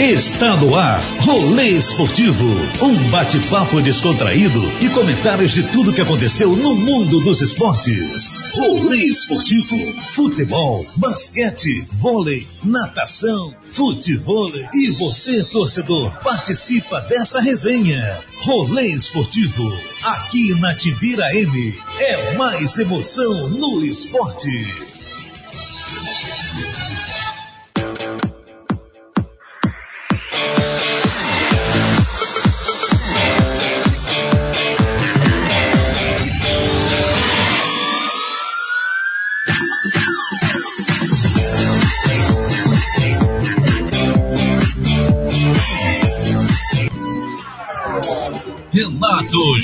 Está 0.00 0.56
no 0.56 0.76
ar, 0.76 1.02
Rolê 1.22 1.70
Esportivo. 1.70 2.44
Um 2.80 3.10
bate-papo 3.10 3.80
descontraído 3.80 4.62
e 4.80 4.88
comentários 4.90 5.50
de 5.50 5.64
tudo 5.72 5.92
que 5.92 6.00
aconteceu 6.00 6.54
no 6.54 6.76
mundo 6.76 7.18
dos 7.18 7.42
esportes. 7.42 8.44
Rolê 8.52 8.98
Esportivo. 8.98 9.76
Futebol, 10.10 10.86
basquete, 10.94 11.84
vôlei, 11.94 12.46
natação, 12.62 13.52
futebol. 13.72 14.52
E 14.72 14.92
você, 14.92 15.42
torcedor, 15.42 16.12
participa 16.22 17.00
dessa 17.00 17.40
resenha. 17.40 18.20
Rolê 18.42 18.86
Esportivo. 18.86 19.68
Aqui 20.04 20.54
na 20.60 20.76
Tibira 20.76 21.34
M. 21.34 21.74
É 21.98 22.36
mais 22.36 22.78
emoção 22.78 23.48
no 23.48 23.84
esporte. 23.84 24.48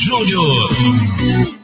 Júnior. 0.04 0.68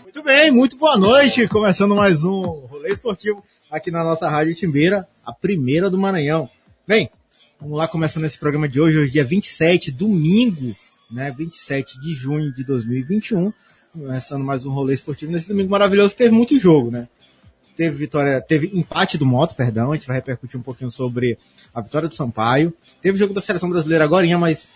Muito 0.02 0.22
bem, 0.22 0.50
muito 0.50 0.78
boa 0.78 0.96
noite. 0.96 1.46
Começando 1.46 1.94
mais 1.94 2.24
um 2.24 2.40
rolê 2.40 2.90
esportivo 2.90 3.44
aqui 3.70 3.90
na 3.90 4.02
nossa 4.02 4.30
Rádio 4.30 4.54
Timbeira, 4.54 5.06
a 5.26 5.30
primeira 5.30 5.90
do 5.90 5.98
Maranhão. 5.98 6.48
Bem, 6.88 7.10
vamos 7.60 7.76
lá 7.76 7.86
começando 7.86 8.24
esse 8.24 8.38
programa 8.38 8.66
de 8.66 8.80
hoje, 8.80 8.96
hoje 8.96 9.12
dia 9.12 9.26
27, 9.26 9.92
domingo, 9.92 10.74
né, 11.10 11.30
27 11.30 12.00
de 12.00 12.14
junho 12.14 12.50
de 12.54 12.64
2021. 12.64 13.52
Começando 13.92 14.42
mais 14.42 14.64
um 14.64 14.72
rolê 14.72 14.94
esportivo 14.94 15.32
nesse 15.32 15.48
domingo 15.48 15.70
maravilhoso, 15.70 16.16
teve 16.16 16.30
muito 16.30 16.58
jogo, 16.58 16.90
né? 16.90 17.08
Teve 17.76 17.94
vitória, 17.94 18.40
teve 18.40 18.70
empate 18.72 19.18
do 19.18 19.26
Moto, 19.26 19.54
perdão, 19.54 19.92
a 19.92 19.96
gente 19.96 20.06
vai 20.06 20.16
repercutir 20.16 20.58
um 20.58 20.62
pouquinho 20.62 20.90
sobre 20.90 21.36
a 21.74 21.82
vitória 21.82 22.08
do 22.08 22.16
Sampaio. 22.16 22.72
Teve 23.02 23.18
jogo 23.18 23.34
da 23.34 23.42
seleção 23.42 23.68
brasileira 23.68 24.02
agora, 24.02 24.26
mas 24.38 24.66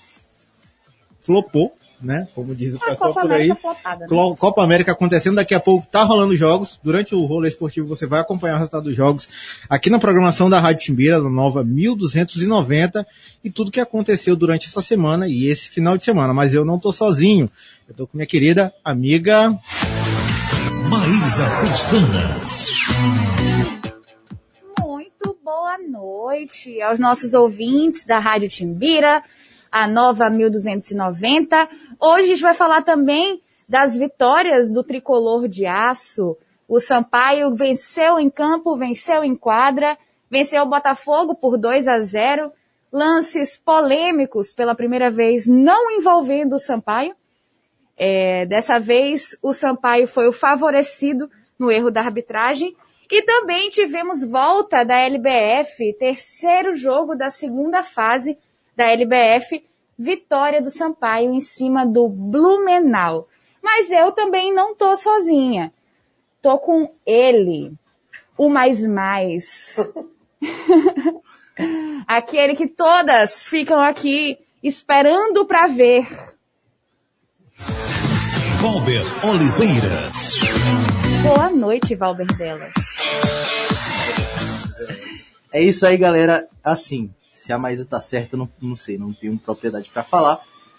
flopou, 1.23 1.75
né? 2.05 2.29
Como 2.35 2.55
diz 2.55 2.75
o 2.75 2.77
A 2.77 2.91
pessoal 2.91 3.15
por 3.15 3.33
aí. 3.33 3.53
Flopada, 3.55 4.07
né? 4.07 4.35
Copa 4.39 4.63
América 4.63 4.93
acontecendo, 4.93 5.37
daqui 5.37 5.55
a 5.55 5.61
pouco 5.61 5.87
tá 5.87 6.03
rolando 6.03 6.37
jogos. 6.37 6.79
Durante 6.83 7.15
o 7.15 7.25
rolê 7.25 7.49
esportivo 7.49 7.89
você 7.89 8.07
vai 8.07 8.21
acompanhar 8.21 8.57
o 8.57 8.59
resultado 8.59 8.85
dos 8.85 8.97
jogos 8.97 9.29
aqui 9.69 9.91
na 9.91 9.99
programação 9.99 10.49
da 10.51 10.61
Rádio 10.61 10.83
Timbira, 10.83 11.21
na 11.21 11.31
nova 11.31 11.65
1290, 11.65 13.07
e 13.43 13.51
tudo 13.51 13.71
que 13.71 13.81
aconteceu 13.81 14.37
durante 14.37 14.69
essa 14.69 14.81
semana 14.81 15.29
e 15.29 15.47
esse 15.47 15.71
final 15.71 15.97
de 15.97 16.05
semana. 16.05 16.33
Mas 16.33 16.55
eu 16.55 16.65
não 16.65 16.79
tô 16.79 16.93
sozinho. 16.93 17.51
Eu 17.89 17.95
tô 17.95 18.07
com 18.07 18.17
minha 18.17 18.27
querida 18.27 18.73
amiga. 18.85 19.51
Maísa. 20.89 21.49
Muito 24.81 25.37
boa 25.43 25.79
noite 25.79 26.81
aos 26.83 27.01
nossos 27.01 27.35
ouvintes 27.35 28.05
da 28.05 28.19
Rádio 28.19 28.49
Timbira, 28.49 29.23
a 29.75 29.89
nova 29.89 30.31
1290. 30.31 31.69
Hoje 32.01 32.23
a 32.23 32.27
gente 32.29 32.43
vai 32.43 32.55
falar 32.55 32.83
também 32.83 33.43
das 33.69 33.97
vitórias 33.97 34.71
do 34.71 34.85
tricolor 34.85 35.49
de 35.49 35.67
aço. 35.67 36.37
O 36.69 36.79
Sampaio 36.79 37.53
venceu 37.57 38.21
em 38.21 38.31
campo, 38.31 38.77
venceu 38.77 39.25
em 39.25 39.35
quadra, 39.35 39.99
venceu 40.31 40.63
o 40.63 40.69
Botafogo 40.69 41.35
por 41.35 41.59
2 41.59 41.89
a 41.89 41.99
0. 41.99 42.53
Lances 42.93 43.57
polêmicos 43.57 44.53
pela 44.53 44.77
primeira 44.77 45.11
vez 45.11 45.49
não 45.49 45.91
envolvendo 45.91 46.55
o 46.55 46.61
Sampaio. 46.61 47.17
É, 47.97 48.47
dessa 48.47 48.79
vez, 48.79 49.37
o 49.43 49.53
Sampaio 49.53 50.07
foi 50.07 50.29
o 50.29 50.33
favorecido 50.33 51.29
no 51.59 51.69
erro 51.69 51.91
da 51.91 52.01
arbitragem. 52.01 52.77
E 53.11 53.23
também 53.23 53.71
tivemos 53.71 54.23
volta 54.23 54.85
da 54.85 54.97
LBF, 54.97 55.97
terceiro 55.99 56.77
jogo 56.77 57.17
da 57.17 57.29
segunda 57.29 57.83
fase 57.83 58.39
da 58.77 58.91
LBF, 58.91 59.65
vitória 59.99 60.61
do 60.61 60.71
Sampaio 60.71 61.33
em 61.33 61.41
cima 61.41 61.87
do 61.87 62.09
Blumenau. 62.09 63.29
Mas 63.63 63.91
eu 63.91 64.13
também 64.13 64.53
não 64.53 64.75
tô 64.75 64.97
sozinha. 64.97 65.73
Tô 66.43 66.59
com 66.59 66.93
ele, 67.07 67.73
o 68.37 68.51
mais 68.51 68.87
mais. 68.87 69.77
Aquele 72.07 72.55
que 72.55 72.67
todas 72.67 73.49
ficam 73.49 73.81
aqui 73.81 74.39
esperando 74.63 75.47
para 75.47 75.69
ver. 75.69 76.07
Valber 78.61 79.03
Oliveira. 79.25 80.11
Boa 81.23 81.51
noite, 81.51 81.95
Valber 81.95 82.27
Delas. 82.37 82.75
É 85.53 85.63
isso 85.63 85.87
aí, 85.87 85.97
galera. 85.97 86.49
Assim, 86.63 87.11
se 87.45 87.53
a 87.53 87.59
Maísa 87.59 87.85
tá 87.85 88.01
certa, 88.01 88.35
eu 88.35 88.39
não, 88.39 88.49
não 88.61 88.75
sei, 88.77 88.97
não 88.97 89.13
tenho 89.13 89.37
propriedade 89.39 89.91
pra 89.93 90.03
falar. 90.03 90.39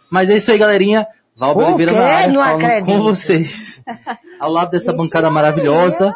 Mas 0.10 0.30
é 0.30 0.36
isso 0.38 0.52
aí, 0.52 0.58
galerinha. 0.58 1.06
Valber 1.36 1.64
O 1.64 1.68
Oliveira 1.68 1.92
quê? 1.92 1.98
na 2.00 2.06
área, 2.06 2.28
Não 2.34 2.44
falando 2.44 2.64
acredito. 2.64 2.86
com 2.86 3.02
vocês. 3.04 3.82
Ao 4.40 4.50
lado 4.50 4.72
dessa 4.72 4.92
Vixe, 4.94 5.04
bancada 5.04 5.30
Maria. 5.30 5.50
maravilhosa, 5.52 6.16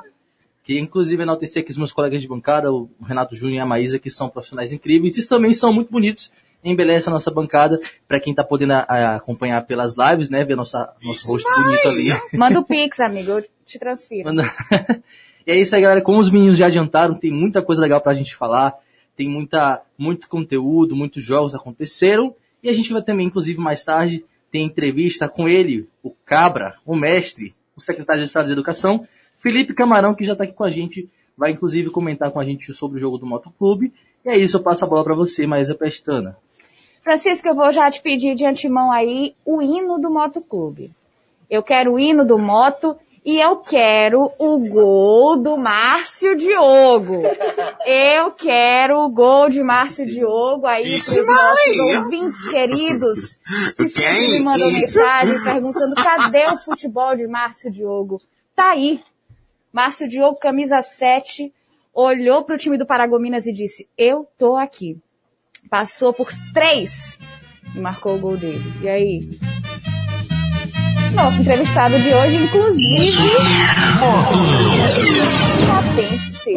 que 0.63 0.79
inclusive 0.79 1.21
enaltecer 1.23 1.61
aqui 1.61 1.71
os 1.71 1.77
meus 1.77 1.91
colegas 1.91 2.21
de 2.21 2.27
bancada, 2.27 2.71
o 2.71 2.89
Renato 3.05 3.35
Júnior 3.35 3.57
e 3.57 3.59
a 3.59 3.65
Maísa, 3.65 3.99
que 3.99 4.09
são 4.09 4.29
profissionais 4.29 4.71
incríveis. 4.73 5.15
Eles 5.17 5.27
também 5.27 5.53
são 5.53 5.71
muito 5.73 5.91
bonitos. 5.91 6.31
Embeleza 6.63 7.09
a 7.09 7.13
nossa 7.13 7.29
bancada, 7.31 7.79
pra 8.07 8.19
quem 8.19 8.33
tá 8.35 8.43
podendo 8.43 8.73
a- 8.73 8.85
a- 8.87 9.15
acompanhar 9.15 9.61
pelas 9.65 9.95
lives, 9.95 10.29
né, 10.29 10.43
ver 10.43 10.55
nossa, 10.57 10.91
nosso 11.03 11.31
rosto 11.31 11.47
bonito 11.63 11.87
ali. 11.87 12.37
Manda 12.37 12.59
o 12.59 12.65
Pix, 12.65 12.99
amigo, 12.99 13.31
eu 13.31 13.45
te 13.65 13.79
transfiro. 13.79 14.25
Manda- 14.25 14.43
e 15.47 15.51
é 15.51 15.55
isso 15.57 15.73
aí, 15.75 15.81
galera. 15.81 16.01
Como 16.01 16.19
os 16.19 16.29
meninos 16.29 16.57
já 16.57 16.67
adiantaram, 16.67 17.15
tem 17.15 17.31
muita 17.31 17.61
coisa 17.61 17.81
legal 17.81 18.01
pra 18.01 18.13
gente 18.13 18.35
falar. 18.35 18.73
Tem 19.19 19.27
muita, 19.27 19.81
muito 19.97 20.29
conteúdo, 20.29 20.95
muitos 20.95 21.25
jogos 21.25 21.53
aconteceram. 21.53 22.33
E 22.63 22.69
a 22.69 22.73
gente 22.73 22.93
vai 22.93 23.01
também, 23.01 23.27
inclusive, 23.27 23.59
mais 23.59 23.83
tarde, 23.83 24.23
ter 24.49 24.59
entrevista 24.59 25.27
com 25.27 25.45
ele, 25.45 25.89
o 26.01 26.09
Cabra, 26.09 26.75
o 26.85 26.95
mestre, 26.95 27.53
o 27.75 27.81
secretário 27.81 28.21
de 28.21 28.27
Estado 28.27 28.45
de 28.45 28.53
Educação, 28.53 29.05
Felipe 29.35 29.73
Camarão, 29.73 30.15
que 30.15 30.23
já 30.23 30.37
tá 30.37 30.45
aqui 30.45 30.53
com 30.53 30.63
a 30.63 30.71
gente. 30.71 31.09
Vai, 31.37 31.51
inclusive, 31.51 31.89
comentar 31.89 32.31
com 32.31 32.39
a 32.39 32.45
gente 32.45 32.73
sobre 32.73 32.95
o 32.95 32.99
jogo 33.01 33.17
do 33.17 33.25
Motoclube. 33.25 33.91
E 34.23 34.29
é 34.29 34.37
isso, 34.37 34.55
eu 34.55 34.63
passo 34.63 34.85
a 34.85 34.87
bola 34.87 35.03
pra 35.03 35.13
você, 35.13 35.45
Maísa 35.45 35.75
Pestana. 35.75 36.37
Francisco, 37.03 37.45
eu 37.45 37.55
vou 37.55 37.73
já 37.73 37.91
te 37.91 38.01
pedir 38.01 38.35
de 38.35 38.45
antemão 38.45 38.89
aí 38.89 39.35
o 39.43 39.61
hino 39.61 39.99
do 39.99 40.09
Moto 40.09 40.39
Clube. 40.39 40.91
Eu 41.49 41.61
quero 41.61 41.95
o 41.95 41.99
hino 41.99 42.23
do 42.23 42.39
Moto 42.39 42.95
e 43.25 43.39
eu 43.39 43.57
quero 43.57 44.31
o 44.37 44.59
gol 44.59 45.37
do 45.37 45.57
Márcio 45.57 46.35
Diogo. 46.35 47.23
Eu 47.85 48.31
quero 48.31 48.99
o 48.99 49.09
gol 49.09 49.49
de 49.49 49.61
Márcio 49.61 50.05
Diogo 50.05 50.65
aí 50.65 50.83
os 50.83 51.15
nossos 51.15 51.79
ouvintes 51.97 52.49
queridos 52.49 53.39
que 53.75 53.89
sempre 53.89 54.31
me 54.31 54.43
mandam 54.43 54.67
mensagem 54.67 55.43
perguntando 55.43 55.95
cadê 55.95 56.45
o 56.45 56.57
futebol 56.57 57.15
de 57.15 57.27
Márcio 57.27 57.71
Diogo. 57.71 58.21
Tá 58.55 58.71
aí. 58.71 59.01
Márcio 59.71 60.07
Diogo, 60.07 60.39
camisa 60.39 60.81
7, 60.81 61.53
olhou 61.93 62.43
para 62.43 62.55
o 62.55 62.57
time 62.57 62.77
do 62.77 62.85
Paragominas 62.85 63.45
e 63.45 63.53
disse, 63.53 63.87
eu 63.97 64.27
tô 64.37 64.55
aqui 64.55 64.99
passou 65.69 66.13
por 66.13 66.29
três 66.53 67.17
e 67.75 67.79
marcou 67.79 68.15
o 68.15 68.19
gol 68.19 68.37
dele. 68.37 68.73
E 68.81 68.89
aí? 68.89 69.39
Nosso 71.13 71.41
entrevistado 71.41 71.99
de 71.99 72.13
hoje, 72.13 72.35
inclusive, 72.37 73.17
motense. 75.67 76.53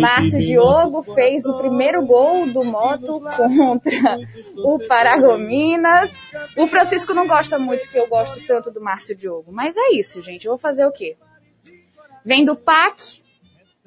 Márcio 0.00 0.38
Diogo 0.38 1.02
fez 1.02 1.44
o 1.46 1.56
primeiro 1.58 2.04
gol 2.04 2.46
do 2.52 2.64
Moto 2.64 3.20
contra 3.36 4.18
o 4.56 4.78
Paragominas. 4.86 6.12
O 6.56 6.66
Francisco 6.66 7.14
não 7.14 7.26
gosta 7.26 7.58
muito 7.58 7.88
que 7.88 7.98
eu 7.98 8.08
gosto 8.08 8.40
tanto 8.46 8.70
do 8.70 8.80
Márcio 8.80 9.16
Diogo, 9.16 9.52
mas 9.52 9.76
é 9.76 9.92
isso, 9.92 10.20
gente. 10.22 10.46
Eu 10.46 10.52
vou 10.52 10.58
fazer 10.58 10.86
o 10.86 10.92
quê? 10.92 11.16
Vem 12.24 12.44
do 12.44 12.56
PAC, 12.56 13.22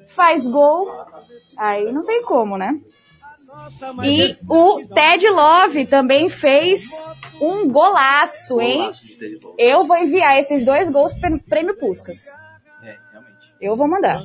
faz 0.06 0.46
gol, 0.46 0.88
aí 1.56 1.92
não 1.92 2.04
tem 2.04 2.22
como, 2.22 2.56
né? 2.56 2.80
E 4.02 4.36
o 4.48 4.86
Ted 4.86 5.28
Love 5.28 5.86
também 5.86 6.28
fez 6.28 6.90
um 7.40 7.68
golaço, 7.68 8.60
hein? 8.60 8.78
Golaço 8.78 9.06
de 9.06 9.16
Teddy 9.16 9.38
Love. 9.42 9.56
Eu 9.58 9.84
vou 9.84 9.96
enviar 9.96 10.38
esses 10.38 10.64
dois 10.64 10.90
gols 10.90 11.12
para 11.12 11.38
Prêmio 11.38 11.76
Puscas. 11.76 12.28
É, 12.82 12.96
realmente. 13.10 13.54
Eu 13.60 13.74
vou 13.74 13.88
mandar. 13.88 14.22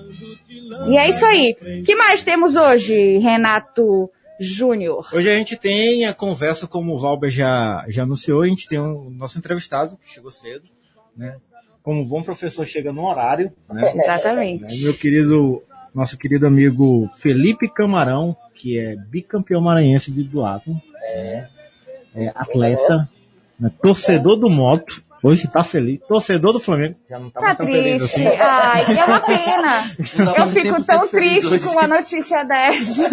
E 0.87 0.97
é 0.97 1.09
isso 1.09 1.25
aí. 1.25 1.55
O 1.61 1.83
que 1.83 1.95
mais 1.95 2.23
temos 2.23 2.55
hoje, 2.55 3.17
Renato 3.17 4.09
Júnior? 4.39 5.07
Hoje 5.13 5.29
a 5.29 5.35
gente 5.35 5.57
tem 5.57 6.05
a 6.05 6.13
conversa, 6.13 6.67
como 6.67 6.93
o 6.93 6.99
Valber 6.99 7.29
já, 7.29 7.85
já 7.87 8.03
anunciou, 8.03 8.41
a 8.41 8.47
gente 8.47 8.67
tem 8.67 8.79
o 8.79 9.09
nosso 9.09 9.37
entrevistado, 9.37 9.97
que 9.97 10.07
chegou 10.07 10.31
cedo, 10.31 10.69
né? 11.15 11.37
Como 11.81 12.05
bom 12.05 12.21
professor 12.21 12.65
chega 12.65 12.93
no 12.93 13.05
horário, 13.05 13.51
né? 13.69 13.93
Exatamente. 13.95 14.83
Meu 14.83 14.93
querido 14.93 15.63
nosso 15.93 16.17
querido 16.17 16.45
amigo 16.47 17.09
Felipe 17.17 17.67
Camarão, 17.67 18.35
que 18.53 18.77
é 18.79 18.95
bicampeão 18.95 19.61
maranhense 19.61 20.11
de 20.11 20.23
duatlon, 20.23 20.75
é, 21.03 21.47
é 22.15 22.27
atleta, 22.35 23.09
né, 23.59 23.71
torcedor 23.81 24.35
do 24.37 24.49
moto, 24.49 25.01
hoje 25.23 25.47
tá 25.47 25.63
feliz, 25.63 25.99
torcedor 26.07 26.53
do 26.53 26.59
Flamengo, 26.59 26.95
já 27.09 27.19
não 27.19 27.29
tá, 27.29 27.39
Tá 27.39 27.45
mais 27.47 27.57
tão 27.57 27.65
feliz 27.65 27.97
triste. 28.11 28.27
assim. 28.27 28.37
Ai, 28.41 28.85
que 28.85 28.99
é 28.99 29.05
uma 29.05 29.19
pena. 29.21 29.95
Pra 30.33 30.41
Eu 30.41 30.45
fico 30.47 30.75
100% 30.75 30.85
tão 30.85 31.07
triste 31.07 31.47
hoje. 31.53 31.65
com 31.65 31.71
uma 31.71 31.87
notícia 31.87 32.43
dessa. 32.43 33.09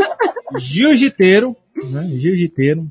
jiu-jiteiro, 0.59 1.57
né? 1.91 2.09
Jiu-jiteiro. 2.17 2.91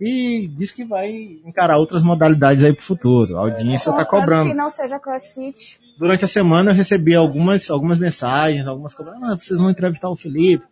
E 0.00 0.48
diz 0.56 0.70
que 0.70 0.82
vai 0.82 1.40
encarar 1.44 1.76
outras 1.76 2.02
modalidades 2.02 2.64
aí 2.64 2.72
pro 2.72 2.82
futuro. 2.82 3.36
A 3.36 3.40
audiência 3.40 3.92
tá 3.92 4.04
Contanto 4.04 4.20
cobrando. 4.20 4.48
que 4.48 4.56
não 4.56 4.70
seja 4.70 4.98
crossfit. 4.98 5.78
Durante 5.98 6.24
a 6.24 6.28
semana 6.28 6.70
eu 6.70 6.74
recebi 6.74 7.14
algumas, 7.14 7.70
algumas 7.70 7.98
mensagens, 7.98 8.66
algumas 8.66 8.94
cobradas. 8.94 9.22
Ah, 9.22 9.38
vocês 9.38 9.60
vão 9.60 9.68
entrevistar 9.68 10.08
o 10.08 10.16
Felipe. 10.16 10.64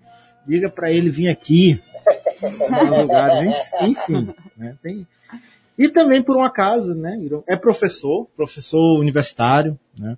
Diga 0.47 0.71
pra 0.71 0.91
ele 0.91 1.11
vir 1.11 1.29
aqui. 1.29 1.79
Lugares, 2.99 3.55
enfim. 3.83 4.35
Né? 4.57 4.75
Tem... 4.83 5.07
E 5.77 5.89
também, 5.91 6.23
por 6.23 6.37
um 6.37 6.43
acaso, 6.43 6.95
né? 6.95 7.21
É 7.47 7.55
professor, 7.55 8.27
professor 8.35 8.99
universitário, 8.99 9.79
né? 9.99 10.17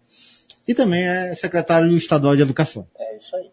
E 0.69 0.75
também 0.75 1.03
é 1.03 1.35
secretário 1.35 1.91
estadual 1.97 2.37
de 2.37 2.43
educação. 2.43 2.87
É 2.97 3.17
isso 3.17 3.35
aí. 3.35 3.51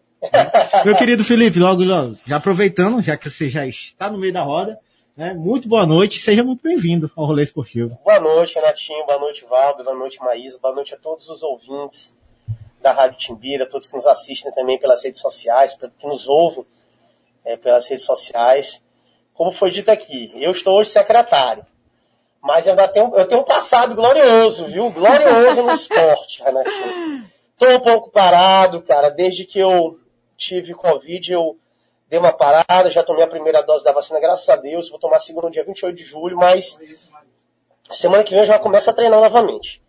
Meu 0.84 0.94
querido 0.94 1.24
Felipe, 1.24 1.58
logo, 1.58 1.82
logo, 1.84 2.16
já 2.26 2.36
aproveitando, 2.36 3.02
já 3.02 3.16
que 3.16 3.28
você 3.28 3.48
já 3.48 3.66
está 3.66 4.10
no 4.10 4.18
meio 4.18 4.32
da 4.32 4.42
roda, 4.42 4.78
né? 5.18 5.34
Muito 5.34 5.68
boa 5.68 5.84
noite, 5.84 6.20
seja 6.20 6.44
muito 6.44 6.62
bem-vindo 6.62 7.10
ao 7.16 7.26
Rolê 7.26 7.42
Esportivo. 7.42 7.98
Boa 8.04 8.20
noite, 8.20 8.54
Renatinho. 8.54 9.04
Boa 9.04 9.18
noite, 9.18 9.44
Valdo. 9.46 9.82
Boa 9.82 9.96
noite, 9.96 10.20
Maísa. 10.20 10.60
Boa 10.62 10.72
noite 10.72 10.94
a 10.94 10.96
todos 10.96 11.28
os 11.28 11.42
ouvintes 11.42 12.14
da 12.80 12.92
Rádio 12.92 13.18
Timbira, 13.18 13.68
todos 13.68 13.88
que 13.88 13.96
nos 13.96 14.06
assistem 14.06 14.52
também 14.52 14.78
pelas 14.78 15.02
redes 15.02 15.20
sociais, 15.20 15.74
que 15.74 16.06
nos 16.06 16.28
ouvem 16.28 16.64
é, 17.44 17.56
pelas 17.56 17.88
redes 17.88 18.04
sociais. 18.04 18.80
Como 19.34 19.50
foi 19.50 19.72
dito 19.72 19.90
aqui, 19.90 20.30
eu 20.36 20.52
estou 20.52 20.78
hoje 20.78 20.90
secretário. 20.90 21.66
Mas 22.40 22.68
eu 22.68 22.74
ainda 22.74 22.86
tenho, 22.86 23.12
eu 23.16 23.26
tenho 23.26 23.40
um 23.40 23.44
passado 23.44 23.96
glorioso, 23.96 24.66
viu? 24.66 24.88
Glorioso 24.92 25.64
no 25.64 25.72
esporte, 25.72 26.40
Renatinho. 26.46 27.28
Tô 27.58 27.68
um 27.68 27.80
pouco 27.80 28.08
parado, 28.12 28.80
cara. 28.82 29.08
Desde 29.08 29.44
que 29.44 29.58
eu 29.58 29.98
tive 30.36 30.74
Covid, 30.74 31.32
eu 31.32 31.58
dei 32.08 32.18
uma 32.18 32.32
parada, 32.32 32.90
já 32.90 33.02
tomei 33.02 33.22
a 33.22 33.28
primeira 33.28 33.62
dose 33.62 33.84
da 33.84 33.92
vacina, 33.92 34.20
graças 34.20 34.48
a 34.48 34.56
Deus. 34.56 34.88
Vou 34.88 34.98
tomar 34.98 35.16
a 35.16 35.20
segunda 35.20 35.46
no 35.46 35.52
dia 35.52 35.64
28 35.64 35.96
de 35.96 36.04
julho, 36.04 36.36
mas 36.36 36.78
semana 37.90 38.24
que 38.24 38.30
vem 38.30 38.40
eu 38.40 38.46
já 38.46 38.58
começo 38.58 38.88
a 38.90 38.92
treinar 38.92 39.20
novamente. 39.20 39.82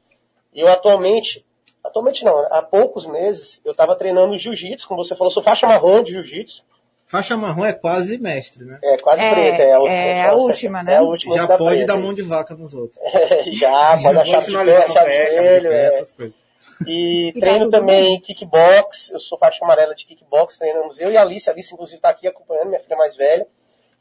Eu 0.53 0.67
atualmente, 0.67 1.45
atualmente 1.83 2.25
não, 2.25 2.37
há 2.51 2.61
poucos 2.61 3.05
meses, 3.05 3.61
eu 3.63 3.71
estava 3.71 3.95
treinando 3.95 4.37
jiu-jitsu, 4.37 4.87
como 4.87 5.03
você 5.03 5.15
falou, 5.15 5.31
sou 5.31 5.43
faixa 5.43 5.67
marrom 5.67 6.03
de 6.03 6.11
jiu-jitsu. 6.13 6.63
Faixa 7.07 7.35
marrom 7.35 7.65
é 7.65 7.73
quase 7.73 8.19
mestre, 8.19 8.63
né? 8.63 8.77
É, 8.83 8.97
quase 8.97 9.25
É, 9.25 9.33
preta. 9.33 9.63
É 9.63 9.73
a, 9.73 9.79
última, 9.79 9.95
é 9.95 10.21
a 10.27 10.33
última, 10.33 10.83
né? 10.83 10.93
É 10.93 10.97
a 10.97 11.01
última 11.01 11.35
Já 11.35 11.45
da 11.47 11.57
pode 11.57 11.77
preta. 11.77 11.93
dar 11.93 11.99
mão 11.99 12.13
de 12.13 12.21
vaca 12.21 12.53
nos 12.55 12.73
outros. 12.73 12.99
já, 13.53 13.97
pode 14.03 14.15
dar 14.15 14.25
chave 14.25 14.45
de 14.51 14.93
pé, 14.93 15.59
de 15.59 15.67
é. 15.67 15.85
essas 15.87 16.11
coisas. 16.11 16.35
E 16.85 17.33
treino 17.39 17.69
também 17.69 18.19
kickbox, 18.21 19.11
eu 19.11 19.19
sou 19.19 19.37
faixa 19.37 19.63
amarela 19.63 19.93
de 19.95 20.05
kickbox, 20.05 20.57
treinamos 20.57 20.99
eu 20.99 21.11
e 21.11 21.17
a 21.17 21.21
Alice, 21.21 21.49
a 21.49 21.53
Alice 21.53 21.73
inclusive 21.73 21.97
está 21.97 22.09
aqui 22.09 22.27
acompanhando, 22.27 22.69
minha 22.69 22.79
filha 22.81 22.97
mais 22.97 23.15
velha. 23.15 23.47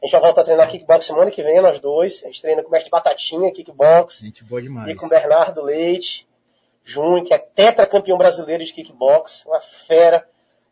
A 0.01 0.05
gente 0.05 0.13
vai 0.13 0.21
voltar 0.21 0.41
a 0.41 0.45
treinar 0.45 0.69
kickbox 0.69 1.05
semana 1.05 1.29
que 1.29 1.43
vem, 1.43 1.59
nós 1.61 1.79
dois. 1.81 2.23
A 2.23 2.27
gente 2.27 2.41
treina 2.41 2.61
com 2.63 2.69
o 2.69 2.71
mestre 2.71 2.89
Batatinha, 2.89 3.51
kickbox, 3.51 4.19
Gente 4.21 4.43
boa 4.45 4.61
demais. 4.61 4.89
e 4.89 4.95
com 4.95 5.05
o 5.05 5.09
Bernardo 5.09 5.61
Leite 5.61 6.25
Júnior, 6.85 7.23
que 7.25 7.33
é 7.33 7.37
tetracampeão 7.37 8.17
brasileiro 8.17 8.63
de 8.63 8.71
kickbox, 8.71 9.45
uma 9.45 9.59
fera 9.59 10.25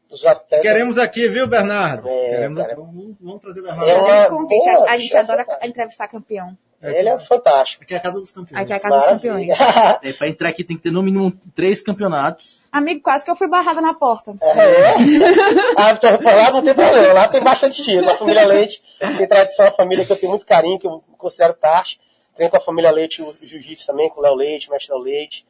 dos 0.10 0.26
atletas. 0.26 0.62
Queremos 0.62 0.98
aqui, 0.98 1.28
viu, 1.28 1.46
Bernardo? 1.46 2.08
É, 2.08 2.30
Queremos. 2.30 2.66
Vamos, 2.76 3.16
vamos 3.20 3.42
trazer 3.42 3.60
o 3.60 3.64
Bernardo. 3.64 3.90
É 3.90 3.96
uma- 4.30 4.46
boa, 4.48 4.90
a, 4.90 4.98
gente 4.98 5.16
é 5.16 5.20
adora 5.20 5.46
entrevistar 5.64 6.08
campeão. 6.08 6.58
Ele 6.82 7.10
é 7.10 7.18
fantástico. 7.20 7.84
Aqui 7.84 7.96
é 7.96 7.98
a 7.98 8.00
casa 8.00 8.20
dos 8.20 8.32
campeões. 8.32 8.62
Aqui 8.62 8.74
é 8.74 8.76
a 8.76 8.80
casa 8.80 8.98
dos 8.98 9.06
Maravilha. 9.06 9.56
campeões. 9.56 9.58
É, 10.04 10.14
pra 10.14 10.28
entrar 10.28 10.50
aqui 10.50 10.64
tem 10.64 10.78
que 10.78 10.84
ter 10.84 10.92
no 10.92 11.02
mínimo 11.02 11.34
três 11.56 11.82
campeonatos. 11.82 12.62
Amigo, 12.72 13.02
quase 13.02 13.26
que 13.26 13.32
eu 13.32 13.36
fui 13.36 13.48
barrada 13.48 13.82
na 13.82 13.94
porta. 13.96 14.36
É. 14.42 14.94
Ah, 15.76 15.92
então, 15.92 16.12
lá 16.24 16.52
não 16.52 16.62
tem 16.64 16.74
problema. 16.74 17.14
Lá 17.14 17.28
tem 17.28 17.42
bastante 17.42 17.80
estilo. 17.80 18.10
A 18.10 18.16
família 18.16 18.46
Leite 18.46 18.82
tem 19.00 19.28
tradição, 19.28 19.68
a 19.68 19.72
família 19.72 20.06
que 20.06 20.12
eu 20.12 20.18
tenho 20.18 20.32
muito 20.32 20.46
carinho, 20.46 20.78
que 20.80 20.88
eu 20.88 21.04
considero 21.18 21.54
parte. 21.56 22.00
Treino 22.36 22.52
com 22.52 22.58
a 22.58 22.62
família 22.62 22.92
Leite 22.92 23.22
o 23.22 23.36
jiu-jitsu 23.42 23.88
também, 23.88 24.10
com 24.10 24.20
o 24.20 24.24
Léo 24.24 24.36
Leite, 24.36 24.68
o 24.68 24.72
mestre 24.72 24.94
Léo 24.94 25.04
Leite. 25.04 25.46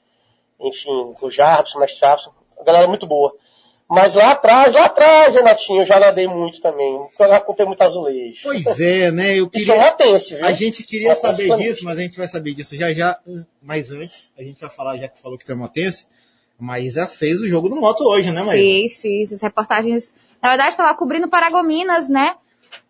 Enfim, 0.60 1.14
com 1.20 1.26
o 1.28 1.32
Jarbson, 1.32 1.78
o 1.78 1.82
mestre 1.82 2.00
Jarbson. 2.00 2.32
A 2.60 2.64
galera 2.64 2.86
é 2.86 2.88
muito 2.88 3.06
boa. 3.06 3.34
Mas 3.90 4.16
lá 4.16 4.32
atrás, 4.32 4.74
lá 4.74 4.86
atrás, 4.86 5.34
Renatinho, 5.34 5.82
eu 5.82 5.86
já 5.86 5.98
nadei 5.98 6.28
muito 6.28 6.62
também. 6.62 6.98
Porque 7.08 7.24
eu 7.24 7.30
já 7.30 7.40
contei 7.40 7.66
muito 7.66 7.82
azulejo. 7.82 8.42
Pois 8.44 8.80
é, 8.82 9.12
né? 9.12 9.40
Eu 9.40 9.50
Isso 9.54 9.72
é 9.72 9.76
queria... 9.76 9.76
uma 9.76 9.92
tense, 9.92 10.36
viu? 10.36 10.46
A 10.46 10.52
gente 10.52 10.84
queria 10.84 11.16
saber 11.16 11.56
disso, 11.56 11.86
mas 11.86 11.98
a 11.98 12.02
gente 12.02 12.18
vai 12.18 12.28
saber 12.28 12.54
disso 12.54 12.76
já 12.76 12.94
já. 12.94 13.18
Mas 13.62 13.90
antes, 13.92 14.30
a 14.38 14.44
gente 14.44 14.60
vai 14.60 14.70
falar, 14.70 14.98
já 14.98 15.08
que 15.08 15.22
falou 15.22 15.38
que 15.38 15.46
tu 15.46 15.54
é 15.54 15.56
motense, 15.56 16.06
a 16.60 16.64
Maísa 16.64 17.08
fez 17.08 17.42
o 17.42 17.48
jogo 17.48 17.70
do 17.70 17.78
moto 17.78 18.02
hoje, 18.02 18.30
né, 18.30 18.44
Maísa? 18.44 18.64
Fiz, 18.64 19.02
fiz. 19.02 19.34
As 19.34 19.42
reportagens. 19.42 20.14
Na 20.42 20.50
verdade, 20.50 20.72
estava 20.72 20.94
cobrindo 20.96 21.30
Paragominas, 21.30 22.10
né? 22.10 22.36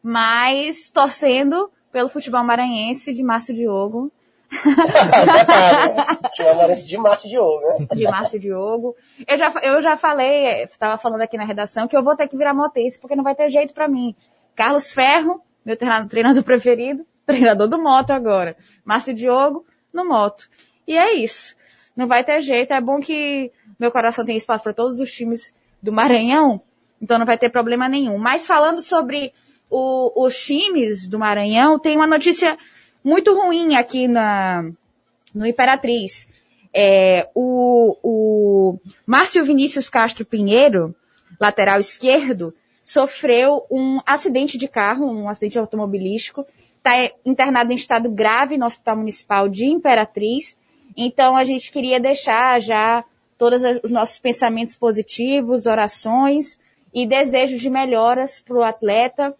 Mas 0.01 0.89
torcendo 0.89 1.69
pelo 1.91 2.09
futebol 2.09 2.44
maranhense 2.44 3.13
de 3.13 3.21
Márcio 3.21 3.53
Diogo. 3.53 4.11
Tinha 6.35 6.53
uma 6.99 7.15
de 7.15 7.29
de 7.29 7.38
ouro, 7.38 7.79
né? 7.79 7.88
De 7.95 8.03
Márcio 8.03 8.39
Diogo. 8.39 8.95
Eu 9.27 9.38
já, 9.38 9.51
eu 9.63 9.81
já 9.81 9.97
falei, 9.97 10.63
estava 10.63 10.97
falando 10.97 11.21
aqui 11.21 11.38
na 11.38 11.45
redação, 11.45 11.88
que 11.88 11.95
eu 11.97 12.03
vou 12.03 12.15
ter 12.15 12.27
que 12.27 12.38
virar 12.38 12.53
motense, 12.53 12.99
porque 12.99 13.15
não 13.15 13.23
vai 13.23 13.35
ter 13.35 13.49
jeito 13.49 13.73
pra 13.73 13.88
mim. 13.88 14.15
Carlos 14.55 14.91
Ferro, 14.91 15.41
meu 15.65 15.75
treinador, 15.77 16.09
treinador 16.09 16.44
preferido, 16.44 17.05
treinador 17.25 17.67
do 17.67 17.77
moto 17.81 18.11
agora. 18.11 18.55
Márcio 18.85 19.13
Diogo, 19.13 19.65
no 19.94 20.05
moto. 20.07 20.47
E 20.88 20.97
é 20.97 21.13
isso. 21.13 21.55
Não 21.95 22.07
vai 22.07 22.23
ter 22.23 22.41
jeito. 22.41 22.73
É 22.73 22.79
bom 22.81 22.99
que 22.99 23.51
meu 23.79 23.91
coração 23.91 24.25
tem 24.25 24.38
espaço 24.38 24.63
para 24.63 24.73
todos 24.73 24.99
os 24.99 25.11
times 25.11 25.53
do 25.81 25.91
Maranhão, 25.91 26.61
então 27.01 27.19
não 27.19 27.25
vai 27.25 27.38
ter 27.38 27.49
problema 27.49 27.88
nenhum. 27.88 28.17
Mas 28.17 28.47
falando 28.47 28.81
sobre 28.81 29.31
o- 29.69 30.25
os 30.25 30.35
times 30.39 31.07
do 31.07 31.19
Maranhão, 31.19 31.77
tem 31.77 31.95
uma 31.95 32.07
notícia 32.07 32.57
muito 33.03 33.33
ruim 33.33 33.75
aqui 33.75 34.07
na, 34.07 34.69
no 35.33 35.45
Imperatriz. 35.45 36.27
É, 36.73 37.29
o, 37.33 37.97
o 38.03 38.79
Márcio 39.05 39.44
Vinícius 39.44 39.89
Castro 39.89 40.25
Pinheiro, 40.25 40.95
lateral 41.39 41.79
esquerdo, 41.79 42.53
sofreu 42.83 43.65
um 43.69 43.99
acidente 44.05 44.57
de 44.57 44.68
carro, 44.68 45.06
um 45.06 45.27
acidente 45.27 45.59
automobilístico, 45.59 46.45
está 46.77 47.11
internado 47.25 47.71
em 47.71 47.75
estado 47.75 48.09
grave 48.09 48.57
no 48.57 48.66
Hospital 48.66 48.97
Municipal 48.97 49.49
de 49.49 49.66
Imperatriz. 49.66 50.57
Então 50.95 51.35
a 51.35 51.44
gente 51.44 51.71
queria 51.71 51.99
deixar 51.99 52.61
já 52.61 53.04
todos 53.37 53.61
os 53.83 53.92
nossos 53.92 54.18
pensamentos 54.19 54.75
positivos, 54.75 55.66
orações 55.66 56.59
e 56.94 57.06
desejos 57.06 57.61
de 57.61 57.69
melhoras 57.69 58.39
para 58.39 58.57
o 58.57 58.63
atleta 58.63 59.35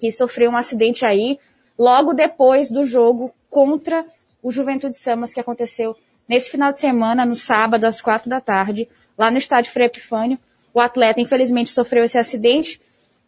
que 0.00 0.10
sofreu 0.10 0.50
um 0.50 0.56
acidente 0.56 1.04
aí 1.04 1.38
logo 1.80 2.12
depois 2.12 2.70
do 2.70 2.84
jogo 2.84 3.32
contra 3.48 4.04
o 4.42 4.52
Juventude 4.52 4.98
Samas 4.98 5.32
que 5.32 5.40
aconteceu 5.40 5.96
nesse 6.28 6.50
final 6.50 6.70
de 6.70 6.78
semana, 6.78 7.24
no 7.24 7.34
sábado, 7.34 7.86
às 7.86 8.02
quatro 8.02 8.28
da 8.28 8.38
tarde, 8.38 8.86
lá 9.16 9.30
no 9.30 9.38
estádio 9.38 9.72
Frei 9.72 9.86
Epifânio. 9.86 10.38
O 10.74 10.80
atleta, 10.80 11.22
infelizmente, 11.22 11.70
sofreu 11.70 12.04
esse 12.04 12.18
acidente 12.18 12.78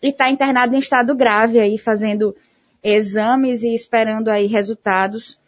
e 0.03 0.09
está 0.09 0.29
internado 0.29 0.77
em 0.77 0.79
estado 0.79 1.15
grave 1.15 1.59
aí, 1.59 1.79
fazendo 1.79 2.37
exames 2.85 3.63
e 3.63 3.73
esperando 3.73 4.29
aí 4.29 4.47
resultados 4.47 5.41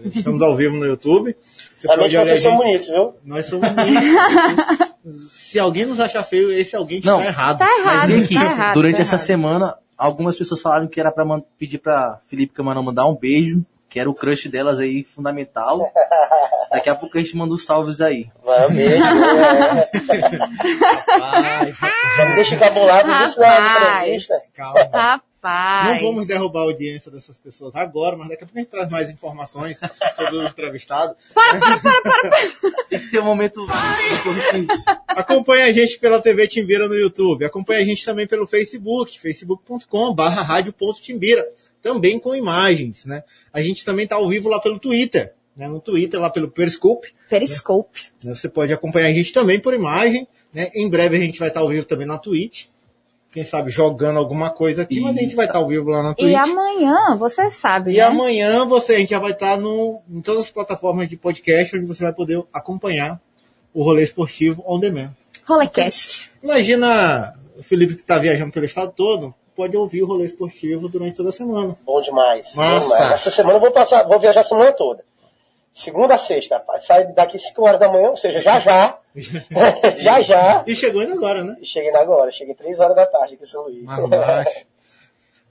Estamos 0.06 0.42
ao 0.42 0.56
vivo 0.56 0.76
no 0.76 0.86
YouTube. 0.86 1.36
Você 1.78 1.88
Realmente 1.88 2.04
pode 2.06 2.18
a 2.18 2.26
vocês 2.26 2.42
são 2.42 2.58
bonitos, 2.58 2.88
viu? 2.88 3.14
Nós 3.24 3.46
somos 3.46 3.70
bonitos. 3.70 4.94
Se 5.30 5.60
alguém 5.60 5.86
nos 5.86 6.00
achar 6.00 6.24
feio, 6.24 6.52
esse 6.52 6.76
alguém 6.76 7.02
Não. 7.04 7.20
está 7.20 7.30
errado. 7.30 7.58
Tá 7.60 7.80
errado, 7.80 8.10
Mas 8.10 8.20
tá 8.20 8.26
aqui, 8.26 8.36
errado. 8.36 8.74
durante 8.74 8.96
tá 8.96 9.02
essa 9.02 9.16
errado. 9.16 9.26
semana, 9.28 9.76
algumas 9.98 10.38
pessoas 10.38 10.62
falaram 10.62 10.88
que 10.88 11.00
era 11.00 11.12
pra 11.12 11.26
man- 11.26 11.44
pedir 11.58 11.78
pra 11.80 12.20
Felipe 12.28 12.54
Camarão 12.54 12.84
mandar 12.84 13.06
um 13.08 13.16
beijo, 13.16 13.66
que 13.90 14.00
era 14.00 14.10
o 14.10 14.14
crush 14.14 14.48
delas 14.50 14.80
aí 14.80 15.04
fundamental. 15.04 15.80
Daqui 16.72 16.90
a 16.90 16.96
pouco 16.96 17.18
a 17.18 17.22
gente 17.22 17.38
manda 17.38 17.54
os 17.54 17.66
salves 17.66 18.02
aí. 18.02 18.28
Um 18.44 18.74
beijo. 18.74 19.04
é. 19.04 19.90
Rapaz, 21.12 21.78
Já 22.18 22.26
me 22.26 22.36
deixa 22.36 22.56
encabulado 22.56 23.08
nisso 23.08 23.40
na 23.40 23.48
Rapaz. 23.50 23.98
entrevista. 24.04 24.34
calma. 24.56 24.80
Rapaz. 24.80 25.22
Não 25.94 26.00
vamos 26.00 26.28
derrubar 26.28 26.62
a 26.62 26.64
audiência 26.64 27.12
dessas 27.12 27.38
pessoas 27.40 27.76
agora, 27.76 28.16
mas 28.16 28.30
daqui 28.30 28.44
a 28.44 28.48
pouco 28.48 28.58
a 28.60 28.62
gente 28.62 28.72
traz 28.72 28.90
mais 28.90 29.10
informações 29.10 29.80
sobre 30.16 30.38
o 30.38 30.44
entrevistado. 30.48 31.16
Tem 32.90 33.00
que 33.00 33.12
ter 33.12 33.20
um 33.20 33.26
momento. 33.26 33.66
Acompanhe 35.08 35.64
a 35.64 35.72
gente 35.74 36.00
pela 36.00 36.22
TV 36.22 36.48
Timbira 36.48 36.88
no 36.88 36.96
YouTube. 36.96 37.46
Acompanhe 37.46 37.82
a 37.82 37.86
gente 37.86 38.06
também 38.06 38.28
pelo 38.28 38.48
Facebook, 38.48 39.20
facebook.com 39.20 40.14
barra 40.14 40.42
rádio.timbira. 40.42 41.46
Também 41.82 42.18
com 42.18 42.34
imagens, 42.34 43.06
né? 43.06 43.24
A 43.52 43.62
gente 43.62 43.84
também 43.84 44.06
está 44.06 44.16
ao 44.16 44.30
vivo 44.30 44.48
lá 44.48 44.62
pelo 44.62 44.80
Twitter, 44.80 45.34
né? 45.56 45.68
No 45.68 45.82
Twitter, 45.82 46.20
lá 46.20 46.30
pelo 46.30 46.50
Periscope. 46.50 47.14
Periscope. 47.30 48.12
né? 48.24 48.34
Você 48.34 48.48
pode 48.48 48.72
acompanhar 48.72 49.08
a 49.10 49.12
gente 49.12 49.34
também 49.34 49.60
por 49.60 49.74
imagem, 49.74 50.26
né? 50.54 50.72
Em 50.74 50.90
breve 50.90 51.18
a 51.18 51.20
gente 51.20 51.40
vai 51.40 51.50
estar 51.50 51.60
ao 51.60 51.68
vivo 51.68 51.86
também 51.86 52.08
na 52.08 52.18
Twitch. 52.18 52.68
Quem 53.34 53.44
sabe 53.44 53.72
jogando 53.72 54.20
alguma 54.20 54.52
coisa 54.52 54.84
aqui, 54.84 55.00
mas 55.00 55.18
a 55.18 55.22
gente 55.22 55.36
vai 55.36 55.48
estar 55.48 55.58
ao 55.58 55.68
vivo 55.68 55.90
lá 55.90 56.04
na 56.04 56.13
Twitch. 56.13 56.32
E 56.32 56.36
amanhã, 56.36 57.16
você 57.16 57.50
sabe, 57.50 57.92
E 57.92 57.98
né? 57.98 58.02
amanhã 58.02 58.63
você, 58.66 58.94
a 58.94 59.00
gente 59.00 59.10
já 59.10 59.18
vai 59.18 59.32
estar 59.32 59.58
no, 59.58 60.02
em 60.08 60.22
todas 60.22 60.44
as 60.44 60.52
plataformas 60.52 61.10
de 61.10 61.18
podcast, 61.18 61.75
onde 61.75 61.88
você 61.88 62.04
vai 62.04 62.13
poder 62.13 62.44
acompanhar 62.54 63.20
o 63.74 63.84
rolê 63.84 64.04
esportivo 64.04 64.63
on 64.68 64.80
demand. 64.80 65.10
Rolecast. 65.48 66.32
Imagina 66.44 67.34
o 67.58 67.63
Felipe 67.63 67.96
que 67.96 68.02
está 68.02 68.20
viajando 68.20 68.52
pelo 68.52 68.66
estado 68.66 68.94
todo, 68.96 69.34
pode 69.56 69.75
ouvir 69.75 70.04
o 70.04 70.08
rolê 70.08 70.25
esportivo 70.25 70.88
durante 70.88 71.18
toda 71.18 71.30
a 71.30 71.32
semana. 71.32 71.75
Bom 71.84 72.02
demais. 72.02 72.54
Massa. 72.54 72.88
Bom 72.88 72.94
demais. 72.94 73.12
Essa 73.13 73.32
semana 73.32 73.58
eu 73.58 73.62
vou 73.62 73.72
passar, 73.72 74.04
vou 74.04 74.20
viajar 74.20 74.42
a 74.42 74.44
semana 74.44 74.72
toda. 74.72 75.04
Segunda 75.74 76.13
a 76.13 76.18
sexta, 76.20 76.58
rapaz. 76.58 76.86
Sai 76.86 77.08
daqui 77.08 77.39
5 77.39 77.65
horas 77.65 77.80
da 77.80 77.92
manhã, 77.92 78.12
ou 78.12 78.18
seja, 78.18 78.39
já 78.42 78.60
já. 78.60 78.98
já 79.98 80.22
já. 80.22 80.63
E 80.68 80.75
chegou 80.75 81.01
ainda 81.01 81.15
agora, 81.15 81.44
né? 81.44 81.58
E 81.60 81.65
Cheguei 81.65 81.92
na 81.92 82.00
agora, 82.00 82.30
cheguei 82.32 82.53
3 82.53 82.80
horas 82.80 82.96
da 82.96 83.08
tarde 83.08 83.34
aqui 83.34 83.44
em 83.44 83.48
São 83.48 83.63
Luís. 83.63 83.86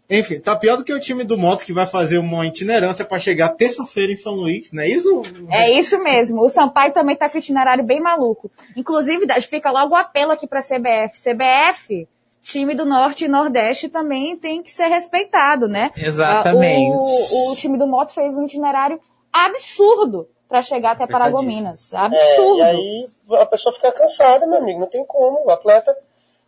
Enfim, 0.08 0.38
tá 0.38 0.54
pior 0.54 0.76
do 0.76 0.84
que 0.84 0.92
o 0.92 1.00
time 1.00 1.24
do 1.24 1.38
Moto 1.38 1.64
que 1.64 1.72
vai 1.72 1.86
fazer 1.86 2.18
uma 2.18 2.46
itinerância 2.46 3.04
para 3.04 3.18
chegar 3.18 3.48
terça-feira 3.50 4.12
em 4.12 4.16
São 4.16 4.34
Luís, 4.34 4.70
não 4.70 4.82
é 4.82 4.88
isso? 4.88 5.22
É 5.50 5.78
isso 5.78 5.98
mesmo. 6.02 6.42
O 6.42 6.48
Sampaio 6.48 6.92
também 6.92 7.16
tá 7.16 7.28
com 7.28 7.38
itinerário 7.38 7.82
bem 7.82 8.00
maluco. 8.00 8.50
Inclusive, 8.76 9.26
fica 9.42 9.70
logo 9.70 9.94
o 9.94 9.96
apelo 9.96 10.32
aqui 10.32 10.46
pra 10.46 10.60
CBF. 10.60 11.14
CBF, 11.14 12.06
time 12.42 12.74
do 12.74 12.84
Norte 12.84 13.24
e 13.24 13.28
Nordeste 13.28 13.88
também 13.88 14.36
tem 14.36 14.62
que 14.62 14.70
ser 14.70 14.88
respeitado, 14.88 15.66
né? 15.66 15.90
Exatamente. 15.96 16.92
Ah, 16.92 17.48
O, 17.48 17.52
o 17.52 17.56
time 17.56 17.78
do 17.78 17.86
Moto 17.86 18.12
fez 18.12 18.36
um 18.36 18.44
itinerário 18.44 19.00
absurdo 19.32 20.28
pra 20.48 20.62
chegar 20.62 20.92
até 20.92 21.06
Paragominas. 21.06 21.94
É, 21.94 21.96
Absurdo. 21.96 22.58
e 22.58 22.62
aí 22.62 23.10
a 23.40 23.46
pessoa 23.46 23.74
fica 23.74 23.90
cansada, 23.90 24.46
meu 24.46 24.58
amigo. 24.58 24.80
Não 24.80 24.86
tem 24.86 25.04
como. 25.06 25.46
O 25.46 25.50
atleta 25.50 25.96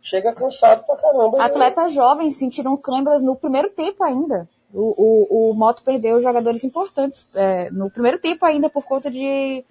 chega 0.01 0.31
cansado 0.31 0.85
pra 0.85 0.95
caramba. 0.95 1.43
Atletas 1.43 1.91
jovens 1.93 2.37
sentiram 2.37 2.77
câimbras 2.77 3.23
no 3.23 3.35
primeiro 3.35 3.71
tempo 3.71 4.03
ainda. 4.03 4.47
O, 4.71 4.93
o, 4.97 5.51
o 5.51 5.53
Moto 5.55 5.81
perdeu 5.83 6.21
jogadores 6.21 6.63
importantes 6.63 7.25
é, 7.33 7.69
no 7.71 7.89
primeiro 7.89 8.19
tempo 8.19 8.45
ainda 8.45 8.69
por 8.69 8.83
conta 8.83 9.09
de 9.09 9.65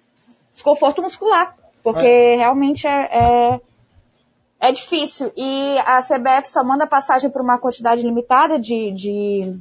desconforto 0.51 1.01
muscular. 1.01 1.55
Porque 1.81 2.35
realmente 2.35 2.87
é, 2.87 2.91
é, 2.91 3.61
é 4.59 4.71
difícil. 4.71 5.31
E 5.37 5.77
a 5.85 6.01
CBF 6.01 6.49
só 6.49 6.63
manda 6.63 6.87
passagem 6.87 7.29
para 7.29 7.41
uma 7.43 7.59
quantidade 7.59 8.01
limitada 8.01 8.59
de, 8.59 8.91
de 8.91 9.59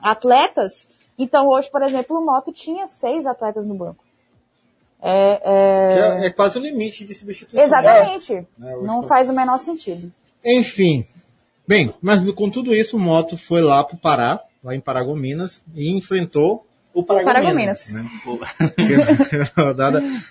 atletas. 0.00 0.88
Então 1.22 1.48
hoje, 1.48 1.70
por 1.70 1.82
exemplo, 1.82 2.18
o 2.18 2.24
Moto 2.24 2.52
tinha 2.52 2.86
seis 2.86 3.26
atletas 3.26 3.66
no 3.66 3.74
banco. 3.74 4.04
É, 5.02 5.40
é- 5.42 6.22
é, 6.22 6.26
é 6.26 6.30
quase 6.30 6.58
o 6.58 6.62
limite 6.62 7.04
de 7.04 7.14
substituição. 7.14 7.64
Exatamente. 7.64 8.46
Né, 8.58 8.74
hoje 8.76 8.86
Não 8.86 9.00
foi- 9.00 9.08
faz 9.08 9.30
o 9.30 9.32
menor 9.32 9.58
sentido. 9.58 10.12
Enfim. 10.44 11.06
Bem, 11.66 11.94
mas 12.02 12.20
com 12.32 12.50
tudo 12.50 12.74
isso, 12.74 12.96
o 12.96 13.00
Moto 13.00 13.36
foi 13.38 13.62
lá 13.62 13.82
pro 13.84 13.96
Pará, 13.96 14.40
lá 14.64 14.74
em 14.74 14.80
Paragominas, 14.80 15.62
e 15.74 15.90
enfrentou 15.96 16.66
o 16.92 17.02
Paragominas. 17.04 17.90
Paragominas. 17.92 17.92
Né? 17.92 18.70
É 19.56 19.72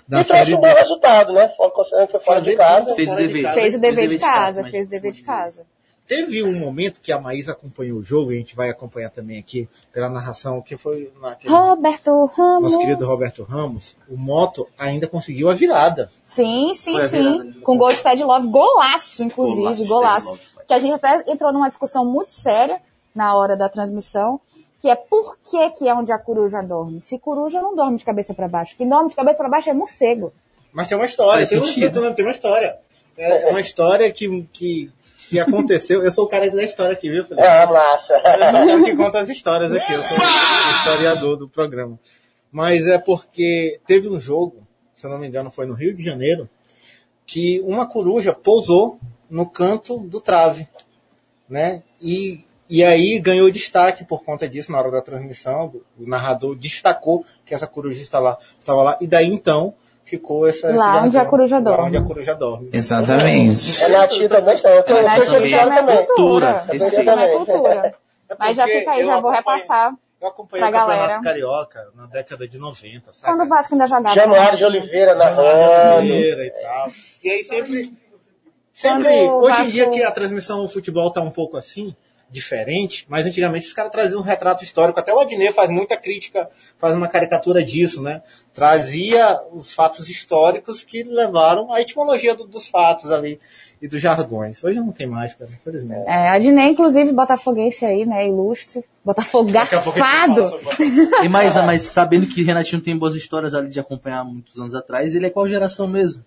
da 0.07 0.21
E 0.21 0.25
trouxe 0.25 0.53
um 0.55 0.59
bom 0.59 0.73
resultado, 0.73 1.33
né? 1.33 1.47
Fora- 1.49 1.71
Considerando 1.71 2.05
que 2.07 2.11
foi 2.13 2.21
fora 2.21 2.41
de 2.41 2.55
casa. 2.55 2.95
Fez 2.95 3.09
o 3.09 3.15
dever. 3.15 3.43
casa. 3.43 3.55
Fez 3.55 3.75
o 3.75 3.79
dever 3.79 4.07
de 4.07 4.15
de 4.15 4.19
casa, 4.21 4.63
fez 4.69 4.87
o 4.87 4.89
dever 4.89 5.11
de 5.11 5.21
casa. 5.23 5.65
Teve 6.09 6.41
um 6.41 6.57
momento 6.57 6.99
que 7.01 7.11
a 7.11 7.21
Maísa 7.21 7.51
acompanhou 7.51 7.99
o 7.99 8.03
jogo, 8.03 8.31
e 8.31 8.35
a 8.35 8.39
gente 8.39 8.55
vai 8.55 8.67
acompanhar 8.67 9.11
também 9.11 9.37
aqui 9.37 9.69
pela 9.93 10.09
narração, 10.09 10.59
que 10.59 10.75
foi 10.75 11.13
naquele 11.21 11.53
Roberto 11.53 12.25
Ramos. 12.35 12.63
nosso 12.63 12.79
querido 12.79 13.05
Roberto 13.05 13.43
Ramos, 13.43 13.95
o 14.09 14.17
Moto 14.17 14.67
ainda 14.75 15.07
conseguiu 15.07 15.51
a 15.51 15.53
virada. 15.53 16.11
Sim, 16.23 16.73
sim, 16.73 16.99
sim. 17.01 17.51
de 17.51 17.59
Com 17.59 17.77
gol 17.77 17.93
de 17.93 18.01
Ted 18.01 18.23
Love, 18.23 18.47
golaço, 18.47 19.23
inclusive, 19.23 19.85
Golaço, 19.85 19.85
golaço. 19.85 20.39
Que 20.67 20.73
a 20.73 20.79
gente 20.79 20.93
até 20.93 21.31
entrou 21.31 21.53
numa 21.53 21.69
discussão 21.69 22.03
muito 22.03 22.31
séria 22.31 22.81
na 23.13 23.35
hora 23.35 23.55
da 23.55 23.69
transmissão, 23.69 24.41
que 24.81 24.89
é 24.89 24.95
por 24.95 25.37
que 25.43 25.69
que 25.71 25.87
é 25.87 25.93
onde 25.93 26.11
a 26.11 26.17
coruja 26.17 26.59
dorme? 26.63 27.01
Se 27.01 27.19
coruja 27.19 27.61
não 27.61 27.75
dorme 27.75 27.97
de 27.97 28.03
cabeça 28.03 28.33
para 28.33 28.47
baixo. 28.47 28.75
Quem 28.75 28.89
dorme 28.89 29.11
de 29.11 29.15
cabeça 29.15 29.37
para 29.37 29.49
baixo 29.49 29.69
é 29.69 29.73
morcego. 29.75 30.33
Mas 30.73 30.87
tem 30.87 30.97
uma 30.97 31.05
história, 31.05 31.45
tem, 31.45 31.59
um, 31.59 32.13
tem 32.15 32.25
uma 32.25 32.31
história. 32.31 32.79
É 33.19 33.49
uma 33.49 33.59
história 33.59 34.09
que, 34.11 34.47
que, 34.53 34.89
que 35.29 35.39
aconteceu. 35.39 36.03
Eu 36.03 36.11
sou 36.11 36.25
o 36.25 36.27
cara 36.27 36.49
da 36.49 36.63
história 36.63 36.93
aqui, 36.93 37.09
viu, 37.09 37.23
Felipe? 37.23 37.45
Ah, 37.45 37.67
massa. 37.67 38.15
Eu 38.15 38.51
sou 38.51 38.61
o 38.61 38.65
cara 38.65 38.83
que 38.83 38.95
conta 38.95 39.19
as 39.19 39.29
histórias 39.29 39.71
aqui, 39.71 39.93
eu 39.93 40.01
sou 40.01 40.17
o 40.17 40.71
historiador 40.73 41.37
do 41.37 41.47
programa. 41.47 41.99
Mas 42.51 42.87
é 42.87 42.97
porque 42.97 43.79
teve 43.85 44.09
um 44.09 44.19
jogo, 44.19 44.67
se 44.95 45.05
eu 45.05 45.11
não 45.11 45.19
me 45.19 45.27
engano 45.27 45.51
foi 45.51 45.67
no 45.67 45.75
Rio 45.75 45.95
de 45.95 46.03
Janeiro, 46.03 46.49
que 47.27 47.61
uma 47.61 47.87
coruja 47.87 48.33
pousou 48.33 48.99
no 49.29 49.47
canto 49.47 49.99
do 49.99 50.19
trave, 50.19 50.67
né? 51.47 51.83
E, 52.01 52.43
e 52.67 52.83
aí 52.83 53.19
ganhou 53.19 53.51
destaque 53.51 54.03
por 54.03 54.23
conta 54.23 54.49
disso 54.49 54.71
na 54.71 54.79
hora 54.79 54.89
da 54.89 55.01
transmissão, 55.01 55.71
o 55.95 56.07
narrador 56.07 56.55
destacou 56.55 57.23
que 57.45 57.53
essa 57.53 57.67
coruja 57.67 58.01
está 58.01 58.17
lá, 58.19 58.39
estava 58.59 58.81
lá, 58.81 58.97
e 58.99 59.05
daí 59.05 59.27
então 59.27 59.75
ficou 60.09 60.47
essa... 60.47 60.67
esse 60.69 60.77
Lá 60.77 61.03
onde 61.03 61.17
a 61.17 61.25
coruja 61.25 61.55
lá 61.55 61.61
dorme. 61.61 61.87
onde 61.87 61.97
a 61.97 62.01
coruja 62.03 62.35
dorme. 62.35 62.69
Exatamente. 62.73 63.83
É 63.85 63.89
nativo 63.89 64.29
também, 64.29 64.55
então. 64.57 64.71
Eu 64.71 65.03
Nativa 65.03 65.23
essa 65.23 65.37
história 65.39 65.65
não 65.65 65.73
é 65.73 65.75
também. 65.75 66.05
cultura. 66.05 66.53
Cultura, 66.53 66.75
Isso 66.75 67.03
não 67.03 67.13
é 67.19 67.25
aí. 67.25 67.31
cultura. 67.37 67.95
É 68.29 68.35
Mas 68.37 68.57
já 68.57 68.65
fica 68.65 68.91
aí, 68.91 69.05
já 69.05 69.19
vou 69.19 69.31
repassar. 69.31 69.93
Eu 70.21 70.27
acompanhei 70.27 70.69
pra 70.69 70.69
o 70.69 70.73
Campeonato 70.81 71.01
galera. 71.07 71.23
Carioca 71.23 71.87
na 71.95 72.05
década 72.07 72.45
de 72.47 72.57
90, 72.57 73.13
sabe? 73.13 73.33
Quando 73.33 73.45
o 73.45 73.49
Vasco 73.49 73.73
ainda 73.73 73.87
jogava. 73.87 74.13
Januário 74.15 74.57
de 74.57 74.65
Oliveira 74.65 75.15
narrando. 75.15 75.97
Oliveira 75.99 76.45
e 76.45 76.49
tal. 76.49 76.87
E 77.23 77.29
aí 77.31 77.43
sempre. 77.45 77.93
Sempre. 78.73 79.29
Hoje 79.29 79.61
em 79.61 79.69
dia 79.71 79.89
que 79.89 80.03
a 80.03 80.11
transmissão 80.11 80.61
do 80.63 80.69
futebol 80.69 81.09
tá 81.11 81.21
um 81.21 81.31
pouco 81.31 81.55
assim, 81.57 81.95
diferente, 82.31 83.05
mas 83.09 83.25
antigamente 83.25 83.65
os 83.67 83.73
caras 83.73 83.91
traziam 83.91 84.19
um 84.19 84.23
retrato 84.23 84.63
histórico. 84.63 84.99
Até 84.99 85.13
o 85.13 85.19
Adnet 85.19 85.51
faz 85.53 85.69
muita 85.69 85.97
crítica, 85.97 86.49
faz 86.77 86.95
uma 86.95 87.07
caricatura 87.07 87.63
disso, 87.63 88.01
né? 88.01 88.21
Trazia 88.53 89.39
os 89.51 89.73
fatos 89.73 90.09
históricos 90.09 90.83
que 90.83 91.01
levaram 91.03 91.73
à 91.73 91.81
etimologia 91.81 92.35
do- 92.35 92.45
dos 92.45 92.67
fatos 92.67 93.09
ali 93.11 93.39
e 93.81 93.87
dos 93.87 93.99
jargões. 94.01 94.63
Hoje 94.63 94.79
não 94.79 94.91
tem 94.91 95.07
mais, 95.07 95.33
cara, 95.33 95.49
infelizmente. 95.51 96.07
É, 96.07 96.29
a 96.29 96.37
Dinei, 96.37 96.69
inclusive, 96.69 97.11
botafoguense 97.13 97.85
aí, 97.85 98.05
né? 98.05 98.27
Ilustre. 98.27 98.83
Sobre- 100.49 100.75
E 101.23 101.29
mais, 101.29 101.55
mas 101.55 101.81
sabendo 101.83 102.27
que 102.27 102.43
Renatinho 102.43 102.81
tem 102.81 102.95
boas 102.97 103.15
histórias 103.15 103.55
ali 103.55 103.69
de 103.69 103.79
acompanhar 103.79 104.23
muitos 104.23 104.59
anos 104.59 104.75
atrás, 104.75 105.15
ele 105.15 105.25
é 105.25 105.29
qual 105.29 105.47
geração 105.47 105.87
mesmo? 105.87 106.23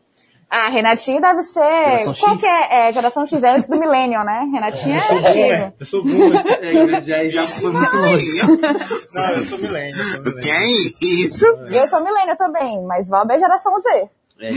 Ah, 0.54 0.68
Renatinho 0.68 1.18
deve 1.18 1.42
ser. 1.42 1.62
Geração 1.62 2.14
Qual 2.14 2.32
X? 2.32 2.40
que 2.40 2.46
é? 2.46 2.88
é? 2.88 2.92
Geração 2.92 3.26
X 3.26 3.42
é 3.42 3.50
antes 3.54 3.66
do 3.68 3.78
Millennium, 3.80 4.22
né? 4.22 4.46
Renatinho 4.52 4.96
é 4.96 4.98
Eu 4.98 5.02
sou 5.02 5.22
boomer, 5.22 5.62
antigo. 5.62 5.74
eu 5.80 5.86
sou 5.86 6.04
boomer. 6.04 6.44
É, 6.60 7.02
já, 7.02 7.24
já 7.28 7.44
foi 7.46 7.72
muito 7.72 7.96
longe. 7.96 8.26
Não, 9.14 9.30
eu 9.30 9.46
sou 9.46 9.58
milênio. 9.58 9.96
eu 9.96 10.04
sou 10.04 10.22
millennial. 10.22 10.68
isso? 11.00 11.46
Eu 11.46 11.88
sou 11.88 12.04
Millennium 12.04 12.36
também, 12.36 12.82
mas 12.84 13.08
Valber 13.08 13.36
é 13.36 13.40
geração 13.40 13.78
Z. 13.78 13.88
É, 14.40 14.50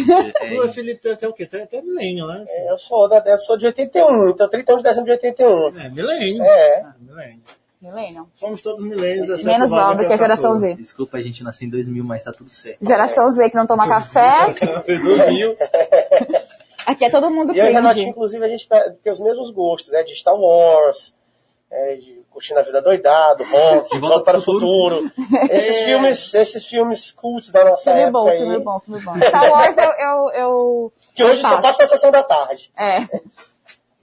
Tu, 0.49 0.63
é, 0.63 0.67
Felipe, 0.73 0.99
tu 0.99 1.07
é 1.07 1.13
até 1.13 1.27
o 1.29 1.33
quê? 1.33 1.45
Tu 1.45 1.55
é 1.55 1.63
até 1.63 1.81
milênio, 1.81 2.27
né? 2.27 2.43
É, 2.47 2.71
Eu 2.73 2.77
sou, 2.77 3.07
da, 3.07 3.23
eu 3.25 3.39
sou 3.39 3.57
de 3.57 3.65
81, 3.67 4.31
então 4.31 4.49
30 4.49 4.71
anos 4.73 4.83
de 4.83 4.89
dezembro 4.89 5.05
de 5.05 5.11
81. 5.11 5.79
É, 5.79 5.89
milênio. 5.89 6.43
É. 6.43 6.81
Ah, 6.81 6.93
milênio. 6.99 7.39
Millennium. 7.81 8.27
Somos 8.35 8.61
todos 8.61 8.83
milênios. 8.83 9.43
Menos 9.43 9.69
Valber, 9.71 10.07
que 10.07 10.13
é 10.13 10.17
geração. 10.17 10.55
Z. 10.55 10.73
desculpa, 10.75 11.17
a 11.17 11.21
gente 11.21 11.43
nasceu 11.43 11.67
em 11.67 11.71
2000, 11.71 12.03
mas 12.03 12.23
tá 12.23 12.31
tudo 12.31 12.49
certo. 12.49 12.79
Geração 12.85 13.29
Z 13.29 13.49
que 13.49 13.55
não 13.55 13.67
toma 13.67 13.87
café. 13.87 14.53
Fez 14.85 15.03
2000. 15.03 15.55
Aqui 16.85 17.05
é 17.05 17.09
todo 17.09 17.31
mundo 17.31 17.53
E 17.53 17.57
eu 17.59 17.65
e 17.65 17.69
o 17.69 17.73
Renatinho, 17.73 17.93
cringe. 17.93 18.09
inclusive, 18.11 18.45
a 18.45 18.47
gente 18.47 18.67
tá- 18.67 18.91
tem 19.03 19.11
os 19.11 19.19
mesmos 19.19 19.49
gostos, 19.51 19.91
né? 19.91 20.03
De 20.03 20.15
Star 20.15 20.35
Wars, 20.35 21.15
é, 21.71 21.95
de 21.95 22.21
Curtindo 22.29 22.59
a 22.59 22.63
Vida 22.63 22.79
Doidado, 22.81 23.43
Rock, 23.43 23.91
De 23.91 23.97
Volta 23.99 24.23
para 24.23 24.37
o 24.37 24.41
Futuro. 24.41 25.09
Esses 25.49 25.77
É. 25.77 25.85
filmes, 25.85 26.33
esses 26.35 26.65
filmes 26.65 27.11
cultos 27.11 27.49
da 27.49 27.63
nossa 27.65 27.83
Filme 27.85 28.01
época 28.01 28.11
bom, 28.19 28.27
aí, 28.27 28.37
filme 28.37 28.59
bom, 28.59 28.79
filme 28.81 29.01
bom. 29.03 29.15
Star 29.19 29.51
Wars 29.51 29.77
eu, 29.77 29.91
eu, 29.91 30.29
eu 30.33 30.93
que 31.15 31.23
hoje 31.23 31.41
só 31.41 31.49
Faço. 31.49 31.61
passa 31.63 31.81
na 31.83 31.87
sessão 31.89 32.11
da 32.11 32.21
tarde. 32.23 32.71
É. 32.77 32.99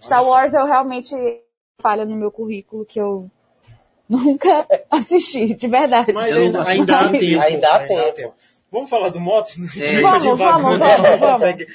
Star 0.00 0.24
Wars 0.24 0.52
eu 0.52 0.64
realmente 0.66 1.14
falha 1.80 2.04
no 2.04 2.16
meu 2.16 2.32
currículo 2.32 2.84
que 2.84 3.00
eu 3.00 3.30
nunca 4.08 4.66
assisti, 4.90 5.54
de 5.54 5.68
verdade. 5.68 6.12
Mas 6.12 6.30
não 6.30 6.38
ainda, 6.38 6.58
gosto. 6.58 6.70
ainda 6.70 6.98
há 6.98 7.10
tempo. 7.10 7.42
Ainda 7.42 7.68
há 7.68 8.12
tempo. 8.12 8.34
Vamos 8.70 8.88
falar 8.88 9.10
do 9.10 9.20
Moto? 9.20 9.50
É. 9.78 10.00
Vamos, 10.02 10.38
vamos, 10.38 10.78
vamos, 10.78 11.18
vamos. 11.20 11.40
Consegue 11.40 11.66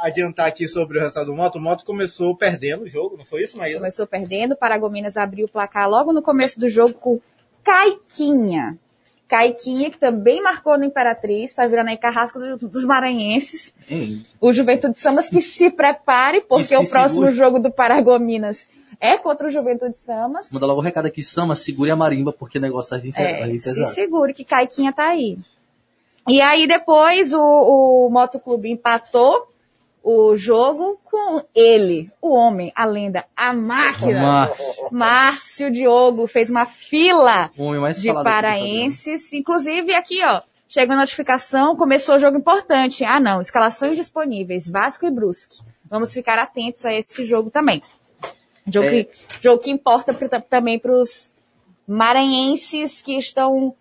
adiantar 0.00 0.46
aqui 0.46 0.68
sobre 0.68 0.98
o 0.98 1.00
resultado 1.00 1.26
do 1.26 1.34
Moto. 1.34 1.56
O 1.56 1.60
Moto 1.60 1.84
começou 1.84 2.36
perdendo 2.36 2.84
o 2.84 2.88
jogo, 2.88 3.16
não 3.16 3.24
foi 3.24 3.42
isso, 3.42 3.56
Maísa? 3.56 3.78
Começou 3.78 4.06
perdendo, 4.06 4.56
Paragominas 4.56 5.16
abriu 5.16 5.46
o 5.46 5.50
placar 5.50 5.88
logo 5.88 6.12
no 6.12 6.22
começo 6.22 6.58
do 6.58 6.68
jogo 6.68 6.94
com 6.94 7.20
Caiquinha. 7.64 8.78
Caiquinha, 9.32 9.90
que 9.90 9.96
também 9.98 10.42
marcou 10.42 10.76
no 10.76 10.84
Imperatriz, 10.84 11.54
tá 11.54 11.66
virando 11.66 11.88
aí 11.88 11.96
carrasco 11.96 12.38
do- 12.38 12.68
dos 12.68 12.84
maranhenses. 12.84 13.72
Hein? 13.88 14.26
O 14.38 14.52
Juventude 14.52 14.98
Samas 14.98 15.30
que 15.30 15.40
se 15.40 15.70
prepare, 15.70 16.42
porque 16.42 16.64
se 16.64 16.76
o 16.76 16.86
próximo 16.86 17.20
segure. 17.28 17.32
jogo 17.34 17.58
do 17.58 17.70
Paragominas 17.70 18.66
é 19.00 19.16
contra 19.16 19.48
o 19.48 19.50
Juventude 19.50 19.96
Samas. 19.98 20.52
Manda 20.52 20.66
logo 20.66 20.80
o 20.80 20.82
recado 20.84 21.06
aqui, 21.06 21.22
Sama, 21.22 21.54
segure 21.54 21.90
a 21.90 21.96
marimba, 21.96 22.30
porque 22.30 22.58
o 22.58 22.60
negócio 22.60 22.90
vai 22.90 23.00
vir, 23.00 23.14
É, 23.16 23.46
vir 23.46 23.60
se 23.62 23.86
segure 23.86 24.34
que 24.34 24.44
Caiquinha 24.44 24.92
tá 24.92 25.08
aí. 25.08 25.38
E 26.28 26.40
aí 26.42 26.66
depois 26.68 27.32
o, 27.32 27.40
o 27.40 28.10
Motoclube 28.10 28.70
empatou 28.70 29.48
o 30.02 30.34
jogo 30.36 30.98
com 31.04 31.42
ele, 31.54 32.10
o 32.20 32.30
homem, 32.34 32.72
a 32.74 32.84
lenda, 32.84 33.24
a 33.36 33.52
máquina. 33.52 34.20
Márcio, 34.20 34.88
Márcio 34.90 35.70
Diogo 35.70 36.26
fez 36.26 36.50
uma 36.50 36.66
fila 36.66 37.50
de 38.00 38.12
paraenses. 38.24 39.32
Inclusive 39.32 39.94
aqui, 39.94 40.20
ó, 40.24 40.42
chegou 40.68 40.94
a 40.94 40.98
notificação, 40.98 41.76
começou 41.76 42.16
o 42.16 42.18
jogo 42.18 42.36
importante. 42.38 43.04
Ah, 43.04 43.20
não, 43.20 43.40
escalações 43.40 43.96
disponíveis, 43.96 44.68
Vasco 44.68 45.06
e 45.06 45.10
Brusque. 45.10 45.60
Vamos 45.88 46.12
ficar 46.12 46.38
atentos 46.38 46.84
a 46.84 46.92
esse 46.92 47.24
jogo 47.24 47.50
também. 47.50 47.82
Jogo, 48.66 48.86
É. 48.86 49.04
que, 49.04 49.10
jogo 49.40 49.62
que 49.62 49.70
importa 49.70 50.12
pro- 50.14 50.28
também 50.28 50.78
para 50.78 50.92
os 50.92 51.32
maranhenses 51.86 53.02
que 53.02 53.16
estão. 53.16 53.74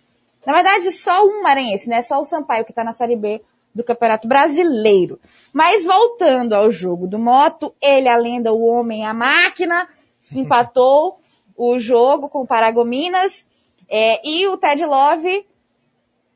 Na 0.46 0.54
verdade, 0.54 0.92
só 0.92 1.24
um 1.24 1.42
maranhense, 1.44 1.88
né? 1.90 2.01
Só 2.01 2.20
o 2.20 2.25
Sampaio 2.25 2.66
que 2.66 2.72
está 2.72 2.84
na 2.84 2.92
Série 2.94 3.16
B 3.16 3.42
do 3.74 3.84
Campeonato 3.84 4.28
Brasileiro. 4.28 5.20
Mas 5.54 5.86
voltando 5.86 6.54
ao 6.54 6.72
jogo 6.72 7.08
do 7.08 7.18
Moto, 7.20 7.74
ele, 7.82 8.08
a 8.10 8.18
lenda, 8.18 8.51
o 8.54 8.63
homem, 8.66 9.06
a 9.06 9.13
máquina, 9.13 9.88
empatou 10.34 11.18
o 11.56 11.78
jogo 11.80 12.28
com 12.30 12.42
o 12.42 12.48
Paragominas. 12.48 13.46
é, 13.90 14.22
e 14.28 14.48
o 14.48 14.58
Ted 14.58 14.86
Love 14.86 15.46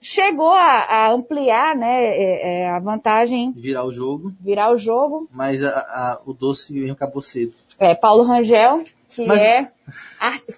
chegou 0.02 0.52
a, 0.52 0.80
a 0.82 1.12
ampliar 1.12 1.76
né, 1.76 2.04
é, 2.06 2.62
é, 2.64 2.70
a 2.70 2.80
vantagem, 2.80 3.52
Virar 3.54 3.84
o 3.86 3.92
jogo, 3.92 4.32
virar 4.40 4.72
o 4.72 4.78
jogo. 4.78 5.28
mas 5.32 5.64
a- 5.64 5.70
a- 5.70 6.22
o 6.26 6.34
doce 6.34 6.90
acabou 6.92 7.22
cedo. 7.22 7.54
É, 7.80 7.96
Paulo 7.96 8.24
Rangel, 8.24 8.84
que 9.10 9.26
Mas- 9.26 9.42
é, 9.42 9.72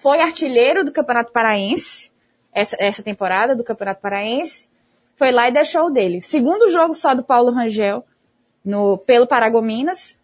foi 0.01 0.19
artilheiro 0.19 0.83
do 0.83 0.91
Campeonato 0.91 1.31
Paraense, 1.31 2.11
essa, 2.53 2.75
essa 2.79 3.01
temporada 3.03 3.55
do 3.55 3.63
Campeonato 3.63 4.01
Paraense, 4.01 4.67
foi 5.17 5.31
lá 5.31 5.49
e 5.49 5.51
deixou 5.51 5.87
o 5.87 5.89
dele. 5.89 6.21
Segundo 6.21 6.71
jogo 6.71 6.93
só 6.95 7.13
do 7.13 7.23
Paulo 7.23 7.51
Rangel 7.51 8.03
no, 8.63 8.97
pelo 8.97 9.27
Paragominas, 9.27 10.17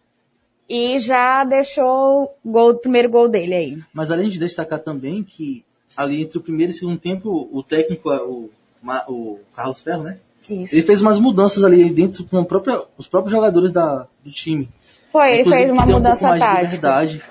e 0.68 0.98
já 0.98 1.44
deixou 1.44 2.24
o 2.44 2.50
gol- 2.50 2.70
o 2.70 2.78
primeiro 2.78 3.08
gol 3.10 3.28
dele 3.28 3.54
aí. 3.54 3.78
Mas 3.92 4.10
além 4.10 4.28
de 4.30 4.38
destacar 4.38 4.78
também 4.78 5.22
que 5.22 5.62
ali 5.96 6.22
entre 6.22 6.38
o 6.38 6.40
primeiro 6.40 6.72
e 6.72 6.74
o 6.74 6.78
segundo 6.78 6.98
tempo, 6.98 7.48
o 7.52 7.62
técnico, 7.62 8.08
o, 8.10 8.50
Ma- 8.82 9.04
o 9.08 9.38
Carlos 9.54 9.82
Ferro, 9.82 10.04
né? 10.04 10.18
Isso. 10.48 10.74
Ele 10.74 10.82
fez 10.82 11.00
umas 11.02 11.18
mudanças 11.18 11.64
ali 11.64 11.88
dentro 11.90 12.24
com 12.24 12.42
própria- 12.44 12.82
os 12.98 13.08
próprios 13.08 13.32
jogadores 13.32 13.72
da, 13.72 14.06
do 14.24 14.30
time. 14.30 14.68
Foi, 15.12 15.30
ele 15.32 15.40
Inclusive, 15.40 15.62
fez 15.62 15.72
uma 15.72 15.84
um 15.84 15.92
mudança 15.92 16.32
de 16.32 16.38
tática. 16.40 16.62
liberdade, 16.62 17.22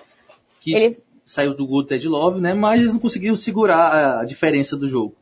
que 0.62 0.74
Ele 0.76 0.98
saiu 1.26 1.54
do 1.54 1.66
gol 1.68 1.82
do 1.84 1.88
Ted 1.88 2.08
Love, 2.08 2.40
né? 2.40 2.54
Mas 2.54 2.80
eles 2.80 2.94
não 2.94 3.00
conseguiram 3.00 3.36
segurar 3.36 4.20
a 4.22 4.26
diferença 4.26 4.76
do 4.78 4.88
jogo. 4.88 5.14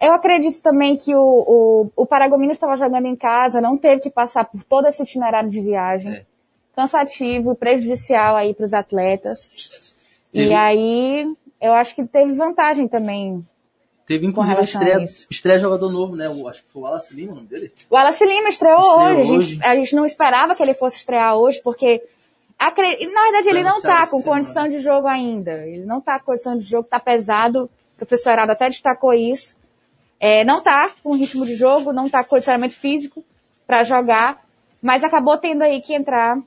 Eu 0.00 0.12
acredito 0.12 0.60
também 0.60 0.96
que 0.96 1.14
o, 1.14 1.20
o, 1.20 1.90
o 1.96 2.06
Paragominas 2.06 2.56
estava 2.56 2.76
jogando 2.76 3.06
em 3.06 3.16
casa, 3.16 3.60
não 3.60 3.76
teve 3.78 4.02
que 4.02 4.10
passar 4.10 4.44
por 4.44 4.62
todo 4.64 4.86
esse 4.88 5.02
itinerário 5.02 5.48
de 5.48 5.60
viagem. 5.60 6.12
É. 6.12 6.24
Cansativo, 6.74 7.54
prejudicial 7.54 8.36
aí 8.36 8.52
para 8.52 8.66
os 8.66 8.74
atletas. 8.74 9.94
Teve- 10.32 10.50
E 10.50 10.52
aí, 10.52 11.32
eu 11.60 11.72
acho 11.72 11.94
que 11.94 12.04
teve 12.04 12.32
vantagem 12.34 12.88
também. 12.88 13.46
Teve 14.06 14.26
inclusive 14.26 14.52
a 14.54 14.56
relação 14.60 14.80
a 14.82 14.84
estreia, 14.84 15.26
estreia 15.30 15.58
jogador 15.60 15.90
novo, 15.90 16.14
né? 16.16 16.28
O, 16.28 16.46
acho 16.48 16.62
que 16.64 16.70
foi 16.72 16.82
o 16.82 16.84
Wallace 16.84 17.14
Lima, 17.14 17.32
o 17.32 17.36
nome 17.36 17.46
dele. 17.46 17.72
O 17.88 17.94
Wallace 17.94 18.26
Lima 18.26 18.48
estreou, 18.48 18.78
Estreou 18.78 19.00
hoje. 19.00 19.20
A 19.20 19.24
gente, 19.24 19.38
hoje. 19.38 19.60
a 19.62 19.76
gente 19.76 19.96
não 19.96 20.04
esperava 20.04 20.54
que 20.54 20.62
ele 20.62 20.74
fosse 20.74 20.96
estrear 20.98 21.36
hoje, 21.36 21.62
porque 21.62 22.02
acre- 22.58 23.06
na 23.06 23.22
verdade 23.22 23.48
ele 23.48 23.62
não 23.62 23.80
tá 23.80 24.02
essa 24.02 24.10
com 24.10 24.22
condição 24.22 24.68
de 24.68 24.80
jogo 24.80 25.06
ainda. 25.06 25.52
Ele 25.66 25.86
não 25.86 26.00
tá 26.02 26.18
com 26.18 26.26
condição 26.26 26.58
de 26.58 26.64
jogo, 26.64 26.86
tá 26.88 27.00
pesado. 27.00 27.64
O 27.94 27.96
professor 27.96 28.32
Herado 28.32 28.52
até 28.52 28.68
destacou 28.68 29.14
isso. 29.14 29.56
É, 30.26 30.42
não 30.42 30.62
tá 30.62 30.90
com 31.02 31.14
ritmo 31.14 31.44
de 31.44 31.54
jogo, 31.54 31.92
não 31.92 32.08
tá 32.08 32.24
com 32.24 32.30
condicionamento 32.30 32.74
físico 32.74 33.22
para 33.66 33.84
jogar, 33.84 34.42
mas 34.80 35.04
acabou 35.04 35.36
tendo 35.36 35.60
aí 35.60 35.82
que 35.82 35.94
entrar 35.94 36.38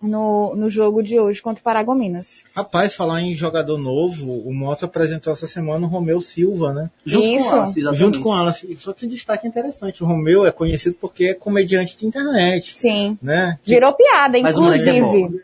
no, 0.00 0.54
no 0.54 0.68
jogo 0.68 1.02
de 1.02 1.18
hoje 1.18 1.42
contra 1.42 1.60
o 1.60 1.64
Paragominas. 1.64 2.44
Rapaz, 2.54 2.94
falar 2.94 3.20
em 3.20 3.34
jogador 3.34 3.76
novo, 3.76 4.30
o 4.30 4.54
Moto 4.54 4.84
apresentou 4.84 5.32
essa 5.32 5.48
semana 5.48 5.84
o 5.84 5.88
Romeu 5.88 6.20
Silva, 6.20 6.72
né? 6.72 6.90
Junto 7.04 7.26
Isso. 7.26 7.50
com 7.50 7.56
o 7.56 7.62
exatamente. 7.64 7.98
Junto 7.98 8.20
com 8.20 8.30
o. 8.30 8.52
Só 8.76 8.92
que 8.92 9.08
destaque 9.08 9.48
interessante, 9.48 10.04
o 10.04 10.06
Romeu 10.06 10.46
é 10.46 10.52
conhecido 10.52 10.94
porque 11.00 11.24
é 11.24 11.34
comediante 11.34 11.96
de 11.98 12.06
internet, 12.06 12.72
Sim. 12.72 13.18
né? 13.20 13.58
Virou 13.64 13.94
piada, 13.94 14.38
Mas 14.40 14.56
o 14.58 14.64
é 14.70 14.76
inclusive. 14.76 15.42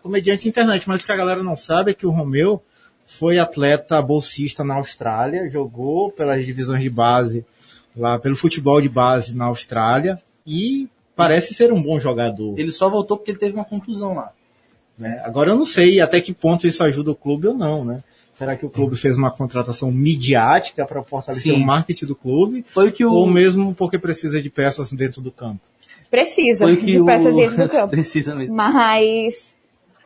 comediante 0.00 0.44
de 0.44 0.50
internet, 0.50 0.88
mas 0.88 1.02
o 1.02 1.06
que 1.06 1.10
a 1.10 1.16
galera 1.16 1.42
não 1.42 1.56
sabe 1.56 1.90
é 1.90 1.94
que 1.94 2.06
o 2.06 2.12
Romeu 2.12 2.62
foi 3.18 3.38
atleta 3.38 4.00
bolsista 4.00 4.64
na 4.64 4.74
Austrália, 4.74 5.48
jogou 5.48 6.10
pelas 6.10 6.44
divisões 6.44 6.82
de 6.82 6.90
base, 6.90 7.44
lá 7.96 8.18
pelo 8.18 8.36
futebol 8.36 8.80
de 8.80 8.88
base 8.88 9.34
na 9.36 9.46
Austrália 9.46 10.18
e 10.46 10.88
parece 11.14 11.54
ser 11.54 11.72
um 11.72 11.82
bom 11.82 12.00
jogador. 12.00 12.58
Ele 12.58 12.70
só 12.70 12.88
voltou 12.88 13.16
porque 13.16 13.30
ele 13.30 13.38
teve 13.38 13.54
uma 13.54 13.64
contusão 13.64 14.14
lá. 14.14 14.32
né? 14.98 15.20
Agora 15.24 15.50
eu 15.50 15.56
não 15.56 15.66
sei 15.66 16.00
até 16.00 16.20
que 16.20 16.32
ponto 16.32 16.66
isso 16.66 16.82
ajuda 16.82 17.10
o 17.10 17.14
clube 17.14 17.46
ou 17.46 17.54
não, 17.54 17.84
né? 17.84 18.02
Será 18.34 18.56
que 18.56 18.64
o 18.64 18.70
clube 18.70 18.96
fez 18.96 19.16
uma 19.16 19.30
contratação 19.30 19.92
midiática 19.92 20.86
para 20.86 21.02
fortalecer 21.02 21.54
Sim. 21.54 21.62
o 21.62 21.66
marketing 21.66 22.06
do 22.06 22.16
clube? 22.16 22.64
Foi 22.66 22.88
o 22.88 22.92
que 22.92 23.04
o. 23.04 23.12
Ou 23.12 23.30
mesmo 23.30 23.74
porque 23.74 23.98
precisa 23.98 24.40
de 24.42 24.48
peças 24.50 24.90
dentro 24.92 25.20
do 25.20 25.30
campo? 25.30 25.60
Precisa 26.10 26.64
Foi 26.64 26.74
o 26.74 26.76
que 26.76 26.86
de 26.86 27.00
o... 27.00 27.04
peças 27.04 27.34
dentro 27.34 27.56
do 27.56 27.68
campo. 27.70 27.88
Precisa 27.88 28.34
mesmo. 28.34 28.54
Mas 28.54 29.56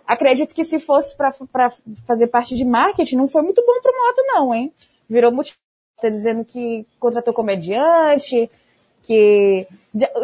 acredito 0.07 0.55
que 0.55 0.65
se 0.65 0.79
fosse 0.79 1.17
pra 1.17 1.33
pra 1.53 1.73
fazer 2.07 2.27
parte 2.29 2.55
de 2.55 2.65
marketing, 2.65 3.17
não 3.17 3.29
foi 3.29 3.43
muito 3.43 3.63
bom 3.67 3.81
pro 3.83 3.93
Moto, 3.93 4.23
não, 4.27 4.55
hein? 4.55 4.73
Virou 5.09 5.33
muito. 5.33 5.53
Tá 6.01 6.11
dizendo 6.11 6.45
que 6.45 6.87
contratou 7.01 7.33
comediante, 7.33 8.51
que. 9.05 9.67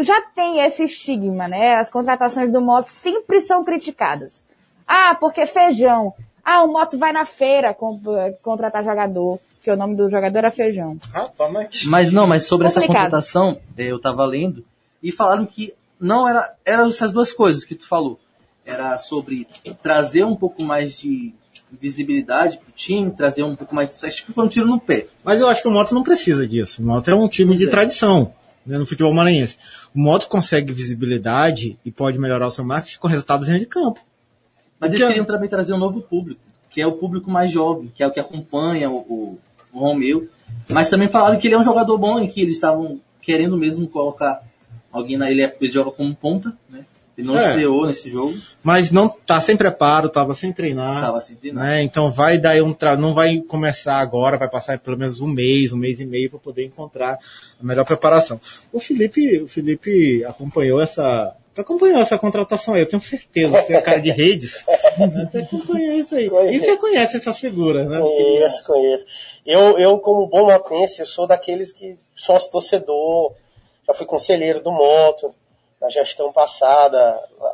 Já, 0.00 0.20
tem 0.34 0.60
esse 0.60 0.84
estigma, 0.84 1.48
né? 1.48 1.76
As 1.76 1.88
contratações 1.88 2.52
do 2.52 2.60
Moto 2.60 2.88
sempre 2.88 3.40
são 3.40 3.64
criticadas. 3.64 4.44
Ah, 4.86 5.16
porque 5.18 5.46
feijão. 5.46 6.12
Ah, 6.44 6.64
o 6.64 6.68
Moto 6.68 6.98
vai 6.98 7.12
na 7.12 7.24
feira 7.24 7.74
contratar 8.42 8.82
jogador, 8.82 9.38
que 9.62 9.70
o 9.70 9.76
nome 9.76 9.94
do 9.94 10.10
jogador 10.10 10.38
era 10.38 10.50
feijão. 10.50 10.98
Rapaz, 11.12 11.52
mas... 11.52 11.84
Mas 11.84 12.12
não, 12.12 12.26
mas 12.26 12.46
sobre 12.46 12.66
essa 12.66 12.80
Complicado. 12.80 13.04
contratação, 13.04 13.60
eh, 13.78 13.86
eu 13.86 14.00
tava 14.00 14.24
lendo, 14.26 14.64
e 15.00 15.12
falaram 15.12 15.46
que 15.46 15.72
não 16.00 16.28
era. 16.28 16.54
Eram 16.64 16.88
essas 16.88 17.12
duas 17.12 17.32
coisas 17.32 17.64
que 17.64 17.76
tu 17.76 17.86
falou. 17.86 18.18
Era 18.64 18.96
sobre 18.98 19.46
trazer 19.82 20.24
um 20.24 20.36
pouco 20.36 20.62
mais 20.62 20.98
de 20.98 21.32
visibilidade 21.80 22.58
pro 22.58 22.70
time, 22.72 23.10
trazer 23.10 23.42
um 23.42 23.56
pouco 23.56 23.74
mais. 23.74 24.02
Acho 24.04 24.24
que 24.24 24.32
foi 24.32 24.44
um 24.44 24.48
tiro 24.48 24.66
no 24.66 24.78
pé. 24.80 25.06
Mas 25.24 25.40
eu 25.40 25.48
acho 25.48 25.62
que 25.62 25.68
o 25.68 25.70
Moto 25.70 25.94
não 25.94 26.02
precisa 26.02 26.46
disso. 26.46 26.82
O 26.82 26.86
Moto 26.86 27.08
é 27.08 27.14
um 27.14 27.28
time 27.28 27.50
Pois 27.50 27.58
de 27.60 27.66
é. 27.66 27.70
tradição 27.70 28.32
né, 28.64 28.78
no 28.78 28.86
futebol 28.86 29.12
maranhense. 29.12 29.56
O 29.94 29.98
Moto 30.00 30.28
consegue 30.28 30.72
visibilidade 30.72 31.76
e 31.84 31.90
pode 31.90 32.18
melhorar 32.18 32.46
o 32.46 32.50
seu 32.50 32.64
marketing 32.64 32.98
com 32.98 33.08
resultados 33.08 33.46
dentro 33.48 33.60
de 33.60 33.66
campo. 33.66 34.00
Mas 34.78 34.90
O 34.90 34.94
eles 34.94 35.04
é- 35.04 35.08
queriam 35.08 35.24
também 35.26 35.48
trazer 35.48 35.72
um 35.74 35.78
novo 35.78 36.00
público, 36.02 36.40
que 36.70 36.80
é 36.80 36.86
o 36.86 36.92
público 36.92 37.30
mais 37.30 37.50
jovem, 37.50 37.90
que 37.94 38.02
é 38.02 38.06
o 38.06 38.10
que 38.12 38.20
acompanha 38.20 38.90
o, 38.90 38.96
o, 38.98 39.38
o 39.72 39.78
Romeu. 39.80 40.28
Mas 40.68 40.88
também 40.90 41.08
falaram 41.08 41.38
que 41.38 41.48
ele 41.48 41.54
é 41.54 41.58
um 41.58 41.64
jogador 41.64 41.96
bom 41.98 42.20
e 42.20 42.28
que 42.28 42.40
eles 42.40 42.54
estavam 42.56 43.00
querendo 43.20 43.56
mesmo 43.56 43.86
colocar 43.88 44.40
alguém 44.92 45.16
na. 45.16 45.30
Ele, 45.30 45.42
é- 45.42 45.56
ele 45.60 45.70
joga 45.72 45.90
como 45.90 46.14
ponta, 46.14 46.56
né? 46.70 46.84
Ele 47.16 47.26
não 47.26 47.38
É. 47.38 47.46
estreou 47.48 47.86
nesse 47.86 48.10
jogo, 48.10 48.34
Mas 48.62 48.90
não 48.90 49.08
tá 49.08 49.40
sem 49.40 49.56
preparo, 49.56 50.08
tava 50.08 50.34
sem 50.34 50.52
treinar. 50.52 51.02
tava 51.02 51.20
sem 51.20 51.36
treinar. 51.36 51.64
né? 51.64 51.82
Então 51.82 52.10
vai 52.10 52.38
dar 52.38 52.60
um 52.62 52.72
tra... 52.72 52.96
não 52.96 53.12
vai 53.12 53.38
começar 53.40 53.96
agora, 53.98 54.38
vai 54.38 54.48
passar 54.48 54.78
pelo 54.78 54.96
menos 54.96 55.20
um 55.20 55.26
mês, 55.28 55.72
um 55.72 55.76
mês 55.76 56.00
e 56.00 56.06
meio 56.06 56.30
para 56.30 56.38
poder 56.38 56.64
encontrar 56.64 57.18
a 57.60 57.64
melhor 57.64 57.84
preparação. 57.84 58.40
O 58.72 58.80
Felipe, 58.80 59.40
o 59.42 59.48
Felipe 59.48 60.24
acompanhou 60.24 60.80
essa 60.80 61.34
Tu 61.54 61.60
acompanhou 61.60 62.00
essa 62.00 62.16
contratação 62.16 62.72
aí, 62.72 62.80
eu 62.80 62.88
tenho 62.88 63.02
certeza. 63.02 63.50
Você 63.60 63.74
é 63.74 63.82
cara 63.82 64.00
de 64.00 64.10
redes. 64.10 64.64
Você 65.30 65.36
acompanhou 65.40 65.96
isso 65.98 66.14
aí. 66.14 66.30
E 66.50 66.58
você 66.58 66.78
conhece 66.78 67.18
essas 67.18 67.38
figuras, 67.38 67.86
né? 67.86 68.00
Conheço, 68.00 68.64
conheço. 68.64 69.04
Eu, 69.44 69.78
eu 69.78 69.98
como 69.98 70.26
bom 70.28 70.46
motense, 70.46 71.00
eu 71.00 71.06
sou 71.06 71.26
daqueles 71.26 71.70
que 71.70 71.98
sócio 72.14 72.50
torcedor, 72.50 73.34
já 73.86 73.92
fui 73.92 74.06
conselheiro 74.06 74.62
do 74.62 74.72
Moto, 74.72 75.34
na 75.82 75.90
gestão 75.90 76.32
passada, 76.32 76.96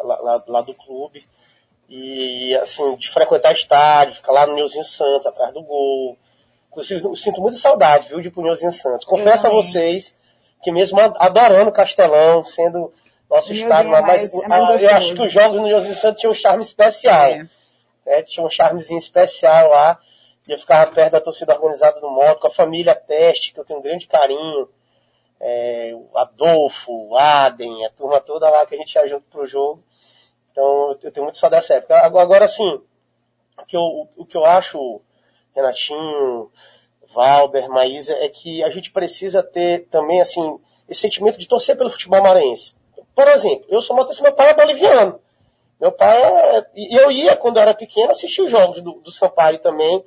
lá, 0.05 0.21
lá, 0.21 0.45
lá 0.47 0.61
do 0.61 0.75
clube. 0.75 1.27
E, 1.89 2.55
assim, 2.57 2.95
de 2.97 3.09
frequentar 3.11 3.53
estádio, 3.55 4.15
ficar 4.17 4.33
lá 4.33 4.47
no 4.47 4.55
Neuzinho 4.55 4.85
Santos, 4.85 5.27
atrás 5.27 5.53
do 5.55 5.63
gol. 5.63 6.17
Inclusive, 6.71 7.03
eu 7.03 7.17
sinto 7.17 7.41
muita 7.41 7.57
saudade, 7.57 8.09
viu, 8.09 8.21
de 8.21 8.29
ir 8.29 8.31
pro 8.31 8.43
Neuzinho 8.43 8.71
Santos. 8.71 9.07
Confesso 9.07 9.47
a 9.47 9.51
vocês 9.51 10.15
que 10.63 10.71
mesmo 10.71 11.01
adorando 11.01 11.71
o 11.71 11.73
Castelão, 11.73 12.45
sendo 12.45 12.93
nosso 13.31 13.55
estádio, 13.55 13.89
é 13.95 14.01
mas, 14.03 14.07
mais- 14.07 14.35
é 14.35 14.49
mais 14.49 14.65
ah, 14.65 14.77
eu 14.83 14.97
acho 14.97 15.15
que 15.15 15.23
os 15.23 15.33
jogos 15.33 15.61
no 15.61 15.67
Neuzinho 15.67 15.95
Santos 15.95 16.21
tinham 16.21 16.33
um 16.33 16.37
charme 16.37 16.63
especial 16.63 17.25
É. 17.31 17.49
né? 18.05 18.23
Tinha 18.25 18.45
um 18.45 18.51
charmezinho 18.51 18.99
especial 18.99 19.71
lá. 19.71 19.99
E 20.47 20.53
eu 20.53 20.59
ficava 20.59 20.91
perto 20.91 21.13
da 21.13 21.21
torcida 21.21 21.55
organizada 21.55 22.01
do 22.01 22.09
moto, 22.11 22.41
com 22.41 22.47
a 22.47 22.51
família 22.51 22.95
Teste, 22.95 23.53
que 23.53 23.61
eu 23.61 23.65
tenho 23.65 23.79
um 23.81 23.83
grande 23.83 24.07
carinho. 24.07 24.69
É, 25.41 25.93
o 25.95 26.17
Adolfo, 26.19 26.93
o 26.93 27.17
Adem, 27.17 27.87
a 27.87 27.91
turma 27.91 28.21
toda 28.21 28.51
lá 28.51 28.67
que 28.67 28.75
a 28.75 28.79
gente 28.79 28.95
ia 28.95 29.09
junto 29.09 29.25
pro 29.31 29.47
jogo. 29.47 29.83
Então 30.51 30.97
eu 31.03 31.13
tenho 31.13 31.25
muito 31.25 31.39
saudade 31.39 31.63
dessa 31.63 31.75
época. 31.75 31.97
Agora, 31.99 32.45
assim, 32.45 32.81
o 33.61 33.65
que, 33.67 33.77
eu, 33.77 34.09
o 34.17 34.25
que 34.25 34.37
eu 34.37 34.45
acho, 34.45 35.01
Renatinho, 35.55 36.51
Valber, 37.13 37.69
Maísa, 37.69 38.15
é 38.15 38.29
que 38.29 38.63
a 38.65 38.71
gente 38.71 38.91
precisa 38.91 39.43
ter 39.43 39.87
também, 39.91 40.21
assim, 40.21 40.59
esse 40.89 41.01
sentimento 41.01 41.39
de 41.39 41.47
torcer 41.47 41.77
pelo 41.77 41.91
futebol 41.91 42.23
maranhense. 42.23 42.75
Por 43.15 43.27
exemplo, 43.29 43.67
eu 43.69 43.83
sou 43.83 43.97
motorista, 43.97 44.23
meu 44.23 44.33
pai 44.33 44.51
é 44.51 44.55
boliviano. 44.55 45.21
Meu 45.81 45.93
pai 45.93 46.21
é. 46.21 46.67
Eu 46.75 47.11
ia, 47.11 47.37
quando 47.37 47.57
eu 47.57 47.63
era 47.63 47.75
pequeno, 47.75 48.11
assistir 48.11 48.43
os 48.43 48.51
jogos 48.51 48.81
do, 48.83 48.95
do 48.95 49.11
Sampaio 49.11 49.59
também. 49.61 50.05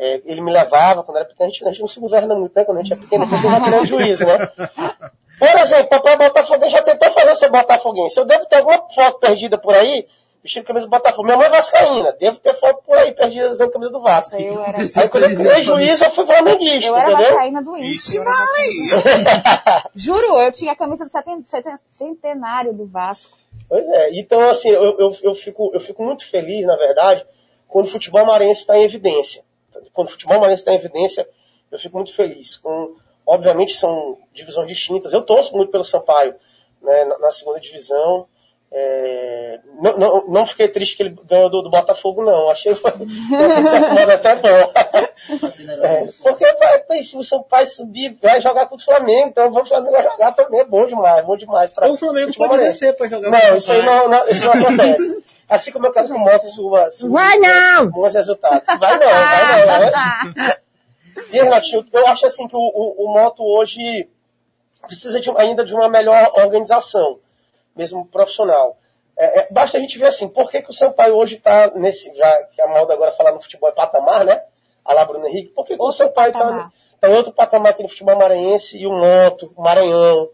É, 0.00 0.22
ele 0.24 0.40
me 0.40 0.52
levava, 0.52 1.02
quando 1.02 1.16
era 1.16 1.26
pequeno, 1.26 1.50
a 1.50 1.52
gente, 1.52 1.64
a 1.64 1.68
gente 1.70 1.80
não 1.80 1.88
se 1.88 1.98
governa 1.98 2.32
muito, 2.34 2.52
né? 2.54 2.64
Quando 2.64 2.78
a 2.78 2.82
gente 2.82 2.92
é 2.92 2.96
pequeno, 2.96 3.24
depois 3.24 3.40
tem 3.42 3.50
uma 3.50 3.58
grande 3.68 3.86
juízo, 3.86 4.24
né? 4.24 4.48
Por 5.38 5.48
exemplo, 5.60 5.88
papai 5.88 6.16
Botafoguense 6.16 6.72
já 6.72 6.82
tentou 6.82 7.10
fazer 7.10 7.34
ser 7.34 7.50
Botafoguense. 7.50 8.18
Eu 8.18 8.24
devo 8.24 8.46
ter 8.46 8.56
alguma 8.56 8.78
foto 8.94 9.18
perdida 9.18 9.58
por 9.58 9.74
aí, 9.74 10.06
vestindo 10.42 10.64
camisa 10.64 10.86
do 10.86 10.90
Botafogo. 10.90 11.24
Minha 11.24 11.36
mãe 11.36 11.46
é 11.46 11.50
vascaína, 11.50 12.12
devo 12.12 12.38
ter 12.38 12.54
foto 12.54 12.80
por 12.86 12.96
aí 12.96 13.12
perdida 13.12 13.50
usando 13.50 13.72
camisa 13.72 13.90
do 13.90 14.00
Vasco. 14.00 14.36
Eu 14.36 14.62
era, 14.62 14.78
Aí 14.78 15.08
quando 15.08 15.24
eu 15.24 15.34
criei 15.36 15.62
juízo, 15.62 16.04
eu 16.04 16.10
fui 16.12 16.26
flamenguista, 16.26 16.90
eu 16.90 16.96
era 16.96 17.10
entendeu? 17.12 17.30
vascaína 17.30 17.62
do 17.62 17.76
era 17.76 17.84
vascaína. 18.24 19.90
Juro, 19.96 20.38
eu 20.38 20.52
tinha 20.52 20.72
a 20.72 20.76
camisa 20.76 21.04
do 21.04 21.10
seten- 21.10 21.78
centenário 21.86 22.72
do 22.72 22.86
Vasco. 22.86 23.36
Pois 23.68 23.86
é, 23.86 24.10
então 24.18 24.40
assim, 24.48 24.68
eu, 24.68 24.96
eu, 24.98 25.16
eu, 25.22 25.34
fico, 25.34 25.70
eu 25.74 25.80
fico 25.80 26.04
muito 26.04 26.24
feliz, 26.28 26.64
na 26.66 26.76
verdade, 26.76 27.24
quando 27.66 27.86
o 27.86 27.90
futebol 27.90 28.24
maranhense 28.24 28.60
está 28.60 28.76
em 28.78 28.84
evidência. 28.84 29.42
Quando 29.92 30.08
o 30.08 30.10
futebol 30.10 30.38
maranhense 30.38 30.62
está 30.62 30.72
em 30.72 30.76
evidência, 30.76 31.28
eu 31.70 31.78
fico 31.78 31.96
muito 31.96 32.14
feliz. 32.14 32.56
Com, 32.56 32.96
obviamente 33.26 33.76
são 33.76 34.18
divisões 34.32 34.68
distintas. 34.68 35.12
Eu 35.12 35.22
torço 35.22 35.56
muito 35.56 35.70
pelo 35.70 35.84
Sampaio 35.84 36.34
né, 36.82 37.04
na, 37.04 37.18
na 37.18 37.30
segunda 37.30 37.60
divisão. 37.60 38.26
É, 38.70 39.60
não, 39.80 39.96
não, 39.96 40.28
não 40.28 40.46
fiquei 40.46 40.68
triste 40.68 40.94
que 40.94 41.02
ele 41.02 41.16
ganhou 41.24 41.48
do, 41.48 41.62
do 41.62 41.70
Botafogo, 41.70 42.22
não. 42.22 42.50
Achei 42.50 42.74
foi, 42.74 42.90
foi 42.92 44.14
até 44.14 44.36
bom. 44.36 44.72
É, 45.82 46.08
porque 46.22 46.44
se 47.02 47.16
o 47.16 47.24
Sampaio 47.24 47.66
subir, 47.66 48.18
vai 48.20 48.40
jogar 48.40 48.66
contra 48.66 48.82
o 48.82 48.84
Flamengo, 48.84 49.28
então 49.28 49.50
vamos 49.50 49.70
o 49.70 49.72
Flamengo 49.72 49.92
vai 49.92 50.02
jogar 50.04 50.32
também. 50.32 50.60
É 50.60 50.64
bom 50.64 50.86
demais, 50.86 51.24
bom 51.24 51.36
demais. 51.36 51.72
Pra, 51.72 51.86
Ou 51.86 51.94
o 51.94 51.98
Flamengo 51.98 52.32
pode 52.34 52.58
descer 52.58 52.94
pra 52.94 53.08
jogar 53.08 53.30
Não, 53.30 53.56
isso 53.56 53.72
aí 53.72 53.84
não, 53.84 54.08
não, 54.08 54.28
isso 54.28 54.44
não 54.44 54.52
acontece. 54.52 55.24
Assim 55.48 55.72
como 55.72 55.86
eu 55.86 55.92
quero 55.92 56.08
que 56.08 56.12
o 56.12 56.18
Moto 56.18 56.46
suba, 56.46 56.90
suba 56.90 57.14
Vai 57.14 57.38
não! 57.38 57.90
bons 57.90 58.14
resultados. 58.14 58.62
Vai 58.78 58.98
não, 58.98 59.08
vai 59.08 59.90
não. 60.34 60.44
Né? 60.44 60.56
E, 61.32 61.40
Renatinho, 61.40 61.86
eu 61.92 62.06
acho 62.06 62.26
assim 62.26 62.46
que 62.46 62.56
o, 62.56 62.60
o, 62.60 63.06
o 63.06 63.12
Moto 63.12 63.42
hoje 63.42 64.08
precisa 64.86 65.20
de, 65.20 65.30
ainda 65.36 65.64
de 65.64 65.74
uma 65.74 65.88
melhor 65.88 66.32
organização, 66.34 67.18
mesmo 67.74 68.06
profissional. 68.06 68.76
É, 69.16 69.40
é, 69.40 69.48
basta 69.50 69.76
a 69.76 69.80
gente 69.80 69.98
ver 69.98 70.06
assim, 70.06 70.28
por 70.28 70.50
que, 70.50 70.62
que 70.62 70.70
o 70.70 70.72
Sampaio 70.72 71.16
hoje 71.16 71.34
está 71.36 71.72
nesse, 71.74 72.14
já 72.14 72.42
que 72.44 72.62
a 72.62 72.68
moda 72.68 72.94
agora 72.94 73.12
falar 73.12 73.32
no 73.32 73.40
futebol 73.40 73.68
é 73.68 73.72
patamar, 73.72 74.24
né? 74.24 74.42
A 74.84 74.94
lá 74.94 75.04
Bruno 75.04 75.26
Henrique, 75.26 75.52
por 75.52 75.66
que, 75.66 75.76
que 75.76 75.82
o 75.82 75.90
Sampaio 75.90 76.30
está 76.30 76.70
tá 77.00 77.08
em 77.08 77.12
outro 77.12 77.32
patamar 77.32 77.72
aqui 77.72 77.82
no 77.82 77.88
futebol 77.88 78.16
maranhense 78.16 78.78
e 78.78 78.86
o 78.86 78.92
Moto, 78.92 79.52
o 79.56 79.62
Maranhão, 79.62 80.30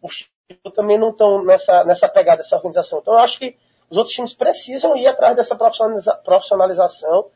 o 0.00 0.08
Chico 0.08 0.70
também 0.72 0.96
não 0.96 1.10
estão 1.10 1.44
nessa, 1.44 1.84
nessa 1.84 2.08
pegada, 2.08 2.38
dessa 2.38 2.56
organização. 2.56 3.00
Então 3.00 3.14
eu 3.14 3.20
acho 3.20 3.38
que 3.38 3.56
os 3.90 3.96
outros 3.96 4.14
times 4.14 4.32
precisam 4.32 4.96
ir 4.96 5.06
atrás 5.06 5.36
dessa 5.36 5.56
profissionaliza- 5.56 6.14
profissionalização, 6.24 7.26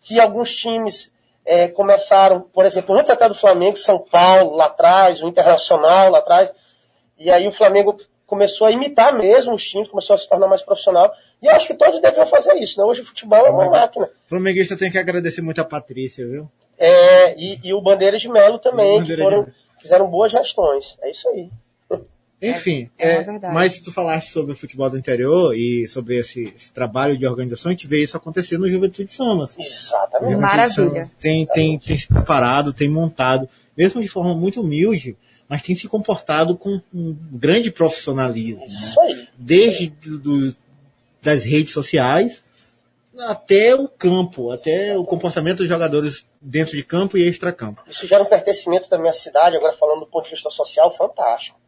que 0.00 0.18
alguns 0.18 0.54
times 0.56 1.12
é, 1.44 1.68
começaram, 1.68 2.40
por 2.40 2.64
exemplo, 2.64 2.94
antes 2.94 3.10
até 3.10 3.28
do 3.28 3.34
Flamengo, 3.34 3.76
São 3.76 3.98
Paulo 3.98 4.56
lá 4.56 4.66
atrás, 4.66 5.22
o 5.22 5.28
Internacional 5.28 6.10
lá 6.10 6.18
atrás, 6.18 6.52
e 7.18 7.30
aí 7.30 7.46
o 7.46 7.52
Flamengo 7.52 7.98
começou 8.26 8.66
a 8.66 8.70
imitar 8.70 9.12
mesmo 9.12 9.54
os 9.54 9.68
times, 9.68 9.88
começou 9.88 10.14
a 10.14 10.18
se 10.18 10.28
tornar 10.28 10.46
mais 10.46 10.62
profissional, 10.62 11.12
e 11.42 11.46
eu 11.46 11.54
acho 11.54 11.66
que 11.66 11.74
todos 11.74 12.00
deveriam 12.00 12.26
fazer 12.26 12.54
isso, 12.54 12.78
né? 12.78 12.86
Hoje 12.86 13.02
o 13.02 13.04
futebol 13.04 13.44
é 13.46 13.50
uma 13.50 13.68
máquina. 13.70 14.06
O 14.06 14.28
flamenguista 14.28 14.76
tem 14.76 14.90
que 14.90 14.98
agradecer 14.98 15.42
muito 15.42 15.60
a 15.60 15.64
Patrícia, 15.64 16.26
viu? 16.26 16.48
É, 16.78 17.34
e, 17.36 17.58
e 17.64 17.74
o 17.74 17.80
Bandeira 17.80 18.16
de 18.16 18.28
Melo 18.28 18.58
também, 18.58 19.04
que 19.04 19.16
foram, 19.16 19.46
fizeram 19.78 20.06
boas 20.06 20.32
gestões. 20.32 20.96
É 21.02 21.10
isso 21.10 21.28
aí. 21.28 21.50
Enfim, 22.42 22.88
é 22.98 23.16
é, 23.16 23.22
verdade. 23.22 23.52
mas 23.54 23.78
tu 23.80 23.92
falaste 23.92 24.28
sobre 24.30 24.52
o 24.52 24.54
futebol 24.56 24.88
do 24.88 24.96
interior 24.96 25.54
e 25.54 25.86
sobre 25.86 26.18
esse, 26.18 26.52
esse 26.56 26.72
trabalho 26.72 27.18
de 27.18 27.26
organização, 27.26 27.70
a 27.70 27.72
gente 27.74 27.86
vê 27.86 28.02
isso 28.02 28.16
acontecer 28.16 28.56
no 28.58 28.68
Juventude 28.68 29.12
Samas. 29.14 29.56
O 29.56 29.60
Exatamente. 29.60 30.32
Juventude 30.32 30.40
Maravilha. 30.40 30.74
Samas 30.94 31.12
Tem, 31.20 31.46
tem, 31.46 31.78
tem 31.78 31.96
se 31.98 32.08
preparado, 32.08 32.72
tem 32.72 32.88
montado, 32.88 33.46
mesmo 33.76 34.00
de 34.02 34.08
forma 34.08 34.34
muito 34.34 34.62
humilde, 34.62 35.16
mas 35.48 35.60
tem 35.62 35.74
se 35.74 35.86
comportado 35.86 36.56
com 36.56 36.80
um 36.94 37.14
grande 37.32 37.70
profissionalismo. 37.70 38.60
né? 38.60 38.66
Isso 38.66 38.98
aí. 39.00 39.28
Desde 39.36 39.90
do- 39.90 40.18
do- 40.18 40.56
das 41.22 41.44
redes 41.44 41.74
sociais 41.74 42.42
até 43.28 43.74
o 43.74 43.86
campo, 43.86 44.50
até 44.50 44.96
o 44.96 45.04
comportamento 45.04 45.58
dos 45.58 45.68
jogadores 45.68 46.26
dentro 46.40 46.74
de 46.74 46.82
campo 46.82 47.18
e 47.18 47.28
extra-campo. 47.28 47.82
Isso 47.86 48.06
gera 48.06 48.22
um 48.22 48.26
pertencimento 48.26 48.88
da 48.88 48.96
minha 48.96 49.12
cidade, 49.12 49.56
agora 49.56 49.76
falando 49.76 50.00
do 50.00 50.06
ponto 50.06 50.24
de 50.24 50.30
vista 50.30 50.48
social, 50.48 50.96
fantástico. 50.96 51.59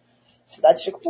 Cidades 0.54 0.84
ficam 0.84 1.02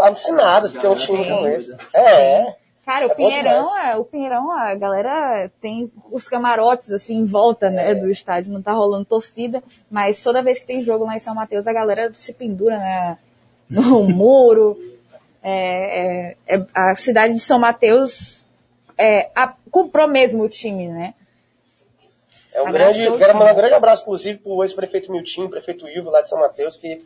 alucinadas 0.00 0.72
porque 0.72 0.86
é 0.86 0.90
um 0.90 0.96
time 0.96 1.28
como 1.28 1.46
esse. 1.48 1.74
É, 1.94 2.54
Cara, 2.84 3.06
o 3.06 3.10
É 3.10 3.14
bom 3.14 3.16
Pinheirão, 3.16 3.78
é, 3.78 3.96
o 3.96 4.04
Pinheirão, 4.04 4.50
a 4.50 4.74
galera 4.74 5.50
tem 5.60 5.92
os 6.10 6.26
camarotes 6.26 6.90
assim 6.90 7.18
em 7.18 7.24
volta, 7.24 7.70
né, 7.70 7.94
do 7.94 8.10
estádio, 8.10 8.52
não 8.52 8.62
tá 8.62 8.72
rolando 8.72 9.04
torcida, 9.04 9.62
mas 9.90 10.22
toda 10.22 10.42
vez 10.42 10.58
que 10.58 10.66
tem 10.66 10.82
jogo 10.82 11.04
lá 11.04 11.14
em 11.14 11.20
São 11.20 11.34
Mateus, 11.34 11.66
a 11.66 11.72
galera 11.72 12.12
se 12.14 12.32
pendura 12.32 12.78
né, 12.78 13.18
no 13.68 14.02
muro. 14.10 14.76
É, 15.42 16.32
é, 16.32 16.36
é- 16.48 16.66
a 16.74 16.94
cidade 16.96 17.34
de 17.34 17.40
São 17.40 17.58
Mateus 17.58 18.44
é, 18.98 19.30
a- 19.34 19.54
comprou 19.70 20.08
mesmo 20.08 20.42
o 20.42 20.48
time, 20.48 20.88
né? 20.88 21.14
é 22.52 22.62
um 22.62 22.72
grande, 22.72 23.04
quero 23.16 23.34
mandar 23.38 23.52
um 23.52 23.56
grande 23.56 23.74
abraço, 23.74 24.02
inclusive, 24.02 24.38
para 24.38 24.52
o 24.52 24.64
ex-prefeito 24.64 25.12
Miltim, 25.12 25.48
prefeito 25.48 25.88
Ivo 25.88 26.10
lá 26.10 26.20
de 26.20 26.28
São 26.28 26.40
Mateus, 26.40 26.76
que 26.76 27.00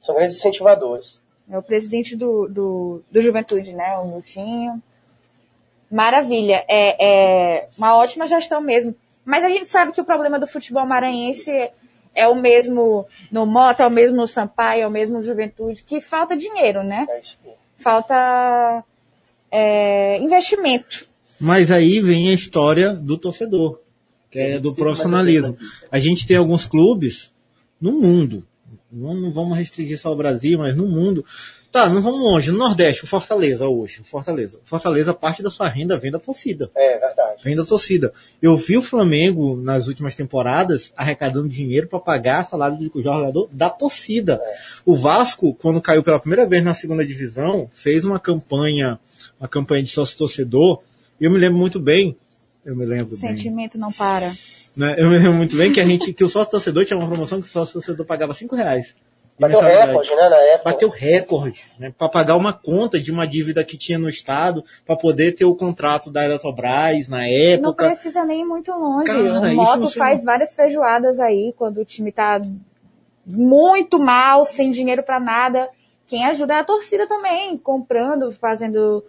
são 0.00 0.14
grandes 0.14 0.36
incentivadores. 0.36 1.20
É 1.50 1.58
o 1.58 1.62
presidente 1.62 2.16
do, 2.16 2.48
do, 2.48 3.02
do 3.10 3.20
Juventude, 3.20 3.72
né? 3.72 3.96
O 3.98 4.06
Miltinho. 4.06 4.80
Maravilha. 5.90 6.64
É, 6.68 7.58
é 7.58 7.68
uma 7.76 7.96
ótima 7.96 8.26
gestão 8.26 8.60
mesmo. 8.60 8.94
Mas 9.24 9.44
a 9.44 9.48
gente 9.48 9.66
sabe 9.66 9.92
que 9.92 10.00
o 10.00 10.04
problema 10.04 10.38
do 10.38 10.46
futebol 10.46 10.86
maranhense 10.86 11.50
é 12.14 12.28
o 12.28 12.34
mesmo 12.34 13.06
no 13.30 13.46
Mota, 13.46 13.82
é 13.82 13.86
o 13.86 13.90
mesmo 13.90 14.16
no 14.16 14.26
Sampaio, 14.26 14.82
é 14.82 14.86
o 14.86 14.90
mesmo 14.90 15.18
no 15.18 15.24
Juventude, 15.24 15.82
que 15.82 16.00
falta 16.00 16.36
dinheiro, 16.36 16.82
né? 16.82 17.06
É. 17.08 17.20
Falta 17.78 18.84
é, 19.50 20.18
investimento. 20.18 21.06
Mas 21.38 21.70
aí 21.70 22.00
vem 22.00 22.28
a 22.28 22.34
história 22.34 22.92
do 22.92 23.16
torcedor, 23.16 23.80
que 24.30 24.38
é 24.38 24.58
do 24.58 24.74
profissionalismo. 24.74 25.56
A 25.90 25.98
gente 25.98 26.26
tem 26.26 26.36
alguns 26.36 26.66
clubes 26.66 27.32
no 27.80 27.92
mundo, 27.92 28.46
não, 28.92 29.30
vamos 29.30 29.56
restringir 29.56 29.98
só 29.98 30.12
o 30.12 30.16
Brasil, 30.16 30.58
mas 30.58 30.74
no 30.74 30.86
mundo. 30.86 31.24
Tá, 31.70 31.88
não 31.88 32.02
vamos 32.02 32.20
longe. 32.20 32.50
No 32.50 32.58
Nordeste, 32.58 33.04
o 33.04 33.06
Fortaleza 33.06 33.68
hoje, 33.68 34.00
o 34.00 34.04
Fortaleza. 34.04 34.58
O 34.58 34.68
Fortaleza, 34.68 35.14
parte 35.14 35.40
da 35.40 35.48
sua 35.48 35.68
renda 35.68 35.96
vem 35.96 36.10
da 36.10 36.18
torcida. 36.18 36.68
É 36.74 36.98
verdade. 36.98 37.42
Vem 37.44 37.54
da 37.54 37.64
torcida. 37.64 38.12
Eu 38.42 38.56
vi 38.56 38.76
o 38.76 38.82
Flamengo 38.82 39.54
nas 39.54 39.86
últimas 39.86 40.16
temporadas 40.16 40.92
arrecadando 40.96 41.48
dinheiro 41.48 41.86
para 41.86 42.00
pagar 42.00 42.44
salário 42.44 42.90
do 42.90 43.00
jogador 43.00 43.48
da 43.52 43.70
torcida. 43.70 44.40
O 44.84 44.96
Vasco, 44.96 45.54
quando 45.54 45.80
caiu 45.80 46.02
pela 46.02 46.18
primeira 46.18 46.44
vez 46.44 46.64
na 46.64 46.74
segunda 46.74 47.06
divisão, 47.06 47.70
fez 47.72 48.04
uma 48.04 48.18
campanha, 48.18 48.98
uma 49.38 49.48
campanha 49.48 49.84
de 49.84 49.90
sócio 49.90 50.18
torcedor. 50.18 50.82
E 51.20 51.24
eu 51.24 51.30
me 51.30 51.38
lembro 51.38 51.58
muito 51.58 51.78
bem, 51.78 52.16
eu 52.64 52.76
me 52.76 52.84
lembro 52.84 53.14
O 53.14 53.18
bem, 53.18 53.30
sentimento 53.30 53.78
não 53.78 53.92
para. 53.92 54.30
né? 54.76 54.94
Eu 54.98 55.08
me 55.08 55.18
lembro 55.18 55.34
muito 55.34 55.56
bem 55.56 55.72
que 55.72 55.80
a 55.80 55.84
gente, 55.84 56.12
que 56.12 56.24
o 56.24 56.28
sócio 56.28 56.50
torcedor 56.50 56.84
tinha 56.84 56.98
uma 56.98 57.08
promoção 57.08 57.40
que 57.40 57.48
o 57.48 57.50
sócio 57.50 57.74
torcedor 57.74 58.06
pagava 58.06 58.34
cinco 58.34 58.54
reais 58.56 58.94
Bateu 59.40 59.58
recorde, 59.58 60.14
né, 60.14 60.28
na 60.28 60.36
época. 60.36 60.70
Bateu 60.70 60.88
recorde, 60.90 61.72
né? 61.78 61.94
Para 61.96 62.10
pagar 62.10 62.36
uma 62.36 62.52
conta 62.52 63.00
de 63.00 63.10
uma 63.10 63.26
dívida 63.26 63.64
que 63.64 63.78
tinha 63.78 63.98
no 63.98 64.06
estado, 64.06 64.62
para 64.84 64.94
poder 64.96 65.32
ter 65.32 65.46
o 65.46 65.54
contrato 65.56 66.10
da 66.10 66.22
Eletrobras 66.26 67.08
na 67.08 67.20
Não 67.20 67.24
época. 67.24 67.86
precisa 67.86 68.22
nem 68.22 68.42
ir 68.42 68.44
muito 68.44 68.70
longe. 68.70 69.06
Cara, 69.06 69.18
o 69.50 69.54
Moto 69.54 69.90
faz 69.92 70.24
várias 70.24 70.54
feijoadas 70.54 71.18
aí 71.20 71.54
quando 71.56 71.78
o 71.80 71.84
time 71.86 72.12
tá 72.12 72.42
muito 73.24 73.98
mal, 73.98 74.44
sem 74.44 74.70
dinheiro 74.70 75.02
pra 75.02 75.18
nada. 75.18 75.70
Quem 76.06 76.26
ajuda 76.26 76.54
é 76.54 76.58
a 76.58 76.64
torcida 76.64 77.06
também, 77.06 77.56
comprando, 77.56 78.30
fazendo 78.32 79.02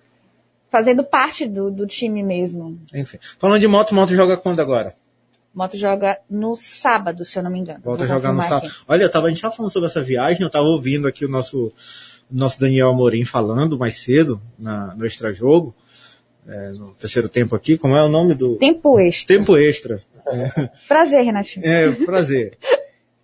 fazendo 0.72 1.04
parte 1.04 1.48
do, 1.48 1.70
do 1.70 1.86
time 1.86 2.24
mesmo. 2.24 2.80
Enfim. 2.94 3.20
Falando 3.38 3.60
de 3.60 3.68
moto, 3.68 3.94
moto 3.94 4.16
joga 4.16 4.38
quando 4.38 4.62
agora? 4.62 4.96
Moto 5.54 5.76
joga 5.76 6.18
no 6.30 6.56
sábado, 6.56 7.26
se 7.26 7.38
eu 7.38 7.44
não 7.44 7.52
me 7.52 7.60
engano. 7.60 7.82
Volta 7.84 8.06
a 8.06 8.08
jogar 8.08 8.32
no 8.32 8.42
sábado. 8.42 8.68
aqui. 8.68 8.78
Olha, 8.88 9.04
eu 9.04 9.12
tava, 9.12 9.28
a 9.28 9.30
gente 9.30 9.42
tava 9.42 9.54
falando 9.54 9.72
sobre 9.72 9.90
essa 9.90 10.02
viagem, 10.02 10.44
eu 10.44 10.50
tava 10.50 10.66
ouvindo 10.66 11.10
aqui 11.10 11.26
o 11.26 11.30
nosso, 11.30 11.74
nosso 12.32 12.58
Daniel 12.58 12.90
Amorim 12.90 13.26
falando 13.26 13.78
mais 13.78 14.02
cedo, 14.02 14.42
na, 14.58 14.96
no 14.96 15.06
extra 15.06 15.34
jogo, 15.34 15.76
é, 16.48 16.70
no 16.70 16.94
terceiro 16.94 17.28
tempo 17.28 17.54
aqui, 17.54 17.78
como 17.78 17.98
é 17.98 18.02
o 18.02 18.08
nome 18.08 18.34
do... 18.34 18.56
Tempo 18.56 18.98
extra. 18.98 19.38
Tempo 19.38 19.58
extra. 19.58 20.00
Prazer, 20.88 21.26
Renatinho. 21.26 21.66
É, 21.66 21.92
prazer. 21.92 22.58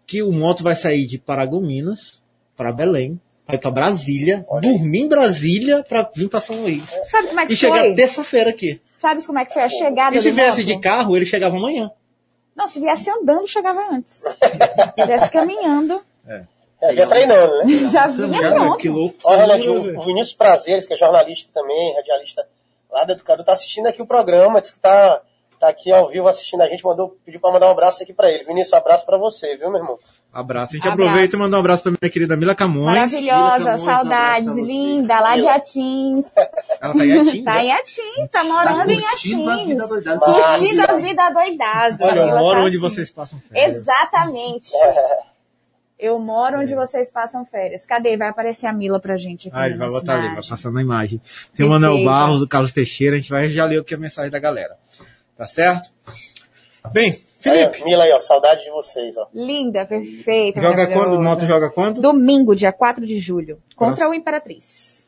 que 0.05 0.21
o 0.21 0.33
moto 0.33 0.63
vai 0.63 0.75
sair 0.75 1.07
de 1.07 1.17
Paragominas 1.17 2.21
para 2.57 2.73
Belém, 2.73 3.17
vai 3.47 3.57
para 3.57 3.71
Brasília, 3.71 4.45
dormir 4.61 5.01
em 5.01 5.07
Brasília 5.07 5.83
para 5.83 6.09
vir 6.13 6.29
para 6.29 6.39
São 6.39 6.61
Luís. 6.61 6.89
Sabe 7.07 7.27
como 7.27 7.39
é 7.39 7.45
que 7.45 7.53
E 7.53 7.55
chegar 7.55 7.95
terça-feira 7.95 8.49
aqui. 8.49 8.81
Sabe 8.97 9.25
como 9.25 9.39
é 9.39 9.45
que 9.45 9.53
foi 9.53 9.63
a 9.63 9.69
chegada 9.69 10.15
E 10.15 10.21
se 10.21 10.31
viesse 10.31 10.63
de 10.63 10.79
carro, 10.79 11.15
ele 11.15 11.25
chegava 11.25 11.55
amanhã. 11.55 11.89
Não, 12.55 12.67
se 12.67 12.79
viesse 12.79 13.09
andando, 13.09 13.47
chegava 13.47 13.93
antes. 13.93 14.23
Se 14.95 15.05
viesse 15.05 15.31
caminhando, 15.31 16.01
É, 16.79 16.93
já 16.93 17.07
treinando, 17.07 17.57
né? 17.57 17.65
já 17.89 18.07
vinha 18.07 18.51
pronto. 18.51 18.77
que 18.77 18.89
louco. 18.89 19.17
Olha, 19.23 19.41
Renatinho, 19.41 19.97
o 19.97 20.01
Vinícius 20.03 20.35
Prazeres, 20.35 20.85
que 20.85 20.93
é 20.93 20.97
jornalista 20.97 21.49
também, 21.51 21.95
radialista 21.95 22.47
lá 22.89 23.03
do 23.03 23.13
Educador, 23.13 23.43
tá 23.43 23.53
assistindo 23.53 23.87
aqui 23.87 24.01
o 24.01 24.05
programa, 24.05 24.61
disse 24.61 24.73
que 24.73 24.79
tá, 24.79 25.21
tá 25.59 25.69
aqui 25.69 25.91
ao 25.91 26.09
vivo 26.09 26.27
assistindo 26.27 26.61
a 26.61 26.69
gente, 26.69 26.85
mandou, 26.85 27.17
pediu 27.25 27.39
pra 27.39 27.51
mandar 27.51 27.67
um 27.67 27.71
abraço 27.71 28.03
aqui 28.03 28.13
pra 28.13 28.29
ele. 28.31 28.43
Vinícius, 28.43 28.73
um 28.73 28.77
abraço 28.77 29.05
pra 29.05 29.17
você, 29.17 29.57
viu, 29.57 29.71
meu 29.71 29.81
irmão? 29.81 29.97
Abraço. 30.39 30.73
A 30.73 30.75
gente 30.75 30.87
Abraço. 30.87 31.09
aproveita 31.09 31.35
e 31.35 31.39
manda 31.39 31.57
um 31.57 31.59
abraço 31.59 31.81
pra 31.83 31.91
minha 31.99 32.11
querida 32.11 32.35
Mila 32.37 32.53
Camões. 32.53 32.95
Maravilhosa, 32.95 33.57
Camões, 33.65 33.81
um 33.81 33.85
saudades, 33.85 34.45
você. 34.45 34.61
linda, 34.61 35.19
lá 35.19 35.35
de 35.35 35.47
Atins. 35.47 36.25
Ela 36.79 36.93
tá 36.93 37.05
em 37.05 37.19
Atim, 37.19 37.43
Tá 37.43 37.53
né? 37.55 37.61
em 37.63 37.71
Atins, 37.73 38.29
tá 38.31 38.43
morando 38.43 38.91
em 38.91 39.01
curtindo 39.01 39.49
a 39.49 39.55
vida 39.57 39.83
Atins. 39.83 39.89
doidada. 39.89 40.19
Curtindo 40.19 40.81
a 40.83 40.93
vida 40.93 41.29
doidada. 41.31 41.97
Olha, 42.05 42.19
eu 42.19 42.27
moro 42.27 42.59
tá 42.59 42.65
onde 42.65 42.77
assim. 42.77 42.79
vocês 42.87 43.09
passam 43.11 43.39
férias. 43.39 43.75
Exatamente. 43.77 44.69
Eu 45.97 46.19
moro 46.19 46.59
onde 46.61 46.75
vocês 46.75 47.09
passam 47.09 47.43
férias. 47.43 47.83
Cadê? 47.87 48.15
Vai 48.15 48.27
aparecer 48.29 48.67
a 48.67 48.73
Mila 48.73 48.99
pra 48.99 49.17
gente 49.17 49.47
aqui. 49.47 49.57
Ah, 49.57 49.65
ele 49.65 49.75
na 49.77 49.85
vai 49.85 49.87
nossa 49.87 49.99
botar 50.01 50.13
ali, 50.13 50.21
vai 50.21 50.31
imagem. 50.33 50.49
passar 50.51 50.71
na 50.71 50.81
imagem. 50.83 51.21
Tem 51.55 51.65
o 51.65 51.69
Manuel. 51.69 52.05
Barros, 52.05 52.43
o 52.43 52.47
Carlos 52.47 52.71
Teixeira, 52.71 53.15
a 53.15 53.19
gente 53.19 53.31
vai 53.31 53.49
já 53.49 53.65
ler 53.65 53.79
aqui 53.81 53.95
a 53.95 53.97
mensagem 53.97 54.29
da 54.29 54.37
galera. 54.37 54.75
Tá 55.35 55.47
certo? 55.47 55.89
Bem, 56.93 57.19
Felipe, 57.39 57.75
Aí, 57.77 57.81
ó, 57.81 57.85
Mila 57.85 58.03
aí, 58.05 58.11
ó, 58.13 58.19
saudade 58.19 58.63
de 58.63 58.71
vocês, 58.71 59.15
ó. 59.17 59.27
Linda, 59.33 59.85
perfeita. 59.85 60.59
joga 60.59 60.87
quando? 60.87 61.13
O 61.17 61.21
Moto 61.21 61.45
joga 61.45 61.69
quando? 61.69 62.01
Domingo, 62.01 62.55
dia 62.55 62.71
4 62.73 63.05
de 63.05 63.19
julho. 63.19 63.59
Contra 63.75 64.09
o 64.09 64.13
Imperatriz. 64.13 65.05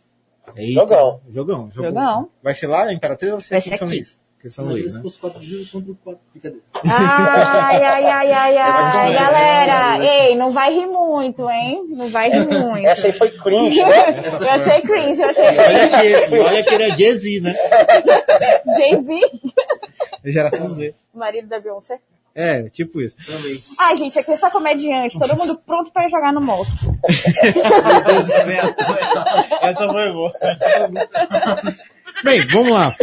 Eita, 0.56 0.74
Jogão. 0.82 1.22
Jogão. 1.32 1.70
Jogão. 1.72 2.30
Vai 2.42 2.54
ser 2.54 2.68
lá, 2.68 2.92
Imperatriz, 2.94 3.32
ou 3.34 3.40
vai 3.40 3.44
ser 3.44 3.50
Vai 3.52 3.60
aqui 3.60 3.70
ser 3.70 3.76
em 3.76 3.78
São 3.78 3.88
aqui. 3.88 4.20
Em 4.42 4.50
São 4.50 4.66
Luís, 4.66 4.96
né? 4.96 5.02
fosse 5.02 5.20
4 5.20 5.40
de 5.40 5.46
julho 5.48 5.66
contra 5.72 5.92
o 5.92 5.96
4. 5.96 6.22
Brincadeira. 6.32 6.64
Ai, 6.86 7.84
ai, 7.84 8.06
ai, 8.06 8.32
ai, 8.32 8.58
ai, 8.58 9.12
É, 9.12 9.20
galera. 9.20 10.06
Ei, 10.06 10.36
não 10.38 10.52
vai 10.52 10.74
rir 10.74 10.88
muito, 10.88 11.50
hein? 11.50 11.86
Não 11.90 12.08
vai 12.08 12.30
rir 12.30 12.48
muito. 12.48 12.88
Essa 12.88 13.08
aí 13.08 13.14
foi 13.14 13.32
cringe, 13.32 13.84
né? 13.84 14.16
Eu 14.40 14.50
achei 14.50 14.82
cringe, 14.82 15.22
eu 15.22 15.30
achei 15.30 15.44
E 15.46 15.60
olha 15.60 15.90
cringe. 15.90 16.28
que, 16.30 16.36
e 16.36 16.40
olha 16.40 16.64
que 16.64 16.74
ele 16.74 16.84
é 16.84 16.96
Jay-Z, 16.96 17.42
né? 17.42 17.56
Jay-Z, 18.78 19.20
Geração 20.24 20.70
Z. 20.72 20.96
marido 21.14 21.48
da 21.48 21.60
Beyoncé. 21.60 22.00
É, 22.42 22.70
tipo 22.70 23.02
isso. 23.02 23.18
Também. 23.26 23.60
Ai, 23.78 23.98
gente, 23.98 24.18
aqui 24.18 24.32
é 24.32 24.38
só 24.38 24.50
comediante, 24.50 25.20
todo 25.20 25.36
mundo 25.36 25.60
pronto 25.66 25.92
pra 25.92 26.08
jogar 26.08 26.32
no 26.32 26.40
monstro. 26.40 26.98
Essa 29.62 29.88
foi 29.92 30.14
boa. 30.14 30.32
Bem, 32.24 32.40
vamos 32.48 32.72
lá. 32.72 32.96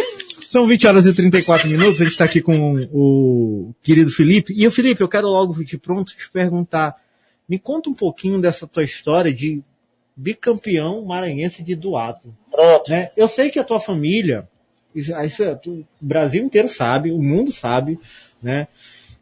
São 0.51 0.67
20 0.67 0.87
horas 0.87 1.07
e 1.07 1.13
34 1.13 1.69
minutos, 1.69 2.01
a 2.01 2.05
gente 2.05 2.13
está 2.13 2.25
aqui 2.25 2.41
com 2.41 2.77
o 2.93 3.75
querido 3.83 4.11
Felipe. 4.11 4.55
E 4.57 4.67
o 4.67 4.71
Felipe, 4.71 5.03
eu 5.03 5.09
quero 5.09 5.27
logo 5.29 5.63
de 5.63 5.77
pronto 5.77 6.17
te 6.17 6.31
perguntar, 6.31 6.95
me 7.47 7.59
conta 7.59 7.91
um 7.91 7.95
pouquinho 7.95 8.41
dessa 8.41 8.67
tua 8.67 8.85
história 8.85 9.35
de 9.35 9.63
bicampeão 10.17 11.05
maranhense 11.05 11.63
de 11.63 11.75
duato. 11.75 12.35
Pronto. 12.51 12.91
Né? 12.91 13.11
Eu 13.17 13.29
sei 13.29 13.51
que 13.51 13.59
a 13.59 13.65
tua 13.65 13.81
família, 13.81 14.49
isso, 14.95 15.13
isso 15.21 15.43
é- 15.43 15.61
o 15.67 15.85
Brasil 16.01 16.43
inteiro 16.43 16.71
sabe, 16.71 17.11
o 17.13 17.21
mundo 17.21 17.53
sabe, 17.53 17.99
né? 18.43 18.67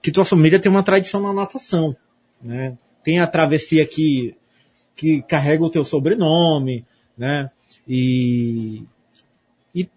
Que 0.05 0.13
tua 0.13 0.25
família 0.27 0.61
tem 0.61 0.71
uma 0.71 0.83
tradição 0.83 1.23
na 1.23 1.33
natação, 1.33 1.97
né? 2.43 2.77
Tem 3.03 3.21
a 3.21 3.27
travessia 3.27 3.87
que, 3.87 4.37
que 4.95 5.23
carrega 5.23 5.65
o 5.65 5.71
teu 5.71 5.83
sobrenome, 5.83 6.85
né? 7.17 7.51
E, 7.89 8.85
e 9.75 9.89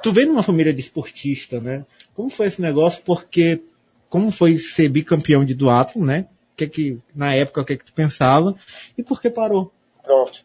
tu 0.00 0.12
vem 0.12 0.24
numa 0.26 0.44
família 0.44 0.72
de 0.72 0.78
esportista, 0.80 1.60
né? 1.60 1.84
Como 2.14 2.30
foi 2.30 2.46
esse 2.46 2.62
negócio? 2.62 3.02
Porque, 3.04 3.60
como 4.08 4.30
foi 4.30 4.56
ser 4.60 4.88
bicampeão 4.88 5.44
de 5.44 5.52
duato, 5.52 5.98
né? 5.98 6.28
Que 6.56 6.68
que, 6.68 6.98
na 7.12 7.34
época, 7.34 7.62
o 7.62 7.64
que 7.64 7.76
que 7.76 7.86
tu 7.86 7.92
pensava? 7.92 8.54
E 8.96 9.02
por 9.02 9.20
que 9.20 9.28
parou? 9.28 9.72
Pronto. 10.04 10.44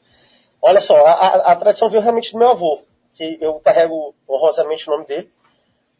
Olha 0.59 0.81
só, 0.81 0.95
a, 1.05 1.11
a- 1.11 1.51
a 1.51 1.55
tradição 1.55 1.91
veio 1.91 2.01
realmente 2.01 2.31
do 2.31 2.39
meu 2.39 2.49
avô, 2.49 2.81
que 3.13 3.37
eu 3.39 3.53
carrego 3.59 4.15
honrosamente 4.27 4.89
o 4.89 4.93
nome 4.93 5.05
dele, 5.05 5.29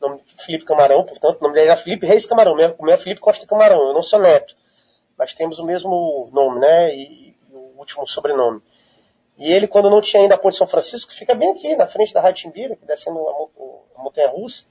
nome 0.10 0.22
Felipe 0.38 0.66
Camarão, 0.66 1.04
portanto, 1.04 1.40
o 1.40 1.44
nome 1.44 1.56
dele 1.56 1.68
era 1.70 1.78
Felipe 1.78 2.06
Reis 2.06 2.26
Camarão, 2.26 2.54
o 2.54 2.56
meu 2.56 2.94
é 2.94 2.98
Felipe 2.98 3.22
Costa 3.22 3.46
Camarão, 3.46 3.88
eu 3.88 3.94
não 3.94 4.02
sou 4.02 4.20
neto, 4.20 4.56
mas 5.18 5.34
temos 5.34 5.60
o 5.60 5.66
mesmo 5.66 6.30
nome, 6.32 6.60
né, 6.60 6.96
e, 6.96 7.36
e 7.52 7.56
o 7.56 7.80
último 7.80 8.08
sobrenome. 8.08 8.62
E 9.38 9.52
ele, 9.52 9.68
quando 9.68 9.90
não 9.90 10.02
tinha 10.02 10.22
ainda 10.22 10.36
a 10.36 10.38
Ponte 10.38 10.56
São 10.56 10.68
Francisco, 10.68 11.12
que 11.12 11.18
fica 11.18 11.36
bem 11.36 11.52
aqui, 11.52 11.76
na 11.76 11.88
frente 11.88 12.14
da 12.14 12.22
Rádio 12.22 12.44
Timbira, 12.44 12.76
que 12.76 12.86
descendo 12.86 13.20
a, 13.20 14.00
a 14.00 14.04
montanha 14.04 14.30
russa, 14.30 14.64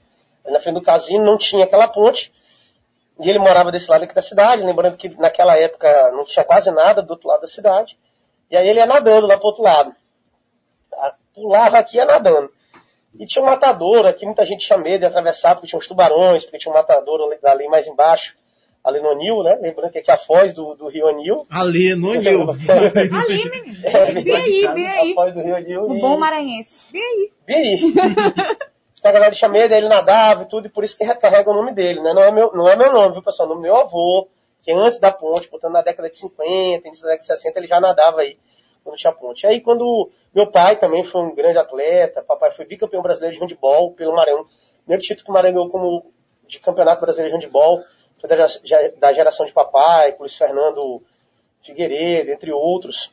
ali 0.43 0.53
na 0.53 0.59
frente 0.59 0.75
do 0.75 0.81
casino, 0.81 1.23
não 1.23 1.37
tinha 1.37 1.65
aquela 1.65 1.87
ponte, 1.87 2.33
e 3.19 3.29
ele 3.29 3.39
morava 3.39 3.71
desse 3.71 3.89
lado 3.89 4.03
aqui 4.03 4.13
da 4.13 4.21
cidade, 4.21 4.63
lembrando 4.63 4.97
que 4.97 5.09
naquela 5.17 5.57
época 5.57 6.11
não 6.11 6.25
tinha 6.25 6.43
quase 6.43 6.69
nada 6.71 7.01
do 7.01 7.11
outro 7.11 7.29
lado 7.29 7.41
da 7.41 7.47
cidade. 7.47 7.97
E 8.51 8.57
aí 8.57 8.67
ele 8.67 8.79
ia 8.79 8.85
nadando 8.85 9.25
lá 9.25 9.37
pro 9.37 9.47
outro 9.47 9.63
lado. 9.63 9.95
Tá? 10.89 11.15
Pulava 11.33 11.77
aqui 11.77 11.95
e 11.95 11.99
ia 11.99 12.05
nadando. 12.05 12.51
E 13.19 13.25
tinha 13.25 13.41
um 13.43 13.45
matador 13.45 14.05
aqui, 14.05 14.25
muita 14.25 14.45
gente 14.45 14.65
tinha 14.65 14.77
medo 14.77 14.99
de 14.99 15.05
atravessar, 15.05 15.55
porque 15.55 15.67
tinha 15.67 15.79
uns 15.79 15.87
tubarões, 15.87 16.43
porque 16.43 16.57
tinha 16.57 16.71
um 16.71 16.75
matador 16.75 17.21
ali, 17.21 17.37
ali 17.43 17.67
mais 17.67 17.87
embaixo, 17.87 18.35
ali 18.83 18.99
no 19.01 19.09
Anil, 19.09 19.41
né? 19.43 19.57
Lembrando 19.61 19.91
que 19.91 19.99
aqui 19.99 20.11
é 20.11 20.13
a 20.13 20.17
foz 20.17 20.53
do, 20.53 20.75
do 20.75 20.87
rio 20.87 21.07
Anil. 21.07 21.45
Ali, 21.49 21.95
no 21.95 22.13
Nil. 22.13 22.45
Ali, 23.17 23.49
menino. 23.49 23.79
Vem 24.23 24.35
aí, 24.35 24.67
vem 24.73 24.87
A 24.87 24.91
aí. 24.91 25.13
foz 25.13 25.33
do 25.33 25.41
rio 25.41 25.57
e- 25.57 26.01
bom 26.01 26.17
maranhense. 26.17 26.85
Vem 26.91 27.01
aí. 27.01 27.31
Vem 27.47 27.57
aí. 27.57 27.93
a 29.03 29.11
galera 29.11 29.35
tinha 29.35 29.49
medo, 29.49 29.71
aí 29.71 29.79
ele 29.79 29.87
nadava 29.87 30.43
e 30.43 30.45
tudo, 30.47 30.65
e 30.67 30.69
por 30.69 30.83
isso 30.83 30.97
que 30.97 31.03
recarrega 31.03 31.49
o 31.49 31.53
nome 31.53 31.73
dele, 31.73 32.01
né? 32.01 32.13
Não 32.13 32.23
é 32.23 32.31
meu, 32.31 32.51
não 32.53 32.67
é 32.67 32.75
meu 32.75 32.91
nome, 32.91 33.13
viu, 33.13 33.23
pessoal? 33.23 33.47
O 33.47 33.49
nome 33.53 33.61
do 33.61 33.71
meu 33.71 33.75
avô, 33.79 34.27
que 34.63 34.71
antes 34.71 34.99
da 34.99 35.11
ponte, 35.11 35.47
portanto, 35.47 35.73
na 35.73 35.81
década 35.83 36.09
de 36.09 36.17
50, 36.17 36.87
início 36.87 37.03
da 37.03 37.11
década 37.11 37.19
de 37.21 37.25
60, 37.27 37.59
ele 37.59 37.67
já 37.67 37.79
nadava 37.79 38.21
aí, 38.21 38.37
quando 38.85 38.97
tinha 38.97 39.11
ponte. 39.11 39.47
Aí, 39.47 39.59
quando 39.59 40.11
meu 40.33 40.45
pai 40.45 40.77
também 40.77 41.03
foi 41.03 41.21
um 41.21 41.33
grande 41.33 41.57
atleta, 41.57 42.21
papai 42.21 42.51
foi 42.51 42.65
bicampeão 42.65 43.01
brasileiro 43.01 43.35
de 43.35 43.41
handebol 43.41 43.91
pelo 43.93 44.15
Maranhão. 44.15 44.45
Primeiro 44.83 45.01
título 45.01 45.25
que 45.25 45.31
o 45.31 45.33
Maranhão 45.33 45.55
ganhou 45.55 45.69
como 45.69 46.13
de 46.47 46.59
campeonato 46.59 47.01
brasileiro 47.01 47.35
de 47.35 47.43
handebol, 47.43 47.83
foi 48.21 48.29
da, 48.29 48.45
da 48.99 49.13
geração 49.13 49.45
de 49.47 49.51
papai, 49.51 50.15
Luiz 50.19 50.37
Fernando 50.37 51.01
Figueiredo, 51.63 52.29
entre 52.29 52.51
outros. 52.53 53.11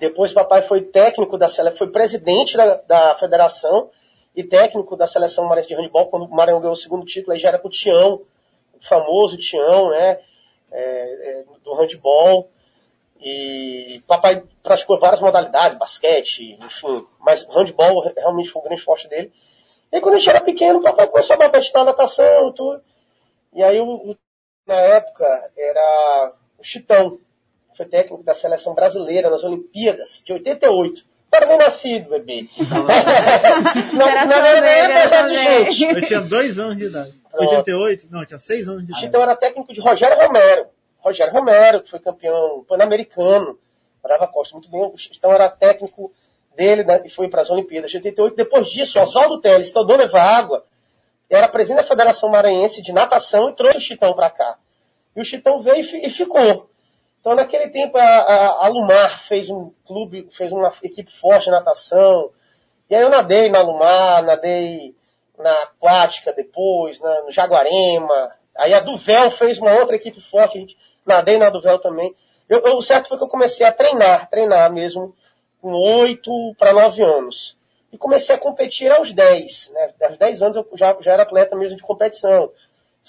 Depois 0.00 0.32
papai 0.32 0.62
foi 0.62 0.82
técnico 0.82 1.38
da 1.38 1.48
seleção, 1.48 1.78
foi 1.78 1.90
presidente 1.90 2.56
da, 2.56 2.74
da 2.74 3.14
federação 3.14 3.90
e 4.34 4.42
técnico 4.42 4.96
da 4.96 5.06
seleção 5.06 5.44
maranhense 5.44 5.68
de 5.68 5.74
handebol, 5.74 6.08
quando 6.08 6.24
o 6.24 6.30
Maranhão 6.34 6.60
ganhou 6.60 6.74
o 6.74 6.76
segundo 6.76 7.06
título, 7.06 7.32
aí 7.32 7.38
já 7.38 7.48
era 7.48 7.58
com 7.58 7.68
o 7.68 7.70
Tião, 7.70 8.22
o 8.74 8.84
famoso 8.84 9.36
Tião, 9.38 9.90
né, 9.90 10.18
é, 10.70 10.80
é, 10.80 11.44
do 11.64 11.74
handebol. 11.74 12.50
E 13.20 14.02
papai 14.06 14.42
praticou 14.62 14.98
várias 14.98 15.20
modalidades, 15.20 15.76
basquete, 15.76 16.56
enfim, 16.62 17.06
mas 17.18 17.44
o 17.44 17.52
handebol 17.52 18.00
realmente 18.16 18.50
foi 18.50 18.62
o 18.62 18.64
grande 18.64 18.82
forte 18.82 19.08
dele. 19.08 19.32
E 19.90 19.96
aí, 19.96 20.02
quando 20.02 20.14
a 20.14 20.18
gente 20.18 20.30
era 20.30 20.40
pequeno, 20.40 20.78
o 20.78 20.82
papai 20.82 21.08
começou 21.08 21.34
a 21.34 21.38
botar 21.38 21.58
a 21.58 21.60
gente 21.60 21.74
na 21.74 21.84
natação 21.84 22.50
e 22.50 22.54
tudo. 22.54 22.82
E 23.54 23.62
aí, 23.62 23.80
o, 23.80 24.16
na 24.66 24.74
época, 24.74 25.50
era 25.56 26.32
o 26.58 26.62
Chitão, 26.62 27.18
foi 27.76 27.86
técnico 27.86 28.22
da 28.22 28.34
seleção 28.34 28.74
brasileira 28.74 29.30
nas 29.30 29.42
Olimpíadas 29.44 30.22
de 30.24 30.32
88. 30.32 31.04
Não 31.30 31.36
era 31.36 31.46
nem 31.46 31.58
nascido, 31.58 32.10
bebê. 32.10 32.48
não, 32.58 32.84
não 33.98 34.06
Geração 34.06 34.44
era 34.44 35.22
nem 35.28 35.38
gente. 35.38 35.84
Eu 35.84 36.02
tinha 36.02 36.20
dois 36.20 36.58
anos 36.58 36.76
de 36.76 36.84
idade. 36.84 37.14
Pronto. 37.30 37.50
88? 37.50 38.08
Não, 38.10 38.20
eu 38.20 38.26
tinha 38.26 38.38
seis 38.38 38.68
anos 38.68 38.82
de 38.82 38.88
O 38.88 38.90
idade. 38.92 39.04
Chitão 39.04 39.22
era 39.22 39.36
técnico 39.36 39.72
de 39.72 39.80
Rogério 39.80 40.18
Romero. 40.18 40.66
Rogério 40.98 41.32
Romero, 41.32 41.82
que 41.82 41.90
foi 41.90 42.00
campeão 42.00 42.64
pan-americano 42.68 43.58
Brava 44.02 44.26
Costa, 44.26 44.54
muito 44.54 44.70
bem. 44.70 44.80
O 44.82 44.96
Chitão 44.96 45.32
era 45.32 45.48
técnico 45.48 46.12
dele 46.56 46.82
né, 46.82 47.02
e 47.04 47.10
foi 47.10 47.28
para 47.28 47.42
as 47.42 47.50
Olimpíadas 47.50 47.90
de 47.90 47.98
88. 47.98 48.36
Depois 48.36 48.68
disso, 48.68 48.98
Oswaldo 48.98 49.40
Teles, 49.40 49.70
que 49.70 49.78
é 49.78 49.80
o 49.80 49.84
dono 49.84 50.04
Água, 50.16 50.64
era 51.28 51.48
presidente 51.48 51.82
da 51.82 51.88
Federação 51.88 52.30
Maranhense 52.30 52.82
de 52.82 52.92
Natação 52.92 53.50
e 53.50 53.54
trouxe 53.54 53.78
o 53.78 53.80
Chitão 53.82 54.14
para 54.14 54.30
cá. 54.30 54.56
E 55.14 55.20
o 55.20 55.24
Chitão 55.24 55.60
veio 55.60 55.84
e, 55.84 56.06
e 56.06 56.10
ficou. 56.10 56.70
Então, 57.20 57.34
naquele 57.34 57.68
tempo, 57.68 57.98
a, 57.98 58.02
a, 58.02 58.66
a, 58.66 58.68
Lumar 58.68 59.20
fez 59.20 59.50
um 59.50 59.70
clube, 59.86 60.28
fez 60.30 60.50
uma 60.52 60.72
equipe 60.82 61.12
forte 61.12 61.44
de 61.44 61.50
natação. 61.50 62.30
E 62.88 62.94
aí 62.94 63.02
eu 63.02 63.10
nadei 63.10 63.50
na 63.50 63.60
Lumar, 63.60 64.22
nadei 64.22 64.94
na 65.36 65.52
Aquática 65.64 66.32
depois, 66.32 66.98
na, 67.00 67.22
no 67.22 67.30
Jaguarema. 67.30 68.32
Aí 68.56 68.72
a 68.72 68.80
Duvel 68.80 69.30
fez 69.30 69.58
uma 69.58 69.72
outra 69.74 69.96
equipe 69.96 70.20
forte, 70.20 70.56
a 70.56 70.60
gente, 70.60 70.76
nadei 71.08 71.38
na 71.38 71.50
Duvel 71.50 71.78
também. 71.78 72.14
Eu, 72.48 72.60
eu, 72.60 72.76
o 72.76 72.82
certo 72.82 73.08
foi 73.08 73.18
que 73.18 73.24
eu 73.24 73.28
comecei 73.28 73.66
a 73.66 73.72
treinar, 73.72 74.28
treinar 74.30 74.72
mesmo, 74.72 75.14
com 75.60 75.72
8 75.72 76.54
para 76.58 76.72
9 76.72 77.02
anos. 77.02 77.58
E 77.92 77.98
comecei 77.98 78.34
a 78.34 78.38
competir 78.38 78.90
aos 78.90 79.12
10. 79.12 79.72
Né? 79.72 79.94
Aos 80.02 80.18
10 80.18 80.42
anos 80.42 80.56
eu 80.56 80.68
já, 80.74 80.96
já 81.00 81.12
era 81.12 81.22
atleta 81.22 81.56
mesmo 81.56 81.76
de 81.76 81.82
competição. 81.82 82.50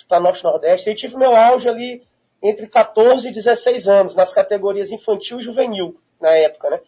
Para 0.07 0.19
Norte 0.19 0.43
Nordeste. 0.43 0.89
E 0.89 0.95
tive 0.95 1.17
meu 1.17 1.35
auge 1.35 1.67
ali 1.67 2.07
entre 2.41 2.67
14 2.67 3.27
e 3.27 3.33
16 3.33 3.89
anos, 3.89 4.15
nas 4.15 4.33
categorias 4.33 4.91
infantil 4.91 5.39
e 5.39 5.43
juvenil, 5.43 5.99
na 6.21 6.29
época, 6.29 6.69
né? 6.69 6.79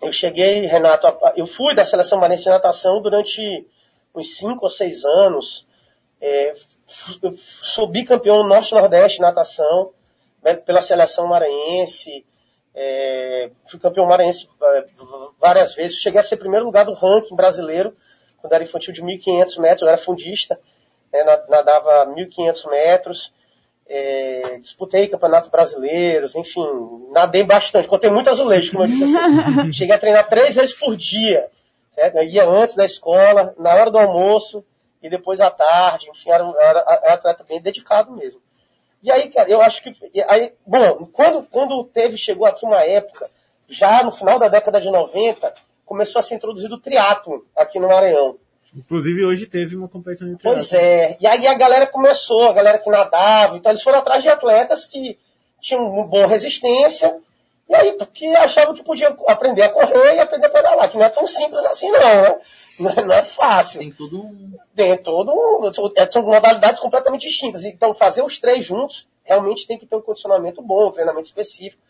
Eu 0.00 0.12
cheguei, 0.12 0.60
Renato, 0.66 1.06
eu 1.36 1.46
fui 1.46 1.74
da 1.74 1.84
seleção 1.84 2.18
maranhense 2.18 2.44
de 2.44 2.50
natação 2.50 3.02
durante 3.02 3.66
uns 4.14 4.36
5 4.36 4.62
ou 4.62 4.70
6 4.70 5.04
anos. 5.04 5.66
É, 6.20 6.54
eu 7.22 7.32
sou 7.36 7.88
bicampeão 7.88 8.46
norte-nordeste 8.46 9.16
de 9.16 9.22
natação 9.22 9.92
pela 10.54 10.82
seleção 10.82 11.26
maranhense. 11.26 12.24
É, 12.74 13.50
fui 13.66 13.80
campeão 13.80 14.06
maranhense 14.06 14.48
é, 14.62 14.84
várias 15.40 15.74
vezes. 15.74 15.98
Cheguei 15.98 16.20
a 16.20 16.22
ser 16.22 16.36
primeiro 16.36 16.66
lugar 16.66 16.84
do 16.84 16.92
ranking 16.92 17.34
brasileiro, 17.34 17.96
quando 18.38 18.52
era 18.52 18.64
infantil 18.64 18.92
de 18.92 19.02
1.500 19.02 19.60
metros. 19.60 19.82
Eu 19.82 19.88
era 19.88 19.98
fundista, 19.98 20.58
né, 21.12 21.24
nadava 21.48 22.06
1.500 22.06 22.70
metros 22.70 23.34
é, 23.88 24.58
disputei 24.58 25.06
campeonatos 25.08 25.48
brasileiros, 25.48 26.34
enfim, 26.34 26.64
nadei 27.12 27.44
bastante, 27.44 27.88
contei 27.88 28.10
muito 28.10 28.28
azulejo, 28.28 28.72
como 28.72 28.84
eu 28.84 28.88
disse 28.88 29.04
assim. 29.04 29.70
Cheguei 29.72 29.94
a 29.94 29.98
treinar 29.98 30.28
três 30.28 30.56
vezes 30.56 30.74
por 30.74 30.96
dia. 30.96 31.48
Certo? 31.94 32.16
Eu 32.16 32.24
ia 32.24 32.48
antes 32.48 32.74
da 32.74 32.84
escola, 32.84 33.54
na 33.58 33.74
hora 33.74 33.90
do 33.90 33.98
almoço 33.98 34.64
e 35.02 35.08
depois 35.08 35.40
à 35.40 35.50
tarde, 35.50 36.10
enfim, 36.10 36.30
era, 36.30 36.44
era, 36.58 37.00
era 37.02 37.14
atleta 37.14 37.44
bem 37.44 37.60
dedicado 37.60 38.12
mesmo. 38.12 38.40
E 39.02 39.10
aí, 39.10 39.28
cara, 39.30 39.48
eu 39.48 39.60
acho 39.62 39.82
que. 39.82 39.94
Aí, 40.28 40.52
bom, 40.66 41.08
quando, 41.12 41.42
quando 41.44 41.84
teve, 41.84 42.16
chegou 42.16 42.46
aqui 42.46 42.64
uma 42.64 42.82
época, 42.82 43.30
já 43.68 44.02
no 44.02 44.12
final 44.12 44.38
da 44.38 44.48
década 44.48 44.80
de 44.80 44.90
90, 44.90 45.54
começou 45.84 46.18
a 46.18 46.22
ser 46.22 46.34
introduzido 46.34 46.74
o 46.74 46.80
triatlo 46.80 47.46
aqui 47.56 47.78
no 47.78 47.88
Maranhão. 47.88 48.36
Inclusive 48.76 49.24
hoje 49.24 49.46
teve 49.46 49.74
uma 49.74 49.88
competição 49.88 50.28
de 50.28 50.36
Pois 50.42 50.72
é. 50.72 51.16
E 51.18 51.26
aí 51.26 51.46
a 51.46 51.54
galera 51.54 51.86
começou, 51.86 52.50
a 52.50 52.52
galera 52.52 52.78
que 52.78 52.90
nadava, 52.90 53.56
então 53.56 53.72
eles 53.72 53.82
foram 53.82 54.00
atrás 54.00 54.22
de 54.22 54.28
atletas 54.28 54.84
que 54.84 55.18
tinham 55.60 55.88
uma 55.88 56.06
boa 56.06 56.26
resistência, 56.26 57.16
e 57.68 57.74
aí 57.74 57.92
porque 57.94 58.26
achavam 58.26 58.74
que 58.74 58.84
podiam 58.84 59.16
aprender 59.28 59.62
a 59.62 59.68
correr 59.70 60.16
e 60.16 60.20
aprender 60.20 60.46
a 60.46 60.50
pedalar, 60.50 60.90
que 60.90 60.98
não 60.98 61.04
é 61.04 61.08
tão 61.08 61.26
simples 61.26 61.64
assim 61.64 61.90
não, 61.90 62.22
né? 62.22 62.38
Não 62.80 62.90
é, 62.90 63.04
não 63.04 63.14
é 63.14 63.22
fácil. 63.22 63.80
Tem 63.80 63.90
tudo 63.90 64.20
um... 64.20 64.52
Tem 64.74 64.96
todo 64.98 65.32
um... 65.32 65.72
São 65.72 66.22
modalidades 66.22 66.78
completamente 66.78 67.26
distintas. 67.26 67.64
Então 67.64 67.94
fazer 67.94 68.22
os 68.22 68.38
três 68.38 68.66
juntos 68.66 69.08
realmente 69.24 69.66
tem 69.66 69.78
que 69.78 69.86
ter 69.86 69.96
um 69.96 70.02
condicionamento 70.02 70.60
bom, 70.60 70.88
um 70.88 70.92
treinamento 70.92 71.26
específico. 71.26 71.82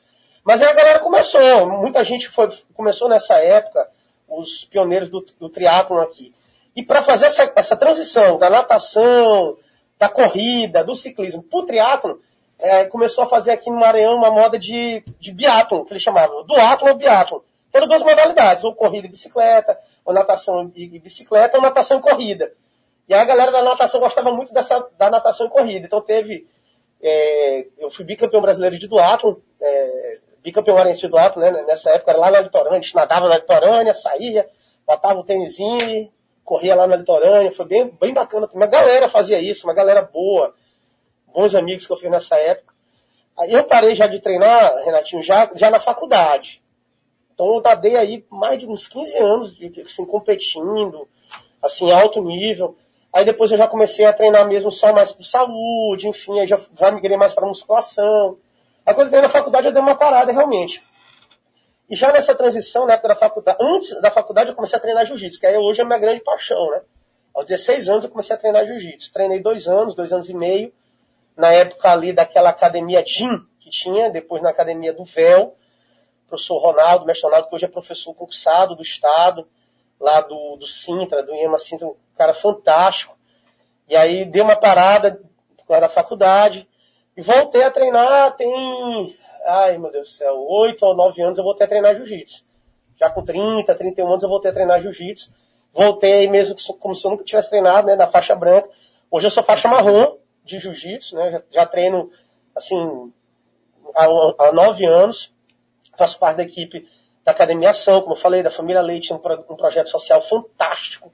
Mas 0.44 0.62
aí 0.62 0.70
a 0.70 0.75
galera 0.75 0.99
começou, 1.01 1.66
muita 1.81 2.05
gente 2.05 2.29
foi, 2.29 2.49
começou 2.72 3.09
nessa 3.09 3.35
época, 3.35 3.88
os 4.29 4.64
pioneiros 4.64 5.11
do, 5.11 5.27
do 5.40 5.49
triatlon 5.49 6.01
aqui. 6.01 6.33
E 6.75 6.85
para 6.85 7.03
fazer 7.03 7.27
essa, 7.27 7.53
essa 7.57 7.77
transição 7.77 8.38
da 8.38 8.49
natação, 8.49 9.57
da 9.99 10.09
corrida, 10.09 10.85
do 10.85 10.94
ciclismo 10.94 11.42
para 11.42 11.59
o 11.59 11.66
triatlon, 11.66 12.16
é, 12.59 12.85
começou 12.85 13.25
a 13.25 13.29
fazer 13.29 13.53
aqui 13.53 13.70
no 13.70 13.77
Maranhão 13.77 14.16
uma 14.16 14.31
moda 14.31 14.59
de, 14.59 15.03
de 15.18 15.33
biatlon, 15.33 15.85
que 15.85 15.92
eles 15.92 16.03
chamavam, 16.03 16.44
duatlon 16.44 16.90
ou 16.90 16.96
biatlon. 16.96 17.40
Eram 17.72 17.88
duas 17.88 18.03
modalidades, 18.03 18.64
ou 18.64 18.75
corrida 18.75 19.07
e 19.07 19.11
bicicleta, 19.11 19.79
ou 20.07 20.14
natação 20.14 20.73
e 20.75 20.99
bicicleta, 20.99 21.59
ou 21.59 21.62
natação 21.62 21.99
e 21.99 22.01
corrida. 22.01 22.53
E 23.09 23.12
a 23.12 23.25
galera 23.25 23.53
da 23.53 23.62
natação 23.62 24.01
gostava 24.01 24.33
muito 24.33 24.55
dessa, 24.55 24.88
da 24.97 25.11
natação 25.11 25.47
e 25.47 25.51
corrida. 25.51 25.87
Então 25.87 26.01
teve, 26.01 26.49
é, 27.03 27.66
eu 27.77 27.90
fui 27.90 28.05
bicampeão 28.05 28.40
brasileiro 28.40 28.79
de 28.79 28.88
duatlon, 28.88 29.35
é, 29.61 30.21
bicampeão 30.42 30.77
maranhense 30.77 31.01
de 31.01 31.09
duatlon, 31.09 31.42
né, 31.42 31.64
nessa 31.66 31.90
época 31.90 32.12
era 32.12 32.21
lá 32.21 32.31
na 32.31 32.40
litorânea, 32.40 32.79
a 32.79 32.83
gente 32.83 32.95
nadava 32.95 33.29
na 33.29 33.37
litorânea, 33.37 33.92
saía, 33.92 34.49
botava 34.87 35.21
o 35.21 35.25
tênisinho 35.25 36.11
corria 36.47 36.77
lá 36.77 36.87
na 36.87 36.97
litorânea, 36.97 37.51
foi 37.51 37.66
bem, 37.66 37.90
bem 38.01 38.14
bacana. 38.14 38.49
Uma 38.55 38.66
galera 38.66 39.09
fazia 39.09 39.40
isso, 39.40 39.66
uma 39.66 39.75
galera 39.75 40.01
boa, 40.01 40.55
bons 41.27 41.55
amigos 41.55 41.85
que 41.85 41.92
eu 41.92 41.97
fiz 41.97 42.11
nessa 42.11 42.37
época. 42.37 42.73
Aí 43.37 43.53
eu 43.53 43.64
parei 43.64 43.95
já 43.95 44.07
de 44.07 44.21
treinar, 44.21 44.85
Renatinho, 44.85 45.23
já, 45.23 45.51
já 45.55 45.69
na 45.69 45.81
faculdade. 45.81 46.62
Então 47.37 47.55
eu 47.55 47.61
nadei 47.61 47.96
aí 47.96 48.25
mais 48.31 48.59
de 48.59 48.66
uns 48.66 48.88
15 48.88 49.18
anos, 49.18 49.57
assim, 49.85 50.07
competindo, 50.07 51.07
assim, 51.62 51.92
alto 51.92 52.22
nível. 52.22 52.75
Aí 53.12 53.27
depois 53.27 53.53
eu 53.53 53.59
já 53.59 53.68
comecei 53.68 54.07
a 54.07 54.12
treinar 54.12 54.49
mesmo 54.49 54.72
só 54.72 54.90
mais 54.90 55.12
por 55.12 55.22
saúde, 55.22 56.09
enfim, 56.09 56.40
aí 56.40 56.46
já, 56.46 56.59
já 56.79 56.90
migrei 56.90 57.18
mais 57.18 57.35
para 57.35 57.46
musculação. 57.46 58.38
Aí 58.87 58.94
quando 58.94 59.09
eu 59.09 59.09
entrei 59.09 59.20
na 59.20 59.29
faculdade 59.29 59.66
eu 59.66 59.72
dei 59.72 59.83
uma 59.83 59.94
parada 59.94 60.33
realmente. 60.33 60.83
E 61.90 61.94
já 61.94 62.11
nessa 62.11 62.35
transição, 62.35 62.87
na 62.87 62.94
época 62.94 63.09
da 63.09 63.14
faculdade, 63.14 63.59
antes 63.61 64.01
da 64.01 64.11
faculdade 64.11 64.49
eu 64.49 64.57
comecei 64.57 64.79
a 64.79 64.81
treinar 64.81 65.05
jiu-jitsu, 65.05 65.38
que 65.38 65.46
aí 65.46 65.59
hoje 65.59 65.83
é 65.83 65.85
minha 65.85 65.99
grande 65.99 66.20
paixão, 66.20 66.70
né? 66.70 66.81
Aos 67.35 67.44
16 67.44 67.90
anos 67.90 68.05
eu 68.05 68.11
comecei 68.11 68.35
a 68.35 68.38
treinar 68.38 68.66
jiu-jitsu. 68.66 69.12
Treinei 69.12 69.40
dois 69.40 69.68
anos, 69.68 69.94
dois 69.94 70.11
anos 70.11 70.31
e 70.31 70.35
meio, 70.35 70.72
na 71.37 71.53
época 71.53 71.92
ali 71.92 72.14
daquela 72.14 72.49
academia 72.49 73.05
JIM 73.07 73.46
que 73.61 73.68
tinha, 73.68 74.09
depois 74.09 74.42
na 74.42 74.49
academia 74.49 74.94
do 74.94 75.05
Véu, 75.05 75.55
professor 76.29 76.59
Ronaldo, 76.59 77.07
mestre 77.07 77.27
Ronaldo, 77.27 77.49
que 77.49 77.55
hoje 77.55 77.65
é 77.65 77.69
professor 77.69 78.12
concursado 78.15 78.75
do 78.75 78.83
Estado, 78.83 79.47
lá 80.01 80.21
do, 80.21 80.57
do 80.57 80.67
Sintra, 80.67 81.23
do 81.23 81.35
IEMA 81.35 81.59
Sintra, 81.59 81.87
um 81.87 81.95
cara 82.17 82.35
fantástico. 82.35 83.17
E 83.89 83.97
aí 83.97 84.25
dei 84.25 84.43
uma 84.43 84.57
parada 84.57 85.21
causa 85.67 85.81
da 85.81 85.89
faculdade, 85.89 86.69
e 87.17 87.23
voltei 87.23 87.62
a 87.62 87.71
treinar 87.71 88.37
tem 88.37 89.17
ai 89.45 89.79
meu 89.79 89.91
Deus 89.91 90.09
do 90.09 90.12
céu, 90.12 90.47
8 90.49 90.85
ou 90.85 90.95
9 90.95 91.23
anos 91.23 91.39
eu 91.39 91.45
voltei 91.45 91.67
a 91.67 91.69
treinar 91.69 91.95
jiu-jitsu. 91.97 92.45
Já 92.99 93.11
com 93.11 93.23
30, 93.23 93.75
31 93.75 94.09
anos 94.09 94.23
eu 94.23 94.29
voltei 94.29 94.51
a 94.51 94.55
treinar 94.55 94.81
jiu-jitsu. 94.81 95.33
Voltei 95.73 96.29
mesmo 96.29 96.57
como 96.79 96.95
se 96.95 97.07
eu 97.07 97.11
nunca 97.11 97.25
tivesse 97.25 97.51
treinado, 97.51 97.87
né, 97.87 97.95
na 97.95 98.07
faixa 98.07 98.35
branca. 98.35 98.69
Hoje 99.11 99.27
eu 99.27 99.31
sou 99.31 99.43
faixa 99.43 99.69
marrom 99.69 100.17
de 100.43 100.59
jiu-jitsu, 100.59 101.15
né, 101.15 101.31
já, 101.31 101.43
já, 101.51 101.67
treino, 101.67 102.11
assim, 102.55 103.12
há, 103.95 104.05
há 104.39 104.53
9 104.53 104.87
anos. 104.87 105.35
Faço 105.96 106.18
parte 106.18 106.37
da 106.37 106.42
equipe 106.42 106.88
da 107.24 107.32
Academia 107.32 107.70
Ação, 107.70 108.00
como 108.00 108.14
eu 108.14 108.18
falei, 108.18 108.42
da 108.42 108.50
Família 108.50 108.80
Leite, 108.80 109.12
um, 109.12 109.18
pro, 109.18 109.44
um 109.50 109.56
projeto 109.56 109.88
social 109.88 110.22
fantástico 110.22 111.12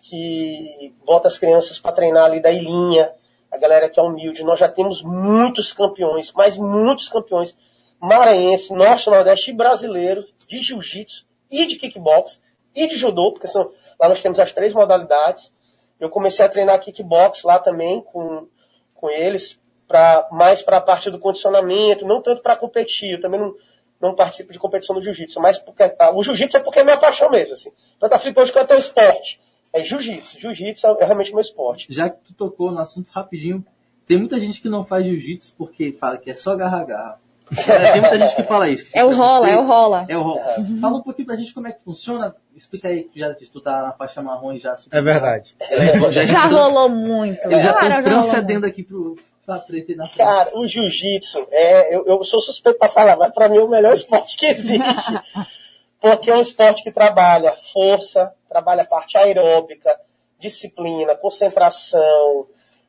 que 0.00 0.94
bota 1.04 1.28
as 1.28 1.38
crianças 1.38 1.78
para 1.78 1.92
treinar 1.92 2.24
ali 2.24 2.40
da 2.40 2.50
ilhinha, 2.50 3.12
a 3.50 3.56
galera 3.56 3.88
que 3.88 4.00
é 4.00 4.02
humilde. 4.02 4.42
Nós 4.42 4.58
já 4.58 4.68
temos 4.68 5.02
muitos 5.02 5.72
campeões, 5.72 6.32
mas 6.32 6.56
muitos 6.56 7.08
campeões 7.08 7.56
maranhense, 8.00 8.72
norte, 8.72 9.08
nordeste 9.08 9.50
e 9.50 9.54
brasileiro 9.54 10.26
de 10.48 10.58
jiu-jitsu 10.58 11.26
e 11.50 11.66
de 11.66 11.76
kickbox 11.76 12.40
e 12.74 12.86
de 12.86 12.96
judô, 12.96 13.32
porque 13.32 13.46
são, 13.46 13.70
lá 14.00 14.08
nós 14.08 14.20
temos 14.20 14.40
as 14.40 14.52
três 14.52 14.72
modalidades. 14.72 15.54
Eu 16.00 16.08
comecei 16.08 16.44
a 16.44 16.48
treinar 16.48 16.80
kickbox 16.80 17.44
lá 17.44 17.58
também 17.58 18.00
com, 18.00 18.48
com 18.94 19.10
eles, 19.10 19.60
pra, 19.86 20.26
mais 20.32 20.62
para 20.62 20.78
a 20.78 20.80
parte 20.80 21.10
do 21.10 21.18
condicionamento, 21.18 22.06
não 22.06 22.20
tanto 22.20 22.42
para 22.42 22.56
competir. 22.56 23.12
Eu 23.12 23.20
também 23.20 23.38
não, 23.38 23.54
não 24.02 24.16
participo 24.16 24.52
de 24.52 24.58
competição 24.58 24.96
no 24.96 25.02
jiu-jitsu, 25.02 25.40
mas 25.40 25.58
porque, 25.58 25.94
ah, 25.98 26.10
o 26.12 26.22
jiu-jitsu 26.22 26.56
é 26.56 26.60
porque 26.60 26.80
é 26.80 26.84
minha 26.84 26.96
paixão 26.96 27.30
mesmo. 27.30 27.54
Assim. 27.54 27.70
Tanto 28.00 28.12
a 28.12 28.18
Flip 28.18 28.38
hoje 28.38 28.52
quanto 28.52 28.72
é 28.72 28.76
o 28.76 28.78
esporte. 28.78 29.40
É 29.72 29.82
jiu-jitsu. 29.82 30.40
Jiu-jitsu 30.40 30.86
é 30.86 31.04
realmente 31.04 31.30
meu 31.30 31.40
esporte. 31.40 31.86
Já 31.88 32.10
que 32.10 32.18
tu 32.26 32.34
tocou 32.34 32.72
no 32.72 32.80
assunto 32.80 33.08
rapidinho, 33.12 33.64
tem 34.04 34.18
muita 34.18 34.40
gente 34.40 34.60
que 34.60 34.68
não 34.68 34.84
faz 34.84 35.06
jiu-jitsu 35.06 35.54
porque 35.56 35.96
fala 35.98 36.18
que 36.18 36.30
é 36.30 36.34
só 36.34 36.56
garra-garra. 36.56 37.20
É, 37.68 37.92
tem 37.92 38.00
muita 38.00 38.18
gente 38.18 38.34
que 38.34 38.42
fala 38.42 38.68
isso. 38.68 38.86
É 38.94 39.04
o 39.04 39.14
rola, 39.14 39.48
é 39.48 39.58
o 39.58 39.66
rola. 39.66 40.06
É 40.08 40.16
o 40.16 40.22
rola. 40.22 40.58
Uhum. 40.58 40.80
Fala 40.80 40.96
um 40.96 41.02
pouquinho 41.02 41.26
pra 41.26 41.36
gente 41.36 41.52
como 41.52 41.68
é 41.68 41.72
que 41.72 41.84
funciona. 41.84 42.34
Explica 42.56 42.88
aí, 42.88 43.08
já 43.14 43.34
que 43.34 43.46
tu 43.46 43.60
tá 43.60 43.82
na 43.82 43.92
faixa 43.92 44.22
marrom 44.22 44.52
e 44.52 44.58
já... 44.58 44.74
É 44.90 45.00
verdade. 45.00 45.54
Já, 46.12 46.26
já 46.26 46.46
rolou 46.46 46.88
muito. 46.88 47.44
Ele 47.44 47.60
já 47.60 47.72
tá 47.72 48.02
transcendendo 48.02 48.66
aqui 48.66 48.82
pro, 48.82 49.16
pra 49.44 49.58
preta 49.58 49.92
e 49.92 49.94
na 49.94 50.06
frente. 50.06 50.18
Cara, 50.18 50.58
o 50.58 50.66
jiu-jitsu, 50.66 51.46
é, 51.50 51.94
eu, 51.94 52.06
eu 52.06 52.24
sou 52.24 52.40
suspeito 52.40 52.78
pra 52.78 52.88
falar, 52.88 53.16
mas 53.16 53.32
pra 53.32 53.48
mim 53.48 53.58
é 53.58 53.62
o 53.62 53.68
melhor 53.68 53.92
esporte 53.94 54.36
que 54.36 54.46
existe. 54.46 54.84
porque 56.00 56.30
é 56.30 56.36
um 56.36 56.40
esporte 56.40 56.82
que 56.82 56.90
trabalha 56.90 57.56
força, 57.72 58.32
trabalha 58.48 58.84
parte 58.84 59.16
aeróbica, 59.16 59.98
disciplina, 60.38 61.14
concentração. 61.14 62.46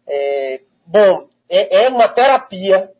É, 0.08 0.62
bom, 0.86 1.28
é, 1.50 1.84
é, 1.84 1.90
uma 1.90 2.08
terapia 2.08 2.92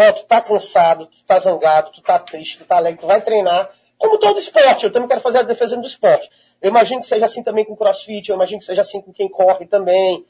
Ó, 0.00 0.12
tu 0.12 0.24
tá 0.26 0.40
cansado, 0.40 1.06
tu 1.06 1.24
tá 1.26 1.40
zangado, 1.40 1.90
tu 1.90 2.00
tá 2.00 2.20
triste, 2.20 2.58
tu 2.58 2.64
tá 2.64 2.76
alegre, 2.76 3.00
tu 3.00 3.06
vai 3.08 3.20
treinar. 3.20 3.68
Como 3.98 4.16
todo 4.16 4.38
esporte, 4.38 4.84
eu 4.84 4.92
também 4.92 5.08
quero 5.08 5.20
fazer 5.20 5.38
a 5.38 5.42
defesa 5.42 5.76
do 5.76 5.84
esporte. 5.84 6.30
Eu 6.62 6.70
imagino 6.70 7.00
que 7.00 7.06
seja 7.08 7.24
assim 7.24 7.42
também 7.42 7.64
com 7.64 7.74
crossfit, 7.74 8.28
eu 8.28 8.36
imagino 8.36 8.60
que 8.60 8.64
seja 8.64 8.82
assim 8.82 9.00
com 9.00 9.12
quem 9.12 9.28
corre 9.28 9.66
também. 9.66 10.24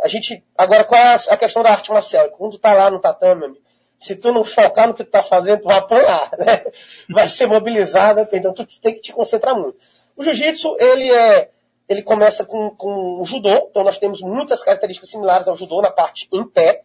A 0.00 0.08
gente, 0.08 0.44
agora, 0.56 0.84
qual 0.84 1.00
é 1.00 1.16
a 1.30 1.36
questão 1.36 1.62
da 1.62 1.70
arte 1.70 1.90
marcial? 1.90 2.30
Quando 2.30 2.58
tá 2.58 2.72
lá 2.72 2.90
no 2.90 3.00
tatame, 3.00 3.60
se 3.98 4.14
tu 4.14 4.32
não 4.32 4.44
focar 4.44 4.86
no 4.86 4.94
que 4.94 5.02
tu 5.02 5.10
tá 5.10 5.24
fazendo, 5.24 5.62
tu 5.62 5.68
vai 5.68 5.78
apanhar, 5.78 6.30
né? 6.38 6.64
Vai 7.10 7.26
ser 7.26 7.46
mobilizado, 7.46 8.26
então 8.32 8.54
tu 8.54 8.64
tem 8.80 8.94
que 8.94 9.00
te 9.00 9.12
concentrar 9.12 9.56
muito. 9.56 9.76
O 10.16 10.22
jiu-jitsu, 10.22 10.76
ele 10.78 11.10
é, 11.10 11.50
ele 11.88 12.02
começa 12.02 12.44
com, 12.44 12.70
com 12.70 13.20
o 13.20 13.24
judô, 13.24 13.68
então 13.70 13.82
nós 13.82 13.98
temos 13.98 14.20
muitas 14.20 14.62
características 14.62 15.10
similares 15.10 15.48
ao 15.48 15.56
judô 15.56 15.82
na 15.82 15.90
parte 15.90 16.28
em 16.32 16.46
pé. 16.46 16.82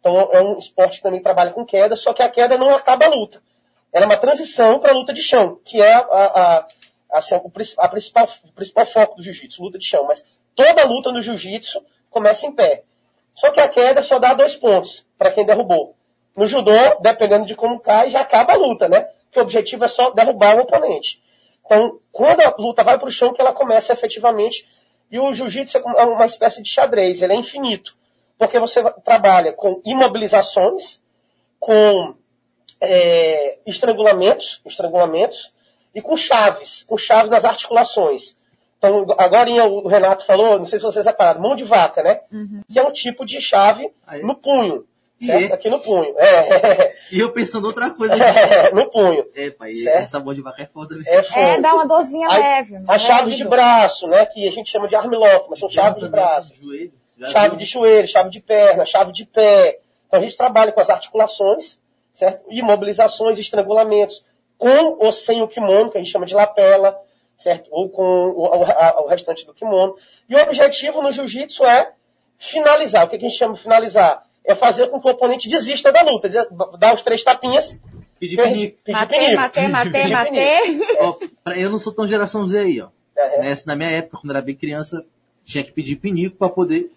Então 0.00 0.30
é 0.32 0.40
um 0.40 0.58
esporte 0.58 0.98
que 0.98 1.02
também 1.02 1.22
trabalha 1.22 1.52
com 1.52 1.64
queda, 1.64 1.94
só 1.94 2.12
que 2.12 2.22
a 2.22 2.28
queda 2.28 2.58
não 2.58 2.74
acaba 2.74 3.06
a 3.06 3.08
luta. 3.08 3.40
Ela 3.92 4.04
é 4.04 4.06
uma 4.06 4.16
transição 4.16 4.78
para 4.78 4.92
a 4.92 4.94
luta 4.94 5.14
de 5.14 5.22
chão, 5.22 5.60
que 5.64 5.80
é 5.80 5.92
a, 5.92 6.00
a, 6.00 6.68
assim, 7.12 7.34
a, 7.34 7.40
a 7.78 7.88
principal, 7.88 8.28
o 8.44 8.52
principal 8.52 8.86
foco 8.86 9.16
do 9.16 9.22
jiu-jitsu, 9.22 9.62
luta 9.62 9.78
de 9.78 9.86
chão. 9.86 10.04
Mas 10.06 10.24
toda 10.54 10.84
luta 10.84 11.12
no 11.12 11.22
jiu-jitsu 11.22 11.82
começa 12.10 12.46
em 12.46 12.52
pé. 12.52 12.82
Só 13.34 13.50
que 13.50 13.60
a 13.60 13.68
queda 13.68 14.02
só 14.02 14.18
dá 14.18 14.34
dois 14.34 14.56
pontos 14.56 15.06
para 15.16 15.30
quem 15.30 15.44
derrubou. 15.44 15.94
No 16.36 16.46
judô, 16.46 16.72
dependendo 17.00 17.46
de 17.46 17.54
como 17.54 17.80
cai, 17.80 18.10
já 18.10 18.20
acaba 18.20 18.52
a 18.52 18.56
luta, 18.56 18.88
né? 18.88 19.08
Porque 19.24 19.40
o 19.40 19.42
objetivo 19.42 19.84
é 19.84 19.88
só 19.88 20.10
derrubar 20.10 20.56
o 20.56 20.60
oponente. 20.60 21.22
Então, 21.64 21.98
quando 22.12 22.40
a 22.40 22.54
luta 22.58 22.82
vai 22.82 22.98
para 22.98 23.08
o 23.08 23.12
chão, 23.12 23.32
que 23.32 23.40
ela 23.40 23.52
começa 23.52 23.92
efetivamente. 23.92 24.66
E 25.10 25.18
o 25.18 25.32
jiu-jitsu 25.32 25.78
é 25.78 26.04
uma 26.04 26.26
espécie 26.26 26.62
de 26.62 26.70
xadrez, 26.70 27.22
ele 27.22 27.32
é 27.32 27.36
infinito. 27.36 27.96
Porque 28.38 28.58
você 28.58 28.82
trabalha 29.04 29.52
com 29.52 29.82
imobilizações, 29.84 31.00
com 31.58 32.14
é, 32.80 33.58
estrangulamentos, 33.66 34.60
estrangulamentos, 34.64 35.52
e 35.94 36.00
com 36.00 36.16
chaves, 36.16 36.84
com 36.84 36.96
chaves 36.96 37.30
nas 37.30 37.44
articulações. 37.44 38.36
Então, 38.78 39.06
agora 39.18 39.50
o 39.50 39.88
Renato 39.88 40.24
falou, 40.24 40.56
não 40.58 40.64
sei 40.64 40.78
se 40.78 40.84
vocês 40.84 41.04
repararam, 41.04 41.40
mão 41.40 41.56
de 41.56 41.64
vaca, 41.64 42.02
né? 42.02 42.20
Uhum. 42.32 42.62
Que 42.70 42.78
é 42.78 42.82
um 42.82 42.92
tipo 42.92 43.26
de 43.26 43.40
chave 43.40 43.90
Aí. 44.06 44.22
no 44.22 44.36
punho. 44.36 44.86
Certo? 45.20 45.50
é? 45.50 45.54
Aqui 45.54 45.68
no 45.68 45.80
punho. 45.80 46.14
É, 46.16 46.94
E 47.10 47.18
eu 47.18 47.32
pensando 47.32 47.66
outra 47.66 47.90
coisa. 47.90 48.14
no 48.72 48.88
punho. 48.88 49.26
É, 49.34 49.50
pai, 49.50 49.74
Certo. 49.74 49.96
essa 50.02 50.20
mão 50.20 50.32
de 50.32 50.40
vaca 50.40 50.62
é 50.62 50.66
foda 50.66 50.94
mesmo. 50.94 51.10
É, 51.10 51.22
fogo. 51.24 51.40
É, 51.40 51.60
dá 51.60 51.74
uma 51.74 51.86
dorzinha 51.88 52.28
Aí, 52.30 52.40
leve. 52.40 52.76
As 52.86 53.02
chaves 53.02 53.36
de 53.36 53.44
braço, 53.44 54.06
né? 54.06 54.24
Que 54.26 54.46
a 54.46 54.52
gente 54.52 54.70
chama 54.70 54.86
de 54.86 54.94
armlock, 54.94 55.46
mas 55.50 55.58
são 55.58 55.68
chaves 55.68 56.00
de 56.00 56.08
braço. 56.08 56.54
Joelho. 56.54 56.92
Já 57.18 57.26
Chave 57.30 57.48
viu? 57.48 57.58
de 57.58 57.64
joelho, 57.64 58.06
chave 58.06 58.30
de 58.30 58.40
perna, 58.40 58.86
chave 58.86 59.10
de 59.12 59.26
pé. 59.26 59.80
Então 60.06 60.20
a 60.20 60.22
gente 60.22 60.36
trabalha 60.36 60.70
com 60.70 60.80
as 60.80 60.88
articulações, 60.88 61.80
certo? 62.14 62.44
Imobilizações, 62.48 63.40
estrangulamentos, 63.40 64.24
com 64.56 64.96
ou 65.04 65.10
sem 65.10 65.42
o 65.42 65.48
kimono, 65.48 65.90
que 65.90 65.98
a 65.98 66.00
gente 66.00 66.12
chama 66.12 66.26
de 66.26 66.34
lapela, 66.34 66.96
certo? 67.38 67.68
Ou 67.70 67.88
com 67.88 68.02
o, 68.02 68.42
o- 68.42 68.64
a- 68.64 69.00
o 69.02 69.06
restante 69.06 69.46
do 69.46 69.54
kimono. 69.54 69.94
E 70.28 70.34
o 70.34 70.42
objetivo 70.42 71.00
no 71.00 71.10
jiu-jitsu 71.12 71.64
é 71.64 71.92
finalizar. 72.38 73.06
O 73.06 73.08
que 73.08 73.16
a 73.16 73.18
gente 73.20 73.36
chama 73.36 73.54
de 73.54 73.60
finalizar? 73.62 74.22
É 74.44 74.54
fazer 74.54 74.88
com 74.88 75.00
que 75.00 75.08
o 75.08 75.10
oponente 75.10 75.48
desista 75.48 75.90
da 75.92 76.02
luta, 76.02 76.28
dar 76.78 76.94
os 76.94 77.02
três 77.02 77.22
tapinhas, 77.22 77.78
Pedir 78.18 78.36
pinico. 78.42 78.78
pedir 78.82 78.98
Matei, 78.98 79.36
matei, 79.36 79.68
matei, 79.68 79.92
Pedir 80.02 80.12
matei. 80.12 80.80
Eu 81.62 81.70
não 81.70 81.78
sou 81.78 81.92
tão 81.92 82.06
geração 82.06 82.44
Z 82.46 82.58
aí, 82.58 82.80
ó. 82.80 82.88
É, 83.16 83.40
Nessa, 83.42 83.64
na 83.66 83.76
minha 83.76 83.90
época, 83.90 84.18
quando 84.20 84.30
era 84.30 84.42
bem 84.42 84.54
criança, 84.56 85.04
tinha 85.44 85.62
que 85.62 85.70
pedir 85.72 85.96
pinico 85.96 86.36
pra 86.36 86.48
poder 86.48 86.90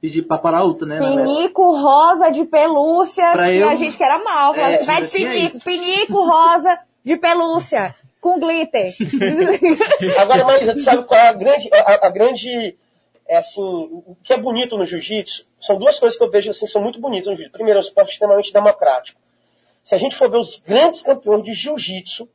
pedir 0.00 0.22
pra 0.22 0.38
parar 0.38 0.58
a 0.58 0.62
luta, 0.62 0.86
né? 0.86 0.98
Pinico 0.98 1.74
rosa 1.74 2.30
de 2.30 2.44
pelúcia. 2.44 3.32
Pra 3.32 3.44
tinha 3.50 3.70
eu- 3.72 3.76
gente 3.76 3.96
que 3.96 4.04
era 4.04 4.18
mal. 4.22 4.54
Falava 4.54 4.72
É, 4.72 4.76
assim, 4.76 4.86
vai 4.86 5.02
de 5.04 5.10
pinico, 5.10 5.60
pinico 5.64 6.24
rosa 6.24 6.78
de 7.04 7.16
pelúcia. 7.16 7.94
Com 8.20 8.38
glitter. 8.38 8.94
Agora, 10.18 10.74
tu 10.74 10.80
sabe 10.80 11.04
qual 11.04 11.18
é 11.18 11.28
a 11.28 11.32
grande, 11.32 11.70
a, 11.72 12.06
a 12.06 12.10
grande, 12.10 12.76
é 13.26 13.36
assim, 13.36 13.62
o 13.62 14.16
que 14.22 14.32
é 14.32 14.36
bonito 14.36 14.76
no 14.76 14.84
jiu-jitsu? 14.84 15.46
São 15.58 15.78
duas 15.78 15.98
coisas 15.98 16.18
que 16.18 16.24
eu 16.24 16.30
vejo 16.30 16.50
assim, 16.50 16.66
são 16.66 16.82
muito 16.82 17.00
bonitas 17.00 17.28
no 17.28 17.32
jiu-jitsu. 17.32 17.52
Primeiro, 17.52 17.78
é 17.78 17.80
um 17.80 17.84
esporte 17.84 18.12
extremamente 18.12 18.52
democrático. 18.52 19.18
Se 19.82 19.94
a 19.94 19.98
gente 19.98 20.14
for 20.14 20.30
ver 20.30 20.36
os 20.36 20.58
grandes 20.58 21.02
campeões 21.02 21.44
de 21.44 21.54
jiu-jitsu, 21.54 22.28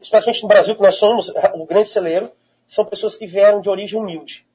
especialmente 0.00 0.42
no 0.42 0.48
Brasil, 0.48 0.74
que 0.74 0.82
nós 0.82 0.96
somos 0.96 1.32
o 1.54 1.64
grande 1.64 1.88
celeiro, 1.88 2.30
são 2.68 2.84
pessoas 2.84 3.16
que 3.16 3.26
vieram 3.26 3.60
de 3.60 3.70
origem 3.70 3.98
humilde. 3.98 4.46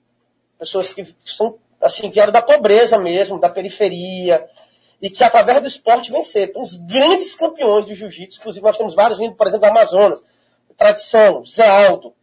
Pessoas 0.59 0.93
que 0.93 1.15
são, 1.25 1.57
assim, 1.81 2.09
vieram 2.11 2.31
da 2.31 2.41
pobreza 2.41 2.97
mesmo, 2.97 3.39
da 3.39 3.49
periferia, 3.49 4.47
e 5.01 5.09
que 5.09 5.23
através 5.23 5.61
do 5.61 5.67
esporte 5.67 6.11
venceram. 6.11 6.49
Então, 6.49 6.61
os 6.61 6.75
grandes 6.75 7.35
campeões 7.35 7.85
do 7.85 7.95
jiu-jitsu, 7.95 8.39
inclusive 8.39 8.65
nós 8.65 8.77
temos 8.77 8.95
vários 8.95 9.19
vindo, 9.19 9.35
por 9.35 9.47
exemplo, 9.47 9.67
do 9.67 9.71
Amazonas, 9.71 10.23
Tradição, 10.77 11.45
Zé 11.45 11.67
Aldo, 11.87 12.13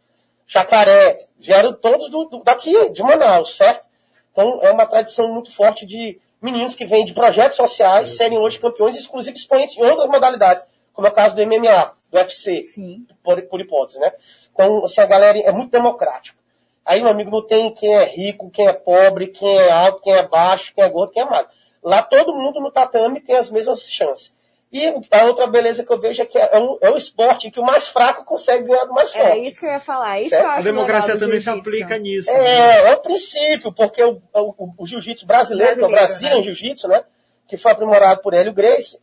Jacaré, 0.47 1.19
vieram 1.37 1.73
todos 1.73 2.09
do, 2.09 2.25
do- 2.25 2.43
daqui, 2.43 2.89
de 2.89 3.03
Manaus, 3.03 3.55
certo? 3.55 3.87
Então, 4.31 4.59
é 4.61 4.71
uma 4.71 4.85
tradição 4.85 5.27
muito 5.33 5.51
forte 5.51 5.85
de 5.85 6.19
meninos 6.41 6.75
que 6.75 6.85
vêm 6.85 7.05
de 7.05 7.13
projetos 7.13 7.57
sociais 7.57 8.09
serem 8.15 8.37
hoje 8.37 8.59
campeões, 8.59 8.97
inclusive 9.03 9.35
expoentes 9.35 9.75
em 9.77 9.83
outras 9.83 10.07
modalidades, 10.07 10.63
como 10.93 11.07
é 11.07 11.09
o 11.09 11.13
caso 11.13 11.35
do 11.35 11.41
MMA, 11.45 11.93
do 12.11 12.17
UFC, 12.17 12.63
Sim. 12.63 13.07
por, 13.23 13.41
por 13.43 13.59
hipótese, 13.59 13.99
né? 13.99 14.13
Então, 14.53 14.85
assim, 14.85 15.01
a 15.01 15.05
galera 15.05 15.37
é 15.39 15.51
muito 15.51 15.71
democrático. 15.71 16.37
Aí, 16.85 17.01
meu 17.01 17.09
amigo, 17.09 17.31
não 17.31 17.41
tem 17.45 17.73
quem 17.73 17.93
é 17.95 18.03
rico, 18.05 18.51
quem 18.51 18.67
é 18.67 18.73
pobre, 18.73 19.27
quem 19.27 19.57
é 19.57 19.71
alto, 19.71 20.01
quem 20.01 20.13
é 20.13 20.23
baixo, 20.27 20.71
quem 20.75 20.83
é 20.83 20.89
gordo, 20.89 21.11
quem 21.11 21.23
é 21.23 21.25
magro. 21.25 21.51
Lá 21.83 22.03
todo 22.03 22.33
mundo 22.35 22.59
no 22.61 22.71
tatame 22.71 23.19
tem 23.21 23.35
as 23.35 23.49
mesmas 23.49 23.89
chances. 23.89 24.34
E 24.77 24.93
a 25.09 25.23
outra 25.23 25.47
beleza 25.47 25.85
que 25.85 25.93
eu 25.93 25.99
vejo 26.01 26.21
é 26.21 26.25
que 26.25 26.37
é 26.37 26.59
um, 26.59 26.77
é 26.81 26.91
um 26.91 26.97
esporte 26.97 27.47
em 27.47 27.51
que 27.51 27.61
o 27.61 27.63
mais 27.63 27.87
fraco 27.87 28.25
consegue 28.25 28.65
ganhar 28.67 28.83
do 28.83 28.93
mais 28.93 29.13
forte. 29.13 29.25
É 29.25 29.37
isso 29.37 29.57
que 29.61 29.65
eu 29.65 29.69
ia 29.71 29.79
falar. 29.79 30.19
Isso 30.19 30.31
que 30.31 30.35
eu 30.35 30.49
A 30.49 30.59
democracia 30.59 31.17
também 31.17 31.39
se 31.39 31.49
aplica 31.49 31.97
nisso. 31.97 32.29
né? 32.29 32.45
É, 32.45 32.87
é 32.89 32.93
o 32.93 32.97
princípio, 32.97 33.71
porque 33.71 34.03
o, 34.03 34.21
o, 34.33 34.73
o 34.79 34.85
jiu-jitsu 34.85 35.25
brasileiro, 35.25 35.75
que 35.77 35.81
é 35.81 35.85
o 35.85 35.89
Brasileiro, 35.89 36.35
Brazilian 36.35 36.43
Jiu-Jitsu, 36.43 36.89
né? 36.89 37.03
Que 37.47 37.55
foi 37.55 37.71
aprimorado 37.71 38.21
por 38.21 38.33
Hélio 38.33 38.51
Grace, 38.53 38.99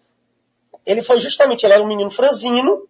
ele 0.84 1.02
foi 1.02 1.20
justamente, 1.20 1.64
ele 1.64 1.72
era 1.72 1.82
um 1.82 1.88
menino 1.88 2.10
franzino, 2.10 2.86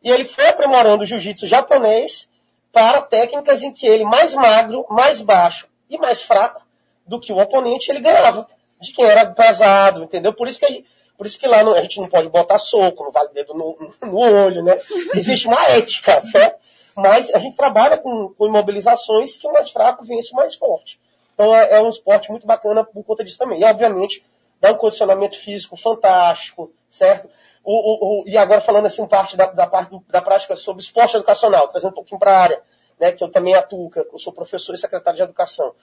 e 0.00 0.10
ele 0.10 0.24
foi 0.24 0.46
aprimorando 0.46 1.02
o 1.02 1.06
jiu-jitsu 1.06 1.48
japonês 1.48 2.28
para 2.72 3.02
técnicas 3.02 3.62
em 3.64 3.72
que 3.72 3.86
ele, 3.88 4.04
mais 4.04 4.34
magro, 4.36 4.86
mais 4.88 5.20
baixo 5.20 5.66
e 5.88 5.98
mais 5.98 6.22
fraco 6.22 6.62
do 7.04 7.18
que 7.18 7.32
o 7.32 7.38
oponente, 7.38 7.90
ele 7.90 8.00
ganhava. 8.00 8.46
De 8.80 8.92
quem 8.92 9.04
era 9.04 9.26
pesado, 9.26 10.04
entendeu? 10.04 10.32
Por 10.32 10.46
isso 10.48 10.60
que, 10.60 10.64
a 10.66 10.68
gente- 10.70 10.86
por 11.20 11.26
isso 11.26 11.38
que 11.38 11.46
lá 11.46 11.62
no- 11.62 11.74
a 11.74 11.82
gente 11.82 12.00
não 12.00 12.08
pode 12.08 12.30
botar 12.30 12.58
soco, 12.58 13.04
não 13.04 13.12
vale 13.12 13.28
dedo 13.34 13.52
no, 13.52 13.92
no 14.00 14.16
olho, 14.18 14.62
né? 14.64 14.78
Existe 15.14 15.46
uma 15.48 15.62
ética, 15.66 16.22
certo? 16.24 16.58
Mas 16.96 17.30
a 17.34 17.38
gente 17.38 17.58
trabalha 17.58 17.98
com, 17.98 18.30
com 18.30 18.46
imobilizações 18.46 19.36
que 19.36 19.46
o 19.46 19.52
mais 19.52 19.68
fraco 19.70 20.02
vence 20.02 20.32
o 20.32 20.36
mais 20.36 20.54
forte. 20.54 20.98
Então 21.34 21.54
é, 21.54 21.72
é 21.76 21.82
um 21.82 21.90
esporte 21.90 22.30
muito 22.30 22.46
bacana 22.46 22.82
por 22.84 23.04
conta 23.04 23.22
disso 23.22 23.36
também. 23.36 23.60
E, 23.60 23.64
obviamente, 23.64 24.24
dá 24.62 24.72
um 24.72 24.76
condicionamento 24.76 25.38
físico 25.38 25.76
fantástico, 25.76 26.72
certo? 26.88 27.28
O, 27.62 27.74
o- 27.74 28.22
o- 28.22 28.24
e 28.26 28.38
agora 28.38 28.62
falando 28.62 28.86
assim, 28.86 29.06
parte 29.06 29.36
da, 29.36 29.44
da 29.44 29.66
parte 29.66 29.94
da 30.08 30.22
prática 30.22 30.56
sobre 30.56 30.82
esporte 30.82 31.16
educacional, 31.16 31.68
trazendo 31.68 31.90
um 31.90 31.94
pouquinho 31.94 32.18
para 32.18 32.32
a 32.32 32.38
área, 32.40 32.62
né, 32.98 33.12
que 33.12 33.22
eu 33.22 33.30
também 33.30 33.54
atuo, 33.54 33.90
eu 33.94 34.18
sou 34.18 34.32
professor 34.32 34.74
e 34.74 34.78
secretário 34.78 35.18
de 35.18 35.22
educação. 35.22 35.74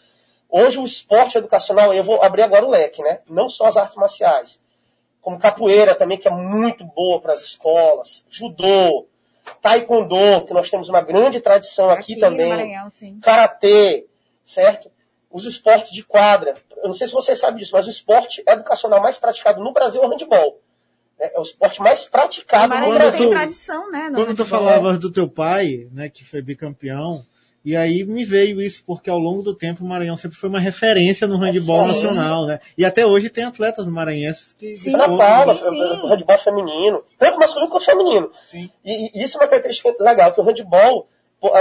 Hoje 0.49 0.79
o 0.79 0.83
esporte 0.83 1.37
educacional, 1.37 1.93
eu 1.93 2.03
vou 2.03 2.23
abrir 2.23 2.41
agora 2.41 2.65
o 2.65 2.69
leque, 2.69 3.03
né? 3.03 3.19
Não 3.29 3.47
só 3.49 3.65
as 3.67 3.77
artes 3.77 3.95
marciais, 3.97 4.59
como 5.27 5.37
capoeira 5.37 5.93
também, 5.93 6.17
que 6.17 6.25
é 6.25 6.31
muito 6.31 6.85
boa 6.85 7.19
para 7.19 7.33
as 7.33 7.41
escolas, 7.41 8.23
judô, 8.29 9.05
taekwondo, 9.61 10.45
que 10.45 10.53
nós 10.53 10.69
temos 10.69 10.87
uma 10.87 11.01
grande 11.01 11.41
tradição 11.41 11.89
aqui, 11.89 12.15
no 12.15 12.21
também, 12.21 12.47
Maranhão, 12.49 12.89
karatê, 13.21 14.05
certo? 14.45 14.89
Os 15.29 15.43
esportes 15.43 15.91
de 15.91 16.01
quadra. 16.01 16.53
Eu 16.77 16.85
não 16.87 16.93
sei 16.93 17.07
se 17.07 17.13
você 17.13 17.35
sabe 17.35 17.59
disso, 17.59 17.73
mas 17.73 17.85
o 17.87 17.89
esporte 17.89 18.41
educacional 18.47 19.01
mais 19.01 19.17
praticado 19.17 19.61
no 19.61 19.73
Brasil 19.73 20.01
é 20.01 20.05
o 20.07 20.09
handball. 20.09 20.61
né? 21.19 21.29
É 21.33 21.37
o 21.39 21.41
esporte 21.41 21.81
mais 21.81 22.05
praticado 22.05 22.73
no 22.73 22.93
Brasil. 22.93 23.19
tem 23.19 23.27
tu- 23.27 23.33
tradição, 23.33 23.91
né? 23.91 24.09
no 24.09 24.15
Quando 24.15 24.27
tu 24.33 24.43
handball. 24.43 24.45
falavas 24.47 24.97
do 24.97 25.11
teu 25.11 25.27
pai, 25.27 25.89
né, 25.91 26.07
que 26.07 26.23
foi 26.23 26.41
bicampeão, 26.41 27.25
e 27.67 27.75
aí 27.75 28.05
me 28.05 28.23
veio 28.23 28.61
isso, 28.61 28.81
porque 28.85 29.09
ao 29.09 29.19
longo 29.19 29.43
do 29.43 29.53
tempo 29.53 29.83
o 29.83 29.87
Maranhão 29.87 30.15
sempre 30.15 30.37
foi 30.37 30.47
uma 30.47 30.59
referência 30.59 31.27
no 31.27 31.35
handebol 31.37 31.81
Sim. 31.81 31.87
nacional, 31.87 32.45
né? 32.47 32.59
E 32.77 32.85
até 32.85 33.05
hoje 33.05 33.29
tem 33.29 33.43
atletas 33.43 33.87
maranhenses 33.89 34.53
que 34.53 34.73
Sim. 34.73 34.91
Sim, 34.91 34.91
sim. 34.91 34.97
o 34.97 36.07
handball 36.07 36.39
feminino, 36.39 37.03
tanto 37.19 37.37
masculino 37.37 37.69
quanto 37.69 37.85
feminino. 37.85 38.31
Sim. 38.45 38.69
E, 38.85 39.19
e 39.19 39.23
isso 39.23 39.37
é 39.37 39.41
uma 39.41 39.47
característica 39.47 39.93
legal, 39.99 40.31
que 40.31 40.39
o 40.39 40.43
handball 40.45 41.07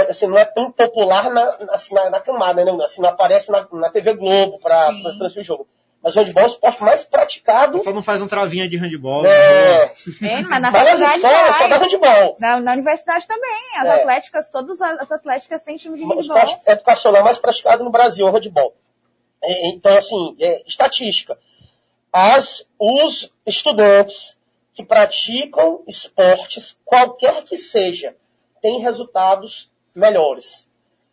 assim, 0.09 0.27
não 0.27 0.37
é 0.37 0.45
tão 0.45 0.71
popular 0.71 1.25
na, 1.31 1.57
na, 1.59 1.73
assim, 1.73 1.93
na- 1.93 2.09
na 2.09 2.19
camada, 2.19 2.63
né? 2.63 2.71
Assim, 2.83 3.01
não 3.01 3.09
aparece 3.09 3.51
na, 3.51 3.67
na 3.73 3.89
TV 3.89 4.13
Globo 4.15 4.59
para 4.59 4.87
transmitir 5.19 5.41
o 5.41 5.45
jogo. 5.45 5.67
Mas 6.07 6.15
o 6.15 6.19
handball 6.21 6.43
é 6.43 6.45
o 6.45 6.47
esporte 6.47 6.81
mais 6.81 7.03
praticado. 7.03 7.83
Só 7.83 7.91
não 7.91 8.01
faz 8.01 8.21
um 8.21 8.27
travinha 8.29 8.69
de 8.69 8.77
handebol. 8.77 9.25
É, 9.25 9.91
É, 10.23 10.41
mas 10.41 10.61
na 10.61 10.69
várias 10.69 11.01
escolas 11.01 11.55
só 11.57 11.67
dá 11.67 11.75
handball. 11.79 12.37
Na, 12.39 12.61
na 12.61 12.71
universidade 12.71 13.27
também. 13.27 13.75
As 13.77 13.85
É. 13.87 13.93
atléticas, 13.95 14.47
todas 14.49 14.81
as 14.81 14.99
as 15.01 15.11
atléticas 15.11 15.63
têm 15.63 15.75
time 15.75 15.97
de 15.97 16.03
O 16.05 16.07
handball. 16.07 16.21
esporte 16.21 16.57
educacional 16.65 17.23
mais 17.25 17.37
praticado 17.37 17.83
no 17.83 17.89
Brasil 17.89 18.25
é 18.25 18.29
o 18.29 18.33
handball. 18.33 18.73
É, 19.43 19.67
Então, 19.71 19.97
assim, 19.97 20.33
é, 20.39 20.63
estatística. 20.65 21.37
As, 22.13 22.65
os 22.79 23.29
estudantes 23.45 24.37
que 24.73 24.85
praticam 24.85 25.83
esportes, 25.89 26.79
qualquer 26.85 27.43
que 27.43 27.57
seja, 27.57 28.15
têm 28.61 28.79
resultados 28.79 29.69
melhores. 29.93 30.69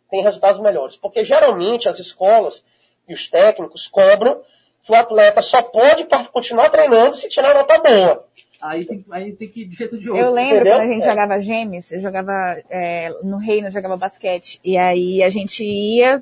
Tem 0.09 0.23
resultados 0.23 0.61
melhores. 0.61 0.95
Porque 0.95 1.25
geralmente 1.25 1.89
as 1.89 1.99
escolas 1.99 2.63
e 3.09 3.13
os 3.13 3.29
técnicos 3.29 3.89
cobram 3.89 4.41
que 4.85 4.91
o 4.91 4.95
atleta 4.95 5.41
só 5.41 5.61
pode 5.61 6.05
continuar 6.31 6.69
treinando 6.69 7.15
se 7.15 7.27
tirar 7.27 7.53
nota 7.55 7.77
boa. 7.79 8.25
Aí 8.61 8.85
tem, 8.85 9.05
aí 9.11 9.31
tem 9.33 9.47
que 9.47 9.61
ir 9.61 9.65
de 9.65 9.75
jeito 9.75 9.97
de 9.97 10.09
outro. 10.09 10.23
Eu 10.25 10.31
lembro 10.31 10.55
Entendeu? 10.57 10.73
quando 10.73 10.89
a 10.89 10.93
gente 10.93 11.03
É. 11.03 11.09
jogava 11.09 11.41
gêmeos, 11.41 11.91
eu 11.91 12.01
jogava 12.01 12.31
é, 12.69 13.09
no 13.23 13.37
Reino, 13.37 13.67
eu 13.67 13.71
jogava 13.71 13.97
basquete. 13.97 14.59
E 14.63 14.77
aí 14.77 15.21
a 15.21 15.29
gente 15.29 15.63
ia, 15.63 16.21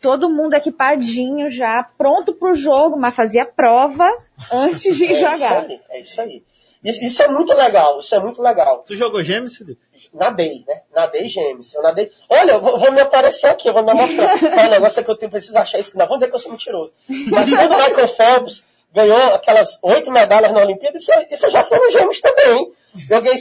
todo 0.00 0.28
mundo 0.28 0.54
equipadinho 0.54 1.48
já, 1.48 1.82
pronto 1.96 2.34
pro 2.34 2.54
jogo, 2.54 2.98
mas 2.98 3.14
fazia 3.14 3.44
prova 3.46 4.06
antes 4.52 4.96
de 4.96 5.06
É 5.06 5.12
isso 5.12 5.20
jogar. 5.20 5.60
aí, 5.64 5.80
é 5.90 6.00
isso 6.00 6.20
aí. 6.20 6.42
Isso, 6.84 7.04
isso 7.04 7.22
é 7.22 7.28
muito 7.28 7.54
legal, 7.54 7.98
isso 8.00 8.14
é 8.14 8.18
muito 8.18 8.42
legal. 8.42 8.82
Tu 8.86 8.96
jogou 8.96 9.22
gêmeos, 9.22 9.56
Felipe? 9.56 9.80
Nadei, 10.12 10.64
né? 10.66 10.80
Nadei 10.94 11.28
gêmeos. 11.28 11.72
Eu 11.74 11.82
nadei. 11.82 12.10
Olha, 12.28 12.52
eu 12.52 12.60
vou, 12.60 12.78
vou 12.78 12.90
me 12.90 13.00
aparecer 13.00 13.46
aqui, 13.46 13.68
eu 13.68 13.72
vou 13.72 13.84
me 13.84 13.94
mostrar. 13.94 14.34
O 14.66 14.70
negócio 14.70 15.00
é 15.00 15.04
que 15.04 15.10
eu 15.10 15.16
tenho, 15.16 15.30
preciso 15.30 15.56
achar 15.58 15.78
isso. 15.78 15.96
Não, 15.96 16.06
vamos 16.06 16.18
dizer 16.20 16.30
que 16.30 16.34
eu 16.36 16.40
sou 16.40 16.50
mentiroso. 16.50 16.92
Mas 17.30 17.48
quando 17.50 17.72
o 17.72 17.76
Michael 17.76 18.08
Phelps 18.08 18.64
ganhou 18.92 19.34
aquelas 19.34 19.78
oito 19.82 20.10
medalhas 20.10 20.50
na 20.52 20.60
Olimpíada, 20.60 20.96
isso, 20.98 21.12
isso 21.30 21.50
já 21.50 21.62
foi 21.64 21.78
nos 21.78 21.92
gêmeos 21.92 22.20
também. 22.20 22.72
Eu 23.08 23.22
ganhei 23.22 23.38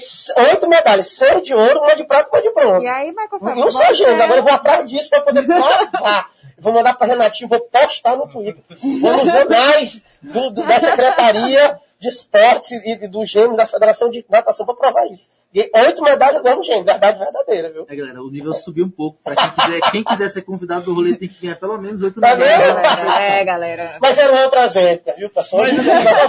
oito 0.49 0.69
medalhas, 0.69 1.07
seis 1.07 1.41
de 1.41 1.53
ouro, 1.53 1.79
uma 1.81 1.95
de 1.95 2.03
prata 2.05 2.29
e 2.31 2.35
uma 2.35 2.41
de 2.43 2.53
bronze. 2.53 2.85
E 2.85 2.89
aí, 2.89 3.09
Michael 3.09 3.39
Phelps, 3.39 3.57
Não 3.57 3.71
sou 3.71 3.95
gêmeo, 3.95 4.23
agora 4.23 4.39
eu 4.39 4.43
vou 4.43 4.53
atrás 4.53 4.89
disso 4.89 5.09
para 5.09 5.21
poder 5.21 5.43
provar. 5.45 6.29
Vou 6.59 6.71
mandar 6.73 6.93
para 6.93 7.07
Renatinho, 7.07 7.49
vou 7.49 7.59
postar 7.59 8.15
no 8.15 8.27
Twitter. 8.27 8.63
Vou 9.01 9.17
nos 9.17 9.29
anais 9.29 10.03
do, 10.21 10.51
do- 10.51 10.63
da 10.65 10.79
Secretaria 10.79 11.79
de 12.01 12.07
Esportes 12.07 12.71
e, 12.71 12.93
e 13.03 13.07
do 13.07 13.23
Gêmeo 13.25 13.55
da 13.55 13.65
Federação 13.65 14.09
de 14.09 14.25
Natação 14.27 14.65
para 14.65 14.73
provar 14.75 15.05
isso. 15.05 15.29
Ganhei 15.53 15.69
oito 15.85 16.01
medalhas 16.01 16.41
no 16.43 16.63
Gêmeo, 16.63 16.83
verdade 16.83 17.19
verdadeira, 17.19 17.71
viu? 17.71 17.85
É, 17.87 17.95
galera, 17.95 18.23
o 18.23 18.31
nível 18.31 18.53
subiu 18.53 18.85
um 18.85 18.89
pouco. 18.89 19.19
Pra 19.23 19.35
quem 19.35 19.49
quiser, 19.51 19.81
quem 19.91 20.03
quiser 20.03 20.29
ser 20.29 20.41
convidado 20.41 20.85
do 20.85 20.93
rolê 20.95 21.15
tem 21.15 21.29
que 21.29 21.39
ganhar 21.41 21.57
pelo 21.57 21.77
menos 21.79 22.01
oito 22.01 22.19
Tá 22.19 22.35
medalhas. 22.35 22.57
vendo? 22.67 22.81
Galera, 22.81 23.21
é, 23.21 23.45
galera. 23.45 23.91
Mas 24.01 24.17
eram 24.17 24.43
outras 24.43 24.75
épocas, 24.75 25.15
viu, 25.15 25.29
pessoal? 25.29 25.63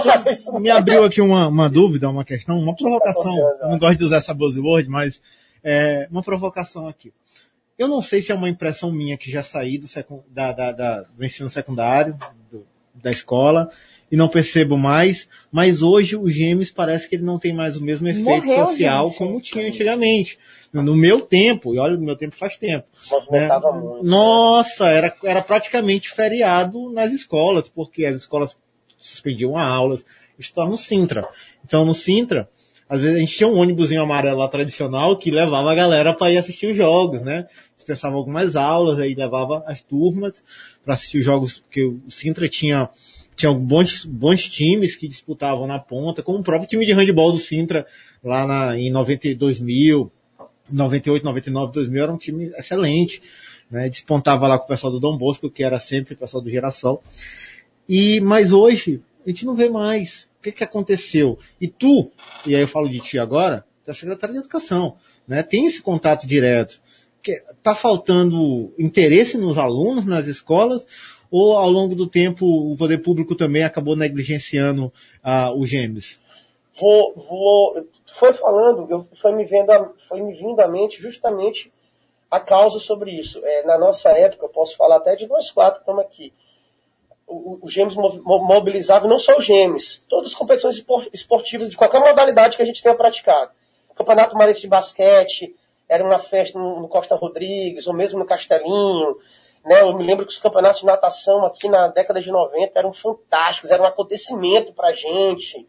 Fazer 0.03 0.29
isso. 0.29 0.59
Me 0.59 0.69
abriu 0.69 1.03
aqui 1.03 1.21
uma, 1.21 1.47
uma 1.47 1.67
dúvida, 1.69 2.07
uma 2.07 2.23
questão, 2.23 2.55
uma 2.59 2.75
provocação. 2.75 3.23
confiando, 3.23 3.57
Eu 3.63 3.69
não 3.69 3.79
gosto 3.79 3.97
de 3.97 4.03
usar 4.03 4.17
essa 4.17 4.33
buzzword, 4.33 4.87
mas 4.89 5.21
é, 5.63 6.07
uma 6.11 6.21
provocação 6.21 6.87
aqui. 6.87 7.11
Eu 7.79 7.87
não 7.87 8.03
sei 8.03 8.21
se 8.21 8.31
é 8.31 8.35
uma 8.35 8.47
impressão 8.49 8.91
minha 8.91 9.17
que 9.17 9.31
já 9.31 9.41
saí 9.41 9.79
do, 9.79 9.87
secu- 9.87 10.23
da- 10.29 10.51
da- 10.51 10.71
da- 10.71 11.01
do 11.01 11.25
ensino 11.25 11.49
secundário, 11.49 12.15
do- 12.51 12.67
da 12.93 13.09
escola, 13.09 13.71
e 14.11 14.15
não 14.15 14.27
percebo 14.27 14.77
mais, 14.77 15.27
mas 15.51 15.81
hoje 15.81 16.15
o 16.15 16.29
Gêmeos 16.29 16.71
parece 16.71 17.09
que 17.09 17.15
ele 17.15 17.23
não 17.23 17.39
tem 17.39 17.53
mais 17.53 17.77
o 17.77 17.83
mesmo 17.83 18.07
efeito 18.07 18.45
Morreu, 18.45 18.65
social 18.65 19.09
gente. 19.09 19.17
como 19.17 19.41
tinha 19.41 19.67
antigamente. 19.67 20.37
No 20.71 20.95
meu 20.95 21.21
tempo, 21.21 21.75
e 21.75 21.79
olha, 21.79 21.95
no 21.95 22.03
meu 22.03 22.15
tempo 22.15 22.35
faz 22.35 22.57
tempo. 22.57 22.85
Né? 23.31 23.47
muito. 23.73 24.03
Nossa, 24.03 24.85
era, 24.85 25.15
era 25.23 25.41
praticamente 25.41 26.09
feriado 26.09 26.91
nas 26.91 27.11
escolas, 27.11 27.69
porque 27.69 28.05
as 28.05 28.21
escolas 28.21 28.57
suspendiam 28.97 29.57
aulas, 29.57 30.05
estava 30.37 30.69
no 30.69 30.77
Sintra. 30.77 31.27
Então 31.63 31.85
no 31.85 31.93
Sintra, 31.93 32.49
às 32.87 33.01
vezes 33.01 33.15
a 33.15 33.19
gente 33.19 33.37
tinha 33.37 33.47
um 33.47 33.57
ônibusinho 33.57 34.01
amarelo 34.01 34.37
lá 34.37 34.47
tradicional 34.47 35.17
que 35.17 35.31
levava 35.31 35.71
a 35.71 35.75
galera 35.75 36.13
para 36.13 36.31
ir 36.31 36.37
assistir 36.37 36.69
os 36.69 36.77
jogos, 36.77 37.21
né? 37.21 37.47
Dispensava 37.75 38.15
algumas 38.15 38.55
aulas, 38.55 38.99
aí 38.99 39.15
levava 39.15 39.63
as 39.65 39.81
turmas 39.81 40.43
para 40.83 40.93
assistir 40.93 41.19
os 41.19 41.25
jogos, 41.25 41.59
porque 41.59 41.83
o 41.85 42.09
Sintra 42.09 42.47
tinha 42.47 42.89
tinha 43.35 43.53
bons, 43.53 44.05
bons 44.05 44.49
times 44.49 44.95
que 44.95 45.07
disputavam 45.07 45.67
na 45.67 45.79
ponta, 45.79 46.21
como 46.21 46.39
o 46.39 46.43
próprio 46.43 46.69
time 46.69 46.85
de 46.85 46.93
handebol 46.93 47.31
do 47.31 47.37
Sintra, 47.37 47.85
lá 48.23 48.45
na, 48.45 48.77
em 48.77 48.91
92 48.91 49.59
mil, 49.59 50.11
98, 50.71 51.23
99, 51.23 51.73
2000, 51.73 52.03
era 52.03 52.13
um 52.13 52.17
time 52.17 52.51
excelente, 52.57 53.21
né? 53.69 53.89
Despontava 53.89 54.47
lá 54.47 54.57
com 54.57 54.65
o 54.65 54.67
pessoal 54.67 54.91
do 54.91 54.99
Dom 54.99 55.17
Bosco, 55.17 55.49
que 55.49 55.63
era 55.63 55.79
sempre 55.79 56.13
o 56.13 56.17
pessoal 56.17 56.43
do 56.43 56.49
Girassol. 56.49 57.03
E, 57.87 58.19
mas 58.21 58.53
hoje, 58.53 59.01
a 59.25 59.29
gente 59.29 59.45
não 59.45 59.55
vê 59.55 59.69
mais. 59.69 60.27
O 60.39 60.43
que 60.43 60.51
que 60.51 60.63
aconteceu? 60.63 61.39
E 61.59 61.67
tu, 61.67 62.11
e 62.45 62.55
aí 62.55 62.61
eu 62.61 62.67
falo 62.67 62.89
de 62.89 62.99
ti 62.99 63.17
agora, 63.17 63.65
tu 63.83 63.91
é 63.91 63.93
secretário 63.93 64.33
de 64.33 64.39
educação, 64.41 64.97
né? 65.27 65.41
Tem 65.43 65.65
esse 65.65 65.81
contato 65.81 66.27
direto. 66.27 66.81
Que 67.21 67.41
tá 67.61 67.73
faltando 67.73 68.73
interesse 68.77 69.37
nos 69.37 69.57
alunos, 69.57 70.05
nas 70.05 70.27
escolas, 70.27 70.85
ou 71.35 71.57
ao 71.57 71.67
longo 71.69 71.95
do 71.95 72.05
tempo 72.05 72.45
o 72.45 72.77
poder 72.77 72.99
público 72.99 73.33
também 73.35 73.63
acabou 73.63 73.95
negligenciando 73.95 74.93
ah, 75.23 75.51
os 75.51 75.67
gêmeos? 75.67 76.19
vou, 76.79 77.13
vou, 77.15 77.87
foi 78.15 78.33
falando, 78.33 79.07
foi, 79.21 79.31
me 79.31 79.43
vendo, 79.45 79.71
foi 80.07 80.21
me 80.21 80.33
vindo 80.33 80.59
à 80.59 80.67
mente 80.67 81.01
justamente 81.01 81.71
a 82.29 82.39
causa 82.39 82.79
sobre 82.79 83.11
isso. 83.11 83.39
É, 83.43 83.63
na 83.63 83.77
nossa 83.77 84.09
época, 84.11 84.45
eu 84.45 84.49
posso 84.49 84.75
falar 84.75 84.97
até 84.97 85.15
de 85.15 85.27
nós 85.27 85.51
quatro 85.51 85.75
que 85.75 85.89
estamos 85.89 86.03
aqui. 86.03 86.33
O, 87.27 87.35
o- 87.35 87.59
o 87.63 87.69
Gêmeos 87.69 87.95
mo- 87.95 88.21
mo- 88.23 88.43
mobilizava 88.45 89.07
não 89.07 89.17
só 89.19 89.37
os 89.37 89.45
Gêmeos, 89.45 90.03
todas 90.09 90.29
as 90.29 90.35
competições 90.35 90.75
espor- 90.75 91.07
esportivas 91.13 91.69
de 91.69 91.77
qualquer 91.77 91.99
modalidade 91.99 92.57
que 92.57 92.63
a 92.63 92.65
gente 92.65 92.81
tenha 92.81 92.95
praticado. 92.95 93.51
Campeonato 93.95 94.35
Marense 94.35 94.61
de 94.61 94.67
Basquete, 94.67 95.55
era 95.87 96.03
uma 96.03 96.17
festa 96.19 96.57
no 96.57 96.87
Costa 96.87 97.15
Rodrigues, 97.15 97.85
ou 97.87 97.93
mesmo 97.93 98.17
no 98.19 98.25
Castelinho. 98.25 99.17
Né? 99.63 99.81
Eu 99.81 99.95
me 99.95 100.03
lembro 100.03 100.25
que 100.25 100.31
os 100.31 100.39
campeonatos 100.39 100.81
de 100.81 100.85
natação 100.85 101.45
aqui 101.45 101.69
na 101.69 101.87
década 101.87 102.21
de 102.21 102.31
90 102.31 102.77
eram 102.77 102.93
fantásticos, 102.93 103.71
era 103.71 103.81
um 103.81 103.85
acontecimento 103.85 104.73
pra 104.73 104.93
gente 104.93 105.67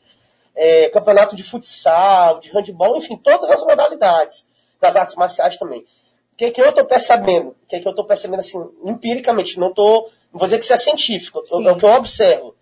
é, 0.54 0.88
campeonato 0.90 1.34
de 1.34 1.42
futsal, 1.42 2.40
de 2.40 2.50
handebol, 2.50 2.96
enfim, 2.96 3.16
todas 3.16 3.50
as 3.50 3.62
modalidades 3.62 4.46
das 4.80 4.96
artes 4.96 5.16
marciais 5.16 5.58
também. 5.58 5.80
O 5.80 6.36
que, 6.36 6.50
que 6.50 6.60
eu 6.60 6.68
estou 6.68 6.84
percebendo? 6.84 7.50
O 7.50 7.66
que, 7.68 7.80
que 7.80 7.86
eu 7.86 7.90
estou 7.90 8.04
percebendo 8.04 8.40
assim, 8.40 8.58
empiricamente? 8.84 9.58
Não 9.58 9.72
tô, 9.72 10.10
não 10.32 10.38
vou 10.38 10.46
dizer 10.46 10.58
que 10.58 10.64
isso 10.64 10.74
é 10.74 10.76
científico, 10.76 11.42
Sim. 11.46 11.66
é 11.66 11.72
o 11.72 11.78
que 11.78 11.84
eu 11.84 11.90
observo. 11.90 12.54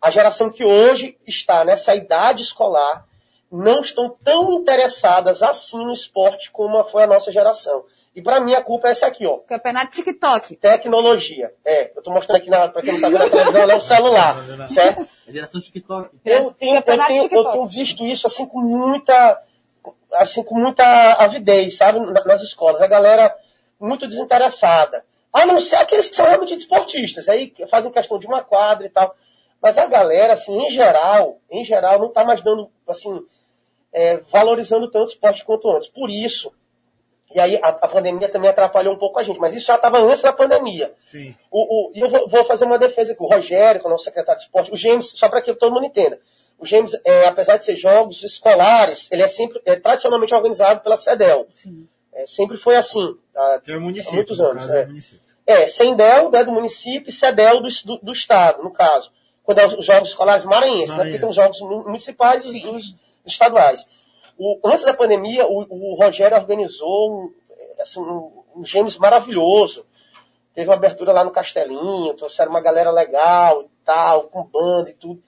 A 0.00 0.10
geração 0.10 0.50
que 0.50 0.64
hoje 0.64 1.16
está 1.26 1.64
nessa 1.64 1.94
idade 1.94 2.42
escolar 2.42 3.06
não 3.50 3.80
estão 3.80 4.16
tão 4.22 4.52
interessadas 4.52 5.42
assim 5.42 5.78
no 5.78 5.92
esporte 5.92 6.50
como 6.50 6.82
foi 6.84 7.04
a 7.04 7.06
nossa 7.06 7.32
geração. 7.32 7.84
E 8.14 8.22
para 8.22 8.40
mim 8.40 8.54
a 8.54 8.62
culpa 8.62 8.86
é 8.88 8.90
essa 8.92 9.06
aqui, 9.08 9.26
ó. 9.26 9.38
Campeonato 9.38 9.90
TikTok. 9.90 10.54
Tecnologia. 10.56 11.52
É, 11.64 11.90
eu 11.94 11.98
estou 11.98 12.12
mostrando 12.14 12.36
aqui 12.38 12.48
para 12.48 12.80
quem 12.82 12.92
não 12.92 12.96
está 12.96 13.08
vendo 13.08 13.22
a 13.24 13.30
televisão, 13.30 13.70
é 13.70 13.74
o 13.74 13.80
celular, 13.80 14.36
certo? 14.68 15.08
A 15.26 15.32
geração 15.32 15.60
TikTok. 15.60 16.10
Eu 16.24 16.52
tenho, 16.52 16.76
eu, 16.76 16.82
tenho, 16.82 17.02
eu 17.16 17.22
TikTok. 17.24 17.52
tenho 17.52 17.66
visto 17.66 18.04
isso 18.04 18.26
assim 18.28 18.46
com 18.46 18.60
muita, 18.60 19.42
assim 20.12 20.44
com 20.44 20.54
muita 20.54 20.84
avidez, 21.14 21.76
sabe, 21.76 21.98
na- 21.98 22.24
nas 22.24 22.42
escolas. 22.42 22.80
A 22.80 22.86
galera 22.86 23.34
muito 23.80 24.06
desinteressada. 24.06 25.04
A 25.32 25.44
não 25.44 25.58
ser 25.58 25.76
aqueles 25.76 26.08
que 26.08 26.14
são 26.14 26.26
realmente 26.26 26.54
esportistas, 26.54 27.28
aí 27.28 27.52
fazem 27.68 27.90
questão 27.90 28.18
de 28.20 28.26
uma 28.28 28.44
quadra 28.44 28.86
e 28.86 28.90
tal. 28.90 29.16
Mas 29.60 29.76
a 29.76 29.86
galera, 29.86 30.34
assim, 30.34 30.56
em 30.66 30.70
geral, 30.70 31.38
em 31.50 31.64
geral, 31.64 31.98
não 31.98 32.08
está 32.08 32.22
mais 32.22 32.42
dando, 32.42 32.70
assim, 32.86 33.20
é, 33.92 34.18
valorizando 34.30 34.88
tanto 34.88 35.06
o 35.06 35.10
esporte 35.10 35.44
quanto 35.44 35.68
antes. 35.70 35.88
Por 35.88 36.08
isso, 36.10 36.52
e 37.34 37.40
aí 37.40 37.56
a, 37.62 37.68
a 37.68 37.88
pandemia 37.88 38.28
também 38.28 38.48
atrapalhou 38.48 38.94
um 38.94 38.98
pouco 38.98 39.18
a 39.18 39.22
gente, 39.22 39.38
mas 39.40 39.54
isso 39.54 39.66
já 39.66 39.74
estava 39.74 39.98
antes 39.98 40.22
da 40.22 40.32
pandemia. 40.32 40.92
Sim. 41.04 41.34
O, 41.50 41.88
o- 41.88 41.92
e 41.94 42.00
eu 42.00 42.08
vou, 42.08 42.28
vou 42.28 42.44
fazer 42.44 42.64
uma 42.64 42.78
defesa 42.78 43.12
aqui. 43.12 43.22
O 43.22 43.26
Rogério, 43.26 43.80
que 43.80 43.86
é 43.86 43.88
o 43.88 43.90
nosso 43.90 44.04
secretário 44.04 44.38
de 44.38 44.46
esporte, 44.46 44.72
o 44.72 44.76
James, 44.76 45.12
só 45.14 45.28
para 45.28 45.42
que 45.42 45.52
todo 45.54 45.72
mundo 45.74 45.86
entenda. 45.86 46.18
O 46.58 46.64
James, 46.64 46.96
é, 47.04 47.26
apesar 47.26 47.56
de 47.56 47.64
ser 47.64 47.74
jogos 47.76 48.22
escolares, 48.22 49.10
ele 49.10 49.22
é 49.22 49.28
sempre 49.28 49.60
é, 49.66 49.76
tradicionalmente 49.76 50.32
organizado 50.34 50.80
pela 50.80 50.96
CEDEL. 50.96 51.46
Sim. 51.54 51.88
É, 52.12 52.26
sempre 52.26 52.56
foi 52.56 52.76
assim. 52.76 53.16
tá? 53.32 53.60
É 53.66 53.76
município. 53.78 54.12
Há 54.12 54.14
muitos 54.14 54.38
no 54.38 54.46
anos, 54.46 54.70
é. 54.70 54.86
município. 54.86 55.20
É, 55.46 55.66
CENDEL 55.66 56.30
né, 56.30 56.42
do 56.44 56.52
município 56.52 57.08
e 57.08 57.12
CEDEL 57.12 57.60
do, 57.60 57.68
do, 57.84 57.98
do 57.98 58.12
estado, 58.12 58.62
no 58.62 58.70
caso. 58.72 59.10
Quando 59.42 59.58
é 59.58 59.66
os 59.66 59.84
jogos 59.84 60.08
escolares 60.10 60.42
maranhenses, 60.44 60.94
né? 60.96 61.02
Porque 61.04 61.18
tem 61.18 61.28
os 61.28 61.34
jogos 61.34 61.60
mu- 61.60 61.84
municipais 61.84 62.44
e 62.46 62.48
os, 62.66 62.96
os 63.24 63.32
estaduais. 63.32 63.86
O- 64.38 64.60
antes 64.64 64.84
da 64.84 64.94
pandemia, 64.94 65.46
o, 65.46 65.66
o 65.68 65.94
Rogério 65.94 66.36
organizou 66.36 67.12
um, 67.12 67.34
assim, 67.80 68.00
um, 68.00 68.42
um 68.56 68.64
James 68.64 68.96
maravilhoso. 68.96 69.86
Teve 70.54 70.68
uma 70.68 70.76
abertura 70.76 71.12
lá 71.12 71.24
no 71.24 71.30
Castelinho, 71.30 72.14
trouxeram 72.14 72.50
uma 72.50 72.60
galera 72.60 72.90
legal 72.90 73.62
e 73.62 73.68
tal, 73.84 74.24
com 74.24 74.44
banda 74.44 74.90
e 74.90 74.94
tudo. 74.94 75.22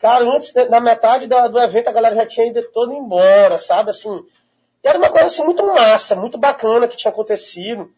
Cara, 0.00 0.24
antes, 0.24 0.52
da 0.52 0.80
metade 0.80 1.26
da- 1.26 1.48
do 1.48 1.58
evento, 1.58 1.88
a 1.88 1.92
galera 1.92 2.14
já 2.14 2.26
tinha 2.26 2.46
ido 2.46 2.62
toda 2.72 2.92
embora, 2.92 3.58
sabe? 3.58 3.90
Assim, 3.90 4.20
era 4.82 4.98
uma 4.98 5.08
coisa 5.08 5.26
assim, 5.26 5.44
muito 5.44 5.64
massa, 5.66 6.14
muito 6.16 6.36
bacana 6.36 6.86
que 6.88 6.96
tinha 6.96 7.10
acontecido. 7.10 7.90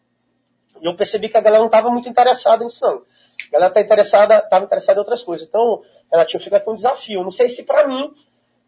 E 0.79 0.85
eu 0.85 0.95
percebi 0.95 1.27
que 1.29 1.37
a 1.37 1.41
galera 1.41 1.59
não 1.59 1.65
estava 1.67 1.89
muito 1.89 2.07
interessada 2.07 2.63
nisso, 2.63 2.85
não. 2.85 3.01
A 3.49 3.51
galera 3.51 3.73
tá 3.73 3.81
interessada, 3.81 4.37
estava 4.37 4.63
interessada 4.65 4.97
em 4.99 5.01
outras 5.01 5.23
coisas. 5.23 5.47
Então, 5.47 5.81
Renatinho, 6.11 6.41
fica 6.41 6.57
aqui 6.57 6.69
um 6.69 6.75
desafio. 6.75 7.23
Não 7.23 7.31
sei 7.31 7.49
se 7.49 7.63
para 7.63 7.87
mim, 7.87 8.13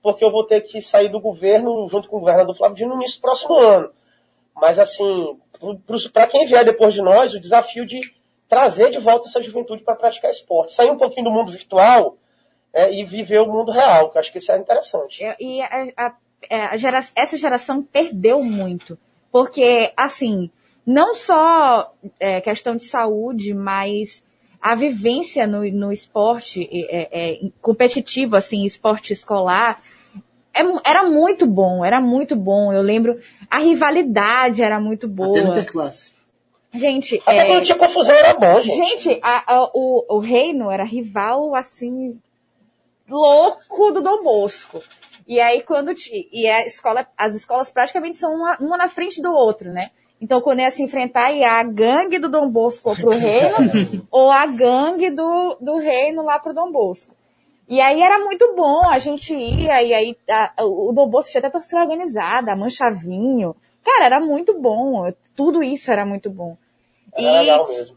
porque 0.02 0.24
eu 0.24 0.32
vou 0.32 0.44
ter 0.46 0.62
que 0.62 0.82
sair 0.82 1.10
do 1.10 1.20
governo 1.20 1.88
junto 1.90 2.08
com 2.08 2.18
o 2.18 2.20
governador 2.22 2.56
Flávio 2.56 2.76
Dino 2.78 2.90
no 2.92 2.96
início 3.02 3.18
do 3.20 3.22
próximo 3.22 3.56
ano. 3.56 3.92
Mas, 4.56 4.80
assim, 4.80 5.38
para 6.14 6.28
quem 6.28 6.46
vier 6.46 6.64
depois 6.66 6.94
de 6.94 7.02
nós, 7.02 7.34
o 7.34 7.40
desafio 7.40 7.86
de 7.86 8.00
trazer 8.48 8.90
de 8.92 8.98
volta 9.00 9.28
essa 9.28 9.42
juventude 9.42 9.84
para 9.84 9.96
praticar 9.96 10.32
esporte. 10.32 10.74
Sair 10.74 10.90
um 10.90 10.98
pouquinho 10.98 11.26
do 11.26 11.32
mundo 11.32 11.52
virtual 11.52 12.18
é, 12.74 12.94
e 12.94 13.04
viver 13.04 13.40
o 13.40 13.48
mundo 13.52 13.72
real, 13.72 14.10
que 14.10 14.18
eu 14.18 14.20
acho 14.20 14.32
que 14.32 14.38
isso 14.38 14.52
é 14.52 14.58
interessante. 14.58 15.24
E- 15.24 15.58
E 15.58 15.62
a- 15.62 15.88
a- 15.98 16.16
é, 16.50 16.62
a 16.66 16.78
gera- 16.78 17.00
essa 17.16 17.38
geração 17.38 17.84
perdeu 17.84 18.42
muito. 18.42 18.98
Porque, 19.32 19.92
assim, 19.96 20.50
não 20.86 21.14
só 21.14 21.94
é, 22.20 22.42
questão 22.42 22.76
de 22.76 22.86
saúde, 22.86 23.54
mas 23.54 24.24
a 24.62 24.76
vivência 24.76 25.46
no, 25.48 25.64
no 25.72 25.92
esporte 25.92 26.68
é, 26.72 27.34
é, 27.34 27.40
competitivo, 27.62 28.36
assim, 28.36 28.66
esporte 28.66 29.14
escolar, 29.14 29.80
é 29.80 29.89
era 30.86 31.04
muito 31.04 31.46
bom, 31.46 31.84
era 31.86 32.00
muito 32.02 32.36
bom. 32.36 32.72
Eu 32.74 32.82
lembro, 32.82 33.18
a 33.50 33.58
rivalidade 33.60 34.62
era 34.64 34.80
muito 34.80 35.06
Até 35.06 35.14
boa. 35.16 35.42
no 35.42 35.52
interclasse. 35.52 36.14
Gente, 36.74 37.20
Até 37.26 37.38
é, 37.40 37.46
quando 37.48 37.66
tinha 37.66 37.78
confusão 37.78 38.16
era 38.16 38.34
bom, 38.36 38.62
gente. 38.62 38.76
Gente, 39.04 39.20
a- 39.24 39.44
a- 39.56 39.72
o, 39.74 40.06
o 40.18 40.20
Reino 40.20 40.70
era 40.70 40.84
rival, 40.84 41.56
assim, 41.56 42.20
louco 43.10 43.92
do 43.92 44.02
Dom 44.02 44.24
Bosco. 44.24 44.82
E 45.28 45.40
aí, 45.40 45.62
quando 45.64 45.94
ti- 45.94 46.28
e 46.32 46.48
a 46.48 46.66
escola, 46.66 47.06
as 47.18 47.36
escolas 47.36 47.72
praticamente 47.72 48.18
são 48.18 48.34
uma, 48.34 48.58
uma 48.60 48.78
na 48.78 48.88
frente 48.90 49.22
do 49.22 49.32
outro, 49.32 49.72
né? 49.72 49.90
Então, 50.22 50.42
quando 50.42 50.60
ia 50.60 50.70
se 50.72 50.84
enfrentar, 50.84 51.32
ia 51.32 51.52
a 51.60 51.64
gangue 51.64 52.20
do 52.20 52.30
Dom 52.30 52.50
Bosco 52.50 52.94
pro 52.96 53.10
Reino, 53.18 54.06
ou 54.12 54.30
a 54.30 54.46
gangue 54.48 55.10
do, 55.12 55.58
do 55.62 55.78
Reino 55.78 56.24
lá 56.24 56.40
pro 56.40 56.54
Dom 56.54 56.72
Bosco. 56.72 57.16
E 57.70 57.80
aí 57.80 58.02
era 58.02 58.20
muito 58.20 58.56
bom, 58.56 58.82
a 58.90 58.98
gente 58.98 59.34
ia, 59.34 59.82
e 59.84 59.94
aí 59.94 60.18
a- 60.30 60.54
o 60.66 60.92
Dom 60.92 61.08
Bosco 61.08 61.30
tinha 61.32 61.40
até 61.40 61.50
torcida 61.52 61.82
organizada, 61.82 62.52
a 62.52 62.56
Mancha 62.56 62.90
Vinho. 62.90 63.56
Cara, 63.86 64.06
era 64.06 64.20
muito 64.20 64.60
bom, 64.60 65.12
tudo 65.36 65.62
isso 65.62 65.92
era 65.92 66.04
muito 66.06 66.30
bom. 66.32 66.58
Era 67.14 67.40
legal 67.42 67.68
mesmo. 67.68 67.96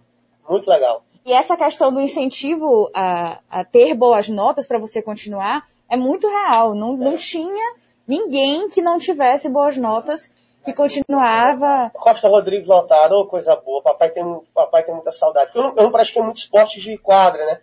Muito 0.49 0.69
legal. 0.69 1.03
E 1.25 1.33
essa 1.33 1.57
questão 1.57 1.93
do 1.93 2.01
incentivo 2.01 2.91
a, 2.95 3.39
a 3.51 3.65
ter 3.65 3.95
boas 3.95 4.29
notas 4.29 4.67
para 4.67 4.79
você 4.79 5.01
continuar 5.01 5.65
é 5.89 5.97
muito 5.97 6.29
real. 6.29 6.75
Não, 6.75 6.97
não 6.97 7.17
tinha 7.17 7.75
ninguém 8.07 8.69
que 8.69 8.83
não 8.83 8.99
tivesse 8.99 9.49
boas 9.49 9.77
notas 9.77 10.31
que 10.65 10.73
continuava. 10.73 11.91
Costa 11.95 12.29
Rodrigues 12.29 12.67
lotado, 12.69 13.25
coisa 13.27 13.55
boa. 13.57 13.83
Papai 13.83 14.11
tem, 14.11 14.25
papai 14.53 14.83
tem 14.83 14.95
muita 14.95 15.13
saudade. 15.13 15.51
Eu 15.55 15.63
não, 15.63 15.71
eu 15.77 15.83
não 15.85 15.93
pratiquei 15.93 16.23
muito 16.23 16.37
esporte 16.39 16.81
de 16.81 16.99
quadra, 16.99 17.45
né? 17.47 17.61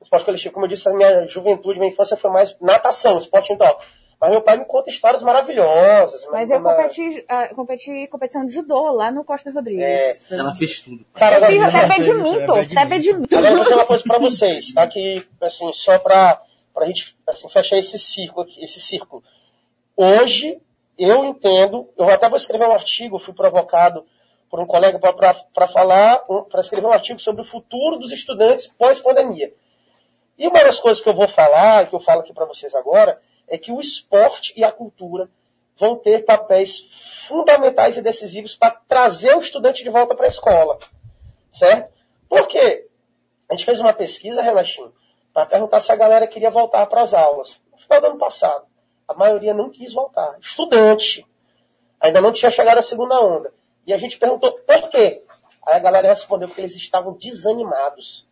Esporte 0.00 0.24
coletivo, 0.24 0.54
como 0.54 0.66
eu 0.66 0.70
disse, 0.70 0.88
a 0.88 0.92
minha 0.92 1.26
juventude, 1.26 1.78
minha 1.78 1.90
infância 1.90 2.16
foi 2.16 2.30
mais 2.30 2.56
natação, 2.60 3.18
esporte 3.18 3.52
individual. 3.52 3.80
Mas 4.20 4.30
meu 4.30 4.42
pai 4.42 4.56
me 4.56 4.64
conta 4.64 4.90
histórias 4.90 5.22
maravilhosas. 5.22 6.26
Mas 6.30 6.50
eu 6.50 6.58
Uma- 6.58 6.74
competi, 6.74 7.24
ah, 7.28 7.48
competi 7.54 8.06
competição 8.08 8.44
de 8.44 8.52
judô 8.52 8.90
lá 8.92 9.12
no 9.12 9.24
Costa 9.24 9.50
Rodrigues. 9.52 9.84
É, 9.84 10.16
Ela 10.30 10.54
fez 10.54 10.80
tudo. 10.80 11.04
cara, 11.14 11.38
eu 11.38 11.46
fiz 11.46 11.62
até 11.62 11.86
badminton, 11.86 12.60
até 12.60 12.84
badminton. 12.84 13.36
agora 13.36 13.52
eu 13.52 13.56
vou 13.56 13.64
dizer 13.64 13.74
uma 13.76 13.86
coisa 13.86 14.02
pra 14.02 14.18
vocês, 14.18 14.72
tá? 14.72 14.86
Que, 14.88 15.24
assim, 15.40 15.72
só 15.72 15.98
pra, 16.00 16.42
pra 16.74 16.86
gente 16.86 17.16
assim, 17.28 17.48
fechar 17.48 17.76
esse 17.78 17.96
círculo 17.98 18.42
aqui, 18.42 18.62
esse 18.62 18.80
círculo. 18.80 19.22
Hoje, 19.96 20.60
eu 20.98 21.24
entendo, 21.24 21.88
eu 21.96 22.08
até 22.08 22.28
vou 22.28 22.36
escrever 22.36 22.66
um 22.66 22.74
artigo, 22.74 23.20
fui 23.20 23.34
provocado 23.34 24.04
por 24.50 24.58
um 24.58 24.66
colega 24.66 24.98
para 24.98 25.68
falar, 25.68 26.24
para 26.50 26.60
escrever 26.60 26.86
um 26.86 26.92
artigo 26.92 27.20
sobre 27.20 27.42
o 27.42 27.44
futuro 27.44 27.98
dos 27.98 28.10
estudantes 28.10 28.66
pós-pandemia. 28.66 29.52
E 30.38 30.46
uma 30.46 30.62
das 30.62 30.78
coisas 30.78 31.02
que 31.02 31.08
eu 31.08 31.14
vou 31.14 31.26
falar, 31.26 31.88
que 31.88 31.94
eu 31.94 32.00
falo 32.00 32.20
aqui 32.20 32.32
para 32.32 32.46
vocês 32.46 32.74
agora, 32.74 33.20
é 33.48 33.58
que 33.58 33.72
o 33.72 33.80
esporte 33.80 34.52
e 34.56 34.62
a 34.62 34.70
cultura 34.70 35.28
vão 35.76 35.96
ter 35.96 36.24
papéis 36.24 36.88
fundamentais 37.26 37.96
e 37.96 38.02
decisivos 38.02 38.54
para 38.54 38.70
trazer 38.86 39.36
o 39.36 39.40
estudante 39.40 39.82
de 39.82 39.90
volta 39.90 40.14
para 40.14 40.26
a 40.26 40.28
escola. 40.28 40.78
Certo? 41.50 41.92
Por 42.28 42.46
quê? 42.46 42.86
A 43.48 43.54
gente 43.54 43.64
fez 43.64 43.80
uma 43.80 43.92
pesquisa, 43.92 44.42
Renatinho, 44.42 44.92
para 45.32 45.46
perguntar 45.46 45.80
se 45.80 45.90
a 45.90 45.96
galera 45.96 46.26
queria 46.26 46.50
voltar 46.50 46.86
para 46.86 47.02
as 47.02 47.14
aulas. 47.14 47.60
No 47.72 47.78
final 47.78 48.00
do 48.00 48.06
ano 48.08 48.18
passado. 48.18 48.66
A 49.08 49.14
maioria 49.14 49.54
não 49.54 49.70
quis 49.70 49.94
voltar. 49.94 50.36
Estudante. 50.38 51.26
Ainda 51.98 52.20
não 52.20 52.30
tinha 52.30 52.50
chegado 52.50 52.78
a 52.78 52.82
segunda 52.82 53.20
onda. 53.20 53.52
E 53.86 53.92
a 53.92 53.98
gente 53.98 54.18
perguntou 54.18 54.52
por 54.52 54.90
quê. 54.90 55.22
Aí 55.66 55.76
a 55.76 55.78
galera 55.78 56.08
respondeu 56.08 56.48
que 56.48 56.60
eles 56.60 56.76
estavam 56.76 57.14
desanimados. 57.14 58.27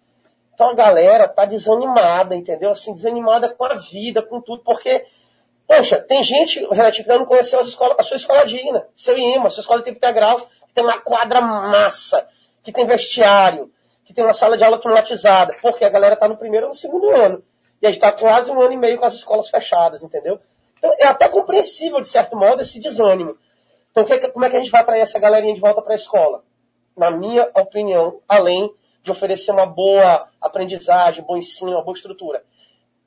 Então 0.57 0.71
a 0.71 0.75
galera 0.75 1.29
tá 1.29 1.45
desanimada, 1.45 2.35
entendeu? 2.35 2.71
Assim, 2.71 2.95
desanimada 2.95 3.51
com 3.51 3.63
a 3.67 3.75
vida, 3.75 4.23
com 4.23 4.41
tudo, 4.41 4.63
porque, 4.65 5.05
poxa, 5.69 6.01
tem 6.01 6.25
gente, 6.25 6.67
Renatinho, 6.73 7.05
que 7.07 7.13
não 7.13 7.27
conheceu 7.27 7.61
as 7.61 7.67
escolas, 7.67 7.95
a 7.99 8.03
sua 8.03 8.17
escola 8.17 8.47
digna, 8.47 8.89
seu 8.97 9.19
IEMA, 9.19 9.51
sua 9.51 9.61
escola 9.61 9.81
de 9.81 9.85
tempo 9.85 9.99
integral, 9.99 10.39
que 10.39 10.73
tem 10.75 10.83
uma 10.83 10.99
quadra 10.99 11.43
massa, 11.43 12.27
que 12.65 12.73
tem 12.73 12.87
vestiário, 12.87 13.71
que 14.07 14.15
tem 14.15 14.25
uma 14.25 14.33
sala 14.33 14.57
de 14.57 14.65
aula 14.65 14.79
climatizada, 14.81 15.55
porque 15.61 15.85
a 15.85 15.91
galera 15.91 16.17
tá 16.17 16.27
no 16.27 16.39
primeiro 16.39 16.65
ou 16.67 16.71
no 16.71 16.75
segundo 16.75 17.11
ano. 17.11 17.43
E 17.83 17.87
a 17.87 17.91
gente 17.93 18.01
tá 18.01 18.11
quase 18.11 18.51
um 18.51 18.59
ano 18.59 18.73
e 18.73 18.79
meio 18.79 18.97
com 18.97 19.05
as 19.05 19.13
escolas 19.13 19.51
fechadas, 19.51 20.03
entendeu? 20.03 20.41
Então 20.79 20.91
é 20.99 21.05
até 21.07 21.29
compreensível, 21.29 22.01
de 22.01 22.09
certo 22.09 22.35
modo, 22.35 22.63
esse 22.63 22.81
desânimo. 22.81 23.37
Então 23.91 24.05
que- 24.07 24.29
como 24.29 24.47
é 24.47 24.49
que 24.49 24.57
a 24.57 24.59
gente 24.59 24.71
vai 24.71 24.81
atrair 24.81 25.03
essa 25.03 25.19
galerinha 25.19 25.53
de 25.53 25.61
volta 25.61 25.83
para 25.83 25.93
a 25.93 25.97
escola? 25.97 26.43
Na 26.97 27.11
minha 27.11 27.47
opinião, 27.55 28.21
além 28.27 28.73
de 29.07 29.13
oferecer 29.13 29.53
uma 29.53 29.65
boa 29.67 30.29
aprendizagem, 30.41 31.25
bom 31.25 31.37
ensino, 31.37 31.71
uma 31.71 31.83
boa 31.83 31.95
estrutura. 31.95 32.43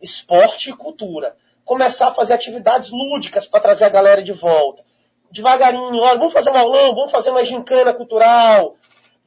Esporte 0.01 0.69
e 0.69 0.73
cultura. 0.73 1.35
Começar 1.65 2.07
a 2.07 2.13
fazer 2.13 2.33
atividades 2.33 2.89
lúdicas 2.89 3.45
para 3.45 3.59
trazer 3.59 3.83
a 3.83 3.89
galera 3.89 4.23
de 4.23 4.31
volta. 4.31 4.81
Devagarinho, 5.29 5.99
olha, 5.99 6.17
vamos 6.17 6.33
fazer 6.33 6.49
um 6.51 6.57
aulão, 6.57 6.95
vamos 6.95 7.11
fazer 7.11 7.29
uma 7.31 7.43
gincana 7.45 7.93
cultural, 7.93 8.77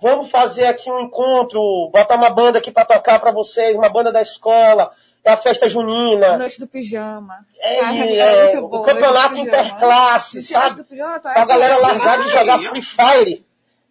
vamos 0.01 0.31
fazer 0.31 0.65
aqui 0.65 0.91
um 0.91 1.01
encontro, 1.03 1.61
botar 1.93 2.17
uma 2.17 2.31
banda 2.31 2.59
aqui 2.59 2.73
para 2.73 2.87
tocar 2.87 3.21
para 3.21 3.31
vocês, 3.31 3.77
uma 3.77 3.91
banda 3.91 4.11
da 4.11 4.23
escola, 4.23 4.93
é 5.23 5.31
a 5.31 5.37
festa 5.37 5.69
junina, 5.69 6.39
Noite 6.39 6.59
do 6.59 6.67
pijama. 6.67 7.47
é, 7.61 7.81
Cara, 7.81 7.95
é, 7.97 8.17
é 8.17 8.53
muito 8.55 8.67
bom, 8.69 8.79
o 8.79 8.83
campeonato 8.83 9.37
interclasse, 9.37 10.37
Noite 10.39 10.53
sabe? 10.53 10.77
do 10.77 10.85
pijama, 10.85 11.21
tá? 11.21 11.33
Pra 11.35 11.45
galera 11.45 11.79
largar 11.79 12.19
de 12.23 12.31
jogar 12.31 12.59
Free 12.59 12.83
Fire, 12.83 13.47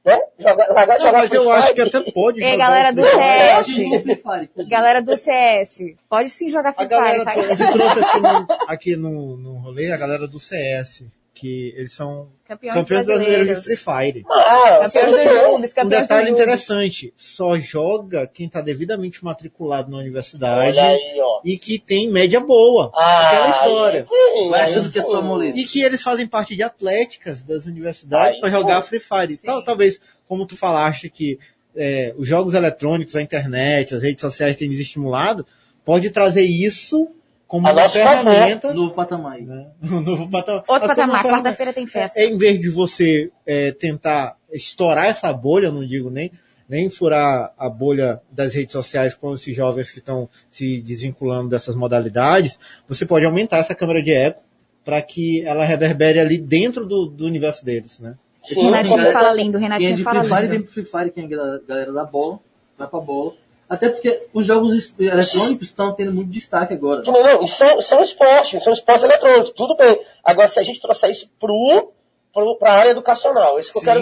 né? 0.06 0.20
Jogar, 0.40 0.68
largar 0.70 0.98
de 0.98 1.04
Não, 1.04 1.06
jogar 1.08 1.20
mas 1.20 1.34
eu 1.34 1.52
acho 1.52 1.74
que 1.74 1.82
até 1.82 2.12
pode. 2.12 2.40
Jogar 2.40 2.58
galera 2.58 2.92
do 2.92 3.02
Não, 3.02 3.08
é 3.08 3.64
CS, 3.64 3.70
assim. 3.70 4.68
Galera 4.68 5.02
do 5.02 5.18
CS, 5.18 5.96
pode 6.10 6.30
sim 6.30 6.50
jogar 6.50 6.74
Free 6.74 6.88
Fire, 6.88 7.24
tá? 7.24 7.32
a 7.32 7.56
gente 7.56 7.74
trouxe 7.74 8.00
aqui 8.00 8.20
no, 8.20 8.48
aqui 8.68 8.96
no, 8.96 9.38
no 9.38 9.54
rolê 9.60 9.92
a 9.92 9.98
galera 9.98 10.28
do 10.28 10.40
CS, 10.40 11.06
que 11.42 11.74
eles 11.76 11.92
são 11.92 12.30
Campeões, 12.48 12.76
campeões 12.76 13.06
brasileiros 13.08 13.62
de. 13.62 13.66
Free 13.66 13.76
Fire. 13.78 14.26
Ah, 14.30 14.80
Campeões 14.84 14.92
sempre 14.92 15.12
dos 15.12 15.40
clubes, 15.40 15.72
Um 15.72 15.74
campeões 15.74 16.02
detalhe 16.02 16.06
dos 16.06 16.08
clubes. 16.08 16.30
interessante, 16.30 17.14
só 17.18 17.58
joga 17.58 18.28
quem 18.28 18.46
está 18.46 18.62
devidamente 18.62 19.24
matriculado 19.26 19.90
na 19.90 19.98
universidade 19.98 20.78
aí, 20.78 21.00
e 21.44 21.58
que 21.58 21.80
tem 21.80 22.12
média 22.12 22.40
boa. 22.40 22.92
Ah, 22.94 23.28
Aquela 23.28 23.50
história. 23.50 24.08
Vai 24.50 24.60
aí 24.62 24.72
achando 24.72 24.92
que 24.92 25.00
é 25.00 25.02
só 25.02 25.22
moleza. 25.22 25.58
E 25.58 25.64
que 25.64 25.82
eles 25.82 26.04
fazem 26.04 26.28
parte 26.28 26.56
de 26.56 26.62
atléticas 26.62 27.42
das 27.42 27.66
universidades 27.66 28.40
para 28.40 28.50
jogar 28.52 28.82
Free 28.84 29.00
Fire. 29.00 29.34
Então, 29.34 29.64
talvez, 29.64 30.00
como 30.28 30.46
tu 30.46 30.56
falaste 30.56 31.10
que 31.10 31.40
é, 31.76 32.14
os 32.18 32.28
jogos 32.28 32.54
eletrônicos, 32.54 33.16
a 33.16 33.22
internet, 33.22 33.96
as 33.96 34.04
redes 34.04 34.22
sociais 34.22 34.58
têm 34.58 34.70
desestimulado, 34.70 35.46
pode 35.84 36.12
trazer 36.12 36.44
isso 36.44 37.10
como 37.52 37.68
A 37.68 37.72
uma 37.74 37.82
nosso 37.82 38.00
favor. 38.00 38.24
ferramenta. 38.32 38.74
Novo 38.74 38.94
patamar. 38.96 39.42
Né? 39.42 39.68
Um 39.84 40.00
novo 40.00 40.30
patamar. 40.30 40.64
Outro 40.66 40.88
Mas 40.88 40.96
patamar, 40.96 41.22
ferramenta- 41.22 41.30
quarta-feira 41.50 41.74
tem 41.74 41.86
festa. 41.86 42.18
É, 42.18 42.26
em 42.26 42.38
vez 42.38 42.62
de 42.62 42.70
você 42.70 43.30
é, 43.46 43.74
tentar 43.74 44.38
estourar 44.54 45.08
essa 45.08 45.34
bolha, 45.34 45.70
não 45.70 45.86
digo 45.86 46.10
nem, 46.10 46.32
nem 46.70 46.90
furar 46.90 47.54
a 47.58 47.70
bolha 47.70 48.22
das 48.32 48.56
redes 48.56 48.72
sociais 48.72 49.14
com 49.14 49.34
esses 49.34 49.54
jovens 49.54 49.92
que 49.92 50.00
estão 50.00 50.30
se 50.50 50.82
desvinculando 50.82 51.50
dessas 51.50 51.76
modalidades, 51.76 52.58
você 52.88 53.06
pode 53.06 53.26
aumentar 53.26 53.58
essa 53.58 53.76
câmera 53.76 54.02
de 54.02 54.14
eco 54.14 54.42
para 54.86 55.02
que 55.02 55.44
ela 55.46 55.66
reverbere 55.66 56.20
ali 56.22 56.38
dentro 56.38 56.86
do, 56.86 57.06
do 57.06 57.26
universo 57.26 57.66
deles, 57.66 58.00
né? 58.00 58.16
Renatinho 58.50 59.12
fala 59.12 59.34
lindo, 59.34 59.58
Quem 59.60 59.68
é 59.68 59.70
Renatinho 59.70 59.96
de 59.98 60.04
fala 60.04 60.22
Free 60.22 60.30
Fire 60.30 60.42
lindo. 60.44 60.52
vem 60.54 60.62
pro 60.64 60.72
Free 60.74 60.86
Fire, 60.86 61.12
quem 61.12 61.24
é 61.24 61.36
a 61.36 61.60
galera 61.68 61.92
da 61.92 62.06
bola, 62.06 62.40
vai 62.78 62.88
pra 62.88 63.00
bola. 63.02 63.34
Até 63.72 63.88
porque 63.88 64.28
os 64.34 64.46
jogos 64.46 64.94
eletrônicos 65.00 65.68
estão 65.68 65.94
tendo 65.96 66.12
muito 66.14 66.30
destaque 66.30 66.74
agora. 66.74 67.04
Não, 67.06 67.24
não, 67.24 67.48
são, 67.48 67.80
são 67.82 68.02
esportes, 68.02 68.62
são 68.62 68.74
esportes 68.74 69.04
eletrônicos, 69.06 69.52
tudo 69.52 69.78
bem. 69.78 69.98
Agora, 70.22 70.50
se 70.50 70.60
a 70.60 70.64
gente 70.64 70.82
trouxer 70.82 71.10
isso 71.10 71.32
pro, 71.40 71.90
pro, 72.34 72.58
pra 72.58 72.74
área 72.74 72.90
educacional, 72.90 73.58
isso 73.58 73.72
que 73.72 73.78
eu 73.78 73.82
quero. 73.84 74.02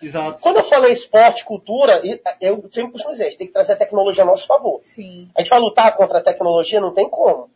exato. 0.00 0.40
Quando 0.42 0.56
eu 0.56 0.64
falei 0.64 0.90
esporte, 0.90 1.44
cultura, 1.44 2.00
e- 2.02 2.18
eu 2.40 2.64
sempre 2.70 2.92
costumo 2.92 3.12
dizer, 3.12 3.24
a 3.24 3.28
gente 3.28 3.36
tem 3.36 3.46
que 3.46 3.52
trazer 3.52 3.74
a 3.74 3.76
tecnologia 3.76 4.22
a 4.22 4.26
nosso 4.26 4.46
favor. 4.46 4.80
Sim. 4.82 5.28
A 5.36 5.40
gente 5.42 5.50
vai 5.50 5.60
lutar 5.60 5.94
contra 5.94 6.16
a 6.16 6.22
tecnologia, 6.22 6.80
não 6.80 6.94
tem 6.94 7.06
como. 7.06 7.50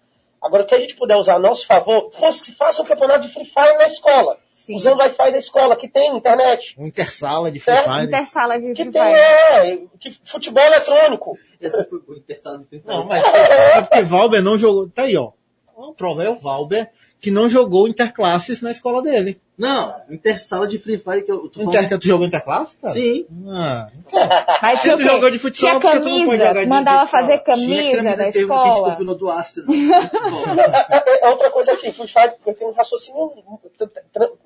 Agora, 0.45 0.62
o 0.62 0.66
que 0.66 0.74
a 0.74 0.80
gente 0.80 0.95
puder 0.95 1.16
usar 1.16 1.36
a 1.36 1.38
nosso 1.38 1.66
favor, 1.66 2.11
fosse 2.12 2.45
que 2.45 2.53
faça 2.53 2.82
um 2.82 2.84
campeonato 2.84 3.22
de 3.22 3.32
Free 3.32 3.47
Fire 3.47 3.78
na 3.78 3.86
escola. 3.86 4.38
Sim. 4.53 4.76
Usando 4.76 4.97
o 4.97 4.99
Wi-Fi 4.99 5.32
da 5.32 5.38
escola, 5.38 5.74
que 5.74 5.88
tem 5.88 6.14
internet. 6.14 6.74
Um 6.78 6.86
intersala 6.86 7.51
de 7.51 7.59
Free? 7.59 7.78
Fire. 7.78 8.05
Intersala 8.05 8.61
de 8.61 8.74
Que 8.74 8.82
Free 8.82 8.92
tem, 8.92 9.03
Fire. 9.03 9.14
é, 9.14 9.76
que, 9.99 10.20
futebol 10.22 10.62
eletrônico. 10.62 11.38
Essa 11.59 11.86
foi 11.88 11.99
o 12.07 12.18
interessado 12.18 12.59
de 12.59 12.66
Free 12.66 12.80
Fire. 12.80 12.95
Não, 12.95 13.07
mas 13.07 13.24
é 13.24 13.80
porque 13.80 14.03
Valber 14.03 14.42
não 14.42 14.59
jogou. 14.59 14.86
Tá 14.90 15.05
aí, 15.05 15.16
ó. 15.16 15.32
O 15.76 15.95
problema 15.95 16.30
é 16.30 16.32
o 16.34 16.38
Valber, 16.38 16.90
que 17.25 17.31
não 17.31 17.49
jogou 17.49 17.89
interclasses 17.89 18.61
na 18.61 18.70
escola 18.70 19.01
dele. 19.03 19.41
Não, 19.57 19.95
intersala 20.11 20.66
de 20.66 20.79
Free 20.79 20.99
Fire 20.99 21.22
que 21.22 21.33
eu 21.33 21.49
tô 21.49 21.61
falando. 21.64 21.83
Inter, 21.85 21.99
tu 21.99 22.07
jogou 22.07 22.27
interclasse, 22.27 22.77
cara? 22.77 22.93
Sim. 22.93 23.25
Ah, 23.49 23.89
Mas 24.61 24.81
Se 24.81 24.83
tinha 24.83 24.95
o 24.95 24.99
tu 24.99 25.05
jogou 25.05 25.31
de 25.31 25.39
futebol, 25.39 25.70
Tinha 25.70 25.81
por 25.81 25.91
que 25.91 26.01
tu 26.01 26.05
não 26.09 26.25
pode 26.27 26.37
jogar 26.37 26.45
camisa, 26.49 26.61
de 26.64 26.68
mandava 26.68 27.07
fazer 27.07 27.39
Tinha 27.39 27.41
camisa 27.41 28.16
da 28.16 28.31
que 28.31 28.39
escola. 28.41 28.91
combinou 28.93 29.14
do 29.14 29.31
Arsenal. 29.31 29.75
É, 30.91 31.25
é 31.27 31.29
outra 31.31 31.51
coisa 31.51 31.72
aqui, 31.72 31.93
Free 31.93 32.07
Fire 32.09 32.33
tem 32.55 32.66
um 32.68 32.72
raciocínio 32.72 33.33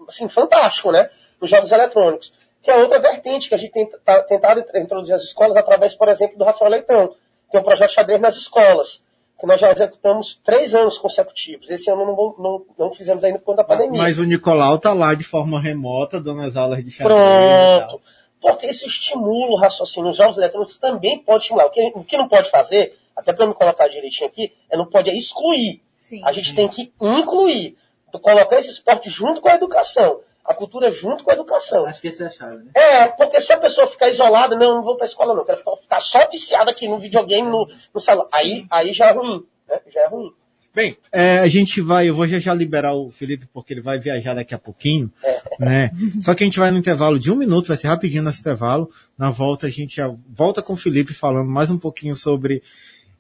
assim, 0.07 0.29
fantástico, 0.29 0.93
né? 0.93 1.09
Nos 1.41 1.51
jogos 1.51 1.73
eletrônicos. 1.73 2.33
Que 2.63 2.71
é 2.71 2.77
outra 2.77 2.99
vertente 3.01 3.49
que 3.49 3.55
a 3.55 3.59
gente 3.59 3.73
tem 3.73 3.91
tá- 4.05 4.23
tentado 4.23 4.65
introduzir 4.77 5.15
as 5.15 5.23
escolas 5.23 5.57
através, 5.57 5.95
por 5.95 6.09
exemplo, 6.09 6.39
do 6.39 6.45
Rafael 6.45 6.71
Leitão. 6.71 7.15
Tem 7.51 7.61
um 7.61 7.65
projeto 7.65 7.93
xadrez 7.93 8.21
nas 8.21 8.37
escolas, 8.37 9.03
que 9.39 9.47
nós 9.47 9.61
já 9.61 9.71
executamos 9.71 10.41
três 10.45 10.75
anos 10.75 10.99
consecutivos. 10.99 11.71
Esse 11.71 11.91
ano 11.91 12.05
não, 12.07 12.35
não, 12.39 12.67
não 12.77 12.93
fizemos 12.93 13.23
ainda 13.23 13.39
por 13.39 13.47
conta 13.47 13.59
da 13.59 13.65
pandemia. 13.65 14.01
Mas 14.01 14.19
o 14.19 14.25
Nicolau 14.25 14.79
tá 14.79 14.93
lá 14.93 15.15
de 15.15 15.23
forma 15.23 15.61
remota, 15.61 16.21
dando 16.21 16.43
as 16.43 16.57
aulas 16.57 16.85
de 16.85 16.91
xadrez. 16.91 17.17
e 17.19 17.79
tal. 17.81 17.89
Pronto. 17.89 18.03
Porque 18.41 18.67
isso 18.67 18.87
estimula 18.87 19.53
o 19.53 19.57
raciocínio. 19.57 20.11
Os 20.11 20.17
jogos 20.17 20.39
eletrônicos 20.39 20.77
também 20.77 21.19
podem 21.19 21.41
estimular. 21.41 21.67
O 21.67 21.71
que, 21.71 21.93
o 21.95 22.05
que 22.05 22.17
não 22.17 22.29
pode 22.29 22.51
fazer, 22.51 22.97
até 23.15 23.33
para 23.33 23.47
me 23.47 23.55
colocar 23.55 23.89
direitinho 23.89 24.29
aqui, 24.29 24.53
é 24.71 24.77
não 24.77 24.87
pode 24.87 25.11
é 25.11 25.15
excluir. 25.15 25.83
Sim. 25.97 26.21
A 26.25 26.33
gente 26.33 26.55
tem 26.55 26.69
que 26.69 26.93
incluir. 27.01 27.77
Colocar 28.23 28.59
esse 28.59 28.71
esporte 28.71 29.11
junto 29.11 29.41
com 29.41 29.49
a 29.49 29.55
educação. 29.55 30.21
A 30.49 30.55
cultura 30.55 30.91
junto 30.91 31.23
com 31.23 31.31
a 31.31 31.35
educação. 31.35 31.85
Acho 31.85 32.01
que 32.01 32.09
essa 32.09 32.25
é 32.25 32.27
a 32.27 32.31
chave, 32.31 32.65
né? 32.65 32.71
É, 32.75 33.09
porque 33.09 33.39
se 33.39 33.53
a 33.53 33.61
pessoa 33.61 33.87
ficar 33.87 34.09
isolada, 34.09 34.57
não, 34.57 34.77
não 34.77 34.83
vou 34.83 34.97
pra 34.97 35.05
escola 35.05 35.35
não, 35.35 35.45
quero 35.45 35.59
ficar, 35.59 35.77
ficar 35.77 36.01
só 36.01 36.27
viciada 36.27 36.71
aqui 36.71 36.89
no 36.89 36.99
videogame, 36.99 37.47
no, 37.47 37.69
no 37.95 38.01
celular. 38.01 38.27
Aí, 38.33 38.67
aí 38.71 38.95
já 38.95 39.09
é 39.09 39.13
ruim, 39.13 39.45
né? 39.69 39.79
Já 39.93 40.05
é 40.05 40.09
ruim. 40.09 40.33
Bem, 40.75 40.97
é, 41.11 41.41
a 41.41 41.47
gente 41.49 41.81
vai, 41.81 42.09
eu 42.09 42.15
vou 42.15 42.27
já 42.27 42.39
já 42.39 42.55
liberar 42.55 42.95
o 42.95 43.11
Felipe 43.11 43.49
porque 43.53 43.75
ele 43.75 43.81
vai 43.81 43.99
viajar 43.99 44.35
daqui 44.35 44.55
a 44.55 44.59
pouquinho, 44.59 45.13
né? 45.59 45.91
Só 46.23 46.35
que 46.35 46.45
a 46.45 46.47
gente 46.47 46.59
vai 46.59 46.71
no 46.71 46.79
intervalo 46.79 47.19
de 47.19 47.33
um 47.33 47.37
minuto, 47.37 47.69
vai 47.69 47.77
ser 47.77 47.89
rapidinho 47.89 48.23
nesse 48.23 48.41
intervalo. 48.41 48.89
Na 49.19 49.31
volta 49.31 49.67
a 49.67 49.71
gente 49.71 49.97
já 49.97 50.15
volta 50.29 50.63
com 50.63 50.75
o 50.75 50.77
Felipe 50.77 51.13
falando 51.13 51.49
mais 51.49 51.71
um 51.71 51.79
pouquinho 51.79 52.15
sobre 52.15 52.63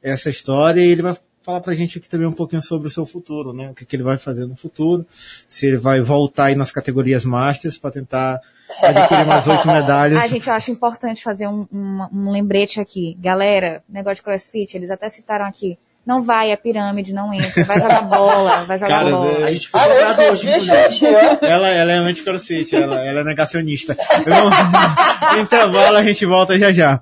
essa 0.00 0.30
história 0.30 0.80
e 0.80 0.88
ele 0.88 1.02
vai 1.02 1.16
falar 1.48 1.60
pra 1.62 1.72
gente 1.72 1.96
aqui 1.96 2.06
também 2.10 2.26
um 2.26 2.32
pouquinho 2.32 2.60
sobre 2.60 2.88
o 2.88 2.90
seu 2.90 3.06
futuro, 3.06 3.54
né? 3.54 3.70
O 3.70 3.74
que, 3.74 3.86
que 3.86 3.96
ele 3.96 4.02
vai 4.02 4.18
fazer 4.18 4.44
no 4.44 4.54
futuro, 4.54 5.06
se 5.48 5.66
ele 5.66 5.78
vai 5.78 5.98
voltar 6.02 6.44
aí 6.46 6.54
nas 6.54 6.70
categorias 6.70 7.24
Masters 7.24 7.78
para 7.78 7.90
tentar 7.90 8.38
adquirir 8.82 9.24
mais 9.26 9.46
oito 9.48 9.64
medalhas. 9.72 10.18
Ah, 10.22 10.26
gente, 10.26 10.46
eu 10.46 10.52
acho 10.52 10.70
importante 10.70 11.22
fazer 11.22 11.48
um, 11.48 11.66
um- 11.72 12.06
um 12.12 12.30
lembrete 12.32 12.78
aqui. 12.78 13.16
Galera, 13.18 13.82
negócio 13.88 14.16
de 14.16 14.22
crossfit, 14.24 14.76
eles 14.76 14.90
até 14.90 15.08
citaram 15.08 15.46
aqui. 15.46 15.78
Não 16.04 16.22
vai, 16.22 16.50
é 16.50 16.56
pirâmide, 16.56 17.14
não 17.14 17.32
entra. 17.32 17.64
Vai 17.64 17.80
jogar 17.80 18.02
bola, 18.02 18.64
vai 18.64 18.78
jogar 18.78 18.88
Cara, 19.04 19.10
bola. 19.10 19.46
A 19.46 19.52
gente 19.52 19.68
foi 19.70 19.80
Ah, 19.80 20.16
hoje, 20.30 20.60
gente, 20.60 21.02
né? 21.04 21.38
Ela, 21.42 21.68
ela 21.68 21.92
é 21.92 21.96
anti-crossfit, 21.96 22.74
ela, 22.76 22.96
ela 23.06 23.20
é 23.20 23.24
negacionista. 23.24 23.96
Eu- 24.26 25.40
intervalo 25.42 25.96
a 25.96 26.02
gente 26.02 26.24
volta 26.26 26.58
já 26.58 26.72
já. 26.72 27.00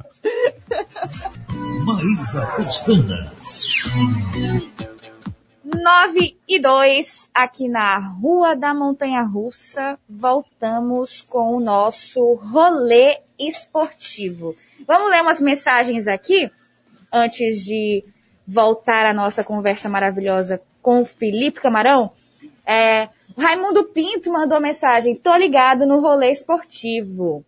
Maísa 1.84 2.46
Pestana. 2.56 3.32
9 5.64 6.36
e 6.48 6.58
2, 6.58 7.30
aqui 7.34 7.68
na 7.68 7.98
Rua 7.98 8.54
da 8.54 8.74
Montanha 8.74 9.22
Russa, 9.22 9.98
voltamos 10.08 11.22
com 11.22 11.56
o 11.56 11.60
nosso 11.60 12.34
rolê 12.34 13.20
esportivo. 13.38 14.54
Vamos 14.86 15.10
ler 15.10 15.22
umas 15.22 15.40
mensagens 15.40 16.06
aqui, 16.06 16.50
antes 17.12 17.64
de 17.64 18.04
voltar 18.46 19.06
à 19.06 19.14
nossa 19.14 19.42
conversa 19.42 19.88
maravilhosa 19.88 20.60
com 20.82 21.02
o 21.02 21.06
Felipe 21.06 21.60
Camarão. 21.60 22.12
É, 22.66 23.08
Raimundo 23.36 23.84
Pinto 23.84 24.32
mandou 24.32 24.60
mensagem, 24.60 25.14
tô 25.14 25.34
ligado 25.36 25.86
no 25.86 26.00
rolê 26.00 26.30
esportivo. 26.30 27.44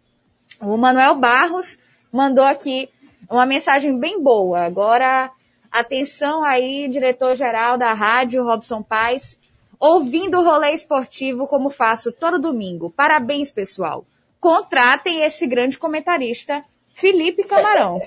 O 0.61 0.77
Manuel 0.77 1.17
Barros 1.17 1.79
mandou 2.13 2.45
aqui 2.45 2.89
uma 3.31 3.47
mensagem 3.47 3.99
bem 3.99 4.23
boa. 4.23 4.61
Agora, 4.61 5.31
atenção 5.71 6.45
aí, 6.45 6.89
diretor-geral 6.89 7.79
da 7.79 7.93
rádio, 7.93 8.45
Robson 8.45 8.83
Paz, 8.83 9.39
ouvindo 9.79 10.39
o 10.39 10.45
rolê 10.45 10.73
esportivo 10.73 11.47
como 11.47 11.71
faço 11.71 12.13
todo 12.13 12.39
domingo. 12.39 12.91
Parabéns, 12.91 13.53
pessoal. 13.53 14.05
Contratem 14.41 15.23
esse 15.23 15.47
grande 15.47 15.79
comentarista, 15.79 16.63
Felipe 17.01 17.45
Camarão. 17.45 18.01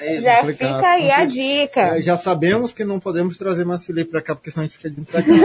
É, 0.00 0.20
Já 0.20 0.44
fica 0.44 0.88
aí 0.90 1.10
a 1.10 1.24
dica. 1.24 1.80
É, 1.98 2.02
Já 2.02 2.16
sabemos 2.16 2.72
que 2.72 2.84
não 2.84 2.98
podemos 2.98 3.36
trazer 3.36 3.64
mais 3.64 3.84
Felipe 3.86 4.10
pra 4.10 4.22
cá, 4.22 4.34
porque 4.34 4.50
senão 4.50 4.64
a 4.64 4.68
gente 4.68 4.76
fica 4.78 4.90
desempregado. 4.90 5.40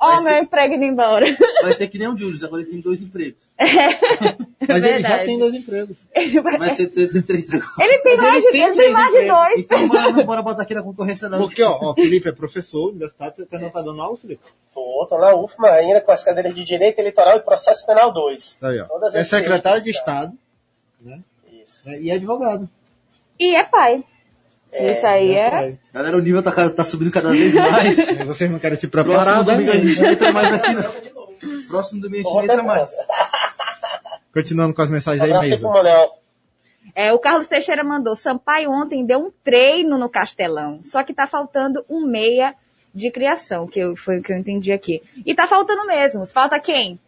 Ó, 0.00 0.20
vai 0.20 0.32
meu 0.34 0.42
emprego 0.44 0.74
indo 0.74 0.84
embora. 0.84 1.26
Vai 1.62 1.72
ser 1.74 1.88
que 1.88 1.98
nem 1.98 2.08
o 2.08 2.16
Julius, 2.16 2.44
agora 2.44 2.62
ele 2.62 2.70
tem 2.70 2.80
dois 2.80 3.02
empregos. 3.02 3.40
Mas 3.58 4.84
ele 4.84 5.02
já 5.02 5.08
verdade. 5.08 5.24
tem 5.26 5.38
dois 5.38 5.54
empregos. 5.54 5.96
Ele, 6.14 6.40
vai- 6.40 6.58
Vai 6.58 6.70
ser 6.70 6.86
ter 6.88 7.22
três 7.24 7.52
agora. 7.52 7.72
ele 7.80 7.98
tem 7.98 8.16
mais 8.16 8.42
de, 8.44 8.50
tem 8.50 8.72
três 8.74 8.92
mais 8.92 9.12
de 9.12 9.26
dois. 9.26 9.60
Então 9.60 9.88
bora, 9.88 10.12
bora 10.24 10.42
botar 10.42 10.62
aqui 10.62 10.74
na 10.74 10.82
concorrência 10.82 11.28
não. 11.28 11.38
Porque, 11.38 11.62
ó, 11.62 11.78
ó, 11.80 11.94
Felipe 11.94 12.28
é 12.28 12.32
professor 12.32 12.90
universitário, 12.90 13.34
você 13.48 13.58
não 13.58 13.70
tá 13.70 13.80
dando 13.82 14.00
aula, 14.00 14.16
Felipe? 14.16 14.42
Tô, 14.72 15.06
tô 15.08 15.18
na 15.18 15.34
UFMA 15.34 15.68
ainda 15.70 16.00
com 16.00 16.12
as 16.12 16.22
cadeiras 16.22 16.54
de 16.54 16.64
Direito 16.64 16.98
Eleitoral 17.00 17.36
e 17.36 17.40
Processo 17.40 17.84
Penal 17.84 18.12
2. 18.12 18.58
Aí, 18.62 18.80
ó. 18.80 18.84
Todas 18.84 19.14
É 19.16 19.24
secretário 19.24 19.78
de 19.82 19.92
ciências, 19.92 20.04
Estado 20.98 21.24
Isso. 21.52 21.88
né, 21.88 22.00
e 22.00 22.10
é 22.10 22.14
advogado. 22.14 22.68
E 23.38 23.54
é 23.54 23.64
pai. 23.64 24.04
Isso 24.72 25.06
aí 25.06 25.32
é. 25.32 25.50
Vai. 25.50 25.78
Galera, 25.94 26.16
o 26.16 26.20
nível 26.20 26.42
tá, 26.42 26.70
tá 26.70 26.84
subindo 26.84 27.10
cada 27.10 27.30
vez 27.30 27.54
mais. 27.54 27.96
Vocês 28.26 28.50
não 28.50 28.58
querem 28.58 28.78
se 28.78 28.88
preparar, 28.88 29.24
Próximo 29.24 29.44
domingo 29.44 29.70
a 29.70 29.78
gente 29.78 30.04
entra 30.04 30.32
mais 30.32 30.52
aqui, 30.52 30.72
não. 30.74 31.62
Próximo 31.68 32.00
domingo 32.02 32.28
a 32.28 32.32
gente 32.32 32.44
entra 32.44 32.62
mais. 32.62 32.90
Continuando 34.32 34.74
com 34.74 34.82
as 34.82 34.90
mensagens 34.90 35.22
aí 35.22 35.50
mesmo. 35.50 35.70
É, 36.94 37.12
o 37.12 37.18
Carlos 37.18 37.46
Teixeira 37.46 37.84
mandou, 37.84 38.14
Sampaio 38.14 38.70
ontem 38.70 39.06
deu 39.06 39.20
um 39.20 39.30
treino 39.44 39.96
no 39.96 40.08
Castelão, 40.08 40.80
só 40.82 41.02
que 41.02 41.14
tá 41.14 41.26
faltando 41.26 41.84
um 41.88 42.04
meia 42.04 42.54
de 42.94 43.10
criação, 43.10 43.66
que 43.66 43.78
eu, 43.78 43.94
foi 43.94 44.18
o 44.18 44.22
que 44.22 44.32
eu 44.32 44.36
entendi 44.36 44.72
aqui. 44.72 45.02
E 45.24 45.34
tá 45.34 45.46
faltando 45.46 45.86
mesmo. 45.86 46.26
Falta 46.26 46.58
quem? 46.58 46.98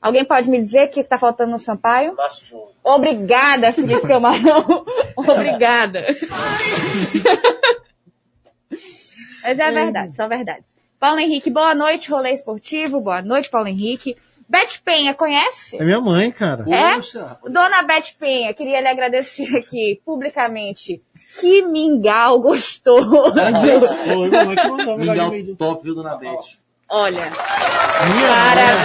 Alguém 0.00 0.24
pode 0.24 0.48
me 0.48 0.60
dizer 0.60 0.86
o 0.86 0.90
que 0.90 1.02
tá 1.02 1.18
faltando 1.18 1.50
no 1.50 1.58
Sampaio? 1.58 2.14
Márcio 2.14 2.46
Júnior. 2.46 2.70
Obrigada, 2.84 3.72
Felipe 3.72 4.06
Camarão. 4.06 4.86
Obrigada. 5.16 6.06
Mas 9.42 9.58
é 9.58 9.70
verdade, 9.70 10.14
só 10.14 10.28
verdade. 10.28 10.64
Paulo 11.00 11.18
Henrique, 11.18 11.50
boa 11.50 11.74
noite, 11.74 12.10
rolê 12.10 12.32
esportivo. 12.32 13.00
Boa 13.00 13.22
noite, 13.22 13.48
Paulo 13.48 13.68
Henrique. 13.68 14.16
Beth 14.48 14.80
Penha, 14.84 15.14
conhece? 15.14 15.76
É 15.76 15.84
minha 15.84 16.00
mãe, 16.00 16.30
cara. 16.30 16.64
É? 16.68 16.94
Poxa, 16.94 17.36
Dona 17.44 17.82
Beth 17.82 18.14
Penha, 18.18 18.54
queria 18.54 18.80
lhe 18.80 18.88
agradecer 18.88 19.56
aqui 19.56 20.00
publicamente. 20.04 21.02
Que 21.38 21.62
mingau 21.62 22.40
gostoso. 22.40 23.34
Mingau 24.96 25.32
top, 25.58 25.84
viu, 25.84 25.94
dona 25.94 26.16
Beth? 26.16 26.58
Olha, 26.90 27.24
Minha 27.24 28.28
parabéns. 28.28 28.82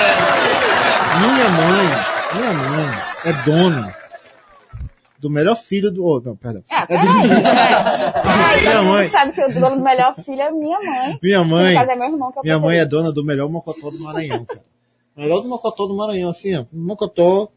mãe, 1.19 1.21
minha 1.21 1.49
mãe, 1.49 1.87
minha 2.35 2.53
mãe 2.53 2.95
é 3.25 3.33
dona 3.45 3.95
do 5.19 5.29
melhor 5.29 5.55
filho 5.55 5.89
do... 5.89 6.05
Oh, 6.05 6.19
não, 6.19 6.35
perdão. 6.35 6.61
Ah, 6.69 6.85
peraí, 6.85 7.05
peraí. 7.05 7.29
Peraí, 8.23 8.61
Minha 8.61 8.73
todo 8.73 8.83
mundo 8.83 8.93
mãe. 8.93 9.07
sabe 9.09 9.31
que 9.31 9.41
o 9.45 9.53
dono 9.53 9.75
do 9.77 9.81
melhor 9.83 10.15
filho 10.15 10.41
é 10.41 10.51
minha 10.51 10.79
mãe. 10.81 11.19
Minha 11.23 11.39
No 11.39 11.45
mãe, 11.45 11.73
caso 11.75 11.91
é 11.91 11.95
meu 11.95 12.09
irmão 12.09 12.31
que 12.31 12.39
é 12.39 12.41
o 12.41 12.43
minha 12.43 12.59
mãe 12.59 12.77
é 12.79 12.85
dona 12.85 13.13
do 13.13 13.23
melhor 13.23 13.47
mocotó 13.49 13.89
do 13.89 13.99
Maranhão, 14.03 14.43
cara. 14.43 14.61
Melhor 15.15 15.39
do 15.41 15.47
mocotó 15.47 15.85
do 15.87 15.95
Maranhão, 15.95 16.29
assim, 16.31 16.55
ó. 16.57 16.65
Mocotó... 16.73 17.47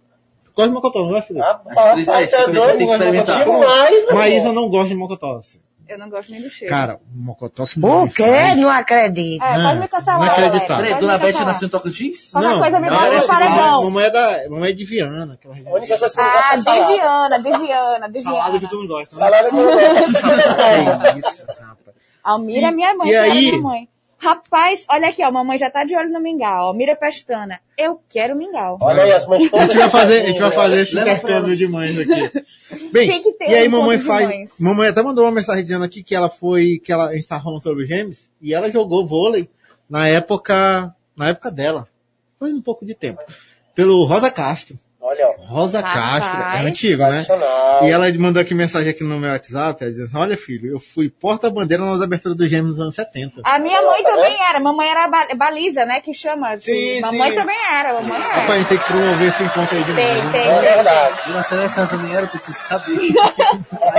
Gosta 0.55 0.69
de 0.69 0.75
mocotó, 0.75 1.01
não 1.07 1.17
é? 1.17 1.19
Rapaz, 1.39 1.93
três- 1.93 2.09
é, 2.09 2.27
tá 2.29 2.37
tem 2.39 2.47
que 2.47 2.53
doido, 2.53 2.81
experimentar. 2.83 3.45
demais, 3.45 4.07
meu 4.07 4.15
Maísa 4.15 4.53
não 4.55 4.71
gosta 4.71 4.89
de 4.89 4.95
mocotó, 4.95 5.37
assim. 5.37 5.59
Eu 5.89 5.99
não 5.99 6.11
gosto 6.11 6.33
nem 6.33 6.43
do 6.43 6.51
cheiro. 6.51 6.73
Cara, 6.75 6.97
o 6.97 7.01
mocotó 7.19 7.65
que 7.67 7.79
O 7.79 8.09
quê? 8.11 8.25
faz- 8.25 8.57
Não 8.59 8.69
acredito. 8.71 9.43
é, 9.43 9.53
pode 9.63 9.79
me 9.81 9.89
cancelar, 9.89 10.19
Não 10.19 10.27
acreditar. 10.27 10.77
Peraí, 10.79 10.95
dona 10.99 11.13
Beth 11.19 11.27
cancelar. 11.27 11.47
nasceu 11.47 11.67
em 11.67 11.71
Tocantins? 11.71 12.31
Qualquer 12.33 12.59
coisa 12.59 12.81
me 12.81 12.91
não, 12.91 12.97
bota 12.99 13.15
no 13.21 13.27
paredão. 13.27 13.85
Mamãe 13.85 14.05
é 14.05 14.11
da, 14.11 14.51
mamãe 14.51 14.71
é 14.71 14.73
de 14.73 14.85
Viana, 14.85 15.35
aquela 15.35 15.55
A 15.55 15.57
região. 15.57 15.75
única 15.75 15.99
coisa 15.99 16.15
que 16.15 16.21
eu 16.21 16.25
não 16.25 16.31
Ah, 16.31 16.35
gosto 16.35 16.53
é 16.53 16.57
de 16.57 16.63
salada. 16.65 16.87
Viana, 16.93 17.39
de 17.39 17.59
Viana, 17.67 18.09
de 18.11 18.21
Salada 18.21 18.45
que 18.53 18.59
Viana. 18.59 18.69
tu 18.69 18.79
não 18.81 18.87
gosta, 18.89 19.17
né? 19.17 19.23
Salada 19.23 19.49
que 19.51 19.57
eu 19.57 19.63
não 19.63 19.73
gosto. 19.73 20.57
É 21.07 21.19
isso, 21.19 21.47
rapaz. 21.47 21.97
Almira 22.25 22.67
é 22.67 22.71
minha 22.73 22.95
mãe, 22.95 23.09
E 23.11 23.15
é 23.15 23.21
aí? 23.21 23.51
minha 23.53 23.63
mãe. 23.63 23.89
Rapaz, 24.19 24.87
olha 24.89 25.09
aqui, 25.09 25.23
ó, 25.23 25.31
mamãe 25.31 25.59
já 25.59 25.71
tá 25.71 25.85
de 25.85 25.95
olho 25.95 26.11
no 26.11 26.21
mingau. 26.21 26.69
Almira 26.69 26.97
Pestana, 26.97 27.61
eu 27.77 28.01
quero 28.09 28.35
mingau. 28.35 28.79
Olha 28.81 29.03
aí, 29.03 29.13
as 29.13 29.27
mães 29.27 29.47
A 29.47 29.51
todas. 29.51 29.67
gente 29.67 29.79
vai 29.79 29.91
fazer, 29.91 30.23
a 30.23 30.27
gente 30.27 30.41
vai 30.41 30.51
fazer 30.51 30.81
esse 30.81 30.99
intercâmbio 30.99 31.57
de 31.57 31.69
mães 31.69 31.99
aqui. 31.99 32.45
Bem, 32.93 33.23
e 33.47 33.55
aí 33.55 33.69
um 33.69 33.73
mamãe 33.73 33.99
faz, 33.99 34.27
mães. 34.29 34.55
mamãe 34.59 34.89
até 34.89 35.03
mandou 35.03 35.25
uma 35.25 35.31
mensagem 35.31 35.63
dizendo 35.63 35.85
aqui 35.85 36.03
que 36.03 36.15
ela 36.15 36.31
foi, 36.31 36.81
que 36.83 36.91
ela, 36.91 37.09
a 37.09 37.15
gente 37.15 37.29
tá 37.29 37.41
falando 37.41 37.63
sobre 37.63 37.83
os 37.83 37.89
gêmeos, 37.89 38.29
e 38.41 38.55
ela 38.55 38.71
jogou 38.71 39.07
vôlei 39.07 39.49
na 39.89 40.09
época, 40.09 40.95
na 41.15 41.29
época 41.29 41.51
dela. 41.51 41.87
Faz 42.41 42.53
um 42.53 42.63
pouco 42.63 42.85
de 42.85 42.95
tempo. 42.95 43.23
Pelo 43.75 44.05
Rosa 44.05 44.31
Castro. 44.31 44.79
Olha, 45.09 45.29
ó. 45.29 45.45
Rosa 45.45 45.81
Rapaz. 45.81 46.25
Castro, 46.25 46.43
é 46.43 46.61
antigo, 46.69 47.03
né? 47.05 47.11
Nacional. 47.19 47.85
E 47.85 47.91
ela 47.93 48.13
mandou 48.19 48.43
aqui 48.43 48.55
mensagem 48.55 48.91
aqui 48.91 49.05
no 49.05 49.19
meu 49.21 49.31
WhatsApp, 49.31 49.81
ela 49.81 49.91
dizendo 49.91 50.07
assim, 50.07 50.19
olha 50.19 50.37
filho, 50.37 50.73
eu 50.73 50.81
fui 50.81 51.09
porta-bandeira 51.09 51.85
nas 51.85 52.03
aberturas 52.03 52.37
do 52.37 52.49
Gêmeos 52.49 52.73
nos 52.73 52.81
anos 52.81 52.95
70. 52.97 53.41
A 53.45 53.59
minha 53.61 53.81
mãe 53.83 54.03
também 54.03 54.37
era. 54.43 54.59
Mamãe 54.59 54.89
era 54.89 55.07
ba- 55.07 55.29
baliza, 55.37 55.87
né? 55.87 56.01
Que 56.01 56.13
chama. 56.13 56.57
Sim, 56.57 57.01
mamãe 57.03 57.31
sim. 57.31 57.37
também 57.37 57.57
era. 57.73 57.95
Mamãe 57.95 58.21
era. 58.21 58.35
Rapaz, 58.41 58.51
a 58.51 58.59
gente 58.59 58.69
tem 58.69 58.79
que 58.79 58.85
promover 58.85 59.29
esse 59.29 59.43
encontro 59.45 59.77
aí 59.77 59.85
de 59.85 59.95
Tem, 59.95 60.15
novo. 60.17 60.33
tem. 60.33 60.49
É 60.49 60.61
verdade. 60.61 61.21
E 61.29 61.33
na 61.33 61.43
seleção 61.45 61.87
também 61.87 62.13
era, 62.13 62.23
eu 62.23 62.29
preciso 62.29 62.59
saber. 62.59 62.97
A 63.81 63.99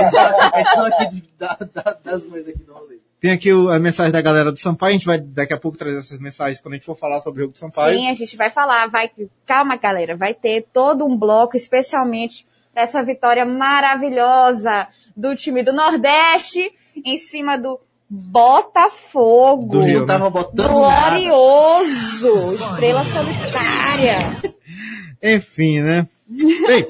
edição 0.60 0.86
aqui 0.86 1.06
de- 1.14 1.24
da- 1.38 1.58
da- 1.74 1.96
das 2.04 2.26
mães 2.26 2.46
aqui 2.46 2.58
do 2.58 2.72
rolê. 2.74 2.98
Tem 3.20 3.32
aqui 3.32 3.52
o- 3.52 3.68
a 3.68 3.78
mensagem 3.80 4.12
da 4.12 4.20
galera 4.20 4.52
do 4.52 4.60
Sampaio, 4.60 4.90
a 4.90 4.92
gente 4.92 5.06
vai 5.06 5.18
daqui 5.18 5.52
a 5.52 5.58
pouco 5.58 5.76
trazer 5.76 5.98
essas 5.98 6.18
mensagens 6.20 6.60
quando 6.60 6.74
a 6.74 6.76
gente 6.76 6.86
for 6.86 6.96
falar 6.96 7.20
sobre 7.20 7.40
o 7.40 7.42
jogo 7.44 7.52
do 7.54 7.58
Sampaio. 7.58 7.98
Sim, 7.98 8.08
a 8.08 8.14
gente 8.14 8.36
vai 8.36 8.48
falar. 8.50 8.88
Vai, 8.88 9.10
calma, 9.44 9.76
galera. 9.76 10.16
Vai 10.16 10.34
ter 10.34 10.66
todo 10.72 11.04
um 11.04 11.16
bloco, 11.16 11.56
especialmente 11.56 12.46
pra 12.72 12.82
essa 12.82 13.02
vitória 13.02 13.44
maravilhosa 13.44 14.86
do 15.16 15.34
time 15.34 15.64
do 15.64 15.72
Nordeste 15.72 16.70
em 17.04 17.18
cima 17.18 17.58
do 17.58 17.80
Botafogo. 18.08 19.66
Do 19.66 19.80
Rio, 19.80 19.96
Eu 19.96 20.00
né? 20.02 20.06
tava 20.06 20.30
botando 20.30 20.80
nada. 20.80 21.10
Glorioso! 21.18 22.52
Estrela 22.54 23.04
solitária. 23.04 24.18
Enfim, 25.22 25.80
né? 25.82 26.06
Bem, 26.28 26.86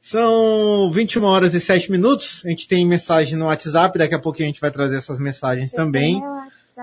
são 0.00 0.90
21 0.92 1.24
horas 1.24 1.54
e 1.54 1.60
7 1.60 1.90
minutos. 1.90 2.42
A 2.44 2.48
gente 2.48 2.66
tem 2.66 2.86
mensagem 2.86 3.36
no 3.36 3.46
WhatsApp, 3.46 3.98
daqui 3.98 4.14
a 4.14 4.18
pouquinho 4.18 4.48
a 4.48 4.52
gente 4.52 4.60
vai 4.60 4.70
trazer 4.70 4.96
essas 4.96 5.18
mensagens 5.18 5.72
também. 5.72 6.22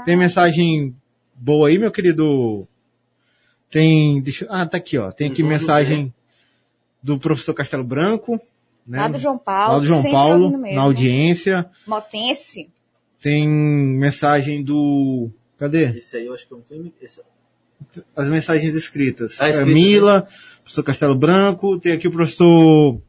Tem 0.06 0.16
mensagem 0.16 0.96
boa 1.36 1.70
aí, 1.70 1.78
meu 1.80 1.92
querido? 1.92 2.68
Tem, 3.70 4.22
deixa, 4.22 4.46
eu- 4.46 4.50
ah, 4.52 4.66
tá 4.66 4.78
aqui, 4.78 4.98
ó. 4.98 5.12
Tem 5.12 5.30
aqui 5.32 5.44
mensagem 5.44 6.14
do 7.02 7.18
professor 7.20 7.54
Castelo 7.54 7.84
Branco, 7.84 8.40
né? 8.88 9.00
Lá 9.00 9.08
do 9.08 9.20
João 9.20 9.38
Paulo. 9.38 9.74
Lá 9.74 9.80
do 9.80 9.86
João 9.86 10.04
Paulo, 10.04 10.58
na 10.58 10.82
audiência. 10.82 11.70
Motense. 11.86 12.70
Tem 13.20 13.48
mensagem 13.48 14.64
do, 14.64 15.30
cadê? 15.58 15.98
Esse 15.98 16.18
aí 16.18 16.28
eu 16.28 16.34
acho 16.34 16.48
que 16.48 16.54
eu 16.54 16.58
não 16.60 16.64
tenho. 16.66 16.94
Esse... 17.02 17.22
As 18.16 18.28
mensagens 18.30 18.74
escritas. 18.76 19.38
Ah, 19.42 19.48
É, 19.48 19.50
escritas, 19.52 19.74
Mila, 19.74 20.28
professor 20.64 20.84
Castelo 20.84 21.16
Branco, 21.16 21.80
tem 21.80 21.92
aqui 21.94 22.08
o 22.08 22.12
professor 22.12 23.02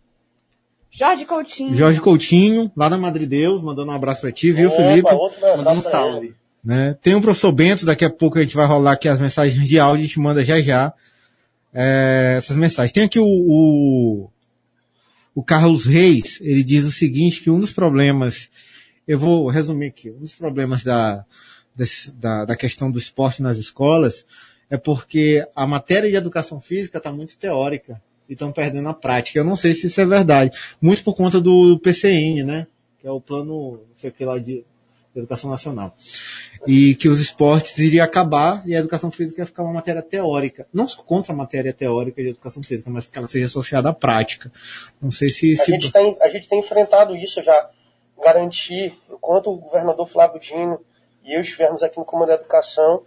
Jorge 0.91 1.25
Coutinho. 1.25 1.75
Jorge 1.77 2.01
Coutinho, 2.01 2.73
lá 2.77 2.89
da 2.89 2.97
Madre 2.99 3.27
Deus, 3.27 3.63
mandando 3.63 3.91
um 3.91 3.95
abraço 3.95 4.23
pra 4.23 4.33
ti, 4.33 4.53
viu, 4.53 4.69
Opa, 4.69 4.77
Felipe? 4.77 5.11
Mandou 5.57 5.73
um 5.75 5.81
salve. 5.81 6.35
Né? 6.65 6.97
Tem 7.01 7.15
o 7.15 7.21
professor 7.23 7.53
Bento, 7.53 7.87
daqui 7.87 8.05
a 8.05 8.11
pouco 8.11 8.39
a 8.39 8.43
gente 8.43 8.57
vai 8.57 8.67
rolar 8.67 8.93
aqui 8.93 9.09
as 9.09 9.21
mensagens 9.21 9.69
de 9.69 9.79
áudio, 9.79 10.05
a 10.05 10.07
gente 10.07 10.19
manda 10.19 10.45
já 10.45 10.61
já 10.61 10.93
é, 11.73 12.35
essas 12.39 12.57
mensagens. 12.57 12.93
Tem 12.93 13.05
aqui 13.05 13.19
o, 13.21 13.25
o, 13.27 14.31
o 15.35 15.43
Carlos 15.43 15.87
Reis, 15.87 16.39
ele 16.41 16.65
diz 16.65 16.85
o 16.85 16.91
seguinte, 16.93 17.41
que 17.43 17.51
um 17.51 17.61
dos 17.61 17.73
problemas, 17.73 18.51
eu 19.07 19.19
vou 19.19 19.49
resumir 19.49 19.87
aqui, 19.87 20.11
um 20.11 20.19
dos 20.21 20.35
problemas 20.35 20.83
da, 20.83 21.25
desse- 21.77 22.11
da, 22.13 22.45
da 22.45 22.57
questão 22.57 22.91
do 22.91 22.99
esporte 22.99 23.41
nas 23.43 23.57
escolas 23.59 24.27
é 24.71 24.77
porque 24.77 25.47
a 25.55 25.67
matéria 25.67 26.11
de 26.11 26.17
educação 26.17 26.61
física 26.61 26.99
está 26.99 27.11
muito 27.13 27.39
teórica 27.39 28.03
e 28.29 28.33
estão 28.33 28.53
perdendo 28.53 28.89
a 28.89 28.95
prática. 28.95 29.39
Eu 29.39 29.45
não 29.45 29.57
sei 29.57 29.75
se 29.75 29.87
isso 29.87 30.01
é 30.01 30.07
verdade. 30.07 30.57
Muito 30.81 31.03
por 31.03 31.15
conta 31.15 31.41
do 31.41 31.79
PCN, 31.79 32.45
né? 32.45 32.67
Que 33.01 33.07
é 33.07 33.11
o 33.11 33.21
plano, 33.21 33.81
não 33.89 33.97
sei 33.97 34.11
o 34.11 34.13
que 34.13 34.25
lá 34.25 34.39
de 34.39 34.65
educação 35.17 35.51
nacional 35.51 35.97
e 36.67 36.95
que 36.95 37.09
os 37.09 37.21
esportes 37.21 37.79
iriam 37.79 38.05
acabar 38.05 38.63
e 38.67 38.75
a 38.75 38.79
educação 38.79 39.11
física 39.11 39.43
ia 39.43 39.47
ficar 39.47 39.63
uma 39.63 39.73
matéria 39.73 40.03
teórica. 40.03 40.67
Não 40.73 40.87
sou 40.87 41.05
contra 41.05 41.33
a 41.33 41.37
matéria 41.37 41.73
teórica 41.73 42.23
de 42.23 42.31
educação 42.31 42.63
física, 42.63 42.91
mas 42.91 43.07
que 43.07 43.19
ela 43.19 43.29
seja 43.29 43.47
associada 43.47 43.89
à 43.89 43.93
prática. 43.93 44.51
Não 45.01 45.11
sei 45.11 45.29
se... 45.29 45.55
A 45.55 45.65
se... 45.65 45.73
gente, 45.73 45.93
tem, 45.93 46.17
a 46.21 46.29
gente 46.29 46.49
tem 46.49 46.61
enfrentado 46.61 47.17
isso 47.17 47.43
já, 47.43 47.71
garantir, 48.23 48.95
enquanto 49.11 49.51
o 49.51 49.57
governador 49.57 50.09
Flávio 50.09 50.41
Dino 50.41 50.81
e 51.25 51.37
eu 51.37 51.41
estivermos 51.41 51.83
aqui 51.83 51.99
no 51.99 52.05
Comando 52.05 52.29
da 52.29 52.35
Educação, 52.35 53.03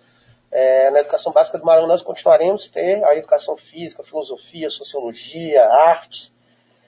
é, 0.52 0.92
na 0.92 1.00
Educação 1.00 1.32
Básica 1.32 1.58
do 1.58 1.66
Maranhão, 1.66 1.88
nós 1.88 2.02
continuaremos 2.02 2.68
a 2.68 2.74
ter 2.74 3.04
a 3.04 3.16
educação 3.16 3.56
física, 3.56 4.04
filosofia, 4.04 4.70
sociologia, 4.70 5.66
artes, 5.66 6.34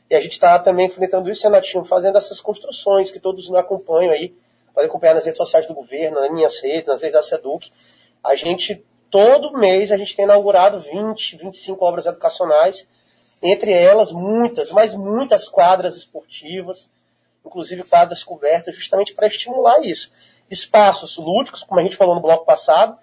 e 0.09 0.15
a 0.15 0.21
gente 0.21 0.33
está 0.33 0.59
também 0.59 0.87
enfrentando 0.87 1.29
isso, 1.29 1.43
Renatinho, 1.43 1.85
fazendo 1.85 2.17
essas 2.17 2.41
construções 2.41 3.09
que 3.09 3.19
todos 3.19 3.49
nos 3.49 3.57
acompanham 3.57 4.11
aí, 4.11 4.35
podem 4.73 4.89
acompanhar 4.89 5.15
nas 5.15 5.25
redes 5.25 5.37
sociais 5.37 5.65
do 5.65 5.73
governo, 5.73 6.19
nas 6.19 6.31
minhas 6.31 6.59
redes, 6.59 6.87
nas 6.87 7.01
redes 7.01 7.15
da 7.15 7.23
SEDUC. 7.23 7.71
A 8.23 8.35
gente, 8.35 8.85
todo 9.09 9.57
mês, 9.57 9.91
a 9.91 9.97
gente 9.97 10.15
tem 10.15 10.25
inaugurado 10.25 10.79
20, 10.79 11.37
25 11.37 11.85
obras 11.85 12.05
educacionais, 12.05 12.87
entre 13.41 13.71
elas 13.71 14.11
muitas, 14.11 14.71
mas 14.71 14.93
muitas 14.93 15.47
quadras 15.47 15.97
esportivas, 15.97 16.89
inclusive 17.45 17.83
quadras 17.83 18.23
cobertas, 18.23 18.75
justamente 18.75 19.13
para 19.13 19.27
estimular 19.27 19.81
isso. 19.81 20.11
Espaços 20.49 21.17
lúdicos, 21.17 21.63
como 21.63 21.79
a 21.79 21.83
gente 21.83 21.95
falou 21.95 22.15
no 22.15 22.21
bloco 22.21 22.45
passado, 22.45 22.97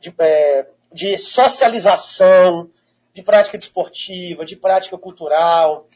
de, 0.00 0.14
é, 0.18 0.66
de 0.92 1.18
socialização, 1.18 2.70
de 3.14 3.22
prática 3.22 3.58
desportiva, 3.58 4.44
de 4.44 4.56
prática 4.56 4.96
cultural, 4.98 5.86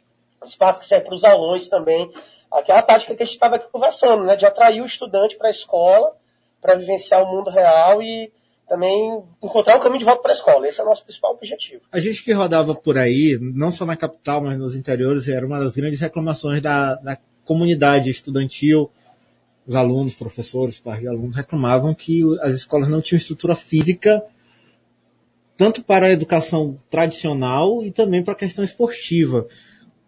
espaços 0.44 0.80
que 0.82 0.88
servem 0.88 1.06
para 1.08 1.14
os 1.14 1.24
alunos 1.24 1.68
também. 1.68 2.10
Aquela 2.50 2.82
tática 2.82 3.14
que 3.14 3.22
a 3.22 3.26
gente 3.26 3.34
estava 3.34 3.56
aqui 3.56 3.68
conversando, 3.70 4.24
né, 4.24 4.36
de 4.36 4.46
atrair 4.46 4.82
o 4.82 4.86
estudante 4.86 5.36
para 5.36 5.48
a 5.48 5.50
escola, 5.50 6.16
para 6.60 6.74
vivenciar 6.74 7.22
o 7.22 7.26
mundo 7.26 7.50
real 7.50 8.02
e 8.02 8.32
também 8.68 9.22
encontrar 9.42 9.76
um 9.76 9.80
caminho 9.80 9.98
de 9.98 10.04
volta 10.04 10.22
para 10.22 10.30
a 10.30 10.34
escola. 10.34 10.68
Esse 10.68 10.80
é 10.80 10.84
o 10.84 10.86
nosso 10.86 11.02
principal 11.02 11.32
objetivo. 11.32 11.82
A 11.90 11.98
gente 11.98 12.22
que 12.22 12.32
rodava 12.32 12.74
por 12.74 12.96
aí, 12.96 13.36
não 13.40 13.72
só 13.72 13.84
na 13.84 13.96
capital, 13.96 14.40
mas 14.40 14.56
nos 14.56 14.76
interiores, 14.76 15.28
era 15.28 15.44
uma 15.44 15.58
das 15.58 15.72
grandes 15.72 16.00
reclamações 16.00 16.62
da, 16.62 16.94
da 16.94 17.18
comunidade 17.44 18.10
estudantil. 18.10 18.90
Os 19.66 19.76
alunos, 19.76 20.14
professores, 20.14 20.80
pais 20.80 21.00
de 21.00 21.08
alunos 21.08 21.36
reclamavam 21.36 21.94
que 21.94 22.22
as 22.40 22.56
escolas 22.56 22.88
não 22.88 23.00
tinham 23.00 23.18
estrutura 23.18 23.54
física 23.54 24.22
tanto 25.60 25.84
para 25.84 26.06
a 26.06 26.10
educação 26.10 26.80
tradicional 26.88 27.84
e 27.84 27.90
também 27.90 28.24
para 28.24 28.32
a 28.32 28.36
questão 28.36 28.64
esportiva. 28.64 29.46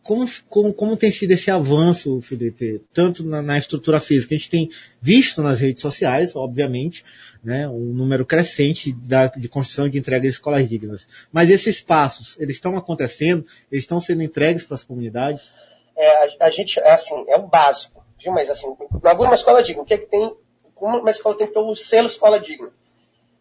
Como, 0.02 0.26
como, 0.48 0.72
como 0.72 0.96
tem 0.96 1.10
sido 1.10 1.32
esse 1.32 1.50
avanço, 1.50 2.22
Felipe, 2.22 2.82
tanto 2.90 3.22
na, 3.22 3.42
na 3.42 3.58
estrutura 3.58 4.00
física? 4.00 4.34
A 4.34 4.38
gente 4.38 4.48
tem 4.48 4.70
visto 4.98 5.42
nas 5.42 5.60
redes 5.60 5.82
sociais, 5.82 6.34
obviamente, 6.34 7.04
né, 7.44 7.68
um 7.68 7.92
número 7.92 8.24
crescente 8.24 8.94
da, 8.94 9.26
de 9.26 9.46
construção 9.46 9.90
de 9.90 9.98
entrega 9.98 10.22
de 10.22 10.28
escolas 10.28 10.66
dignas. 10.66 11.06
Mas 11.30 11.50
esses 11.50 11.82
passos, 11.82 12.40
eles 12.40 12.56
estão 12.56 12.74
acontecendo? 12.74 13.44
Eles 13.70 13.84
estão 13.84 14.00
sendo 14.00 14.22
entregues 14.22 14.64
para 14.64 14.76
as 14.76 14.82
comunidades? 14.82 15.52
É, 15.94 16.08
a, 16.40 16.46
a 16.46 16.50
gente, 16.50 16.80
é 16.80 16.92
assim, 16.92 17.26
é 17.28 17.36
o 17.36 17.46
básico. 17.46 18.01
Viu? 18.22 18.32
Mas 18.32 18.48
assim, 18.48 18.76
inaugura 19.00 19.28
uma 19.28 19.34
escola 19.34 19.62
digna. 19.62 19.82
O 19.82 19.86
que 19.86 19.94
é 19.94 19.98
que 19.98 20.06
tem? 20.06 20.34
Como 20.74 20.98
uma 20.98 21.10
escola 21.10 21.36
tem 21.36 21.46
que 21.46 21.52
ter 21.52 21.58
o 21.58 21.74
selo 21.74 22.06
escola 22.06 22.38
digna? 22.38 22.72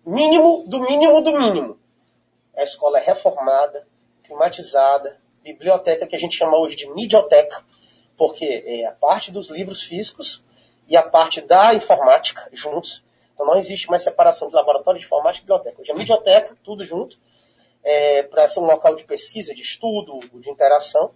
Mínimo 0.05 0.63
do 0.67 0.81
mínimo 0.81 1.21
do 1.21 1.31
mínimo. 1.37 1.79
A 2.55 2.63
escola 2.63 2.99
é 2.99 3.03
reformada, 3.03 3.87
climatizada, 4.23 5.19
biblioteca 5.43 6.07
que 6.07 6.15
a 6.15 6.19
gente 6.19 6.35
chama 6.35 6.57
hoje 6.57 6.75
de 6.75 6.89
midioteca, 6.89 7.63
porque 8.17 8.63
é 8.65 8.85
a 8.85 8.91
parte 8.91 9.31
dos 9.31 9.49
livros 9.49 9.81
físicos 9.81 10.43
e 10.87 10.97
a 10.97 11.03
parte 11.03 11.41
da 11.41 11.73
informática 11.73 12.49
juntos. 12.51 13.03
Então 13.33 13.45
não 13.45 13.57
existe 13.57 13.89
mais 13.89 14.03
separação 14.03 14.49
de 14.49 14.55
laboratório 14.55 14.99
de 14.99 15.05
informática 15.05 15.43
e 15.43 15.47
biblioteca. 15.47 15.81
Hoje 15.81 15.91
é 15.91 15.95
midioteca, 15.95 16.57
tudo 16.63 16.83
junto, 16.83 17.17
é, 17.83 18.23
para 18.23 18.47
ser 18.47 18.59
um 18.59 18.65
local 18.65 18.95
de 18.95 19.03
pesquisa, 19.03 19.53
de 19.53 19.61
estudo, 19.61 20.19
de 20.39 20.49
interação, 20.49 21.11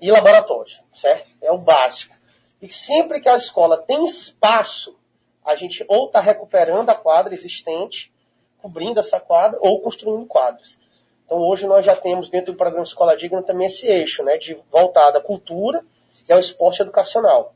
e 0.00 0.10
laboratório, 0.10 0.72
certo? 0.94 1.28
É 1.42 1.52
o 1.52 1.58
básico. 1.58 2.19
E 2.60 2.72
sempre 2.72 3.20
que 3.20 3.28
a 3.28 3.36
escola 3.36 3.78
tem 3.78 4.04
espaço, 4.04 4.98
a 5.44 5.54
gente 5.54 5.84
ou 5.88 6.06
está 6.06 6.20
recuperando 6.20 6.90
a 6.90 6.94
quadra 6.94 7.32
existente, 7.32 8.12
cobrindo 8.60 9.00
essa 9.00 9.18
quadra, 9.18 9.58
ou 9.62 9.80
construindo 9.80 10.26
quadras. 10.26 10.78
Então 11.24 11.38
hoje 11.38 11.66
nós 11.66 11.84
já 11.84 11.96
temos 11.96 12.28
dentro 12.28 12.52
do 12.52 12.58
programa 12.58 12.84
Escola 12.84 13.16
Digna 13.16 13.42
também 13.42 13.66
esse 13.66 13.86
eixo, 13.86 14.22
né, 14.22 14.36
de 14.36 14.58
voltado 14.70 15.16
à 15.16 15.20
cultura 15.20 15.84
e 16.28 16.32
ao 16.32 16.40
esporte 16.40 16.82
educacional. 16.82 17.54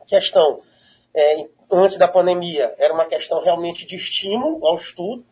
A 0.00 0.04
questão, 0.04 0.60
é, 1.14 1.46
antes 1.70 1.98
da 1.98 2.08
pandemia, 2.08 2.74
era 2.78 2.94
uma 2.94 3.04
questão 3.04 3.42
realmente 3.42 3.84
de 3.86 3.96
estímulo 3.96 4.66
ao 4.66 4.76
estudo, 4.76 5.24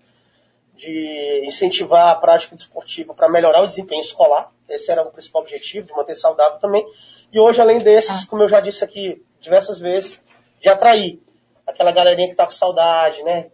de 0.74 1.42
incentivar 1.44 2.08
a 2.08 2.16
prática 2.16 2.56
desportiva 2.56 3.14
para 3.14 3.28
melhorar 3.28 3.62
o 3.62 3.66
desempenho 3.66 4.00
escolar. 4.00 4.50
Esse 4.68 4.90
era 4.90 5.02
o 5.02 5.10
principal 5.10 5.42
objetivo, 5.42 5.86
de 5.86 5.92
manter 5.92 6.14
saudável 6.14 6.58
também. 6.58 6.84
E 7.32 7.38
hoje, 7.38 7.60
além 7.60 7.78
desses, 7.78 8.24
como 8.24 8.42
eu 8.42 8.48
já 8.48 8.60
disse 8.60 8.82
aqui 8.84 9.24
diversas 9.40 9.78
vezes, 9.78 10.20
de 10.60 10.68
atrair 10.68 11.22
aquela 11.66 11.92
galerinha 11.92 12.26
que 12.26 12.32
está 12.34 12.44
com 12.44 12.52
saudade, 12.52 13.22
né? 13.22 13.50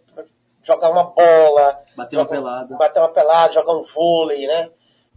Jogar 0.63 0.89
uma 0.91 1.03
bola, 1.03 1.79
Bater 1.95 2.17
uma 2.17 2.23
jogar- 2.23 2.35
pelada. 2.35 2.75
bater 2.77 2.99
uma 2.99 3.09
pelada, 3.13 3.53
jogar 3.53 3.73
um 3.77 3.83
vôlei, 3.85 4.47
né? 4.47 4.69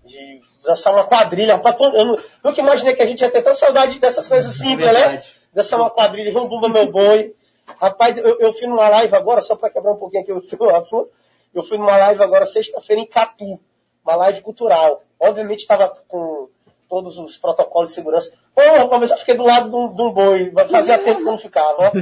De 0.05 0.41
dançar 0.65 0.93
uma 0.95 1.05
quadrilha. 1.05 1.55
Rapaz, 1.57 1.77
Eu 1.81 2.05
nu- 2.05 2.19
nunca 2.45 2.61
imaginei 2.61 2.95
que 2.95 3.03
a 3.03 3.07
gente 3.07 3.21
ia 3.21 3.31
ter 3.31 3.43
tanta 3.43 3.55
saudade 3.55 3.99
dessas 3.99 4.29
coisas 4.29 4.55
simples, 4.55 4.87
né? 4.93 4.93
verdade. 4.95 5.41
Dançar 5.53 5.81
uma 5.81 5.91
quadrilha, 5.91 6.33
vamos 6.33 6.49
bumba 6.49 6.69
meu 6.69 6.91
boi. 6.91 7.35
Rapaz, 7.81 8.17
eu, 8.19 8.39
eu 8.41 8.53
fui 8.53 8.67
numa 8.67 8.89
live 8.89 9.15
agora, 9.15 9.41
só 9.41 9.57
para 9.57 9.71
quebrar 9.71 9.93
um 9.93 9.97
pouquinho 9.97 10.23
aqui 10.23 10.33
o 10.33 10.41
o 10.65 10.77
assunto, 10.77 11.11
eu 11.55 11.63
fui 11.65 11.79
numa 11.79 11.97
live 11.97 12.23
agora 12.23 12.47
sexta-feira 12.47 13.03
em 13.03 13.07
Catu, 13.07 13.59
uma 14.05 14.15
live 14.17 14.41
cultural. 14.43 15.03
Obviamente 15.19 15.61
estava 15.61 15.89
com 16.07 16.49
todos 16.91 17.17
os 17.19 17.37
protocolos 17.37 17.91
de 17.91 17.95
segurança. 17.95 18.33
Pô, 18.53 18.61
rapaz, 18.61 19.13
eu 19.13 19.17
fiquei 19.17 19.37
do 19.37 19.45
lado 19.45 19.71
de 19.71 19.77
um, 19.77 19.95
de 19.95 20.03
um 20.03 20.13
boi, 20.13 20.53
fazia 20.69 20.99
tempo 20.99 21.19
que 21.19 21.23
eu 21.23 21.31
não 21.31 21.39
ficava. 21.39 21.93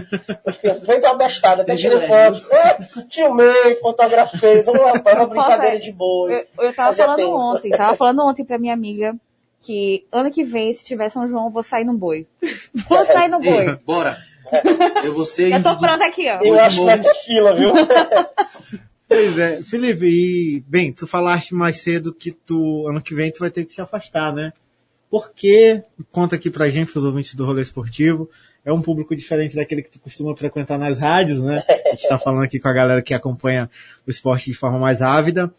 Eu 0.45 0.53
fiquei 0.53 0.75
feito 0.81 1.07
uma 1.07 1.15
bestada, 1.15 1.63
até 1.63 1.77
tirei 1.77 2.01
foto. 2.01 2.43
É, 2.51 2.79
filmei, 3.11 3.77
fotografei, 3.83 4.61
então, 4.61 4.73
rapaz, 4.73 5.19
uma 5.19 5.27
brincadeira 5.27 5.77
é, 5.77 5.79
de 5.79 5.93
boi. 5.93 6.49
Eu, 6.59 6.65
eu 6.65 6.75
tava 6.75 6.95
falando 6.95 7.17
tempo. 7.17 7.37
ontem, 7.37 7.71
tava 7.71 7.95
falando 7.95 8.23
ontem 8.23 8.45
pra 8.45 8.59
minha 8.59 8.73
amiga 8.73 9.15
que 9.61 10.07
ano 10.11 10.31
que 10.31 10.43
vem, 10.43 10.73
se 10.73 10.85
tiver 10.85 11.11
São 11.11 11.29
João, 11.29 11.47
eu 11.47 11.51
vou 11.51 11.63
sair 11.63 11.85
no 11.85 11.93
boi. 11.93 12.27
Vou 12.89 13.05
sair 13.05 13.29
no 13.29 13.41
boi. 13.41 13.69
Ei, 13.69 13.79
bora. 13.85 14.17
Eu 15.05 15.13
vou 15.13 15.27
ser. 15.27 15.51
Já 15.51 15.61
tô 15.61 15.79
pronta 15.79 16.07
aqui, 16.07 16.27
ó. 16.31 16.41
Eu 16.43 16.59
acho 16.59 16.79
que 16.79 16.87
vai 16.87 16.99
ter 16.99 17.15
fila, 17.15 17.55
viu? 17.55 17.73
Pois 19.09 19.39
é, 19.39 19.63
Felipe, 19.63 20.05
e, 20.05 20.61
bem, 20.67 20.93
tu 20.93 21.07
falaste 21.07 21.55
mais 21.55 21.81
cedo 21.81 22.13
que 22.13 22.31
tu, 22.31 22.87
ano 22.87 23.01
que 23.01 23.15
vem, 23.15 23.33
tu 23.33 23.41
vai 23.41 23.51
ter 23.51 23.65
que 23.65 23.73
se 23.73 23.81
afastar, 23.81 24.35
né? 24.35 24.53
Por 25.11 25.33
quê? 25.33 25.83
Conta 26.11 26.37
aqui 26.37 26.51
pra 26.51 26.69
gente, 26.69 26.93
pros 26.93 27.05
ouvintes 27.05 27.35
do 27.35 27.45
rolê 27.47 27.63
esportivo. 27.63 28.29
É 28.65 28.73
um 28.73 28.83
público 28.83 29.17
diferente 29.17 29.57
daquele 29.57 29.83
que 29.83 29.91
tu 29.91 30.01
costuma 30.01 30.37
frequentar 30.37 30.79
nas 30.79 30.99
rádios, 30.99 31.41
né? 31.41 31.65
A 31.87 31.91
gente 31.91 32.09
tá 32.09 32.19
falando 32.19 32.45
aqui 32.45 32.59
com 32.59 32.69
a 32.69 32.73
galera 32.73 33.01
que 33.01 33.15
acompanha 33.15 33.71
o 34.07 34.11
esporte 34.11 34.51
de 34.51 34.57
forma 34.57 34.79
mais 34.79 35.01
ávida. 35.01 35.53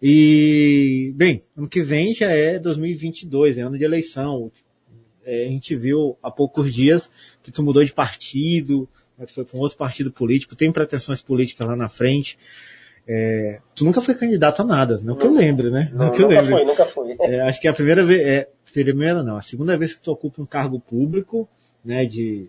E, 0.00 1.12
bem, 1.16 1.42
ano 1.56 1.68
que 1.68 1.82
vem 1.82 2.14
já 2.14 2.30
é 2.30 2.58
2022, 2.58 3.58
é 3.58 3.62
ano 3.62 3.78
de 3.78 3.84
eleição. 3.84 4.52
É, 5.24 5.44
a 5.44 5.48
gente 5.48 5.74
viu 5.74 6.16
há 6.22 6.30
poucos 6.30 6.72
dias 6.72 7.10
que 7.42 7.50
tu 7.50 7.62
mudou 7.62 7.82
de 7.82 7.92
partido, 7.92 8.88
né, 9.18 9.24
tu 9.26 9.32
foi 9.32 9.44
para 9.44 9.58
um 9.58 9.62
outro 9.62 9.78
partido 9.78 10.12
político, 10.12 10.54
tem 10.54 10.70
pretensões 10.70 11.22
políticas 11.22 11.66
lá 11.66 11.74
na 11.74 11.88
frente. 11.88 12.38
É, 13.08 13.60
tu 13.74 13.84
nunca 13.84 14.00
foi 14.00 14.14
candidato 14.14 14.62
a 14.62 14.64
nada, 14.64 15.00
não 15.02 15.16
que 15.16 15.26
eu 15.26 15.32
lembre, 15.32 15.70
né? 15.70 15.90
Não, 15.92 16.10
que 16.10 16.22
eu 16.22 16.28
nunca 16.28 16.40
lembre. 16.40 16.54
fui, 16.54 16.64
nunca 16.64 16.84
fui. 16.86 17.16
É, 17.20 17.40
acho 17.42 17.60
que 17.60 17.68
é 17.68 17.70
a 17.70 17.74
primeira 17.74 18.04
vez, 18.04 18.20
é, 18.20 18.48
primeira 18.74 19.22
não, 19.22 19.36
a 19.36 19.42
segunda 19.42 19.76
vez 19.78 19.94
que 19.94 20.00
tu 20.00 20.10
ocupa 20.10 20.42
um 20.42 20.46
cargo 20.46 20.78
público, 20.80 21.48
né, 21.84 22.04
de 22.04 22.48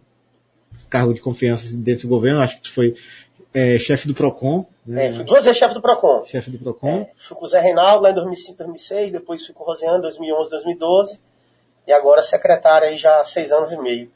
cargo 0.90 1.14
de 1.14 1.22
confiança 1.22 1.76
dentro 1.78 2.04
do 2.04 2.10
governo, 2.10 2.42
acho 2.42 2.58
que 2.58 2.64
tu 2.64 2.72
foi 2.74 2.96
é, 3.54 3.78
chefe 3.78 4.08
do 4.08 4.14
PROCON, 4.14 4.66
né, 4.86 5.08
É, 5.08 5.14
fui 5.14 5.24
duas 5.24 5.46
vezes 5.46 5.58
chefe 5.58 5.74
do 5.74 5.82
PROCON. 5.82 6.26
chefe 6.26 6.52
do 6.52 6.60
PROCON, 6.60 7.02
É, 7.02 7.12
fui 7.16 7.38
com 7.38 7.46
o 7.46 7.48
Zé 7.48 7.62
Reinaldo 7.62 8.04
lá 8.04 8.12
em 8.12 8.16
2005, 8.16 8.58
2006, 8.58 9.12
depois 9.14 9.46
fui 9.46 9.54
com 9.56 9.64
o 9.64 9.68
Rosiane 9.68 9.98
em 10.00 10.02
2011, 10.02 10.50
2012, 10.50 11.20
e 11.88 11.94
agora 11.94 12.22
secretário 12.22 12.88
aí 12.88 12.98
já 12.98 13.22
há 13.22 13.24
seis 13.24 13.52
anos 13.52 13.72
e 13.72 13.78
meio. 13.82 14.12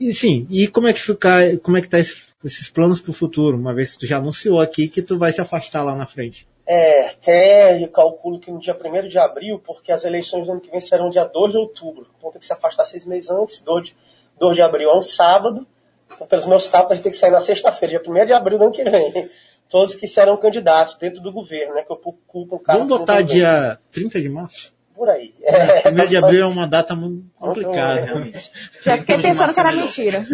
E 0.00 0.12
sim, 0.12 0.46
e 0.50 0.66
como 0.66 0.88
é 0.88 0.92
que 0.92 1.00
fica, 1.00 1.56
como 1.62 1.76
é 1.76 1.80
que 1.80 1.88
tá 1.88 2.00
esse- 2.00 2.24
esses 2.44 2.68
planos 2.68 2.98
para 3.00 3.12
o 3.12 3.14
futuro, 3.14 3.56
uma 3.56 3.72
vez 3.72 3.92
que 3.92 4.00
tu 4.00 4.06
já 4.06 4.16
anunciou 4.18 4.60
aqui 4.60 4.88
que 4.88 5.00
tu 5.00 5.16
vai 5.16 5.30
se 5.32 5.40
afastar 5.40 5.84
lá 5.84 5.94
na 5.94 6.06
frente? 6.06 6.48
É, 6.74 7.08
até 7.08 7.82
eu 7.82 7.88
calculo 7.88 8.40
que 8.40 8.50
no 8.50 8.58
dia 8.58 8.74
1 8.74 9.06
de 9.06 9.18
abril, 9.18 9.58
porque 9.58 9.92
as 9.92 10.06
eleições 10.06 10.46
do 10.46 10.52
ano 10.52 10.60
que 10.60 10.70
vem 10.70 10.80
serão 10.80 11.10
dia 11.10 11.24
2 11.24 11.52
de 11.52 11.58
outubro. 11.58 12.06
Então 12.16 12.30
tem 12.30 12.40
que 12.40 12.46
se 12.46 12.52
afastar 12.54 12.86
seis 12.86 13.04
meses 13.04 13.28
antes, 13.30 13.60
2 13.60 13.84
de, 13.84 13.96
2 14.40 14.56
de 14.56 14.62
abril 14.62 14.88
é 14.88 14.96
um 14.96 15.02
sábado. 15.02 15.66
Então, 16.14 16.26
pelos 16.26 16.46
meus 16.46 16.64
gente 16.64 17.02
tem 17.02 17.12
que 17.12 17.18
sair 17.18 17.30
na 17.30 17.42
sexta-feira, 17.42 18.00
dia 18.02 18.10
1 18.10 18.24
de 18.24 18.32
abril 18.32 18.56
do 18.56 18.64
ano 18.64 18.72
que 18.72 18.84
vem. 18.84 19.30
Todos 19.68 19.94
que 19.94 20.08
serão 20.08 20.34
candidatos 20.38 20.94
dentro 20.94 21.20
do 21.20 21.30
governo, 21.30 21.74
né? 21.74 21.82
Que 21.82 21.92
ocupa 21.92 22.56
um 22.56 22.58
cargo. 22.58 22.84
Vamos 22.84 22.98
botar 22.98 23.20
dia 23.20 23.78
30 23.90 24.22
de 24.22 24.28
março? 24.30 24.74
Por 24.94 25.10
aí. 25.10 25.34
É, 25.44 25.82
Primeiro 25.82 26.08
de 26.08 26.16
abril 26.16 26.42
é 26.42 26.46
uma 26.46 26.66
data 26.66 26.94
muito 26.94 27.26
complicada. 27.38 28.32
Já 28.82 28.96
fiquei 28.96 29.18
pensando 29.20 29.52
que 29.52 29.60
era 29.60 29.72
mentira. 29.72 30.24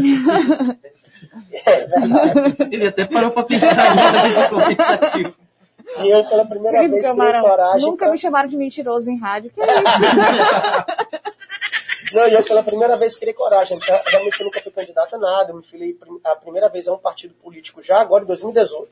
É. 1.52 1.88
Ele 2.70 2.86
até 2.86 3.06
parou 3.06 3.32
pra 3.32 3.42
pensar 3.42 3.90
agora 3.90 4.42
no 4.42 4.48
comentativo. 4.50 5.47
E 6.02 6.08
eu, 6.08 6.24
pela 6.24 6.44
primeira 6.44 6.78
Felipe 6.78 6.94
vez, 6.94 7.06
tive 7.06 7.16
Camarão, 7.18 7.40
coragem. 7.42 7.80
nunca 7.86 8.04
pra- 8.04 8.12
me 8.12 8.18
chamaram 8.18 8.48
de 8.48 8.56
mentiroso 8.56 9.10
em 9.10 9.18
rádio. 9.18 9.50
Que 9.50 9.60
é 9.60 9.64
isso? 9.78 11.08
Não, 12.12 12.26
e 12.28 12.34
eu 12.34 12.44
pela 12.44 12.62
primeira 12.62 12.96
vez 12.96 13.16
criei 13.16 13.34
coragem. 13.34 13.78
Realmente 14.06 14.40
eu 14.40 14.46
nunca 14.46 14.60
fui 14.62 14.72
candidato 14.72 15.14
a 15.16 15.18
nada. 15.18 15.50
Eu 15.52 15.56
me 15.56 15.62
filiei 15.62 15.96
a 16.24 16.36
primeira 16.36 16.68
vez 16.68 16.86
a 16.88 16.92
um 16.94 16.98
partido 16.98 17.34
político 17.34 17.82
já, 17.82 18.00
agora 18.00 18.24
em 18.24 18.26
2018. 18.26 18.90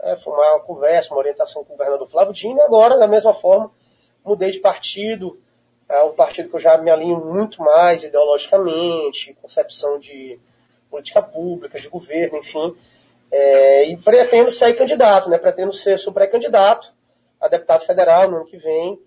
É, 0.00 0.16
foi 0.16 0.32
uma 0.32 0.60
conversa, 0.60 1.10
uma 1.12 1.18
orientação 1.18 1.64
com 1.64 1.74
o 1.74 1.76
governador 1.76 2.08
Flávio 2.08 2.32
Dino, 2.34 2.58
e 2.58 2.60
agora, 2.60 2.98
da 2.98 3.08
mesma 3.08 3.34
forma, 3.34 3.70
mudei 4.24 4.50
de 4.50 4.58
partido. 4.60 5.38
É 5.88 6.02
um 6.02 6.12
partido 6.14 6.48
que 6.50 6.56
eu 6.56 6.60
já 6.60 6.76
me 6.78 6.90
alinho 6.90 7.16
muito 7.24 7.62
mais 7.62 8.02
ideologicamente, 8.04 9.34
concepção 9.40 9.98
de 9.98 10.38
política 10.90 11.22
pública, 11.22 11.80
de 11.80 11.88
governo, 11.88 12.38
enfim. 12.38 12.74
É, 13.30 13.88
e 13.88 13.96
pretendo 13.96 14.50
sair 14.50 14.74
candidato, 14.74 15.28
né? 15.28 15.38
Pretendo 15.38 15.72
ser, 15.72 15.98
sou 15.98 16.12
pré-candidato 16.12 16.92
a 17.40 17.48
deputado 17.48 17.84
federal 17.84 18.30
no 18.30 18.36
ano 18.36 18.46
que 18.46 18.56
vem. 18.56 18.98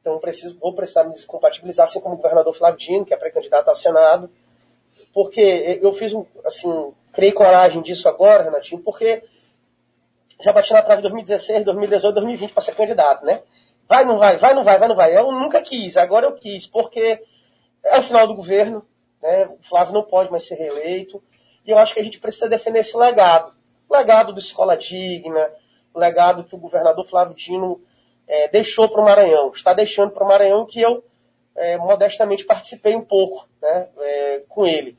Então 0.00 0.18
preciso, 0.18 0.58
vou 0.58 0.74
precisar 0.74 1.04
me 1.04 1.12
descompatibilizar, 1.12 1.84
assim 1.84 2.00
como 2.00 2.14
o 2.14 2.18
governador 2.18 2.54
Flávio 2.54 2.78
Dino, 2.78 3.04
que 3.04 3.14
é 3.14 3.16
pré-candidato 3.16 3.68
ao 3.68 3.76
Senado. 3.76 4.30
Porque 5.12 5.78
eu 5.82 5.92
fiz 5.92 6.12
assim, 6.44 6.92
criei 7.12 7.32
coragem 7.32 7.82
disso 7.82 8.08
agora, 8.08 8.44
Renatinho, 8.44 8.80
porque 8.80 9.22
já 10.40 10.52
bati 10.52 10.72
na 10.72 10.82
trave 10.82 11.00
em 11.00 11.02
2016, 11.02 11.64
2018, 11.64 12.14
2020 12.14 12.52
para 12.52 12.62
ser 12.62 12.74
candidato, 12.74 13.24
né? 13.24 13.42
Vai, 13.88 14.04
não 14.04 14.18
vai, 14.18 14.36
vai, 14.36 14.54
não 14.54 14.64
vai, 14.64 14.78
vai, 14.78 14.88
não 14.88 14.96
vai. 14.96 15.16
Eu 15.16 15.30
nunca 15.32 15.60
quis, 15.60 15.96
agora 15.96 16.26
eu 16.26 16.32
quis, 16.32 16.66
porque 16.66 17.22
é 17.84 17.98
o 17.98 18.02
final 18.02 18.26
do 18.26 18.34
governo, 18.34 18.86
né? 19.22 19.46
O 19.46 19.58
Flávio 19.62 19.92
não 19.92 20.02
pode 20.02 20.30
mais 20.30 20.46
ser 20.46 20.54
reeleito. 20.54 21.22
E 21.66 21.70
eu 21.70 21.78
acho 21.78 21.92
que 21.92 22.00
a 22.00 22.04
gente 22.04 22.20
precisa 22.20 22.48
defender 22.48 22.80
esse 22.80 22.96
legado. 22.96 23.52
O 23.90 23.96
legado 23.96 24.32
do 24.32 24.38
Escola 24.38 24.76
Digna, 24.76 25.50
o 25.92 25.98
legado 25.98 26.44
que 26.44 26.54
o 26.54 26.58
governador 26.58 27.04
Flávio 27.04 27.34
Dino 27.34 27.82
é, 28.28 28.46
deixou 28.46 28.88
para 28.88 29.00
o 29.00 29.04
Maranhão, 29.04 29.50
está 29.50 29.74
deixando 29.74 30.12
para 30.12 30.22
o 30.22 30.28
Maranhão 30.28 30.64
que 30.64 30.80
eu 30.80 31.02
é, 31.56 31.76
modestamente 31.76 32.44
participei 32.44 32.94
um 32.94 33.04
pouco 33.04 33.48
né, 33.60 33.88
é, 33.98 34.42
com 34.48 34.64
ele. 34.64 34.96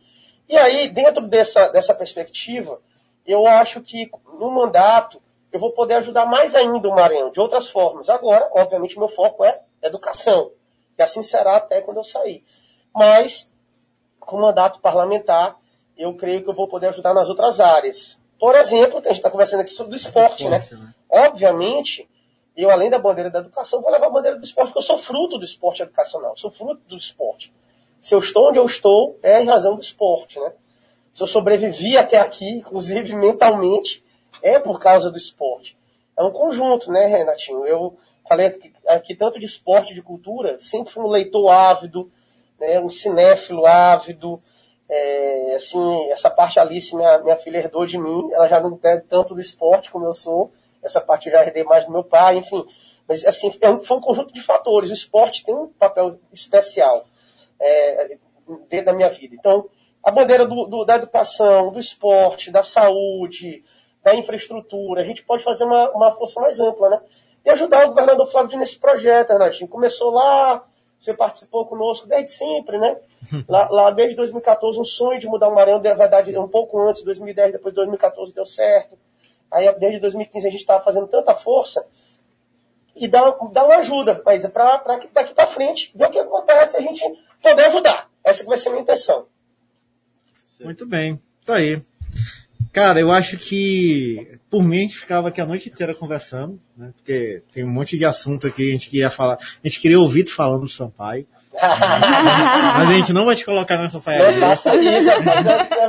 E 0.50 0.58
aí, 0.58 0.90
dentro 0.90 1.26
dessa, 1.26 1.70
dessa 1.70 1.96
perspectiva, 1.96 2.82
eu 3.26 3.48
acho 3.48 3.80
que 3.80 4.12
no 4.38 4.52
mandato 4.52 5.22
eu 5.54 5.60
vou 5.62 5.72
poder 5.72 5.94
ajudar 5.96 6.26
mais 6.26 6.54
ainda 6.54 6.90
o 6.90 6.94
Maranhão, 6.94 7.32
de 7.32 7.40
outras 7.40 7.70
formas. 7.70 8.10
Agora, 8.10 8.50
obviamente, 8.54 9.00
meu 9.00 9.08
foco 9.08 9.46
é 9.46 9.62
educação. 9.82 10.52
E 10.98 11.02
assim 11.02 11.24
será 11.24 11.56
até 11.56 11.80
quando 11.80 11.98
eu 11.98 12.04
sair. 12.04 12.44
Mas, 12.94 13.50
com 14.20 14.42
mandato 14.42 14.82
parlamentar, 14.82 15.58
eu 15.98 16.14
creio 16.18 16.44
que 16.44 16.50
eu 16.50 16.54
vou 16.54 16.68
poder 16.68 16.88
ajudar 16.88 17.14
nas 17.14 17.30
outras 17.30 17.62
áreas. 17.62 18.20
Por 18.42 18.56
exemplo, 18.56 19.00
que 19.04 19.08
a 19.08 19.12
gente 19.12 19.20
está 19.20 19.30
conversando 19.30 19.60
aqui 19.60 19.70
sobre 19.70 19.94
o 19.94 19.96
esporte, 19.96 20.50
né? 20.50 20.68
Obviamente, 21.08 22.10
eu, 22.58 22.72
além 22.72 22.90
da 22.90 22.98
bandeira 22.98 23.30
da 23.30 23.38
educação, 23.38 23.84
vou 23.84 23.92
levar 23.92 24.08
a 24.08 24.10
bandeira 24.10 24.36
do 24.36 24.44
esporte, 24.44 24.70
porque 24.70 24.80
eu 24.80 24.84
sou 24.84 24.98
fruto 24.98 25.38
do 25.38 25.46
esporte 25.46 25.84
educacional, 25.84 26.36
sou 26.36 26.50
fruto 26.50 26.82
do 26.88 26.98
esporte. 26.98 27.54
Se 28.02 28.16
eu 28.16 28.20
estou 28.20 28.50
onde 28.50 28.58
eu 28.58 28.66
estou, 28.66 29.16
é 29.22 29.44
em 29.44 29.46
razão 29.46 29.76
do 29.76 29.82
esporte, 29.82 30.40
né? 30.40 30.54
Se 31.14 31.22
eu 31.22 31.28
sobrevivi 31.28 31.96
até 31.96 32.18
aqui, 32.18 32.50
inclusive 32.50 33.16
mentalmente, 33.16 34.04
é 34.42 34.58
por 34.58 34.80
causa 34.80 35.12
do 35.12 35.18
esporte. 35.20 35.78
É 36.18 36.24
um 36.24 36.32
conjunto, 36.32 36.92
né, 36.92 37.06
Renatinho? 37.06 37.64
Eu 37.68 37.96
falei 38.28 38.48
aqui, 38.48 38.74
aqui 38.88 39.16
tanto 39.16 39.40
de 39.40 39.46
esporte, 39.46 39.94
de 39.94 40.02
cultura, 40.02 40.58
sempre 40.60 40.92
fui 40.92 41.04
um 41.04 41.10
leitor 41.10 41.48
ávido, 41.48 42.12
né, 42.60 42.80
um 42.80 42.90
cinéfilo 42.90 43.68
ávido. 43.68 44.42
É, 44.94 45.56
assim, 45.56 46.10
essa 46.10 46.30
parte 46.30 46.60
Alice, 46.60 46.94
minha, 46.94 47.20
minha 47.20 47.38
filha 47.38 47.60
herdou 47.60 47.86
de 47.86 47.98
mim, 47.98 48.30
ela 48.34 48.50
já 48.50 48.60
não 48.60 48.78
tem 48.78 49.00
tanto 49.00 49.34
do 49.34 49.40
esporte 49.40 49.90
como 49.90 50.06
eu 50.06 50.12
sou, 50.12 50.52
essa 50.84 51.00
parte 51.00 51.28
eu 51.28 51.32
já 51.32 51.46
herdei 51.46 51.64
mais 51.64 51.86
do 51.86 51.92
meu 51.94 52.04
pai, 52.04 52.38
enfim. 52.38 52.66
Mas 53.08 53.26
assim, 53.26 53.58
é 53.62 53.70
um, 53.70 53.82
foi 53.82 53.98
um 53.98 54.02
conjunto 54.02 54.34
de 54.34 54.42
fatores. 54.42 54.90
O 54.90 54.94
esporte 54.94 55.46
tem 55.46 55.56
um 55.56 55.68
papel 55.68 56.20
especial 56.34 57.06
é, 57.58 58.18
dentro 58.70 58.88
da 58.88 58.94
minha 58.94 59.10
vida. 59.10 59.34
Então, 59.34 59.70
a 60.04 60.12
bandeira 60.12 60.46
do, 60.46 60.66
do, 60.66 60.84
da 60.84 60.96
educação, 60.96 61.72
do 61.72 61.80
esporte, 61.80 62.52
da 62.52 62.64
saúde, 62.64 63.64
da 64.04 64.14
infraestrutura, 64.14 65.02
a 65.02 65.06
gente 65.06 65.24
pode 65.24 65.44
fazer 65.44 65.64
uma, 65.64 65.90
uma 65.92 66.12
força 66.14 66.42
mais 66.42 66.60
ampla, 66.60 66.90
né? 66.90 67.02
E 67.46 67.50
ajudar 67.50 67.86
o 67.86 67.90
governador 67.90 68.30
Flávio 68.30 68.60
nesse 68.60 68.78
projeto, 68.78 69.32
Renatinho. 69.32 69.70
Começou 69.70 70.12
lá, 70.12 70.66
você 71.02 71.16
participou 71.16 71.66
conosco 71.66 72.08
desde 72.08 72.30
sempre, 72.30 72.78
né? 72.78 72.96
Lá, 73.50 73.68
lá 73.70 73.92
desde 73.92 74.16
2014, 74.16 74.80
um 74.80 74.86
sonho 74.86 75.20
de 75.20 75.28
mudar 75.28 75.48
o 75.48 75.56
Maranhão, 75.56 75.82
na 75.82 75.94
verdade, 75.94 76.38
um 76.38 76.48
pouco 76.48 76.80
antes, 76.88 77.02
2010, 77.04 77.54
depois 77.54 77.74
de 77.74 77.76
2014 77.78 78.34
deu 78.34 78.46
certo. 78.46 78.98
Aí 79.50 79.72
desde 79.80 80.00
2015 80.00 80.48
a 80.48 80.52
gente 80.52 80.62
estava 80.62 80.84
fazendo 80.84 81.08
tanta 81.08 81.36
força 81.36 81.86
e 82.96 83.08
dá, 83.08 83.30
dá 83.52 83.66
uma 83.66 83.78
ajuda, 83.78 84.22
mas 84.26 84.46
é 84.46 84.48
para 84.48 85.00
que 85.00 85.08
daqui 85.08 85.34
para 85.34 85.48
frente 85.48 85.92
ver 85.94 86.06
o 86.06 86.12
que 86.12 86.20
acontece 86.20 86.78
a 86.78 86.82
gente 86.82 87.04
poder 87.42 87.66
ajudar. 87.66 88.10
Essa 88.24 88.44
que 88.44 88.50
vai 88.50 88.58
ser 88.58 88.70
a 88.70 88.72
minha 88.72 88.84
intenção. 88.84 89.26
Muito 90.60 90.86
bem, 90.86 91.22
tá 91.46 91.56
aí. 91.56 91.82
Cara, 92.72 93.00
eu 93.02 93.12
acho 93.12 93.38
que 93.38 94.40
por 94.50 94.64
mim 94.64 94.78
a 94.78 94.82
gente 94.82 94.98
ficava 94.98 95.28
aqui 95.28 95.42
a 95.42 95.46
noite 95.46 95.70
inteira 95.70 95.94
conversando, 95.94 96.60
né? 96.78 96.92
Porque 96.96 97.44
tem 97.52 97.66
um 97.66 97.70
monte 97.70 97.98
de 97.98 98.06
assunto 98.06 98.48
aqui, 98.48 98.70
a 98.70 98.72
gente 98.72 98.90
queria 98.90 99.10
falar, 99.10 99.36
a 99.36 99.68
gente 99.68 99.82
queria 99.82 100.00
ouvir 100.00 100.24
tu 100.24 100.34
falando 100.34 100.62
do 100.62 100.70
Sampaio. 100.70 101.28
Mas 101.54 102.90
a 102.90 102.94
gente 102.94 103.12
não 103.12 103.26
vai 103.26 103.36
te 103.36 103.44
colocar 103.44 103.78
nessa 103.78 104.00
saia 104.00 104.32
Não 104.32 104.40
faça 104.40 104.74
isso. 104.76 105.10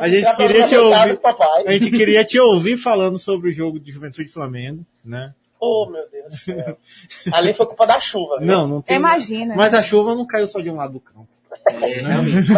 A 0.00 0.08
gente 0.08 0.34
queria 0.34 0.66
te 0.66 0.76
ouvir. 0.76 1.20
A 1.66 1.72
gente 1.72 1.90
queria 1.92 2.24
te 2.24 2.40
ouvir 2.40 2.76
falando 2.76 3.16
sobre 3.16 3.50
o 3.50 3.52
jogo 3.52 3.78
de 3.78 3.92
Juventude 3.92 4.28
Flamengo, 4.28 4.84
né? 5.04 5.32
Oh, 5.60 5.88
meu 5.88 6.02
Deus 6.10 6.30
do 6.30 6.36
céu. 6.36 6.76
Ali 7.32 7.54
foi 7.54 7.66
culpa 7.66 7.86
da 7.86 8.00
chuva, 8.00 8.38
viu? 8.38 8.48
Não, 8.48 8.66
não 8.66 8.82
tem. 8.82 8.96
Imagina. 8.96 9.54
Mas 9.54 9.72
a 9.72 9.80
chuva 9.80 10.16
não 10.16 10.26
caiu 10.26 10.48
só 10.48 10.60
de 10.60 10.68
um 10.68 10.74
lado 10.74 10.94
do 10.94 11.00
campo. 11.00 11.28
É, 11.70 12.00
realmente. 12.00 12.50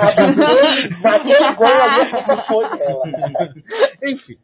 Naquele- 1.02 1.54
gol 1.54 1.66
ali, 1.66 2.10
culpa 2.10 2.36
foi 2.38 2.78
dela. 2.78 3.02
Enfim. 4.02 4.36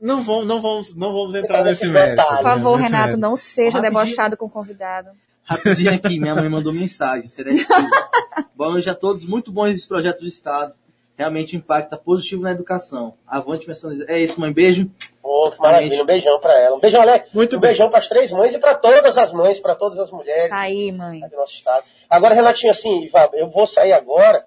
Não 0.00 0.22
vamos, 0.22 0.46
não 0.46 0.60
vamos, 0.60 0.94
não 0.96 1.12
vamos 1.12 1.34
entrar 1.34 1.60
Entrar 1.60 1.64
nesse 1.64 1.86
mérito. 1.88 2.22
Por 2.22 2.42
favor, 2.42 2.76
nesse 2.78 2.88
Renato, 2.90 3.04
mérito. 3.08 3.20
não 3.20 3.36
seja 3.36 3.78
Rapidinho. 3.78 4.02
debochado 4.04 4.36
com 4.36 4.46
o 4.46 4.50
convidado. 4.50 5.08
Rapidinho 5.44 5.94
aqui, 5.94 6.18
minha 6.18 6.34
mãe 6.34 6.48
mandou 6.48 6.72
mensagem. 6.72 7.28
Silva. 7.28 7.50
Boa 8.56 8.72
noite 8.72 8.88
a 8.88 8.94
todos. 8.94 9.26
Muito 9.26 9.52
bom 9.52 9.66
esse 9.66 9.86
projeto 9.86 10.20
do 10.20 10.26
Estado. 10.28 10.72
Realmente 11.16 11.56
impacta 11.56 11.96
positivo 11.96 12.42
na 12.42 12.50
educação. 12.52 13.14
Avante, 13.26 13.66
personaliza. 13.66 14.04
É 14.08 14.18
isso, 14.18 14.40
mãe. 14.40 14.52
Beijo. 14.52 14.90
Pô, 15.24 15.50
que 15.50 15.58
maravilha. 15.58 16.02
Um 16.02 16.04
beijão 16.04 16.38
pra 16.38 16.52
ela. 16.60 16.76
Um 16.76 16.80
beijão, 16.80 17.00
Alex. 17.00 17.30
Muito 17.32 17.56
um 17.56 17.60
bem. 17.60 17.70
beijão 17.70 17.88
pras 17.88 18.06
três 18.08 18.30
mães 18.30 18.54
e 18.54 18.58
pra 18.58 18.74
todas 18.74 19.16
as 19.16 19.32
mães, 19.32 19.58
pra 19.58 19.74
todas 19.74 19.98
as 19.98 20.10
mulheres 20.10 20.50
Tá 20.50 20.58
aí, 20.60 20.92
mãe. 20.92 21.20
do 21.20 21.34
nosso 21.36 21.54
estado. 21.54 21.82
Agora, 22.10 22.34
Renatinho, 22.34 22.70
assim, 22.70 23.10
eu 23.32 23.48
vou 23.48 23.66
sair 23.66 23.92
agora, 23.94 24.44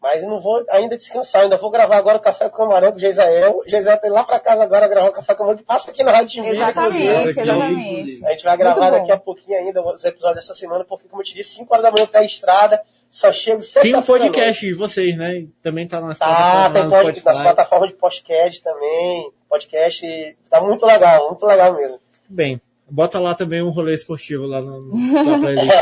mas 0.00 0.22
eu 0.22 0.28
não 0.30 0.40
vou 0.40 0.64
ainda 0.70 0.96
descansar. 0.96 1.42
Ainda 1.42 1.58
vou 1.58 1.70
gravar 1.70 1.98
agora 1.98 2.16
o 2.16 2.20
Café 2.22 2.48
com 2.48 2.56
Camarão 2.56 2.90
com 2.90 2.96
o 2.96 3.00
Geisael. 3.00 3.58
O 3.58 3.68
Geisael 3.68 3.98
tá 4.00 4.06
indo 4.06 4.14
lá 4.14 4.24
pra 4.24 4.40
casa 4.40 4.62
agora 4.62 4.88
gravar 4.88 5.10
o 5.10 5.12
Café 5.12 5.34
com 5.34 5.38
Camarão, 5.40 5.58
que 5.58 5.64
passa 5.64 5.90
aqui 5.90 6.02
na 6.02 6.10
Rádio 6.12 6.28
Timbiras, 6.30 6.56
Exatamente, 6.70 7.40
exatamente. 7.40 8.24
A 8.26 8.30
gente 8.30 8.44
vai 8.44 8.56
gravar 8.56 8.90
daqui 8.90 9.12
a 9.12 9.18
pouquinho 9.18 9.58
ainda 9.58 9.82
os 9.82 10.02
episódios 10.06 10.36
dessa 10.40 10.54
semana, 10.54 10.86
porque, 10.88 11.06
como 11.06 11.20
eu 11.20 11.26
te 11.26 11.34
disse, 11.34 11.56
5 11.56 11.70
horas 11.70 11.84
da 11.84 11.90
manhã 11.90 12.06
tá 12.06 12.20
a 12.20 12.24
estrada, 12.24 12.80
só 13.10 13.30
chego 13.30 13.60
Tem 13.82 13.94
um 13.94 14.02
podcast 14.02 14.66
de 14.66 14.72
vocês, 14.74 15.16
né? 15.18 15.46
Também 15.62 15.86
tá 15.86 16.00
nas 16.00 16.18
Tá, 16.18 16.24
plataformas, 16.26 16.72
tem 16.72 16.82
lá 16.82 16.88
no 16.88 17.04
pod, 17.12 17.22
nas 17.24 17.40
plataformas 17.42 17.88
de 17.90 17.94
podcast 17.96 18.62
também. 18.62 19.30
Podcast 19.54 20.36
tá 20.50 20.60
muito 20.60 20.84
legal, 20.84 21.28
muito 21.28 21.46
legal 21.46 21.76
mesmo. 21.76 22.00
Bem, 22.28 22.60
bota 22.90 23.20
lá 23.20 23.36
também 23.36 23.62
um 23.62 23.70
rolê 23.70 23.94
esportivo 23.94 24.46
lá 24.46 24.60
no, 24.60 24.90
tua 25.22 25.38
playlist. 25.38 25.76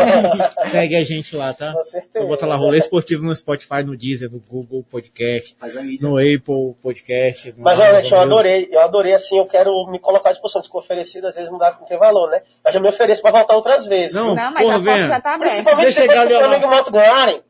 Segue 0.72 0.96
a 0.96 1.04
gente 1.04 1.36
lá, 1.36 1.52
tá? 1.52 1.74
Com 1.74 1.84
certeza. 1.84 2.08
Então 2.10 2.26
bota 2.26 2.46
lá 2.46 2.56
rolê 2.56 2.78
esportivo 2.78 3.26
no 3.26 3.34
Spotify, 3.34 3.82
no 3.84 3.94
Deezer, 3.94 4.30
no 4.30 4.40
Google 4.40 4.82
Podcast, 4.90 5.54
no 6.00 6.16
Apple 6.16 6.74
Podcast. 6.80 7.52
no 7.52 7.64
Mas, 7.64 7.78
olha, 7.78 8.02
eu 8.02 8.18
adorei, 8.18 8.68
eu 8.70 8.80
adorei, 8.80 9.12
assim, 9.12 9.36
eu 9.36 9.44
quero 9.44 9.86
me 9.90 9.98
colocar 9.98 10.30
à 10.30 10.32
disposição. 10.32 10.62
Se 10.62 10.70
oferecido, 10.72 11.26
às 11.26 11.34
vezes 11.34 11.50
não 11.50 11.58
dá, 11.58 11.76
não 11.78 11.86
tem 11.86 11.98
valor, 11.98 12.30
né? 12.30 12.40
Mas 12.64 12.74
eu 12.74 12.80
me 12.80 12.88
ofereço 12.88 13.20
pra 13.20 13.30
voltar 13.30 13.54
outras 13.56 13.84
vezes. 13.84 14.16
Não, 14.16 14.34
Não, 14.34 14.52
mas 14.52 14.62
porra, 14.62 14.76
a 14.76 14.82
porta 14.82 15.08
já 15.08 15.20
tá 15.20 15.34
aberta. 15.34 15.54
Principalmente 15.54 15.84
Deixa 15.84 16.00
depois 16.00 16.20
que 16.20 16.34
o. 16.34 16.38
Flamengo 16.38 16.62
e 16.62 16.66
o 16.66 16.70
Moto 16.70 16.90
ganharem. 16.90 17.42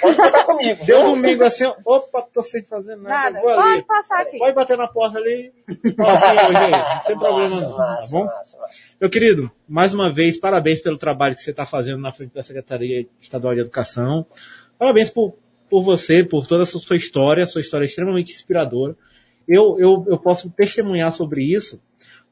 Pode 0.00 0.16
contar 0.16 0.44
comigo. 0.44 0.84
Deu 0.84 1.02
domingo 1.02 1.42
assim, 1.42 1.64
opa, 1.84 2.22
tô 2.32 2.42
sem 2.42 2.62
fazer 2.62 2.94
nada, 2.94 3.30
Nada. 3.30 3.40
vou 3.40 3.50
ali. 3.50 3.62
Pode 3.62 3.86
passar 3.86 4.20
aqui. 4.20 4.38
Pode 4.38 4.54
bater 4.54 4.78
na 4.78 4.86
porta 4.86 5.18
ali, 5.18 5.52
hoje 5.68 5.76
sem 7.06 7.18
problema 7.18 7.60
não, 7.60 7.76
tá 7.76 8.00
bom? 8.10 8.24
massa, 8.24 8.58
massa. 8.58 8.88
Meu 9.00 9.10
querido, 9.10 9.50
mais 9.68 9.92
uma 9.92 10.12
vez, 10.12 10.38
parabéns 10.38 10.80
pelo 10.80 10.96
trabalho 10.96 11.34
que 11.34 11.42
você 11.42 11.50
está 11.50 11.66
fazendo 11.66 12.00
na 12.00 12.12
frente 12.12 12.32
da 12.32 12.44
Secretaria 12.44 13.08
Estadual 13.20 13.54
de 13.54 13.60
Educação. 13.60 14.24
Parabéns 14.78 15.10
por, 15.10 15.34
por 15.68 15.82
você, 15.82 16.22
por 16.22 16.46
toda 16.46 16.62
essa 16.62 16.78
sua 16.78 16.96
história, 16.96 17.44
sua 17.44 17.60
história 17.60 17.84
é 17.84 17.88
extremamente 17.88 18.32
inspiradora. 18.32 18.96
Eu, 19.48 19.76
eu, 19.80 20.04
eu 20.08 20.18
posso 20.18 20.48
testemunhar 20.50 21.12
sobre 21.12 21.42
isso, 21.42 21.82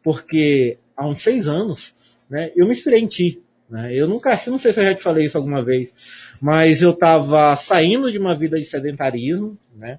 porque 0.05 0.79
há 0.97 1.05
uns 1.05 1.21
seis 1.21 1.49
anos, 1.49 1.97
né, 2.29 2.53
eu 2.55 2.67
me 2.67 2.73
inspirei 2.73 3.01
em 3.01 3.09
ti. 3.09 3.43
Né? 3.71 3.95
Eu 3.95 4.09
nunca, 4.09 4.33
acho, 4.33 4.51
não 4.51 4.59
sei 4.59 4.73
se 4.73 4.81
eu 4.81 4.85
já 4.85 4.95
te 4.95 5.03
falei 5.03 5.25
isso 5.25 5.37
alguma 5.37 5.63
vez, 5.63 5.95
mas 6.41 6.83
eu 6.83 6.91
estava 6.91 7.55
saindo 7.57 8.11
de 8.11 8.19
uma 8.19 8.37
vida 8.37 8.57
de 8.57 8.65
sedentarismo, 8.65 9.59
né? 9.77 9.99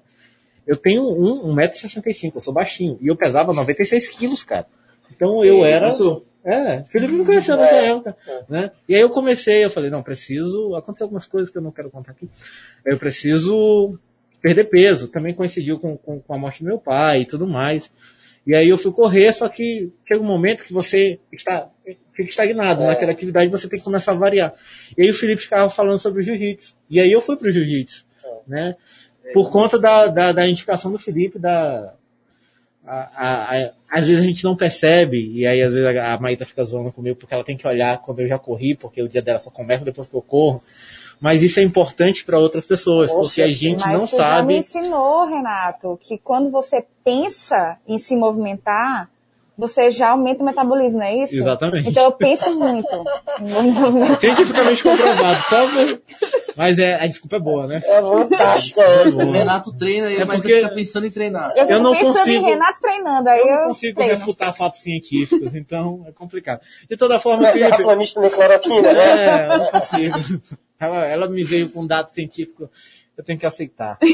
Eu 0.66 0.76
tenho 0.76 1.02
um, 1.02 1.54
1,65m, 1.56 2.32
eu 2.34 2.40
sou 2.40 2.52
baixinho, 2.52 2.98
e 3.00 3.08
eu 3.08 3.16
pesava 3.16 3.52
96 3.52 4.08
quilos, 4.08 4.42
cara. 4.42 4.66
Então 5.14 5.44
eu 5.44 5.64
era. 5.64 5.86
Começou. 5.86 6.26
É, 6.44 6.82
Felipe 6.84 7.12
me 7.12 7.24
conheceu 7.24 7.56
nessa 7.56 7.76
época, 7.76 8.16
né? 8.48 8.72
E 8.88 8.96
aí 8.96 9.00
eu 9.00 9.10
comecei, 9.10 9.64
eu 9.64 9.70
falei, 9.70 9.90
não, 9.90 10.02
preciso, 10.02 10.74
aconteceu 10.74 11.04
algumas 11.04 11.24
coisas 11.24 11.50
que 11.50 11.56
eu 11.56 11.62
não 11.62 11.70
quero 11.70 11.88
contar 11.88 12.10
aqui. 12.10 12.28
Eu 12.84 12.98
preciso 12.98 13.96
perder 14.40 14.64
peso, 14.64 15.06
também 15.06 15.34
coincidiu 15.34 15.78
com, 15.78 15.96
com, 15.96 16.18
com 16.18 16.34
a 16.34 16.38
morte 16.38 16.64
do 16.64 16.66
meu 16.66 16.78
pai 16.78 17.22
e 17.22 17.26
tudo 17.26 17.46
mais. 17.46 17.92
E 18.46 18.54
aí 18.54 18.68
eu 18.68 18.76
fui 18.78 18.90
correr, 18.92 19.32
só 19.32 19.48
que 19.48 19.92
chega 20.06 20.20
um 20.20 20.26
momento 20.26 20.64
que 20.64 20.72
você 20.72 21.20
está, 21.32 21.68
fica 22.12 22.28
estagnado 22.28 22.82
É. 22.82 22.86
naquela 22.88 23.12
atividade, 23.12 23.48
você 23.50 23.68
tem 23.68 23.78
que 23.78 23.84
começar 23.84 24.12
a 24.12 24.16
variar. 24.16 24.52
E 24.98 25.02
aí 25.02 25.10
o 25.10 25.14
Felipe 25.14 25.42
ficava 25.42 25.70
falando 25.70 25.98
sobre 25.98 26.20
o 26.20 26.24
jiu-jitsu. 26.24 26.74
E 26.90 27.00
aí 27.00 27.10
eu 27.12 27.20
fui 27.20 27.36
pro 27.36 27.50
jiu-jitsu, 27.50 28.04
né? 28.46 28.74
Por 29.32 29.50
conta 29.52 29.78
da, 29.78 30.08
da, 30.08 30.32
da 30.32 30.48
indicação 30.48 30.90
do 30.90 30.98
Felipe, 30.98 31.38
da, 31.38 31.94
a, 32.84 32.96
a, 33.14 33.56
a- 33.66 33.70
às 33.88 34.06
vezes 34.08 34.24
a 34.24 34.26
gente 34.26 34.42
não 34.42 34.56
percebe, 34.56 35.30
e 35.32 35.46
aí 35.46 35.62
às 35.62 35.72
vezes 35.72 35.96
a, 35.96 36.14
a 36.14 36.18
Maíta 36.18 36.44
fica 36.44 36.64
zoando 36.64 36.90
comigo 36.90 37.16
porque 37.16 37.32
ela 37.32 37.44
tem 37.44 37.56
que 37.56 37.66
olhar 37.66 38.00
quando 38.02 38.20
eu 38.20 38.26
já 38.26 38.38
corri, 38.38 38.74
porque 38.74 39.00
o 39.02 39.08
dia 39.08 39.22
dela 39.22 39.38
só 39.38 39.50
começa 39.50 39.84
depois 39.84 40.08
que 40.08 40.16
eu 40.16 40.22
corro. 40.22 40.60
Mas 41.22 41.40
isso 41.42 41.60
é 41.60 41.62
importante 41.62 42.24
para 42.24 42.38
outras 42.38 42.66
pessoas, 42.66 43.10
Com 43.12 43.20
porque 43.20 43.40
a 43.42 43.48
gente 43.48 43.80
Mas 43.86 43.92
não 43.92 44.06
você 44.06 44.16
já 44.16 44.22
me 44.24 44.28
sabe. 44.38 44.56
ensinou, 44.56 45.24
Renato, 45.26 45.96
que 46.02 46.18
quando 46.18 46.50
você 46.50 46.84
pensa 47.04 47.78
em 47.86 47.96
se 47.96 48.16
movimentar, 48.16 49.08
você 49.56 49.90
já 49.90 50.10
aumenta 50.10 50.42
o 50.42 50.46
metabolismo, 50.46 50.98
não 50.98 51.06
é 51.06 51.22
isso? 51.22 51.34
Exatamente. 51.34 51.88
Então 51.88 52.02
eu 52.04 52.12
penso 52.12 52.58
muito. 52.58 53.04
Cientificamente 54.18 54.82
comprovado, 54.82 55.42
sabe? 55.44 56.02
Mas 56.56 56.78
é, 56.78 56.94
a 57.02 57.06
desculpa 57.06 57.36
é 57.36 57.38
boa, 57.38 57.66
né? 57.66 57.80
É 57.84 58.00
fantástica 58.02 58.80
essa. 58.82 59.10
Boa. 59.16 59.26
O 59.26 59.32
Renato 59.32 59.72
treina 59.76 60.10
e 60.10 60.16
É 60.16 60.24
mas 60.24 60.38
porque- 60.38 60.56
fica 60.56 60.74
pensando 60.74 61.06
em 61.06 61.10
treinar. 61.10 61.52
Eu 61.56 61.66
fico 61.66 61.78
não 61.80 61.94
consigo- 61.96 62.46
em 62.46 62.50
Renato 62.50 62.80
treinando, 62.80 63.28
aí 63.28 63.40
Eu 63.40 63.46
eu, 63.46 63.56
não 63.60 63.66
consigo 63.68 63.94
treino. 63.94 64.14
refutar 64.18 64.54
fatos 64.54 64.80
científicos, 64.80 65.54
então 65.54 66.04
é 66.08 66.12
complicado. 66.12 66.60
De 66.90 66.96
toda 66.96 67.18
forma, 67.18 67.42
Não 67.42 67.48
é 67.48 67.52
Felipe, 67.52 67.70
terraplanista 67.70 68.20
nem 68.20 68.30
cloroquina, 68.30 68.92
né? 68.92 69.24
É, 69.26 69.44
eu 69.54 69.58
não 69.58 69.70
consigo. 69.70 70.18
Ela, 70.86 71.06
ela 71.06 71.28
me 71.28 71.44
veio 71.44 71.68
com 71.68 71.86
dado 71.86 72.10
científico, 72.10 72.70
eu 73.16 73.24
tenho 73.24 73.38
que 73.38 73.46
aceitar. 73.46 73.98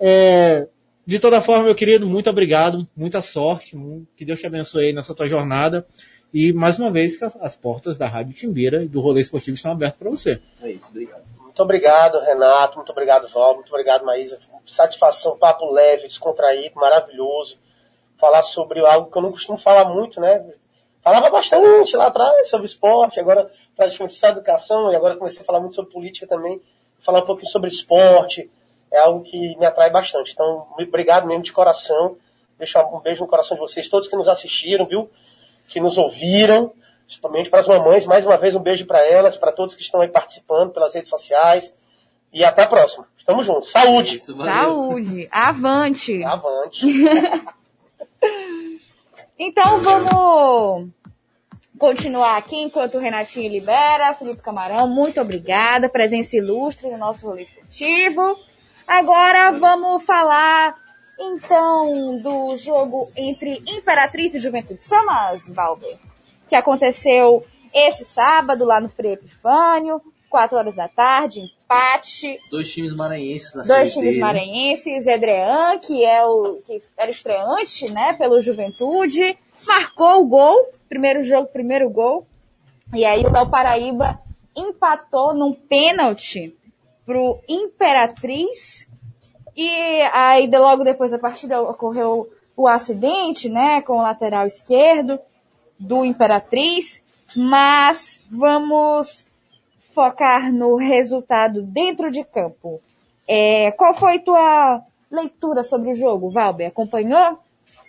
É, 0.00 0.68
de 1.04 1.18
toda 1.18 1.40
forma, 1.40 1.64
meu 1.64 1.74
querido, 1.74 2.06
muito 2.06 2.30
obrigado, 2.30 2.86
muita 2.96 3.20
sorte, 3.20 3.76
que 4.16 4.24
Deus 4.24 4.38
te 4.38 4.46
abençoe 4.46 4.86
aí 4.86 4.92
nessa 4.92 5.12
tua 5.12 5.26
jornada. 5.26 5.84
E 6.32 6.52
mais 6.52 6.78
uma 6.78 6.90
vez, 6.90 7.16
que 7.16 7.24
as, 7.24 7.34
as 7.40 7.56
portas 7.56 7.96
da 7.96 8.06
Rádio 8.06 8.34
Timbira 8.34 8.84
e 8.84 8.88
do 8.88 9.00
Rolê 9.00 9.22
Esportivo 9.22 9.56
estão 9.56 9.72
abertas 9.72 9.96
para 9.96 10.10
você. 10.10 10.40
É 10.62 10.70
isso, 10.70 10.86
obrigado. 10.90 11.24
Muito 11.40 11.62
obrigado, 11.62 12.20
Renato. 12.20 12.76
Muito 12.76 12.92
obrigado, 12.92 13.28
Val. 13.30 13.54
Muito 13.56 13.70
obrigado, 13.70 14.04
Maísa. 14.04 14.38
Satisfação, 14.64 15.36
papo 15.36 15.72
leve, 15.72 16.06
descontraído, 16.06 16.76
maravilhoso. 16.76 17.58
Falar 18.16 18.44
sobre 18.44 18.78
algo 18.86 19.10
que 19.10 19.18
eu 19.18 19.22
não 19.22 19.32
costumo 19.32 19.58
falar 19.58 19.86
muito, 19.86 20.20
né? 20.20 20.44
Falava 21.02 21.30
bastante 21.30 21.96
lá 21.96 22.08
atrás 22.08 22.48
sobre 22.48 22.66
esporte, 22.66 23.18
agora 23.18 23.50
praticamente 23.78 24.14
só 24.14 24.28
educação, 24.28 24.92
e 24.92 24.96
agora 24.96 25.16
comecei 25.16 25.40
a 25.40 25.44
falar 25.44 25.60
muito 25.60 25.76
sobre 25.76 25.92
política 25.92 26.26
também. 26.26 26.60
Falar 27.00 27.20
um 27.20 27.26
pouquinho 27.26 27.48
sobre 27.48 27.70
esporte 27.70 28.50
é 28.90 28.98
algo 28.98 29.22
que 29.22 29.56
me 29.56 29.64
atrai 29.64 29.88
bastante. 29.88 30.32
Então, 30.32 30.66
muito 30.76 30.88
obrigado 30.88 31.26
mesmo 31.26 31.44
de 31.44 31.52
coração. 31.52 32.16
Deixa 32.58 32.84
um 32.84 32.98
beijo 32.98 33.22
no 33.22 33.28
coração 33.28 33.56
de 33.56 33.60
vocês, 33.60 33.88
todos 33.88 34.08
que 34.08 34.16
nos 34.16 34.26
assistiram, 34.26 34.84
viu? 34.84 35.08
Que 35.68 35.78
nos 35.78 35.96
ouviram, 35.96 36.72
principalmente 37.06 37.48
para 37.48 37.60
as 37.60 37.68
mamães. 37.68 38.04
Mais 38.04 38.26
uma 38.26 38.36
vez, 38.36 38.56
um 38.56 38.60
beijo 38.60 38.84
para 38.84 39.06
elas, 39.06 39.36
para 39.36 39.52
todos 39.52 39.76
que 39.76 39.82
estão 39.82 40.00
aí 40.00 40.08
participando 40.08 40.72
pelas 40.72 40.94
redes 40.94 41.08
sociais. 41.08 41.72
E 42.32 42.44
até 42.44 42.64
a 42.64 42.66
próxima. 42.66 43.06
Estamos 43.16 43.46
juntos. 43.46 43.70
Saúde! 43.70 44.16
Isso. 44.16 44.36
Saúde, 44.36 45.28
avante. 45.30 46.24
Avante! 46.24 46.86
Então 49.38 49.80
vamos 49.80 50.90
continuar 51.78 52.36
aqui 52.36 52.56
enquanto 52.56 52.96
o 52.96 53.00
Renatinho 53.00 53.50
libera. 53.50 54.12
Felipe 54.14 54.42
Camarão, 54.42 54.86
muito 54.88 55.20
obrigada. 55.20 55.88
Presença 55.88 56.36
ilustre 56.36 56.90
no 56.90 56.98
nosso 56.98 57.26
rolê 57.26 57.44
esportivo. 57.44 58.36
Agora 58.86 59.52
vamos 59.52 60.04
falar 60.04 60.74
então 61.18 62.18
do 62.22 62.56
jogo 62.56 63.06
entre 63.16 63.62
Imperatriz 63.66 64.34
e 64.34 64.40
Juventude 64.40 64.82
Samas, 64.82 65.42
Valber, 65.48 65.98
que 66.48 66.54
aconteceu 66.54 67.44
esse 67.74 68.04
sábado 68.04 68.64
lá 68.64 68.80
no 68.80 68.88
Frei 68.88 69.12
Epifânio, 69.12 70.00
4 70.30 70.56
horas 70.56 70.76
da 70.76 70.88
tarde, 70.88 71.40
empate. 71.68 72.40
Dois 72.50 72.72
times 72.72 72.94
maranhenses 72.94 73.54
na 73.54 73.62
Dois 73.62 73.94
B, 73.94 74.00
times 74.00 74.16
né? 74.16 74.20
maranhenses, 74.20 75.06
Edrean, 75.06 75.78
que 75.78 76.02
é 76.02 76.24
o 76.24 76.62
que 76.66 76.82
era 76.96 77.10
estreante, 77.10 77.90
né, 77.90 78.14
pelo 78.14 78.40
Juventude, 78.40 79.38
marcou 79.66 80.22
o 80.22 80.26
gol, 80.26 80.72
primeiro 80.88 81.22
jogo, 81.22 81.48
primeiro 81.48 81.90
gol. 81.90 82.26
E 82.94 83.04
aí 83.04 83.22
o 83.22 83.30
Léo 83.30 83.50
Paraíba 83.50 84.18
empatou 84.56 85.34
num 85.34 85.52
pênalti 85.52 86.56
pro 87.04 87.38
Imperatriz 87.46 88.88
E 89.54 89.70
aí, 90.12 90.48
logo 90.48 90.84
depois 90.84 91.10
da 91.10 91.18
partida, 91.18 91.60
ocorreu 91.60 92.30
o 92.56 92.66
acidente, 92.66 93.48
né, 93.48 93.82
com 93.82 93.94
o 93.94 94.02
lateral 94.02 94.46
esquerdo 94.46 95.18
do 95.78 96.04
Imperatriz. 96.04 97.04
Mas 97.36 98.20
vamos 98.30 99.27
focar 99.98 100.52
no 100.52 100.76
resultado 100.76 101.60
dentro 101.60 102.08
de 102.08 102.22
campo. 102.22 102.80
É, 103.26 103.72
qual 103.72 103.92
foi 103.94 104.20
tua 104.20 104.80
leitura 105.10 105.64
sobre 105.64 105.90
o 105.90 105.94
jogo, 105.96 106.30
Valber? 106.30 106.68
Acompanhou? 106.68 107.36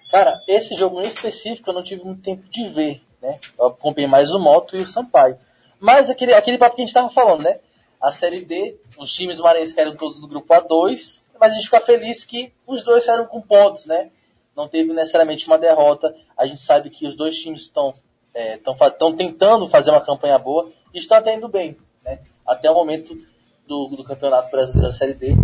Cara, 0.10 0.41
esse 0.48 0.73
jogo 0.73 0.99
em 1.02 1.07
específico 1.07 1.69
eu 1.69 1.73
não 1.76 1.84
tive 1.84 2.03
muito 2.03 2.23
tempo 2.23 2.49
de 2.49 2.68
ver, 2.69 3.03
né? 3.22 3.36
Eu 3.60 3.68
acompanhei 3.68 4.10
mais 4.10 4.31
o 4.31 4.40
Moto 4.40 4.76
e 4.76 4.81
o 4.81 4.88
Sampaio. 4.88 5.38
Mas 5.80 6.10
aquele, 6.10 6.34
aquele 6.34 6.57
papo 6.57 6.76
que 6.76 6.81
a 6.81 6.86
gente 6.86 6.95
tava 6.95 7.11
falando, 7.11 7.44
né? 7.44 7.60
A 8.02 8.11
Série 8.11 8.44
D, 8.44 8.76
os 8.98 9.14
times 9.14 9.40
maranhenses 9.40 9.76
caíram 9.76 9.95
todos 9.95 10.19
no 10.19 10.27
grupo 10.27 10.52
A2, 10.52 11.23
mas 11.40 11.52
a 11.52 11.53
gente 11.53 11.65
fica 11.65 11.80
feliz 11.80 12.23
que 12.26 12.52
os 12.65 12.84
dois 12.84 13.06
saíram 13.06 13.27
com 13.27 13.40
pontos, 13.40 13.86
né? 13.86 14.10
Não 14.56 14.68
teve 14.68 14.91
necessariamente 14.94 15.45
uma 15.45 15.60
derrota. 15.60 16.15
A 16.36 16.48
gente 16.48 16.60
sabe 16.60 16.90
que 16.90 17.06
os 17.06 17.15
dois 17.15 17.38
times 17.38 17.61
estão 17.61 17.94
é, 18.34 18.57
tentando 19.15 19.69
fazer 19.69 19.91
uma 19.91 20.02
campanha 20.02 20.40
boa 20.40 20.72
e 20.91 20.98
estão 20.98 21.19
até 21.19 21.36
indo 21.36 21.48
bem? 21.48 21.77
Até 22.49 22.69
o 22.69 22.73
momento 22.73 23.15
do, 23.67 23.88
do 23.88 24.03
Campeonato 24.03 24.49
Brasileiro 24.51 24.91
da 24.91 24.97
Série 24.97 25.13
D. 25.13 25.35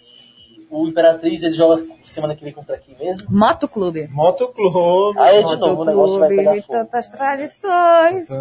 E 0.00 0.66
o 0.70 0.86
Imperatriz 0.86 1.42
ele 1.42 1.54
joga 1.54 1.84
semana 2.04 2.36
que 2.36 2.44
vem 2.44 2.52
contra 2.52 2.78
quem 2.78 2.96
mesmo? 2.96 3.28
Moto 3.30 3.68
Clube. 3.68 4.06
Moto 4.08 4.48
Clube. 4.48 5.18
Aí 5.18 5.44
de 5.44 5.56
novo 5.56 5.82
o 5.82 5.84
negócio 5.84 6.18
vai 6.18 6.28
pegar 6.28 6.54
de 6.54 6.62
fogo. 6.62 6.78
tantas 6.78 7.08
tradições. 7.08 8.28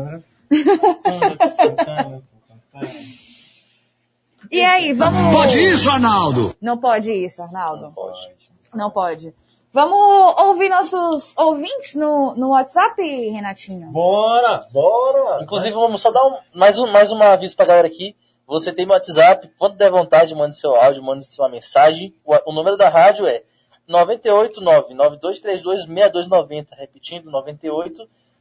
E 4.49 4.61
aí, 4.61 4.94
vamos... 4.94 5.36
Pode 5.36 5.57
isso, 5.57 5.90
Arnaldo! 5.90 6.56
Não 6.61 6.78
pode 6.78 7.11
isso, 7.11 7.41
Arnaldo. 7.41 7.82
Não 7.82 7.91
pode. 7.91 8.28
Não 8.74 8.91
pode. 8.91 9.34
Vamos 9.73 9.99
ouvir 10.39 10.69
nossos 10.69 11.34
ouvintes 11.38 11.94
no, 11.94 12.34
no 12.35 12.49
WhatsApp, 12.49 12.99
Renatinho? 13.30 13.91
Bora, 13.91 14.65
bora! 14.72 15.44
Inclusive, 15.44 15.76
vamos 15.76 16.02
só 16.02 16.11
dar 16.11 16.26
um, 16.26 16.38
mais, 16.53 16.80
um, 16.80 16.88
mais 16.88 17.11
uma 17.11 17.34
aviso 17.34 17.56
pra 17.56 17.65
galera 17.65 17.88
aqui. 17.88 18.15
Você 18.48 18.72
tem 18.72 18.85
meu 18.85 18.95
WhatsApp, 18.95 19.52
quando 19.60 19.76
der 19.76 19.91
vontade, 19.91 20.34
mande 20.34 20.57
seu 20.57 20.73
áudio, 20.73 21.03
mande 21.03 21.26
sua 21.26 21.49
mensagem. 21.49 22.15
O, 22.23 22.34
o 22.49 22.53
número 22.53 22.77
da 22.77 22.88
rádio 22.88 23.27
é 23.27 23.44
989-9232-6290. 23.89 26.68
Repetindo, 26.72 27.30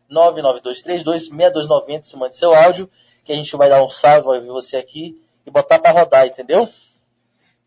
989-9232-6290. 0.08 2.04
Você 2.04 2.16
mande 2.16 2.36
seu 2.36 2.54
áudio, 2.54 2.88
que 3.24 3.32
a 3.32 3.36
gente 3.36 3.56
vai 3.56 3.68
dar 3.68 3.82
um 3.82 3.90
salve, 3.90 4.28
vai 4.28 4.38
ouvir 4.38 4.50
você 4.50 4.76
aqui 4.76 5.20
e 5.44 5.50
botar 5.50 5.80
pra 5.80 5.90
rodar, 5.90 6.24
entendeu? 6.26 6.68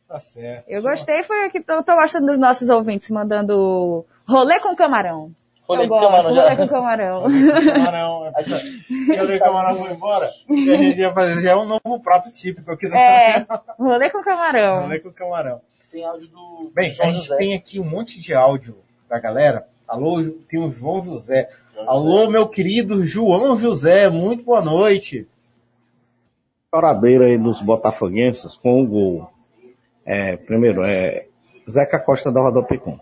Tá 0.10 0.19
certo. 0.19 0.68
Eu 0.68 0.81
gostei, 0.81 1.22
foi 1.22 1.45
aqui, 1.45 1.61
tô, 1.61 1.84
tô 1.84 1.95
gostando 1.95 2.26
dos 2.26 2.40
nossos 2.40 2.68
ouvintes 2.68 3.07
mandando 3.11 4.03
rolê 4.27 4.60
com 4.60 4.76
camarão. 4.76 5.31
Rolê 5.68 5.84
Eu 5.84 5.88
com 5.88 5.99
gosto, 5.99 6.10
camarão 6.10 6.36
rolê 6.36 6.56
com 6.56 6.68
camarão. 6.68 7.23
Camarão. 7.76 8.26
Eu 8.26 8.31
falei 8.31 9.27
que 9.27 9.36
o 9.36 9.40
camarão 9.40 9.77
foi 9.77 9.91
embora. 9.94 10.31
E 10.49 10.72
a 10.73 10.77
gente 10.77 10.99
ia 10.99 11.14
fazer 11.14 11.41
já 11.44 11.56
um 11.60 11.65
novo 11.65 11.99
prato 12.02 12.31
típico 12.31 12.72
aqui 12.72 12.90
da 12.90 12.98
É, 12.99 13.45
rolê 13.77 14.10
com 14.10 14.23
camarão. 14.23 14.81
Falei 14.81 14.99
com 14.99 15.10
o 15.10 15.14
camarão. 15.14 15.61
Tem 15.91 16.03
áudio 16.03 16.27
do 16.27 16.72
Bem, 16.73 16.90
a 16.90 16.94
João 16.94 17.11
gente 17.11 17.22
José. 17.22 17.38
tem 17.38 17.53
aqui 17.53 17.80
um 17.80 17.86
monte 17.86 18.19
de 18.19 18.34
áudio 18.34 18.77
da 19.07 19.19
galera. 19.19 19.68
Alô, 19.88 20.23
tem 20.49 20.60
o 20.60 20.72
João 20.72 21.03
José. 21.03 21.52
João 21.76 21.88
Alô, 21.88 22.30
meu 22.31 22.48
querido 22.48 23.06
João 23.06 23.56
José, 23.56 24.10
muito 24.10 24.44
boa 24.44 24.61
noite. 24.61 25.27
choradeira 26.73 27.26
aí 27.26 27.38
dos 27.38 27.61
botafoguenses 27.61 28.57
com 28.57 28.81
o 28.81 28.88
gol. 28.88 29.30
É, 30.11 30.36
primeiro, 30.38 30.81
é 30.84 31.26
Zeca 31.69 31.99
Costa 31.99 32.31
da 32.31 32.41
Rodopicum. 32.41 32.98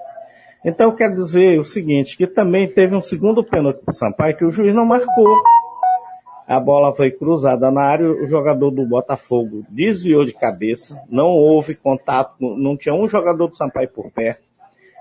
Então 0.66 0.90
eu 0.90 0.96
quero 0.96 1.16
dizer 1.16 1.58
o 1.58 1.64
seguinte, 1.64 2.18
que 2.18 2.28
também 2.28 2.68
teve 2.68 2.94
um 2.94 3.02
segundo 3.02 3.42
pênalti 3.46 3.80
pro 3.86 3.94
Sampaio 3.94 4.36
que 4.36 4.44
o 4.44 4.52
juiz 4.52 4.76
não 4.76 4.86
marcou. 4.86 5.34
A 6.46 6.60
bola 6.60 6.94
foi 6.94 7.10
cruzada 7.12 7.72
na 7.72 7.82
área, 7.82 8.10
o 8.12 8.28
jogador 8.28 8.72
do 8.72 8.86
Botafogo 8.86 9.64
desviou 9.70 10.26
de 10.26 10.34
cabeça, 10.34 11.00
não 11.10 11.28
houve 11.28 11.76
contato, 11.76 12.36
não 12.40 12.76
tinha 12.76 12.94
um 12.94 13.08
jogador 13.08 13.48
do 13.48 13.56
Sampaio 13.56 13.88
por 13.88 14.12
perto. 14.12 14.42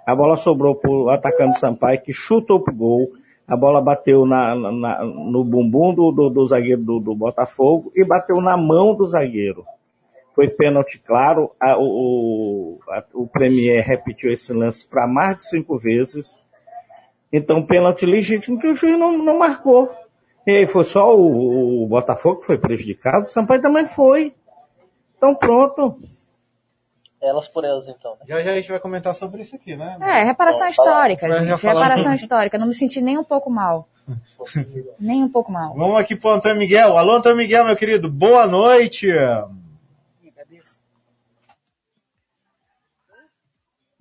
A 0.06 0.14
bola 0.14 0.36
sobrou 0.36 0.76
pro 0.76 1.08
atacante 1.08 1.54
do 1.54 1.58
Sampaio 1.58 2.00
que 2.00 2.12
chutou 2.12 2.60
pro 2.60 2.72
gol. 2.72 3.10
A 3.48 3.56
bola 3.56 3.80
bateu 3.80 4.24
na- 4.24 4.54
na- 4.54 5.04
no 5.04 5.42
bumbum 5.42 5.92
do, 5.92 6.12
do- 6.12 6.30
do 6.30 6.46
zagueiro 6.46 6.82
do, 6.82 7.00
do 7.00 7.14
Botafogo 7.16 7.90
e 7.96 8.04
bateu 8.04 8.40
na 8.40 8.56
mão 8.56 8.94
do 8.94 9.04
zagueiro. 9.06 9.64
Foi 10.36 10.48
pênalti 10.48 10.98
claro. 10.98 11.50
A- 11.58 11.78
o, 11.78 11.82
o, 11.82 12.78
a- 12.90 13.04
o 13.14 13.26
Premier 13.26 13.82
repetiu 13.84 14.30
esse 14.30 14.52
lance 14.52 14.86
para 14.86 15.06
mais 15.06 15.38
de 15.38 15.44
cinco 15.46 15.78
vezes. 15.78 16.38
Então, 17.32 17.64
pênalti 17.66 18.04
legítimo 18.06 18.60
que 18.60 18.68
o 18.68 18.76
juiz 18.76 18.98
não, 18.98 19.16
não 19.16 19.38
marcou. 19.38 19.90
E 20.46 20.52
aí 20.52 20.66
foi 20.66 20.84
só 20.84 21.16
o, 21.16 21.82
o 21.84 21.86
Botafogo 21.88 22.40
que 22.40 22.46
foi 22.46 22.58
prejudicado, 22.58 23.24
o 23.26 23.28
Sampaio 23.28 23.60
também 23.62 23.86
foi. 23.86 24.32
Então 25.16 25.34
pronto. 25.34 25.98
Elas 27.20 27.48
por 27.48 27.64
elas, 27.64 27.88
então. 27.88 28.12
né? 28.12 28.18
Já 28.28 28.42
já 28.42 28.52
a 28.52 28.54
gente 28.54 28.70
vai 28.70 28.78
comentar 28.78 29.14
sobre 29.14 29.40
isso 29.40 29.56
aqui, 29.56 29.74
né? 29.74 29.96
É, 30.02 30.22
reparação 30.22 30.66
Bom, 30.66 30.70
histórica, 30.70 31.26
já 31.28 31.44
gente. 31.44 31.66
Reparação 31.66 32.12
histórica. 32.12 32.58
Não 32.58 32.66
me 32.66 32.74
senti 32.74 33.00
nem 33.00 33.16
um 33.18 33.24
pouco 33.24 33.50
mal. 33.50 33.88
Nem 35.00 35.24
um 35.24 35.28
pouco 35.28 35.50
mal. 35.50 35.74
Vamos 35.74 35.98
aqui 35.98 36.14
pro 36.14 36.30
Antônio 36.30 36.58
Miguel. 36.58 36.96
Alô, 36.96 37.16
Antônio 37.16 37.38
Miguel, 37.38 37.64
meu 37.64 37.74
querido. 37.74 38.08
Boa 38.08 38.46
noite. 38.46 39.08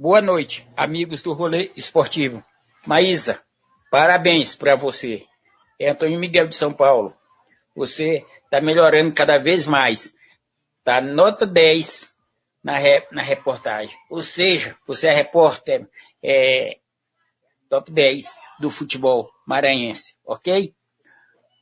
Boa 0.05 0.21
noite, 0.21 0.69
amigos 0.77 1.23
do 1.23 1.33
rolê 1.33 1.71
esportivo. 1.75 2.45
Maísa, 2.85 3.41
parabéns 3.89 4.55
para 4.55 4.75
você. 4.75 5.25
É 5.79 5.89
Antônio 5.89 6.19
Miguel 6.19 6.47
de 6.47 6.55
São 6.55 6.71
Paulo. 6.71 7.11
Você 7.75 8.23
está 8.43 8.61
melhorando 8.61 9.15
cada 9.15 9.39
vez 9.39 9.65
mais. 9.65 10.13
Tá 10.83 11.01
nota 11.01 11.47
10 11.47 12.13
na, 12.63 12.77
re- 12.77 13.07
na 13.11 13.23
reportagem. 13.23 13.97
Ou 14.07 14.21
seja, 14.21 14.77
você 14.85 15.07
é 15.07 15.11
repórter 15.11 15.89
é, 16.23 16.77
top 17.67 17.91
10 17.91 18.27
do 18.59 18.69
futebol 18.69 19.31
maranhense, 19.47 20.13
ok? 20.23 20.71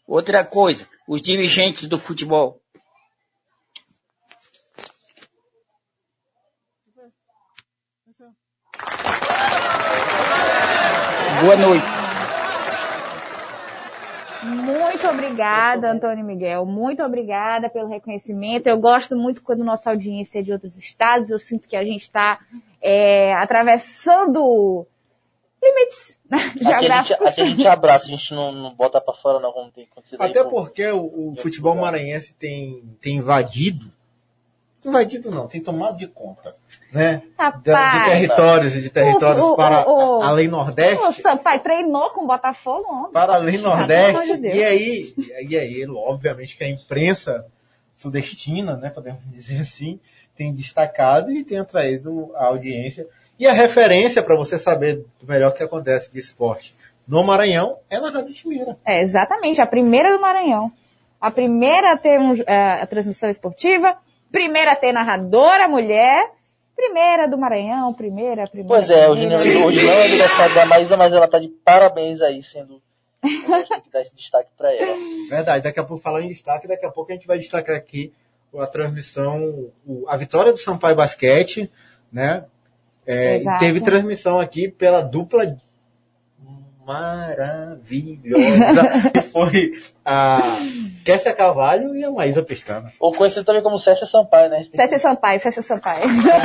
Outra 0.06 0.44
coisa, 0.44 0.86
os 1.08 1.22
dirigentes 1.22 1.88
do 1.88 1.98
futebol 1.98 2.62
Boa 11.44 11.58
noite. 11.58 11.86
Muito 14.44 15.06
obrigada, 15.10 15.92
Antônio 15.92 16.24
Miguel. 16.24 16.66
Muito 16.66 17.04
obrigada 17.04 17.70
pelo 17.70 17.90
reconhecimento. 17.90 18.68
Eu 18.68 18.80
gosto 18.80 19.18
muito 19.18 19.44
quando 19.44 19.62
nossa 19.62 19.90
audiência 19.90 20.40
é 20.40 20.42
de 20.42 20.54
outros 20.54 20.78
estados. 20.78 21.30
Eu 21.30 21.38
sinto 21.38 21.68
que 21.68 21.76
a 21.76 21.84
gente 21.84 22.04
está 22.04 22.40
atravessando 23.38 24.88
limites 25.62 26.18
né, 26.32 26.38
Aqui 26.38 26.46
a, 26.46 26.52
gente, 26.52 26.64
geográficos. 26.64 27.28
aqui 27.28 27.42
a 27.42 27.46
gente 27.46 27.68
abraça, 27.68 28.06
a 28.06 28.10
gente 28.10 28.34
não, 28.34 28.52
não 28.54 28.74
bota 28.74 29.02
pra 29.02 29.14
fora 29.14 29.38
não, 29.42 29.52
como 29.52 29.70
tem 29.70 29.84
acontecido 29.84 30.22
Até 30.22 30.46
porque 30.46 30.88
o, 30.92 31.32
o 31.32 31.36
futebol 31.36 31.76
maranhense 31.76 32.34
tem, 32.36 32.98
tem 33.02 33.18
invadido. 33.18 33.92
Invadido 34.86 35.32
não, 35.32 35.48
tem 35.48 35.62
tomado 35.62 35.98
de 35.98 36.08
conta. 36.08 36.56
Né? 36.92 37.22
De 37.64 37.72
Rapaz, 37.72 38.06
territórios 38.12 38.76
e 38.76 38.82
de 38.82 38.90
territórios 38.90 39.42
O- 39.44 39.54
o- 39.54 39.56
para 39.56 39.90
o- 39.90 40.22
além 40.22 40.48
Nordeste. 40.48 41.02
o 41.04 41.12
Sampaio 41.14 41.60
treinou 41.62 42.10
com 42.12 42.24
o 42.24 42.28
Botafogo 42.28 42.86
ontem. 42.92 43.14
para 43.14 43.36
além 43.36 43.58
Nordeste. 43.58 44.38
de 44.38 44.48
e 44.48 44.64
aí, 44.64 45.14
e 45.48 45.58
aí, 45.58 45.86
obviamente 45.90 46.58
que 46.58 46.64
a 46.64 46.70
imprensa 46.70 47.46
sudestina, 47.96 48.76
né, 48.78 48.90
podemos 48.90 49.22
dizer 49.32 49.62
assim, 49.62 50.00
tem 50.36 50.54
destacado 50.54 51.32
e 51.32 51.44
tem 51.44 51.60
atraído 51.60 52.32
a 52.36 52.46
audiência. 52.46 53.08
E 53.40 53.48
a 53.48 53.52
referência 53.54 54.22
para 54.22 54.36
você 54.36 54.58
saber 54.60 55.06
do 55.20 55.28
melhor 55.28 55.54
que 55.54 55.64
acontece 55.64 56.12
de 56.12 56.20
esporte 56.20 56.76
no 57.08 57.24
Maranhão 57.24 57.78
é 57.90 58.00
na 58.00 58.10
Rádio 58.10 58.34
Timira. 58.34 58.78
É, 58.86 59.02
exatamente, 59.02 59.62
a 59.62 59.66
primeira 59.68 60.12
do 60.12 60.22
Maranhão. 60.22 60.72
A 61.20 61.32
primeira 61.32 61.94
a 61.94 61.98
ter 61.98 62.20
um, 62.20 62.34
é, 62.46 62.82
a 62.82 62.86
transmissão 62.88 63.30
esportiva, 63.30 63.98
primeira 64.34 64.72
a 64.72 64.76
ter 64.76 64.92
narradora 64.92 65.68
mulher, 65.68 66.32
primeira 66.76 67.28
do 67.28 67.38
Maranhão, 67.38 67.94
primeira, 67.94 68.48
primeira. 68.48 68.68
Pois 68.68 68.90
é, 68.90 69.08
hoje 69.08 69.28
não, 69.28 69.36
hoje 69.36 69.86
não 69.86 69.94
é 69.94 70.06
aniversário 70.06 70.56
da 70.56 70.66
Maísa, 70.66 70.98
mas 70.98 71.14
ela 71.14 71.28
tá 71.28 71.38
de 71.38 71.48
parabéns 71.48 72.20
aí, 72.20 72.42
sendo. 72.42 72.82
Tem 73.22 73.82
que 73.82 73.92
dar 73.92 74.02
esse 74.02 74.16
destaque 74.16 74.50
pra 74.58 74.74
ela. 74.74 74.98
Verdade, 75.30 75.64
daqui 75.64 75.80
a 75.80 75.84
pouco 75.84 76.02
falar 76.02 76.24
em 76.24 76.30
destaque, 76.30 76.68
daqui 76.68 76.86
a 76.86 76.92
pouco 76.92 77.12
a 77.12 77.16
gente 77.16 77.28
vai 77.28 77.38
destacar 77.38 77.76
aqui 77.76 78.12
a 78.58 78.66
transmissão, 78.66 79.72
a 80.08 80.18
vitória 80.18 80.52
do 80.52 80.58
Sampaio 80.58 80.96
Basquete, 80.96 81.72
né? 82.12 82.46
É, 83.06 83.42
teve 83.60 83.82
transmissão 83.82 84.40
aqui 84.40 84.68
pela 84.68 85.02
dupla 85.02 85.58
maravilhosa. 86.86 88.42
que 89.14 89.22
foi 89.22 89.74
a 90.06 90.42
Kessia 91.04 91.34
Carvalho 91.34 91.96
e 91.96 92.04
a 92.04 92.12
Maísa 92.12 92.44
Pestana. 92.44 92.92
Ou 93.00 93.14
conhecido 93.14 93.46
também 93.46 93.64
como 93.64 93.80
César 93.80 94.06
Sampaio, 94.06 94.50
né? 94.50 94.64
César 94.74 94.98
Sampaio, 94.98 95.40
César 95.40 95.62
Sampaio. 95.62 96.02
César 96.02 96.42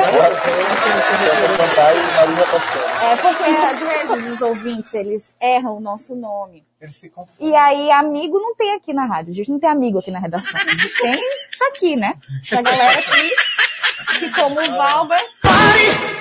Sampaio 1.57 1.99
e 1.99 2.15
Marina 2.17 2.45
Toscana. 2.51 2.85
É 3.05 3.17
porque 3.17 3.45
às 3.45 3.81
vezes 3.81 4.33
os 4.33 4.43
ouvintes, 4.43 4.95
eles 4.95 5.37
erram 5.41 5.77
o 5.77 5.81
nosso 5.81 6.15
nome. 6.15 6.65
Eles 6.81 6.95
se 6.95 7.11
confundem. 7.11 7.51
E 7.51 7.57
aí, 7.57 7.91
amigo 7.91 8.39
não 8.39 8.55
tem 8.55 8.75
aqui 8.75 8.93
na 8.93 9.05
rádio. 9.07 9.33
A 9.33 9.35
gente 9.35 9.51
não 9.51 9.59
tem 9.59 9.69
amigo 9.69 9.99
aqui 9.99 10.13
na 10.13 10.21
redação. 10.21 10.61
A 10.61 10.71
gente 10.71 10.99
tem 11.01 11.15
isso 11.15 11.65
aqui, 11.71 11.97
né? 11.97 12.15
Essa 12.43 12.63
galera 12.63 12.99
aqui, 12.99 13.31
que 14.21 14.31
como 14.31 14.61
o 14.61 14.77
Valber, 14.77 15.21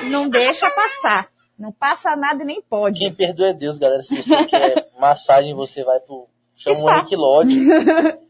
não 0.10 0.28
deixa 0.30 0.70
passar. 0.72 1.28
Não 1.58 1.72
passa 1.72 2.16
nada 2.16 2.44
e 2.44 2.46
nem 2.46 2.62
pode. 2.62 3.00
Quem 3.00 3.14
perdoa 3.14 3.48
é 3.48 3.54
Deus, 3.54 3.78
galera. 3.78 4.02
Se 4.02 4.22
você 4.22 4.46
quer 4.46 4.90
massagem, 5.00 5.54
você 5.56 5.84
vai 5.84 6.00
pro. 6.00 6.28
Chama 6.56 6.76
o 6.76 6.80
Spa. 6.80 6.98
Henrique 6.98 7.16
Lodge. 7.16 7.60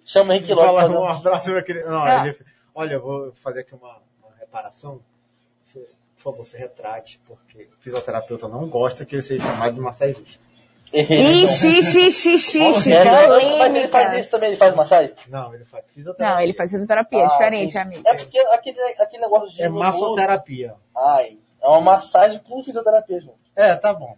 Chama 0.05 0.31
o 0.31 0.33
Henrique 0.35 0.53
Lodge. 0.53 0.73
Fala 0.73 0.99
um 0.99 1.05
abraço, 1.07 1.49
meu 1.51 1.63
querido. 1.63 1.89
Não, 1.89 2.01
Ah. 2.03 2.25
ele- 2.25 2.37
olha, 2.75 2.93
eu 2.95 3.01
vou 3.01 3.31
fazer 3.33 3.61
aqui 3.61 3.73
uma, 3.75 3.97
uma 4.21 4.35
reparação. 4.39 5.01
Você, 5.63 5.79
por 6.15 6.31
favor, 6.31 6.45
se 6.45 6.57
retrate, 6.57 7.19
porque 7.25 7.63
o 7.63 7.81
fisioterapeuta 7.81 8.47
não 8.47 8.67
gosta 8.69 9.05
que 9.05 9.15
ele 9.15 9.21
seja 9.21 9.43
chamado 9.45 9.73
de 9.75 9.79
massagista. 9.81 10.45
Ixi, 10.93 11.79
ixi, 11.79 12.07
ixi, 12.07 12.33
ixi, 12.35 12.63
ixi, 12.69 12.93
É, 12.93 13.03
não, 13.27 13.57
mas 13.59 13.75
ele 13.75 13.87
faz 13.89 14.19
isso 14.21 14.31
também, 14.31 14.49
ele 14.49 14.57
faz 14.57 14.73
massagem? 14.73 15.11
Não, 15.27 15.53
ele 15.53 15.65
faz 15.65 15.83
fisioterapia. 15.91 16.33
Não, 16.35 16.41
ele 16.41 16.53
faz 16.53 16.71
fisioterapia, 16.71 17.19
é 17.19 17.25
Ah, 17.25 17.27
diferente, 17.27 17.63
entendi. 17.71 17.77
amigo. 17.77 18.03
É 18.07 18.13
porque 18.15 18.39
aquele, 18.39 18.79
aquele 18.81 19.21
negócio 19.21 19.49
de. 19.49 19.63
É 19.63 19.67
massoterapia. 19.69 20.75
Ai, 20.95 21.37
é 21.61 21.67
uma 21.67 21.81
massagem 21.81 22.39
com 22.47 22.63
fisioterapia, 22.63 23.19
gente. 23.21 23.34
É, 23.55 23.75
tá 23.75 23.93
bom. 23.93 24.15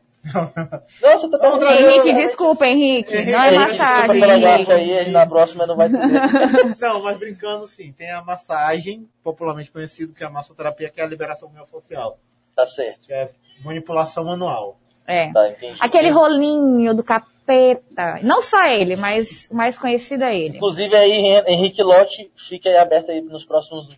Não, 1.01 1.17
você 1.17 1.29
tá 1.29 1.37
Vamos 1.37 1.59
perdendo. 1.59 1.89
Henrique, 1.89 2.13
desculpa, 2.13 2.65
Henrique. 2.67 3.13
Não 3.31 3.41
é 3.41 3.47
Henrique, 3.53 3.57
massagem, 3.71 4.01
Desculpa 4.01 4.13
pela 4.27 4.37
gafe 4.39 4.71
Henrique. 4.71 4.93
aí, 4.99 5.11
na 5.11 5.25
próxima 5.25 5.65
não 5.65 5.75
vai 5.77 5.89
ter. 5.89 5.97
Não, 6.81 7.01
mas 7.01 7.17
brincando 7.17 7.65
sim, 7.65 7.91
tem 7.93 8.11
a 8.11 8.21
massagem, 8.21 9.07
popularmente 9.23 9.71
conhecido 9.71 10.13
que 10.13 10.23
é 10.23 10.27
a 10.27 10.29
massoterapia, 10.29 10.89
que 10.89 10.99
é 10.99 11.03
a 11.03 11.07
liberação 11.07 11.49
miofascial, 11.49 12.17
Tá 12.55 12.65
certo. 12.65 12.99
que 13.07 13.13
é 13.13 13.29
manipulação 13.63 14.25
manual. 14.25 14.77
É. 15.07 15.31
Tá. 15.31 15.49
Aquele 15.79 16.11
rolinho 16.11 16.93
do 16.93 17.01
capeta. 17.03 18.19
Não 18.21 18.41
só 18.41 18.61
ele, 18.67 18.95
mas 18.95 19.47
o 19.49 19.55
mais 19.55 19.79
conhecido 19.79 20.23
é 20.25 20.37
ele. 20.37 20.57
Inclusive 20.57 20.95
aí, 20.95 21.11
Hen- 21.13 21.43
Henrique 21.47 21.81
Lote, 21.81 22.29
fica 22.35 22.69
aí 22.69 22.77
aberto 22.77 23.09
aí 23.09 23.21
nos 23.21 23.45
próximos. 23.45 23.89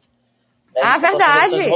Né, 0.73 0.81
Ah, 0.84 0.98
verdade. 0.98 1.69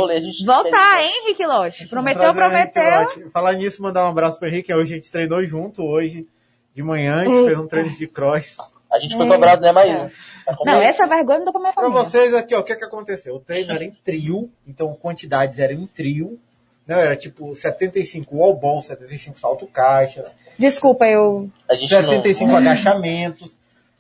Voltar, 0.46 1.02
hein, 1.02 1.12
Henrique 1.24 1.46
Lote? 1.46 1.88
Prometeu, 1.88 2.34
prometeu. 2.34 3.30
Falar 3.32 3.54
nisso, 3.54 3.82
mandar 3.82 4.06
um 4.06 4.10
abraço 4.10 4.40
pro 4.40 4.48
Henrique, 4.48 4.74
hoje 4.74 4.94
a 4.94 4.98
gente 4.98 5.12
treinou 5.12 5.44
junto, 5.44 5.84
hoje 5.84 6.28
de 6.74 6.84
manhã, 6.84 7.22
a 7.22 7.26
gente 7.26 7.46
fez 7.46 7.58
um 7.58 7.68
treino 7.68 7.90
de 7.90 8.08
cross. 8.08 8.58
A 8.92 9.00
gente 9.00 9.16
foi 9.18 9.28
cobrado, 9.28 9.62
né, 9.62 9.72
Maísa? 9.72 10.12
Tá 10.46 10.56
Não, 10.66 10.82
essa 10.82 11.06
vergonha 11.08 11.40
não 11.40 11.46
deu 11.46 11.52
pra 11.54 11.62
minha 11.62 11.74
Pra 11.74 11.84
família. 11.84 12.04
vocês 12.04 12.34
aqui, 12.34 12.56
ó, 12.56 12.60
o 12.60 12.64
que 12.64 12.76
que 12.76 12.86
aconteceu? 12.86 13.36
O 13.36 13.40
treino 13.40 13.74
era 13.74 13.84
em 13.84 13.92
trio, 13.92 14.50
então 14.68 14.94
quantidades 14.94 15.60
eram 15.60 15.74
em 15.76 15.88
trio, 15.88 16.40
né? 16.88 17.04
Era 17.04 17.16
tipo 17.16 17.54
75 17.54 18.36
wall 18.38 18.56
ball, 18.56 18.82
75 18.82 19.40
salto 19.40 19.68
caixas, 19.68 20.36
Desculpa, 20.58 21.06
eu... 21.06 21.50
A 21.70 21.74
gente 21.76 21.90
75 21.90 22.50
não... 22.52 22.58
agachamentos, 22.58 23.58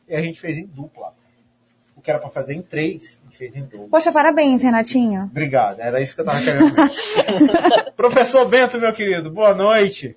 e 0.08 0.16
a 0.16 0.22
gente 0.22 0.40
fez 0.40 0.58
em 0.58 0.66
dupla. 0.66 1.14
Que 2.06 2.12
era 2.12 2.20
pra 2.20 2.30
fazer 2.30 2.54
em 2.54 2.62
três, 2.62 3.20
gente 3.26 3.36
fez 3.38 3.56
em 3.56 3.64
dupla. 3.64 3.88
Poxa, 3.90 4.12
parabéns, 4.12 4.62
Renatinho. 4.62 5.24
Obrigado, 5.24 5.80
era 5.80 6.00
isso 6.00 6.14
que 6.16 6.22
eu 6.22 6.26
tava 6.26 6.40
querendo 6.40 6.72
ver. 6.72 7.92
Professor 7.98 8.46
Bento, 8.48 8.80
meu 8.80 8.94
querido, 8.94 9.32
boa 9.32 9.56
noite. 9.56 10.16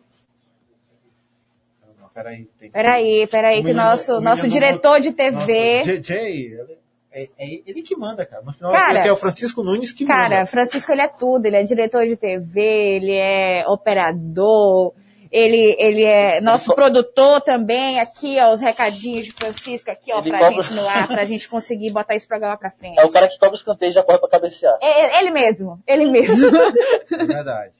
Não, 2.00 2.08
peraí. 2.10 2.46
Tem 2.60 2.68
que- 2.68 2.74
Peraí, 2.74 3.26
peraí, 3.30 3.54
O 3.60 3.62
que 3.62 3.68
menino- 3.68 3.82
nosso, 3.84 4.20
nosso 4.20 4.46
diretor 4.48 5.00
de 5.00 5.10
Nossa, 5.16 5.46
TV... 5.46 5.80
JJ, 5.82 6.14
ele- 6.14 6.78
é, 7.10 7.22
é 7.38 7.60
ele 7.66 7.80
que 7.82 7.96
manda, 7.96 8.26
cara. 8.26 8.42
No 8.42 8.52
final, 8.52 8.70
Cara, 8.70 8.98
é 9.06 9.10
o 9.10 9.16
Francisco 9.16 9.62
Nunes 9.62 9.90
que 9.90 10.04
Cara, 10.04 10.36
manda. 10.40 10.46
Francisco, 10.46 10.92
ele 10.92 11.00
é 11.00 11.08
tudo. 11.08 11.46
Ele 11.46 11.56
é 11.56 11.62
diretor 11.64 12.06
de 12.06 12.16
TV, 12.16 12.60
ele 12.60 13.12
é 13.14 13.64
operador, 13.66 14.92
ele, 15.30 15.76
ele 15.78 16.02
é 16.02 16.40
nosso 16.40 16.66
co- 16.66 16.74
produtor 16.74 17.40
também. 17.40 18.00
Aqui, 18.00 18.36
ó, 18.40 18.52
os 18.52 18.60
recadinhos 18.60 19.24
de 19.26 19.32
Francisco 19.32 19.90
aqui, 19.90 20.12
ó, 20.12 20.20
Ele 20.20 20.30
pra 20.30 20.38
cobra- 20.38 20.62
gente 20.62 20.72
no 20.74 20.88
ar, 20.88 21.06
pra 21.08 21.24
gente 21.24 21.48
conseguir 21.48 21.90
botar 21.90 22.14
esse 22.14 22.26
programa 22.26 22.56
pra 22.56 22.70
frente. 22.70 22.98
É 22.98 23.04
o 23.04 23.10
cara 23.10 23.28
que 23.28 23.38
cobra 23.38 23.52
o 23.52 23.56
escanteio 23.56 23.90
e 23.90 23.92
já 23.92 24.02
corre 24.02 24.18
pra 24.18 24.28
cabecear. 24.28 24.76
É, 24.82 25.20
ele 25.20 25.30
mesmo, 25.30 25.80
ele 25.86 26.06
mesmo. 26.10 26.48
É 27.10 27.24
verdade. 27.26 27.72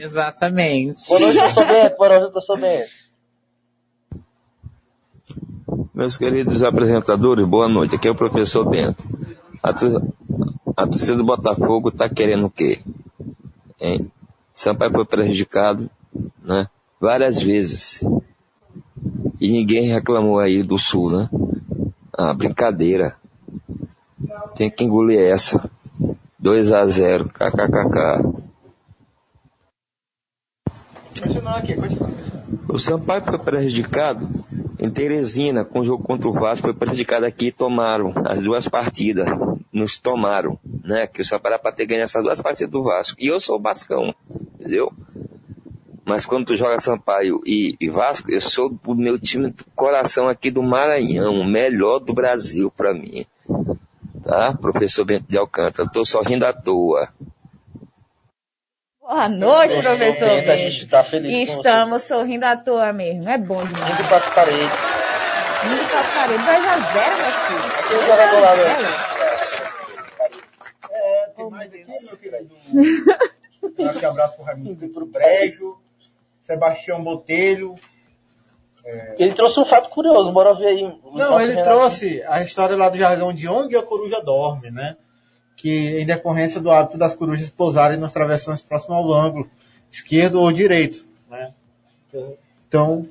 Exatamente. 0.00 1.06
Boa 1.08 1.20
noite, 1.20 1.38
professor 1.38 1.66
Bento. 1.66 1.96
Boa 1.96 2.08
noite, 2.18 2.30
professor 2.32 2.58
Bento. 2.60 2.90
Meus 5.94 6.16
queridos 6.16 6.62
apresentadores, 6.62 7.46
boa 7.46 7.68
noite. 7.68 7.94
Aqui 7.94 8.08
é 8.08 8.10
o 8.10 8.14
professor 8.14 8.64
Bento. 8.68 9.04
A, 9.62 9.72
tu- 9.72 10.14
a 10.76 10.86
torcida 10.86 11.16
do 11.16 11.24
Botafogo 11.24 11.90
está 11.90 12.08
querendo 12.08 12.46
o 12.46 12.50
quê? 12.50 12.80
Hein? 13.80 14.10
Sampaio 14.54 14.92
foi 14.92 15.04
prejudicado, 15.04 15.90
né? 16.42 16.66
Várias 17.00 17.40
vezes. 17.40 18.04
E 19.40 19.50
ninguém 19.50 19.88
reclamou 19.88 20.38
aí 20.38 20.62
do 20.62 20.76
Sul, 20.76 21.10
né? 21.10 21.30
Ah, 22.12 22.34
brincadeira. 22.34 23.16
Tem 24.54 24.70
que 24.70 24.84
engolir 24.84 25.18
essa. 25.18 25.70
2 26.38 26.72
a 26.72 26.86
0 26.86 27.30
kkkk. 27.30 28.40
Continuar 31.18 31.56
aqui, 31.56 31.74
continuar. 31.74 32.10
O 32.68 32.78
Sampaio 32.78 33.24
foi 33.24 33.38
prejudicado 33.38 34.28
em 34.78 34.90
Teresina, 34.90 35.64
com 35.64 35.80
o 35.80 35.84
jogo 35.84 36.02
contra 36.02 36.28
o 36.28 36.32
Vasco, 36.32 36.68
foi 36.68 36.74
prejudicado 36.74 37.26
aqui 37.26 37.48
e 37.48 37.52
tomaram 37.52 38.12
as 38.26 38.42
duas 38.42 38.68
partidas. 38.68 39.26
Nos 39.72 39.98
tomaram, 39.98 40.58
né? 40.84 41.06
Que 41.06 41.22
o 41.22 41.24
Sampaio 41.24 41.54
era 41.54 41.62
pra 41.62 41.72
ter 41.72 41.86
ganho 41.86 42.02
essas 42.02 42.22
duas 42.22 42.40
partidas 42.40 42.70
do 42.70 42.82
Vasco. 42.82 43.16
E 43.20 43.26
eu 43.26 43.38
sou 43.38 43.56
o 43.56 43.60
Bascão, 43.60 44.14
entendeu? 44.58 44.92
Mas 46.10 46.26
quando 46.26 46.46
tu 46.46 46.56
joga 46.56 46.80
Sampaio 46.80 47.40
e, 47.46 47.76
e 47.80 47.88
Vasco, 47.88 48.32
eu 48.32 48.40
sou 48.40 48.68
do 48.68 48.96
meu 48.96 49.16
time 49.16 49.50
do 49.50 49.64
coração 49.76 50.28
aqui 50.28 50.50
do 50.50 50.60
Maranhão, 50.60 51.34
o 51.34 51.44
melhor 51.44 52.00
do 52.00 52.12
Brasil 52.12 52.68
pra 52.68 52.92
mim. 52.92 53.24
Tá? 54.24 54.52
Professor 54.52 55.04
Bento 55.04 55.26
de 55.28 55.38
Alcântara, 55.38 55.86
eu 55.86 55.92
tô 55.92 56.04
sorrindo 56.04 56.44
à 56.44 56.52
toa. 56.52 57.10
Boa 59.00 59.28
noite, 59.28 59.74
Professor 59.74 59.96
professor. 59.98 60.28
Bento, 60.28 60.50
a 60.50 60.56
gente 60.56 60.88
tá 60.88 61.04
feliz 61.04 61.30
com 61.32 61.44
você. 61.44 61.52
Estamos 61.52 62.02
sorrindo 62.02 62.44
à 62.44 62.56
toa 62.56 62.92
mesmo. 62.92 63.28
É 63.28 63.38
bom 63.38 63.64
demais. 63.64 64.00
Indo 64.00 64.08
pras 64.08 64.34
paredes. 64.34 64.68
Muito 65.64 65.90
passarei. 65.92 66.38
2 66.38 66.48
a 66.48 66.76
0 66.76 67.16
meu 67.22 67.30
filho. 67.30 67.66
Aqui 67.78 67.94
o 67.94 68.00
jogador 68.00 68.40
lá, 68.40 68.56
né? 68.56 68.76
É, 70.90 71.30
tem 71.36 71.50
mais 71.50 71.72
aqui, 71.72 71.84
meu 71.86 72.16
querido. 72.16 73.30
Um 73.62 74.08
abraço 74.08 74.36
pro 74.36 74.44
Raimundo 74.44 74.88
pro 74.88 75.06
Brejo, 75.06 75.78
Sebastião 76.50 77.04
Botelho. 77.04 77.76
Ele 79.16 79.32
trouxe 79.34 79.60
um 79.60 79.64
fato 79.64 79.88
curioso, 79.88 80.32
bora 80.32 80.54
ver 80.54 80.66
aí. 80.66 80.98
Não, 81.14 81.40
ele 81.40 81.52
Renato. 81.52 81.68
trouxe 81.68 82.24
a 82.26 82.42
história 82.42 82.76
lá 82.76 82.88
do 82.88 82.98
jargão 82.98 83.32
de 83.32 83.46
onde 83.46 83.76
a 83.76 83.82
coruja 83.82 84.20
dorme, 84.20 84.70
né? 84.70 84.96
Que 85.56 86.00
em 86.00 86.06
decorrência 86.06 86.60
do 86.60 86.70
hábito 86.70 86.98
das 86.98 87.14
corujas 87.14 87.50
pousarem 87.50 87.98
nas 87.98 88.12
travessões 88.12 88.62
próximo 88.62 88.96
ao 88.96 89.12
ângulo, 89.12 89.48
esquerdo 89.88 90.40
ou 90.40 90.50
direito, 90.50 91.06
né? 91.30 91.52
Então, 92.66 93.06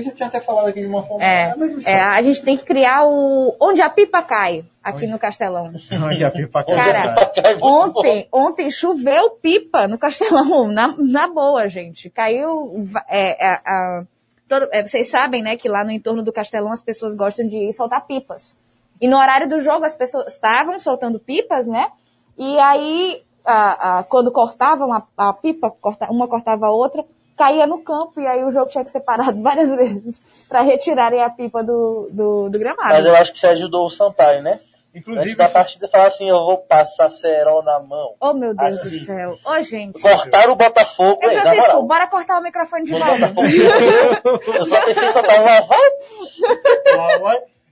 a 0.00 0.02
gente 0.02 0.14
tinha 0.16 0.28
até 0.28 0.40
falado 0.40 0.68
aqui 0.68 0.80
de 0.80 0.86
uma 0.86 1.02
forma... 1.02 1.24
É, 1.24 1.50
é, 1.50 1.66
história. 1.66 2.08
a 2.10 2.22
gente 2.22 2.42
tem 2.42 2.56
que 2.56 2.64
criar 2.64 3.04
o 3.06 3.54
Onde 3.60 3.80
a 3.82 3.88
Pipa 3.90 4.22
Cai, 4.22 4.64
aqui 4.82 5.06
no 5.06 5.18
Castelão. 5.18 5.72
Onde 6.04 6.24
a 6.24 6.30
pipa 6.30 6.64
cai. 6.64 6.76
Cara, 6.76 7.32
É 7.36 7.56
Ontem, 7.62 8.28
ontem 8.32 8.70
choveu 8.70 9.30
pipa 9.30 9.86
no 9.88 9.98
Castelão, 9.98 10.68
na, 10.72 10.94
na 10.98 11.28
boa, 11.28 11.68
gente. 11.68 12.08
Caiu. 12.10 12.86
é, 13.08 13.46
é, 13.46 13.60
a- 13.64 14.04
todo- 14.48 14.68
é, 14.72 14.86
vocês 14.86 15.08
sabem, 15.10 15.42
né, 15.42 15.56
que 15.56 15.68
lá 15.68 15.84
no 15.84 15.90
entorno 15.90 16.22
do 16.22 16.32
Castelão 16.32 16.72
as 16.72 16.82
pessoas 16.82 17.14
gostam 17.14 17.46
de 17.46 17.72
soltar 17.72 18.06
pipas. 18.06 18.56
E 19.00 19.06
no 19.08 19.16
horário 19.16 19.48
do 19.48 19.60
jogo 19.60 19.84
as 19.84 19.94
pessoas 19.94 20.32
estavam 20.34 20.78
soltando 20.78 21.18
pipas, 21.20 21.66
né? 21.68 21.88
E 22.36 22.58
aí, 22.58 23.22
a- 23.44 23.98
a- 23.98 24.02
quando 24.04 24.32
cortavam 24.32 24.92
a, 24.92 25.02
a 25.16 25.32
pipa, 25.32 25.70
corta- 25.80 26.10
uma 26.10 26.26
cortava 26.28 26.66
a 26.66 26.70
outra, 26.70 27.04
caía 27.38 27.66
no 27.66 27.78
campo 27.78 28.20
e 28.20 28.26
aí 28.26 28.44
o 28.44 28.52
jogo 28.52 28.70
tinha 28.70 28.84
que 28.84 28.90
ser 28.90 29.00
parado 29.00 29.40
várias 29.42 29.70
vezes 29.74 30.24
para 30.48 30.60
retirarem 30.62 31.22
a 31.22 31.30
pipa 31.30 31.62
do, 31.62 32.08
do, 32.10 32.48
do 32.50 32.58
gramado. 32.58 32.88
Mas 32.90 33.06
eu 33.06 33.14
acho 33.16 33.32
que 33.32 33.38
você 33.38 33.46
ajudou 33.46 33.86
o 33.86 33.90
Sampaio, 33.90 34.42
né? 34.42 34.60
Antes 34.94 35.06
Inclusive, 35.08 35.36
da 35.36 35.48
partida, 35.48 35.86
falar 35.86 36.06
assim, 36.06 36.28
eu 36.28 36.38
vou 36.38 36.58
passar 36.58 37.08
cerol 37.10 37.62
na 37.62 37.78
mão. 37.78 38.14
Oh, 38.20 38.32
meu 38.32 38.52
Deus 38.54 38.80
Assim. 38.80 38.88
do 38.98 39.04
céu. 39.04 39.36
Ô, 39.44 39.60
gente. 39.62 40.00
Cortaram 40.02 40.54
o 40.54 40.56
Botafogo, 40.56 41.20
Ei, 41.22 41.30
Francisco, 41.30 41.66
moral. 41.68 41.82
bora 41.84 42.06
cortar 42.08 42.38
o 42.40 42.42
microfone 42.42 42.84
de 42.84 42.92
No 42.92 42.98
volta. 42.98 43.28
Botafogo. 43.28 43.46
Eu 44.58 44.64
só 44.66 44.80
pensei 44.84 45.08
em 45.08 45.12
soltar 45.12 45.40
uma 45.40 45.60
voz. 45.60 45.78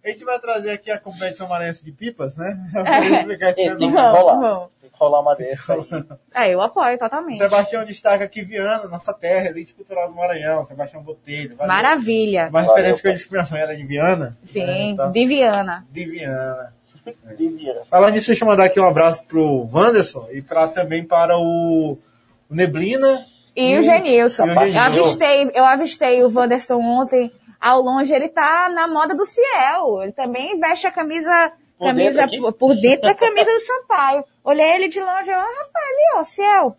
A 0.07 0.11
gente 0.11 0.25
vai 0.25 0.39
trazer 0.39 0.71
aqui 0.71 0.89
a 0.91 0.99
competição 1.01 1.49
maranhense 1.49 1.85
de 1.85 1.91
pipas, 1.91 2.37
né? 2.37 2.57
É. 2.87 3.01
Explicar 3.19 3.47
esse 3.51 3.57
Tem 3.57 3.77
que 3.77 3.87
negócio. 3.87 4.13
Vamos, 4.13 4.23
rolar. 4.23 4.69
Tem 4.81 4.91
que 4.91 4.97
rolar 4.99 5.21
uma 5.21 5.35
dessa 5.35 5.75
aí. 5.75 6.05
É, 6.33 6.55
eu 6.55 6.61
apoio 6.63 6.97
totalmente. 6.99 7.39
Sebastião 7.39 7.85
destaca 7.85 8.25
aqui 8.25 8.43
Viana, 8.43 8.87
nossa 8.89 9.13
terra, 9.13 9.49
elite 9.49 9.75
cultural 9.75 10.09
do 10.09 10.15
Maranhão. 10.15 10.65
Sebastião 10.65 11.03
Botelho. 11.03 11.57
valeu. 11.57 11.67
Maravilha. 11.75 12.49
Uma 12.51 12.63
Valeu, 12.63 12.75
referência 12.77 13.03
que 13.03 13.09
eu 13.09 13.13
disse 13.15 13.27
que 13.27 13.33
minha 13.35 13.49
mãe 13.51 13.61
era 13.61 13.77
de 13.77 13.85
Viana. 13.85 14.37
Sim, 14.45 14.65
né, 14.65 14.83
então, 14.83 15.11
Viviana. 15.13 15.85
de 15.91 16.05
Viana. 16.05 16.73
Devia. 17.37 17.83
Falando 17.89 18.15
nisso, 18.15 18.27
deixa 18.29 18.45
eu 18.45 18.49
mandar 18.49 18.65
aqui 18.65 18.81
um 18.81 18.89
abraço 18.89 19.23
pro 19.25 19.69
Wanderson 19.73 20.29
e 20.33 20.43
pra, 20.43 20.67
também 20.69 21.05
para 21.05 21.37
o, 21.39 21.99
o 22.51 22.55
Neblina. 22.55 23.25
E 23.55 23.73
E 23.73 23.79
o 23.79 23.83
Genilson. 23.83 24.45
e 24.47 24.51
o 24.51 24.53
Eu 24.53 24.81
avistei, 24.81 25.51
eu 25.55 25.65
avistei 25.65 26.23
o 26.25 26.33
Wanderson 26.33 26.81
ontem. 26.81 27.31
Ao 27.61 27.81
longe, 27.81 28.15
ele 28.15 28.29
tá 28.29 28.69
na 28.69 28.87
moda 28.87 29.15
do 29.15 29.25
Ciel. 29.25 30.03
Ele 30.03 30.13
também 30.13 30.59
veste 30.61 30.87
a 30.87 30.91
camisa, 30.93 31.53
Por 31.79 31.89
camisa 31.89 32.27
dentro 32.27 32.41
por, 32.43 32.53
por 32.53 32.75
dentro 32.77 33.03
da 33.03 33.15
camisa 33.15 33.51
do 33.53 33.61
Sampaio. 33.61 34.25
Olhei 34.45 34.71
ele 34.77 34.89
de 34.89 35.01
longe, 35.01 35.31
ó, 35.31 35.39
rapaz, 35.39 35.85
ali, 35.85 36.21
ó, 36.21 36.25
Ciel. 36.25 36.77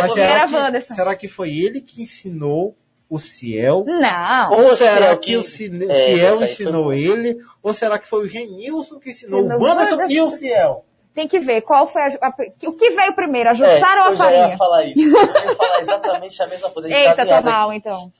Mas 0.00 0.12
será 0.14 0.46
que, 0.48 0.54
Wanderson. 0.56 0.94
será 0.94 1.16
que 1.16 1.28
foi 1.28 1.50
ele 1.50 1.80
que 1.80 2.02
ensinou 2.02 2.74
o 3.08 3.18
Ciel? 3.18 3.84
Não. 3.86 4.52
Ou 4.52 4.76
será 4.76 5.16
que 5.16 5.30
que- 5.32 5.36
o 5.36 5.42
Cine- 5.44 5.86
É, 5.88 5.92
Ciel 6.16 6.42
ensinou 6.42 6.84
foi- 6.84 7.00
ele? 7.02 7.36
Ou 7.62 7.74
será 7.74 7.98
que 7.98 8.08
foi 8.08 8.20
o 8.24 8.28
Genilson 8.28 8.98
que 8.98 9.10
ensinou 9.10 9.42
o 9.42 9.62
Wanderson 9.62 10.06
e 10.08 10.20
o 10.20 10.30
Ciel? 10.30 10.84
Tem 11.12 11.26
que 11.26 11.40
ver 11.40 11.62
qual 11.62 11.88
foi 11.88 12.02
a, 12.02 12.06
a- 12.22 12.34
o 12.68 12.72
que 12.72 12.90
veio 12.90 13.12
primeiro, 13.14 13.50
a 13.50 13.52
Jussara 13.52 14.02
ou 14.02 14.06
a 14.06 14.10
É, 14.10 14.10
eu 14.10 14.12
ia 14.12 14.16
farinha? 14.16 14.56
falar 14.56 14.84
isso. 14.84 15.00
Eu 15.16 15.20
ia 15.20 15.56
falar 15.56 15.80
exatamente 15.80 16.40
a 16.42 16.46
mesma 16.46 16.70
coisa. 16.70 16.86
A 16.88 16.90
gente 16.92 17.00
Eita, 17.08 17.26
tá 17.26 17.42
tô 17.42 17.50
mal, 17.50 17.68
aqui. 17.70 17.78
então. 17.78 18.12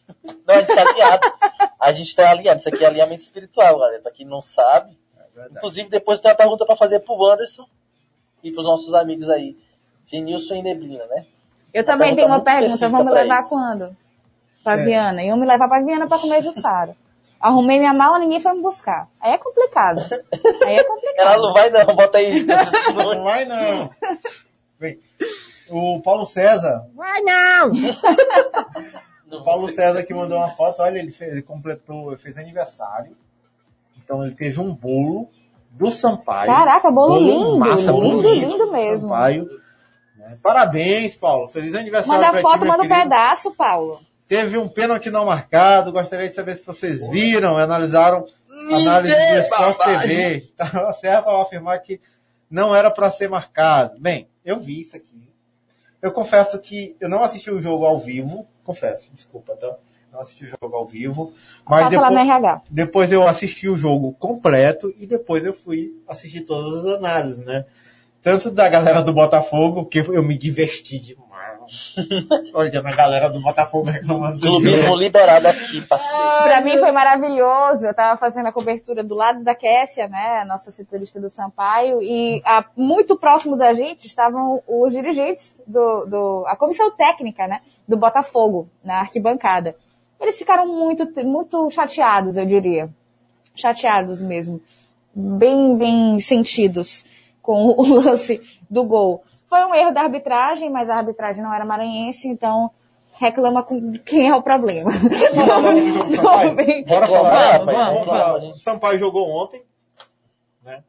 Não, 0.45 0.55
a 0.55 0.59
gente 0.61 0.75
tá 0.75 0.89
alinhado. 0.91 1.33
A 1.81 1.93
gente 1.93 2.15
tá 2.15 2.31
alinhado. 2.31 2.61
Isso 2.61 2.69
aqui 2.69 2.85
é 2.85 2.87
alinhamento 2.89 3.23
espiritual, 3.23 3.79
galera. 3.79 4.03
Pra 4.03 4.13
quem 4.13 4.27
não 4.27 4.43
sabe. 4.43 4.99
Inclusive, 5.51 5.89
depois 5.89 6.21
tem 6.21 6.31
uma 6.31 6.37
pergunta 6.37 6.67
pra 6.67 6.77
fazer 6.77 7.01
pro 7.01 7.15
Wanderson 7.15 7.67
e 8.43 8.51
pros 8.51 8.67
nossos 8.67 8.93
amigos 8.95 9.31
aí. 9.31 9.57
Genilson 10.07 10.57
e 10.57 10.63
Neblina, 10.63 11.07
né? 11.07 11.25
Eu 11.73 11.83
Uma 11.83 11.93
também 11.93 12.15
tenho 12.15 12.27
uma 12.27 12.41
pergunta 12.41 12.89
vamos 12.89 13.07
me 13.07 13.13
levar 13.13 13.39
pra 13.39 13.49
quando? 13.49 13.97
Pra 14.63 14.79
É. 14.79 14.85
Viana. 14.85 15.23
Iam 15.23 15.39
me 15.39 15.47
levar 15.47 15.69
pra 15.69 15.81
Viana 15.83 16.07
pra 16.07 16.19
comer 16.19 16.43
Jussara. 16.43 16.95
Arrumei 17.41 17.79
minha 17.79 17.95
mala, 17.95 18.19
ninguém 18.19 18.41
foi 18.41 18.53
me 18.53 18.61
buscar. 18.61 19.09
Aí 19.19 19.33
é 19.33 19.39
complicado. 19.39 20.01
Aí 20.63 20.77
é 20.77 20.85
complicado. 20.85 21.27
Ela 21.27 21.37
não 21.39 21.55
vai 21.55 21.71
não, 21.71 21.97
bota 21.97 22.19
aí. 22.19 22.45
Não 22.95 23.25
vai 23.25 23.47
não. 23.47 23.91
Bem, 24.79 24.99
o 25.71 26.01
Paulo 26.03 26.27
César, 26.27 26.87
Vai 26.95 27.21
não! 27.23 27.71
o 29.31 29.43
Paulo 29.43 29.69
César 29.69 30.03
que 30.03 30.15
mandou 30.15 30.39
uma 30.39 30.51
foto, 30.51 30.83
olha, 30.83 30.99
ele, 30.99 31.11
fez, 31.11 31.33
ele 31.33 31.43
completou, 31.43 32.09
ele 32.09 32.21
fez 32.21 32.37
aniversário. 32.37 33.17
Então 34.03 34.25
ele 34.25 34.35
teve 34.35 34.61
um 34.61 34.75
bolo 34.75 35.29
do 35.71 35.91
Sampaio. 35.91 36.51
Caraca, 36.51 36.91
bolo 36.91 37.19
lindo, 37.19 37.59
massa, 37.59 37.93
lindo, 37.93 38.23
bonito 38.23 38.29
lindo 38.29 38.59
do 38.59 38.73
mesmo. 38.73 39.09
Sampaio. 39.09 39.49
né? 40.17 40.39
Parabéns, 40.43 41.17
Paulo. 41.17 41.49
Feliz 41.49 41.75
aniversário 41.75 42.21
Manda 42.21 42.33
pra 42.33 42.43
foto, 42.43 42.63
ti, 42.63 42.67
manda 42.67 42.83
um 42.83 42.89
pedaço, 42.89 43.51
Paulo. 43.53 44.01
Teve 44.27 44.59
um 44.59 44.69
pênalti 44.69 45.11
não 45.11 45.27
marcado. 45.27 45.93
Gostaria 45.93 46.29
de 46.29 46.35
saber 46.35 46.57
se 46.57 46.65
vocês 46.65 47.07
viram, 47.09 47.57
analisaram 47.57 48.27
a 48.49 48.77
análise 48.77 49.15
do 49.15 49.39
Sport 49.41 49.79
TV. 49.79 50.37
Estava 50.39 50.93
certo 50.95 51.29
ao 51.29 51.43
afirmar 51.43 51.79
que 51.81 52.01
não 52.51 52.75
era 52.75 52.91
para 52.91 53.11
ser 53.11 53.29
marcado. 53.29 53.99
Bem, 53.99 54.29
eu 54.45 54.59
vi 54.59 54.81
isso 54.81 54.97
aqui. 54.97 55.31
Eu 56.03 56.13
confesso 56.13 56.59
que 56.59 56.97
eu 56.99 57.09
não 57.09 57.23
assisti 57.23 57.51
o 57.51 57.61
jogo 57.61 57.85
ao 57.85 57.99
vivo. 57.99 58.47
Confesso, 58.71 59.11
desculpa, 59.13 59.57
tá? 59.57 59.75
Não 60.13 60.21
assisti 60.21 60.45
o 60.45 60.49
jogo 60.49 60.77
ao 60.77 60.87
vivo. 60.87 61.33
Mas 61.69 61.87
Passa 61.87 62.01
lá 62.01 62.09
no 62.09 62.17
depois, 62.17 62.29
RH. 62.29 62.63
depois 62.71 63.13
eu 63.13 63.27
assisti 63.27 63.69
o 63.69 63.77
jogo 63.77 64.13
completo 64.13 64.95
e 64.97 65.09
depois 65.09 65.45
eu 65.45 65.53
fui 65.53 65.93
assistir 66.07 66.43
todas 66.43 66.85
as 66.85 66.99
análises, 66.99 67.45
né? 67.45 67.65
Tanto 68.23 68.49
da 68.49 68.69
galera 68.69 69.03
do 69.03 69.13
Botafogo, 69.13 69.87
que 69.87 69.99
eu 69.99 70.23
me 70.23 70.39
diverti 70.39 71.01
demais. 71.01 71.30
Olha 72.55 72.81
a 72.81 72.93
galera 72.95 73.29
do 73.29 73.41
Botafogo 73.41 73.91
reclamando 73.91 74.39
do 74.39 74.47
Clubismo 74.47 74.95
liberado 74.97 75.49
aqui, 75.49 75.81
parceiro. 75.83 76.17
Pra 76.43 76.61
mim 76.63 76.79
foi 76.79 76.91
maravilhoso. 76.93 77.87
Eu 77.87 77.95
tava 77.95 78.17
fazendo 78.19 78.47
a 78.47 78.53
cobertura 78.53 79.03
do 79.05 79.15
lado 79.15 79.43
da 79.45 79.55
Kessia, 79.55 80.09
né, 80.09 80.45
nossa 80.47 80.71
setorista 80.73 81.21
do 81.21 81.31
Sampaio, 81.31 82.03
e 82.03 82.43
a- 82.45 82.65
muito 82.77 83.17
próximo 83.17 83.57
da 83.57 83.73
gente 83.73 84.07
estavam 84.07 84.63
os 84.67 84.93
dirigentes 84.93 85.61
do, 85.67 86.05
do 86.07 86.45
a 86.47 86.57
comissão 86.57 86.91
técnica, 86.91 87.47
né, 87.47 87.61
do 87.87 87.97
Botafogo 87.97 88.69
na 88.85 89.01
arquibancada. 89.01 89.77
Eles 90.21 90.37
ficaram 90.39 90.67
muito, 90.67 91.07
muito 91.25 91.71
chateados, 91.71 92.37
eu 92.37 92.45
diria, 92.45 92.91
chateados 93.55 94.21
mesmo, 94.21 94.61
bem, 95.15 95.77
bem 95.77 96.21
sentidos 96.21 97.05
com 97.43 97.67
o 97.69 97.83
lance 98.01 98.41
do 98.69 98.85
gol. 98.85 99.23
Foi 99.51 99.65
um 99.65 99.75
erro 99.75 99.91
da 99.93 100.03
arbitragem, 100.03 100.71
mas 100.71 100.89
a 100.89 100.95
arbitragem 100.95 101.43
não 101.43 101.53
era 101.53 101.65
maranhense, 101.65 102.29
então 102.29 102.71
reclama 103.15 103.65
com 103.65 103.95
quem 103.99 104.29
é 104.29 104.35
o 104.35 104.43
problema. 104.43 104.89
Bora 106.87 107.07
Vamos, 107.07 107.11
falar. 107.11 107.59
vamos, 107.59 107.75
Vamos 107.75 107.75
vamos, 107.75 108.07
falar. 108.07 108.33
vamos. 108.35 108.55
O 108.55 108.59
Sampaio 108.59 108.99
jogou 109.01 109.29
ontem. 109.29 109.63
Né? 110.65 110.85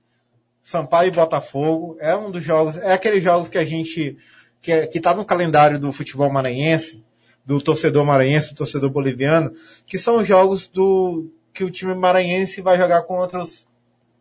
Sampaio 0.61 1.07
e 1.07 1.11
Botafogo. 1.11 1.97
É 1.99 2.15
um 2.15 2.29
dos 2.29 2.43
jogos, 2.43 2.77
é 2.77 2.93
aqueles 2.93 3.23
jogos 3.23 3.49
que 3.49 3.57
a 3.57 3.65
gente, 3.65 4.15
que, 4.61 4.71
é, 4.71 4.85
que 4.85 4.99
tá 4.99 5.15
no 5.15 5.25
calendário 5.25 5.79
do 5.79 5.91
futebol 5.91 6.31
maranhense, 6.31 7.03
do 7.43 7.59
torcedor 7.59 8.05
maranhense, 8.05 8.53
do 8.53 8.57
torcedor 8.57 8.91
boliviano, 8.91 9.53
que 9.87 9.97
são 9.97 10.17
os 10.17 10.27
jogos 10.27 10.67
do, 10.67 11.31
que 11.51 11.63
o 11.63 11.71
time 11.71 11.95
maranhense 11.95 12.61
vai 12.61 12.77
jogar 12.77 13.01
contra 13.01 13.41
os, 13.41 13.67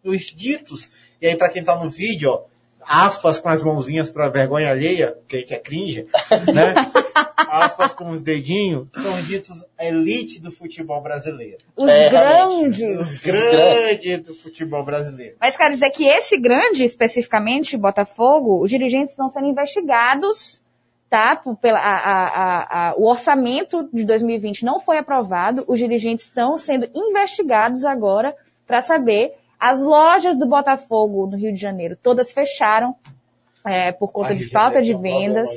os 0.03 0.23
ditos. 0.23 0.91
E 1.21 1.27
aí, 1.27 1.37
pra 1.37 1.51
quem 1.51 1.63
tá 1.63 1.77
no 1.77 1.91
vídeo, 1.91 2.31
ó, 2.31 2.43
aspas 2.87 3.39
com 3.39 3.49
as 3.49 3.63
mãozinhas 3.63 4.11
pra 4.11 4.29
vergonha 4.29 4.71
alheia, 4.71 5.17
que 5.29 5.37
a 5.37 5.39
gente 5.41 5.55
é 5.55 5.59
cringe, 5.59 6.07
né? 6.55 6.75
aspas 7.49 7.93
com 7.93 8.11
os 8.11 8.21
dedinhos, 8.21 8.87
são 8.97 9.15
os 9.15 9.27
ditos 9.27 9.65
a 9.79 9.85
elite 9.85 10.41
do 10.41 10.53
futebol 10.53 11.01
brasileiro. 11.03 11.59
Os 11.77 11.91
É, 11.91 12.09
grandes. 12.09 12.99
Os 13.01 13.23
grandes 13.25 14.21
do 14.21 14.35
futebol 14.35 14.85
brasileiro. 14.85 15.37
Mas 15.41 15.57
quero 15.57 15.73
dizer 15.73 15.91
que 15.91 16.07
esse 16.07 16.39
grande, 16.39 16.85
especificamente, 16.85 17.77
Botafogo, 17.77 18.63
os 18.63 18.71
dirigentes 18.71 19.11
estão 19.13 19.29
sendo 19.29 19.47
investigados, 19.49 20.63
tá? 21.09 21.35
Pela, 21.61 21.79
a- 21.81 21.99
a- 21.99 22.29
a- 22.29 22.89
a- 22.91 22.95
o 22.97 23.09
orçamento 23.09 23.89
de 23.93 24.05
2020 24.05 24.65
não 24.65 24.79
foi 24.79 24.99
aprovado, 24.99 25.65
os 25.67 25.79
dirigentes 25.79 26.27
estão 26.27 26.57
sendo 26.57 26.89
investigados 26.95 27.85
agora 27.85 28.35
para 28.67 28.81
saber. 28.81 29.35
As 29.61 29.81
lojas 29.83 30.37
do 30.39 30.47
Botafogo 30.47 31.27
no 31.27 31.37
Rio 31.37 31.53
de 31.53 31.61
Janeiro 31.61 31.97
todas 32.03 32.33
fecharam 32.33 32.95
é, 33.67 33.93
por 33.93 34.11
conta 34.11 34.35
de 34.35 34.49
falta 34.49 34.81
de 34.81 34.95
é 34.95 34.97
vendas. 34.97 35.51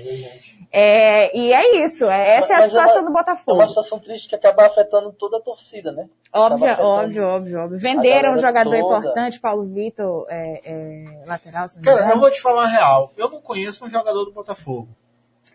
É, 0.75 1.37
e 1.37 1.53
é 1.53 1.83
isso, 1.85 2.05
é- 2.09 2.35
essa 2.37 2.53
é 2.53 2.55
a 2.55 2.59
Mas 2.61 2.65
é 2.65 2.69
situação 2.69 2.95
uma- 2.95 3.01
do 3.03 3.07
É 3.07 3.09
uma 3.11 3.19
Botafogo. 3.19 3.67
situação 3.67 3.99
triste 3.99 4.27
que 4.27 4.35
acaba 4.35 4.65
afetando 4.65 5.13
toda 5.13 5.37
a 5.37 5.39
torcida, 5.39 5.91
né? 5.91 6.07
Óbvio, 6.33 6.67
óbvio, 6.79 7.23
óbvio, 7.27 7.59
óbvio. 7.59 7.77
Venderam 7.79 8.33
um 8.33 8.37
jogador 8.39 8.71
toda. 8.71 8.97
importante, 8.97 9.39
Paulo 9.39 9.63
Vitor, 9.65 10.25
é, 10.29 10.61
é, 10.65 11.25
lateral, 11.27 11.67
se 11.69 11.77
não 11.77 11.83
Cara, 11.83 12.09
eu 12.11 12.19
vou 12.19 12.31
te 12.31 12.41
falar 12.41 12.63
a 12.63 12.67
real. 12.67 13.13
Eu 13.15 13.29
não 13.29 13.39
conheço 13.39 13.85
um 13.85 13.89
jogador 13.89 14.25
do 14.25 14.31
Botafogo. 14.31 14.87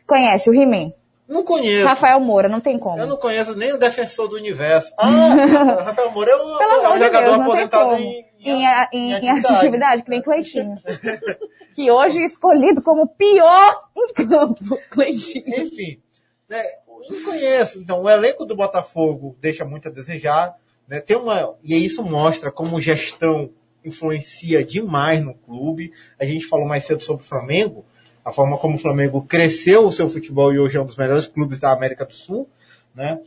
Conhece 0.06 0.48
o 0.48 0.54
He-Man? 0.54 0.92
Não 1.28 1.44
conheço. 1.44 1.86
Rafael 1.86 2.20
Moura, 2.20 2.48
não 2.48 2.60
tem 2.60 2.78
como. 2.78 2.98
Eu 2.98 3.06
não 3.08 3.16
conheço 3.18 3.54
nem 3.56 3.72
o 3.74 3.78
defensor 3.78 4.28
do 4.28 4.36
universo. 4.36 4.92
Ah, 4.96 5.82
Rafael 5.84 6.10
Moura 6.12 6.30
é 6.30 6.36
um, 6.36 6.62
é 6.62 6.94
um 6.94 6.98
jogador 6.98 7.24
Deus, 7.32 7.40
aposentado 7.40 7.94
em, 7.96 8.24
Em, 8.40 8.66
a- 8.66 8.88
em, 8.92 9.10
em 9.10 9.14
atividade. 9.14 9.54
atividade, 9.56 10.02
que 10.04 10.10
nem 10.10 10.22
Cleitinho. 10.22 10.76
que 11.74 11.90
hoje 11.90 12.20
é 12.20 12.24
escolhido 12.24 12.82
como 12.82 13.06
pior 13.08 13.82
em 13.96 14.12
campo, 14.12 14.78
Cleitinho. 14.90 15.66
Enfim, 15.66 16.00
né, 16.48 16.62
eu 16.86 17.16
não 17.16 17.22
conheço. 17.24 17.78
Então, 17.80 18.02
o 18.02 18.08
elenco 18.10 18.44
do 18.44 18.56
Botafogo 18.56 19.36
deixa 19.40 19.64
muito 19.64 19.88
a 19.88 19.90
desejar. 19.90 20.54
Né, 20.86 21.00
tem 21.00 21.16
uma, 21.16 21.54
e 21.62 21.76
isso 21.84 22.02
mostra 22.02 22.50
como 22.50 22.80
gestão 22.80 23.50
influencia 23.84 24.64
demais 24.64 25.22
no 25.22 25.34
clube. 25.34 25.92
A 26.18 26.24
gente 26.24 26.46
falou 26.46 26.66
mais 26.66 26.84
cedo 26.84 27.02
sobre 27.02 27.24
o 27.24 27.26
Flamengo, 27.26 27.84
a 28.24 28.32
forma 28.32 28.58
como 28.58 28.74
o 28.74 28.78
Flamengo 28.78 29.22
cresceu 29.22 29.86
o 29.86 29.92
seu 29.92 30.08
futebol 30.08 30.52
e 30.52 30.58
hoje 30.58 30.76
é 30.76 30.80
um 30.80 30.86
dos 30.86 30.96
melhores 30.96 31.26
clubes 31.26 31.58
da 31.58 31.72
América 31.72 32.04
do 32.04 32.14
Sul. 32.14 32.48
Né? 32.94 33.20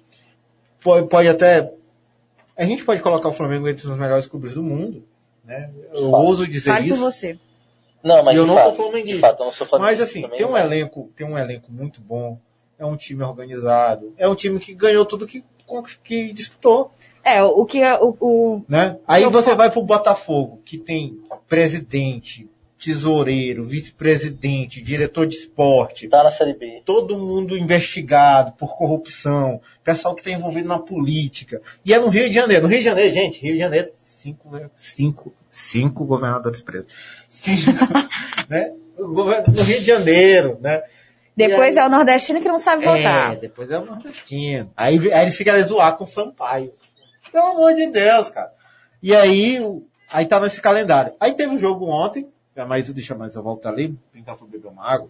Pode, 0.83 1.07
pode 1.07 1.27
até. 1.27 1.71
A 2.57 2.65
gente 2.65 2.83
pode 2.83 3.01
colocar 3.01 3.29
o 3.29 3.33
Flamengo 3.33 3.67
entre 3.67 3.87
os 3.87 3.97
melhores 3.97 4.25
clubes 4.27 4.53
do 4.53 4.63
mundo. 4.63 5.03
Né? 5.43 5.69
Eu 5.91 6.11
Fato. 6.11 6.23
ouso 6.23 6.47
dizer 6.47 6.69
Fale 6.71 6.87
isso. 6.89 6.97
você. 6.99 7.37
Não, 8.03 8.23
mas 8.23 8.35
eu 8.35 8.45
não 8.47 8.55
fato, 8.55 8.75
sou 8.75 8.91
fato, 9.19 9.39
eu 9.41 9.45
não 9.45 9.51
sou 9.51 9.65
Mas 9.65 9.69
flamenguista 9.69 10.03
assim, 10.03 10.21
também, 10.23 10.37
tem 10.37 10.47
um 10.47 10.51
mas- 10.51 10.65
elenco, 10.65 11.09
tem 11.15 11.27
um 11.27 11.37
elenco 11.37 11.71
muito 11.71 12.01
bom. 12.01 12.37
É 12.79 12.85
um 12.85 12.95
time 12.95 13.21
organizado. 13.23 14.11
É 14.17 14.27
um 14.27 14.33
time 14.33 14.59
que 14.59 14.73
ganhou 14.73 15.05
tudo 15.05 15.27
que, 15.27 15.43
que 16.03 16.33
disputou. 16.33 16.91
É, 17.23 17.43
o 17.43 17.63
que 17.65 17.79
é- 17.79 17.99
o, 17.99 18.15
o- 18.19 18.65
Né? 18.67 18.97
Aí 19.07 19.23
você 19.29 19.53
vai 19.53 19.69
pro 19.69 19.83
Botafogo, 19.83 20.59
que 20.65 20.79
tem 20.79 21.19
presidente, 21.47 22.49
tesoureiro, 22.83 23.65
vice-presidente, 23.65 24.81
diretor 24.81 25.27
de 25.27 25.35
esporte, 25.35 26.07
Tá 26.07 26.23
na 26.23 26.31
Série 26.31 26.53
B. 26.53 26.81
todo 26.83 27.17
mundo 27.17 27.55
investigado 27.57 28.53
por 28.53 28.75
corrupção, 28.75 29.61
pessoal 29.83 30.15
que 30.15 30.21
está 30.21 30.31
envolvido 30.31 30.67
na 30.67 30.79
política. 30.79 31.61
E 31.85 31.93
é 31.93 31.99
no 31.99 32.07
Rio 32.07 32.27
de 32.27 32.35
Janeiro. 32.35 32.63
No 32.63 32.69
Rio 32.69 32.79
de 32.79 32.85
Janeiro, 32.85 33.13
gente, 33.13 33.41
Rio 33.41 33.53
de 33.53 33.59
Janeiro 33.59 33.91
cinco, 34.21 34.49
cinco, 34.75 35.33
cinco 35.51 36.05
governadores 36.05 36.61
presos. 36.61 36.91
Cinco, 37.29 37.71
né? 38.49 38.73
No 38.97 39.63
Rio 39.63 39.79
de 39.79 39.85
Janeiro, 39.85 40.57
né? 40.61 40.83
Depois 41.35 41.77
é 41.77 41.85
o 41.85 41.89
nordestino 41.89 42.41
que 42.41 42.47
não 42.47 42.59
sabe 42.59 42.85
votar. 42.85 43.33
É, 43.33 43.35
depois 43.35 43.71
é 43.71 43.79
o 43.79 43.85
nordestino. 43.85 44.71
Aí, 44.75 45.11
aí 45.11 45.21
eles 45.23 45.35
ficam 45.35 45.55
a 45.55 45.61
zoar 45.61 45.95
com 45.97 46.03
o 46.03 46.07
Sampaio. 46.07 46.71
Pelo 47.31 47.45
amor 47.45 47.73
de 47.73 47.87
Deus, 47.87 48.29
cara. 48.29 48.51
E 49.01 49.15
aí, 49.15 49.59
aí 50.11 50.25
tá 50.25 50.39
nesse 50.39 50.61
calendário. 50.61 51.13
Aí 51.19 51.33
teve 51.33 51.55
o 51.55 51.59
jogo 51.59 51.87
ontem, 51.87 52.27
mas 52.65 52.89
deixa 52.91 53.15
mais 53.15 53.35
eu 53.35 53.43
voltar 53.43 53.69
ali, 53.69 53.97
tentar 54.13 54.35
beber 54.49 54.67
uma 54.67 54.85
água. 54.85 55.09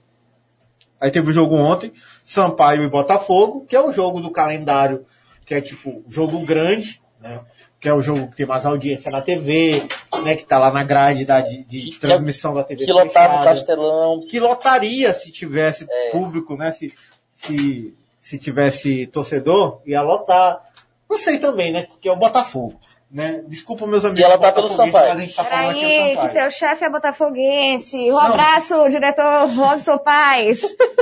Aí 1.00 1.10
teve 1.10 1.30
o 1.30 1.34
jogo 1.34 1.56
ontem, 1.56 1.92
Sampaio 2.24 2.84
e 2.84 2.88
Botafogo, 2.90 3.66
que 3.68 3.76
é 3.76 3.82
o 3.82 3.92
jogo 3.92 4.22
do 4.22 4.30
calendário, 4.32 5.06
que 5.46 5.54
é 5.56 5.62
tipo, 5.62 6.04
jogo 6.08 6.46
grande, 6.46 7.02
né? 7.20 7.42
Que 7.80 7.90
é 7.90 7.94
o 7.94 8.02
jogo 8.02 8.28
que 8.30 8.36
tem 8.36 8.46
mais 8.46 8.64
audiência 8.66 9.10
na 9.10 9.22
TV, 9.22 9.84
né? 10.24 10.36
Que 10.36 10.46
tá 10.46 10.60
lá 10.60 10.72
na 10.72 10.84
grade 10.84 11.26
da, 11.26 11.42
de, 11.42 11.64
de 11.64 11.92
Que- 11.92 12.00
transmissão 12.00 12.54
da 12.54 12.64
TV. 12.64 12.86
Que 12.86 12.94
lotava 12.94 13.42
o 13.42 13.44
Castelão. 13.44 14.26
que 14.30 14.40
lotaria 14.40 15.12
se 15.14 15.32
tivesse 15.32 15.88
É. 15.90 16.12
público, 16.12 16.56
né? 16.56 16.70
Se, 16.72 16.94
se, 17.34 17.96
se 18.20 18.38
tivesse 18.38 19.08
torcedor, 19.08 19.82
ia 19.86 20.04
lotar. 20.04 20.62
Não 21.10 21.18
sei 21.18 21.40
também, 21.40 21.74
né? 21.74 21.84
Porque 21.86 22.08
é 22.08 22.12
o 22.12 22.16
Botafogo. 22.16 22.80
Né? 23.12 23.44
Desculpa 23.48 23.86
meus 23.86 24.06
amigos. 24.06 24.22
E 24.22 24.24
ela 24.24 24.38
tá 24.38 24.54
pelo 24.54 24.70
Sampaio. 24.70 25.10
Mas 25.10 25.18
a 25.18 25.22
gente 25.22 25.36
tá 25.36 25.44
falando 25.44 25.72
aqui 25.72 25.82
do 25.82 25.88
Peraí, 25.88 26.10
que 26.10 26.16
Sampaio. 26.16 26.34
teu 26.34 26.52
chefe 26.52 26.86
é 26.86 26.90
botafoguense. 26.90 27.98
Um 27.98 28.12
Não. 28.12 28.20
abraço, 28.20 28.90
diretor 28.90 29.50
Robson 29.50 29.98
Paz. 29.98 30.62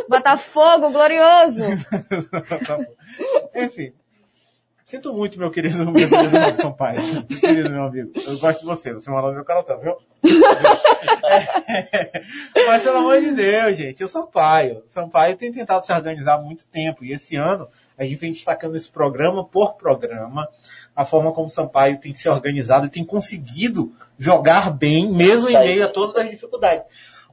Botafogo 0.10 0.90
glorioso. 0.90 1.64
Tá. 2.66 2.80
Enfim. 3.62 3.94
Sinto 4.88 5.14
muito, 5.14 5.38
meu 5.38 5.52
querido, 5.52 5.78
meu 5.86 5.94
querido 5.94 6.16
Robson. 6.18 6.76
Meu 7.30 7.40
querido 7.40 7.70
meu 7.70 7.84
amigo. 7.84 8.12
Eu 8.16 8.40
gosto 8.40 8.62
de 8.62 8.66
você, 8.66 8.92
você 8.92 9.12
mora 9.12 9.28
no 9.28 9.36
meu 9.36 9.46
coração, 9.46 9.80
viu? 9.80 9.96
É. 11.24 12.24
Mas 12.66 12.82
pelo 12.82 12.98
amor 12.98 13.22
de 13.22 13.32
Deus, 13.32 13.78
gente, 13.78 14.04
o 14.04 14.08
Sampaio. 14.08 14.80
O 14.80 14.90
Sampaio 14.90 15.38
tem 15.38 15.52
tentado 15.52 15.86
se 15.86 15.94
organizar 15.94 16.36
há 16.36 16.42
muito 16.42 16.66
tempo. 16.66 17.06
E 17.06 17.14
esse 17.14 17.36
ano 17.36 17.68
a 17.96 18.04
gente 18.04 18.16
vem 18.16 18.32
destacando 18.32 18.76
esse 18.76 18.90
programa 18.90 19.46
por 19.46 19.76
programa, 19.76 20.50
a 20.96 21.06
forma 21.06 21.32
como 21.32 21.48
o 21.48 21.52
Sampaio 21.52 22.00
tem 22.00 22.14
se 22.14 22.28
organizado 22.28 22.86
e 22.86 22.90
tem 22.90 23.06
conseguido 23.06 23.94
jogar 24.18 24.72
bem, 24.72 25.12
mesmo 25.12 25.50
em 25.50 25.60
meio 25.60 25.86
a 25.86 25.88
todas 25.90 26.16
as 26.18 26.30
dificuldades. 26.30 26.84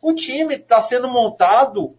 O 0.01 0.13
time 0.15 0.55
está 0.55 0.81
sendo 0.81 1.09
montado 1.09 1.97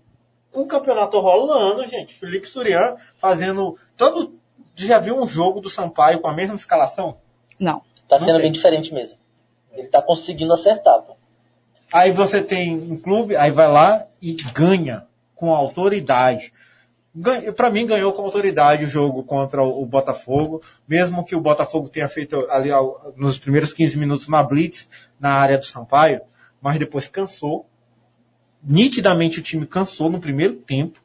com 0.52 0.62
o 0.62 0.68
campeonato 0.68 1.20
rolando, 1.20 1.88
gente. 1.88 2.14
Felipe 2.14 2.48
Surian 2.48 2.96
fazendo 3.18 3.78
todo. 3.96 4.36
Já 4.76 5.00
viu 5.00 5.16
um 5.22 5.28
jogo 5.28 5.60
do 5.60 5.70
Sampaio 5.70 6.20
com 6.20 6.28
a 6.28 6.34
mesma 6.34 6.56
escalação? 6.56 7.18
Não. 7.60 7.82
Tá 8.08 8.18
Não 8.18 8.26
sendo 8.26 8.36
tem. 8.36 8.44
bem 8.44 8.52
diferente 8.52 8.94
mesmo. 8.94 9.18
Ele 9.74 9.88
tá 9.88 10.02
conseguindo 10.02 10.54
acertar, 10.54 11.02
pô. 11.02 11.16
Aí 11.92 12.12
você 12.12 12.42
tem 12.42 12.76
um 12.76 12.98
clube, 12.98 13.36
aí 13.36 13.52
vai 13.52 13.68
lá 13.68 14.06
e 14.22 14.34
ganha 14.54 15.06
com 15.36 15.54
autoridade. 15.54 16.54
Pra 17.56 17.72
mim 17.72 17.85
ganhou 17.85 18.14
com 18.14 18.22
autoridade 18.22 18.85
o 18.85 18.89
jogo 18.89 19.23
contra 19.23 19.64
o 19.64 19.85
Botafogo, 19.85 20.61
mesmo 20.88 21.26
que 21.26 21.35
o 21.35 21.41
Botafogo 21.41 21.89
tenha 21.89 22.07
feito 22.07 22.48
ali 22.49 22.69
nos 23.15 23.38
primeiros 23.38 23.73
15 23.73 23.98
minutos 23.98 24.27
uma 24.27 24.44
blitz 24.44 24.88
na 25.19 25.31
área 25.31 25.57
do 25.57 25.65
Sampaio, 25.65 26.22
mas 26.61 26.77
depois 26.77 27.07
cansou. 27.07 27.65
Nitidamente 28.64 29.39
o 29.39 29.44
time 29.44 29.65
cansou 29.65 30.10
no 30.10 30.19
primeiro 30.19 30.56
tempo 30.56 31.02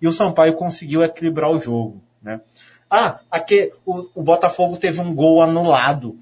e 0.00 0.08
o 0.08 0.12
Sampaio 0.12 0.54
conseguiu 0.54 1.02
equilibrar 1.02 1.50
o 1.50 1.60
jogo, 1.60 2.00
né? 2.22 2.40
Ah, 2.88 3.20
aqui 3.30 3.72
o, 3.84 4.08
o 4.14 4.22
Botafogo 4.22 4.76
teve 4.76 5.00
um 5.00 5.14
gol 5.14 5.42
anulado. 5.42 6.18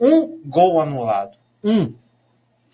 Um 0.00 0.40
gol 0.44 0.80
anulado. 0.80 1.36
Um. 1.62 1.94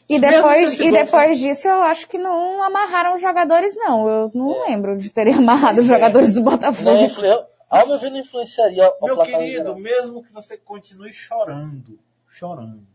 E 0.08 0.20
depois, 0.20 0.78
e 0.78 0.84
gol 0.84 0.92
depois 0.92 1.38
disso, 1.40 1.66
eu 1.66 1.82
acho 1.82 2.08
que 2.08 2.16
não 2.16 2.62
amarraram 2.62 3.14
os 3.16 3.20
jogadores, 3.22 3.74
não. 3.76 4.08
Eu 4.08 4.30
não 4.34 4.62
lembro 4.68 4.96
de 4.96 5.10
terem 5.10 5.34
amarrado 5.38 5.80
os 5.80 5.86
jogadores 5.86 6.32
do 6.34 6.42
Não 6.42 6.52
Botafogo. 6.52 6.90
influ... 6.96 7.24
Ao 7.68 7.84
meu 7.88 7.98
ver, 7.98 8.10
não 8.10 8.18
influenciaria 8.18 8.92
Meu 9.02 9.18
querido, 9.18 9.74
mesmo 9.74 10.22
que 10.22 10.32
você 10.32 10.56
continue 10.56 11.12
chorando, 11.12 11.98
chorando, 12.28 12.86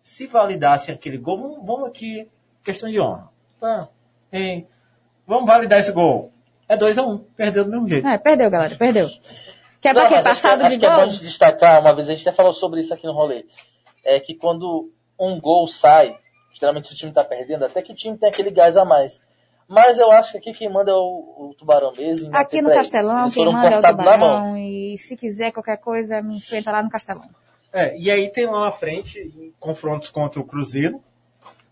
se 0.00 0.28
validassem 0.28 0.94
aquele 0.94 1.18
gol, 1.18 1.38
vamos, 1.38 1.66
vamos 1.66 1.88
aqui, 1.88 2.28
questão 2.62 2.88
de 2.88 3.00
honra. 3.00 3.28
Tá? 3.60 3.88
Hein? 4.32 4.68
Vamos 5.26 5.46
validar 5.46 5.80
esse 5.80 5.90
gol. 5.90 6.32
É 6.68 6.76
2x1, 6.76 7.04
um, 7.08 7.18
perdeu 7.18 7.64
do 7.64 7.70
mesmo 7.72 7.88
jeito. 7.88 8.06
É, 8.06 8.16
perdeu, 8.16 8.48
galera, 8.48 8.76
perdeu. 8.76 9.08
Quer 9.80 9.92
Não, 9.92 10.02
pra 10.02 10.08
quê? 10.08 10.14
mas 10.14 10.26
acho 10.26 10.40
que- 10.40 10.42
Passado 10.42 10.60
acho 10.62 10.70
de 10.74 10.78
que 10.78 10.86
é 10.86 10.88
gol? 10.88 11.00
bom 11.00 11.06
de 11.08 11.20
destacar, 11.20 11.80
uma 11.80 11.92
vez 11.92 12.08
a 12.08 12.12
gente 12.12 12.28
até 12.28 12.36
falou 12.36 12.52
sobre 12.52 12.80
isso 12.80 12.94
aqui 12.94 13.06
no 13.06 13.12
rolê, 13.12 13.44
é 14.04 14.20
que 14.20 14.34
quando 14.36 14.92
um 15.18 15.40
gol 15.40 15.66
sai, 15.66 16.16
geralmente 16.52 16.88
se 16.88 16.94
o 16.94 16.96
time 16.96 17.12
tá 17.12 17.24
perdendo, 17.24 17.64
até 17.64 17.82
que 17.82 17.92
o 17.92 17.94
time 17.94 18.16
tem 18.16 18.28
aquele 18.28 18.50
gás 18.50 18.76
a 18.76 18.84
mais. 18.84 19.20
Mas 19.68 19.98
eu 19.98 20.10
acho 20.10 20.32
que 20.32 20.38
aqui 20.38 20.52
quem 20.52 20.68
manda 20.68 20.90
é 20.90 20.94
o, 20.94 20.98
o 21.50 21.54
Tubarão 21.56 21.92
mesmo. 21.92 22.28
Aqui 22.34 22.60
no. 22.60 22.70
Castelão, 22.70 23.22
Eles 23.22 23.34
quem 23.34 23.44
foram 23.44 23.52
manda 23.52 23.66
é 23.66 23.70
o 23.70 23.72
cortados 23.74 24.04
na 24.04 24.18
mão. 24.18 24.36
Tubarão. 24.36 24.58
E 24.58 24.98
se 24.98 25.16
quiser 25.16 25.52
qualquer 25.52 25.78
coisa, 25.78 26.20
me 26.20 26.36
enfrenta 26.36 26.70
lá 26.70 26.82
no 26.82 26.90
Castelão. 26.90 27.24
É, 27.72 27.96
e 27.98 28.10
aí 28.10 28.28
tem 28.28 28.46
lá 28.46 28.66
na 28.66 28.72
frente 28.72 29.54
confrontos 29.58 30.10
contra 30.10 30.38
o 30.38 30.44
Cruzeiro, 30.44 31.02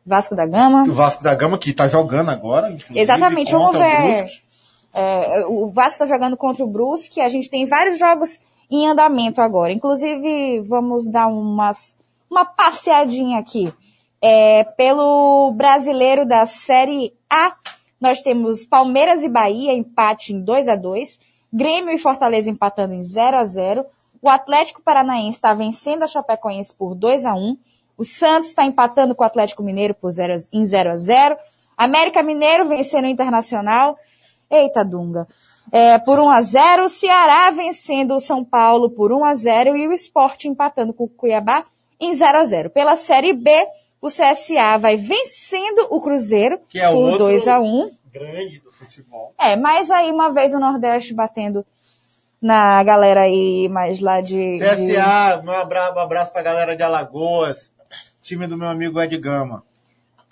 Vasco 0.04 0.34
da 0.34 0.46
Gama. 0.46 0.82
o 0.82 0.92
Vasco 0.92 1.22
da 1.22 1.34
Gama, 1.34 1.58
que 1.58 1.72
tá 1.72 1.86
jogando 1.86 2.30
agora. 2.30 2.74
Exatamente, 2.94 3.52
vamos 3.52 3.76
o 3.76 3.78
ver. 3.78 4.02
Brusque. 4.02 4.42
É, 4.92 5.46
o 5.46 5.70
Vasco 5.70 6.02
está 6.02 6.06
jogando 6.06 6.36
contra 6.36 6.64
o 6.64 6.66
Brusque. 6.66 7.20
A 7.20 7.28
gente 7.28 7.48
tem 7.50 7.66
vários 7.66 7.98
jogos 7.98 8.40
em 8.70 8.88
andamento 8.88 9.40
agora. 9.40 9.72
Inclusive, 9.72 10.60
vamos 10.62 11.08
dar 11.08 11.28
umas, 11.28 11.96
uma 12.30 12.44
passeadinha 12.44 13.38
aqui. 13.38 13.72
É, 14.22 14.64
pelo 14.64 15.52
brasileiro 15.52 16.26
da 16.26 16.44
Série 16.44 17.14
A, 17.28 17.54
nós 18.00 18.20
temos 18.22 18.64
Palmeiras 18.64 19.22
e 19.22 19.28
Bahia, 19.28 19.72
empate 19.72 20.32
em 20.34 20.40
2 20.42 20.68
a 20.68 20.76
2 20.76 21.18
Grêmio 21.52 21.92
e 21.92 21.98
Fortaleza 21.98 22.50
empatando 22.50 22.94
em 22.94 23.02
0 23.02 23.38
a 23.38 23.44
0 23.44 23.84
O 24.22 24.28
Atlético 24.28 24.82
Paranaense 24.82 25.38
está 25.38 25.52
vencendo 25.54 26.02
a 26.02 26.06
Chapecoense 26.06 26.74
por 26.76 26.94
2 26.94 27.24
a 27.26 27.34
1 27.34 27.56
O 27.96 28.04
Santos 28.04 28.50
está 28.50 28.64
empatando 28.64 29.14
com 29.14 29.22
o 29.24 29.26
Atlético 29.26 29.62
Mineiro 29.62 29.94
por 29.94 30.10
0 30.10 30.34
a- 30.34 30.36
em 30.52 30.64
0 30.66 30.90
a 30.90 30.96
0 30.96 31.36
América 31.76 32.22
Mineiro 32.22 32.66
vencendo 32.68 33.04
o 33.06 33.08
Internacional. 33.08 33.96
Eita, 34.50 34.84
Dunga. 34.84 35.26
É, 35.72 35.98
por 35.98 36.18
1 36.18 36.28
a 36.30 36.40
0 36.42 36.84
o 36.84 36.88
Ceará 36.90 37.50
vencendo 37.52 38.14
o 38.14 38.20
São 38.20 38.44
Paulo 38.44 38.90
por 38.90 39.12
1 39.12 39.24
a 39.24 39.34
0 39.34 39.76
e 39.76 39.88
o 39.88 39.92
Sport 39.94 40.44
empatando 40.44 40.92
com 40.92 41.04
o 41.04 41.08
Cuiabá 41.08 41.64
em 41.98 42.14
0 42.14 42.38
a 42.38 42.44
0 42.44 42.70
Pela 42.70 42.96
Série 42.96 43.32
B, 43.32 43.50
o 44.00 44.06
CSA 44.08 44.78
vai 44.78 44.96
vencendo 44.96 45.86
o 45.90 46.00
Cruzeiro 46.00 46.58
Que 46.68 46.78
é 46.80 46.88
o 46.88 46.92
por 46.92 47.02
outro 47.04 47.18
2 47.26 47.48
a 47.48 47.60
1 47.60 47.90
grande 48.12 48.58
do 48.60 48.72
futebol. 48.72 49.32
É, 49.38 49.54
mas 49.56 49.90
aí 49.90 50.10
uma 50.10 50.32
vez 50.32 50.52
o 50.54 50.58
Nordeste 50.58 51.14
batendo 51.14 51.64
na 52.42 52.82
galera 52.82 53.22
aí 53.22 53.68
mais 53.68 54.00
lá 54.00 54.20
de... 54.20 54.54
de- 54.54 54.58
CSA, 54.58 55.42
um 55.44 55.50
abraço, 55.50 55.94
um 55.94 56.00
abraço 56.00 56.32
pra 56.32 56.42
galera 56.42 56.74
de 56.74 56.82
Alagoas, 56.82 57.70
time 58.22 58.46
do 58.46 58.56
meu 58.56 58.68
amigo 58.68 59.00
Ed 59.00 59.16
Gama. 59.18 59.62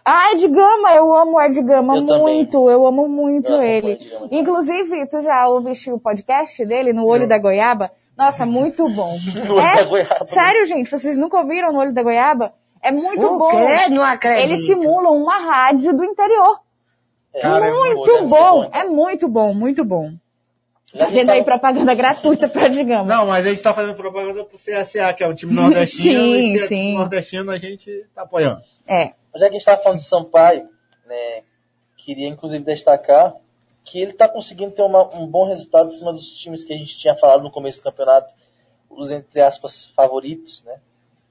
Ah, 0.04 0.32
Ed 0.32 0.48
Gama, 0.48 0.94
eu 0.94 1.14
amo 1.14 1.36
o 1.36 1.40
Ed 1.42 1.60
Gama 1.62 1.96
Eu 1.98 2.06
também. 2.06 2.22
muito, 2.22 2.70
eu 2.70 2.86
amo 2.86 3.06
muito 3.06 3.52
Eu 3.52 3.62
ele. 3.62 3.98
Inclusive, 4.30 5.06
tu 5.06 5.20
já 5.20 5.46
ouviste 5.48 5.92
o 5.92 5.98
podcast 6.00 6.64
dele, 6.64 6.94
No 6.94 7.04
Olho 7.06 7.24
Eu. 7.24 7.28
da 7.28 7.38
Goiaba? 7.38 7.90
Nossa, 8.16 8.46
muito 8.46 8.88
bom. 8.88 9.14
No 9.46 9.54
olho 9.56 9.60
É? 9.60 9.74
da 9.76 9.84
goiaba. 9.84 10.26
Sério, 10.26 10.64
gente, 10.66 10.90
vocês 10.90 11.18
nunca 11.18 11.38
ouviram 11.38 11.72
No 11.72 11.78
Olho 11.78 11.92
da 11.92 12.02
Goiaba? 12.02 12.54
É 12.88 12.92
muito 12.92 13.24
O 13.26 13.38
bom. 13.38 13.48
quê? 13.48 13.88
Não 13.90 14.02
acredito. 14.02 14.42
Eles 14.44 14.66
simulam 14.66 15.16
uma 15.16 15.38
rádio 15.38 15.96
do 15.96 16.04
interior. 16.04 16.60
É, 17.34 17.40
Cara, 17.40 17.66
é 17.66 17.70
muito 17.70 18.04
ser 18.04 18.22
bom, 18.26 18.64
então. 18.64 18.80
é 18.80 18.84
muito 18.84 19.28
bom, 19.28 19.54
muito 19.54 19.84
bom. 19.84 20.12
Fazendo 20.96 21.30
aí 21.30 21.40
tá- 21.40 21.44
propaganda 21.44 21.94
gratuita 21.94 22.48
pra 22.48 22.66
Gama. 22.68 23.04
Não, 23.04 23.26
mas 23.26 23.44
a 23.46 23.50
gente 23.50 23.62
tá 23.62 23.74
fazendo 23.74 23.94
propaganda 23.94 24.42
pro 24.44 24.56
CSA, 24.58 25.12
que 25.12 25.22
é 25.22 25.28
um 25.28 25.34
time 25.34 25.52
nordestino, 25.52 26.18
Sim, 26.18 26.52
e 26.52 26.54
é 26.54 26.58
sim. 26.58 26.66
time 26.76 26.94
nordestino 26.94 27.50
a 27.50 27.58
gente 27.58 28.06
tá 28.14 28.22
apoiando. 28.22 28.62
É. 28.86 29.12
Já 29.34 29.40
que 29.40 29.44
a 29.44 29.50
gente 29.50 29.56
estava 29.58 29.82
falando 29.82 29.98
de 29.98 30.04
Sampaio, 30.04 30.66
né, 31.06 31.42
queria 31.98 32.26
inclusive 32.26 32.64
destacar 32.64 33.34
que 33.84 34.00
ele 34.00 34.12
está 34.12 34.26
conseguindo 34.26 34.70
ter 34.72 34.82
uma- 34.82 35.14
um 35.14 35.26
bom 35.26 35.46
resultado 35.46 35.88
em 35.88 35.96
cima 35.98 36.12
dos 36.12 36.30
times 36.36 36.64
que 36.64 36.72
a 36.72 36.76
gente 36.76 36.96
tinha 36.96 37.14
falado 37.14 37.42
no 37.42 37.50
começo 37.50 37.78
do 37.78 37.84
campeonato, 37.84 38.32
os 38.88 39.10
entre 39.10 39.42
aspas 39.42 39.86
favoritos, 39.94 40.64
né? 40.64 40.76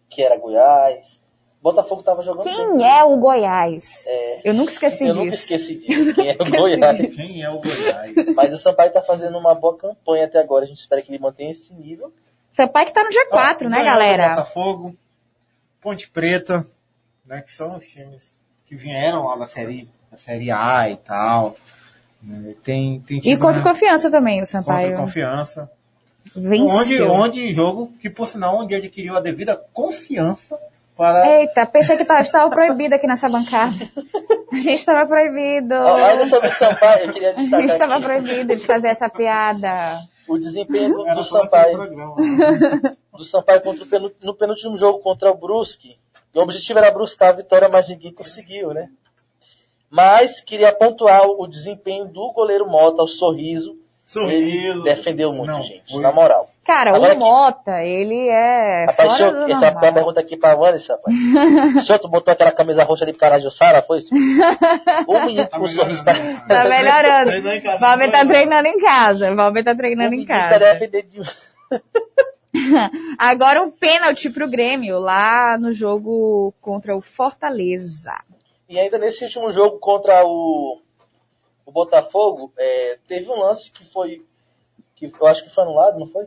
Que 0.07 0.21
era 0.21 0.37
Goiás. 0.37 1.19
Botafogo 1.71 2.01
estava 2.01 2.23
jogando 2.23 2.43
Quem 2.43 2.77
bem. 2.77 2.87
é 2.87 3.03
o 3.03 3.17
Goiás? 3.17 4.05
É, 4.07 4.41
Eu 4.49 4.53
nunca 4.53 4.71
esqueci 4.71 5.05
eu 5.05 5.13
nunca 5.15 5.29
disso. 5.31 5.53
esqueci 5.53 5.75
disso, 5.79 6.13
quem 6.15 6.29
é 6.29 6.33
o 6.39 6.49
Goiás. 6.49 7.15
Quem 7.15 7.43
é 7.43 7.49
o 7.49 7.59
Goiás? 7.61 8.35
Mas 8.35 8.53
o 8.53 8.57
Sampaio 8.57 8.87
está 8.89 9.01
fazendo 9.01 9.37
uma 9.37 9.53
boa 9.55 9.75
campanha 9.77 10.25
até 10.25 10.39
agora, 10.39 10.65
a 10.65 10.67
gente 10.67 10.79
espera 10.79 11.01
que 11.01 11.11
ele 11.11 11.19
mantenha 11.21 11.51
esse 11.51 11.73
nível. 11.73 12.13
Seu 12.51 12.67
pai 12.67 12.85
que 12.85 12.93
tá 12.93 13.03
no 13.03 13.09
dia 13.09 13.27
4, 13.29 13.67
Ó, 13.67 13.69
né, 13.69 13.83
galera? 13.83 14.29
Botafogo, 14.29 14.95
Ponte 15.81 16.09
Preta, 16.09 16.65
né, 17.25 17.41
que 17.41 17.51
são 17.51 17.75
os 17.77 17.83
times 17.85 18.35
que 18.65 18.75
vieram 18.75 19.25
lá 19.25 19.35
da 19.35 19.45
série, 19.45 19.89
da 20.11 20.17
série 20.17 20.49
A 20.51 20.89
e 20.89 20.95
tal. 20.97 21.55
né, 22.21 22.55
Tem, 22.63 22.99
tem 23.01 23.19
E 23.23 23.37
contra 23.37 23.61
né, 23.61 23.63
confiança 23.69 24.09
também, 24.09 24.35
o 24.37 24.45
contra 24.45 24.51
Sampaio. 24.51 24.97
confiança. 24.97 25.69
Venceu. 26.35 26.75
Onde, 26.77 27.03
onde 27.03 27.53
jogo 27.53 27.93
que, 28.01 28.09
por 28.09 28.27
sinal, 28.27 28.57
onde 28.57 28.75
adquiriu 28.75 29.15
a 29.15 29.21
devida 29.21 29.55
confiança 29.73 30.59
para... 30.97 31.39
Eita, 31.39 31.65
pensei 31.65 31.95
que 31.95 32.03
tava- 32.05 32.21
estava 32.21 32.49
proibido 32.49 32.95
aqui 32.95 33.05
nessa 33.07 33.29
bancada. 33.29 33.75
A 34.51 34.55
gente 34.55 34.73
estava 34.79 35.05
proibido. 35.07 35.73
Ainda 35.75 36.25
sobre 36.25 36.47
o 36.47 36.51
Sampaio, 36.51 37.05
eu 37.07 37.13
queria 37.13 37.29
A 37.29 37.33
gente 37.35 37.43
destacar 37.43 37.65
estava 37.65 38.01
proibido 38.01 38.55
de 38.55 38.65
fazer 38.65 38.87
essa 38.87 39.07
piada. 39.09 40.01
o 40.27 40.37
desempenho 40.37 40.93
do, 40.93 41.05
do 41.15 41.23
Sampaio. 41.23 41.77
programa. 41.77 42.15
do 43.13 43.23
Sampaio 43.23 43.61
contra 43.61 43.83
o 43.83 43.87
penu- 43.87 44.11
no 44.23 44.33
penúltimo 44.33 44.75
jogo 44.75 44.99
contra 44.99 45.31
o 45.31 45.35
Brusque. 45.37 45.97
O 46.33 46.41
objetivo 46.41 46.79
era 46.79 46.91
buscar 46.91 47.29
a 47.29 47.33
vitória, 47.33 47.69
mas 47.69 47.87
ninguém 47.89 48.11
conseguiu, 48.13 48.73
né? 48.73 48.89
Mas 49.89 50.41
queria 50.41 50.71
pontuar 50.73 51.25
o 51.25 51.47
desempenho 51.47 52.05
do 52.05 52.31
goleiro 52.33 52.67
Mota, 52.67 53.01
o 53.03 53.07
sorriso. 53.07 53.71
Ele 53.71 53.79
Sorriso. 54.05 54.83
defendeu 54.83 55.33
muito, 55.33 55.47
Não, 55.51 55.61
gente, 55.61 55.91
foi- 55.91 56.01
na 56.01 56.11
moral. 56.11 56.49
Cara, 56.67 56.93
Agora 56.93 57.13
o 57.13 57.15
que- 57.15 57.19
Mota, 57.19 57.81
ele 57.81 58.27
é 58.27 58.85
Rapaz, 58.87 58.95
fora 59.13 59.17
senhor, 59.17 59.31
do 59.45 59.51
essa 59.53 59.65
é 59.65 59.69
uma 59.69 59.71
normal. 59.75 59.93
pergunta 59.93 60.19
aqui 60.19 60.35
pra 60.35 60.53
Vanessa, 60.53 60.93
rapaz. 60.95 61.15
o 61.77 61.79
senhor 61.79 61.99
tu 61.99 62.09
botou 62.09 62.31
aquela 62.33 62.51
camisa 62.51 62.83
roxa 62.83 63.05
ali 63.05 63.13
pro 63.13 63.21
Carajussara, 63.21 63.81
foi 63.81 63.99
isso? 63.99 64.13
O 65.07 65.19
menino 65.25 65.47
com 65.49 65.61
o 65.61 65.67
sorriso 65.69 66.03
tá... 66.03 66.13
melhorando, 66.13 66.47
Tá 66.49 66.63
melhorando. 66.65 67.61
Casa, 67.61 67.77
Valber 67.79 68.11
tá 68.11 68.25
treinando 68.25 68.67
em 68.67 68.79
casa. 68.79 69.33
Valber 69.33 69.63
tá 69.63 69.71
o 69.71 69.77
treinando 69.77 70.15
em 70.15 70.25
casa. 70.25 70.59
Agora 73.17 73.61
um 73.61 73.71
pênalti 73.71 74.29
pro 74.29 74.49
Grêmio 74.49 74.99
lá 74.99 75.57
no 75.57 75.71
jogo 75.71 76.53
contra 76.61 76.95
o 76.95 77.01
Fortaleza. 77.01 78.13
E 78.67 78.77
ainda 78.79 78.97
nesse 78.97 79.23
último 79.23 79.51
jogo 79.53 79.79
contra 79.79 80.25
o, 80.25 80.79
o 81.65 81.71
Botafogo, 81.71 82.51
é, 82.57 82.97
teve 83.07 83.29
um 83.29 83.39
lance 83.39 83.71
que 83.71 83.85
foi. 83.85 84.25
que 84.95 85.09
eu 85.19 85.27
acho 85.27 85.43
que 85.43 85.49
foi 85.49 85.63
anulado, 85.63 85.99
não 85.99 86.07
foi? 86.07 86.25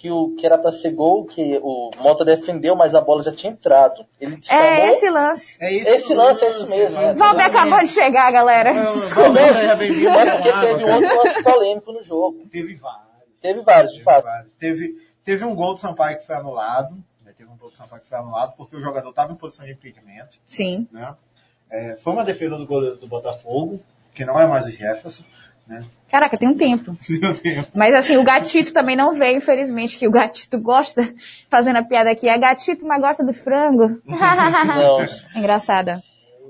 Que, 0.00 0.10
o, 0.10 0.34
que 0.34 0.46
era 0.46 0.56
pra 0.56 0.72
ser 0.72 0.92
gol, 0.92 1.26
que 1.26 1.60
o 1.62 1.90
Mota 1.98 2.24
defendeu, 2.24 2.74
mas 2.74 2.94
a 2.94 3.02
bola 3.02 3.22
já 3.22 3.30
tinha 3.32 3.52
entrado. 3.52 4.02
Ele 4.18 4.36
descamou. 4.36 4.64
É 4.64 4.88
esse 4.88 5.10
lance. 5.10 5.58
É 5.60 5.74
Esse 5.74 6.14
lance 6.14 6.42
é 6.42 6.48
esse 6.48 6.66
mesmo, 6.66 6.98
né? 6.98 7.12
Valber 7.12 7.44
acabou 7.44 7.80
de 7.80 7.88
chegar, 7.88 8.32
galera. 8.32 8.72
Seja 8.88 9.76
bem-vindo. 9.76 10.08
Mas 10.08 10.30
porque 10.30 10.52
teve 10.52 10.84
um 10.84 10.94
outro 10.94 11.16
lance 11.22 11.42
polêmico 11.42 11.92
no 11.92 12.02
jogo. 12.02 12.46
Teve 12.50 12.76
vários. 12.76 13.10
Teve 13.42 13.60
vários, 13.60 13.92
de 13.92 13.98
Teve, 13.98 14.04
fato. 14.10 14.24
vários. 14.24 14.50
Teve, 14.58 14.94
teve 15.22 15.44
um 15.44 15.54
gol 15.54 15.74
do 15.74 15.82
Sampaio 15.82 16.18
que 16.18 16.26
foi 16.26 16.36
anulado. 16.36 16.94
né, 17.22 17.34
Teve 17.36 17.50
um 17.50 17.56
gol 17.58 17.68
do 17.70 17.76
Sampaio 17.76 18.00
que 18.00 18.08
foi 18.08 18.16
anulado 18.18 18.54
porque 18.56 18.76
o 18.76 18.80
jogador 18.80 19.10
estava 19.10 19.30
em 19.34 19.36
posição 19.36 19.66
de 19.66 19.72
impedimento. 19.72 20.38
Sim. 20.46 20.88
Né? 20.90 21.14
É, 21.70 21.96
foi 21.98 22.14
uma 22.14 22.24
defesa 22.24 22.56
do 22.56 22.64
goleiro 22.66 22.96
do 22.96 23.06
Botafogo, 23.06 23.78
que 24.14 24.24
não 24.24 24.40
é 24.40 24.46
mais 24.46 24.64
o 24.64 24.70
Jefferson. 24.70 25.24
Né? 25.70 25.84
Caraca, 26.10 26.36
tem 26.36 26.48
um 26.48 26.56
tempo. 26.56 26.96
Mas 27.72 27.94
assim, 27.94 28.16
o 28.16 28.24
gatito 28.24 28.72
também 28.72 28.96
não 28.96 29.14
veio, 29.14 29.38
infelizmente, 29.38 29.96
que 29.96 30.08
o 30.08 30.10
gatito 30.10 30.58
gosta, 30.60 31.02
fazendo 31.48 31.76
a 31.76 31.84
piada 31.84 32.10
aqui, 32.10 32.28
é 32.28 32.36
gatito, 32.36 32.84
mas 32.84 33.00
gosta 33.00 33.24
do 33.24 33.32
frango. 33.32 34.02
Engraçada. 35.36 36.02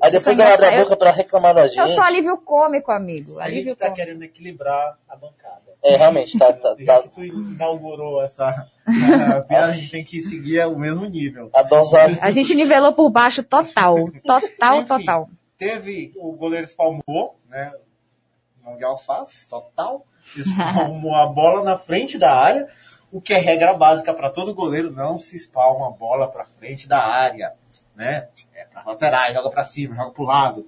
Aí 0.02 0.10
depois 0.10 0.38
ela 0.38 0.54
abre 0.54 0.66
a 0.66 0.82
boca 0.82 0.96
pra 0.96 1.10
reclamar 1.10 1.54
da 1.54 1.68
gente. 1.68 1.78
Eu 1.78 1.88
sou 1.88 2.02
alívio 2.02 2.38
cômico, 2.38 2.90
amigo. 2.90 3.38
A 3.38 3.44
gente 3.44 3.52
Alívio 3.52 3.72
está 3.74 3.86
cômico. 3.86 4.02
querendo 4.02 4.22
equilibrar 4.22 4.96
a 5.06 5.14
bancada. 5.14 5.60
É, 5.84 5.96
realmente, 5.96 6.38
tá, 6.38 6.54
tá, 6.54 6.74
tá. 6.74 7.02
que 7.02 7.08
tu 7.10 7.22
inaugurou 7.22 8.22
essa 8.22 8.66
a 8.86 9.40
piada, 9.42 9.66
a 9.66 9.70
gente 9.72 9.90
tem 9.90 10.02
que 10.02 10.22
seguir 10.22 10.66
o 10.66 10.78
mesmo 10.78 11.04
nível. 11.04 11.50
A 11.52 11.62
dosagem. 11.62 12.18
A 12.22 12.30
gente 12.30 12.54
nivelou 12.54 12.94
por 12.94 13.10
baixo 13.10 13.42
total. 13.42 14.10
Total, 14.24 14.78
Enfim. 14.78 14.88
total. 14.88 15.28
Teve 15.58 16.12
o 16.16 16.32
goleiro 16.32 16.64
espalmou, 16.64 17.38
né? 17.50 17.70
Mão 18.62 18.76
de 18.76 18.84
alface, 18.84 19.46
total. 19.46 20.06
Espalmou 20.36 21.14
a 21.14 21.26
bola 21.26 21.64
na 21.64 21.78
frente 21.78 22.18
da 22.18 22.34
área, 22.34 22.68
o 23.10 23.20
que 23.20 23.32
é 23.32 23.38
regra 23.38 23.74
básica 23.74 24.14
para 24.14 24.30
todo 24.30 24.54
goleiro, 24.54 24.90
não 24.90 25.18
se 25.18 25.36
espalma 25.36 25.88
a 25.88 25.90
bola 25.90 26.28
para 26.28 26.44
frente 26.44 26.88
da 26.88 27.02
área, 27.02 27.54
né? 27.94 28.28
É 28.54 28.64
para 28.64 28.84
laterais, 28.84 29.34
joga 29.34 29.50
para 29.50 29.64
cima, 29.64 29.96
joga 29.96 30.10
para 30.10 30.22
o 30.22 30.26
lado, 30.26 30.66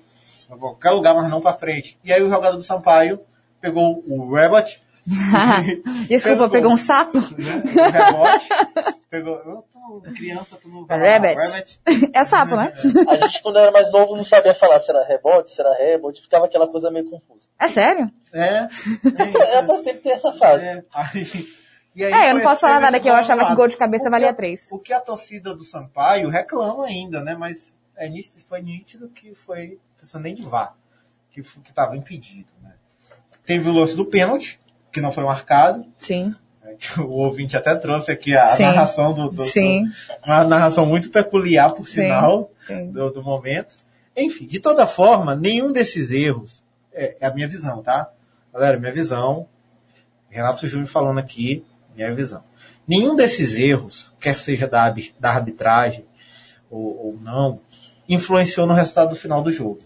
joga 0.48 0.60
qualquer 0.60 0.90
lugar, 0.90 1.14
mas 1.14 1.30
não 1.30 1.40
para 1.40 1.56
frente. 1.56 1.98
E 2.02 2.12
aí 2.12 2.22
o 2.22 2.28
jogador 2.28 2.56
do 2.56 2.62
Sampaio 2.62 3.20
pegou 3.60 4.02
o 4.06 4.34
Rabbit, 4.34 4.82
Desculpa, 6.08 6.48
pegou 6.48 6.72
um 6.72 6.76
sapo? 6.76 7.18
né? 7.18 7.62
O 7.64 7.90
rebote, 7.90 8.48
pegou, 9.10 9.34
eu 9.36 9.64
tô 9.72 10.00
criança, 10.14 10.56
tu 10.60 10.68
não 10.68 10.84
vai 10.86 10.98
lá, 10.98 11.06
Rabbit. 11.18 11.80
Rabbit. 11.86 12.10
É 12.14 12.24
sapo, 12.24 12.56
né? 12.56 12.72
A 13.08 13.16
gente, 13.26 13.42
quando 13.42 13.58
era 13.58 13.70
mais 13.72 13.90
novo, 13.90 14.16
não 14.16 14.24
sabia 14.24 14.54
falar 14.54 14.78
se 14.78 14.90
era 14.90 15.04
rebote, 15.04 15.52
se 15.52 15.60
era 15.60 15.74
rebote, 15.74 16.22
ficava 16.22 16.46
aquela 16.46 16.68
coisa 16.68 16.90
meio 16.90 17.04
confusa. 17.10 17.44
É 17.58 17.68
sério? 17.68 18.10
É, 18.32 18.66
É, 19.56 19.62
mas 19.62 19.80
sempre 19.80 20.00
tem 20.02 20.12
essa 20.12 20.32
fase. 20.32 20.64
É, 20.64 20.84
aí, 20.92 21.46
e 21.94 22.04
aí 22.04 22.12
É, 22.12 22.30
eu 22.30 22.34
não 22.34 22.42
posso 22.42 22.60
falar 22.60 22.80
nada 22.80 22.98
que 23.00 23.08
eu 23.08 23.14
achava 23.14 23.46
que 23.46 23.54
gol 23.54 23.68
de 23.68 23.76
cabeça 23.76 24.08
valia 24.08 24.30
a- 24.30 24.34
três. 24.34 24.70
O 24.72 24.78
que 24.78 24.92
a 24.92 25.00
torcida 25.00 25.54
do 25.54 25.64
Sampaio 25.64 26.28
reclama 26.28 26.86
ainda, 26.86 27.22
né? 27.22 27.34
Mas 27.34 27.74
é 27.96 28.08
nítido, 28.08 28.38
foi 28.48 28.62
nítido 28.62 29.08
que 29.08 29.34
foi, 29.34 29.68
não 29.90 29.96
precisa 29.96 30.18
nem 30.20 30.34
de 30.34 30.42
VAR, 30.42 30.74
que 31.30 31.40
estava 31.40 31.96
impedido, 31.96 32.48
né? 32.62 32.72
Teve 33.44 33.68
o 33.68 33.72
lance 33.72 33.96
do 33.96 34.06
pênalti, 34.06 34.58
que 34.92 35.00
não 35.00 35.10
foi 35.12 35.24
marcado. 35.24 35.84
Sim. 35.98 36.34
que 36.78 37.00
O 37.02 37.08
ouvinte 37.10 37.56
até 37.56 37.74
trouxe 37.74 38.10
aqui 38.12 38.36
a 38.36 38.48
Sim. 38.48 38.64
narração 38.64 39.12
do, 39.12 39.30
do, 39.30 39.42
Sim. 39.44 39.84
do- 39.86 39.90
Uma 40.26 40.44
narração 40.44 40.84
muito 40.86 41.10
peculiar, 41.10 41.72
por 41.72 41.88
sinal, 41.88 42.50
Sim. 42.66 42.90
do, 42.92 43.10
do 43.10 43.22
momento. 43.22 43.76
Enfim, 44.16 44.46
de 44.46 44.60
toda 44.60 44.86
forma, 44.86 45.34
nenhum 45.34 45.72
desses 45.72 46.12
erros, 46.12 46.62
é, 46.92 47.16
é 47.20 47.26
a 47.26 47.32
minha 47.34 47.48
visão, 47.48 47.82
tá? 47.82 48.10
Galera, 48.52 48.78
minha 48.78 48.92
visão, 48.92 49.46
Renato 50.28 50.66
Júnior 50.68 50.88
falando 50.88 51.18
aqui, 51.18 51.64
minha 51.96 52.12
visão. 52.14 52.44
Nenhum 52.86 53.16
desses 53.16 53.56
erros, 53.56 54.12
quer 54.20 54.36
seja 54.36 54.66
da, 54.68 54.94
da 55.18 55.30
arbitragem 55.30 56.04
ou, 56.70 57.06
ou 57.06 57.18
não, 57.20 57.60
influenciou 58.08 58.66
no 58.66 58.74
resultado 58.74 59.10
do 59.10 59.16
final 59.16 59.42
do 59.42 59.50
jogo. 59.52 59.78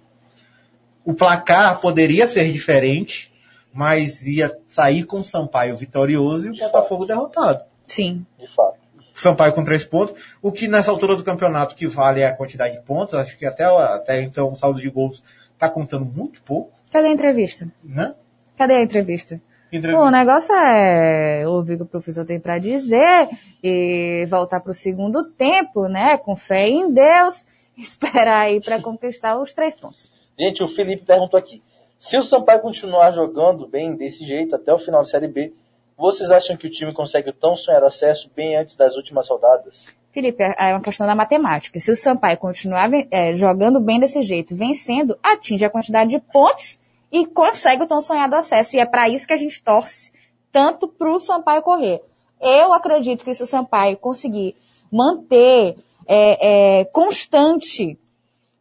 O 1.05 1.15
placar 1.15 1.79
poderia 1.81 2.27
ser 2.27 2.51
diferente, 2.51 3.33
mas 3.77 4.27
ia 4.27 4.57
sair 4.67 5.05
com 5.05 5.19
o 5.19 5.25
Sampaio 5.25 5.77
vitorioso 5.77 6.47
e 6.47 6.51
o 6.51 6.57
Botafogo 6.57 7.05
derrotado. 7.05 7.63
Sim. 7.87 8.25
De 8.39 8.49
fato. 8.49 8.79
Sampaio 9.15 9.53
com 9.53 9.65
três 9.65 9.85
pontos, 9.85 10.15
o 10.43 10.51
que 10.51 10.69
nessa 10.69 10.91
altura 10.91 11.17
do 11.17 11.25
campeonato 11.25 11.75
que 11.75 11.87
vale 11.87 12.21
é 12.21 12.27
a 12.27 12.35
quantidade 12.35 12.75
de 12.75 12.83
pontos, 12.83 13.15
acho 13.15 13.39
que 13.39 13.47
até, 13.47 13.65
até 13.65 14.21
então 14.21 14.53
o 14.53 14.57
saldo 14.57 14.81
de 14.81 14.91
gols 14.91 15.23
está 15.53 15.71
contando 15.71 16.05
muito 16.05 16.43
pouco, 16.43 16.73
Cadê 16.91 17.09
a 17.09 17.13
entrevista? 17.13 17.71
né? 17.83 18.15
Cadê 18.57 18.75
a 18.75 18.83
entrevista? 18.83 19.41
Entrevista. 19.73 20.07
O 20.07 20.11
negócio 20.11 20.55
é 20.55 21.47
ouvir 21.47 21.75
o 21.75 21.79
que 21.79 21.83
o 21.83 21.87
professor 21.87 22.25
tem 22.25 22.39
para 22.39 22.59
dizer 22.59 23.29
e 23.63 24.25
voltar 24.29 24.61
para 24.61 24.71
o 24.71 24.75
segundo 24.75 25.25
tempo, 25.25 25.89
né? 25.89 26.17
Com 26.17 26.37
fé 26.37 26.69
em 26.69 26.93
Deus, 26.93 27.45
esperar 27.77 28.43
aí 28.43 28.61
para 28.61 28.81
conquistar 28.81 29.39
os 29.39 29.53
três 29.53 29.75
pontos. 29.75 30.11
Gente, 30.39 30.63
o 30.63 30.69
Felipe 30.69 31.05
perguntou 31.05 31.39
aqui. 31.39 31.63
Se 31.99 32.17
o 32.17 32.23
Sampaio 32.23 32.61
continuar 32.61 33.11
jogando 33.13 33.67
bem 33.67 33.95
desse 33.95 34.25
jeito 34.25 34.55
até 34.55 34.73
o 34.73 34.79
final 34.79 35.01
da 35.01 35.09
Série 35.09 35.29
B, 35.29 35.55
vocês 35.97 36.31
acham 36.31 36.57
que 36.57 36.67
o 36.67 36.71
time 36.71 36.93
consegue 36.93 37.31
o 37.31 37.33
tão 37.33 37.57
sonhado 37.57 37.87
acesso 37.87 38.31
bem 38.37 38.57
antes 38.57 38.77
das 38.77 38.97
últimas 38.97 39.29
rodadas? 39.29 39.87
Felipe, 40.13 40.43
é 40.43 40.73
uma 40.73 40.81
questão 40.81 41.07
da 41.07 41.15
matemática. 41.15 41.79
Se 41.81 41.91
o 41.91 41.97
Sampaio 41.97 42.39
continuar 42.39 42.91
é, 43.11 43.35
jogando 43.35 43.81
bem 43.81 43.99
desse 44.01 44.23
jeito, 44.23 44.57
vencendo, 44.57 45.19
atinge 45.23 45.65
a 45.65 45.71
quantidade 45.71 46.11
de 46.11 46.21
pontos 46.21 46.79
e 47.11 47.27
consegue 47.27 47.83
o 47.83 47.87
tão 47.87 48.01
sonhado 48.01 48.35
acesso. 48.35 48.77
E 48.77 48.81
é 48.81 48.87
para 48.87 49.09
isso 49.09 49.27
que 49.27 49.33
a 49.33 49.39
gente 49.39 49.63
torce 49.63 50.13
tanto 50.53 50.89
para 50.89 51.13
o 51.13 51.21
Sampaio 51.21 51.63
correr. 51.63 52.03
Eu 52.41 52.73
acredito 52.73 53.25
que 53.25 53.35
se 53.35 53.43
o 53.43 53.47
Sampaio 53.47 53.97
conseguir 53.97 54.55
manter 54.91 55.77
é, 56.07 56.81
é, 56.81 56.85
constante 56.87 57.99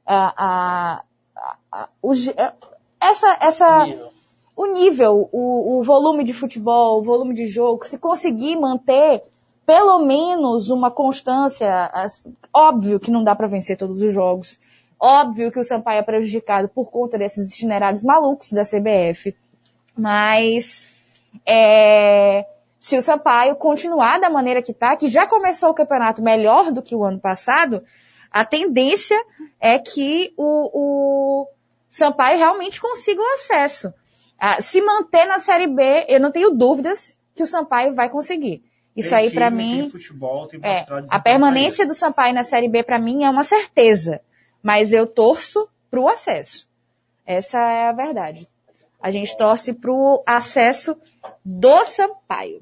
a, 0.05 0.33
a, 0.37 1.03
a, 1.35 1.57
a, 1.71 1.89
o, 2.01 2.13
essa, 2.99 3.37
essa, 3.41 3.85
Nível. 3.85 4.11
o 4.55 4.65
nível, 4.67 5.29
o, 5.31 5.79
o 5.79 5.83
volume 5.83 6.23
de 6.23 6.33
futebol, 6.33 6.99
o 6.99 7.03
volume 7.03 7.33
de 7.33 7.47
jogo, 7.47 7.85
se 7.85 7.97
conseguir 7.97 8.55
manter 8.55 9.23
pelo 9.65 9.99
menos 9.99 10.69
uma 10.69 10.91
constância, 10.91 11.85
as- 11.93 12.25
óbvio 12.53 12.99
que 12.99 13.09
não 13.11 13.23
dá 13.23 13.35
para 13.35 13.47
vencer 13.47 13.77
todos 13.77 14.01
os 14.01 14.13
jogos, 14.13 14.59
óbvio 14.99 15.51
que 15.51 15.59
o 15.59 15.63
Sampaio 15.63 15.99
é 15.99 16.03
prejudicado 16.03 16.69
por 16.69 16.85
conta 16.91 17.17
desses 17.17 17.51
itinerários 17.53 18.03
malucos 18.03 18.51
da 18.51 18.61
CBF, 18.63 19.35
mas 19.97 20.81
é, 21.45 22.45
se 22.79 22.97
o 22.97 23.01
Sampaio 23.01 23.55
continuar 23.55 24.19
da 24.19 24.29
maneira 24.29 24.61
que 24.61 24.73
tá, 24.73 24.95
que 24.95 25.07
já 25.07 25.25
começou 25.27 25.69
o 25.71 25.73
campeonato 25.73 26.21
melhor 26.21 26.71
do 26.71 26.81
que 26.81 26.95
o 26.95 27.03
ano 27.03 27.19
passado, 27.19 27.83
a 28.31 28.45
tendência 28.45 29.17
é 29.59 29.79
que 29.79 30.33
o, 30.37 30.69
o 31.43 31.47
Sampaio 31.95 32.37
realmente 32.37 32.81
consiga 32.81 33.21
o 33.21 33.33
acesso. 33.35 33.93
Ah, 34.37 34.61
se 34.61 34.81
manter 34.81 35.25
na 35.25 35.39
Série 35.39 35.65
B, 35.65 36.05
eu 36.09 36.19
não 36.19 36.29
tenho 36.29 36.51
dúvidas 36.51 37.17
que 37.33 37.41
o 37.41 37.47
Sampaio 37.47 37.93
vai 37.93 38.09
conseguir. 38.09 38.61
Isso 38.93 39.11
Tem 39.11 39.19
aí 39.19 39.31
pra 39.31 39.49
time, 39.49 39.63
mim 39.63 39.81
tem 39.83 39.89
futebol, 39.89 40.45
tem 40.45 40.59
é, 40.61 40.85
a 41.09 41.19
permanência 41.21 41.85
do 41.85 41.93
Sampaio 41.93 42.33
na 42.33 42.43
Série 42.43 42.67
B 42.67 42.83
pra 42.83 42.99
mim 42.99 43.23
é 43.23 43.29
uma 43.29 43.45
certeza, 43.45 44.19
mas 44.61 44.91
eu 44.91 45.07
torço 45.07 45.69
pro 45.89 46.09
acesso. 46.09 46.67
Essa 47.25 47.59
é 47.59 47.87
a 47.87 47.93
verdade. 47.93 48.45
A 49.01 49.09
gente 49.09 49.37
torce 49.37 49.73
pro 49.73 50.21
acesso 50.25 50.97
do 51.45 51.85
Sampaio. 51.85 52.61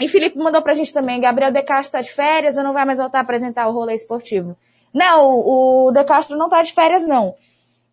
E 0.00 0.08
Felipe 0.08 0.38
mandou 0.38 0.60
pra 0.60 0.74
gente 0.74 0.92
também, 0.92 1.20
Gabriel 1.20 1.52
De 1.52 1.62
Castro 1.62 1.92
tá 1.92 2.00
de 2.00 2.12
férias 2.12 2.56
ou 2.56 2.64
não 2.64 2.72
vai 2.72 2.84
mais 2.84 2.98
voltar 2.98 3.18
a 3.18 3.22
apresentar 3.22 3.68
o 3.68 3.72
rolê 3.72 3.94
esportivo? 3.94 4.56
Não, 4.92 5.38
o 5.38 5.92
De 5.92 6.02
Castro 6.02 6.36
não 6.36 6.48
tá 6.48 6.62
de 6.62 6.72
férias 6.72 7.06
não, 7.06 7.36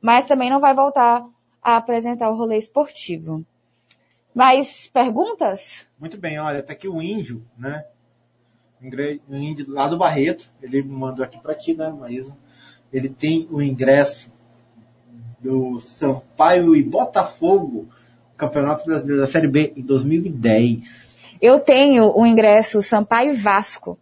mas 0.03 0.25
também 0.25 0.49
não 0.49 0.59
vai 0.59 0.75
voltar 0.75 1.25
a 1.61 1.77
apresentar 1.77 2.29
o 2.29 2.35
rolê 2.35 2.57
esportivo. 2.57 3.45
Mais 4.35 4.89
perguntas? 4.89 5.87
Muito 5.97 6.17
bem, 6.17 6.37
olha, 6.37 6.61
tá 6.61 6.73
aqui 6.73 6.89
o 6.89 7.01
índio, 7.01 7.41
né? 7.57 7.85
O 9.29 9.35
índio 9.35 9.65
lá 9.69 9.87
do 9.87 9.97
Barreto, 9.97 10.51
ele 10.61 10.83
mandou 10.83 11.23
aqui 11.23 11.39
pra 11.39 11.55
ti, 11.55 11.73
né, 11.73 11.89
Maísa? 11.89 12.35
Ele 12.91 13.07
tem 13.07 13.47
o 13.49 13.61
ingresso 13.61 14.33
do 15.39 15.79
Sampaio 15.79 16.75
e 16.75 16.83
Botafogo, 16.83 17.87
Campeonato 18.35 18.85
Brasileiro 18.85 19.21
da 19.21 19.27
Série 19.27 19.47
B, 19.47 19.71
em 19.77 19.81
2010. 19.83 21.13
Eu 21.41 21.61
tenho 21.61 22.13
o 22.13 22.25
ingresso 22.25 22.83
Sampaio 22.83 23.31
e 23.31 23.37
Vasco, 23.37 23.97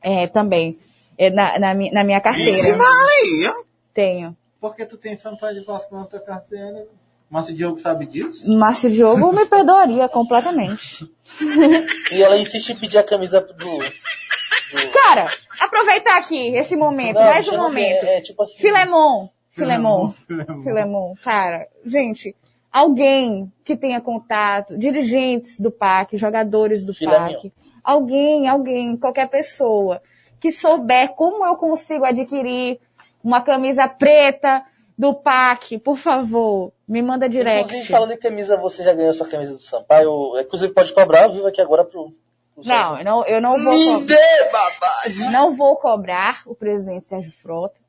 é, 0.00 0.28
também, 0.28 0.78
é, 1.16 1.28
na, 1.28 1.58
na, 1.58 1.74
na 1.74 2.04
minha 2.04 2.20
carteira. 2.20 2.52
Vixe 2.52 2.70
Maria! 2.70 3.64
Tenho. 3.92 4.36
Por 4.60 4.74
que 4.74 4.84
tu 4.84 4.96
tem 4.96 5.16
Sampaio 5.16 5.58
e 5.62 5.64
Vasco 5.64 5.94
na 5.94 6.04
tua 6.04 6.20
carteira? 6.20 6.86
Márcio 7.30 7.54
Diogo 7.54 7.78
sabe 7.78 8.06
disso? 8.06 8.50
Márcio 8.56 8.90
Diogo 8.90 9.32
me 9.32 9.44
perdoaria 9.46 10.08
completamente. 10.08 11.08
E 12.10 12.22
ela 12.22 12.38
insiste 12.38 12.70
em 12.70 12.76
pedir 12.76 12.96
a 12.98 13.04
camisa 13.04 13.40
do. 13.42 13.54
do... 13.54 14.92
Cara, 14.92 15.26
aproveitar 15.60 16.16
aqui 16.16 16.54
esse 16.56 16.74
momento, 16.74 17.16
Não, 17.16 17.24
mais 17.24 17.46
um 17.46 17.50
chama- 17.52 17.64
momento. 17.64 18.04
É, 18.04 18.16
é 18.16 18.20
tipo 18.22 18.42
assim. 18.42 18.56
Filemon. 18.56 19.28
Filemon. 19.50 20.08
Filemon. 20.26 20.62
Filemon. 20.62 21.14
Cara, 21.22 21.68
gente, 21.84 22.34
alguém 22.72 23.52
que 23.62 23.76
tenha 23.76 24.00
contato, 24.00 24.76
dirigentes 24.78 25.60
do 25.60 25.70
PAC, 25.70 26.16
jogadores 26.16 26.82
do. 26.84 26.94
PAC, 26.94 27.52
alguém, 27.84 28.48
alguém, 28.48 28.96
qualquer 28.96 29.28
pessoa 29.28 30.00
que 30.40 30.50
souber 30.50 31.10
como 31.14 31.44
eu 31.44 31.56
consigo 31.56 32.04
adquirir 32.04 32.80
uma 33.22 33.42
camisa 33.42 33.88
preta 33.88 34.62
do 34.96 35.14
PAC, 35.14 35.78
por 35.78 35.96
favor, 35.96 36.72
me 36.86 37.00
manda 37.02 37.28
direct. 37.28 37.68
Inclusive, 37.68 37.88
falando 37.88 38.12
em 38.12 38.18
camisa, 38.18 38.56
você 38.56 38.82
já 38.82 38.92
ganhou 38.92 39.14
sua 39.14 39.28
camisa 39.28 39.54
do 39.54 39.62
Sampaio. 39.62 40.38
Inclusive, 40.40 40.72
pode 40.72 40.92
cobrar 40.92 41.24
ao 41.24 41.32
vivo 41.32 41.46
aqui 41.46 41.60
agora 41.60 41.84
pro. 41.84 42.12
pro 42.54 42.64
Não, 42.64 42.98
eu 42.98 43.04
não, 43.04 43.24
eu 43.26 43.40
não 43.40 43.62
vou 43.62 43.72
Me 43.72 43.84
cobrar. 43.86 44.06
dê, 44.06 44.50
babagem! 44.50 45.30
Não 45.30 45.54
vou 45.54 45.76
cobrar 45.76 46.42
o 46.46 46.54
presidente 46.54 47.06
Sérgio 47.06 47.32
Frota. 47.40 47.80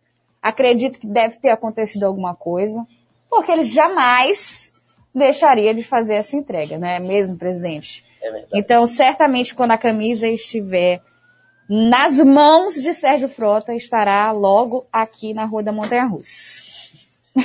Acredito 0.42 1.00
que 1.00 1.08
deve 1.08 1.38
ter 1.38 1.50
acontecido 1.50 2.04
alguma 2.06 2.36
coisa, 2.36 2.86
porque 3.30 3.52
ele 3.52 3.64
jamais 3.64 4.72
deixaria 5.14 5.74
de 5.74 5.84
fazer 5.84 6.16
essa 6.16 6.38
entrega, 6.38 6.78
né? 6.78 7.00
Mesmo, 7.00 7.38
presidente. 7.38 8.06
É 8.22 8.32
verdade. 8.32 8.52
Então, 8.54 8.86
certamente, 8.86 9.56
quando 9.56 9.72
a 9.72 9.78
camisa 9.78 10.28
estiver 10.28 11.02
nas 11.70 12.18
mãos 12.20 12.74
de 12.74 12.94
Sérgio 12.94 13.30
Frota, 13.30 13.76
estará 13.76 14.32
logo 14.32 14.88
aqui 14.92 15.34
na 15.34 15.46
Rua 15.46 15.62
da 15.62 15.72
Montanha 15.72 16.06
Russa. 16.06 16.64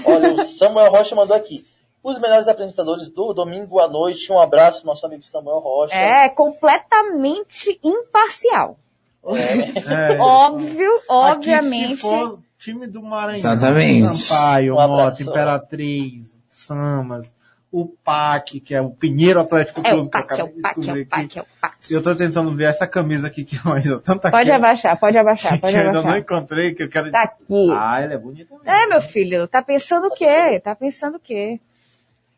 Olha, 0.05 0.33
o 0.33 0.45
Samuel 0.45 0.91
Rocha 0.91 1.15
mandou 1.15 1.37
aqui. 1.37 1.67
Os 2.03 2.19
melhores 2.21 2.49
apresentadores 2.49 3.09
do 3.11 3.33
domingo 3.33 3.79
à 3.81 3.89
noite. 3.89 4.33
Um 4.33 4.39
abraço, 4.39 4.85
nosso 4.87 5.07
amigo 5.07 5.23
Samuel 5.25 5.59
Rocha. 5.59 5.95
É 5.95 6.29
completamente 6.31 7.79
imparcial. 7.83 8.79
É. 9.27 10.19
Óbvio, 10.21 10.95
Aqui, 10.97 11.05
obviamente. 11.09 11.97
se 11.97 12.03
for 12.03 12.39
time 12.59 12.87
do 12.87 13.03
Maranhão, 13.03 13.39
Exatamente. 13.39 14.17
Sampaio, 14.17 14.75
Um. 14.75 14.89
Mota, 14.89 15.23
Imperatriz, 15.23 16.27
Samas, 16.51 17.35
o 17.77 17.89
PAC, 18.05 18.61
que 18.61 18.73
é 18.73 18.81
o 18.81 18.91
Pinheiro 18.91 19.41
Atlético 19.41 19.81
É 19.85 19.91
Clube, 19.91 20.07
o 20.07 20.11
que 20.11 20.17
eu 20.17 20.25
PAC, 20.27 20.31
é 20.31 20.35
acabei 20.35 20.53
o 20.53 20.57
de 20.57 20.63
PAC, 20.63 20.75
é 20.77 20.81
descobrir 20.81 21.03
o 21.03 21.07
PAC, 21.09 21.25
aqui. 21.25 21.39
é 21.39 21.43
o 21.43 21.47
PAC. 21.61 21.93
Eu 21.93 22.03
tô 22.03 22.15
tentando 22.15 22.55
ver 22.55 22.65
essa 22.67 22.87
camisa 22.87 23.27
aqui 23.27 23.45
que 23.45 23.59
mais 23.67 23.85
tanta 24.05 24.31
Pode 24.31 24.53
abaixar, 24.53 24.97
pode 25.01 25.19
abaixar, 25.19 25.55
que 25.57 25.61
pode 25.61 25.75
eu 25.75 25.81
ainda 25.81 25.93
não 25.95 26.01
abaixar. 26.01 26.21
encontrei, 26.21 26.73
que 26.75 26.85
eu 26.85 26.89
quero... 26.89 27.11
Tá 27.11 27.23
aqui. 27.23 27.69
Ah, 27.73 28.01
ela 28.01 28.15
é 28.15 28.19
bonita 28.19 28.55
mesmo. 28.55 28.71
É, 28.71 28.87
meu 28.87 29.01
filho, 29.01 29.49
tá 29.49 29.61
pensando 29.61 30.07
o 30.07 30.11
quê? 30.15 30.61
Tá 30.61 30.75
pensando 30.77 31.17
o 31.17 31.21
quê? 31.21 31.59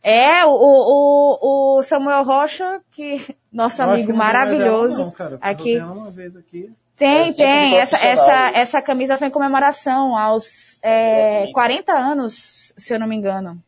É, 0.03 0.45
o, 0.47 0.51
o, 0.53 1.77
o 1.79 1.83
Samuel 1.83 2.23
Rocha, 2.23 2.81
que 2.93 3.17
nosso 3.53 3.83
Eu 3.83 3.91
amigo 3.91 4.15
maravilhoso. 4.15 5.05
não, 5.05 5.11
cara, 5.11 5.37
aqui. 5.41 5.75
eu 5.75 5.85
uma 5.93 6.11
vez 6.11 6.35
aqui. 6.35 6.73
Tem, 6.97 7.29
É 7.29 7.33
tem. 7.35 7.77
Essa, 7.77 7.99
essa, 7.99 8.33
né? 8.33 8.53
essa 8.55 8.81
camisa 8.81 9.19
foi 9.19 9.29
em 9.29 9.31
comemoração 9.31 10.17
aos 10.17 10.79
é, 10.83 11.41
bonita. 11.41 11.53
40 11.53 11.93
anos, 11.93 12.73
se 12.79 12.95
eu 12.95 12.99
não 12.99 13.07
me 13.07 13.15
engano, 13.17 13.63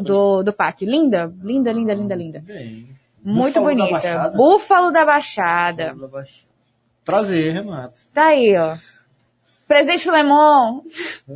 do, 0.00 0.42
do 0.42 0.52
PAC. 0.52 0.84
Linda, 0.86 1.32
linda, 1.42 1.72
linda, 1.72 1.94
linda, 1.94 2.14
linda. 2.14 2.38
Bem. 2.40 2.88
Muito 3.22 3.60
Búfalo 3.60 3.76
da 3.76 3.82
bonita. 3.84 4.00
Baixada. 4.00 4.36
Búfalo 4.36 4.90
da 4.92 5.04
Baixada. 5.04 5.96
Prazer, 7.04 7.52
Renato. 7.54 8.00
Tá 8.12 8.26
aí, 8.26 8.56
ó. 8.56 8.76
Presidente 9.66 10.02
Filemon, 10.02 10.80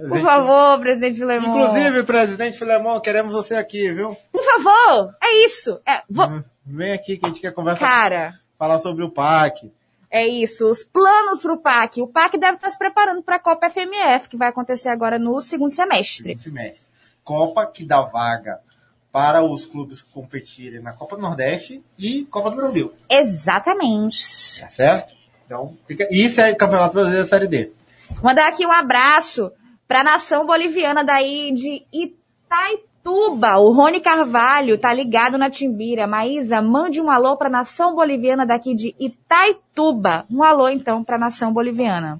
por 0.08 0.20
favor, 0.20 0.80
presidente 0.80 1.18
Filemon. 1.18 1.50
Inclusive, 1.50 2.02
presidente 2.04 2.56
Filemon, 2.58 2.98
queremos 3.00 3.34
você 3.34 3.54
aqui, 3.56 3.92
viu? 3.92 4.16
Por 4.32 4.42
favor, 4.42 5.14
é 5.22 5.44
isso. 5.44 5.78
É, 5.86 6.00
vou- 6.08 6.42
Vem 6.64 6.92
aqui 6.92 7.18
que 7.18 7.26
a 7.26 7.28
gente 7.28 7.42
quer 7.42 7.52
conversar, 7.52 7.86
Cara, 7.86 8.34
falar 8.58 8.78
sobre 8.78 9.04
o 9.04 9.10
PAC. 9.10 9.70
é 10.10 10.26
isso. 10.26 10.66
Os 10.70 10.82
planos 10.82 11.42
pro 11.42 11.58
PAC. 11.58 12.00
O 12.00 12.06
PAC 12.06 12.38
deve 12.38 12.56
estar 12.56 12.70
se 12.70 12.78
preparando 12.78 13.22
para 13.22 13.36
a 13.36 13.40
Copa 13.40 13.66
FMF, 13.68 14.28
que 14.30 14.36
vai 14.38 14.48
acontecer 14.48 14.88
agora 14.88 15.18
no 15.18 15.38
segundo 15.40 15.70
semestre. 15.70 16.36
segundo 16.38 16.38
semestre. 16.56 16.91
Copa 17.24 17.66
que 17.66 17.84
dá 17.84 18.02
vaga 18.02 18.60
para 19.12 19.44
os 19.44 19.66
clubes 19.66 20.00
competirem 20.00 20.80
na 20.80 20.92
Copa 20.92 21.16
do 21.16 21.22
Nordeste 21.22 21.82
e 21.98 22.24
Copa 22.24 22.50
do 22.50 22.56
Brasil. 22.56 22.92
Exatamente. 23.10 24.60
Tá 24.60 24.68
certo? 24.70 25.14
Então, 25.44 25.76
fica... 25.86 26.08
Isso 26.10 26.40
é 26.40 26.54
Campeonato 26.54 26.94
Brasileiro 26.94 27.24
da 27.24 27.28
Série 27.28 27.46
D. 27.46 27.72
Mandar 28.22 28.48
aqui 28.48 28.66
um 28.66 28.72
abraço 28.72 29.52
para 29.86 30.00
a 30.00 30.04
nação 30.04 30.46
boliviana 30.46 31.04
daí 31.04 31.52
de 31.54 31.84
Itaituba. 31.92 33.58
O 33.58 33.72
Rony 33.72 34.00
Carvalho 34.00 34.78
tá 34.78 34.92
ligado 34.94 35.36
na 35.36 35.50
Timbira. 35.50 36.06
Maísa, 36.06 36.62
mande 36.62 37.00
um 37.00 37.10
alô 37.10 37.36
para 37.36 37.48
a 37.48 37.52
nação 37.52 37.94
boliviana 37.94 38.46
daqui 38.46 38.74
de 38.74 38.94
Itaituba. 38.98 40.24
Um 40.30 40.42
alô 40.42 40.68
então 40.70 41.04
para 41.04 41.16
a 41.16 41.20
nação 41.20 41.52
boliviana. 41.52 42.18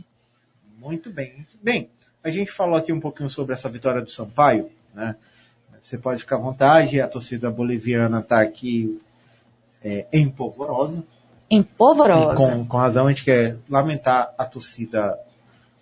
Muito 0.79 1.11
bem, 1.11 1.35
muito 1.37 1.57
bem. 1.62 1.89
A 2.23 2.29
gente 2.29 2.51
falou 2.51 2.77
aqui 2.77 2.93
um 2.93 3.01
pouquinho 3.01 3.31
sobre 3.31 3.55
essa 3.55 3.69
vitória 3.69 4.03
do 4.03 4.11
Sampaio, 4.11 4.70
né? 4.94 5.16
Você 5.82 5.98
pode 5.98 6.20
ficar 6.20 6.36
à 6.36 6.39
vontade, 6.39 7.01
a 7.01 7.09
torcida 7.09 7.51
boliviana 7.51 8.20
está 8.20 8.40
aqui 8.40 9.02
é, 9.82 10.06
em 10.12 10.28
polvorosa. 10.28 11.02
Em 11.51 11.60
E 11.60 11.64
Polvorosa. 11.64 12.36
com, 12.36 12.64
com 12.64 12.77
razão, 12.77 13.06
a 13.06 13.10
gente 13.10 13.24
quer 13.24 13.59
lamentar 13.69 14.32
a 14.39 14.44
torcida 14.44 15.19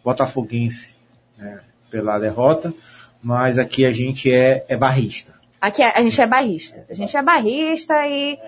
botafoguense 0.02 0.94
né, 1.36 1.60
pela 1.90 2.18
derrota, 2.18 2.72
mas 3.22 3.58
aqui 3.58 3.84
a 3.84 3.92
gente 3.92 4.32
é, 4.32 4.64
é 4.68 4.76
barrista. 4.76 5.34
Aqui 5.60 5.82
a, 5.82 5.92
a 5.92 6.02
gente 6.02 6.20
é 6.20 6.26
barrista. 6.26 6.86
A 6.88 6.94
gente 6.94 7.16
é 7.16 7.22
barrista 7.22 8.06
e 8.06 8.38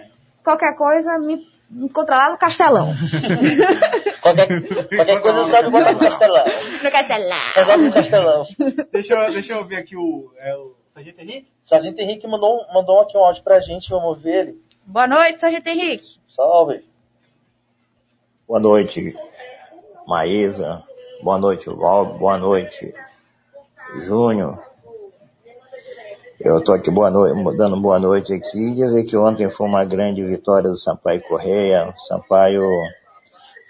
qualquer 0.43 0.75
coisa 0.75 1.19
me 1.19 1.53
me 1.73 1.87
encontra 1.87 2.17
lá 2.17 2.31
no 2.31 2.37
Castelão. 2.37 2.93
Qualquer, 4.23 4.47
qualquer 4.89 5.21
coisa 5.21 5.45
sabe 5.45 5.69
botar 5.69 5.93
no 5.93 5.99
castelão. 5.99 6.45
No 6.83 6.91
Castelão. 6.91 7.53
Resolve 7.57 7.85
no 7.85 7.93
castelão. 7.93 8.47
Deixa 8.93 9.15
eu, 9.15 9.33
deixa 9.33 9.53
eu 9.53 9.65
ver 9.65 9.77
aqui 9.77 9.97
o, 9.97 10.33
é 10.39 10.55
o 10.55 10.77
Sargento 10.95 11.21
Henrique. 11.21 11.53
Sargento 11.65 12.01
Henrique 12.01 12.29
mandou, 12.29 12.65
mandou 12.73 13.01
aqui 13.01 13.17
um 13.17 13.25
áudio 13.25 13.43
pra 13.43 13.61
gente, 13.61 13.91
vamos 13.91 14.23
ver 14.23 14.49
ele. 14.49 14.63
Boa 14.87 15.09
noite, 15.09 15.41
Sargento 15.41 15.69
Henrique. 15.69 16.21
Salve. 16.29 16.85
Boa 18.47 18.61
noite, 18.61 19.17
Maísa. 20.07 20.85
Boa 21.21 21.39
noite, 21.39 21.69
Val. 21.69 22.07
Boa 22.07 22.39
noite, 22.39 22.95
Júnior. 23.97 24.63
Eu 26.39 26.59
estou 26.59 26.75
aqui 26.75 26.91
boa 26.91 27.11
noite, 27.11 27.57
dando 27.57 27.81
boa 27.81 27.99
noite 27.99 28.35
aqui 28.35 28.59
e 28.59 28.75
dizer 28.75 29.05
que 29.05 29.17
ontem 29.17 29.51
foi 29.51 29.67
uma 29.67 29.85
grande 29.85 30.25
vitória 30.25 30.71
do 30.71 30.77
Sampaio 30.77 31.23
Correia. 31.23 31.89
O 31.89 31.97
Sampaio 31.97 32.69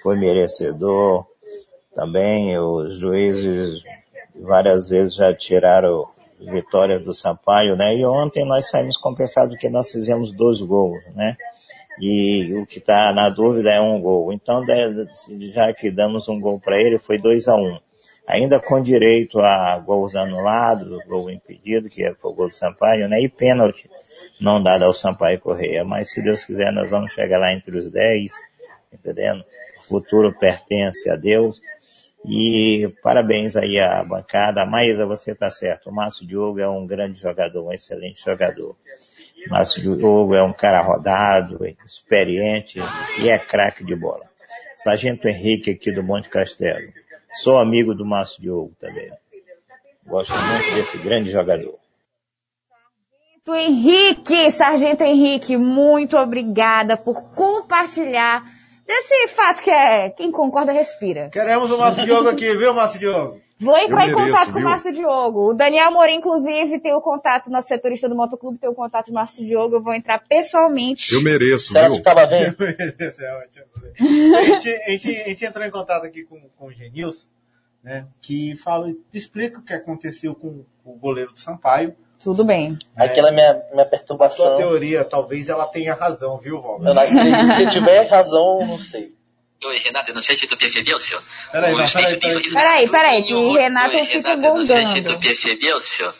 foi 0.03 0.17
merecedor. 0.17 1.27
Também 1.95 2.59
os 2.59 2.99
juízes 2.99 3.83
várias 4.35 4.89
vezes 4.89 5.15
já 5.15 5.35
tiraram 5.35 6.07
vitórias 6.41 7.03
do 7.03 7.13
Sampaio, 7.13 7.77
né? 7.77 7.95
E 7.95 8.05
ontem 8.05 8.47
nós 8.47 8.69
saímos 8.69 8.97
compensados 8.97 9.57
que 9.57 9.69
nós 9.69 9.93
fizemos 9.93 10.33
dois 10.33 10.61
gols, 10.61 11.05
né? 11.15 11.37
E 12.01 12.55
o 12.55 12.67
que 12.67 12.79
está 12.79 13.13
na 13.13 13.29
dúvida 13.29 13.71
é 13.71 13.81
um 13.81 14.01
gol. 14.01 14.33
Então, 14.33 14.65
já 15.53 15.73
que 15.73 15.91
damos 15.91 16.29
um 16.29 16.41
gol 16.41 16.59
para 16.59 16.81
ele, 16.81 16.99
foi 16.99 17.19
2 17.19 17.49
a 17.49 17.55
1 17.55 17.59
um. 17.59 17.79
Ainda 18.27 18.61
com 18.61 18.81
direito 18.81 19.39
a 19.41 19.79
gols 19.79 20.15
anulados, 20.15 21.05
gol 21.07 21.31
impedido, 21.31 21.89
que 21.89 22.13
foi 22.15 22.31
o 22.31 22.35
gol 22.35 22.49
do 22.49 22.55
Sampaio, 22.55 23.09
né? 23.09 23.21
E 23.21 23.29
pênalti 23.29 23.91
não 24.41 24.63
dado 24.63 24.85
ao 24.85 24.93
Sampaio 24.93 25.39
Correia. 25.39 25.85
Mas 25.85 26.11
se 26.11 26.23
Deus 26.23 26.45
quiser, 26.45 26.73
nós 26.73 26.91
vamos 26.91 27.13
chegar 27.13 27.39
lá 27.39 27.53
entre 27.53 27.77
os 27.77 27.91
10, 27.91 28.33
entendendo? 28.93 29.45
O 29.83 29.89
futuro 29.89 30.33
pertence 30.33 31.11
a 31.11 31.17
Deus. 31.17 31.61
E 32.25 32.93
parabéns 33.03 33.57
aí 33.57 33.81
à 33.81 34.05
bancada. 34.05 34.65
Maísa, 34.65 35.05
você 35.05 35.33
está 35.33 35.51
certo. 35.51 35.91
O 35.91 35.93
Márcio 35.93 36.27
Diogo 36.27 36.61
é 36.61 36.69
um 36.69 36.87
grande 36.87 37.21
jogador, 37.21 37.67
um 37.67 37.73
excelente 37.73 38.25
jogador. 38.25 38.77
Márcio 39.49 39.83
Diogo 39.83 40.35
é 40.35 40.43
um 40.43 40.53
cara 40.53 40.81
rodado, 40.83 41.59
experiente 41.85 42.79
e 43.21 43.29
é 43.29 43.39
craque 43.39 43.85
de 43.85 43.97
bola. 43.97 44.25
Sargento 44.77 45.27
Henrique 45.27 45.73
aqui 45.73 45.91
do 45.91 46.03
Monte 46.03 46.29
Castelo. 46.29 46.93
Sou 47.35 47.59
amigo 47.59 47.93
do 47.95 48.07
Márcio 48.07 48.41
Diogo 48.41 48.73
também. 48.79 49.11
Gosto 50.07 50.33
muito 50.33 50.75
desse 50.75 50.99
grande 50.99 51.31
jogador. 51.31 51.79
Sargento 53.45 53.55
Henrique, 53.57 54.51
Sargento 54.53 55.03
Henrique, 55.03 55.57
muito 55.57 56.17
obrigada 56.17 56.97
por 56.97 57.35
compartilhar 57.35 58.45
desse 58.87 59.29
fato 59.29 59.63
que 59.63 59.71
é 59.71 60.11
quem 60.11 60.31
concorda 60.31 60.73
respira. 60.73 61.31
Queremos 61.31 61.71
o 61.71 61.79
Márcio 61.79 62.05
Diogo 62.05 62.29
aqui, 62.29 62.55
viu, 62.57 62.75
Márcio 62.75 62.99
Diogo? 62.99 63.41
Vou 63.63 63.79
entrar 63.79 64.09
em 64.09 64.09
mereço, 64.09 64.27
contato 64.27 64.47
com 64.47 64.51
o 64.51 64.61
viu? 64.61 64.65
Márcio 64.65 64.93
Diogo. 64.93 65.51
O 65.51 65.55
Daniel 65.55 65.93
Morim, 65.93 66.17
inclusive, 66.17 66.81
tem 66.81 66.93
o 66.95 67.01
contato, 67.01 67.51
nosso 67.51 67.69
setorista 67.69 68.09
do 68.09 68.17
Motoclube 68.17 68.59
tem 68.59 68.69
o 68.69 68.75
contato 68.75 69.07
do 69.07 69.13
Márcio 69.13 69.47
Diogo. 69.47 69.77
Eu 69.77 69.83
vou 69.83 69.95
entrar 69.95 70.19
pessoalmente. 70.19 71.15
Eu 71.15 71.23
mereço, 71.23 71.73
viu? 71.73 71.95
ficava 71.95 72.27
vendo? 72.27 72.57
Esse 72.99 73.25
é 73.25 73.35
ótimo. 73.37 73.67
A 74.37 74.43
gente, 74.43 74.69
a, 74.69 74.91
gente, 74.91 75.09
a 75.09 75.29
gente 75.29 75.45
entrou 75.45 75.65
em 75.65 75.71
contato 75.71 76.05
aqui 76.05 76.25
com, 76.25 76.41
com 76.57 76.67
o 76.67 76.73
Genilson, 76.73 77.27
né, 77.85 78.07
que 78.21 78.57
fala, 78.57 78.93
explica 79.13 79.61
o 79.61 79.63
que 79.63 79.75
aconteceu 79.75 80.35
com 80.35 80.65
o 80.85 80.99
goleiro 80.99 81.33
do 81.33 81.41
Sampaio. 81.41 81.95
Tudo 82.23 82.45
bem. 82.45 82.79
Aquela 82.97 83.31
minha, 83.33 83.53
minha 83.53 83.63
A 83.65 83.75
sua 83.77 83.85
perturbação. 83.87 84.57
teoria, 84.57 85.05
talvez 85.05 85.49
ela 85.49 85.67
tenha 85.67 85.95
razão, 85.95 86.39
viu, 86.39 86.61
Valber? 86.61 86.89
Eu. 86.89 87.55
Se 87.55 87.67
tiver 87.67 88.09
razão, 88.09 88.61
eu 88.61 88.67
não 88.67 88.79
sei. 88.79 89.15
Oi, 89.65 89.79
Renato, 89.79 90.11
eu 90.11 90.15
não 90.15 90.23
sei 90.23 90.37
se 90.37 90.47
tu 90.47 90.57
percebeu, 90.57 90.99
senhor. 90.99 91.23
Peraí, 91.53 91.73
não, 91.77 91.87
peraí, 91.89 92.19
peraí. 92.19 92.53
Peraí, 92.53 92.91
peraí, 92.91 93.23
que 93.23 93.35
Oi, 93.35 93.61
Renato 93.61 93.97
oi, 93.97 94.05
fica 94.07 94.31
Renato, 94.31 94.47
eu 94.49 94.55
Não 94.55 94.67
sei 94.67 94.87
se 94.87 95.03
tu 95.03 95.19
percebeu, 95.21 95.81
senhor. 95.81 96.15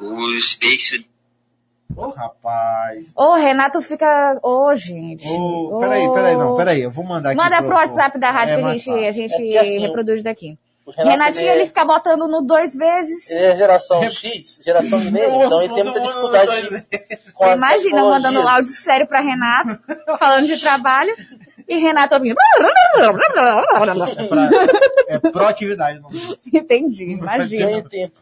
Os 0.00 0.54
beijos 0.56 1.04
Ô, 1.94 2.08
rapaz. 2.08 3.12
Ô, 3.14 3.34
Renato 3.34 3.82
fica. 3.82 4.38
Ô, 4.42 4.74
gente. 4.74 5.28
Ô, 5.28 5.78
peraí, 5.78 6.10
peraí, 6.12 6.36
não, 6.36 6.56
peraí, 6.56 6.82
eu 6.82 6.90
vou 6.90 7.04
mandar 7.04 7.30
aqui. 7.30 7.36
Manda 7.36 7.58
pro- 7.58 7.66
pro 7.66 7.76
WhatsApp 7.76 8.18
da 8.18 8.30
rádio 8.30 8.54
É 8.54 8.56
que 8.56 8.64
a 8.64 8.72
gente, 8.72 8.90
a 8.90 9.12
gente 9.12 9.56
É 9.56 9.60
assim, 9.60 9.78
reproduz 9.80 10.22
daqui. 10.22 10.58
Renato, 10.90 11.08
Renatinho, 11.10 11.42
ele 11.44 11.50
é- 11.50 11.56
ele 11.58 11.66
fica 11.66 11.84
botando 11.84 12.26
no 12.28 12.42
dois 12.42 12.74
vezes. 12.74 13.30
Ele 13.30 13.44
é 13.44 13.56
geração 13.56 14.02
X, 14.10 14.58
geração 14.62 14.98
milênio, 15.00 15.44
então 15.44 15.62
ele 15.62 15.74
tem 15.74 15.84
muita 15.84 16.00
dificuldade 16.00 16.62
de, 16.62 17.32
com 17.32 17.44
as 17.44 17.58
Imagina 17.58 18.02
mandando 18.02 18.40
um 18.40 18.48
áudio 18.48 18.72
sério 18.72 19.06
pra 19.06 19.20
Renato, 19.20 19.78
falando 20.18 20.46
de 20.46 20.58
trabalho, 20.60 21.14
e 21.68 21.76
Renato 21.76 22.14
ouvindo. 22.16 22.36
É, 22.98 23.12
pra, 24.28 24.50
é 25.08 25.18
proatividade. 25.18 26.00
Não. 26.00 26.10
Entendi, 26.52 27.04
imagina. 27.04 27.66
Ganha 27.66 27.82
tempo. 27.82 28.16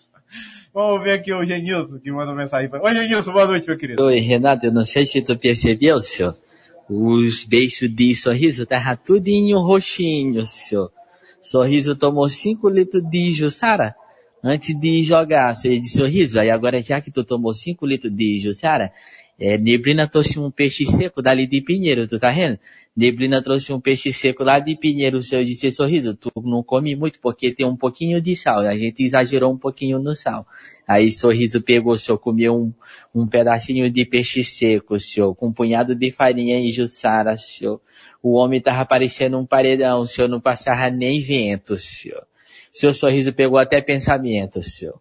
Vamos 0.72 1.02
ver 1.02 1.12
aqui 1.14 1.32
o 1.32 1.44
Genilson, 1.44 1.98
que 1.98 2.12
mandou 2.12 2.34
mensagem 2.34 2.68
pra... 2.68 2.80
Oi, 2.80 2.94
Genilson, 2.94 3.32
boa 3.32 3.46
noite, 3.46 3.66
meu 3.66 3.76
querido. 3.76 4.04
Oi, 4.04 4.20
Renato, 4.20 4.66
eu 4.66 4.72
não 4.72 4.84
sei 4.84 5.04
se 5.04 5.20
tu 5.20 5.36
percebeu, 5.36 5.98
senhor. 6.00 6.36
Os 6.88 7.44
beijos 7.44 7.88
de 7.90 8.14
sorriso 8.14 8.66
tava 8.66 8.96
tudinho 8.96 9.58
roxinho, 9.58 10.44
senhor. 10.44 10.92
Sorriso 11.42 11.96
tomou 11.96 12.28
5 12.28 12.68
litros 12.68 13.02
de 13.08 13.32
Jussara 13.32 13.94
antes 14.42 14.78
de 14.78 15.02
jogar, 15.02 15.52
de 15.52 15.88
sorriso. 15.88 16.40
Aí 16.40 16.50
agora, 16.50 16.82
já 16.82 17.00
que 17.00 17.10
tu 17.10 17.24
tomou 17.24 17.52
5 17.52 17.84
litros 17.86 18.14
de 18.14 18.38
Jussara, 18.38 18.92
é, 19.38 19.56
Neblina 19.56 20.06
trouxe 20.06 20.38
um 20.38 20.50
peixe 20.50 20.84
seco 20.84 21.22
dali 21.22 21.46
de 21.46 21.62
Pinheiro, 21.62 22.06
tu 22.06 22.18
tá 22.18 22.30
vendo? 22.30 22.58
Neblina 22.94 23.42
trouxe 23.42 23.72
um 23.72 23.80
peixe 23.80 24.12
seco 24.12 24.44
lá 24.44 24.58
de 24.58 24.76
Pinheiro, 24.76 25.18
de 25.18 25.54
ser 25.54 25.70
sorriso. 25.70 26.14
Tu 26.14 26.30
não 26.44 26.62
come 26.62 26.94
muito 26.94 27.18
porque 27.20 27.50
tem 27.50 27.66
um 27.66 27.76
pouquinho 27.76 28.20
de 28.20 28.36
sal. 28.36 28.58
A 28.58 28.76
gente 28.76 29.02
exagerou 29.02 29.50
um 29.50 29.56
pouquinho 29.56 29.98
no 29.98 30.14
sal. 30.14 30.46
Aí 30.86 31.10
sorriso 31.10 31.62
pegou, 31.62 31.96
senhor, 31.96 32.18
comeu 32.18 32.52
um, 32.52 32.70
um 33.14 33.26
pedacinho 33.26 33.90
de 33.90 34.04
peixe 34.04 34.44
seco, 34.44 34.98
senhor, 34.98 35.34
com 35.34 35.48
um 35.48 35.52
punhado 35.54 35.94
de 35.94 36.10
farinha 36.10 36.60
e 36.60 36.70
jussara, 36.70 37.34
senhor. 37.38 37.80
O 38.22 38.34
homem 38.34 38.60
tava 38.60 38.84
parecendo 38.84 39.38
um 39.38 39.46
paredão, 39.46 40.04
senhor, 40.04 40.28
não 40.28 40.40
passava 40.40 40.90
nem 40.90 41.20
vento, 41.20 41.76
senhor. 41.76 42.26
Seu 42.72 42.92
sorriso 42.92 43.32
pegou 43.32 43.58
até 43.58 43.80
pensamento, 43.80 44.62
senhor. 44.62 45.00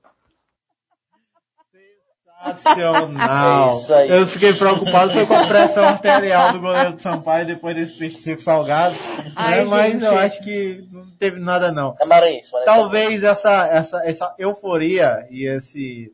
Sensacional. 2.43 3.69
É 3.69 3.81
isso 3.81 3.93
aí. 3.93 4.09
Eu 4.09 4.25
fiquei 4.25 4.53
preocupado 4.53 5.11
foi 5.11 5.25
com 5.25 5.33
a 5.33 5.47
pressão 5.47 5.83
arterial 5.83 6.53
do 6.53 6.59
goleiro 6.59 6.93
do 6.93 7.01
Sampaio 7.01 7.45
depois 7.45 7.75
desse 7.75 7.93
peixe 7.97 8.17
seco 8.17 8.41
salgado. 8.41 8.95
Ai, 9.35 9.59
né? 9.59 9.65
Mas 9.65 9.91
gente. 9.91 10.05
eu 10.05 10.17
acho 10.17 10.41
que 10.41 10.87
não 10.91 11.05
teve 11.11 11.39
nada 11.39 11.71
não. 11.71 11.95
É 11.99 12.05
maranhense, 12.05 12.51
maranhense. 12.51 12.65
Talvez 12.65 13.23
essa, 13.23 13.67
essa, 13.67 14.03
essa 14.05 14.35
euforia 14.39 15.27
e 15.29 15.45
esse, 15.45 16.13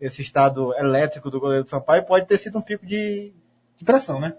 esse 0.00 0.22
estado 0.22 0.74
elétrico 0.74 1.30
do 1.30 1.40
goleiro 1.40 1.64
do 1.64 1.70
Sampaio 1.70 2.04
pode 2.04 2.26
ter 2.26 2.36
sido 2.36 2.58
um 2.58 2.62
pico 2.62 2.84
de, 2.84 3.32
de 3.78 3.84
pressão, 3.84 4.20
né? 4.20 4.34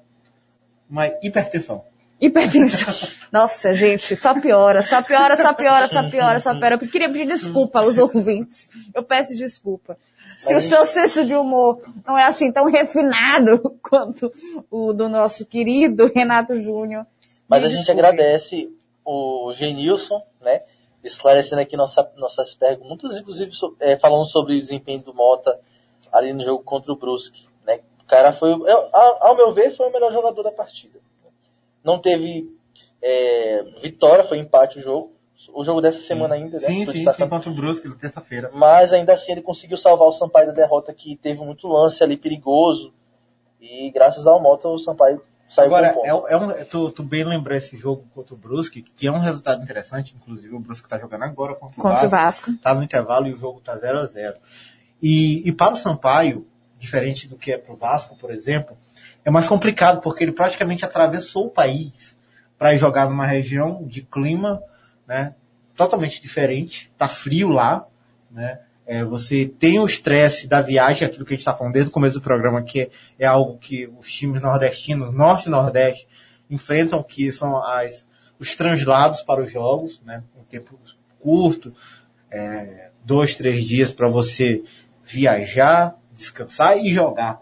Uma 0.90 1.08
hipertensão. 1.22 1.84
Hipertensão. 2.20 2.94
Nossa, 3.32 3.74
gente, 3.74 4.16
só 4.16 4.40
piora, 4.40 4.82
só 4.82 5.02
piora, 5.02 5.36
só 5.36 5.54
piora, 5.54 5.88
só 5.88 6.10
piora, 6.10 6.40
só 6.40 6.58
piora. 6.58 6.76
Eu 6.76 6.90
queria 6.90 7.12
pedir 7.12 7.28
desculpa 7.28 7.80
aos 7.80 7.98
ouvintes. 7.98 8.70
Eu 8.94 9.04
peço 9.04 9.36
desculpa. 9.36 9.98
Se 10.38 10.54
o 10.54 10.62
seu 10.62 10.86
senso 10.86 11.26
de 11.26 11.34
humor 11.34 11.82
não 12.06 12.18
é 12.18 12.26
assim 12.26 12.52
tão 12.52 12.66
refinado 12.66 13.78
quanto 13.82 14.32
o 14.70 14.92
do 14.92 15.08
nosso 15.08 15.46
querido 15.46 16.12
Renato 16.14 16.60
Júnior. 16.62 17.06
Mas 17.48 17.64
a 17.64 17.70
gente 17.70 17.90
agradece 17.90 18.70
o 19.04 19.52
Genilson, 19.54 20.22
né? 20.42 20.62
Esclarecendo 21.04 21.62
aqui 21.62 21.78
nossa, 21.78 22.12
nossas 22.18 22.56
perguntas, 22.56 23.18
inclusive 23.18 23.52
é, 23.80 23.96
falando 23.96 24.26
sobre 24.26 24.56
o 24.56 24.60
desempenho 24.60 25.02
do 25.02 25.14
Mota 25.14 25.58
ali 26.12 26.34
no 26.34 26.44
jogo 26.44 26.64
contra 26.64 26.92
o 26.92 26.96
Brusque. 26.96 27.48
Né? 28.06 28.08
O 28.08 28.08
cara 28.08 28.34
foi, 28.34 28.52
eu- 28.52 28.90
ao, 28.94 29.28
ao 29.28 29.36
meu 29.36 29.54
ver, 29.54 29.76
foi 29.76 29.88
o 29.90 29.92
melhor 29.94 30.12
jogador 30.12 30.44
da 30.44 30.52
partida. 30.52 31.00
Não 31.84 32.00
teve 32.00 32.50
é, 33.02 33.64
vitória, 33.82 34.24
foi 34.24 34.38
empate 34.40 34.80
o 34.80 34.82
jogo. 34.82 35.12
O 35.54 35.64
jogo 35.64 35.82
dessa 35.82 36.00
semana 36.00 36.36
ainda, 36.36 36.58
né? 36.60 36.66
Sim, 36.66 36.86
Tô 36.86 36.92
sim, 36.92 36.98
destacando. 37.00 37.26
sim, 37.26 37.30
contra 37.30 37.50
o 37.52 37.54
Brusque, 37.54 37.88
na 37.88 37.96
terça-feira. 37.96 38.50
Mas 38.54 38.94
ainda 38.94 39.14
assim 39.14 39.34
ele 39.34 39.42
conseguiu 39.42 39.78
salvar 39.78 40.08
o 40.08 40.12
Sampaio 40.12 40.48
da 40.48 40.54
derrota 40.54 40.94
que 40.94 41.16
teve 41.18 41.44
muito 41.44 41.68
lance 41.68 42.02
ali 42.04 42.16
perigoso. 42.18 42.94
E 43.62 43.92
graças 43.92 44.26
ao 44.28 44.42
Mota 44.42 44.68
o 44.70 44.80
Sampaio 44.80 45.22
saiu 45.50 45.68
Agora, 45.68 45.94
com 45.94 46.02
ponto. 46.02 46.28
é, 46.28 46.34
é 46.34 46.38
um, 46.38 46.66
tu, 46.66 46.90
tu 46.90 47.04
bem 47.04 47.24
lembrou 47.26 47.56
esse 47.56 47.78
jogo 47.78 48.06
contra 48.16 48.34
o 48.34 48.38
Brusque, 48.38 48.82
que 48.82 49.06
é 49.08 49.12
um 49.12 49.20
resultado 49.20 49.62
interessante, 49.62 50.16
inclusive 50.16 50.56
o 50.56 50.60
Brusque 50.60 50.88
tá 50.90 50.98
jogando 50.98 51.24
agora 51.24 51.54
contra 51.54 51.78
o 51.80 51.82
Contra 51.84 52.06
o 52.08 52.10
Vasco. 52.10 52.50
Vasco. 52.52 52.54
Tá 52.64 52.74
no 52.74 52.82
intervalo 52.84 53.28
e 53.28 53.34
o 53.34 53.38
jogo 53.38 53.60
tá 53.62 53.78
0 53.78 54.00
a 54.00 54.06
0 54.06 54.34
e, 55.04 55.48
e 55.48 55.52
para 55.52 55.74
o 55.74 55.78
Sampaio, 55.78 56.48
diferente 56.86 57.28
do 57.28 57.36
que 57.36 57.52
é 57.52 57.58
pro 57.58 57.76
Vasco, 57.76 58.16
por 58.16 58.32
exemplo, 58.32 58.78
é 59.24 59.32
mais 59.32 59.48
complicado, 59.48 60.02
porque 60.02 60.24
ele 60.24 60.32
praticamente 60.32 60.86
atravessou 60.86 61.48
o 61.48 61.50
país 61.50 62.16
para 62.58 62.76
jogar 62.78 63.10
numa 63.10 63.26
região 63.26 63.84
de 63.86 64.02
clima, 64.02 64.62
né, 65.08 65.34
totalmente 65.76 66.22
diferente, 66.22 66.92
tá 66.98 67.08
frio 67.08 67.50
lá, 67.50 67.86
né, 68.32 68.60
é, 68.86 69.04
você 69.04 69.46
tem 69.46 69.80
o 69.80 69.86
estresse 69.86 70.48
da 70.48 70.62
viagem, 70.62 71.08
aquilo 71.08 71.26
que 71.26 71.34
a 71.34 71.36
gente 71.36 71.42
está 71.42 71.56
falando 71.56 71.74
desde 71.74 71.90
o 71.90 71.94
começo 71.94 72.20
do 72.20 72.24
programa, 72.24 72.62
que 72.62 72.82
é, 72.82 72.90
é 73.20 73.26
algo 73.26 73.58
que 73.58 73.90
os 74.00 74.12
times 74.14 74.42
nordestinos, 74.42 75.14
norte 75.14 75.48
e 75.48 75.52
nordeste, 75.52 76.08
enfrentam, 76.50 77.02
que 77.02 77.32
são 77.32 77.58
as, 77.58 78.06
os 78.40 78.54
translados 78.54 79.24
para 79.24 79.44
os 79.44 79.52
jogos, 79.52 80.02
né, 80.06 80.24
um 80.40 80.44
tempo 80.44 80.80
curto, 81.20 81.74
é, 82.30 82.90
dois, 83.04 83.36
três 83.36 83.64
dias 83.64 83.92
para 83.92 84.08
você 84.08 84.64
viajar, 85.04 85.96
descansar 86.16 86.78
e 86.78 86.90
jogar. 86.90 87.42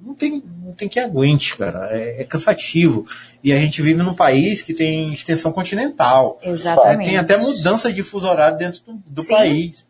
Não 0.00 0.14
tem, 0.14 0.42
não 0.64 0.72
tem 0.72 0.88
que 0.88 0.98
aguente, 0.98 1.56
cara. 1.56 1.88
É, 1.92 2.22
é 2.22 2.24
cansativo. 2.24 3.06
E 3.42 3.52
a 3.52 3.58
gente 3.58 3.80
vive 3.80 4.02
num 4.02 4.14
país 4.14 4.60
que 4.60 4.74
tem 4.74 5.12
extensão 5.12 5.52
continental. 5.52 6.40
Exatamente. 6.42 7.02
É, 7.02 7.10
tem 7.10 7.18
até 7.18 7.36
mudança 7.36 7.92
de 7.92 8.02
fuso 8.02 8.26
horário 8.26 8.58
dentro 8.58 8.82
do, 8.84 8.94
do 9.06 9.24
país. 9.24 9.86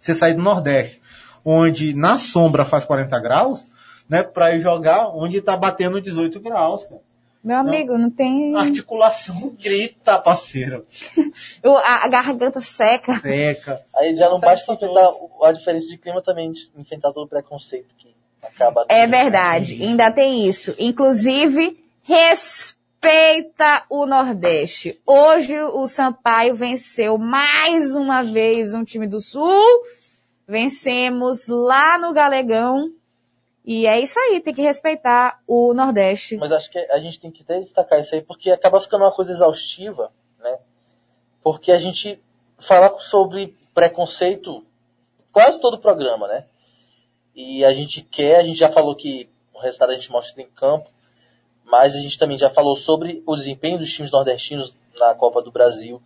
Você 0.00 0.14
sair 0.14 0.34
do 0.34 0.42
Nordeste, 0.42 1.00
onde 1.44 1.94
na 1.94 2.18
sombra 2.18 2.64
faz 2.64 2.84
40 2.84 3.18
graus, 3.20 3.64
né, 4.08 4.22
para 4.22 4.54
ir 4.54 4.60
jogar 4.60 5.08
onde 5.08 5.40
tá 5.40 5.56
batendo 5.56 6.00
18 6.00 6.40
graus, 6.40 6.84
cara. 6.84 7.00
Meu 7.46 7.58
amigo, 7.58 7.96
não 7.96 8.10
tem. 8.10 8.56
A 8.56 8.62
articulação 8.62 9.50
grita, 9.50 10.18
parceiro. 10.18 10.84
A, 11.64 12.04
a 12.04 12.08
garganta 12.08 12.60
seca. 12.60 13.20
Seca. 13.20 13.86
Aí 13.94 14.16
já 14.16 14.28
não 14.28 14.40
basta 14.40 14.72
enfrentar 14.72 15.12
a 15.42 15.52
diferença 15.52 15.86
de 15.86 15.96
clima 15.96 16.20
também, 16.20 16.50
de 16.50 16.68
enfrentar 16.76 17.12
todo 17.12 17.26
o 17.26 17.28
preconceito 17.28 17.94
que 17.96 18.12
acaba 18.42 18.84
É 18.88 19.06
verdade, 19.06 19.80
ainda 19.80 20.10
tem 20.10 20.48
isso. 20.48 20.74
Inclusive, 20.76 21.78
respeita 22.02 23.84
o 23.88 24.06
Nordeste. 24.06 25.00
Hoje 25.06 25.56
o 25.56 25.86
Sampaio 25.86 26.52
venceu 26.56 27.16
mais 27.16 27.94
uma 27.94 28.22
vez 28.22 28.74
um 28.74 28.82
time 28.82 29.06
do 29.06 29.20
Sul. 29.20 29.84
Vencemos 30.48 31.46
lá 31.46 31.96
no 31.96 32.12
Galegão. 32.12 32.90
E 33.66 33.84
é 33.84 33.98
isso 34.00 34.16
aí, 34.20 34.40
tem 34.40 34.54
que 34.54 34.62
respeitar 34.62 35.42
o 35.44 35.74
Nordeste. 35.74 36.36
Mas 36.36 36.52
acho 36.52 36.70
que 36.70 36.78
a 36.78 37.00
gente 37.00 37.18
tem 37.18 37.32
que 37.32 37.42
até 37.42 37.58
destacar 37.58 38.00
isso 38.00 38.14
aí, 38.14 38.22
porque 38.22 38.52
acaba 38.52 38.78
ficando 38.78 39.02
uma 39.02 39.12
coisa 39.12 39.32
exaustiva, 39.32 40.12
né? 40.38 40.56
Porque 41.42 41.72
a 41.72 41.78
gente 41.80 42.22
fala 42.60 42.96
sobre 43.00 43.56
preconceito 43.74 44.64
quase 45.32 45.60
todo 45.60 45.74
o 45.74 45.80
programa, 45.80 46.28
né? 46.28 46.44
E 47.34 47.64
a 47.64 47.74
gente 47.74 48.02
quer, 48.02 48.36
a 48.36 48.44
gente 48.44 48.56
já 48.56 48.70
falou 48.70 48.94
que 48.94 49.28
o 49.52 49.58
resultado 49.58 49.90
a 49.90 49.94
gente 49.94 50.12
mostra 50.12 50.40
em 50.40 50.46
campo, 50.46 50.88
mas 51.64 51.96
a 51.96 52.00
gente 52.00 52.18
também 52.18 52.38
já 52.38 52.48
falou 52.48 52.76
sobre 52.76 53.20
o 53.26 53.34
desempenho 53.34 53.78
dos 53.78 53.92
times 53.92 54.12
nordestinos 54.12 54.72
na 54.96 55.12
Copa 55.12 55.42
do 55.42 55.50
Brasil 55.50 56.00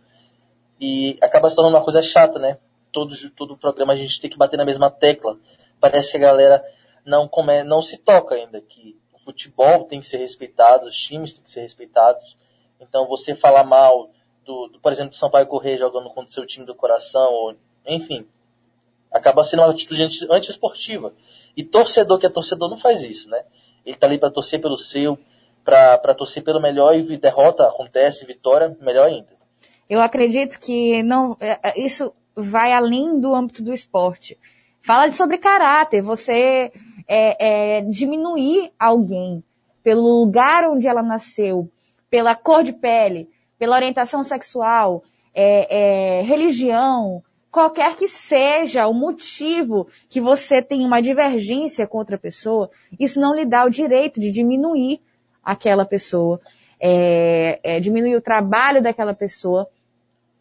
e 0.79 1.15
acaba 1.21 1.47
se 1.47 1.55
tornando 1.55 1.77
uma 1.77 1.83
coisa 1.83 2.01
chata, 2.01 2.39
né? 2.39 2.57
Todo, 2.91 3.15
todo 3.31 3.55
programa 3.55 3.93
a 3.93 3.97
gente 3.97 4.19
tem 4.19 4.31
que 4.31 4.37
bater 4.37 4.57
na 4.57 4.65
mesma 4.65 4.89
tecla. 4.89 5.37
Parece 5.79 6.11
que 6.11 6.17
a 6.17 6.21
galera 6.21 6.65
não, 7.05 7.27
come, 7.27 7.63
não 7.63 7.81
se 7.81 7.97
toca 7.97 8.35
ainda 8.35 8.61
que 8.61 8.97
o 9.13 9.19
futebol 9.19 9.85
tem 9.85 9.99
que 9.99 10.07
ser 10.07 10.17
respeitado, 10.17 10.87
os 10.87 10.97
times 10.97 11.33
têm 11.33 11.43
que 11.43 11.51
ser 11.51 11.61
respeitados. 11.61 12.37
Então 12.79 13.07
você 13.07 13.35
falar 13.35 13.63
mal 13.63 14.09
do, 14.45 14.67
do 14.67 14.79
por 14.79 14.91
exemplo, 14.91 15.11
do 15.11 15.15
Sampaio 15.15 15.47
Correia 15.47 15.77
jogando 15.77 16.09
contra 16.09 16.29
o 16.29 16.33
seu 16.33 16.45
time 16.45 16.65
do 16.65 16.75
coração, 16.75 17.31
ou, 17.31 17.55
enfim, 17.85 18.27
acaba 19.11 19.43
sendo 19.43 19.61
uma 19.61 19.71
atitude 19.71 20.03
anti-esportiva. 20.29 21.13
E 21.55 21.63
torcedor 21.63 22.17
que 22.17 22.25
é 22.25 22.29
torcedor 22.29 22.69
não 22.69 22.77
faz 22.77 23.01
isso, 23.03 23.29
né? 23.29 23.43
Ele 23.85 23.95
tá 23.95 24.07
ali 24.07 24.17
para 24.17 24.31
torcer 24.31 24.61
pelo 24.61 24.77
seu, 24.77 25.17
para 25.63 26.15
torcer 26.15 26.43
pelo 26.43 26.61
melhor 26.61 26.95
e 26.95 27.17
derrota 27.17 27.67
acontece, 27.67 28.25
vitória, 28.25 28.75
melhor 28.79 29.07
ainda. 29.07 29.29
Eu 29.89 29.99
acredito 29.99 30.59
que 30.59 31.03
não, 31.03 31.35
é, 31.39 31.59
é, 31.61 31.79
isso 31.81 32.13
vai 32.35 32.71
além 32.71 33.19
do 33.19 33.35
âmbito 33.35 33.61
do 33.61 33.73
esporte. 33.73 34.37
Fala 34.81 35.11
sobre 35.11 35.37
caráter, 35.37 36.01
você 36.01 36.71
é, 37.07 37.77
é, 37.77 37.81
diminuir 37.81 38.71
alguém 38.79 39.43
pelo 39.83 40.01
lugar 40.01 40.69
onde 40.69 40.87
ela 40.87 41.01
nasceu, 41.01 41.69
pela 42.09 42.35
cor 42.35 42.63
de 42.63 42.73
pele, 42.73 43.29
pela 43.57 43.75
orientação 43.75 44.23
sexual, 44.23 45.03
é, 45.33 46.19
é, 46.19 46.21
religião, 46.23 47.23
qualquer 47.51 47.95
que 47.95 48.07
seja 48.07 48.87
o 48.87 48.93
motivo 48.93 49.87
que 50.09 50.21
você 50.21 50.61
tem 50.61 50.85
uma 50.85 51.01
divergência 51.01 51.85
com 51.85 51.97
outra 51.97 52.17
pessoa, 52.17 52.69
isso 52.99 53.19
não 53.19 53.35
lhe 53.35 53.45
dá 53.45 53.65
o 53.65 53.69
direito 53.69 54.19
de 54.19 54.31
diminuir 54.31 55.01
aquela 55.43 55.85
pessoa, 55.85 56.39
é, 56.79 57.59
é, 57.63 57.79
diminuir 57.79 58.15
o 58.15 58.21
trabalho 58.21 58.81
daquela 58.81 59.13
pessoa, 59.13 59.67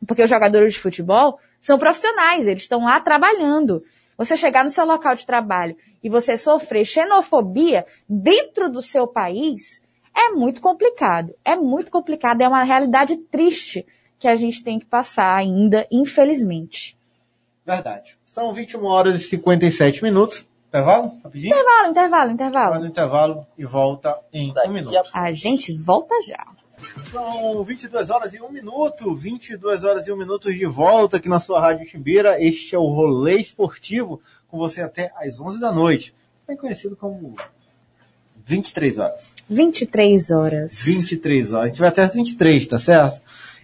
porque 0.06 0.22
os 0.22 0.30
jogadores 0.30 0.74
de 0.74 0.80
futebol 0.80 1.38
são 1.60 1.78
profissionais, 1.78 2.46
eles 2.46 2.62
estão 2.62 2.84
lá 2.84 3.00
trabalhando. 3.00 3.82
Você 4.20 4.36
chegar 4.36 4.62
no 4.62 4.70
seu 4.70 4.84
local 4.84 5.14
de 5.14 5.24
trabalho 5.24 5.74
e 6.04 6.10
você 6.10 6.36
sofrer 6.36 6.84
xenofobia 6.84 7.86
dentro 8.06 8.70
do 8.70 8.82
seu 8.82 9.06
país, 9.06 9.80
é 10.14 10.28
muito 10.28 10.60
complicado. 10.60 11.34
É 11.42 11.56
muito 11.56 11.90
complicado, 11.90 12.42
é 12.42 12.46
uma 12.46 12.62
realidade 12.62 13.16
triste 13.16 13.86
que 14.18 14.28
a 14.28 14.36
gente 14.36 14.62
tem 14.62 14.78
que 14.78 14.84
passar 14.84 15.34
ainda, 15.34 15.86
infelizmente. 15.90 16.98
Verdade. 17.64 18.18
São 18.26 18.52
21 18.52 18.84
horas 18.84 19.22
e 19.22 19.24
57 19.24 20.02
minutos. 20.02 20.46
Intervalo? 20.68 21.18
Rapidinho? 21.24 21.54
Intervalo, 21.54 21.90
intervalo, 21.90 22.30
intervalo. 22.30 22.70
Vai 22.72 22.80
no 22.80 22.86
intervalo 22.88 23.46
e 23.56 23.64
volta 23.64 24.18
em 24.30 24.52
um 24.66 24.70
minuto. 24.70 25.00
A 25.14 25.32
gente 25.32 25.74
volta 25.74 26.14
já. 26.20 26.46
São 27.10 27.62
22 27.64 28.10
horas 28.10 28.34
e 28.34 28.40
1 28.40 28.50
minuto, 28.50 29.14
22 29.14 29.84
horas 29.84 30.06
e 30.06 30.12
1 30.12 30.16
minuto 30.16 30.52
de 30.52 30.66
volta 30.66 31.16
aqui 31.16 31.28
na 31.28 31.40
sua 31.40 31.60
Rádio 31.60 31.86
Chimbira. 31.86 32.42
Este 32.42 32.74
é 32.74 32.78
o 32.78 32.86
Rolê 32.86 33.36
Esportivo, 33.36 34.20
com 34.48 34.58
você 34.58 34.80
até 34.80 35.12
às 35.16 35.40
11 35.40 35.60
da 35.60 35.72
noite. 35.72 36.14
Bem 36.46 36.56
conhecido 36.56 36.96
como 36.96 37.36
23 38.44 38.98
horas. 38.98 39.32
23 39.48 40.30
horas. 40.30 40.84
23 40.84 41.52
horas. 41.52 41.64
A 41.64 41.68
gente 41.68 41.80
vai 41.80 41.88
até 41.88 42.02
as 42.02 42.14
23, 42.14 42.66
tá 42.66 42.78
certo? 42.78 43.20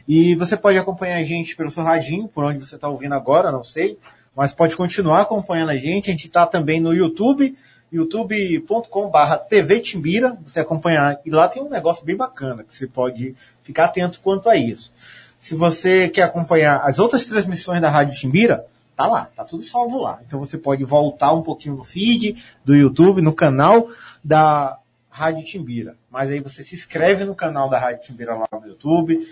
E 0.07 0.35
você 0.37 0.57
pode 0.57 0.79
acompanhar 0.79 1.17
a 1.17 1.25
gente 1.25 1.57
pelo 1.57 1.71
seu 1.71 1.83
radinho, 1.83 2.29
por 2.29 2.45
onde 2.45 2.65
você 2.65 2.77
está 2.77 2.89
ouvindo 2.89 3.15
agora, 3.15 3.51
não 3.51 3.65
sei. 3.65 3.99
Mas 4.35 4.53
pode 4.53 4.77
continuar 4.77 5.23
acompanhando 5.23 5.71
a 5.71 5.77
gente. 5.77 6.11
A 6.11 6.13
gente 6.13 6.27
está 6.27 6.47
também 6.47 6.81
no 6.81 6.95
YouTube, 6.95 7.57
youtube.com.br 7.93 9.37
TV 9.49 9.81
Timbira, 9.81 10.37
você 10.47 10.61
acompanhar. 10.61 11.21
E 11.25 11.31
lá 11.31 11.49
tem 11.49 11.63
um 11.63 11.69
negócio 11.69 12.05
bem 12.05 12.17
bacana, 12.17 12.65
que 12.65 12.75
você 12.75 12.87
pode 12.87 13.35
ficar 13.63 13.85
atento 13.85 14.21
quanto 14.21 14.49
a 14.49 14.57
isso. 14.57 14.93
Se 15.39 15.55
você 15.55 16.09
quer 16.09 16.23
acompanhar 16.23 16.79
as 16.79 16.99
outras 16.99 17.25
transmissões 17.25 17.81
da 17.81 17.89
Rádio 17.89 18.19
Timbira, 18.19 18.67
tá 18.97 19.07
lá, 19.07 19.29
tá 19.37 19.45
tudo 19.45 19.63
salvo 19.63 20.01
lá. 20.01 20.21
Então 20.27 20.39
você 20.39 20.57
pode 20.57 20.85
voltar 20.85 21.33
um 21.33 21.43
pouquinho 21.43 21.77
no 21.77 21.85
feed 21.85 22.43
do 22.65 22.75
YouTube, 22.75 23.21
no 23.21 23.35
canal 23.35 23.89
da 24.25 24.79
Rádio 25.11 25.45
Timbira. 25.45 25.97
Mas 26.11 26.31
aí 26.31 26.41
você 26.41 26.63
se 26.63 26.75
inscreve 26.75 27.25
no 27.25 27.35
canal 27.35 27.69
da 27.69 27.79
Rádio 27.79 28.03
Timbira 28.03 28.35
lá 28.35 28.47
no 28.53 28.67
YouTube, 28.67 29.27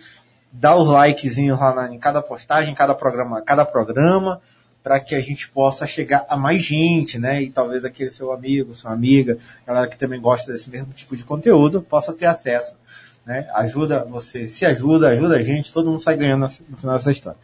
dá 0.53 0.77
os 0.77 0.89
likezinhos 0.89 1.59
lá 1.59 1.75
na, 1.75 1.93
em 1.93 1.99
cada 1.99 2.23
postagem, 2.23 2.75
cada 2.75 2.95
programa, 2.95 3.43
cada 3.43 3.65
programa, 3.65 4.41
para 4.85 5.01
que 5.01 5.15
a 5.15 5.21
gente 5.21 5.49
possa 5.49 5.87
chegar 5.87 6.27
a 6.29 6.37
mais 6.37 6.63
gente, 6.63 7.19
né? 7.19 7.43
E 7.43 7.51
talvez 7.51 7.83
aquele 7.87 8.11
seu 8.11 8.31
amigo, 8.31 8.75
sua 8.75 8.93
amiga, 8.93 9.39
galera 9.67 9.89
que 9.89 9.97
também 9.97 10.21
gosta 10.21 10.53
desse 10.53 10.69
mesmo 10.69 10.93
tipo 10.93 11.17
de 11.17 11.25
conteúdo, 11.25 11.81
possa 11.81 12.13
ter 12.13 12.27
acesso. 12.27 12.77
Né? 13.25 13.49
Ajuda 13.55 14.05
você, 14.05 14.47
se 14.47 14.67
ajuda, 14.67 15.09
ajuda 15.09 15.37
a 15.37 15.43
gente, 15.43 15.73
todo 15.73 15.91
mundo 15.91 16.03
sai 16.03 16.19
ganhando 16.19 16.43
no 16.43 16.77
final 16.77 16.97
dessa 16.97 17.11
história. 17.11 17.39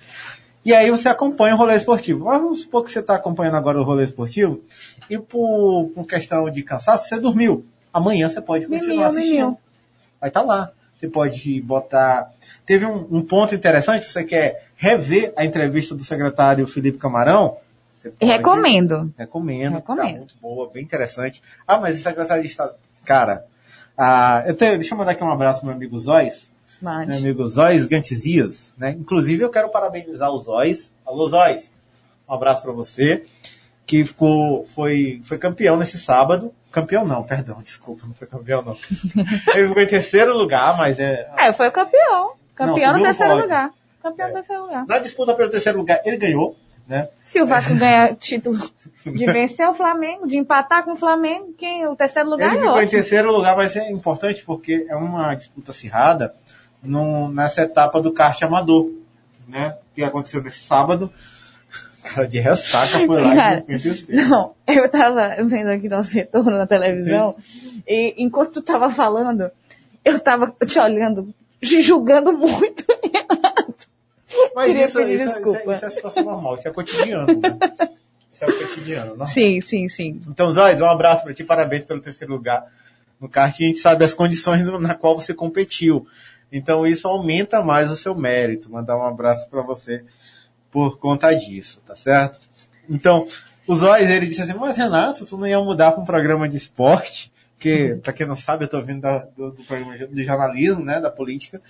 E 0.62 0.74
aí 0.74 0.90
você 0.90 1.08
acompanha 1.08 1.54
o 1.54 1.56
rolê 1.56 1.74
esportivo. 1.74 2.26
Mas 2.26 2.42
vamos 2.42 2.60
supor 2.60 2.84
que 2.84 2.90
você 2.90 3.00
está 3.00 3.14
acompanhando 3.14 3.56
agora 3.56 3.80
o 3.80 3.84
rolê 3.84 4.04
esportivo 4.04 4.62
e 5.08 5.16
por, 5.16 5.90
por 5.94 6.06
questão 6.06 6.50
de 6.50 6.62
cansaço, 6.62 7.08
você 7.08 7.18
dormiu. 7.18 7.64
Amanhã 7.90 8.28
você 8.28 8.42
pode 8.42 8.66
continuar 8.66 9.06
assistindo. 9.06 9.56
Vai 10.20 10.28
estar 10.28 10.40
tá 10.40 10.46
lá. 10.46 10.72
Você 11.00 11.08
pode 11.08 11.62
botar. 11.62 12.30
Teve 12.66 12.84
um, 12.84 13.06
um, 13.10 13.22
ponto 13.22 13.54
interessante, 13.54 14.06
você 14.06 14.22
quer 14.22 14.69
rever 14.80 15.32
a 15.36 15.44
entrevista 15.44 15.94
do 15.94 16.02
secretário 16.02 16.66
Felipe 16.66 16.96
Camarão? 16.96 17.58
Recomendo. 18.18 19.12
Recomendo. 19.16 19.74
Recomendo. 19.74 20.06
Tá 20.10 20.16
muito 20.16 20.34
boa, 20.40 20.70
bem 20.72 20.82
interessante. 20.82 21.42
Ah, 21.68 21.78
mas 21.78 22.00
o 22.00 22.02
secretário 22.02 22.42
de 22.42 22.48
Estado. 22.48 22.72
Cara, 23.04 23.44
ah, 23.96 24.42
eu 24.46 24.54
tenho, 24.56 24.78
deixa 24.78 24.94
eu 24.94 24.98
mandar 24.98 25.12
aqui 25.12 25.22
um 25.22 25.30
abraço 25.30 25.60
pro 25.60 25.66
meu 25.66 25.76
amigo 25.76 26.00
Zóis. 26.00 26.50
Meu 26.80 26.92
amigo 26.92 27.46
Zóis 27.46 27.84
Gantizias, 27.84 28.72
né? 28.78 28.92
Inclusive 28.98 29.44
eu 29.44 29.50
quero 29.50 29.68
parabenizar 29.68 30.30
o 30.30 30.40
Zóis. 30.40 30.90
Alô, 31.04 31.28
Zóis. 31.28 31.70
Um 32.26 32.32
abraço 32.32 32.62
para 32.62 32.72
você. 32.72 33.26
Que 33.86 34.02
ficou, 34.02 34.64
foi, 34.64 35.20
foi 35.24 35.36
campeão 35.36 35.76
nesse 35.76 35.98
sábado. 35.98 36.54
Campeão 36.72 37.04
não, 37.04 37.22
perdão, 37.22 37.60
desculpa, 37.62 38.06
não 38.06 38.14
foi 38.14 38.26
campeão 38.26 38.62
não. 38.62 38.76
Ele 39.54 39.68
ficou 39.68 39.82
em 39.82 39.86
terceiro 39.86 40.32
lugar, 40.34 40.78
mas 40.78 40.98
é. 40.98 41.28
É, 41.36 41.52
foi 41.52 41.70
campeão. 41.70 42.32
Campeão 42.54 42.92
não, 42.92 43.00
no 43.00 43.04
terceiro 43.04 43.34
pode. 43.34 43.42
lugar. 43.42 43.70
Campeão 44.02 44.28
é. 44.28 44.32
terceiro 44.32 44.62
lugar. 44.62 44.86
Na 44.86 44.98
disputa 44.98 45.34
pelo 45.34 45.50
terceiro 45.50 45.78
lugar, 45.78 46.00
ele 46.04 46.16
ganhou. 46.16 46.56
Né? 46.88 47.08
Se 47.22 47.40
o 47.40 47.46
Vasco 47.46 47.74
ganhar 47.76 48.16
título 48.16 48.58
de 49.06 49.26
vencer 49.26 49.68
o 49.68 49.74
Flamengo, 49.74 50.26
de 50.26 50.36
empatar 50.36 50.84
com 50.84 50.92
o 50.92 50.96
Flamengo, 50.96 51.54
quem 51.56 51.86
o 51.86 51.94
terceiro 51.94 52.28
lugar 52.28 52.54
ele 52.56 52.64
é 52.64 52.68
ótimo. 52.68 52.82
em 52.82 52.88
terceiro 52.88 53.30
lugar, 53.30 53.56
mas 53.56 53.76
é 53.76 53.88
importante 53.90 54.42
porque 54.44 54.86
é 54.88 54.96
uma 54.96 55.32
disputa 55.34 55.70
acirrada 55.70 56.34
no, 56.82 57.28
nessa 57.28 57.62
etapa 57.62 58.00
do 58.02 58.12
kart 58.12 58.42
amador, 58.42 58.90
né? 59.46 59.76
Que 59.94 60.02
aconteceu 60.02 60.42
nesse 60.42 60.64
sábado. 60.64 61.12
Cara 62.02 62.26
de 62.26 62.40
ressaca 62.40 63.06
foi 63.06 63.20
lá 63.20 63.34
Cara, 63.34 63.64
Não, 64.08 64.54
eu 64.66 64.88
tava 64.88 65.36
vendo 65.44 65.68
aqui 65.68 65.88
nosso 65.88 66.12
retorno 66.14 66.56
na 66.56 66.66
televisão 66.66 67.36
Sim. 67.38 67.82
e 67.86 68.14
enquanto 68.16 68.54
tu 68.54 68.62
tava 68.62 68.90
falando, 68.90 69.50
eu 70.04 70.18
tava 70.18 70.52
te 70.66 70.78
olhando, 70.80 71.32
te 71.60 71.82
julgando 71.82 72.32
muito. 72.32 72.84
Mas 74.54 74.66
Queria 74.66 74.86
isso, 74.86 74.98
pedir 74.98 75.14
isso, 75.14 75.26
desculpa. 75.26 75.58
Isso, 75.60 75.70
é, 75.70 75.74
isso 75.74 75.84
é 75.84 75.90
situação 75.90 76.24
normal, 76.24 76.54
isso 76.54 76.68
é 76.68 76.70
cotidiano. 76.72 77.26
Né? 77.26 77.58
Isso 78.30 78.44
é 78.44 78.48
o 78.48 78.58
cotidiano, 78.58 79.16
não? 79.16 79.26
Sim, 79.26 79.60
sim, 79.60 79.88
sim. 79.88 80.20
Então, 80.28 80.52
Zóis, 80.52 80.80
um 80.80 80.86
abraço 80.86 81.24
para 81.24 81.34
ti, 81.34 81.44
parabéns 81.44 81.84
pelo 81.84 82.00
terceiro 82.00 82.32
lugar 82.32 82.66
no 83.20 83.28
kart. 83.28 83.54
A 83.54 83.64
gente 83.64 83.78
sabe 83.78 84.04
as 84.04 84.14
condições 84.14 84.62
na 84.80 84.94
qual 84.94 85.16
você 85.16 85.34
competiu. 85.34 86.06
Então 86.52 86.86
isso 86.86 87.06
aumenta 87.06 87.62
mais 87.62 87.90
o 87.90 87.96
seu 87.96 88.14
mérito. 88.14 88.72
Mandar 88.72 88.96
um 88.96 89.06
abraço 89.06 89.48
para 89.48 89.62
você 89.62 90.04
por 90.70 90.98
conta 90.98 91.32
disso, 91.32 91.82
tá 91.86 91.96
certo? 91.96 92.40
Então, 92.88 93.26
o 93.66 93.74
Zóis, 93.74 94.08
ele 94.08 94.26
disse 94.26 94.42
assim, 94.42 94.54
mas 94.54 94.76
Renato, 94.76 95.26
tu 95.26 95.36
não 95.36 95.46
ia 95.46 95.60
mudar 95.60 95.92
para 95.92 96.02
um 96.02 96.06
programa 96.06 96.48
de 96.48 96.56
esporte? 96.56 97.32
Porque, 97.54 97.98
para 98.02 98.12
quem 98.12 98.26
não 98.26 98.36
sabe, 98.36 98.64
eu 98.64 98.66
estou 98.66 98.82
vindo 98.82 99.02
da, 99.02 99.18
do, 99.36 99.50
do, 99.50 99.64
programa 99.64 99.98
de 99.98 100.24
jornalismo, 100.24 100.82
né, 100.82 100.98
da 100.98 101.10
política, 101.10 101.60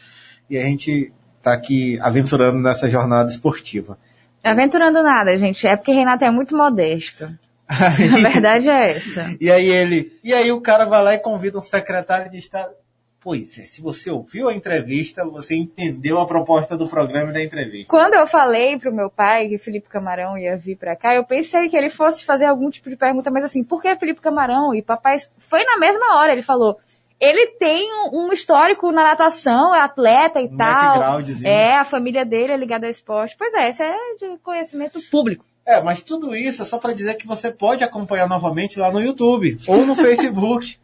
e 0.48 0.56
a 0.56 0.62
gente 0.62 1.12
está 1.40 1.52
aqui 1.52 1.98
aventurando 2.00 2.60
nessa 2.60 2.88
jornada 2.88 3.30
esportiva. 3.30 3.98
Aventurando 4.44 5.02
nada, 5.02 5.36
gente, 5.38 5.66
é 5.66 5.76
porque 5.76 5.92
Renato 5.92 6.24
é 6.24 6.30
muito 6.30 6.56
modesto. 6.56 7.30
Aí, 7.68 8.08
a 8.26 8.30
verdade 8.30 8.68
é 8.68 8.90
essa. 8.96 9.36
E 9.40 9.50
aí 9.50 9.68
ele, 9.68 10.12
e 10.24 10.34
aí 10.34 10.50
o 10.50 10.60
cara 10.60 10.84
vai 10.84 11.02
lá 11.02 11.14
e 11.14 11.18
convida 11.18 11.58
um 11.58 11.62
secretário 11.62 12.30
de 12.30 12.38
Estado. 12.38 12.72
Pois 13.22 13.58
é, 13.58 13.64
se 13.64 13.82
você 13.82 14.10
ouviu 14.10 14.48
a 14.48 14.54
entrevista, 14.54 15.26
você 15.26 15.54
entendeu 15.54 16.18
a 16.18 16.26
proposta 16.26 16.76
do 16.76 16.88
programa 16.88 17.30
e 17.30 17.34
da 17.34 17.44
entrevista. 17.44 17.90
Quando 17.90 18.14
eu 18.14 18.26
falei 18.26 18.78
pro 18.78 18.94
meu 18.94 19.10
pai 19.10 19.46
que 19.46 19.58
Felipe 19.58 19.90
Camarão 19.90 20.38
ia 20.38 20.56
vir 20.56 20.76
para 20.76 20.96
cá, 20.96 21.14
eu 21.14 21.22
pensei 21.22 21.68
que 21.68 21.76
ele 21.76 21.90
fosse 21.90 22.24
fazer 22.24 22.46
algum 22.46 22.70
tipo 22.70 22.88
de 22.88 22.96
pergunta, 22.96 23.30
mas 23.30 23.44
assim, 23.44 23.62
por 23.62 23.82
que 23.82 23.94
Felipe 23.96 24.22
Camarão? 24.22 24.74
E 24.74 24.80
papai 24.80 25.16
foi 25.38 25.62
na 25.64 25.78
mesma 25.78 26.18
hora, 26.18 26.32
ele 26.32 26.42
falou, 26.42 26.78
ele 27.20 27.48
tem 27.58 27.86
um 28.12 28.32
histórico 28.32 28.90
na 28.90 29.02
natação, 29.02 29.74
é 29.74 29.80
atleta 29.82 30.40
e 30.40 30.46
um 30.46 30.56
tal. 30.56 31.20
É, 31.44 31.76
a 31.76 31.84
família 31.84 32.24
dele 32.24 32.52
é 32.52 32.56
ligada 32.56 32.86
ao 32.86 32.90
esporte. 32.90 33.36
Pois 33.38 33.52
é, 33.52 33.68
isso 33.68 33.82
é 33.82 33.94
de 34.18 34.38
conhecimento 34.38 34.98
público. 35.10 35.44
É, 35.66 35.82
mas 35.82 36.02
tudo 36.02 36.34
isso 36.34 36.62
é 36.62 36.64
só 36.64 36.78
para 36.78 36.94
dizer 36.94 37.16
que 37.16 37.26
você 37.26 37.52
pode 37.52 37.84
acompanhar 37.84 38.26
novamente 38.26 38.78
lá 38.78 38.90
no 38.90 39.00
YouTube 39.00 39.58
ou 39.66 39.84
no 39.84 39.94
Facebook. 39.94 40.78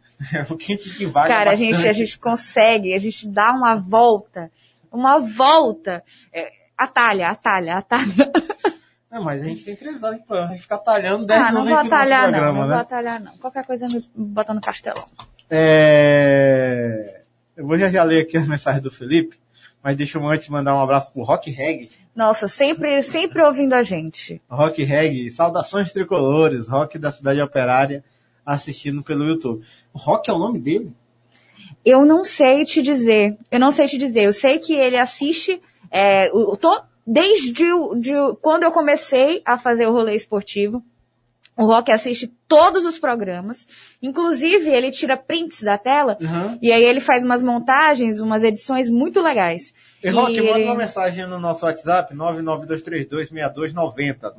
Porque 0.47 0.73
a 0.73 0.75
gente 0.75 0.89
devaga 0.97 1.27
Cara, 1.27 1.51
a 1.51 1.55
gente, 1.55 1.87
a 1.87 1.93
gente 1.93 2.19
consegue, 2.19 2.93
a 2.93 2.99
gente 2.99 3.27
dá 3.27 3.51
uma 3.51 3.75
volta, 3.75 4.51
uma 4.91 5.19
volta. 5.19 6.03
É, 6.33 6.51
atalha, 6.77 7.29
atalha, 7.29 7.77
atalha. 7.77 8.31
Não, 9.09 9.23
mas 9.23 9.41
a 9.41 9.45
gente 9.45 9.63
tem 9.63 9.75
três 9.75 10.03
horas 10.03 10.19
de 10.19 10.25
programa, 10.25 10.49
a 10.49 10.53
gente 10.53 10.63
fica 10.63 10.77
talhando 10.77 11.25
10 11.25 11.41
Ah, 11.41 11.51
não 11.53 11.63
vou 11.63 11.73
o 11.73 11.77
atalhar 11.77 12.29
não, 12.29 12.53
não 12.53 12.67
né? 12.67 12.67
vou 12.67 12.75
atalhar 12.75 13.21
não. 13.21 13.37
Qualquer 13.37 13.65
coisa 13.65 13.87
me 13.87 14.01
bota 14.13 14.53
no 14.53 14.59
castelão. 14.59 15.05
É... 15.49 17.21
Eu 17.55 17.65
vou 17.65 17.77
já, 17.77 17.89
já 17.89 18.03
ler 18.03 18.21
aqui 18.21 18.37
as 18.37 18.47
mensagens 18.49 18.83
do 18.83 18.91
Felipe, 18.91 19.37
mas 19.83 19.95
deixa 19.95 20.17
eu 20.17 20.27
antes 20.27 20.47
mandar 20.49 20.75
um 20.75 20.81
abraço 20.81 21.11
pro 21.11 21.23
Rock 21.23 21.49
Reg. 21.51 21.89
Nossa, 22.15 22.47
sempre, 22.47 23.01
sempre 23.01 23.41
ouvindo 23.43 23.73
a 23.73 23.83
gente. 23.83 24.41
Rock 24.49 24.83
Reg, 24.83 25.31
saudações 25.31 25.91
tricolores, 25.91 26.67
Rock 26.67 26.97
da 26.97 27.11
Cidade 27.11 27.41
Operária, 27.41 28.03
assistindo 28.45 29.03
pelo 29.03 29.25
YouTube. 29.25 29.63
O 29.93 29.97
Rock 29.97 30.29
é 30.29 30.33
o 30.33 30.39
nome 30.39 30.59
dele? 30.59 30.93
Eu 31.85 32.05
não 32.05 32.23
sei 32.23 32.63
te 32.65 32.81
dizer. 32.81 33.37
Eu 33.51 33.59
não 33.59 33.71
sei 33.71 33.85
te 33.87 33.97
dizer. 33.97 34.23
Eu 34.23 34.33
sei 34.33 34.57
que 34.59 34.73
ele 34.73 34.97
assiste. 34.97 35.61
É, 35.91 36.29
o- 36.33 36.55
to- 36.57 36.83
desde 37.05 37.51
de, 37.53 38.13
quando 38.41 38.63
eu 38.63 38.71
comecei 38.71 39.41
a 39.45 39.57
fazer 39.57 39.85
o 39.87 39.91
rolê 39.93 40.15
esportivo, 40.15 40.83
o 41.57 41.65
Rock 41.65 41.91
assiste 41.91 42.27
todos 42.47 42.85
os 42.85 42.99
programas. 42.99 43.67
Inclusive, 44.01 44.69
ele 44.69 44.91
tira 44.91 45.17
prints 45.17 45.63
da 45.63 45.77
tela. 45.77 46.17
Uhum. 46.21 46.57
E 46.61 46.71
aí 46.71 46.83
ele 46.83 46.99
faz 47.01 47.25
umas 47.25 47.43
montagens, 47.43 48.19
umas 48.19 48.43
edições 48.43 48.89
muito 48.89 49.19
legais. 49.19 49.73
E 50.03 50.09
Rock, 50.09 50.33
E 50.37 50.41
manda 50.41 50.59
ele- 50.59 50.65
uma 50.65 50.75
mensagem 50.75 51.27
no 51.27 51.39
nosso 51.39 51.65
WhatsApp, 51.65 52.13
992326290. 52.15 54.33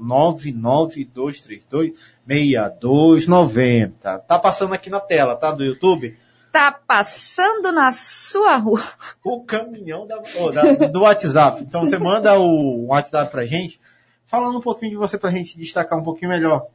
992326290. 2.89 4.19
Tá 4.27 4.39
passando 4.39 4.75
aqui 4.75 4.91
na 4.91 5.01
tela, 5.01 5.37
tá? 5.37 5.51
Do 5.51 5.65
YouTube. 5.65 6.17
Tá 6.53 6.73
passando 6.73 7.71
na 7.73 7.93
sua 7.93 8.57
rua. 8.57 8.83
O 9.23 9.45
caminhão 9.45 10.07
da, 10.07 10.21
oh, 10.41 10.51
da- 10.51 10.87
do 10.87 11.03
WhatsApp. 11.03 11.63
Então 11.63 11.85
você 11.85 11.99
manda 11.99 12.39
o 12.39 12.87
WhatsApp 12.87 13.31
pra 13.31 13.45
gente, 13.45 13.79
falando 14.27 14.59
um 14.59 14.63
pouquinho 14.63 14.93
de 14.93 14.97
você 14.97 15.19
pra 15.19 15.31
gente 15.31 15.59
destacar 15.59 15.99
um 15.99 16.03
pouquinho 16.03 16.31
melhor. 16.31 16.67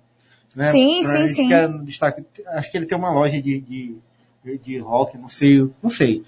Né? 0.56 0.72
Sim, 0.72 1.04
sim, 1.04 1.28
sim. 1.28 1.48
quer 1.50 1.70
destaque, 1.84 2.24
acho 2.48 2.72
que 2.72 2.78
ele 2.78 2.86
tem 2.86 2.98
uma 2.98 3.12
loja 3.12 3.42
de, 3.42 3.60
de, 3.60 3.98
de 4.60 4.78
rock, 4.80 5.18
não 5.18 5.28
sei, 5.28 5.70
não 5.82 5.90
sei. 5.90 6.24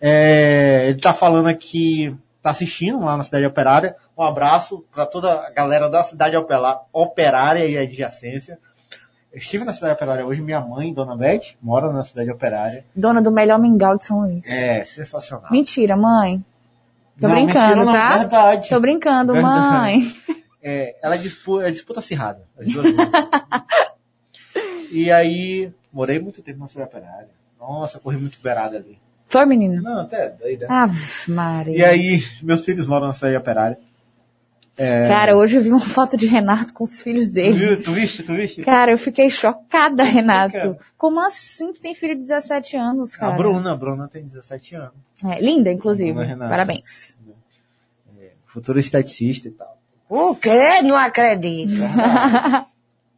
É, 0.00 0.86
ele 0.88 1.00
tá 1.00 1.12
falando 1.12 1.48
aqui, 1.48 2.14
tá 2.40 2.50
assistindo 2.50 3.00
lá 3.00 3.16
na 3.16 3.24
cidade 3.24 3.44
operária. 3.44 3.96
Um 4.16 4.22
abraço 4.22 4.84
para 4.92 5.06
toda 5.06 5.46
a 5.46 5.50
galera 5.50 5.88
da 5.88 6.02
cidade 6.02 6.36
operária 6.92 7.64
e 7.66 7.76
adjacência. 7.76 8.58
Eu 9.32 9.38
estive 9.38 9.64
na 9.64 9.72
cidade 9.72 9.92
operária 9.94 10.24
hoje, 10.24 10.40
minha 10.40 10.60
mãe, 10.60 10.92
Dona 10.92 11.16
Beth, 11.16 11.54
mora 11.60 11.92
na 11.92 12.02
cidade 12.02 12.30
operária. 12.30 12.84
Dona 12.94 13.20
do 13.20 13.30
melhor 13.30 13.58
mingau 13.58 13.96
de 13.96 14.04
São 14.04 14.20
Luís. 14.20 14.46
É, 14.46 14.82
sensacional. 14.84 15.50
Mentira, 15.50 15.96
mãe. 15.96 16.42
Tô 17.20 17.26
Não, 17.26 17.34
brincando, 17.34 17.58
mentira 17.58 17.84
não, 17.84 17.92
tá? 17.92 18.18
verdade. 18.18 18.68
Tô 18.68 18.80
brincando, 18.80 19.32
Verdade. 19.32 19.56
mãe. 19.60 20.00
É, 20.62 20.96
ela 21.02 21.14
é 21.14 21.18
disputa, 21.18 21.68
é 21.68 21.70
disputa 21.70 22.00
acirrada. 22.00 22.44
As 22.58 22.66
duas 22.66 22.86
e 24.90 25.10
aí, 25.10 25.72
morei 25.92 26.18
muito 26.18 26.42
tempo 26.42 26.58
na 26.58 26.84
operária. 26.84 27.28
Nossa, 27.58 27.98
corri 27.98 28.16
muito 28.16 28.38
beirada 28.42 28.76
ali. 28.76 28.98
Foi, 29.28 29.44
menina? 29.44 29.80
Não, 29.82 30.00
até 30.00 30.30
doida. 30.30 30.66
Ave 30.68 31.30
Maria. 31.30 31.76
E 31.76 31.84
aí, 31.84 32.22
meus 32.42 32.62
filhos 32.62 32.86
moram 32.86 33.08
na 33.08 33.12
cidade 33.12 33.36
operária. 33.36 33.78
É, 34.76 35.08
Cara, 35.08 35.36
hoje 35.36 35.58
eu 35.58 35.62
vi 35.62 35.70
uma 35.70 35.80
foto 35.80 36.16
de 36.16 36.26
Renato 36.26 36.72
com 36.72 36.84
os 36.84 37.00
filhos 37.00 37.28
dele. 37.28 37.52
viu, 37.52 37.82
tu 37.82 37.92
viste, 37.92 38.22
tu 38.22 38.32
viste? 38.32 38.62
Cara, 38.62 38.92
eu 38.92 38.98
fiquei 38.98 39.28
chocada, 39.28 40.04
Renato. 40.04 40.52
cara? 40.52 40.78
Como 40.96 41.18
assim 41.18 41.72
tu 41.72 41.80
tem 41.80 41.96
filho 41.96 42.14
de 42.14 42.20
17 42.20 42.76
anos, 42.76 43.16
A 43.16 43.18
cara? 43.18 43.36
Bruna, 43.36 43.72
a 43.72 43.76
Bruna 43.76 44.06
tem 44.06 44.24
17 44.24 44.76
anos. 44.76 44.94
É, 45.24 45.40
linda, 45.40 45.72
inclusive. 45.72 46.12
Bruna. 46.12 46.48
Parabéns. 46.48 47.16
Futuro 48.46 48.78
esteticista 48.78 49.48
e 49.48 49.50
tal. 49.50 49.77
O 50.08 50.34
quê? 50.34 50.82
Não 50.82 50.96
acredito. 50.96 51.74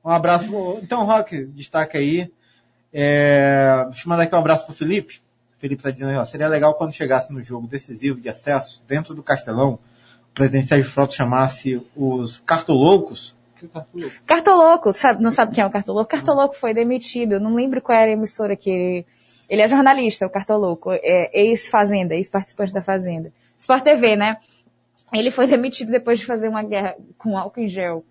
Um 0.02 0.10
abraço. 0.10 0.78
Então, 0.82 1.04
Rock, 1.04 1.44
destaca 1.46 1.98
aí. 1.98 2.32
É, 2.92 3.84
deixa 3.86 4.06
eu 4.06 4.08
mandar 4.08 4.22
aqui 4.22 4.34
um 4.34 4.38
abraço 4.38 4.64
pro 4.64 4.74
Felipe. 4.74 5.20
O 5.56 5.60
Felipe 5.60 5.82
tá 5.82 5.90
dizendo 5.90 6.10
aí, 6.10 6.16
ó, 6.16 6.24
seria 6.24 6.48
legal 6.48 6.74
quando 6.74 6.92
chegasse 6.92 7.32
no 7.32 7.42
jogo 7.42 7.66
decisivo 7.66 8.18
de 8.18 8.28
acesso 8.28 8.82
dentro 8.88 9.14
do 9.14 9.22
Castelão, 9.22 9.78
o 10.30 10.34
presidente 10.34 10.68
Sérgio 10.68 10.90
Frota 10.90 11.12
chamasse 11.12 11.86
os 11.94 12.38
cartoloucos. 12.38 13.36
Que 13.56 13.68
cartoloco? 13.68 14.14
Cartoloco, 14.26 14.92
sabe, 14.94 15.22
não 15.22 15.30
sabe 15.30 15.54
quem 15.54 15.62
é 15.62 15.66
o 15.66 15.70
Cartoloco? 15.70 16.08
Cartoloco 16.08 16.56
foi 16.56 16.72
demitido, 16.72 17.34
eu 17.34 17.40
não 17.40 17.54
lembro 17.54 17.82
qual 17.82 17.98
era 17.98 18.10
a 18.10 18.14
emissora 18.14 18.56
que 18.56 18.70
ele... 18.70 19.06
Ele 19.50 19.62
é 19.62 19.68
jornalista, 19.68 20.26
o 20.26 20.30
Cartoloco, 20.30 20.92
é 20.92 21.30
ex-Fazenda, 21.34 22.14
ex-participante 22.14 22.72
da 22.72 22.80
Fazenda. 22.80 23.32
Sport 23.58 23.82
TV, 23.82 24.16
né? 24.16 24.38
Ele 25.12 25.30
foi 25.30 25.46
demitido 25.46 25.90
depois 25.90 26.18
de 26.18 26.26
fazer 26.26 26.48
uma 26.48 26.62
guerra 26.62 26.96
com 27.18 27.36
álcool 27.36 27.60
em 27.60 27.68
gel. 27.68 28.04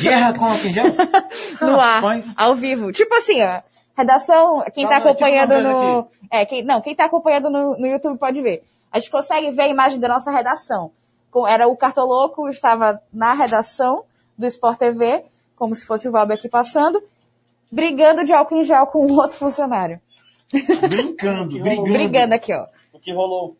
Guerra 0.00 0.32
com 0.32 0.44
álcool 0.44 0.66
em 0.66 0.72
gel? 0.72 0.84
no 1.60 1.80
ar, 1.80 2.02
ao 2.36 2.54
vivo. 2.54 2.92
Tipo 2.92 3.14
assim, 3.14 3.42
ó. 3.42 3.60
Redação, 3.96 4.64
quem 4.74 4.84
tá 4.84 4.90
Tá, 4.90 4.96
acompanhando 4.96 5.60
no. 5.60 6.08
É, 6.30 6.44
quem, 6.44 6.64
não, 6.64 6.80
quem 6.80 6.94
tá 6.96 7.04
acompanhando 7.04 7.48
no, 7.48 7.78
no 7.78 7.86
YouTube 7.86 8.18
pode 8.18 8.42
ver. 8.42 8.64
A 8.90 8.98
gente 8.98 9.10
consegue 9.10 9.50
ver 9.52 9.62
a 9.62 9.68
imagem 9.68 10.00
da 10.00 10.08
nossa 10.08 10.30
redação. 10.30 10.90
Era 11.48 11.66
o 11.68 11.76
Cartoloco, 11.76 12.48
estava 12.48 13.00
na 13.12 13.34
redação 13.34 14.04
do 14.38 14.46
Sport 14.46 14.78
TV, 14.78 15.24
como 15.56 15.74
se 15.74 15.84
fosse 15.84 16.08
o 16.08 16.12
Valber 16.12 16.36
aqui 16.36 16.48
passando, 16.48 17.02
brigando 17.70 18.24
de 18.24 18.32
álcool 18.32 18.56
em 18.56 18.64
gel 18.64 18.86
com 18.86 19.04
um 19.04 19.16
outro 19.16 19.36
funcionário. 19.36 20.00
Brincando, 20.88 21.58
brigando. 21.58 21.82
Brigando 21.82 22.34
aqui, 22.34 22.54
ó. 22.54 22.66
O 22.92 23.00
que 23.00 23.12
rolou? 23.12 23.56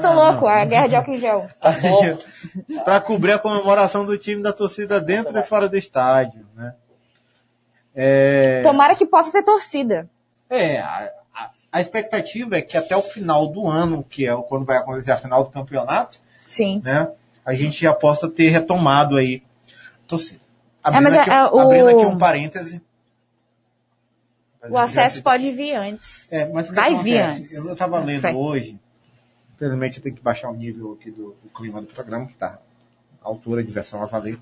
Cartoloco, 0.00 0.46
Ah, 0.46 0.54
não. 0.56 0.60
a 0.62 0.64
guerra 0.64 0.86
de 0.86 0.96
álcool 0.96 1.14
em 1.14 1.18
gel. 1.18 1.48
para 2.84 3.00
cobrir 3.00 3.32
a 3.32 3.38
comemoração 3.38 4.04
do 4.04 4.16
time 4.16 4.42
da 4.42 4.52
torcida 4.52 5.00
dentro 5.00 5.38
e 5.38 5.42
fora 5.42 5.68
do 5.68 5.76
estádio, 5.76 6.46
né? 6.56 6.74
É, 7.94 8.62
Tomara 8.62 8.94
que 8.94 9.04
possa 9.06 9.32
ter 9.32 9.42
torcida. 9.42 10.08
é 10.48 10.78
a, 10.78 11.10
a- 11.34 11.50
a 11.72 11.80
expectativa 11.80 12.56
é 12.56 12.62
que 12.62 12.76
até 12.76 12.96
o 12.96 13.02
final 13.02 13.46
do 13.48 13.66
ano, 13.68 14.02
que 14.04 14.26
é 14.28 14.36
quando 14.36 14.64
vai 14.64 14.76
acontecer 14.78 15.10
a 15.12 15.16
final 15.16 15.42
do 15.44 15.50
campeonato, 15.50 16.18
Sim. 16.48 16.80
né? 16.84 17.08
A 17.44 17.52
gente 17.54 17.80
já 17.82 17.92
possa 17.92 18.28
ter 18.28 18.48
retomado 18.48 19.16
aí 19.16 19.42
torcida. 20.06 20.40
Abrindo, 20.82 21.02
mas 21.04 21.14
aqui, 21.16 21.30
é- 21.30 21.34
é 21.34 21.44
o- 21.46 21.58
abrindo 21.58 21.88
aqui 21.88 22.06
um 22.06 22.16
parêntese. 22.18 22.80
O 24.68 24.76
acesso 24.76 25.22
pode 25.22 25.50
vir 25.50 25.74
antes. 25.74 26.30
É, 26.32 26.46
mas 26.52 26.66
o 26.66 26.70
que 26.70 26.76
Vai 26.76 26.92
acontece? 26.92 27.04
vir 27.04 27.20
antes. 27.22 27.66
Eu 27.66 27.72
estava 27.72 27.98
lendo 27.98 28.20
Fé. 28.20 28.32
hoje, 28.34 28.78
infelizmente 29.60 29.98
eu 29.98 30.02
tenho 30.02 30.16
que 30.16 30.22
baixar 30.22 30.48
o 30.50 30.56
nível 30.56 30.96
aqui 30.98 31.10
do, 31.10 31.36
do 31.42 31.50
clima 31.54 31.82
do 31.82 31.86
programa, 31.88 32.26
que 32.26 32.32
está 32.32 32.58
altura 33.22 33.62
de 33.62 33.70
versão 33.70 34.02
a 34.02 34.06
valer. 34.06 34.38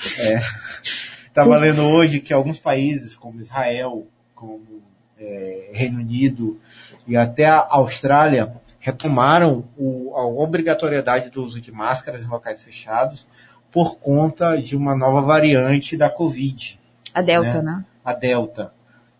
Estava 0.82 1.56
lendo 1.58 1.82
hoje 1.82 2.20
que 2.20 2.32
alguns 2.32 2.58
países, 2.58 3.14
como 3.14 3.40
Israel, 3.40 4.06
como 4.34 4.82
é, 5.18 5.70
Reino 5.72 5.98
Unido 5.98 6.58
e 7.06 7.16
até 7.16 7.46
a 7.46 7.66
Austrália, 7.70 8.54
retomaram 8.80 9.64
o- 9.76 10.14
a 10.16 10.26
obrigatoriedade 10.26 11.30
do 11.30 11.42
uso 11.42 11.60
de 11.60 11.70
máscaras 11.70 12.22
em 12.24 12.28
locais 12.28 12.62
fechados 12.62 13.26
por 13.70 13.96
conta 13.98 14.60
de 14.60 14.76
uma 14.76 14.94
nova 14.96 15.20
variante 15.22 15.96
da 15.96 16.10
Covid 16.10 16.78
A 17.14 17.22
Delta, 17.22 17.62
né? 17.62 17.76
né? 17.76 17.84
a 18.04 18.12
Delta. 18.12 18.72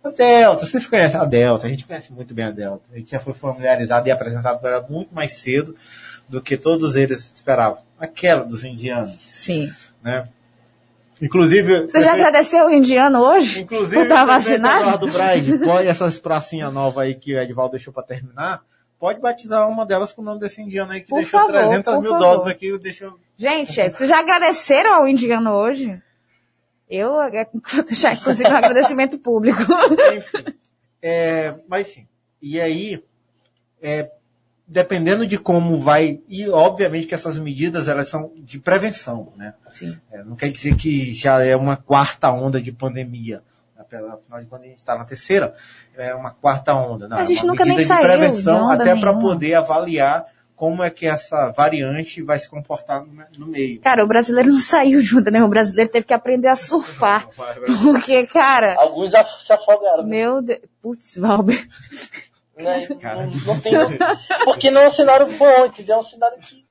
A 0.05 0.11
Delta, 0.11 0.67
vocês 0.67 0.87
conhecem 0.87 1.21
a 1.21 1.25
Delta, 1.25 1.67
a 1.67 1.71
gente 1.71 1.85
conhece 1.87 2.13
muito 2.13 2.35
bem 2.35 2.47
a 2.47 2.51
Delta. 2.51 2.83
A 2.93 2.99
gente 2.99 3.11
já 3.13 3.21
foi 3.21 3.35
familiarizado 3.35 4.09
e 4.09 4.11
apresentado 4.11 4.61
para 4.61 4.71
ela 4.77 4.87
muito 4.89 5.15
mais 5.15 5.35
cedo 5.35 5.77
do 6.29 6.41
que 6.41 6.57
todos 6.57 6.97
eles 6.97 7.33
esperavam. 7.37 7.79
Aquela 8.01 8.45
dos 8.45 8.65
indianos, 8.65 9.17
Sim. 9.21 9.71
né? 10.03 10.25
Inclusive, 11.21 11.83
Você 11.83 12.03
já 12.03 12.15
agradeceu 12.15 12.67
o 12.67 12.71
indiano 12.71 13.21
hoje? 13.21 13.61
Inclusive, 13.61 13.95
por 13.95 14.03
estar 14.03 14.25
o 14.25 14.27
prefeito 14.27 14.61
vacinado? 14.61 14.81
Eduardo 14.83 15.07
Braide, 15.13 15.59
pode 15.59 15.87
essas 15.87 16.19
pracinhas 16.19 16.73
novas 16.73 17.05
aí 17.05 17.15
que 17.15 17.35
o 17.35 17.39
Edvaldo 17.39 17.73
deixou 17.73 17.93
para 17.93 18.03
terminar, 18.03 18.63
pode 18.99 19.21
batizar 19.21 19.69
uma 19.69 19.87
delas 19.87 20.13
com 20.13 20.21
o 20.21 20.25
nome 20.25 20.41
desse 20.41 20.61
indiano 20.61 20.91
aí 20.91 21.01
que 21.01 21.09
Por 21.11 21.19
deixou 21.21 21.39
favor, 21.41 21.53
300 21.53 21.95
por 21.95 22.01
mil 22.03 22.11
favor. 22.11 22.27
doses 22.27 22.47
aqui, 22.49 22.77
deixou 22.79 23.21
Gente, 23.39 23.73
vocês 23.73 24.09
já 24.11 24.19
agradeceram 24.19 24.95
ao 24.95 25.07
indiano 25.07 25.51
hoje? 25.53 25.97
Eu 26.93 27.23
é, 27.23 27.49
deixar, 27.89 28.13
inclusive, 28.13 28.51
um 28.51 28.57
agradecimento 28.57 29.19
público. 29.19 29.63
É, 31.05 31.57
mas 31.67 31.89
sim. 31.89 32.07
E 32.41 32.61
aí, 32.61 33.03
é, 33.83 34.09
dependendo 34.69 35.27
de 35.27 35.37
como 35.37 35.81
vai, 35.81 36.21
e 36.29 36.49
obviamente 36.49 37.09
que 37.09 37.15
essas 37.17 37.37
medidas 37.41 37.89
elas 37.89 38.07
são 38.07 38.31
de 38.37 38.61
prevenção, 38.61 39.33
né? 39.37 39.53
Sim. 39.73 39.99
É, 40.13 40.23
não 40.23 40.37
quer 40.37 40.53
dizer 40.53 40.77
que 40.77 41.13
já 41.13 41.45
é 41.45 41.57
uma 41.57 41.77
quarta 41.77 42.31
onda 42.31 42.63
de 42.63 42.71
pandemia. 42.71 43.43
Afinal 43.77 44.21
de 44.39 44.47
contas, 44.47 44.67
a 44.67 44.69
gente 44.69 44.79
está 44.79 44.97
na 44.97 45.05
terceira, 45.05 45.55
é 45.97 46.15
uma 46.15 46.31
quarta 46.31 46.73
onda. 46.73 47.09
Não, 47.09 47.17
A 47.17 47.23
é 47.23 47.25
gente 47.25 47.43
uma 47.43 47.51
nunca 47.53 47.65
nem 47.65 47.75
medida 47.75 47.95
saiu 47.97 48.09
de 48.09 48.17
prevenção 48.17 48.59
de 48.59 48.63
onda 48.63 48.75
até 48.75 49.01
para 49.01 49.13
poder 49.13 49.55
avaliar 49.55 50.25
como 50.63 50.81
é 50.81 50.91
que 50.91 51.07
essa 51.07 51.51
variante 51.51 52.23
vai 52.23 52.39
se 52.39 52.49
comportar 52.49 53.05
no, 53.05 53.25
no 53.37 53.47
meio. 53.49 53.81
Cara, 53.81 54.05
o 54.05 54.07
brasileiro 54.07 54.49
não 54.49 54.61
saiu 54.61 55.01
junto, 55.01 55.29
né? 55.29 55.43
O 55.43 55.49
brasileiro 55.49 55.91
teve 55.91 56.07
que 56.07 56.15
aprender 56.15 56.47
a 56.47 56.55
surfar. 56.55 57.29
Porque, 57.83 58.29
cara. 58.29 58.77
Alguns 58.79 59.11
se 59.41 59.53
afogaram. 59.53 60.05
né? 60.05 60.09
Meu 60.09 60.41
Deus. 60.41 60.61
Putz, 60.81 61.17
Valber. 61.17 61.69
Né? 62.57 62.87
Não, 63.03 63.27
não 63.55 63.61
tem. 63.61 63.73
Porque 64.45 64.71
não 64.71 64.83
é 64.83 64.87
um 64.87 64.91
cenário 64.91 65.27
bom, 65.37 65.67
entendeu? 65.67 65.97
É 65.97 65.99
um 65.99 66.03
cenário 66.05 66.39
que. 66.39 66.65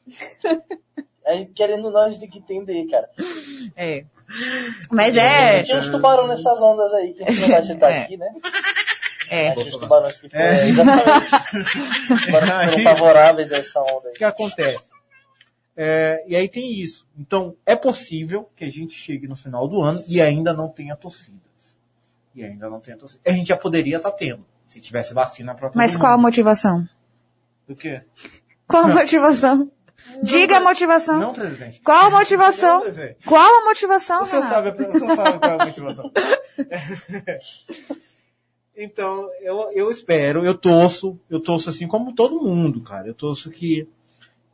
É, 1.25 1.43
querendo 1.53 1.91
gente 2.07 2.19
tem 2.21 2.29
que 2.29 2.37
entender, 2.37 2.85
cara. 2.85 3.09
É. 3.75 4.05
Mas 4.89 5.17
é. 5.17 5.63
Tinha 5.63 5.79
uns 5.79 5.89
tubarão 5.89 6.27
nessas 6.27 6.61
ondas 6.61 6.93
aí, 6.93 7.13
que 7.13 7.23
a 7.23 7.31
gente 7.31 7.41
não 7.41 7.49
vai 7.49 7.63
citar 7.63 7.91
É. 7.91 8.03
aqui, 8.03 8.15
né? 8.15 8.27
É. 9.31 9.55
Que 9.55 9.71
foram, 9.71 10.07
É. 10.33 10.67
exatamente. 10.67 12.29
Foram 12.31 12.57
Aí- 12.57 12.83
favoráveis 12.83 13.51
a 13.51 13.57
essa 13.57 13.79
onda 13.81 14.09
aí. 14.09 14.13
O 14.13 14.17
que 14.17 14.23
acontece? 14.23 14.89
É, 15.75 16.23
e 16.27 16.35
aí 16.35 16.47
tem 16.49 16.73
isso. 16.79 17.07
Então, 17.17 17.55
é 17.65 17.75
possível 17.75 18.47
que 18.55 18.65
a 18.65 18.69
gente 18.69 18.93
chegue 18.93 19.27
no 19.27 19.35
final 19.37 19.67
do 19.67 19.81
ano 19.81 20.03
e 20.07 20.21
ainda 20.21 20.53
não 20.53 20.67
tenha 20.69 20.95
torcidas. 20.97 21.79
E 22.35 22.43
ainda 22.43 22.69
não 22.69 22.79
tenha 22.79 22.97
torcida. 22.97 23.21
A 23.25 23.31
gente 23.31 23.47
já 23.47 23.57
poderia 23.57 23.97
estar 23.97 24.11
tendo, 24.11 24.45
se 24.67 24.79
tivesse 24.81 25.13
vacina 25.13 25.55
para 25.55 25.69
todo 25.69 25.77
Mas 25.77 25.93
mundo. 25.93 26.01
qual 26.01 26.13
a 26.13 26.17
motivação? 26.17 26.85
Do 27.67 27.75
quê? 27.75 28.01
Qual 28.67 28.83
a 28.83 28.87
motivação? 28.87 29.71
Diga 30.23 30.57
a 30.57 30.59
motivação. 30.59 31.19
Não, 31.19 31.33
presidente. 31.33 31.79
Qual 31.81 32.05
a 32.05 32.09
motivação? 32.09 32.83
Não. 32.83 32.93
Qual 33.25 33.61
a 33.61 33.65
motivação? 33.65 34.23
Renato? 34.23 34.47
sabe, 34.49 34.71
sabe 35.15 35.39
qual 35.39 35.51
é 35.51 35.55
a 35.61 35.65
motivação. 35.65 36.11
então, 38.83 39.29
eu, 39.41 39.71
eu 39.73 39.91
espero, 39.91 40.43
eu 40.45 40.57
torço, 40.57 41.19
eu 41.29 41.39
torço 41.39 41.69
assim 41.69 41.87
como 41.87 42.13
todo 42.13 42.41
mundo, 42.41 42.81
cara. 42.81 43.07
Eu 43.07 43.13
torço 43.13 43.51
que, 43.51 43.87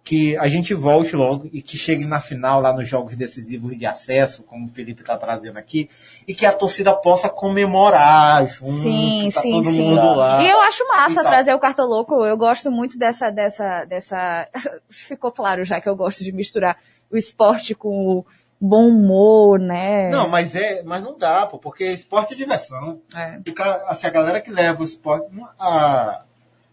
que 0.04 0.36
a 0.38 0.48
gente 0.48 0.74
volte 0.74 1.16
logo 1.16 1.50
e 1.54 1.62
que 1.62 1.78
chegue 1.78 2.06
na 2.06 2.20
final 2.20 2.60
lá 2.60 2.74
nos 2.74 2.88
jogos 2.88 3.16
decisivos 3.16 3.78
de 3.78 3.86
acesso, 3.86 4.44
como 4.44 4.68
o 4.68 4.70
Felipe 4.70 5.02
está 5.02 5.18
trazendo 5.18 5.58
aqui, 5.58 5.90
e 6.28 6.34
que 6.34 6.46
a 6.46 6.52
torcida 6.52 6.94
possa 6.94 7.30
comemorar 7.30 8.46
junto, 8.48 8.84
Sim, 8.84 9.30
tá 9.34 9.42
sim, 9.42 9.52
todo 9.52 9.66
sim. 9.66 9.82
mundo 9.82 10.16
lá. 10.16 10.44
E 10.44 10.50
eu 10.50 10.60
acho 10.62 10.88
massa 10.88 11.24
trazer 11.24 11.54
o 11.54 11.60
cartoloco. 11.60 12.26
Eu 12.26 12.38
gosto 12.38 12.70
muito 12.70 12.98
dessa, 12.98 13.30
dessa, 13.30 13.86
dessa. 13.86 14.48
Ficou 14.90 15.32
claro 15.32 15.64
já 15.64 15.80
que 15.80 15.88
eu 15.88 15.96
gosto 15.96 16.24
de 16.24 16.32
misturar 16.32 16.78
o 17.10 17.16
esporte 17.16 17.74
com 17.74 18.20
o 18.20 18.26
bom 18.60 18.88
humor, 18.90 19.60
né? 19.60 20.10
Não, 20.10 20.28
mas 20.28 20.56
é, 20.56 20.84
mas 20.84 21.04
não 21.04 21.18
dá, 21.18 21.46
pô, 21.46 21.58
porque 21.60 21.86
esporte 21.86 22.34
é 22.34 22.38
diversão. 22.38 23.02
É. 23.16 23.40
Assim, 23.86 24.08
a 24.08 24.10
galera 24.12 24.42
que 24.42 24.52
leva 24.52 24.82
o 24.82 24.86
esporte, 24.86 25.28
a- 25.60 26.24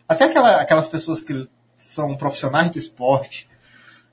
até 0.09 0.25
aquela- 0.25 0.61
aquelas 0.61 0.89
pessoas 0.89 1.21
que 1.21 1.49
são 1.77 2.17
profissionais 2.17 2.71
do 2.71 2.79
esporte, 2.79 3.49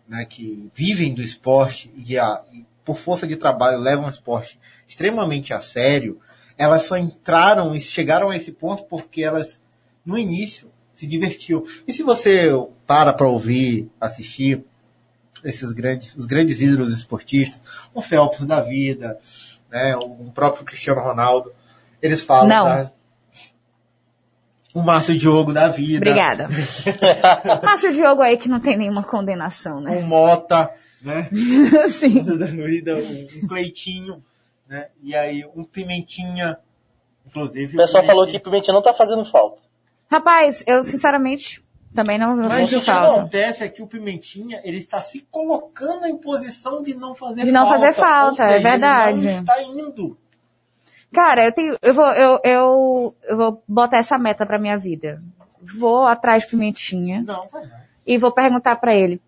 né, 0.07 0.25
que 0.25 0.69
vivem 0.73 1.13
do 1.13 1.21
esporte 1.21 1.91
e, 1.95 2.17
a- 2.17 2.41
e 2.53 2.65
por 2.83 2.97
força 2.97 3.25
de 3.25 3.35
trabalho 3.37 3.79
levam 3.79 4.05
o 4.05 4.09
esporte 4.09 4.59
extremamente 4.87 5.53
a 5.53 5.59
sério, 5.59 6.19
elas 6.57 6.83
só 6.83 6.97
entraram 6.97 7.73
e 7.75 7.79
chegaram 7.79 8.29
a 8.29 8.35
esse 8.35 8.51
ponto 8.51 8.83
porque 8.83 9.23
elas, 9.23 9.61
no 10.05 10.17
início, 10.17 10.69
se 10.93 11.07
divertiam. 11.07 11.63
E 11.87 11.93
se 11.93 12.03
você 12.03 12.49
para 12.85 13.13
para 13.13 13.27
ouvir, 13.27 13.89
assistir 13.99 14.63
esses 15.43 15.71
grandes, 15.71 16.15
os 16.15 16.25
grandes 16.25 16.61
ídolos 16.61 16.97
esportistas, 16.97 17.59
o 17.93 18.01
Phelps 18.01 18.45
da 18.45 18.61
vida, 18.61 19.17
né, 19.69 19.95
o 19.95 20.31
próprio 20.33 20.65
Cristiano 20.65 21.01
Ronaldo, 21.01 21.51
eles 22.01 22.21
falam 22.21 22.47
Não. 22.49 22.63
da- 22.65 22.91
o 24.73 24.81
Márcio 24.81 25.17
Diogo 25.17 25.51
da 25.51 25.67
vida. 25.67 25.97
Obrigada. 26.09 26.47
Passa 27.61 27.89
o 27.89 27.93
Diogo 27.93 28.21
aí 28.21 28.37
que 28.37 28.47
não 28.47 28.59
tem 28.59 28.77
nenhuma 28.77 29.03
condenação, 29.03 29.81
né? 29.81 29.91
Um 29.97 30.03
Mota, 30.03 30.71
né? 31.01 31.29
Sim. 31.89 32.23
Da 32.37 32.45
vida, 32.45 32.95
um 32.95 33.47
Cleitinho, 33.47 34.23
né? 34.69 34.87
E 35.03 35.13
aí 35.13 35.45
um 35.55 35.65
Pimentinha, 35.65 36.57
inclusive. 37.25 37.73
O 37.75 37.77
pessoal 37.77 38.03
falou 38.05 38.25
que 38.27 38.39
Pimentinha 38.39 38.73
não 38.73 38.81
tá 38.81 38.93
fazendo 38.93 39.25
falta. 39.25 39.61
Rapaz, 40.09 40.63
eu 40.65 40.83
sinceramente 40.83 41.61
também 41.93 42.17
não, 42.17 42.35
não 42.35 42.47
Mas 42.49 42.71
o 42.71 42.79
que 42.79 42.85
falta. 42.85 43.19
acontece 43.19 43.63
é 43.63 43.69
que 43.69 43.81
o 43.81 43.87
Pimentinha, 43.87 44.61
ele 44.63 44.77
está 44.77 45.01
se 45.01 45.25
colocando 45.31 46.05
em 46.05 46.17
posição 46.17 46.81
de 46.81 46.93
não 46.95 47.13
fazer 47.15 47.45
De 47.45 47.51
não 47.51 47.65
falta. 47.65 47.79
fazer 47.79 47.93
falta, 47.93 48.43
é 48.43 48.47
seja, 48.57 48.69
verdade. 48.69 49.17
Ele 49.19 49.31
não 49.31 49.39
está 49.39 49.61
indo. 49.63 50.17
Cara, 51.13 51.45
eu 51.45 51.51
tenho, 51.51 51.77
eu 51.81 51.93
vou, 51.93 52.05
eu, 52.13 52.39
eu, 52.43 53.15
eu 53.23 53.37
vou 53.37 53.63
botar 53.67 53.97
essa 53.97 54.17
meta 54.17 54.45
pra 54.45 54.57
minha 54.59 54.77
vida. 54.77 55.21
Vou 55.77 56.05
atrás 56.07 56.43
de 56.43 56.49
Pimentinha 56.49 57.21
Não, 57.21 57.47
vai 57.47 57.63
não. 57.63 57.71
e 58.07 58.17
vou 58.17 58.31
perguntar 58.31 58.77
pra 58.77 58.95
ele. 58.95 59.21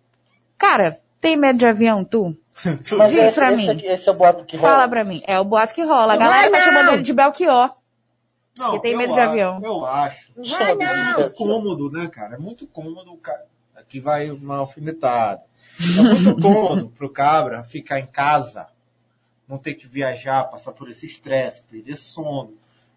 Cara, 0.58 0.98
tem 1.20 1.36
medo 1.36 1.58
de 1.58 1.66
avião, 1.66 2.02
tu? 2.04 2.34
Mas 2.96 3.10
Diz 3.10 3.20
esse, 3.20 3.34
pra 3.34 3.52
esse, 3.52 3.56
mim. 3.62 3.70
aqui- 3.70 3.86
esse 3.86 4.08
é 4.08 4.12
o 4.12 4.14
boato 4.14 4.44
que 4.44 4.56
rola. 4.56 4.72
Fala 4.72 4.88
pra 4.88 5.04
mim. 5.04 5.22
É 5.26 5.38
o 5.38 5.44
boato 5.44 5.74
que 5.74 5.82
rola. 5.82 6.14
A 6.14 6.16
galera 6.16 6.50
vai 6.50 6.50
tá 6.50 6.58
não. 6.58 6.64
chamando 6.64 6.92
ele 6.94 7.02
de 7.02 7.12
Belchior. 7.12 7.74
Não, 8.58 8.72
Que 8.72 8.82
tem 8.82 8.92
eu 8.92 8.98
medo 8.98 9.12
de 9.14 9.20
acho- 9.20 9.30
avião. 9.30 9.60
Eu 9.62 9.84
acho. 9.86 10.32
Vai 10.36 10.72
é 10.72 10.74
não. 10.76 11.04
muito 11.18 11.30
cômodo, 11.34 11.90
né, 11.90 12.06
cara? 12.08 12.34
É 12.36 12.38
muito 12.38 12.66
cômodo 12.66 13.12
o 13.12 13.16
cara. 13.18 13.44
Aqui 13.74 13.98
vai 14.00 14.30
uma 14.30 14.58
alfinetada. 14.58 15.42
É 15.98 16.02
muito 16.02 16.40
cômodo 16.40 16.88
pro 16.90 17.10
cabra 17.10 17.64
ficar 17.64 17.98
em 17.98 18.06
casa, 18.06 18.68
não 19.48 19.58
ter 19.58 19.74
que 19.74 19.86
viajar, 19.88 20.44
passar 20.44 20.72
por 20.72 20.88
esse 20.88 21.04
estresse, 21.06 21.62
perder 21.62 21.96
sono 21.96 22.54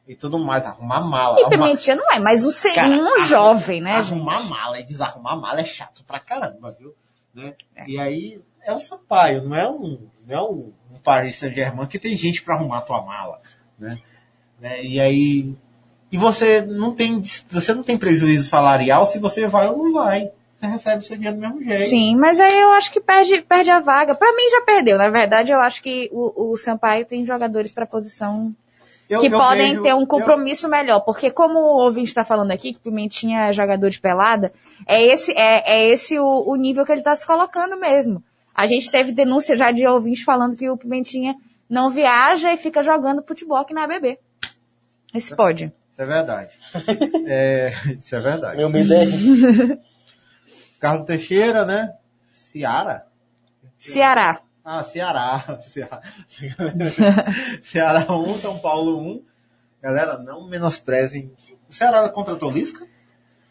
e 0.07 0.15
tudo 0.15 0.37
mais, 0.39 0.63
arrumar 0.65 1.01
mala. 1.01 1.39
E 1.39 1.41
arrumar, 1.43 1.49
Pimentinha 1.65 1.95
não 1.95 2.09
é, 2.13 2.19
mas 2.19 2.45
o 2.45 2.51
ser 2.51 2.75
Cara, 2.75 2.93
um 2.95 3.25
jovem, 3.27 3.81
né, 3.81 3.97
gente? 4.03 4.13
arrumar 4.13 4.43
mala 4.43 4.79
e 4.79 4.83
desarrumar 4.83 5.35
mala 5.37 5.59
é 5.59 5.65
chato 5.65 6.03
pra 6.05 6.19
caramba, 6.19 6.71
viu? 6.79 6.93
Né? 7.33 7.55
É. 7.75 7.83
E 7.89 7.99
aí 7.99 8.39
é 8.63 8.71
o 8.73 8.79
Sampaio, 8.79 9.43
não 9.43 9.55
é 9.55 9.67
um, 9.69 10.07
não 10.25 10.35
é 10.37 10.41
um, 10.41 10.71
um 10.91 10.99
Paris 11.03 11.35
Saint-Germain 11.37 11.87
que 11.87 11.97
tem 11.99 12.15
gente 12.15 12.41
pra 12.43 12.55
arrumar 12.55 12.81
tua 12.81 13.01
mala, 13.01 13.41
né? 13.77 13.97
Né? 14.59 14.83
E 14.83 14.99
aí 14.99 15.53
e 16.11 16.17
você 16.17 16.61
não 16.61 16.93
tem 16.93 17.21
você 17.51 17.73
não 17.73 17.83
tem 17.83 17.97
prejuízo 17.97 18.47
salarial 18.47 19.05
se 19.05 19.19
você 19.19 19.45
vai 19.47 19.67
ou 19.67 19.77
não 19.77 19.91
vai. 19.93 20.29
Você 20.57 20.65
recebe 20.65 21.05
seu 21.05 21.15
dinheiro 21.15 21.37
do 21.37 21.41
mesmo 21.41 21.63
jeito. 21.63 21.83
Sim, 21.83 22.15
mas 22.15 22.39
aí 22.39 22.57
eu 22.59 22.71
acho 22.71 22.91
que 22.91 22.99
perde, 22.99 23.41
perde 23.43 23.69
a 23.69 23.79
vaga. 23.79 24.15
Pra 24.15 24.33
mim 24.33 24.49
já 24.49 24.61
perdeu. 24.61 24.97
Na 24.97 25.07
verdade, 25.09 25.51
eu 25.51 25.59
acho 25.59 25.83
que 25.83 26.09
o, 26.11 26.51
o 26.53 26.57
Sampaio 26.57 27.05
tem 27.05 27.23
jogadores 27.23 27.71
pra 27.71 27.85
posição 27.85 28.55
Eu- 29.07 29.19
que 29.19 29.27
eu 29.27 29.37
podem 29.37 29.69
vejo- 29.69 29.83
ter 29.83 29.93
um 29.93 30.01
eu- 30.01 30.07
compromisso 30.07 30.67
melhor. 30.67 31.01
Porque 31.01 31.29
como 31.29 31.59
o 31.59 31.83
ouvinte 31.83 32.07
está 32.07 32.23
falando 32.25 32.49
aqui, 32.49 32.73
que 32.73 32.79
Pimentinha 32.79 33.49
é 33.49 33.53
jogador 33.53 33.87
de 33.91 33.99
pelada, 34.01 34.51
é 34.87 35.05
esse, 35.13 35.31
é, 35.33 35.61
é 35.83 35.89
esse 35.91 36.17
o, 36.17 36.25
o 36.47 36.55
nível 36.55 36.83
que 36.85 36.91
ele 36.91 37.01
está 37.01 37.15
se 37.15 37.27
colocando 37.27 37.77
mesmo. 37.79 38.23
A 38.55 38.65
gente 38.65 38.89
teve 38.89 39.11
denúncia 39.11 39.55
já 39.55 39.69
de 39.71 39.85
ouvintes 39.85 40.23
falando 40.23 40.57
que 40.57 40.67
o 40.67 40.75
Pimentinha 40.77 41.35
não 41.69 41.91
viaja 41.91 42.51
e 42.51 42.57
fica 42.57 42.81
jogando 42.81 43.21
futebol 43.21 43.57
aqui 43.57 43.75
na 43.75 43.83
ABB. 43.83 44.17
Esse 45.13 45.35
pode. 45.35 45.65
Isso 45.65 46.01
é 46.01 46.05
verdade. 46.05 46.51
É, 47.29 47.73
isso 47.99 48.15
é 48.15 48.21
verdade. 48.21 48.57
Meu 48.57 48.69
medo 48.69 48.93
é 48.93 49.05
Carlos 50.79 51.05
Teixeira, 51.05 51.65
né? 51.65 51.93
Ciara? 52.31 53.05
Ceará. 53.79 54.41
Ah, 54.63 54.83
Ceará. 54.83 55.59
Ceará, 55.61 56.01
Ceará 57.61 58.05
1, 58.09 58.37
São 58.37 58.59
Paulo 58.59 58.99
1. 58.99 59.23
Galera, 59.81 60.17
não 60.17 60.47
menosprezem. 60.47 61.31
O 61.69 61.73
Ceará 61.73 62.07
contratou 62.09 62.51
Lisca? 62.51 62.85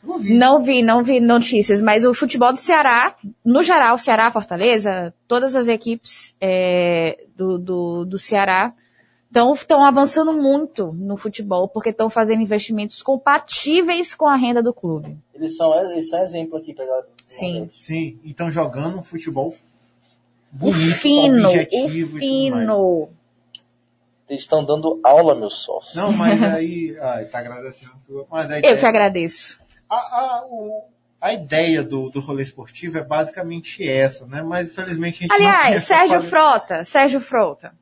Não 0.03 0.19
vi. 0.19 0.39
Não 0.39 0.61
vi, 0.61 0.83
não 0.83 1.03
vi 1.03 1.21
notícias, 1.21 1.83
mas 1.83 2.05
o 2.05 2.15
futebol 2.15 2.53
do 2.53 2.59
Ceará, 2.59 3.17
no 3.45 3.63
geral, 3.63 3.99
Ceará, 3.99 4.31
Fortaleza, 4.31 5.13
todas 5.27 5.57
as 5.57 5.69
equipes 5.69 6.37
é, 6.41 7.25
do, 7.37 7.59
do, 7.59 8.05
do 8.05 8.19
Ceará 8.19 8.73
estão 9.55 9.85
avançando 9.85 10.33
muito 10.33 10.93
no 10.93 11.17
futebol, 11.17 11.69
porque 11.69 11.91
estão 11.91 12.09
fazendo 12.09 12.43
investimentos 12.43 13.03
compatíveis 13.03 14.15
com 14.15 14.27
a 14.27 14.37
renda 14.37 14.63
do 14.63 14.73
clube. 14.73 15.17
Eles 15.35 15.57
são, 15.57 15.75
eles 15.91 16.09
são 16.09 16.23
exemplo 16.23 16.57
aqui 16.59 16.73
galera. 16.85 17.07
Sim. 17.27 17.69
Sim, 17.79 18.19
e 18.25 18.31
estão 18.31 18.51
jogando 18.51 18.99
um 18.99 19.03
futebol 19.03 19.49
O 19.49 20.57
bonito, 20.57 20.95
fino, 20.97 21.49
objetivo 21.49 22.17
o 22.17 22.19
e 22.19 22.21
tudo 22.21 22.51
mais. 22.51 22.61
fino. 22.63 23.09
Eles 24.29 24.43
estão 24.43 24.65
dando 24.65 25.01
aula, 25.05 25.35
meus 25.35 25.55
sócios. 25.59 25.95
Não, 25.97 26.13
mas 26.13 26.41
aí. 26.43 26.97
Ai, 27.01 27.27
tá 27.27 27.39
agradecendo. 27.41 27.93
Mas 28.31 28.51
Eu 28.65 28.79
que 28.79 28.87
agradeço. 28.87 29.59
a, 29.89 29.97
a, 29.97 30.47
o- 30.49 30.85
a 31.21 31.33
ideia 31.33 31.83
do, 31.83 32.11
do 32.11 32.21
rolê 32.21 32.43
esportivo 32.43 32.99
é 32.99 33.03
basicamente 33.03 33.87
essa, 33.89 34.27
né? 34.27 34.43
Mas 34.43 34.69
infelizmente 34.69 35.19
a 35.19 35.23
gente 35.23 35.31
não 35.31 35.37
tem 35.39 35.47
Aliás, 35.47 35.77
essa 35.77 35.87
Sérgio 35.87 36.21
Frota, 36.21 36.85
Sérgio 36.85 37.21
Frota, 37.21 37.73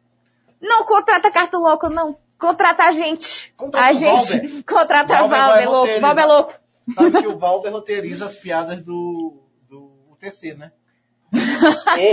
não 0.69 0.85
contrata 0.85 1.31
cartão 1.31 1.61
louco, 1.63 1.89
não. 1.89 2.17
Contrata 2.39 2.85
a 2.85 2.93
gente. 2.93 3.53
Contrata 3.57 3.89
a 3.89 3.93
o 3.93 3.95
gente 3.95 4.33
Valber. 4.33 4.65
contrata 4.67 5.17
Valber 5.17 5.39
Valber 5.39 5.65
louco. 5.71 5.77
roteirizar. 5.81 6.01
Valber 6.15 6.27
louco. 6.27 6.55
Sabe 6.95 7.23
que 7.23 7.29
o 7.29 7.39
Valber 7.39 7.73
roteiriza 7.73 8.27
as 8.27 8.37
piadas 8.37 8.81
do, 8.83 9.43
do 9.69 9.93
UTC, 10.13 10.55
né? 10.55 10.73
Ei, 11.99 12.11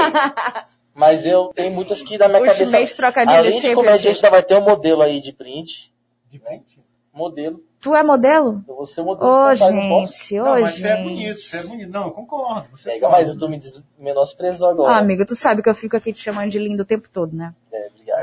mas 0.93 1.25
eu 1.25 1.51
tenho 1.55 1.71
muitas 1.71 2.01
que 2.01 2.17
na 2.17 2.27
minha 2.27 2.41
Os 2.41 2.47
cabeça. 2.53 2.71
meios 2.71 2.93
trocadilhos 2.93 3.39
Além 3.39 3.51
de 3.59 4.03
gente 4.03 4.15
ainda 4.17 4.29
vai 4.29 4.43
ter 4.43 4.55
um 4.55 4.61
modelo 4.61 5.01
aí 5.01 5.19
de 5.19 5.31
brinde. 5.31 5.91
De 6.29 6.39
frente. 6.39 6.79
modelo. 7.13 7.61
Tu 7.81 7.93
é 7.95 8.03
modelo? 8.03 8.63
Eu 8.67 8.75
vou 8.75 8.85
ser 8.85 9.01
modelo 9.01 9.29
Ô, 9.29 9.53
gente, 9.55 10.39
ô, 10.39 10.43
Não, 10.45 10.61
mas 10.61 10.75
você 10.75 10.87
é 10.87 11.01
bonito, 11.03 11.39
você 11.39 11.57
é 11.57 11.63
bonito. 11.63 11.89
Não, 11.91 12.03
eu 12.05 12.11
concordo. 12.11 12.67
Você 12.71 12.89
Pega, 12.91 13.09
pode. 13.09 13.25
mas 13.27 13.35
tu 13.35 13.49
me 13.49 13.59
menosprezou 13.97 14.69
agora. 14.69 14.93
Ah, 14.93 14.99
amigo, 14.99 15.25
tu 15.25 15.35
sabe 15.35 15.61
que 15.61 15.69
eu 15.69 15.75
fico 15.75 15.97
aqui 15.97 16.13
te 16.13 16.19
chamando 16.19 16.49
de 16.51 16.59
lindo 16.59 16.83
o 16.83 16.85
tempo 16.85 17.09
todo, 17.09 17.35
né? 17.35 17.53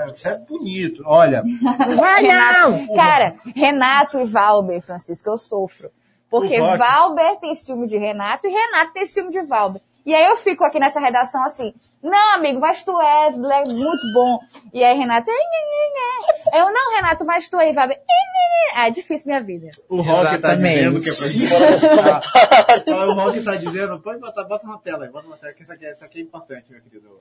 É. 0.08 0.12
É, 0.12 0.14
você 0.14 0.28
é 0.28 0.38
bonito. 0.38 1.02
Olha, 1.06 1.42
Vai 1.96 2.22
não! 2.22 2.94
Cara, 2.94 3.36
Renato 3.54 4.18
e 4.18 4.24
Valber, 4.24 4.80
Francisco, 4.82 5.28
eu 5.30 5.38
sofro. 5.38 5.90
Porque. 6.30 6.60
Valber 6.60 7.38
tem 7.40 7.54
ciúme 7.54 7.86
de 7.86 7.96
Renato 7.96 8.46
e 8.46 8.50
Renato 8.50 8.92
tem 8.92 9.06
ciúme 9.06 9.30
de 9.30 9.42
Valber. 9.42 9.80
E 10.04 10.14
aí 10.14 10.24
eu 10.26 10.36
fico 10.36 10.64
aqui 10.64 10.78
nessa 10.78 11.00
redação 11.00 11.42
assim, 11.44 11.74
não, 12.02 12.34
amigo, 12.34 12.60
mas 12.60 12.82
tu 12.82 12.98
é, 13.00 13.26
é 13.28 13.30
muito 13.64 14.12
bom. 14.14 14.38
E 14.72 14.82
aí 14.84 14.96
Renato, 14.96 15.30
"Ai, 15.30 15.36
nhê, 15.36 15.42
nhê, 15.42 15.92
nhê." 15.94 16.58
eu 16.60 16.72
não, 16.72 16.96
Renato, 16.96 17.24
mas 17.26 17.48
tu 17.48 17.56
aí, 17.58 17.72
Valber, 17.72 17.96
"Ai, 17.98 18.02
nhê, 18.04 18.04
nhê." 18.04 18.80
Ah, 18.80 18.86
é 18.88 18.90
difícil 18.90 19.26
minha 19.28 19.42
vida. 19.42 19.70
o 19.88 20.00
Rock 20.00 20.22
tá 20.24 20.34
Exatamente. 20.34 20.76
dizendo 20.76 21.00
que 21.00 21.10
é 21.10 21.14
pra 21.14 21.26
gente. 21.28 22.90
O 22.90 23.12
Rock 23.14 23.42
tá 23.42 23.56
dizendo, 23.56 24.00
pode 24.00 24.20
botar, 24.20 24.44
bota 24.44 24.66
na 24.66 24.78
tela 24.78 25.04
aí, 25.04 25.10
bota 25.10 25.28
na 25.28 25.36
tela, 25.36 25.52
que 25.52 25.62
isso 25.62 25.72
aqui, 25.72 25.86
é- 25.86 25.92
isso 25.92 26.04
aqui 26.04 26.18
é 26.20 26.22
importante, 26.22 26.70
meu 26.70 26.80
querido 26.80 27.20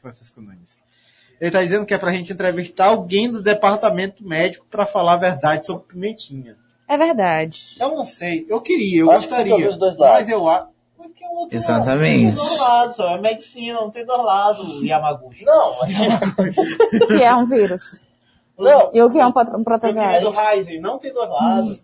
Francisco 0.00 0.40
Nunes. 0.40 0.76
Ele 1.40 1.50
tá 1.50 1.62
dizendo 1.62 1.86
que 1.86 1.94
é 1.94 1.98
pra 1.98 2.10
gente 2.12 2.32
entrevistar 2.32 2.86
alguém 2.86 3.30
do 3.30 3.42
departamento 3.42 4.26
médico 4.26 4.66
pra 4.70 4.84
falar 4.86 5.14
a 5.14 5.18
verdade 5.18 5.64
sobre 5.66 5.84
pimentinha. 5.86 6.56
É 6.88 6.96
verdade. 6.96 7.76
Eu 7.80 7.90
não 7.96 8.04
sei, 8.06 8.46
eu 8.48 8.60
queria, 8.60 9.00
eu 9.00 9.10
Acho 9.10 9.20
que 9.20 9.26
que 9.26 9.30
gostaria. 9.30 9.54
ouvir 9.54 9.68
os 9.68 9.76
dois 9.78 9.96
lados. 9.96 10.18
Mas 10.20 10.28
eu 10.30 10.48
acho. 10.48 10.66
Mas 10.98 11.12
que 11.12 11.22
é 11.24 11.28
outro 11.28 11.56
Exatamente. 11.56 12.24
Lado, 12.24 12.34
tem 12.36 12.44
dois 12.46 12.60
lados, 12.60 12.96
só. 12.96 13.08
é 13.16 13.20
medicina, 13.20 13.80
não 13.80 13.90
tem 13.90 14.04
dois 14.06 14.24
lados, 14.24 14.82
Yamaguchi. 14.82 15.44
Não, 15.44 15.76
mas... 15.80 15.96
O 17.02 17.06
que 17.06 17.22
é 17.22 17.34
um 17.34 17.46
vírus? 17.46 18.00
não. 18.58 18.90
E 18.92 19.00
o 19.02 19.10
que 19.10 19.18
é 19.18 19.26
um, 19.26 19.28
um 19.36 19.40
Eu 19.58 19.64
protozoário? 19.64 20.20
do 20.22 20.30
Ryzen, 20.30 20.80
não 20.80 20.98
tem 20.98 21.12
dois 21.12 21.28
lados. 21.30 21.80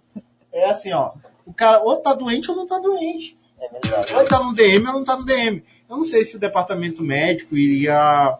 É 0.52 0.70
assim, 0.70 0.92
ó. 0.92 1.12
O 1.46 1.52
cara 1.52 1.80
ou 1.82 1.96
tá 1.98 2.14
doente 2.14 2.50
ou 2.50 2.56
não 2.56 2.66
tá 2.66 2.78
doente. 2.78 3.36
É 3.60 3.68
verdade. 3.68 4.12
Ou 4.14 4.20
ele 4.20 4.28
tá 4.28 4.42
no 4.42 4.54
DM 4.54 4.86
ou 4.86 4.92
não 4.94 5.04
tá 5.04 5.16
no 5.16 5.24
DM. 5.24 5.62
Eu 5.88 5.98
não 5.98 6.04
sei 6.04 6.24
se 6.24 6.34
o 6.36 6.40
departamento 6.40 7.02
médico 7.04 7.54
iria, 7.56 8.38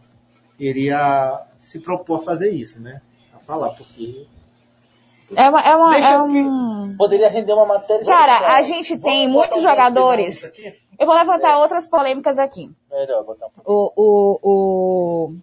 iria 0.69 1.43
se 1.59 1.81
propor 1.81 2.21
a 2.21 2.23
fazer 2.23 2.51
isso, 2.51 2.81
né? 2.81 3.01
A 3.35 3.39
falar, 3.39 3.71
porque. 3.71 4.27
É, 5.35 5.49
uma, 5.49 5.61
é, 5.61 5.77
uma, 5.77 5.99
é 5.99 6.23
um... 6.23 6.97
Poderia 6.97 7.29
render 7.29 7.55
uma 7.55 7.67
matéria... 7.67 8.05
Cara, 8.05 8.57
a 8.57 8.63
gente 8.63 8.97
tem 8.99 9.27
Vamos 9.27 9.33
muitos 9.33 9.59
um 9.59 9.63
jogadores. 9.63 10.53
Eu 10.99 11.07
vou 11.07 11.15
levantar 11.15 11.59
outras 11.59 11.87
polêmicas 11.87 12.39
aqui. 12.39 12.71
Melhor 12.91 13.25
botar 13.25 13.47
um. 13.47 13.51
O, 13.65 13.93
o, 13.97 14.39
o 14.43 15.35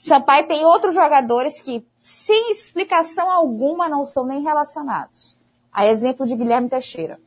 Sampaio 0.00 0.46
tem 0.46 0.64
outros 0.64 0.94
jogadores 0.94 1.60
que, 1.60 1.86
sem 2.02 2.50
explicação 2.50 3.30
alguma, 3.30 3.88
não 3.88 4.04
são 4.04 4.24
nem 4.26 4.42
relacionados. 4.42 5.38
A 5.72 5.86
exemplo 5.86 6.26
de 6.26 6.36
Guilherme 6.36 6.68
Teixeira. 6.68 7.18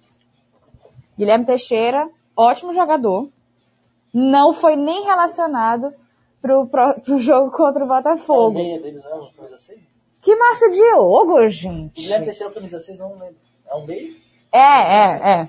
Guilherme 1.18 1.46
Teixeira, 1.46 2.10
ótimo 2.36 2.74
jogador, 2.74 3.30
não 4.14 4.54
foi 4.54 4.76
nem 4.76 5.04
relacionado 5.04 5.94
pro, 6.42 6.68
pro, 6.68 7.00
pro 7.02 7.20
jogo 7.20 7.52
contra 7.52 7.82
o 7.84 7.86
É 7.86 7.88
Botafogo. 7.88 8.52
meia 8.52 8.80
deles, 8.80 9.04
não? 9.04 9.32
Camisa 9.32 9.60
6? 9.60 9.80
Que 10.22 10.36
Márcio 10.36 10.72
Diogo, 10.72 11.48
gente. 11.48 12.02
Guilherme 12.02 12.26
Teixeira, 12.26 12.54
camisa 12.54 12.80
6, 12.80 13.00
não 13.00 13.12
lembro. 13.14 13.36
É 13.70 13.76
um 13.76 13.86
meio? 13.86 14.16
É, 14.52 14.60
é, 14.60 15.42
é. 15.42 15.48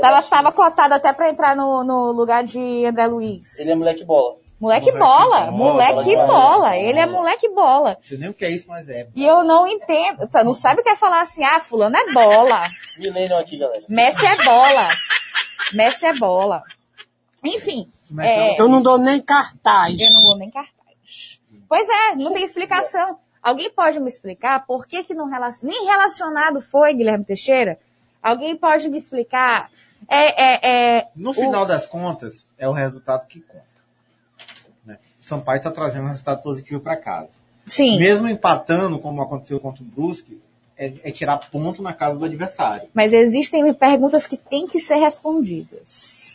Tava, 0.00 0.22
tava 0.22 0.52
cotado 0.52 0.94
até 0.94 1.12
pra 1.12 1.28
entrar 1.28 1.56
no, 1.56 1.82
no 1.84 2.12
lugar 2.12 2.44
de 2.44 2.84
André 2.86 3.06
Luiz. 3.06 3.58
Ele 3.58 3.72
é 3.72 3.74
moleque 3.74 4.04
bola. 4.04 4.36
Moleque 4.60 4.90
Moleque 4.90 4.98
bola, 4.98 5.50
bola, 5.50 5.50
moleque 5.52 6.14
bola. 6.16 6.26
bola. 6.26 6.76
Ele 6.76 6.98
é 6.98 7.06
moleque 7.06 7.48
bola. 7.48 7.90
Não 7.94 8.02
sei 8.02 8.18
nem 8.18 8.28
o 8.28 8.34
que 8.34 8.44
é 8.44 8.50
isso, 8.50 8.66
mas 8.68 8.88
é. 8.88 9.06
E 9.14 9.24
eu 9.24 9.44
não 9.44 9.66
entendo. 9.68 10.26
Tá, 10.28 10.42
Não 10.42 10.52
sabe 10.54 10.80
o 10.80 10.82
que 10.84 10.88
é 10.90 10.96
falar 10.96 11.20
assim, 11.20 11.44
ah, 11.44 11.60
fulano 11.60 11.96
é 11.96 12.12
bola. 12.12 12.62
Millennium 12.98 13.38
aqui, 13.38 13.56
galera. 13.58 13.84
Messi 13.88 14.26
é 14.26 14.36
bola. 14.44 14.88
Messi 15.74 16.06
é 16.06 16.14
bola. 16.14 16.62
Enfim, 17.44 17.88
é, 18.18 18.60
Eu 18.60 18.68
não 18.68 18.82
dou 18.82 18.98
nem 18.98 19.20
cartaz. 19.20 19.96
eu 19.98 20.12
não 20.12 20.22
vou 20.22 20.38
nem 20.38 20.50
cartaz. 20.50 21.40
Pois 21.68 21.88
é, 21.88 22.16
não 22.16 22.32
tem 22.32 22.42
explicação. 22.42 23.18
Alguém 23.42 23.70
pode 23.70 24.00
me 24.00 24.08
explicar 24.08 24.66
por 24.66 24.86
que 24.86 25.04
que 25.04 25.14
não 25.14 25.26
relacion... 25.26 25.68
nem 25.68 25.86
relacionado 25.86 26.60
foi 26.60 26.94
Guilherme 26.94 27.24
Teixeira? 27.24 27.78
Alguém 28.22 28.56
pode 28.56 28.88
me 28.88 28.98
explicar? 28.98 29.70
É, 30.08 30.42
é, 30.42 30.98
é, 30.98 31.08
No 31.16 31.32
final 31.32 31.64
das 31.66 31.86
contas, 31.86 32.46
é 32.56 32.68
o 32.68 32.72
resultado 32.72 33.26
que 33.26 33.40
conta. 33.40 33.64
Né? 34.84 34.98
O 35.20 35.24
Sampaio 35.24 35.58
está 35.58 35.70
trazendo 35.70 36.04
um 36.04 36.10
resultado 36.10 36.42
positivo 36.42 36.80
para 36.80 36.96
casa. 36.96 37.30
sim, 37.66 37.98
Mesmo 37.98 38.28
empatando, 38.28 38.98
como 38.98 39.22
aconteceu 39.22 39.60
contra 39.60 39.82
o 39.82 39.86
Brusque, 39.86 40.40
é, 40.76 40.92
é 41.04 41.10
tirar 41.10 41.38
ponto 41.50 41.82
na 41.82 41.92
casa 41.92 42.16
do 42.18 42.24
adversário. 42.24 42.88
mas 42.94 43.12
existem 43.12 43.72
perguntas 43.74 44.26
que 44.26 44.36
têm 44.36 44.66
que 44.66 44.78
ser 44.78 44.96
respondidas. 44.96 46.27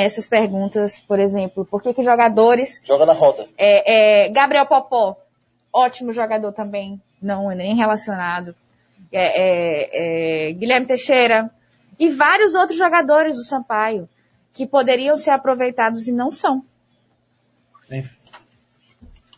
Essas 0.00 0.28
perguntas, 0.28 1.00
por 1.00 1.18
exemplo, 1.18 1.64
por 1.64 1.82
que 1.82 1.94
que 1.94 2.02
jogadores 2.02 2.80
Joga 2.84 3.06
na 3.06 3.12
roda. 3.12 3.48
É, 3.56 4.26
é, 4.26 4.28
Gabriel 4.30 4.66
Popó, 4.66 5.16
ótimo 5.72 6.12
jogador 6.12 6.52
também, 6.52 7.00
não 7.20 7.50
é 7.50 7.54
nem 7.54 7.74
relacionado. 7.74 8.54
É, 9.10 10.48
é, 10.48 10.48
é, 10.48 10.52
Guilherme 10.52 10.86
Teixeira 10.86 11.50
e 11.98 12.08
vários 12.08 12.54
outros 12.54 12.78
jogadores 12.78 13.36
do 13.36 13.44
Sampaio 13.44 14.08
que 14.52 14.66
poderiam 14.66 15.16
ser 15.16 15.30
aproveitados 15.30 16.08
e 16.08 16.12
não 16.12 16.30
são. 16.30 16.64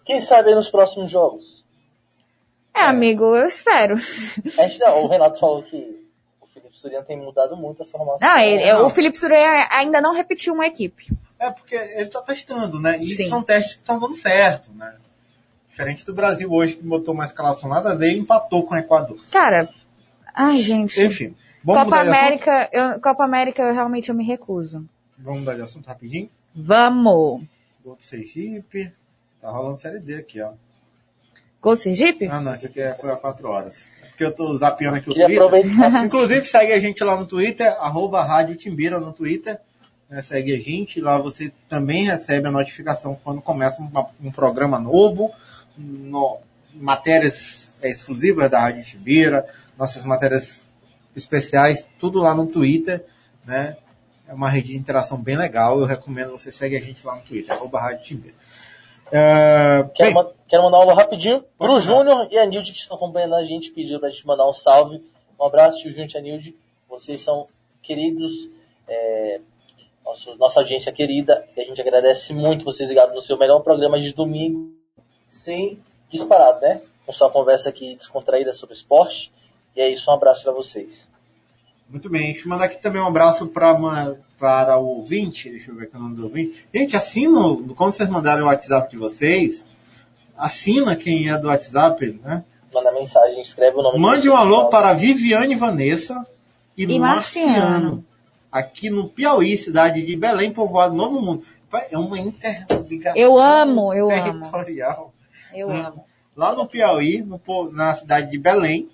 Quem 0.05 0.21
sabe 0.21 0.55
nos 0.55 0.69
próximos 0.69 1.11
jogos? 1.11 1.63
É, 2.75 2.81
amigo, 2.81 3.37
eu 3.37 3.47
espero. 3.47 3.95
A 3.95 4.67
gente 4.67 4.81
não, 4.81 5.05
o 5.05 5.09
Renato 5.09 5.39
falou 5.39 5.63
que 5.63 6.00
Felipe 6.71 6.79
Surian 6.79 7.03
tem 7.03 7.17
mudado 7.19 7.57
muito 7.57 7.83
essa 7.83 7.93
formação. 7.93 8.19
Não, 8.29 8.39
ele- 8.39 8.73
Não. 8.73 8.87
o 8.87 8.91
Felipe 8.91 9.19
Sureia 9.19 9.69
ainda 9.71 10.01
não 10.01 10.15
repetiu 10.15 10.55
uma 10.55 10.67
equipe. 10.67 11.11
É 11.39 11.51
porque 11.51 11.75
ele 11.75 12.05
está 12.05 12.21
testando, 12.23 12.79
né? 12.81 12.99
E 13.01 13.11
Sim. 13.11 13.29
são 13.29 13.43
testes 13.43 13.75
que 13.75 13.81
estão 13.81 13.99
dando 13.99 14.15
certo, 14.15 14.71
né? 14.73 14.95
Diferente 15.69 16.05
do 16.05 16.13
Brasil 16.15 16.51
hoje, 16.53 16.77
que 16.77 16.83
botou 16.83 17.15
uma 17.15 17.25
escalação 17.25 17.69
nada 17.69 17.91
a 17.93 17.95
ver 17.95 18.13
e 18.13 18.19
empatou 18.19 18.65
com 18.65 18.75
o 18.75 18.79
Equador. 18.79 19.19
Cara, 19.31 19.69
ai 20.35 20.59
gente. 20.59 21.01
Enfim, 21.01 21.35
vamos 21.65 21.85
Copa 21.85 21.85
mudar 21.85 22.03
de 22.05 22.11
assunto? 22.11 22.25
América, 22.51 22.69
eu, 22.73 23.01
Copa 23.01 23.25
América 23.25 23.63
eu 23.63 23.75
realmente 23.75 24.09
eu 24.11 24.15
me 24.15 24.25
recuso. 24.25 24.85
Vamos 25.19 25.41
mudar 25.41 25.55
de 25.55 25.63
assunto 25.63 25.87
rapidinho? 25.87 26.29
Vamos. 26.55 27.43
Gol 27.85 27.97
do 27.97 28.03
Sergipe. 28.05 28.93
Tá 29.41 29.51
rolando 29.51 29.81
série 29.81 29.99
D 30.01 30.17
aqui, 30.17 30.41
ó. 30.43 30.53
Gol 31.61 31.75
do 31.75 31.81
Sergipe? 31.81 32.27
Ah, 32.27 32.41
não, 32.41 32.55
isso 32.55 32.67
aqui 32.67 32.81
é- 32.81 32.95
foi 32.95 33.11
há 33.11 33.17
quatro 33.17 33.49
horas. 33.49 33.87
Porque 34.09 34.25
eu 34.25 34.35
tô 34.35 34.57
zapeando 34.57 34.97
aqui 34.99 35.11
o 35.11 35.13
Queria 35.13 35.27
Twitter. 35.27 35.45
aproveitar. 35.47 36.05
Inclusive, 36.05 36.45
segue 36.47 36.73
a 36.73 36.81
gente 36.81 37.03
lá 37.05 37.17
no 37.17 37.27
Twitter, 37.27 37.67
arroba 37.81 38.23
Rádio 38.23 38.57
Timbira 38.57 38.99
no 39.01 39.13
Twitter. 39.13 39.59
né, 40.09 40.21
segue 40.23 40.53
a 40.55 40.59
gente, 40.59 41.01
lá 41.01 41.19
você 41.19 41.53
também 41.69 42.05
recebe 42.05 42.49
a 42.49 42.51
notificação 42.51 43.17
quando 43.23 43.41
começa 43.41 43.81
um, 43.81 44.27
um 44.27 44.31
programa 44.33 44.79
novo, 44.79 45.31
no- 45.79 46.39
matérias 46.75 47.77
é, 47.83 47.89
exclusivas 47.91 48.51
da 48.51 48.61
Rádio 48.61 48.85
Timbira, 48.85 49.47
nossas 49.79 50.03
matérias 50.05 50.63
especiais, 51.17 51.85
tudo 51.99 52.19
lá 52.19 52.35
no 52.35 52.47
Twitter, 52.47 53.05
né? 53.45 53.77
É 54.29 54.35
uma 54.35 54.49
rede 54.49 54.69
de 54.69 54.77
interação 54.77 55.17
bem 55.19 55.37
legal, 55.37 55.81
eu 55.81 55.87
recomendo 55.87 56.31
você 56.33 56.53
segue 56.53 56.77
a 56.77 56.81
gente 56.81 57.05
lá 57.07 57.17
no 57.17 57.23
Twitter, 57.23 57.53
arroba 57.55 57.81
Rádio 57.81 58.05
Timbira. 58.05 58.35
É, 59.13 59.85
Quero, 59.95 60.13
ma- 60.15 60.31
quero 60.49 60.63
mandar 60.63 60.79
um 60.79 60.83
alô 60.83 60.95
rapidinho 60.95 61.45
pro 61.59 61.81
Júnior 61.81 62.29
e 62.31 62.39
a 62.39 62.45
Nilde 62.47 62.73
que 62.73 62.79
estão 62.79 62.97
acompanhando 62.97 63.35
a 63.35 63.45
gente, 63.45 63.71
pediu 63.73 63.99
pra 63.99 64.11
gente 64.11 64.27
mandar 64.27 64.49
um 64.49 64.53
salve. 64.53 65.03
Um 65.39 65.45
abraço, 65.45 65.79
tio 65.79 65.91
Júnior 65.91 66.11
e 66.15 66.19
a 66.19 66.21
Nilde. 66.21 66.57
Vocês 66.89 67.21
são 67.21 67.47
queridos, 67.83 68.33
é, 68.87 69.41
nosso- 70.05 70.37
nossa 70.37 70.61
audiência 70.61 70.93
querida, 70.93 71.47
e 71.57 71.61
a 71.61 71.65
gente 71.65 71.81
agradece 71.81 72.33
muito 72.33 72.65
vocês 72.65 72.89
ligados 72.89 73.15
no 73.15 73.21
seu 73.23 73.37
melhor 73.37 73.61
programa 73.61 74.01
de 74.01 74.13
domingo, 74.13 74.73
sem 75.29 75.83
disparado, 76.09 76.61
né? 76.61 76.83
Com 77.07 77.13
sua 77.13 77.31
conversa 77.31 77.69
aqui 77.69 77.95
descontraída 77.97 78.53
sobre 78.53 78.75
esporte. 78.75 79.33
E 79.75 79.81
é 79.81 79.89
isso, 79.89 80.11
um 80.11 80.15
abraço 80.15 80.43
pra 80.43 80.53
vocês. 80.53 81.09
Muito 81.91 82.09
bem, 82.09 82.33
deixa 82.33 82.45
eu 82.47 82.51
mandar 82.51 82.67
aqui 82.67 82.81
também 82.81 83.03
um 83.03 83.07
abraço 83.07 83.47
para 83.49 84.15
para 84.39 84.79
o 84.79 84.87
ouvinte, 84.87 85.51
deixa 85.51 85.71
eu 85.71 85.75
ver 85.75 85.85
aqui 85.85 85.97
o 85.97 86.01
nome 86.01 86.17
do 86.17 86.23
ouvinte. 86.25 86.65
Gente, 86.73 86.97
assina, 86.97 87.39
quando 87.77 87.93
vocês 87.93 88.09
mandarem 88.09 88.43
o 88.43 88.47
WhatsApp 88.47 88.91
de 88.91 88.97
vocês, 88.97 89.67
assina 90.37 90.97
quem 90.97 91.29
é 91.29 91.37
do 91.37 91.49
WhatsApp, 91.49 92.19
né? 92.25 92.43
Manda 92.73 92.91
mensagem, 92.93 93.43
escreve 93.43 93.77
o 93.77 93.83
nome 93.83 93.99
Mande 93.99 94.23
de 94.23 94.31
um 94.31 94.37
alô 94.37 94.69
para 94.69 94.95
Viviane 94.95 95.57
Vanessa 95.57 96.27
e, 96.77 96.85
E 96.85 96.99
Marciano. 96.99 97.53
Marciano. 97.53 98.05
Aqui 98.51 98.89
no 98.89 99.09
Piauí, 99.09 99.59
cidade 99.59 100.03
de 100.07 100.17
Belém, 100.17 100.53
povoado 100.53 100.95
Novo 100.95 101.21
Mundo. 101.21 101.45
É 101.91 101.99
uma 101.99 102.19
interligação 102.19 103.21
Eu 103.21 103.39
amo, 103.39 103.93
eu 103.93 104.11
amo. 104.11 104.41
territorial. 104.41 105.13
Eu 105.55 105.69
Hum. 105.69 105.87
amo. 105.87 106.05
Lá 106.35 106.55
no 106.55 106.67
Piauí, 106.67 107.23
no 107.23 107.39
na 107.73 107.95
cidade 107.95 108.31
de 108.31 108.39
Belém, 108.39 108.89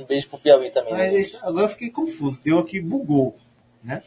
Um 0.00 0.04
beijo 0.06 0.28
pro 0.28 0.38
Piauí 0.38 0.70
também. 0.70 0.94
né? 0.94 1.10
Mas 1.12 1.34
agora 1.42 1.66
eu 1.66 1.68
fiquei 1.68 1.90
confuso, 1.90 2.40
deu 2.42 2.58
aqui, 2.58 2.80
bugou, 2.80 3.36
né? 3.84 4.02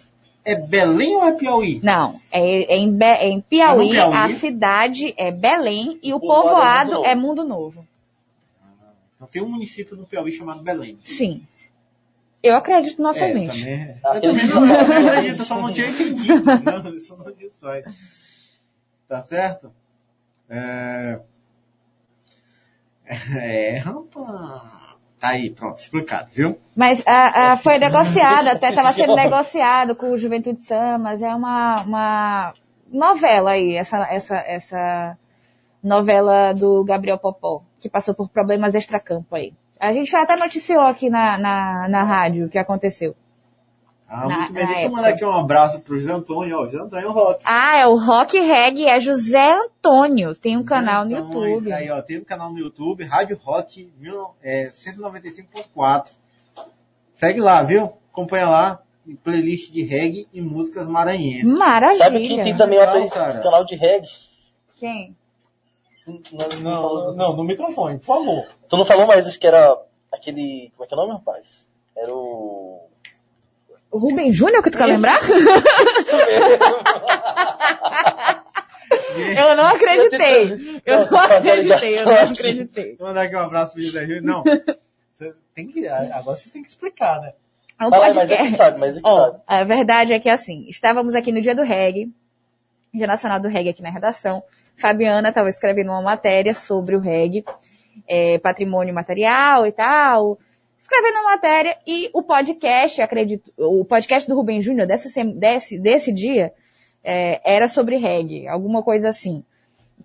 É 0.45 0.55
Belém 0.55 1.15
ou 1.15 1.25
é 1.25 1.31
Piauí? 1.33 1.79
Não, 1.83 2.19
é, 2.31 2.73
é 2.73 2.77
em, 2.77 2.91
Be- 2.91 3.05
é 3.05 3.29
em 3.29 3.39
Piauí, 3.41 3.91
É 3.91 3.93
Piauí? 3.93 4.13
a 4.17 4.29
cidade 4.35 5.13
é 5.17 5.31
Belém 5.31 5.99
e 6.03 6.13
o 6.13 6.19
povoado 6.19 6.91
povoado 6.91 7.05
é 7.05 7.15
Mundo 7.15 7.43
é 7.43 7.45
Novo. 7.45 7.87
Então 9.15 9.27
tem 9.27 9.41
um 9.41 9.49
município 9.49 9.95
no 9.95 10.05
Piauí 10.05 10.31
chamado 10.33 10.61
Belém. 10.61 10.97
Sim. 11.03 11.45
Eu 12.41 12.55
acredito 12.57 12.97
no 12.97 13.03
nosso 13.05 13.23
É, 13.23 13.27
ouvinte. 13.27 13.57
também, 13.61 13.95
eu 14.03 14.21
também 14.21 14.47
não, 14.47 14.65
não 14.65 15.07
acredito, 15.07 15.39
eu 15.39 15.45
só 15.45 15.61
não 15.61 15.71
tinha 15.71 15.87
entendido. 15.89 16.43
Não, 16.43 16.87
eu 16.93 16.99
só 16.99 17.15
não 17.15 17.31
disse 17.31 17.65
aí. 17.65 17.83
Tá 19.07 19.21
certo? 19.21 19.71
É... 20.49 21.19
É, 23.05 23.77
rapaz. 23.77 24.82
Tá 25.23 25.29
aí, 25.29 25.51
pronto, 25.51 25.77
explicado, 25.79 26.27
viu? 26.33 26.59
Mas 26.75 27.01
a, 27.07 27.53
a- 27.53 27.55
foi 27.55 27.77
negociado, 27.77 28.45
até 28.49 28.67
estava 28.67 28.91
sendo 28.91 29.15
negociado 29.15 29.95
com 29.95 30.11
o 30.11 30.17
Juventude 30.17 30.59
Samas. 30.59 31.21
É 31.21 31.33
uma, 31.33 31.81
uma 31.83 32.53
novela 32.91 33.51
aí, 33.51 33.73
essa, 33.73 33.99
essa, 34.13 34.35
essa 34.35 35.17
novela 35.81 36.51
do 36.51 36.83
Gabriel 36.83 37.17
Popó, 37.17 37.61
que 37.79 37.87
passou 37.87 38.13
por 38.13 38.27
problemas 38.27 38.75
extracampo 38.75 39.33
aí. 39.33 39.53
A 39.79 39.93
gente 39.93 40.13
até 40.13 40.35
noticiou 40.35 40.81
aqui 40.81 41.09
na, 41.09 41.37
na, 41.37 41.87
na 41.87 42.03
rádio 42.03 42.47
o 42.47 42.49
que 42.49 42.59
aconteceu. 42.59 43.15
Ah, 44.07 44.27
Na- 44.27 44.37
muito 44.39 44.53
bem. 44.53 44.67
Deixa 44.67 44.81
eu 44.83 44.91
mandar 44.91 45.07
aqui 45.09 45.25
um 45.25 45.31
abraço 45.31 45.79
pro 45.81 45.99
José 45.99 46.13
Antônio, 46.13 46.57
ó. 46.59 46.65
José 46.65 46.77
Antônio 46.77 47.11
Rock. 47.11 47.41
Ah, 47.45 47.77
é 47.77 47.87
o 47.87 47.95
Rock 47.97 48.37
Reg, 48.39 48.85
é 48.85 48.99
José 48.99 49.53
Antônio. 49.53 50.35
Tem 50.35 50.55
um 50.57 50.63
canal 50.63 51.03
no 51.05 51.15
Antônio, 51.17 51.47
YouTube. 51.49 51.71
Aí, 51.73 51.89
ó, 51.89 52.01
tem 52.01 52.19
um 52.19 52.23
canal 52.23 52.51
no 52.51 52.59
YouTube, 52.59 53.03
Rádio 53.05 53.39
Rock 53.43 53.91
mil- 53.97 54.31
é, 54.43 54.69
195.4. 54.71 56.11
Segue 57.11 57.39
lá, 57.39 57.63
viu? 57.63 57.93
Acompanha 58.11 58.47
lá. 58.49 58.79
Playlist 59.23 59.71
de 59.73 59.83
reggae 59.83 60.27
e 60.31 60.39
músicas 60.41 60.87
maranhenses. 60.87 61.51
Maravilha. 61.57 61.97
Sabe 61.97 62.25
quem 62.27 62.41
tem 62.41 62.55
também 62.55 62.79
uma 62.79 62.93
Legal, 62.93 63.09
cara. 63.09 63.41
canal 63.43 63.65
de 63.65 63.75
reggae? 63.75 64.07
Quem? 64.79 65.15
Não, 66.07 66.21
Não, 66.61 67.13
não, 67.15 67.35
no 67.35 67.43
microfone, 67.43 67.97
por 67.99 68.05
favor. 68.05 68.45
Tu 68.69 68.77
não 68.77 68.85
falou 68.85 69.05
mais 69.07 69.25
isso 69.27 69.39
que 69.39 69.47
era 69.47 69.77
aquele. 70.11 70.71
Como 70.75 70.85
é 70.85 70.87
que 70.87 70.93
é 70.93 70.97
o 70.97 71.01
nome, 71.01 71.13
rapaz? 71.13 71.47
Era 71.97 72.13
o. 72.13 72.82
O 73.93 73.99
Rubem 73.99 74.31
Júnior, 74.31 74.63
que 74.63 74.71
tu 74.71 74.77
quer 74.77 74.87
lembrar? 74.87 75.19
Eu 79.37 79.55
não 79.55 79.65
acreditei. 79.65 80.81
Eu 80.83 81.09
não 81.09 81.19
acreditei, 81.19 81.99
eu 81.99 82.05
não 82.05 82.19
acreditei. 82.31 82.95
Vou 82.95 83.07
mandar 83.07 83.21
aqui 83.23 83.35
um 83.35 83.39
abraço 83.39 83.73
pro 83.73 83.81
José 83.83 84.01
Júnior. 84.01 84.23
Não, 84.23 84.43
você 85.13 85.33
tem 85.53 85.67
que, 85.67 85.87
agora 85.87 86.35
você 86.35 86.49
tem 86.49 86.63
que 86.63 86.69
explicar, 86.69 87.21
né? 87.21 87.33
É 87.79 87.85
um 87.85 87.89
Fala 87.89 88.13
mas 88.13 88.31
é 88.31 88.37
que 88.37 88.49
sabe, 88.51 88.79
mas 88.79 88.97
é 88.97 89.01
que 89.01 89.07
Ó, 89.07 89.25
sabe. 89.25 89.43
a 89.45 89.63
verdade 89.63 90.13
é 90.13 90.19
que 90.19 90.29
assim, 90.29 90.65
estávamos 90.67 91.13
aqui 91.13 91.31
no 91.31 91.41
dia 91.41 91.55
do 91.55 91.61
reggae, 91.61 92.11
Dia 92.93 93.07
Nacional 93.07 93.39
do 93.39 93.47
Reggae 93.47 93.69
aqui 93.69 93.81
na 93.81 93.91
redação. 93.91 94.43
Fabiana 94.75 95.29
estava 95.29 95.49
escrevendo 95.49 95.89
uma 95.89 96.01
matéria 96.01 96.53
sobre 96.53 96.95
o 96.95 96.99
reggae, 96.99 97.43
é, 98.07 98.39
patrimônio 98.39 98.93
material 98.93 99.65
e 99.65 99.71
tal. 99.71 100.39
Escrevendo 100.83 101.21
uma 101.21 101.31
matéria 101.31 101.77
e 101.87 102.09
o 102.13 102.21
podcast, 102.21 103.01
acredito, 103.01 103.53
o 103.57 103.85
podcast 103.85 104.27
do 104.29 104.35
Rubem 104.35 104.61
Júnior 104.61 104.85
dessa 104.85 105.07
sem- 105.07 105.31
desse, 105.31 105.79
desse 105.79 106.11
dia 106.11 106.51
é, 107.01 107.39
era 107.45 107.69
sobre 107.69 107.95
reggae, 107.95 108.49
alguma 108.49 108.83
coisa 108.83 109.07
assim. 109.07 109.45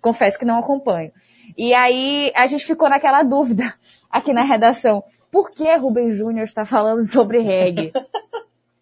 Confesso 0.01 0.39
que 0.39 0.45
não 0.45 0.57
acompanho. 0.57 1.11
E 1.57 1.73
aí 1.73 2.31
a 2.33 2.47
gente 2.47 2.65
ficou 2.65 2.89
naquela 2.89 3.23
dúvida 3.23 3.73
aqui 4.09 4.31
na 4.31 4.43
redação. 4.43 5.03
Por 5.29 5.51
que 5.51 5.75
Rubem 5.75 6.11
Júnior 6.11 6.45
está 6.45 6.63
falando 6.63 7.03
sobre 7.05 7.39
reggae? 7.39 7.91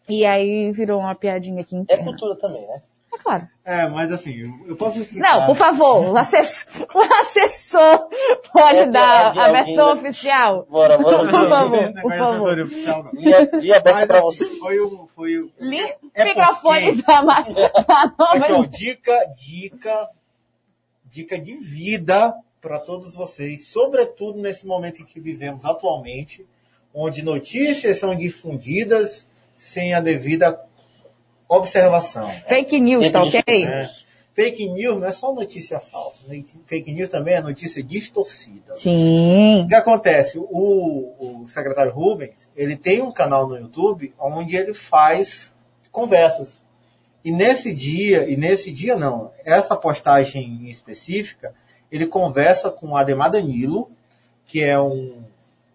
E 0.09 0.25
aí 0.25 0.71
virou 0.71 1.01
uma 1.01 1.13
piadinha 1.15 1.59
aqui 1.61 1.75
É 1.75 1.79
interna. 1.79 2.05
cultura 2.05 2.33
também, 2.37 2.61
né? 2.65 2.81
É 3.17 3.23
claro. 3.23 3.47
É, 3.65 3.87
mas 3.89 4.11
assim, 4.11 4.59
eu, 4.67 4.75
posso 4.77 4.99
explicar. 4.99 5.39
Não, 5.39 5.45
por 5.47 5.55
favor, 5.55 6.13
o 6.13 6.17
assessor, 6.17 6.67
o 6.95 6.99
assessor 7.01 8.07
pode 8.53 8.77
É, 8.79 8.85
dar 8.85 9.35
é, 9.35 9.39
a 9.39 9.45
alguém- 9.47 9.65
versão 9.65 9.93
oficial? 9.93 10.67
Bora, 10.69 10.97
bora. 10.97 11.17
Por 11.29 11.49
favor, 11.49 11.81
Não, 11.93 12.01
por 12.01 12.13
é 12.13 12.17
favor. 12.17 12.59
oficial, 12.61 13.03
não. 13.03 13.11
Via, 13.11 13.49
via 13.59 13.77
aberta 13.77 13.93
Mas, 13.99 14.07
pra 14.07 14.19
assim, 14.19 14.27
você. 14.29 14.45
Foi 14.59 14.79
o. 14.79 15.07
Foi 15.15 15.37
o 15.39 15.51
Li- 15.59 15.93
É 16.13 16.23
microfone 16.23 16.95
porque- 16.95 17.01
da, 17.03 17.21
da 17.21 18.13
nova. 18.17 18.53
Ó, 18.59 18.65
dica, 18.65 19.25
dica, 19.35 20.09
dica 21.05 21.39
de 21.39 21.55
vida 21.57 22.33
para 22.61 22.79
todos 22.79 23.15
vocês, 23.15 23.67
sobretudo 23.67 24.39
nesse 24.39 24.65
momento 24.65 25.01
em 25.01 25.05
que 25.05 25.19
vivemos 25.19 25.65
atualmente, 25.65 26.45
onde 26.93 27.23
notícias 27.23 27.97
são 27.99 28.15
difundidas 28.15 29.27
sem 29.55 29.93
a 29.93 29.99
devida 29.99 30.59
observação. 31.47 32.29
Fake 32.29 32.79
news, 32.79 33.09
tá 33.11 33.23
ok? 33.23 33.43
né? 33.65 33.89
Fake 34.33 34.69
news 34.69 34.97
não 34.97 35.07
é 35.07 35.11
só 35.13 35.33
notícia 35.33 35.79
falsa, 35.79 36.21
né? 36.27 36.43
fake 36.67 36.91
news 36.91 37.09
também 37.09 37.33
é 37.35 37.41
notícia 37.41 37.81
distorcida. 37.81 38.75
Sim. 38.75 39.63
O 39.63 39.67
que 39.67 39.73
acontece? 39.73 40.37
O, 40.37 41.41
o 41.43 41.47
secretário 41.47 41.91
Rubens, 41.91 42.47
ele 42.55 42.75
tem 42.77 43.01
um 43.01 43.11
canal 43.11 43.47
no 43.47 43.57
YouTube 43.57 44.13
onde 44.19 44.55
ele 44.55 44.75
faz 44.75 45.51
conversas. 45.91 46.63
E 47.25 47.31
nesse 47.31 47.73
dia, 47.73 48.29
e 48.29 48.37
nesse 48.37 48.71
dia 48.71 48.95
não, 48.95 49.31
essa 49.43 49.75
postagem 49.75 50.69
específica, 50.69 51.53
ele 51.91 52.05
conversa 52.05 52.69
com 52.69 52.89
o 52.89 52.95
Ademar 52.95 53.31
Danilo, 53.31 53.89
que 54.45 54.63
é 54.63 54.79
um- 54.79 55.23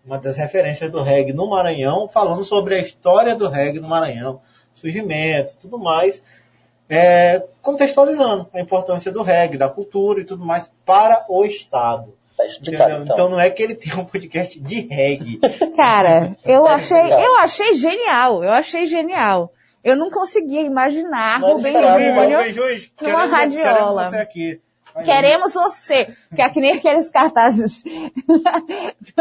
uma 0.07 0.19
das 0.19 0.37
referências 0.37 0.91
do 0.91 1.03
reggae 1.03 1.33
no 1.33 1.51
Maranhão, 1.51 2.09
falando 2.09 2.45
sobre 2.45 2.77
a 2.77 2.79
história 2.79 3.35
do 3.35 3.49
reggae 3.49 3.81
no 3.81 3.89
Maranhão, 3.89 4.41
surgimento, 4.75 5.55
tudo 5.61 5.79
mais, 5.79 6.23
é, 6.89 7.43
contextualizando 7.63 8.49
a 8.53 8.61
importância 8.61 9.11
do 9.11 9.23
reggae, 9.23 9.57
da 9.57 9.69
cultura 9.69 10.21
e 10.21 10.25
tudo 10.25 10.45
mais 10.45 10.71
para 10.85 11.25
o 11.29 11.45
Estado. 11.45 12.15
Tá 12.37 12.47
explicado, 12.47 13.03
então. 13.03 13.15
Então 13.15 13.29
não 13.29 13.41
é 13.41 13.51
que 13.51 13.63
ele 13.63 13.75
tem 13.77 13.95
um 13.95 14.05
podcast 14.05 14.59
de 14.61 14.81
reggae. 14.81 15.39
Cara, 15.77 16.37
eu 16.45 16.67
achei, 16.67 17.01
legal. 17.03 17.21
eu 17.21 17.37
achei 17.37 17.75
genial, 17.75 18.43
eu 18.45 18.51
achei 18.53 18.87
genial. 18.87 19.53
Eu 19.85 19.97
não 19.97 20.11
conseguia 20.11 20.61
imaginar 20.63 21.41
Não 21.41 21.55
Rubem 21.55 21.73
Júnior. 21.73 21.91
Rubem 21.93 22.13
numa 22.13 22.27
queremos- 22.97 23.31
radiola. 23.31 23.63
Queremos 23.63 23.95
você 24.11 24.17
aqui. 24.17 24.61
Vai, 24.95 25.05
Queremos 25.05 25.55
você, 25.55 26.05
que 26.35 26.43
é 26.43 26.49
que 26.51 26.61
nem 26.61 26.73
aqueles 26.73 27.11
cartazes 27.11 27.83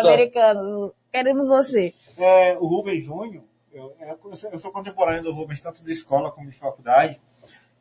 americanos. 0.00 0.92
Queremos 1.12 1.48
você. 1.48 1.94
É, 2.18 2.56
o 2.58 2.66
Rubens 2.66 3.04
Júnior, 3.04 3.42
eu, 3.72 3.96
eu 4.24 4.36
sou- 4.36 4.50
eu 4.50 4.58
sou 4.58 4.70
contemporâneo 4.70 5.22
do 5.22 5.32
Rubens, 5.32 5.60
tanto 5.60 5.82
de 5.84 5.92
escola 5.92 6.30
como 6.30 6.50
de 6.50 6.56
faculdade. 6.56 7.20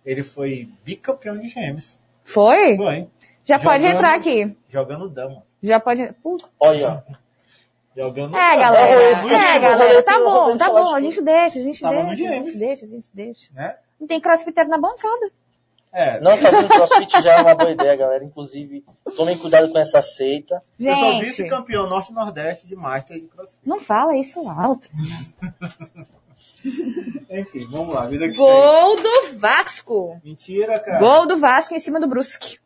Ele 0.06 0.24
foi 0.24 0.68
bicampeão 0.84 1.38
de 1.38 1.48
gêmeos. 1.50 2.00
Foi? 2.24 2.76
Foi. 2.78 3.08
Já 3.46 3.60
pode 3.60 3.84
Jogando- 3.84 3.98
entrar 3.98 4.16
aqui. 4.16 4.58
Jogando 4.70 5.10
dama. 5.10 5.44
Já 5.62 5.80
pode. 5.80 6.12
Puta. 6.24 6.50
Olha. 6.60 7.04
Jogando 7.96 8.36
É, 8.36 8.50
dama. 8.52 8.56
galera. 8.62 8.92
É, 8.94 9.16
que 9.16 9.26
eu 9.26 9.30
É, 9.38 9.60
galera. 9.60 10.04
Tá 10.04 10.20
bom, 10.20 10.58
tá 10.58 10.70
bom. 10.70 10.96
A 10.96 11.02
gente 11.02 11.22
deixa, 11.22 11.60
a 11.60 11.62
gente 11.64 11.82
Tava 11.82 11.94
deixa. 12.06 12.12
A 12.12 12.16
gente 12.44 12.58
deixa, 12.58 12.86
a 12.86 12.90
gente 12.90 13.10
deixa. 13.14 13.54
Né? 13.54 13.76
Não 14.00 14.08
tem 14.08 14.20
crossfiteiro 14.22 14.70
na 14.70 14.78
bancada. 14.80 15.32
É, 15.94 16.20
Não 16.22 16.38
fazendo 16.38 16.70
crossfit 16.70 17.22
já 17.22 17.34
é 17.34 17.42
uma 17.42 17.54
boa 17.54 17.70
ideia, 17.72 17.96
galera. 17.98 18.24
Inclusive, 18.24 18.84
tomem 19.18 19.38
cuidado 19.38 19.70
com 19.72 19.78
essa 19.78 20.02
seita. 20.02 20.62
eu 20.80 20.94
sou 20.96 21.04
Gente, 21.12 21.26
vice-campeão 21.26 21.90
norte 21.90 22.12
e 22.12 22.16
nordeste 22.16 22.66
de 22.68 22.76
Master 22.76 23.20
de 23.20 23.28
CrossFit. 23.28 23.60
não 23.66 23.80
fala 23.80 24.16
isso 24.16 24.48
alto. 24.48 24.88
Enfim, 27.30 27.66
vamos 27.70 27.94
lá, 27.96 28.06
vida 28.08 28.28
que 28.28 28.36
segue. 28.36 28.46
Gol 28.48 28.96
do 28.96 29.40
Vasco. 29.40 30.22
Mentira, 30.24 30.80
cara. 30.80 31.00
Gol 31.00 31.26
do 31.28 31.38
Vasco 31.38 31.74
em 31.74 31.80
cima 31.80 32.00
do 32.00 32.08
Brusque. 32.08 32.60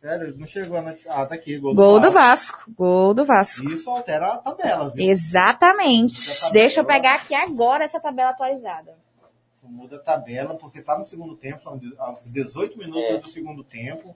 Sério, 0.00 0.34
não 0.36 0.46
chegou 0.48 0.76
a 0.78 0.82
notícia. 0.82 1.12
Ah, 1.12 1.24
tá 1.24 1.36
aqui, 1.36 1.56
gol, 1.58 1.74
Gol 1.76 2.00
do 2.00 2.10
Vasco. 2.10 2.58
Vasco. 2.58 2.72
Gol 2.76 3.14
do 3.14 3.24
Vasco. 3.24 3.70
Isso 3.70 3.88
altera 3.88 4.32
a 4.32 4.38
tabela, 4.38 4.88
viu? 4.88 5.08
Exatamente. 5.08 6.26
Tabela- 6.34 6.52
Deixa 6.52 6.80
eu 6.80 6.84
pegar 6.84 7.14
aqui 7.14 7.34
agora 7.36 7.84
essa 7.84 8.00
tabela 8.00 8.30
atualizada. 8.30 8.96
Muda 9.62 9.96
a 9.96 10.00
tabela, 10.00 10.54
porque 10.56 10.82
tá 10.82 10.98
no 10.98 11.06
segundo 11.06 11.36
tempo, 11.36 11.62
são 11.62 11.78
de- 11.78 11.94
aos 11.98 12.20
18 12.26 12.76
minutos 12.78 13.02
É. 13.10 13.18
do 13.18 13.28
segundo 13.28 13.62
tempo. 13.62 14.14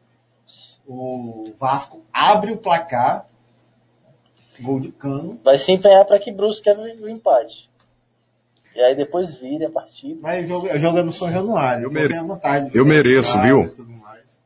O 0.87 1.53
Vasco 1.57 2.05
abre 2.13 2.53
o 2.53 2.57
placar. 2.57 3.27
Gol 4.61 4.81
de 4.81 4.91
cano. 4.93 5.39
Vai 5.45 5.59
se 5.59 5.71
empenhar 5.73 6.05
para 6.05 6.19
que 6.19 6.33
Brusque 6.33 6.65
quebre 6.65 6.93
o 7.03 7.09
empate. 7.09 7.69
E 8.75 8.81
aí 8.81 8.95
depois 8.95 9.35
vire 9.35 9.65
a 9.67 9.71
partida. 9.71 10.19
Mas 10.21 10.49
eu 10.51 10.79
jogo, 10.79 11.03
no 11.03 11.13
São 11.13 11.31
Januário. 11.31 11.85
Eu 11.85 11.91
mere- 11.91 12.15
eu 12.75 12.85
mereço, 12.87 13.39
viu? 13.41 13.75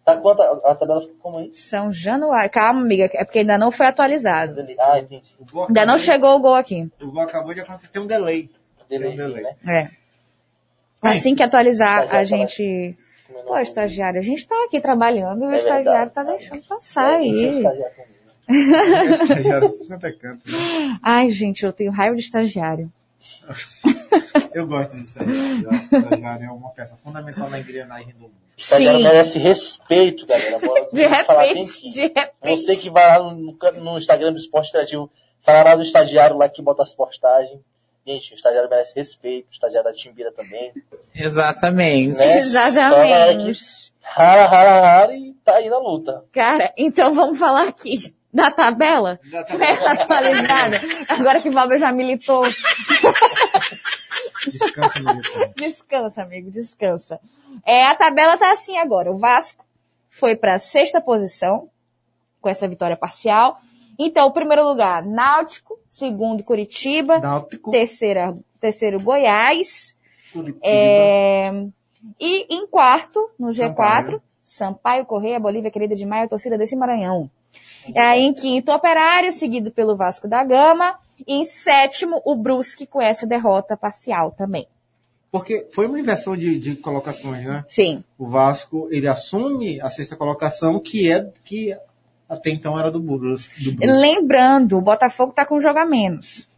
Tá 0.05 0.17
quanto 0.17 0.43
a, 0.43 0.71
a 0.73 0.75
tabela 0.75 1.01
ficou 1.01 1.17
como 1.21 1.39
aí? 1.39 1.55
São 1.55 1.93
Januário. 1.93 2.51
Calma, 2.51 2.81
amiga, 2.81 3.09
é 3.13 3.25
porque 3.25 3.41
ainda 3.41 3.57
não 3.59 3.71
foi 3.71 3.87
atualizado. 3.87 4.61
Ah, 4.79 4.99
entendi. 4.99 5.33
Ainda 5.69 5.87
não 5.87 5.99
chegou 5.99 6.37
o 6.37 6.41
gol 6.41 6.55
aqui. 6.55 6.91
O 7.01 7.11
gol 7.13 7.23
acabou 7.23 7.55
de 7.55 7.61
acontecer. 7.61 7.89
Tem 7.89 8.03
um 8.03 8.07
delay. 8.07 8.51
Delay, 8.89 9.15
Tem 9.15 9.25
um 9.25 9.29
delay. 9.29 9.43
né? 9.45 9.57
É. 9.67 10.00
Assim 11.03 11.35
que 11.35 11.43
atualizar, 11.43 12.01
a 12.01 12.05
Estagiário 12.05 12.49
gente. 12.49 12.99
Pô, 13.47 13.59
estagiário, 13.59 14.21
a 14.21 14.23
gente 14.23 14.47
tá 14.47 14.55
aqui 14.67 14.81
trabalhando 14.81 15.45
e 15.45 15.47
o 15.47 15.51
É 15.53 15.57
estagiário 15.59 15.85
verdade. 15.85 16.11
tá 16.13 16.23
deixando 16.25 16.63
passar 16.67 17.13
É, 17.13 17.15
a 17.15 17.19
gente 17.21 17.45
é 17.45 17.49
aí. 17.49 17.57
estagiário. 17.57 18.11
Estagiário 19.23 19.71
de 19.71 20.13
canto, 20.19 20.51
né? 20.51 20.99
Ai, 21.03 21.31
gente, 21.31 21.65
eu 21.65 21.73
tenho 21.73 21.93
raiva 21.93 22.17
de 22.17 22.23
estagiário. 22.23 22.93
Eu 24.53 24.67
gosto 24.67 24.97
disso 24.97 25.19
aí. 25.23 25.63
Eu 25.63 25.71
acho 25.71 25.89
que 25.89 25.95
o 25.95 25.99
estagiário 25.99 26.47
é 26.47 26.51
uma 26.51 26.71
peça 26.71 26.97
fundamental 26.97 27.49
na 27.49 27.61
engrenagem 27.61 28.13
do 28.15 28.23
mundo. 28.23 28.33
Estagiário 28.57 28.99
Sim. 28.99 29.05
merece 29.05 29.39
respeito, 29.39 30.27
galera. 30.27 30.59
De 30.93 31.07
repente, 31.07 31.91
de 31.91 32.01
repente. 32.03 32.57
Você 32.63 32.77
que 32.77 32.91
vai 32.91 33.19
lá 33.19 33.33
no, 33.33 33.57
no 33.81 33.99
Instagram 33.99 34.33
do 34.33 34.39
Esporte 34.39 34.71
Interativo, 34.71 35.11
falará 35.43 35.77
do 35.77 35.83
estagiário 35.83 36.37
lá 36.37 36.49
que 36.49 36.61
bota 36.61 36.83
as 36.83 36.93
postagens. 36.93 37.61
Gente, 38.11 38.33
o 38.33 38.35
estagiário 38.35 38.69
merece 38.69 38.93
respeito, 38.97 39.47
o 39.47 39.53
estagiário 39.53 39.89
da 39.89 39.97
Timbira 39.97 40.33
também. 40.33 40.73
Exatamente. 41.15 42.19
Né? 42.19 42.39
Exatamente. 42.39 43.93
Rara, 44.03 44.47
rara, 44.47 44.81
rara 44.81 45.15
e 45.15 45.33
tá 45.45 45.55
aí 45.55 45.71
na 45.71 45.79
luta. 45.79 46.25
Cara, 46.33 46.75
então 46.77 47.15
vamos 47.15 47.39
falar 47.39 47.69
aqui 47.69 48.13
da 48.35 48.51
tabela? 48.51 49.21
atualizada. 49.87 50.81
Agora 51.09 51.41
que 51.41 51.51
o 51.51 51.53
Valber 51.53 51.79
já 51.79 51.93
militou. 51.93 52.43
Descansa, 54.51 54.99
irmão. 54.99 55.21
Descansa, 55.55 56.23
amigo, 56.23 56.51
descansa. 56.51 57.21
É, 57.65 57.87
a 57.87 57.95
tabela 57.95 58.37
tá 58.37 58.51
assim 58.51 58.77
agora. 58.77 59.13
O 59.13 59.19
Vasco 59.19 59.65
foi 60.09 60.35
para 60.35 60.59
sexta 60.59 61.01
posição 61.01 61.71
com 62.41 62.49
essa 62.49 62.67
vitória 62.67 62.97
parcial. 62.97 63.61
Então, 64.03 64.29
o 64.29 64.33
primeiro 64.33 64.67
lugar, 64.67 65.05
Náutico, 65.05 65.79
segundo 65.87 66.43
Curitiba, 66.43 67.19
Náutico, 67.19 67.71
terceira, 67.71 68.35
terceiro 68.59 68.99
Goiás, 68.99 69.95
Curitiba. 70.33 70.59
é, 70.65 71.67
e 72.19 72.47
em 72.49 72.67
quarto, 72.67 73.29
no 73.39 73.49
G4, 73.49 73.75
Sampaio. 73.77 74.23
Sampaio 74.43 75.05
Correia, 75.05 75.39
Bolívia 75.39 75.71
querida 75.71 75.95
de 75.95 76.07
Maio, 76.07 76.31
torcida 76.31 76.57
desse 76.57 76.75
Maranhão. 76.75 77.31
E 77.95 77.99
aí, 77.99 78.23
em 78.23 78.33
quinto, 78.33 78.73
Operário, 78.73 79.31
seguido 79.33 79.71
pelo 79.71 79.95
Vasco 79.95 80.27
da 80.27 80.43
Gama. 80.43 80.99
E 81.27 81.35
em 81.35 81.45
sétimo, 81.45 82.23
o 82.25 82.35
Brusque 82.35 82.87
com 82.87 83.03
essa 83.03 83.27
derrota 83.27 83.77
parcial 83.77 84.33
também. 84.33 84.67
Porque 85.31 85.69
foi 85.73 85.87
uma 85.87 86.01
inversão 86.01 86.35
de, 86.35 86.59
de 86.59 86.75
colocações, 86.75 87.45
né? 87.45 87.65
Sim. 87.69 88.03
O 88.19 88.27
Vasco, 88.27 88.89
ele 88.91 89.07
assume 89.07 89.79
a 89.81 89.91
sexta 89.91 90.17
colocação, 90.17 90.81
que 90.81 91.13
é 91.13 91.31
que 91.45 91.77
até 92.31 92.51
então 92.51 92.79
era 92.79 92.91
do 92.91 93.01
Brusque. 93.01 93.77
Lembrando, 93.81 94.79
o 94.79 94.81
Botafogo 94.81 95.33
tá 95.33 95.45
com 95.45 95.57
um 95.57 95.61
jogo 95.61 95.79
a 95.81 95.85
menos. 95.85 96.49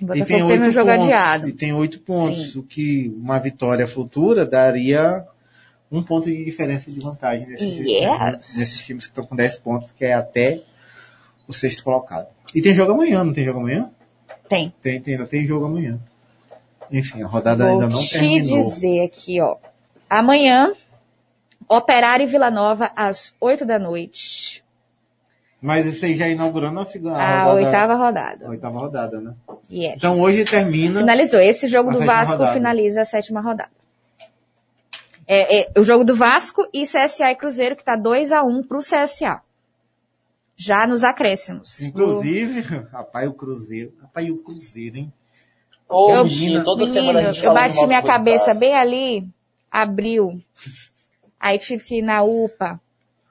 O 0.00 0.04
E 0.04 0.06
Botafogo 0.06 0.26
tem 0.26 0.38
teve 0.38 0.52
oito 0.52 0.62
um 0.68 0.70
jogo 0.72 0.90
pontos. 0.90 1.04
adiado. 1.04 1.48
E 1.48 1.52
tem 1.52 1.72
oito 1.72 2.00
pontos, 2.00 2.56
o 2.56 2.62
que 2.62 3.14
uma 3.16 3.38
vitória 3.38 3.86
futura 3.86 4.44
daria 4.46 5.24
um 5.92 6.02
ponto 6.02 6.28
de 6.30 6.44
diferença 6.44 6.90
de 6.90 6.98
vantagem 6.98 7.46
nesses, 7.48 7.76
Yes. 7.76 8.56
nesses, 8.58 8.84
times 8.84 9.06
que 9.06 9.12
estão 9.12 9.24
com 9.24 9.36
10 9.36 9.58
pontos, 9.58 9.92
que 9.92 10.04
é 10.04 10.14
até 10.14 10.62
o 11.46 11.52
sexto 11.52 11.84
colocado. 11.84 12.26
E 12.54 12.60
tem 12.60 12.74
jogo 12.74 12.92
amanhã, 12.92 13.22
não 13.22 13.32
tem 13.32 13.44
jogo 13.44 13.60
amanhã? 13.60 13.88
Tem. 14.48 14.72
Tem, 14.82 15.00
tem 15.00 15.14
ainda 15.14 15.26
tem 15.26 15.46
jogo 15.46 15.66
amanhã. 15.66 15.98
Enfim, 16.90 17.22
a 17.22 17.26
rodada 17.26 17.64
Vou 17.64 17.72
ainda 17.74 17.88
não 17.94 18.00
te 18.02 18.10
terminou. 18.18 18.62
dizer 18.64 19.04
aqui, 19.04 19.40
ó. 19.40 19.56
Amanhã, 20.10 20.72
Operário 21.68 22.24
e 22.24 22.26
Vila 22.26 22.50
Nova, 22.50 22.90
às 22.94 23.32
8 23.40 23.64
da 23.64 23.78
noite. 23.78 24.62
Mas 25.66 25.84
isso 25.86 26.04
aí 26.04 26.14
já 26.14 26.28
inaugurando 26.28 26.78
a 26.78 26.84
segunda 26.86 27.16
A, 27.16 27.42
rodada- 27.44 27.54
oitava 27.66 27.94
rodada. 27.96 28.46
a 28.46 28.50
oitava 28.50 28.78
rodada, 28.78 29.20
né? 29.20 29.34
Yes. 29.68 29.94
Então 29.96 30.20
hoje 30.20 30.44
termina. 30.44 31.00
Finalizou. 31.00 31.40
Esse 31.40 31.66
jogo 31.66 31.90
do 31.90 32.04
Vasco 32.04 32.34
rodada. 32.34 32.52
finaliza 32.54 33.00
a 33.00 33.04
sétima 33.04 33.40
rodada. 33.40 33.70
É, 35.26 35.62
é, 35.62 35.72
o 35.76 35.82
jogo 35.82 36.04
do 36.04 36.14
Vasco 36.14 36.62
e 36.72 36.84
CSA 36.84 37.32
e 37.32 37.34
Cruzeiro, 37.34 37.74
que 37.74 37.82
tá 37.82 37.96
2 37.96 38.30
a 38.30 38.44
1 38.44 38.62
pro 38.62 38.78
CSA. 38.78 39.40
Já 40.56 40.86
nos 40.86 41.02
acréscimos. 41.02 41.82
Inclusive, 41.82 42.60
rapaz, 42.92 43.28
o 43.28 43.32
Cruzeiro. 43.34 43.92
Rapaz, 44.00 44.30
o 44.30 44.36
Cruzeiro, 44.36 44.98
hein? 44.98 45.12
Ô, 45.88 46.12
Eu- 46.14 46.22
bichinho, 46.24 46.62
toda 46.64 46.84
Menino, 46.84 46.94
semana 47.00 47.18
a 47.28 47.32
gente 47.32 47.44
eu 47.44 47.52
bati 47.52 47.86
minha 47.88 48.00
do 48.00 48.06
cabeça 48.06 48.52
resultado. 48.52 48.58
bem 48.60 48.74
ali, 48.76 49.28
abriu. 49.68 50.40
Aí 51.40 51.58
tive 51.58 51.82
que 51.82 51.98
ir 51.98 52.02
na 52.02 52.22
UPA, 52.22 52.80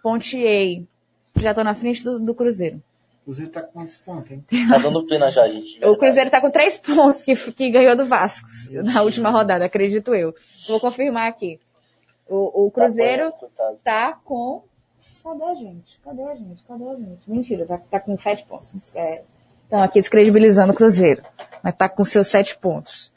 ponteei. 0.04 0.86
Já 1.36 1.54
tô 1.54 1.64
na 1.64 1.76
frente 1.76 2.04
do, 2.04 2.20
do 2.20 2.34
Cruzeiro. 2.34 2.82
O 3.22 3.26
Cruzeiro 3.26 3.52
tá 3.52 3.62
com 3.64 3.72
quantos 3.74 3.98
pontos, 3.98 4.32
hein? 4.32 4.46
Tá 4.70 4.78
dando 4.78 5.06
pena 5.08 5.32
já, 5.32 5.48
gente. 5.48 5.84
O 5.84 5.98
Cruzeiro 5.98 6.30
tá 6.30 6.40
com 6.40 6.52
três 6.52 6.78
pontos 6.78 7.22
que, 7.22 7.36
que 7.36 7.70
ganhou 7.72 7.96
do 7.96 8.06
Vasco 8.06 8.48
na 8.72 9.02
última 9.02 9.30
rodada, 9.30 9.66
acredito 9.66 10.14
eu. 10.14 10.34
Vou 10.68 10.80
confirmar 10.80 11.28
aqui. 11.28 11.60
O, 12.28 12.66
o 12.68 12.72
Cruzeiro 12.72 13.32
Coitado. 13.34 13.78
tá 13.84 14.14
com. 14.24 14.64
Cadê 15.24 15.44
a 15.44 15.56
gente? 15.56 16.00
Cadê 16.04 16.24
a 16.24 16.36
gente? 16.36 16.64
Cadê 16.68 16.84
a 16.88 16.94
gente? 16.96 17.30
Mentira, 17.32 17.66
tá, 17.66 17.78
tá 17.80 18.00
com 18.00 18.16
sete 18.18 18.46
pontos. 18.46 18.96
É, 18.96 19.24
Estão 19.64 19.82
aqui 19.82 20.00
descredibilizando 20.00 20.72
o 20.72 20.76
Cruzeiro. 20.76 21.24
Mas 21.64 21.74
tá 21.76 21.90
com 21.90 22.06
seus 22.06 22.28
sete 22.28 22.56
pontos. 22.58 23.12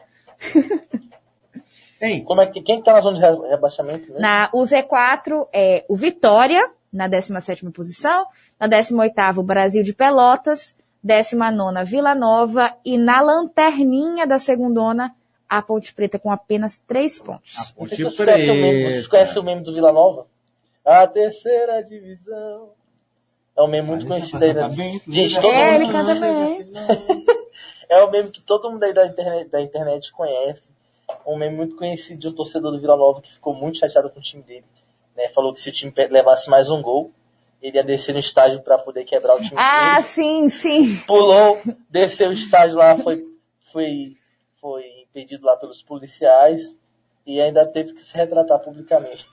Hein? 2.01 2.25
Como 2.25 2.41
é 2.41 2.47
que, 2.47 2.63
quem 2.63 2.79
que 2.79 2.85
tá 2.85 2.95
na 2.95 3.01
zona 3.01 3.17
de 3.19 3.23
re- 3.23 3.49
rebaixamento? 3.51 4.13
Né? 4.13 4.21
Na, 4.21 4.51
o 4.55 4.63
Z4 4.63 5.49
é 5.53 5.85
o 5.89 5.97
Vitória, 5.97 6.71
na 6.93 7.09
17ª 7.09 7.73
posição. 7.73 8.27
Na 8.59 8.69
18ª, 8.69 9.39
o 9.39 9.43
Brasil 9.43 9.83
de 9.83 9.93
Pelotas. 9.95 10.75
19ª, 11.05 11.85
Vila 11.85 12.15
Nova. 12.15 12.75
E 12.85 12.99
na 12.99 13.21
lanterninha 13.21 14.27
da 14.27 14.39
segundona, 14.39 15.15
a 15.49 15.63
Ponte 15.63 15.95
Preta 15.95 16.19
com 16.19 16.31
apenas 16.31 16.81
três 16.81 17.21
pontos. 17.21 17.73
Não 17.79 17.87
sei 17.87 17.97
se 17.97 18.03
vocês 18.03 18.17
conhecem, 18.17 18.51
o 18.51 18.55
meme, 18.55 18.85
vocês 18.91 19.07
conhecem 19.09 19.43
o 19.43 19.45
meme 19.45 19.63
do 19.63 19.73
Vila 19.73 19.93
Nova? 19.93 20.27
A 20.85 21.07
terceira 21.07 21.83
divisão. 21.83 22.71
É 23.57 23.63
um 23.63 23.67
meme 23.69 23.89
muito 23.89 24.07
conhecido 24.07 24.45
aí. 24.45 24.55
Tá 24.55 24.69
Né? 24.69 25.01
Gente, 25.09 25.41
todo 25.41 25.53
É, 25.53 25.79
mundo... 25.79 25.83
ele 25.83 25.93
canta 25.93 26.15
bem. 26.15 26.73
É 27.89 28.05
um 28.05 28.11
meme 28.11 28.31
que 28.31 28.43
todo 28.43 28.71
mundo 28.71 28.85
aí 28.85 28.93
da 28.93 29.07
internet, 29.07 29.49
da 29.49 29.63
internet 29.63 30.13
conhece. 30.13 30.69
Um 31.27 31.37
meme 31.39 31.57
muito 31.57 31.75
conhecido 31.75 32.21
de 32.21 32.29
um 32.29 32.33
torcedor 32.35 32.71
do 32.71 32.79
Vila 32.79 32.97
Nova 32.97 33.23
que 33.23 33.33
ficou 33.33 33.55
muito 33.55 33.79
chateado 33.79 34.11
com 34.11 34.21
o 34.21 34.23
time 34.23 34.43
dele. 34.43 34.65
Né? 35.19 35.29
Falou 35.35 35.53
que 35.53 35.61
se 35.61 35.69
o 35.69 35.73
time 35.73 35.93
levasse 36.11 36.49
mais 36.49 36.71
um 36.71 36.81
gol, 36.81 37.11
ele 37.61 37.77
ia 37.77 37.83
descer 37.85 38.13
no 38.13 38.21
estádio 38.21 38.63
para 38.63 38.79
poder 38.79 39.05
quebrar 39.05 39.35
o 39.35 39.39
time 39.43 39.55
Ah, 39.57 39.95
dele. 39.97 40.03
sim, 40.03 40.49
sim. 40.49 40.97
Pulou, 41.07 41.61
desceu 41.91 42.31
o 42.31 42.33
estádio 42.33 42.77
lá, 42.77 42.97
foi, 42.99 43.25
foi, 43.73 44.17
foi 44.61 44.85
impedido 45.03 45.45
lá 45.45 45.57
pelos 45.57 45.83
policiais 45.83 46.73
e 47.27 47.41
ainda 47.41 47.67
teve 47.67 47.95
que 47.95 48.01
se 48.01 48.17
retratar 48.17 48.61
publicamente. 48.61 49.27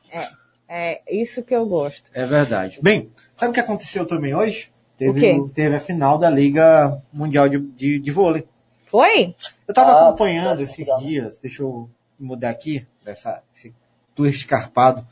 É 0.68 1.00
isso 1.16 1.44
que 1.44 1.56
eu 1.56 1.68
gosto. 1.68 2.10
É 2.16 2.26
verdade. 2.26 2.80
Bem, 2.82 3.12
sabe 3.38 3.52
o 3.52 3.54
que 3.54 3.60
aconteceu 3.60 4.08
também 4.08 4.34
hoje? 4.34 4.74
Teve, 4.98 5.12
O 5.12 5.14
quê? 5.46 5.54
teve 5.54 5.76
a 5.76 5.80
final 5.80 6.18
da 6.18 6.30
Liga 6.30 7.00
Mundial 7.14 7.48
de, 7.48 7.60
de, 7.60 8.00
de 8.00 8.12
Vôlei. 8.12 8.48
Foi? 8.86 9.36
Eu 9.68 9.74
tava 9.74 9.92
Ah, 9.92 10.08
acompanhando 10.08 10.58
tá, 10.58 10.64
esses 10.64 10.78
legal. 10.80 10.98
dias, 11.00 11.38
deixa 11.38 11.62
eu 11.62 11.88
mudar 12.20 12.50
aqui, 12.50 12.88
dessa, 13.04 13.44
esse 13.56 13.76
tour 14.16 14.26
escarpado, 14.28 15.06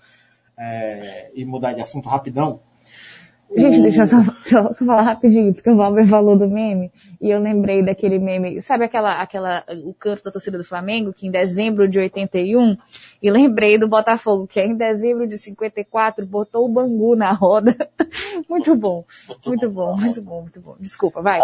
é, 0.57 1.31
e 1.34 1.45
mudar 1.45 1.73
de 1.73 1.81
assunto 1.81 2.09
rapidão. 2.09 2.59
Gente, 3.55 3.80
O- 3.80 3.84
deixa 3.84 4.01
eu 4.03 4.07
só, 4.07 4.23
só- 4.45 4.73
só 4.73 4.85
falar 4.85 5.03
rapidinho, 5.03 5.53
porque 5.53 5.69
o 5.69 5.75
Valber 5.75 6.07
falou 6.07 6.35
do 6.35 6.47
meme, 6.47 6.91
e 7.21 7.30
eu 7.30 7.39
lembrei 7.39 7.85
daquele 7.85 8.17
meme, 8.17 8.59
sabe 8.63 8.85
aquela, 8.85 9.21
aquela, 9.21 9.63
o 9.84 9.93
canto 9.93 10.23
da 10.23 10.31
torcida 10.31 10.57
do 10.57 10.63
Flamengo, 10.63 11.13
que 11.13 11.27
em 11.27 11.31
dezembro 11.31 11.88
de 11.88 11.99
81, 11.99 12.75
e 13.21 13.30
lembrei 13.30 13.77
do 13.77 13.88
Botafogo, 13.88 14.47
que 14.47 14.59
em 14.59 14.75
dezembro 14.75 15.27
de 15.27 15.38
54 15.38 16.25
botou 16.25 16.65
o 16.65 16.69
Bangu 16.69 17.15
na 17.15 17.31
roda. 17.31 17.75
muito 18.49 18.75
bom, 18.75 19.05
muito 19.45 19.69
bom, 19.69 19.95
muito 19.97 20.21
bom, 20.21 20.41
muito 20.41 20.59
bom. 20.61 20.75
Desculpa, 20.80 21.21
vai. 21.21 21.39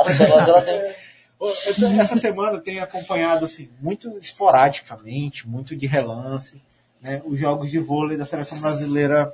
Essa 1.99 2.17
semana 2.17 2.57
eu 2.57 2.61
tenho 2.61 2.83
acompanhado 2.83 3.45
assim, 3.45 3.69
muito 3.79 4.17
esporadicamente, 4.17 5.47
muito 5.47 5.75
de 5.75 5.85
relance, 5.85 6.61
né, 7.01 7.21
os 7.25 7.39
jogos 7.39 7.69
de 7.71 7.79
vôlei 7.79 8.17
da 8.17 8.25
seleção 8.25 8.59
brasileira 8.59 9.33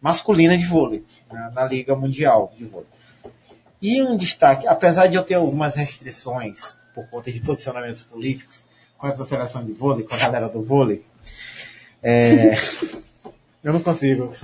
masculina 0.00 0.56
de 0.56 0.64
vôlei, 0.66 1.04
né, 1.30 1.50
na 1.54 1.64
Liga 1.64 1.94
Mundial 1.96 2.52
de 2.56 2.64
Vôlei. 2.64 2.86
E 3.82 4.02
um 4.02 4.16
destaque, 4.16 4.66
apesar 4.66 5.06
de 5.06 5.16
eu 5.16 5.22
ter 5.24 5.34
algumas 5.34 5.74
restrições 5.74 6.76
por 6.94 7.06
conta 7.08 7.30
de 7.32 7.40
posicionamentos 7.40 8.02
políticos 8.02 8.64
com 8.98 9.08
essa 9.08 9.24
seleção 9.24 9.64
de 9.64 9.72
vôlei, 9.72 10.04
com 10.06 10.14
a 10.14 10.18
galera 10.18 10.48
do 10.48 10.62
vôlei, 10.62 11.02
é, 12.02 12.50
eu 13.64 13.72
não 13.72 13.80
consigo. 13.80 14.34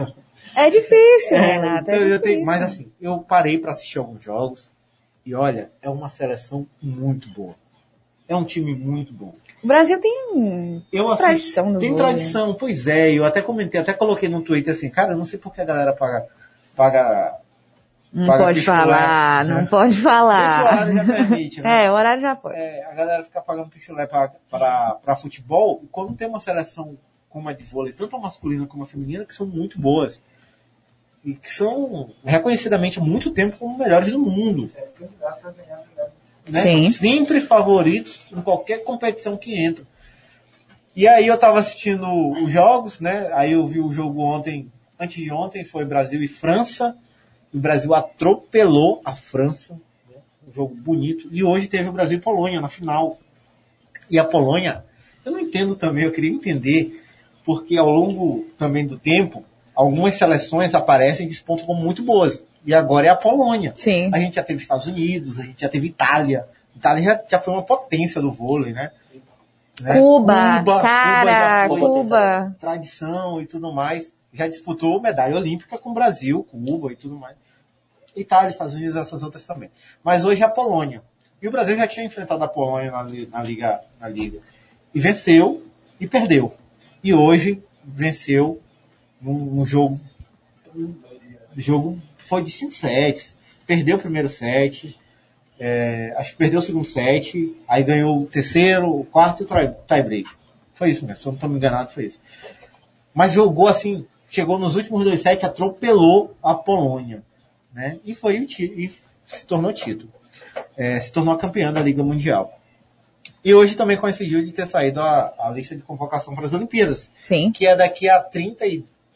É 0.54 0.70
difícil, 0.70 1.36
É, 1.36 1.52
Renata. 1.52 1.92
então 1.96 2.06
é 2.08 2.14
eu 2.14 2.20
tenho- 2.20 2.44
mas 2.44 2.62
assim, 2.62 2.90
eu 3.00 3.18
parei 3.18 3.58
para 3.58 3.72
assistir 3.72 3.98
alguns 3.98 4.22
jogos 4.22 4.70
e 5.24 5.34
olha, 5.34 5.70
é 5.82 5.90
uma 5.90 6.08
seleção 6.08 6.66
muito 6.80 7.28
boa. 7.28 7.54
É 8.28 8.34
um 8.34 8.44
time 8.44 8.74
muito 8.74 9.12
bom. 9.12 9.34
O 9.62 9.66
Brasil 9.66 10.00
tem 10.00 10.82
Eu 10.92 11.08
assisto, 11.08 11.24
tradição 11.26 11.70
no 11.70 11.78
tem 11.78 11.90
vôlei, 11.90 12.06
tradição, 12.06 12.54
pois 12.54 12.86
é. 12.86 13.12
Eu 13.12 13.24
até 13.24 13.40
comentei, 13.40 13.80
até 13.80 13.92
coloquei 13.92 14.28
no 14.28 14.42
Twitter 14.42 14.74
assim, 14.74 14.88
cara, 14.88 15.12
eu 15.12 15.16
não 15.16 15.24
sei 15.24 15.38
por 15.38 15.52
que 15.54 15.60
a 15.60 15.64
galera 15.64 15.92
paga, 15.92 16.26
paga 16.74 17.38
Não 18.12 18.26
paga 18.26 18.44
pode 18.44 18.60
falar, 18.60 19.44
né? 19.44 19.54
não 19.54 19.66
pode 19.66 19.96
falar. 20.00 20.60
o 20.60 20.64
horário 20.64 20.94
já 20.94 21.04
permite, 21.04 21.60
né? 21.60 21.66
É, 21.86 21.90
o 21.90 21.94
horário 21.94 22.22
já 22.22 22.36
pode. 22.36 22.56
É, 22.56 22.84
a 22.84 22.94
galera 22.94 23.24
fica 23.24 23.40
pagando 23.40 23.70
pichulé 23.70 24.06
para 24.06 25.16
futebol, 25.16 25.80
e 25.82 25.86
quando 25.88 26.14
tem 26.14 26.28
uma 26.28 26.40
seleção 26.40 26.96
como 27.28 27.48
a 27.48 27.52
de 27.52 27.64
vôlei, 27.64 27.92
tanto 27.92 28.16
a 28.16 28.18
masculina 28.18 28.66
como 28.66 28.84
a 28.84 28.86
feminina, 28.86 29.24
que 29.24 29.34
são 29.34 29.46
muito 29.46 29.80
boas. 29.80 30.20
E 31.24 31.34
que 31.34 31.50
são 31.50 32.10
reconhecidamente 32.24 33.00
há 33.00 33.02
muito 33.02 33.32
tempo 33.32 33.56
como 33.56 33.76
melhores 33.76 34.12
do 34.12 34.18
mundo. 34.18 34.70
Né? 36.48 36.60
Sim. 36.60 36.90
Sempre 36.90 37.40
favoritos 37.40 38.20
em 38.32 38.40
qualquer 38.40 38.84
competição 38.84 39.36
que 39.36 39.54
entra. 39.54 39.84
E 40.94 41.06
aí 41.06 41.26
eu 41.26 41.36
tava 41.36 41.58
assistindo 41.58 42.06
os 42.42 42.50
jogos, 42.50 43.00
né? 43.00 43.30
Aí 43.34 43.52
eu 43.52 43.66
vi 43.66 43.80
o 43.80 43.92
jogo 43.92 44.20
ontem 44.20 44.70
antes 44.98 45.22
de 45.22 45.30
ontem 45.30 45.64
foi 45.64 45.84
Brasil 45.84 46.22
e 46.22 46.28
França. 46.28 46.96
O 47.52 47.58
Brasil 47.58 47.94
atropelou 47.94 49.00
a 49.04 49.14
França. 49.14 49.74
né? 50.08 50.20
Um 50.48 50.52
jogo 50.52 50.74
bonito. 50.74 51.28
E 51.30 51.44
hoje 51.44 51.68
teve 51.68 51.88
o 51.88 51.92
Brasil 51.92 52.18
e 52.18 52.20
Polônia 52.20 52.60
na 52.60 52.68
final. 52.68 53.18
E 54.10 54.18
a 54.18 54.24
Polônia, 54.24 54.84
eu 55.24 55.32
não 55.32 55.40
entendo 55.40 55.74
também, 55.74 56.04
eu 56.04 56.12
queria 56.12 56.30
entender, 56.30 57.02
porque 57.44 57.76
ao 57.76 57.90
longo 57.90 58.46
também 58.56 58.86
do 58.86 58.98
tempo, 58.98 59.44
algumas 59.76 60.14
seleções 60.14 60.74
aparecem 60.74 61.26
e 61.26 61.28
despontam 61.28 61.66
como 61.66 61.82
muito 61.82 62.02
boas. 62.02 62.42
E 62.64 62.74
agora 62.74 63.06
é 63.06 63.10
a 63.10 63.14
Polônia. 63.14 63.74
Sim. 63.76 64.10
A 64.12 64.18
gente 64.18 64.36
já 64.36 64.42
teve 64.42 64.60
Estados 64.60 64.86
Unidos, 64.86 65.38
a 65.38 65.44
gente 65.44 65.60
já 65.60 65.68
teve 65.68 65.88
Itália. 65.88 66.48
Itália 66.74 67.04
já, 67.04 67.22
já 67.28 67.38
foi 67.38 67.54
uma 67.54 67.62
potência 67.62 68.20
do 68.20 68.32
vôlei, 68.32 68.72
né? 68.72 68.90
Né? 69.80 70.00
Cuba, 70.00 70.58
Cuba 70.58 70.80
cara, 70.80 71.30
já 71.30 71.68
foi 71.68 71.80
Cuba. 71.80 72.56
Tradição 72.58 73.42
e 73.42 73.46
tudo 73.46 73.72
mais. 73.72 74.12
Já 74.32 74.48
disputou 74.48 75.00
medalha 75.00 75.36
olímpica 75.36 75.78
com 75.78 75.90
o 75.90 75.94
Brasil, 75.94 76.42
Cuba 76.50 76.92
e 76.92 76.96
tudo 76.96 77.16
mais. 77.16 77.36
Itália, 78.14 78.48
Estados 78.48 78.74
Unidos, 78.74 78.96
essas 78.96 79.22
outras 79.22 79.44
também. 79.44 79.70
Mas 80.02 80.24
hoje 80.24 80.42
é 80.42 80.46
a 80.46 80.50
Polônia. 80.50 81.02
E 81.40 81.46
o 81.46 81.50
Brasil 81.50 81.76
já 81.76 81.86
tinha 81.86 82.06
enfrentado 82.06 82.42
a 82.42 82.48
Polônia 82.48 82.90
na, 82.90 83.04
na 83.04 83.42
liga, 83.42 83.80
na 84.00 84.08
liga. 84.08 84.40
E 84.94 85.00
venceu 85.00 85.62
e 86.00 86.06
perdeu. 86.06 86.52
E 87.04 87.12
hoje 87.12 87.62
venceu 87.84 88.60
num, 89.26 89.44
num 89.56 89.66
jogo. 89.66 90.00
Jogo 91.56 91.98
foi 92.18 92.42
de 92.42 92.50
5 92.50 92.72
sets. 92.72 93.36
Perdeu 93.66 93.96
o 93.96 94.00
primeiro 94.00 94.28
set. 94.28 94.98
é, 95.58 96.14
acho 96.16 96.32
que 96.32 96.36
perdeu 96.38 96.58
o 96.60 96.62
segundo 96.62 96.84
set. 96.84 97.54
Aí 97.66 97.82
ganhou 97.82 98.22
o 98.22 98.26
terceiro, 98.26 98.88
o 98.88 99.04
quarto 99.04 99.42
e 99.42 99.44
o 99.44 99.46
tie- 99.46 99.74
tie-break. 99.88 100.28
Foi 100.74 100.90
isso 100.90 101.04
mesmo. 101.06 101.22
Se 101.22 101.26
eu 101.28 101.32
não 101.32 101.36
estou 101.36 101.50
me 101.50 101.56
enganado, 101.56 101.90
foi 101.90 102.06
isso. 102.06 102.20
Mas 103.14 103.32
jogou 103.32 103.66
assim. 103.68 104.06
Chegou 104.28 104.58
nos 104.58 104.76
últimos 104.76 105.04
dois 105.04 105.20
sets, 105.22 105.44
atropelou 105.44 106.34
a 106.42 106.54
Polônia. 106.54 107.22
Né? 107.72 107.98
E 108.04 108.14
foi 108.14 108.38
o 108.40 108.42
e 108.44 108.92
se 109.26 109.46
tornou 109.46 109.72
título. 109.72 110.12
É, 110.76 111.00
se 111.00 111.10
tornou 111.12 111.32
a 111.34 111.38
campeã 111.38 111.72
da 111.72 111.80
Liga 111.80 112.02
Mundial. 112.02 112.58
E 113.44 113.54
hoje 113.54 113.76
também 113.76 113.96
coincidiu 113.96 114.44
de 114.44 114.52
ter 114.52 114.66
saído 114.66 115.00
a, 115.00 115.32
a 115.38 115.50
lista 115.50 115.74
de 115.76 115.82
convocação 115.82 116.34
para 116.34 116.46
as 116.46 116.52
Olimpíadas. 116.54 117.08
Sim. 117.22 117.50
Que 117.52 117.66
é 117.66 117.76
daqui 117.76 118.08
a 118.08 118.20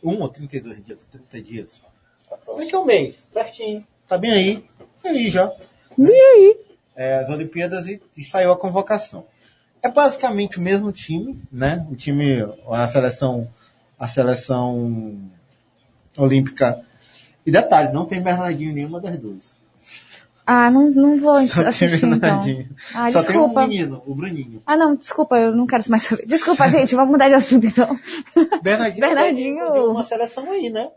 31 0.01 0.21
ou 0.21 0.29
32 0.29 0.85
dias, 0.85 1.07
30 1.07 1.41
dias. 1.43 1.83
Daqui 2.57 2.75
a 2.75 2.81
um 2.81 2.85
mês, 2.85 3.23
pertinho. 3.33 3.85
Tá 4.09 4.19
bem 4.19 4.33
aí. 4.33 4.65
Aí 5.05 5.31
já. 5.31 5.53
E 5.99 6.11
aí? 6.11 6.57
É, 6.97 7.19
as 7.19 7.31
Olimpíadas 7.31 7.87
e, 7.89 8.01
e 8.17 8.23
saiu 8.23 8.53
a 8.53 8.59
convocação. 8.59 9.27
É 9.83 9.89
basicamente 9.89 10.59
o 10.59 10.63
mesmo 10.63 10.93
time, 10.93 11.41
né? 11.51 11.87
O 11.91 11.97
time, 11.97 12.43
a 12.69 12.87
seleção, 12.87 13.49
a 13.99 14.07
seleção 14.07 15.31
olímpica. 16.17 16.85
E 17.47 17.51
detalhe, 17.51 17.93
não 17.93 18.05
tem 18.05 18.21
Bernardinho 18.21 18.71
em 18.71 18.75
nenhuma 18.75 19.01
das 19.01 19.17
duas. 19.17 19.55
Ah, 20.53 20.69
não, 20.69 20.91
não 20.91 21.17
vou 21.17 21.47
Só 21.47 21.61
tem 21.61 21.69
assistir 21.69 22.05
então. 22.05 22.41
Ah, 22.93 23.09
Só 23.13 23.21
desculpa. 23.21 23.29
tem 23.29 23.39
um 23.39 23.69
menino, 23.69 24.03
o 24.05 24.17
Bruninho. 24.17 24.61
Ah, 24.67 24.77
não, 24.77 24.97
desculpa, 24.97 25.37
eu 25.37 25.55
não 25.55 25.65
quero 25.65 25.85
mais 25.89 26.03
saber. 26.03 26.27
Desculpa, 26.27 26.67
gente, 26.69 26.93
vamos 26.93 27.13
mudar 27.13 27.29
de 27.29 27.35
assunto 27.35 27.67
então. 27.69 27.97
Bernardinho, 28.61 29.07
Bernardinho. 29.07 29.73
de 29.73 29.79
uma 29.79 30.03
seleção 30.03 30.51
aí, 30.51 30.69
né? 30.69 30.91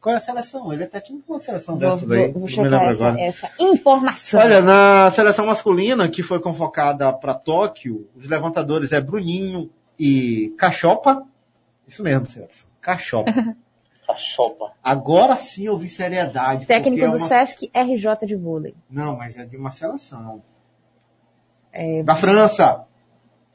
Qual 0.00 0.12
é 0.12 0.18
a 0.18 0.20
seleção? 0.20 0.72
Ele 0.72 0.82
é 0.82 0.86
técnico 0.86 1.24
de 1.24 1.32
uma 1.32 1.38
seleção 1.38 1.78
Vou, 1.78 1.90
dessas 1.90 2.10
aí. 2.10 2.32
vou, 2.32 2.40
vou 2.40 2.48
checar 2.48 2.82
essa, 2.82 3.06
agora. 3.06 3.20
essa 3.20 3.50
informação. 3.60 4.40
Olha, 4.40 4.60
na 4.60 5.10
seleção 5.12 5.46
masculina 5.46 6.08
que 6.08 6.24
foi 6.24 6.40
convocada 6.40 7.12
para 7.12 7.34
Tóquio, 7.34 8.08
os 8.16 8.26
levantadores 8.26 8.90
é 8.90 9.00
Bruninho 9.00 9.70
e 9.96 10.52
Cachopa. 10.58 11.22
Isso 11.86 12.02
mesmo, 12.02 12.28
senhores. 12.28 12.66
Cachopa. 12.80 13.32
Cachopa. 14.06 14.72
Agora 14.82 15.36
sim 15.36 15.66
eu 15.66 15.76
vi 15.76 15.88
seriedade. 15.88 16.66
Técnico 16.66 17.04
é 17.04 17.08
do 17.08 17.16
uma- 17.16 17.26
Sesc 17.26 17.70
RJ 17.74 18.26
de 18.26 18.36
vôlei. 18.36 18.74
Não, 18.88 19.16
mas 19.16 19.36
é 19.36 19.44
de 19.44 19.56
uma 19.56 19.70
seleção. 19.70 20.42
É, 21.72 22.02
Da 22.02 22.14
França. 22.14 22.84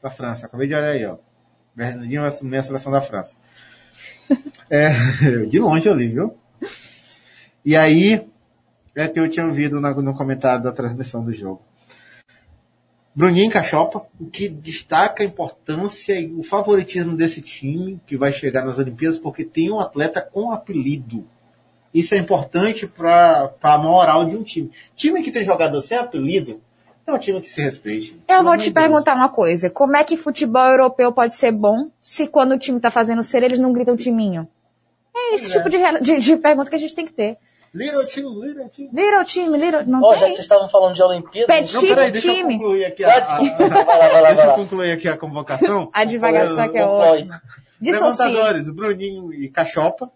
Da 0.02 0.10
França. 0.10 0.46
Acabei 0.46 0.66
de 0.68 0.74
olhar 0.74 0.90
aí, 0.90 1.06
ó. 1.06 1.16
Bernardinho 1.74 2.20
vai 2.20 2.28
assumir 2.28 2.58
a 2.58 2.62
seleção 2.62 2.92
da 2.92 3.00
França. 3.00 3.36
É, 4.70 4.88
de 5.50 5.58
longe 5.60 5.86
eu 5.86 5.94
li, 5.94 6.08
viu? 6.08 6.34
E 7.62 7.76
aí, 7.76 8.26
é 8.94 9.06
que 9.06 9.20
eu 9.20 9.28
tinha 9.28 9.44
ouvido 9.44 9.78
no 9.80 10.14
comentário 10.14 10.62
da 10.62 10.72
transmissão 10.72 11.22
do 11.22 11.30
jogo. 11.32 11.60
Bruninho 13.14 13.50
Cachopa, 13.50 14.06
o 14.18 14.26
que 14.26 14.48
destaca 14.48 15.22
a 15.22 15.26
importância 15.26 16.18
e 16.18 16.32
o 16.32 16.42
favoritismo 16.42 17.14
desse 17.14 17.42
time 17.42 18.00
que 18.06 18.16
vai 18.16 18.32
chegar 18.32 18.64
nas 18.64 18.78
Olimpíadas, 18.78 19.18
porque 19.18 19.44
tem 19.44 19.70
um 19.70 19.78
atleta 19.80 20.22
com 20.22 20.50
apelido. 20.50 21.26
Isso 21.92 22.14
é 22.14 22.18
importante 22.18 22.86
para 22.86 23.52
a 23.62 23.76
moral 23.78 24.24
de 24.24 24.34
um 24.36 24.42
time. 24.42 24.70
Time 24.94 25.22
que 25.22 25.30
tem 25.30 25.44
jogador 25.44 25.78
sem 25.82 25.98
apelido 25.98 26.58
é 27.06 27.12
um 27.12 27.18
time 27.18 27.38
que 27.42 27.50
se 27.50 27.60
respeite. 27.60 28.18
Eu 28.26 28.42
vou 28.42 28.56
te 28.56 28.64
de 28.64 28.70
Deus. 28.70 28.86
perguntar 28.86 29.14
uma 29.14 29.28
coisa. 29.28 29.68
Como 29.68 29.94
é 29.94 30.02
que 30.04 30.16
futebol 30.16 30.64
europeu 30.70 31.12
pode 31.12 31.36
ser 31.36 31.52
bom 31.52 31.90
se 32.00 32.26
quando 32.26 32.52
o 32.52 32.58
time 32.58 32.80
tá 32.80 32.90
fazendo 32.90 33.22
ser, 33.22 33.42
eles 33.42 33.60
não 33.60 33.74
gritam 33.74 33.94
timinho? 33.94 34.48
É 35.14 35.34
esse 35.34 35.50
Pois 35.52 35.56
é. 35.56 35.58
tipo 35.58 36.00
de, 36.00 36.00
de- 36.14 36.18
de 36.24 36.36
pergunta 36.38 36.70
que 36.70 36.76
a 36.76 36.78
gente 36.78 36.94
tem 36.94 37.04
que 37.04 37.12
ter. 37.12 37.36
Little 37.74 38.06
time, 38.06 38.28
little 38.46 38.68
time. 38.68 38.90
Little 38.92 39.24
time, 39.24 39.56
little... 39.56 39.86
Não 39.86 40.02
Ó, 40.02 40.12
já 40.14 40.20
tem? 40.20 40.28
que 40.30 40.34
vocês 40.34 40.44
estavam 40.44 40.68
falando 40.68 40.94
de 40.94 41.02
Olimpíada, 41.02 41.46
Petit 41.52 41.74
Não, 41.74 41.80
peraí, 41.82 42.10
deixa 42.10 42.28
eu 42.28 42.34
time. 42.34 42.54
concluir 42.58 42.84
aqui 42.84 43.02
a, 43.04 43.16
a- 43.16 43.38
vai 43.56 43.68
lá, 43.68 43.84
vai 44.08 44.22
lá, 44.22 44.32
deixa 44.32 44.50
eu 44.50 44.54
concluir 44.54 44.92
aqui 44.92 45.08
a 45.08 45.16
convocação. 45.16 45.88
A 45.92 46.04
divagação 46.04 46.68
que 46.70 46.76
é 46.78 46.84
ótima. 46.84 47.40
Dissocia. 47.80 48.26
Levantadores, 48.26 48.70
Bruninho 48.70 49.32
e 49.32 49.48
Cachopa. 49.48 50.10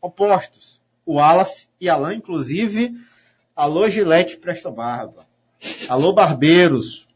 Opostos, 0.00 0.80
o 1.04 1.14
Wallace 1.14 1.66
e 1.80 1.88
Alain, 1.88 2.18
inclusive. 2.18 2.92
Alô, 3.56 3.88
Gilete 3.88 4.36
Presto 4.36 4.70
Barba. 4.70 5.26
Alô, 5.88 6.12
barbeiros. 6.12 7.08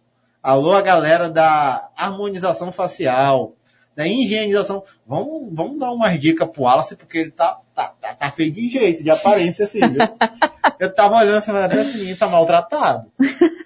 Alô, 0.42 0.72
a 0.72 0.80
galera 0.82 1.30
da 1.30 1.88
harmonização 1.96 2.72
facial, 2.72 3.54
da 3.94 4.06
higienização. 4.06 4.82
Vamos, 5.06 5.48
vamos 5.52 5.78
dar 5.78 5.92
umas 5.92 6.18
dicas 6.18 6.48
pro 6.48 6.62
Wallace, 6.62 6.96
porque 6.96 7.18
ele 7.18 7.30
tá, 7.30 7.58
tá, 7.74 7.94
tá, 8.00 8.14
tá 8.14 8.30
feio 8.30 8.52
de 8.52 8.68
jeito, 8.68 9.02
de 9.02 9.10
aparência 9.10 9.64
assim, 9.64 9.80
viu? 9.80 10.00
Eu 10.78 10.92
tava 10.92 11.16
olhando 11.16 11.36
assim, 11.36 11.52
mas 11.52 11.72
esse 11.72 11.98
menino 11.98 12.16
tá 12.16 12.26
maltratado. 12.26 13.10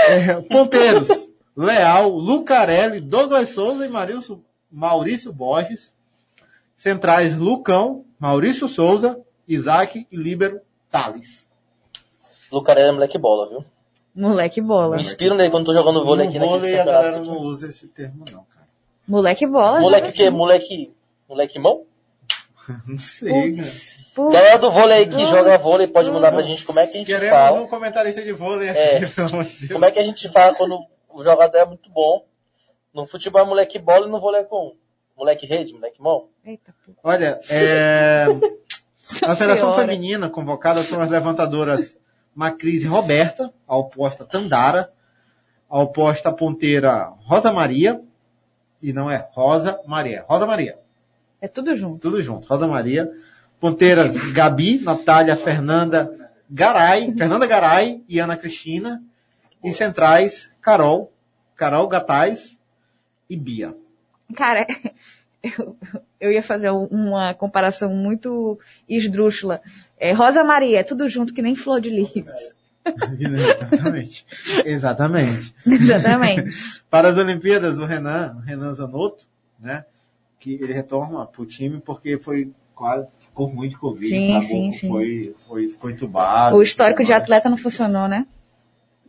É, 0.00 0.40
ponteiros, 0.42 1.08
Leal, 1.56 2.08
Lucarelli, 2.08 3.00
Douglas 3.00 3.48
Souza 3.48 3.84
e 3.84 3.88
Maurício, 3.90 4.44
Maurício 4.70 5.32
Borges. 5.32 5.92
Centrais, 6.76 7.36
Lucão, 7.36 8.04
Maurício 8.16 8.68
Souza, 8.68 9.20
Isaac 9.48 10.06
e 10.08 10.16
Líbero 10.16 10.60
Thales. 10.88 11.48
Lucarelli 12.52 12.90
é 12.90 12.92
moleque 12.92 13.18
bola, 13.18 13.48
viu? 13.48 13.64
Moleque 14.14 14.60
bola. 14.60 14.96
Me 14.96 15.02
inspiro 15.02 15.34
nele 15.34 15.50
quando 15.50 15.66
tô 15.66 15.72
jogando 15.72 16.04
vôlei 16.04 16.26
no 16.26 16.30
aqui 16.30 16.38
naquele 16.38 16.58
vôlei 16.60 16.78
a 16.80 16.84
galera 16.84 17.18
não 17.18 17.38
usa 17.38 17.68
esse 17.68 17.88
termo 17.88 18.24
não, 18.30 18.44
cara. 18.44 18.57
Moleque 19.08 19.46
bola. 19.46 19.80
Moleque 19.80 20.08
o 20.08 20.12
quê? 20.12 20.24
né? 20.24 20.30
Moleque. 20.30 20.92
Moleque 21.28 21.58
mão? 21.58 21.84
Não 22.86 22.98
sei, 22.98 23.56
cara. 23.56 24.30
Galera 24.32 24.58
do 24.58 24.70
vôlei 24.70 24.98
aí 24.98 25.06
que 25.06 25.24
joga 25.26 25.56
vôlei 25.58 25.86
pode 25.86 26.10
mandar 26.10 26.32
pra 26.32 26.42
gente 26.42 26.64
como 26.64 26.78
é 26.80 26.86
que 26.86 26.96
a 26.96 26.98
gente 26.98 27.06
Queremos 27.06 27.30
fala. 27.38 27.60
um 27.60 27.66
comentarista 27.66 28.22
de 28.22 28.32
vôlei 28.32 28.68
aqui, 28.68 28.78
É. 28.78 29.06
pelo 29.06 29.28
amor 29.28 29.44
de 29.44 29.58
Deus. 29.60 29.72
Como 29.72 29.84
é 29.84 29.90
que 29.90 29.98
a 29.98 30.04
gente 30.04 30.28
fala 30.28 30.54
quando 30.54 30.78
o 31.08 31.24
jogador 31.24 31.56
é 31.56 31.64
muito 31.64 31.88
bom? 31.90 32.24
No 32.92 33.06
futebol 33.06 33.40
é 33.40 33.44
moleque 33.44 33.78
bola 33.78 34.06
e 34.06 34.10
no 34.10 34.20
vôlei 34.20 34.40
é 34.42 34.44
com 34.44 34.74
moleque 35.16 35.46
rede, 35.46 35.72
moleque 35.72 36.02
mão? 36.02 36.28
Eita. 36.44 36.74
Olha, 37.02 37.40
é... 37.48 38.26
a 39.24 39.34
seleção 39.34 39.72
feminina 39.74 40.28
convocada 40.28 40.82
são 40.82 41.00
as 41.00 41.10
levantadoras 41.10 41.96
Macris 42.34 42.82
e 42.82 42.86
Roberta, 42.86 43.52
a 43.66 43.76
oposta 43.76 44.24
Tandara, 44.24 44.92
a 45.70 45.80
oposta 45.80 46.32
ponteira 46.32 47.12
Rosa 47.24 47.52
Maria, 47.52 48.00
e 48.82 48.92
não 48.92 49.10
é 49.10 49.28
Rosa 49.32 49.80
Maria, 49.86 50.24
Rosa 50.28 50.46
Maria. 50.46 50.76
É 51.40 51.46
tudo 51.48 51.74
junto. 51.76 51.98
Tudo 52.00 52.22
junto. 52.22 52.46
Rosa 52.48 52.66
Maria. 52.66 53.10
Ponteiras 53.60 54.14
Gabi, 54.32 54.78
Natália, 54.80 55.36
Fernanda 55.36 56.30
Garay, 56.50 57.12
Fernanda 57.16 57.46
Garay 57.46 58.02
e 58.08 58.18
Ana 58.18 58.36
Cristina. 58.36 59.02
E 59.64 59.72
centrais 59.72 60.48
Carol, 60.60 61.12
Carol 61.56 61.88
Gataz 61.88 62.56
e 63.28 63.36
Bia. 63.36 63.74
Cara, 64.36 64.64
eu, 65.42 65.76
eu 66.20 66.32
ia 66.32 66.42
fazer 66.42 66.70
um- 66.70 66.86
uma 66.86 67.34
comparação 67.34 67.90
muito 67.92 68.58
esdrúxula. 68.88 69.60
É, 69.98 70.12
Rosa 70.12 70.44
Maria, 70.44 70.78
é 70.80 70.82
tudo 70.84 71.08
junto 71.08 71.34
que 71.34 71.42
nem 71.42 71.54
flor 71.56 71.80
de 71.80 71.90
lis. 71.90 72.54
Exatamente. 73.20 74.26
Exatamente. 74.64 75.54
Exatamente. 75.66 76.82
Para 76.90 77.08
as 77.08 77.16
Olimpíadas, 77.16 77.78
o 77.78 77.84
Renan, 77.84 78.36
o 78.36 78.40
Renan 78.40 78.74
Zanotto, 78.74 79.26
né? 79.58 79.84
Que 80.38 80.54
ele 80.54 80.72
retorna 80.72 81.26
pro 81.26 81.44
time 81.44 81.80
porque 81.80 82.18
foi 82.18 82.52
quase, 82.74 83.06
ficou 83.18 83.46
ruim 83.46 83.68
de 83.68 83.76
Covid. 83.76 84.08
Sim, 84.08 84.36
acabou, 84.36 84.48
sim, 84.48 84.72
sim. 84.72 84.88
Foi, 84.88 85.36
foi, 85.46 85.68
ficou 85.68 85.90
entubado. 85.90 86.56
O 86.56 86.62
histórico 86.62 87.04
de 87.04 87.12
atleta 87.12 87.48
não 87.48 87.56
funcionou, 87.56 88.06
né? 88.06 88.26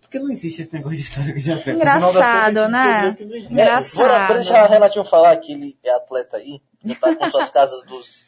Porque 0.01 0.17
não 0.17 0.31
existe 0.31 0.61
esse 0.61 0.73
negócio 0.73 0.97
de 0.97 1.03
histórico 1.03 1.39
de 1.39 1.51
atleta. 1.51 1.71
Engraçado, 1.77 2.55
contas, 2.55 2.71
né? 2.71 3.15
existe. 3.19 3.23
É, 3.23 3.27
vou, 3.27 3.27
deixar 3.27 3.43
o 3.43 3.51
Engraçado. 3.53 4.69
Renatinho 4.71 5.05
falar 5.05 5.37
que 5.37 5.53
ele 5.53 5.77
é 5.83 5.91
atleta 5.91 6.37
aí, 6.37 6.59
já 6.83 6.95
tá 6.95 7.15
com 7.15 7.29
suas 7.29 7.49
casas 7.51 7.83
dos 7.85 8.27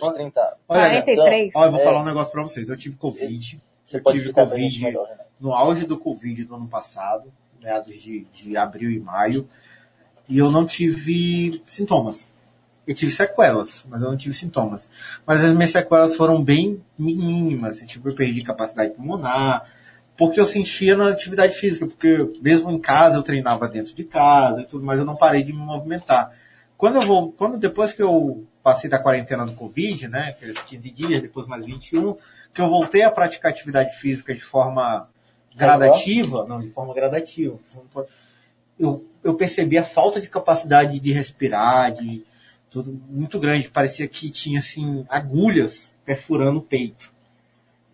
dos 0.00 0.12
30. 0.12 0.56
Olha, 0.68 0.80
43. 1.02 1.52
Olha, 1.54 1.66
eu 1.66 1.70
vou 1.72 1.80
É. 1.80 1.84
falar 1.84 2.00
um 2.00 2.04
negócio 2.04 2.32
pra 2.32 2.42
vocês. 2.42 2.68
Eu 2.68 2.76
tive 2.76 2.96
Covid. 2.96 3.60
Você 3.86 4.00
pode 4.00 4.18
tive 4.18 4.32
Covid 4.32 4.82
melhor, 4.82 5.06
Renato? 5.06 5.26
no 5.40 5.52
auge 5.52 5.86
do 5.86 5.98
Covid 5.98 6.44
do 6.44 6.54
ano 6.54 6.66
passado, 6.66 7.32
meados 7.60 7.94
de, 8.00 8.26
de 8.32 8.56
abril 8.56 8.90
e 8.90 8.98
maio, 8.98 9.48
e 10.28 10.38
eu 10.38 10.50
não 10.50 10.64
tive 10.66 11.62
sintomas. 11.66 12.30
Eu 12.86 12.94
tive 12.94 13.10
sequelas, 13.10 13.84
mas 13.88 14.02
eu 14.02 14.10
não 14.10 14.16
tive 14.16 14.34
sintomas. 14.34 14.88
Mas 15.26 15.42
as 15.42 15.52
minhas 15.52 15.70
sequelas 15.70 16.16
foram 16.16 16.42
bem 16.42 16.80
mínimas. 16.96 17.80
Tipo, 17.80 18.08
eu 18.08 18.14
perdi 18.14 18.44
capacidade 18.44 18.94
pulmonar, 18.94 19.68
porque 20.16 20.38
eu 20.38 20.46
sentia 20.46 20.96
na 20.96 21.10
atividade 21.10 21.54
física, 21.54 21.86
porque 21.86 22.32
mesmo 22.40 22.70
em 22.70 22.78
casa 22.78 23.16
eu 23.16 23.22
treinava 23.22 23.68
dentro 23.68 23.94
de 23.94 24.04
casa 24.04 24.62
e 24.62 24.66
tudo, 24.66 24.84
mas 24.84 24.98
eu 24.98 25.04
não 25.04 25.14
parei 25.14 25.42
de 25.42 25.52
me 25.52 25.58
movimentar. 25.58 26.32
Quando 26.76 26.96
eu 26.96 27.02
vou, 27.02 27.32
quando 27.32 27.58
depois 27.58 27.92
que 27.92 28.02
eu 28.02 28.44
passei 28.62 28.88
da 28.88 28.98
quarentena 28.98 29.44
do 29.44 29.54
Covid, 29.54 30.08
né, 30.08 30.28
aqueles 30.36 30.58
15 30.58 30.90
dias, 30.90 31.22
depois 31.22 31.46
mais 31.46 31.66
21, 31.66 32.16
que 32.56 32.62
eu 32.62 32.68
voltei 32.68 33.02
a 33.02 33.10
praticar 33.10 33.50
atividade 33.50 33.94
física 33.96 34.34
de 34.34 34.40
forma 34.40 35.10
gradativa, 35.54 36.46
não, 36.46 36.58
de 36.58 36.70
forma 36.70 36.94
gradativa. 36.94 37.58
Eu, 38.80 39.04
eu 39.22 39.34
percebi 39.34 39.76
a 39.76 39.84
falta 39.84 40.22
de 40.22 40.26
capacidade 40.26 40.98
de 40.98 41.12
respirar, 41.12 41.92
de 41.92 42.24
tudo 42.70 42.98
muito 43.10 43.38
grande. 43.38 43.68
Parecia 43.68 44.08
que 44.08 44.30
tinha 44.30 44.58
assim 44.58 45.04
agulhas 45.10 45.92
perfurando 46.02 46.60
o 46.60 46.62
peito. 46.62 47.12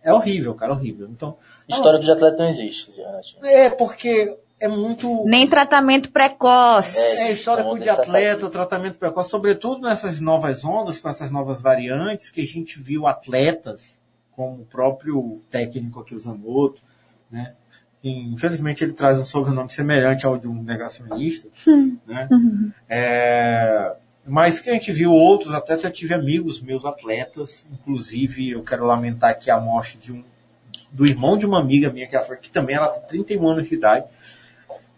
É 0.01 0.13
horrível, 0.13 0.55
cara, 0.55 0.71
horrível. 0.71 1.09
Então, 1.09 1.35
Histórico 1.67 2.05
de 2.05 2.11
atleta 2.11 2.37
não 2.37 2.47
existe, 2.47 2.89
Renatinho. 2.91 3.45
é 3.45 3.69
porque 3.69 4.37
é 4.61 4.69
muito 4.69 5.25
Nem 5.25 5.45
tratamento 5.49 6.09
precoce. 6.09 6.97
é, 6.97 7.33
histórico 7.33 7.67
Vamos 7.67 7.81
de 7.81 7.85
deixar 7.87 8.01
atleta, 8.01 8.49
tratamento 8.49 8.97
precoce, 8.97 9.29
sobretudo 9.29 9.81
nessas 9.81 10.21
novas 10.21 10.63
ondas, 10.63 11.01
com 11.01 11.09
essas 11.09 11.29
novas 11.29 11.59
variantes, 11.59 12.29
que 12.29 12.39
a 12.39 12.45
gente 12.45 12.79
viu 12.79 13.05
atletas, 13.07 14.01
como 14.35 14.61
o 14.61 14.65
próprio 14.65 15.41
técnico 15.49 15.99
aqui, 15.99 16.15
o 16.15 16.19
Zanotto, 16.19 16.81
né? 17.31 17.53
Infelizmente 18.03 18.83
ele 18.83 18.93
traz 18.93 19.17
um 19.17 19.25
sobrenome 19.25 19.69
semelhante 19.71 20.25
ao 20.25 20.37
de 20.37 20.47
um 20.47 20.61
negacionista, 20.61 21.47
né? 22.05 22.27
É, 22.89 23.95
mas 24.25 24.59
que 24.59 24.69
a 24.69 24.73
gente 24.73 24.91
viu 24.91 25.11
outros 25.11 25.53
atletas, 25.53 25.85
eu 25.85 25.91
tive 25.91 26.13
amigos 26.13 26.61
meus 26.61 26.85
atletas, 26.85 27.65
inclusive 27.71 28.51
eu 28.51 28.63
quero 28.63 28.85
lamentar 28.85 29.31
aqui 29.31 29.49
a 29.49 29.59
morte 29.59 29.97
de 29.97 30.11
um, 30.11 30.23
do 30.91 31.05
irmão 31.05 31.37
de 31.37 31.45
uma 31.45 31.59
amiga 31.59 31.89
minha, 31.89 32.07
que, 32.07 32.15
ela, 32.15 32.35
que 32.35 32.49
também 32.49 32.75
ela 32.75 32.89
tem 32.89 33.23
31 33.23 33.47
anos 33.47 33.67
de 33.67 33.75
idade, 33.75 34.05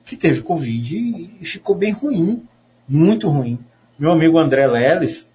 que 0.04 0.16
teve 0.16 0.42
Covid 0.42 1.36
e 1.40 1.46
ficou 1.46 1.76
bem 1.76 1.92
ruim, 1.92 2.48
muito 2.88 3.28
ruim. 3.28 3.60
Meu 3.98 4.12
amigo 4.12 4.38
André 4.38 4.68
Leles, 4.68 5.32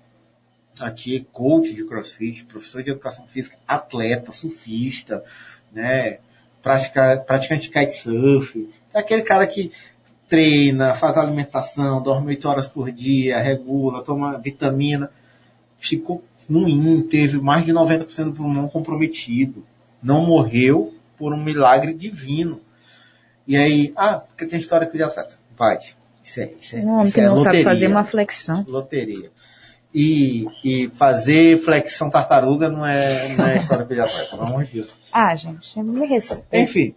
aqui 0.80 1.26
coach 1.32 1.74
de 1.74 1.84
crossfit, 1.84 2.44
professor 2.44 2.82
de 2.82 2.90
educação 2.90 3.26
física, 3.26 3.56
atleta, 3.66 4.32
surfista, 4.32 5.22
né, 5.72 6.18
pratica, 6.62 7.18
praticante 7.26 7.62
de 7.64 7.70
kitesurf, 7.70 8.68
é 8.92 8.98
aquele 8.98 9.22
cara 9.22 9.46
que 9.46 9.70
treina, 10.28 10.94
faz 10.94 11.16
alimentação, 11.16 12.02
dorme 12.02 12.28
8 12.28 12.48
horas 12.48 12.66
por 12.66 12.90
dia, 12.90 13.38
regula, 13.38 14.02
toma 14.02 14.38
vitamina, 14.38 15.10
ficou 15.78 16.22
ruim, 16.48 17.02
teve 17.02 17.38
mais 17.38 17.64
de 17.64 17.72
90% 17.72 18.24
do 18.24 18.32
pulmão 18.32 18.68
comprometido, 18.68 19.64
não 20.02 20.24
morreu 20.24 20.94
por 21.18 21.32
um 21.32 21.42
milagre 21.42 21.92
divino. 21.92 22.60
E 23.46 23.56
aí, 23.56 23.92
ah, 23.96 24.20
porque 24.20 24.46
tem 24.46 24.58
história 24.58 24.88
de 24.88 25.02
atleta. 25.02 25.36
Vai, 25.56 25.78
isso 26.22 26.40
é, 26.40 26.52
isso 26.60 26.76
é, 26.76 26.80
Um 26.80 26.90
homem 26.90 27.04
isso 27.04 27.14
que 27.14 27.20
é 27.20 27.26
não 27.26 27.34
sabe 27.36 27.46
loteria. 27.46 27.64
fazer 27.64 27.86
uma 27.88 28.04
flexão. 28.04 28.64
Loteria. 28.68 29.30
E, 29.92 30.46
e 30.64 30.88
fazer 30.90 31.58
flexão 31.58 32.08
tartaruga 32.08 32.68
não 32.68 32.86
é, 32.86 33.28
não 33.36 33.44
é 33.46 33.58
história 33.58 33.84
de 33.84 34.00
atleta, 34.00 34.30
pelo 34.36 34.48
amor 34.48 34.64
de 34.64 34.74
Deus. 34.74 34.94
Ah, 35.12 35.34
gente, 35.34 35.82
me 35.82 36.06
respeita. 36.06 36.56
Enfim. 36.58 36.94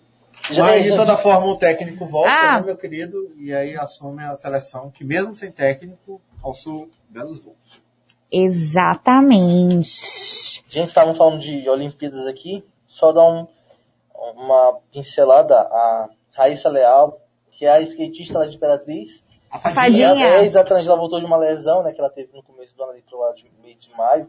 Já- 0.52 0.64
Mas 0.66 0.84
de 0.86 0.96
toda 0.96 1.18
forma 1.18 1.48
o 1.48 1.56
técnico 1.56 2.06
volta, 2.06 2.30
Ah. 2.30 2.60
né, 2.60 2.66
meu 2.68 2.78
querido? 2.78 3.32
E 3.40 3.52
aí 3.54 3.76
assume 3.76 4.24
a 4.24 4.38
seleção 4.38 4.92
que 4.92 5.04
mesmo 5.04 5.36
sem 5.36 5.52
técnico, 5.52 6.22
alçou 6.44 6.88
belos 7.10 7.42
voos. 7.42 7.82
Exatamente. 8.32 9.90
Gente, 10.70 10.88
estavam 10.88 11.14
falando 11.14 11.40
de 11.40 11.68
Olimpíadas 11.70 12.26
aqui, 12.28 12.64
só 12.88 13.12
dar 13.12 13.26
um, 13.28 13.48
uma 14.36 14.78
pincelada. 14.92 15.56
A 15.60 16.10
Raíssa 16.34 16.70
Leal, 16.70 17.20
que 17.52 17.66
é 17.66 17.72
a 17.72 17.82
skatista 17.82 18.40
lá 18.40 18.46
de 18.46 18.56
Imperatriz, 18.56 19.24
A 19.54 19.60
Fadinha. 19.60 20.08
ela, 20.08 20.20
é, 20.20 20.46
exatamente, 20.46 20.88
ela 20.88 20.98
voltou 20.98 21.20
de 21.20 21.26
uma 21.26 21.38
lesão, 21.38 21.84
né, 21.84 21.94
que 21.94 22.00
ela 22.00 22.10
teve 22.10 22.34
no 22.34 22.42
começo 22.42 22.76
do 22.76 22.84
ano, 22.84 22.94
ali 22.94 23.04
pro 23.04 23.20
lado 23.20 23.36
de 23.36 23.52
meio 23.62 23.76
de 23.78 23.92
maio, 23.96 24.28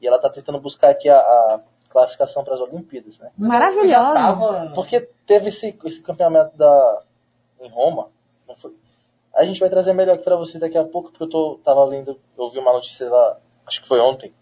e 0.00 0.06
ela 0.06 0.20
tá 0.20 0.30
tentando 0.30 0.60
buscar 0.60 0.90
aqui 0.90 1.08
a, 1.08 1.18
a 1.18 1.60
classificação 1.90 2.44
para 2.44 2.54
as 2.54 2.60
Olimpíadas, 2.60 3.18
né? 3.18 3.30
Maravilhosa. 3.36 4.14
tava... 4.14 4.72
Porque 4.72 5.00
teve 5.26 5.48
esse, 5.48 5.76
esse 5.84 6.00
campeonato 6.00 6.56
da, 6.56 7.02
em 7.60 7.68
Roma, 7.68 8.08
não 8.46 8.54
foi? 8.54 8.72
A 9.34 9.44
gente 9.44 9.58
vai 9.58 9.68
trazer 9.68 9.92
melhor 9.94 10.14
aqui 10.14 10.24
pra 10.24 10.36
vocês 10.36 10.60
daqui 10.60 10.78
a 10.78 10.84
pouco, 10.84 11.10
porque 11.10 11.24
eu 11.24 11.28
tô, 11.28 11.58
tava 11.64 11.84
lendo, 11.84 12.18
eu 12.38 12.48
vi 12.50 12.58
uma 12.58 12.72
notícia 12.72 13.10
lá, 13.10 13.38
acho 13.66 13.82
que 13.82 13.88
foi 13.88 13.98
ontem? 13.98 14.32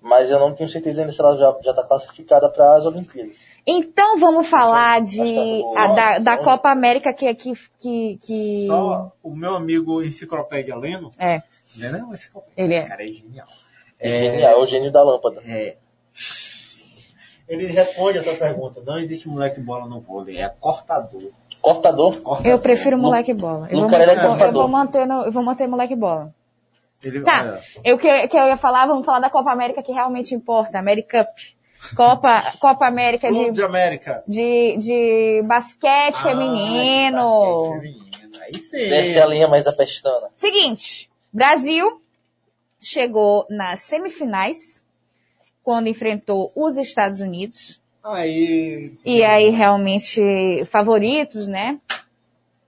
Mas 0.00 0.30
eu 0.30 0.38
não 0.38 0.54
tenho 0.54 0.68
certeza 0.68 1.00
ainda 1.00 1.12
se 1.12 1.20
ela 1.20 1.36
já, 1.36 1.56
já 1.62 1.74
tá 1.74 1.82
classificada 1.82 2.48
para 2.48 2.76
as 2.76 2.86
Olimpíadas. 2.86 3.36
Então 3.66 4.18
vamos 4.18 4.46
falar 4.46 5.02
de 5.02 5.20
que 5.22 5.62
é 5.76 5.78
a 5.78 5.86
da, 5.88 6.18
da. 6.18 6.38
Copa 6.38 6.70
América 6.70 7.12
que 7.12 7.26
aqui 7.26 7.52
que, 7.80 8.18
que 8.22 8.66
Só 8.68 9.12
o 9.22 9.34
meu 9.34 9.56
amigo 9.56 10.02
Enciclopédia 10.02 10.76
Leno, 10.76 11.10
é 11.18 11.34
é 11.34 11.42
enciclopédia, 12.12 12.52
Ele 12.56 12.74
é. 12.74 12.78
esse 12.78 12.88
cara 12.88 13.04
é 13.08 13.12
genial. 13.12 13.48
É, 14.00 14.08
genial, 14.20 14.52
é 14.52 14.62
o 14.62 14.66
gênio 14.66 14.92
da 14.92 15.02
lâmpada. 15.02 15.42
É. 15.44 15.76
Ele 17.48 17.66
responde 17.66 18.18
a 18.18 18.22
tua 18.22 18.34
pergunta. 18.34 18.80
Não 18.84 18.98
existe 18.98 19.28
moleque 19.28 19.60
bola 19.60 19.86
no 19.86 20.00
vôlei, 20.00 20.38
é 20.38 20.48
cortador. 20.48 21.30
Cortador? 21.60 22.20
cortador. 22.20 22.52
eu 22.52 22.58
prefiro 22.60 22.96
moleque 22.96 23.34
bola. 23.34 23.66
Eu 23.70 23.80
vou, 23.80 23.88
é 23.88 24.06
manter, 24.06 24.44
eu 24.44 24.52
vou 24.52 24.68
manter 24.68 25.06
no- 25.06 25.22
eu 25.24 25.32
vou 25.32 25.42
manter 25.42 25.66
moleque 25.66 25.96
bola. 25.96 26.32
Ele, 27.04 27.20
Tá. 27.20 27.42
olha, 27.42 27.60
Eu 27.84 27.96
que, 27.98 28.28
que 28.28 28.36
eu 28.36 28.46
ia 28.46 28.56
falar, 28.56 28.86
vamos 28.86 29.06
falar 29.06 29.20
da 29.20 29.30
Copa 29.30 29.52
América 29.52 29.82
que 29.82 29.92
realmente 29.92 30.34
importa, 30.34 30.78
America 30.78 31.24
Cup. 31.24 31.94
Copa 31.96 32.52
Copa 32.60 32.86
América 32.86 33.30
de 33.32 33.52
de 33.52 33.62
América. 33.62 34.22
de, 34.26 34.76
de 34.78 35.42
basquete 35.46 36.16
Ah, 36.18 36.22
feminino. 36.22 37.16
basquete 37.16 37.80
feminino. 37.80 38.38
Aí 38.42 38.54
sim. 38.54 38.88
Desce 38.88 39.20
a 39.20 39.26
linha 39.26 39.46
mais 39.48 39.66
apestana. 39.66 40.28
Seguinte, 40.36 41.08
Brasil 41.32 42.00
chegou 42.80 43.46
nas 43.48 43.80
semifinais 43.80 44.82
quando 45.62 45.88
enfrentou 45.88 46.50
os 46.56 46.76
Estados 46.78 47.20
Unidos. 47.20 47.80
Aí, 48.02 48.92
E 49.04 49.22
aí 49.22 49.50
realmente 49.50 50.64
favoritos, 50.66 51.46
né? 51.46 51.78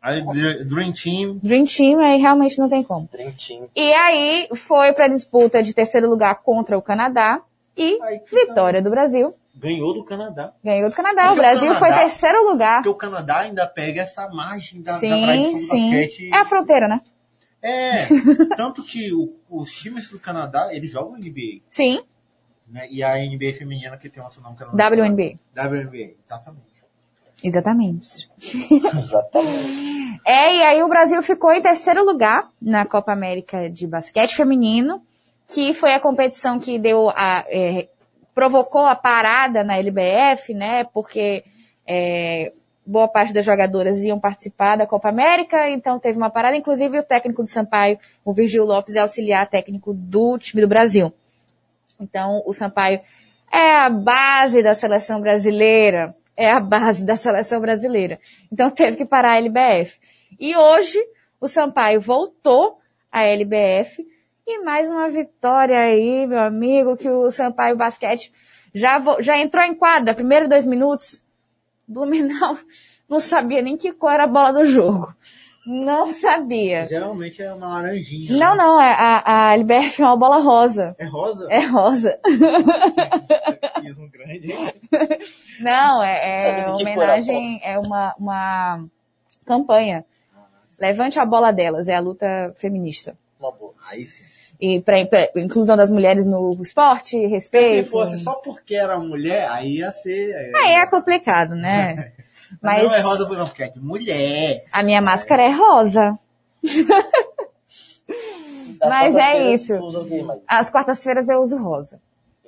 Aí 0.00 0.22
Dr- 0.24 0.64
Dream 0.64 0.92
Team. 0.92 1.38
Dream 1.42 1.64
Team 1.64 1.98
aí 2.00 2.18
realmente 2.18 2.58
não 2.58 2.68
tem 2.68 2.82
como. 2.82 3.08
Dream 3.12 3.32
Team. 3.32 3.68
E 3.76 3.92
aí 3.92 4.48
foi 4.54 4.92
pra 4.92 5.08
disputa 5.08 5.62
de 5.62 5.72
terceiro 5.74 6.08
lugar 6.08 6.36
contra 6.42 6.76
o 6.78 6.82
Canadá 6.82 7.40
e 7.76 8.00
Aí 8.02 8.20
vitória 8.30 8.82
do 8.82 8.90
Brasil. 8.90 9.34
Ganhou 9.54 9.92
do 9.92 10.04
Canadá. 10.04 10.52
Ganhou 10.64 10.88
do 10.88 10.94
Canadá. 10.96 11.22
Porque 11.26 11.32
O 11.32 11.34
o 11.34 11.36
Brasil 11.36 11.68
foi 11.74 11.88
Canadá- 11.88 11.98
terceiro 12.00 12.48
lugar. 12.50 12.76
Porque 12.76 12.88
o 12.88 12.94
Canadá 12.94 13.38
ainda 13.40 13.66
pega 13.66 14.02
essa 14.02 14.28
margem 14.28 14.80
da, 14.80 14.92
da 14.92 14.98
Sim, 14.98 15.22
tradição 15.22 15.52
do 15.52 15.58
sim. 15.58 15.90
basquete. 15.90 16.30
É 16.32 16.36
a 16.36 16.44
fronteira, 16.44 16.88
né? 16.88 17.00
É, 17.62 18.06
tanto 18.56 18.82
que 18.82 19.12
o- 19.12 19.34
os 19.50 19.70
times 19.70 20.08
do 20.08 20.18
Canadá, 20.18 20.68
eles 20.74 20.90
jogam 20.90 21.16
NBA. 21.18 21.60
Sim, 21.68 22.00
Né? 22.66 22.86
E 22.90 23.02
a 23.02 23.16
NBA 23.18 23.52
feminina 23.58 23.96
que 23.98 24.08
tem 24.08 24.22
outro 24.22 24.40
nome 24.40 24.56
que 24.56 24.62
eu 24.62 24.68
não. 24.68 24.74
WNBA. 24.76 25.38
WNBA, 25.54 26.14
exatamente. 26.24 26.69
Exatamente. 27.42 28.28
Exatamente. 28.96 29.90
É, 30.22 30.54
e 30.54 30.62
aí 30.62 30.82
o 30.82 30.88
Brasil 30.88 31.22
ficou 31.22 31.50
em 31.50 31.62
terceiro 31.62 32.04
lugar 32.04 32.50
na 32.60 32.84
Copa 32.84 33.10
América 33.10 33.70
de 33.70 33.86
Basquete 33.86 34.36
Feminino, 34.36 35.02
que 35.48 35.72
foi 35.72 35.94
a 35.94 35.98
competição 35.98 36.60
que 36.60 36.78
deu 36.78 37.08
a, 37.08 37.44
é, 37.48 37.88
provocou 38.34 38.84
a 38.86 38.94
parada 38.94 39.64
na 39.64 39.78
LBF, 39.78 40.52
né? 40.54 40.84
Porque 40.84 41.42
é, 41.86 42.52
boa 42.86 43.08
parte 43.08 43.32
das 43.32 43.44
jogadoras 43.44 44.02
iam 44.02 44.20
participar 44.20 44.76
da 44.76 44.86
Copa 44.86 45.08
América, 45.08 45.68
então 45.70 45.98
teve 45.98 46.18
uma 46.18 46.30
parada. 46.30 46.56
Inclusive 46.56 46.98
o 46.98 47.02
técnico 47.02 47.42
do 47.42 47.48
Sampaio, 47.48 47.98
o 48.24 48.32
Virgil 48.32 48.64
Lopes, 48.64 48.96
é 48.96 49.00
auxiliar 49.00 49.48
técnico 49.48 49.92
do 49.94 50.38
time 50.38 50.62
do 50.62 50.68
Brasil. 50.68 51.12
Então 52.00 52.42
o 52.46 52.52
Sampaio 52.52 53.00
é 53.52 53.76
a 53.76 53.90
base 53.90 54.62
da 54.62 54.74
seleção 54.74 55.20
brasileira. 55.20 56.14
É 56.40 56.50
a 56.52 56.58
base 56.58 57.04
da 57.04 57.16
seleção 57.16 57.60
brasileira. 57.60 58.18
Então 58.50 58.70
teve 58.70 58.96
que 58.96 59.04
parar 59.04 59.32
a 59.32 59.36
LBF. 59.36 60.00
E 60.40 60.56
hoje 60.56 60.98
o 61.38 61.46
Sampaio 61.46 62.00
voltou 62.00 62.78
à 63.12 63.24
LBF 63.24 64.02
e 64.46 64.64
mais 64.64 64.90
uma 64.90 65.10
vitória 65.10 65.78
aí, 65.78 66.26
meu 66.26 66.38
amigo, 66.38 66.96
que 66.96 67.10
o 67.10 67.30
Sampaio 67.30 67.76
Basquete 67.76 68.32
já, 68.74 68.98
já 69.20 69.38
entrou 69.38 69.62
em 69.62 69.74
quadra, 69.74 70.14
primeiro 70.14 70.48
dois 70.48 70.64
minutos. 70.64 71.22
Blumenau 71.86 72.56
não 73.06 73.20
sabia 73.20 73.60
nem 73.60 73.76
que 73.76 73.92
cor 73.92 74.12
era 74.12 74.24
a 74.24 74.26
bola 74.26 74.50
do 74.50 74.64
jogo. 74.64 75.14
Não 75.72 76.06
sabia. 76.06 76.86
Geralmente 76.88 77.40
é 77.40 77.52
uma 77.54 77.68
laranjinha. 77.68 78.32
Não, 78.36 78.56
né? 78.56 78.64
não, 78.64 78.80
é- 78.80 78.92
a, 78.92 79.48
a 79.50 79.54
LBF 79.54 80.02
é 80.02 80.04
uma 80.04 80.16
bola 80.16 80.38
rosa. 80.42 80.96
É 80.98 81.04
rosa? 81.04 81.46
É 81.48 81.60
rosa. 81.60 82.18
Sexismo 83.74 84.08
grande, 84.10 84.50
hein? 84.52 84.74
Não, 85.60 86.02
é, 86.02 86.48
é 86.60 86.64
que 86.64 86.70
homenagem, 86.70 87.60
é 87.62 87.78
uma, 87.78 88.14
uma 88.18 88.84
campanha. 89.46 90.04
Levante 90.80 91.20
a 91.20 91.24
bola 91.24 91.52
delas, 91.52 91.86
é 91.88 91.94
a 91.94 92.00
luta 92.00 92.52
feminista. 92.56 93.16
Uma 93.38 93.52
boa. 93.52 93.74
Aí 93.90 94.04
sim. 94.04 94.24
E 94.60 94.80
para 94.80 94.98
inclusão 95.36 95.74
das 95.76 95.90
mulheres 95.90 96.26
no 96.26 96.54
esporte, 96.60 97.10
Se 97.10 97.26
respeito. 97.26 97.90
fosse 97.90 98.18
só 98.18 98.34
porque 98.34 98.74
era 98.74 98.98
mulher, 98.98 99.48
aí 99.50 99.78
ia 99.78 99.90
ser. 99.92 100.34
Aí 100.54 100.74
é 100.74 100.86
complicado, 100.86 101.54
né? 101.54 102.12
Mas 102.62 102.84
não 102.84 102.94
é 102.94 103.00
rosa 103.00 103.26
por 103.26 103.36
não, 103.36 103.46
porque 103.46 103.62
é 103.62 103.68
de 103.68 103.80
mulher. 103.80 104.64
a 104.72 104.82
minha 104.82 105.00
máscara 105.00 105.42
é 105.42 105.50
rosa. 105.52 106.18
Mas 108.80 109.16
é 109.16 109.52
isso. 109.54 109.74
Às 110.46 110.70
quartas-feiras 110.70 111.28
eu 111.28 111.40
uso 111.40 111.56
rosa. 111.58 112.00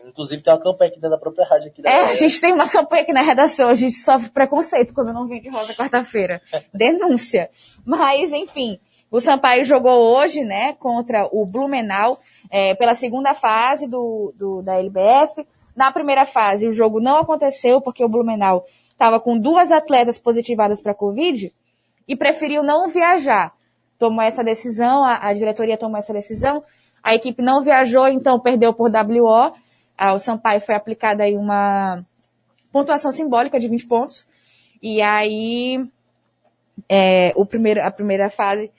Inclusive 0.05 0.43
tem 0.43 0.53
uma 0.53 0.61
campanha 0.61 0.91
aqui 0.91 1.01
dentro 1.01 1.17
da 1.17 1.19
própria 1.19 1.47
rádio 1.47 1.69
aqui 1.69 1.81
da 1.81 1.89
É, 1.89 2.01
a 2.11 2.15
gente 2.15 2.41
tem 2.41 2.53
uma 2.53 2.69
campanha 2.69 3.03
aqui 3.03 3.13
na 3.13 3.23
redação, 3.23 3.69
a 3.69 3.75
gente 3.75 3.97
sofre 3.97 4.31
preconceito 4.31 4.93
quando 4.93 5.13
não 5.13 5.29
vem 5.29 5.41
de 5.41 5.49
rosa 5.49 5.73
quarta-feira. 5.75 6.43
Denúncia. 6.75 7.49
Mas, 7.85 8.33
enfim, 8.33 8.81
o 9.11 9.21
Sampaio 9.21 9.65
jogou 9.65 10.17
hoje, 10.17 10.43
né, 10.43 10.73
contra 10.75 11.29
o 11.31 11.47
Blumenau, 11.47 12.19
é, 12.51 12.75
pela 12.75 12.95
segunda 12.95 13.33
fase 13.33 13.87
do, 13.87 14.35
do- 14.37 14.63
da 14.63 14.75
LBF. 14.81 15.47
Na 15.77 15.93
primeira 15.93 16.27
fase, 16.27 16.67
o 16.67 16.73
jogo 16.73 17.01
não 17.01 17.19
aconteceu 17.19 17.81
porque 17.81 18.05
o 18.05 18.09
Blumenau 18.09 18.67
estava 19.03 19.19
com 19.19 19.37
duas 19.37 19.73
atletas 19.73 20.17
positivadas 20.17 20.81
para 20.81 20.95
Covid 20.95 21.53
e 22.07 22.15
preferiu 22.15 22.63
não 22.63 22.87
viajar. 22.87 23.53
Tomou 23.99 24.23
essa 24.23 24.45
decisão, 24.45 25.05
a, 25.05 25.29
a 25.29 25.33
diretoria 25.33 25.77
tomou 25.77 25.99
essa 25.99 26.13
decisão, 26.13 26.63
a 27.03 27.13
equipe 27.13 27.43
não 27.43 27.63
viajou, 27.63 28.07
então 28.07 28.39
perdeu 28.39 28.73
por 28.73 28.93
WO. 28.93 29.55
Ao 29.99 30.21
Sampaio 30.21 30.61
foi 30.61 30.77
aplicada 30.77 31.25
aí 31.25 31.37
uma 31.37 32.05
pontuação 32.71 33.11
simbólica 33.11 33.59
de 33.59 33.67
20 33.67 33.87
pontos. 33.89 34.25
E 34.81 35.03
aí, 35.03 35.85
é, 36.89 37.33
o 37.35 37.45
primeiro, 37.45 37.83
a 37.83 37.91
primeira 37.91 38.31
fase, 38.31 38.71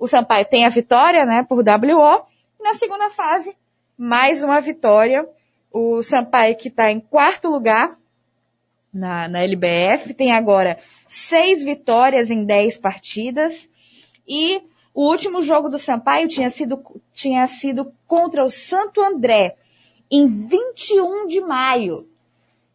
o 0.00 0.08
Sampaio 0.08 0.46
tem 0.46 0.66
a 0.66 0.68
vitória, 0.68 1.24
né, 1.24 1.46
por 1.48 1.58
WO. 1.58 2.26
Na 2.60 2.74
segunda 2.74 3.08
fase, 3.10 3.56
mais 3.96 4.42
uma 4.42 4.60
vitória. 4.60 5.28
O 5.72 6.02
Sampaio 6.02 6.56
que 6.56 6.66
está 6.66 6.90
em 6.90 6.98
quarto 6.98 7.48
lugar 7.48 7.99
na, 8.92 9.28
na 9.28 9.42
LBF, 9.42 10.14
tem 10.14 10.32
agora 10.32 10.78
seis 11.08 11.62
vitórias 11.62 12.30
em 12.30 12.44
10 12.44 12.78
partidas. 12.78 13.68
E 14.26 14.62
o 14.94 15.08
último 15.08 15.42
jogo 15.42 15.68
do 15.68 15.78
Sampaio 15.78 16.28
tinha 16.28 16.50
sido, 16.50 16.82
tinha 17.12 17.46
sido 17.46 17.92
contra 18.06 18.44
o 18.44 18.50
Santo 18.50 19.00
André, 19.00 19.56
em 20.10 20.26
21 20.26 21.26
de 21.26 21.40
maio. 21.40 22.08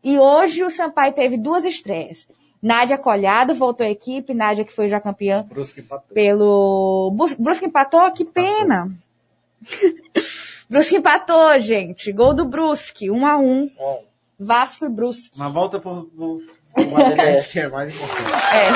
E 0.04 0.18
hoje 0.18 0.64
o 0.64 0.70
Sampaio 0.70 1.14
teve 1.14 1.38
duas 1.38 1.66
estreias. 1.66 2.28
Nádia 2.62 2.98
Colhado 2.98 3.54
voltou 3.54 3.86
à 3.86 3.90
equipe, 3.90 4.34
Nádia 4.34 4.66
que 4.66 4.74
foi 4.74 4.90
já 4.90 5.00
campeã 5.00 5.44
Brusque 5.44 5.82
empatou. 5.82 6.14
pelo... 6.14 7.12
Brusque 7.38 7.66
empatou? 7.66 8.12
Que 8.12 8.26
pena! 8.26 8.92
Brusque 10.70 10.96
empatou, 10.96 11.60
gente. 11.60 12.12
Gol 12.12 12.34
do 12.34 12.46
Brusque, 12.46 13.12
1 13.12 13.26
a 13.26 13.38
1 13.38 13.72
Bom, 13.78 14.04
Vasco 14.40 14.86
e 14.86 14.90
Brusque. 14.90 15.38
Mas 15.38 15.54
volta 15.54 15.80
por, 15.80 16.06
por, 16.06 16.42
por 16.74 16.84
uma 16.88 17.10
DBF 17.10 17.50
que 17.50 17.60
é 17.60 17.68
mais 17.68 17.94
importante. 17.94 18.34
É. 18.54 18.68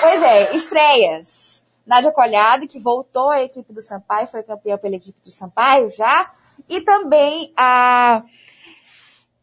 pois 0.00 0.22
é, 0.22 0.56
estreias. 0.56 1.62
Nádia 1.86 2.12
Colhado, 2.12 2.66
que 2.66 2.78
voltou 2.78 3.30
à 3.30 3.42
equipe 3.42 3.72
do 3.72 3.82
Sampaio, 3.82 4.26
foi 4.26 4.42
campeã 4.42 4.78
pela 4.78 4.96
equipe 4.96 5.18
do 5.22 5.30
Sampaio 5.30 5.90
já. 5.90 6.32
E 6.68 6.80
também 6.80 7.52
a. 7.56 8.22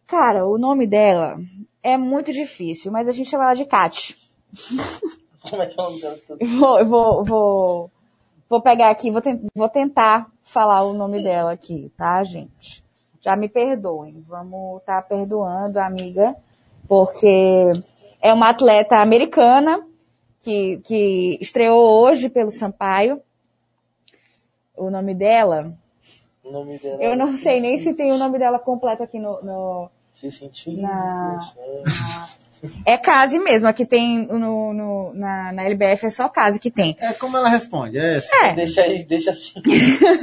Cara, 0.07 0.45
o 0.45 0.57
nome 0.57 0.87
dela 0.87 1.37
é 1.83 1.97
muito 1.97 2.31
difícil, 2.31 2.91
mas 2.91 3.07
a 3.07 3.11
gente 3.11 3.29
chama 3.29 3.45
ela 3.45 3.53
de 3.53 3.65
Kat. 3.65 4.17
como 5.41 5.61
é 5.61 5.67
que 5.67 5.79
é 5.79 5.83
o 5.83 5.85
nome 5.89 6.01
dela? 6.01 6.19
Vou, 6.41 6.85
vou, 6.85 7.23
vou, 7.23 7.91
vou 8.51 8.61
pegar 8.61 8.89
aqui, 8.89 9.09
vou, 9.09 9.21
ten- 9.21 9.39
vou 9.55 9.69
tentar 9.69 10.29
falar 10.43 10.83
o 10.83 10.91
nome 10.93 11.23
dela 11.23 11.53
aqui, 11.53 11.89
tá, 11.97 12.21
gente? 12.23 12.83
Já 13.21 13.33
me 13.35 13.47
perdoem. 13.47 14.23
Vamos 14.27 14.81
estar 14.81 15.01
perdoando 15.07 15.79
a 15.79 15.85
amiga, 15.85 16.35
porque 16.85 17.71
é 18.21 18.33
uma 18.33 18.49
atleta 18.49 18.97
americana 18.97 19.87
que, 20.41 20.77
que 20.83 21.37
estreou 21.39 21.81
hoje 22.03 22.29
pelo 22.29 22.51
Sampaio. 22.51 23.21
O 24.75 24.89
nome 24.89 25.13
dela, 25.15 25.73
O 26.43 26.51
nome 26.51 26.77
dela. 26.77 27.01
eu 27.01 27.15
não 27.15 27.33
sei 27.33 27.61
nem 27.61 27.77
se 27.77 27.93
tem 27.93 28.11
o 28.11 28.17
nome 28.17 28.37
dela 28.37 28.59
completo 28.59 29.01
aqui 29.03 29.17
no, 29.17 29.41
no- 29.43 29.89
Se 30.11 30.29
sentir. 30.29 30.75
Na- 30.77 31.39
se 31.39 31.85
sentir. 31.87 32.40
é 32.85 32.97
Case 32.97 33.39
mesmo, 33.39 33.67
aqui 33.67 33.85
tem 33.85 34.25
no, 34.27 34.73
no- 34.73 35.13
na, 35.13 35.51
na 35.51 35.63
LBF 35.63 36.05
é 36.05 36.09
só 36.09 36.29
Case 36.29 36.59
que 36.59 36.69
tem. 36.71 36.95
É 36.99 37.13
como 37.13 37.35
ela 37.37 37.49
responde, 37.49 37.97
é 37.97 38.17
esse. 38.17 38.35
É. 38.35 38.53
Deixa 38.55 38.81
aí, 38.81 39.03
deixa 39.03 39.31
assim. 39.31 39.53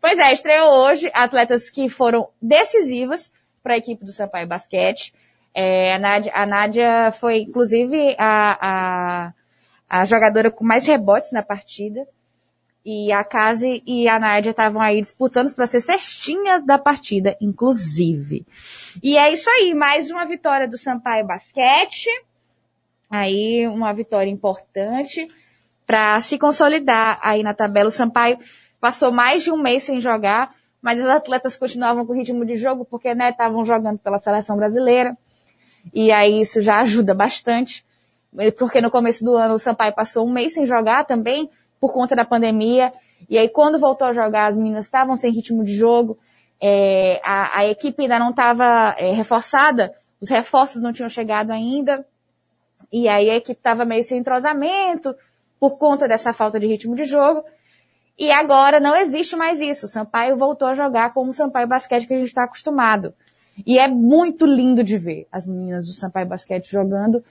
Pois 0.00 0.18
é, 0.18 0.32
estreou 0.32 0.68
hoje 0.68 1.08
atletas 1.14 1.70
que 1.70 1.88
foram 1.88 2.28
decisivas 2.40 3.30
para 3.62 3.74
a 3.74 3.76
equipe 3.76 4.04
do 4.04 4.10
Sampaio 4.10 4.48
Basquete. 4.48 5.14
É, 5.54 5.94
a, 5.94 5.98
Nádia, 5.98 6.32
a 6.34 6.44
Nádia 6.44 7.12
foi, 7.12 7.42
inclusive, 7.42 8.16
a, 8.18 8.58
a, 8.60 9.32
a 10.00 10.04
jogadora 10.04 10.50
com 10.50 10.64
mais 10.64 10.84
rebotes 10.86 11.30
na 11.30 11.40
partida. 11.42 12.04
E 12.84 13.12
a 13.12 13.22
Case 13.22 13.82
e 13.86 14.08
a 14.08 14.18
Nádia 14.18 14.50
estavam 14.50 14.82
aí 14.82 14.98
disputando 14.98 15.54
para 15.54 15.66
ser 15.66 15.80
cestinha 15.80 16.60
da 16.60 16.78
partida, 16.78 17.36
inclusive. 17.40 18.44
E 19.02 19.16
é 19.16 19.32
isso 19.32 19.48
aí, 19.48 19.72
mais 19.72 20.10
uma 20.10 20.24
vitória 20.24 20.66
do 20.66 20.76
Sampaio 20.76 21.24
Basquete. 21.24 22.08
Aí, 23.08 23.68
uma 23.68 23.92
vitória 23.92 24.30
importante 24.30 25.28
para 25.86 26.20
se 26.20 26.38
consolidar 26.38 27.20
aí 27.22 27.42
na 27.42 27.54
tabela. 27.54 27.88
O 27.88 27.92
Sampaio 27.92 28.38
passou 28.80 29.12
mais 29.12 29.44
de 29.44 29.52
um 29.52 29.56
mês 29.56 29.84
sem 29.84 30.00
jogar, 30.00 30.54
mas 30.80 30.98
os 30.98 31.06
atletas 31.06 31.56
continuavam 31.56 32.04
com 32.04 32.12
o 32.12 32.16
ritmo 32.16 32.44
de 32.44 32.56
jogo 32.56 32.84
porque, 32.84 33.14
né, 33.14 33.30
estavam 33.30 33.64
jogando 33.64 33.98
pela 33.98 34.18
seleção 34.18 34.56
brasileira. 34.56 35.16
E 35.94 36.10
aí 36.10 36.40
isso 36.40 36.60
já 36.60 36.80
ajuda 36.80 37.14
bastante, 37.14 37.84
porque 38.58 38.80
no 38.80 38.90
começo 38.90 39.24
do 39.24 39.36
ano 39.36 39.54
o 39.54 39.58
Sampaio 39.58 39.94
passou 39.94 40.26
um 40.26 40.32
mês 40.32 40.54
sem 40.54 40.64
jogar 40.66 41.04
também, 41.04 41.50
por 41.82 41.92
conta 41.92 42.14
da 42.14 42.24
pandemia. 42.24 42.92
E 43.28 43.36
aí 43.36 43.48
quando 43.48 43.76
voltou 43.76 44.06
a 44.06 44.12
jogar, 44.12 44.46
as 44.46 44.56
meninas 44.56 44.84
estavam 44.84 45.16
sem 45.16 45.32
ritmo 45.32 45.64
de 45.64 45.74
jogo, 45.74 46.16
é, 46.62 47.20
a, 47.24 47.58
a 47.58 47.66
equipe 47.66 48.02
ainda 48.02 48.20
não 48.20 48.30
estava 48.30 48.90
reforçada, 48.92 49.92
os 50.20 50.28
reforços 50.28 50.80
não 50.80 50.92
tinham 50.92 51.08
chegado 51.08 51.50
ainda. 51.50 52.06
E 52.92 53.08
aí 53.08 53.28
a 53.28 53.34
equipe 53.34 53.58
estava 53.58 53.84
meio 53.84 54.04
sem 54.04 54.18
entrosamento, 54.18 55.12
por 55.58 55.76
conta 55.76 56.06
dessa 56.06 56.32
falta 56.32 56.60
de 56.60 56.68
ritmo 56.68 56.94
de 56.94 57.04
jogo. 57.04 57.42
E 58.16 58.30
agora 58.30 58.78
não 58.78 58.94
existe 58.94 59.34
mais 59.34 59.60
isso. 59.60 59.86
O 59.86 59.88
Sampaio 59.88 60.36
voltou 60.36 60.68
a 60.68 60.74
jogar 60.74 61.12
como 61.12 61.30
o 61.30 61.32
Sampaio 61.32 61.66
Basquete 61.66 62.06
que 62.06 62.14
a 62.14 62.18
gente 62.18 62.28
está 62.28 62.44
acostumado. 62.44 63.12
E 63.66 63.76
é 63.76 63.88
muito 63.88 64.46
lindo 64.46 64.84
de 64.84 64.96
ver 64.96 65.26
as 65.32 65.48
meninas 65.48 65.86
do 65.86 65.92
Sampaio 65.92 66.28
Basquete 66.28 66.70
jogando. 66.70 67.24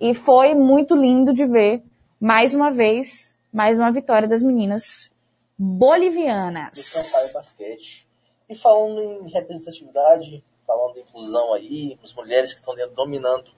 E 0.00 0.12
foi 0.12 0.56
muito 0.56 0.96
lindo 0.96 1.32
de 1.32 1.46
ver, 1.46 1.84
mais 2.20 2.52
uma 2.52 2.72
vez, 2.72 3.31
mais 3.52 3.78
uma 3.78 3.92
vitória 3.92 4.26
das 4.26 4.42
meninas 4.42 5.10
bolivianas. 5.58 6.78
Sampaio 6.78 7.34
Basquete. 7.34 8.08
E 8.48 8.54
falando 8.54 9.00
em 9.00 9.30
representatividade, 9.30 10.42
falando 10.66 10.96
em 10.96 11.02
inclusão 11.02 11.52
aí, 11.52 11.98
as 12.02 12.14
mulheres 12.14 12.52
que 12.52 12.60
estão 12.60 12.74
dentro 12.74 12.94
dominando 12.94 13.48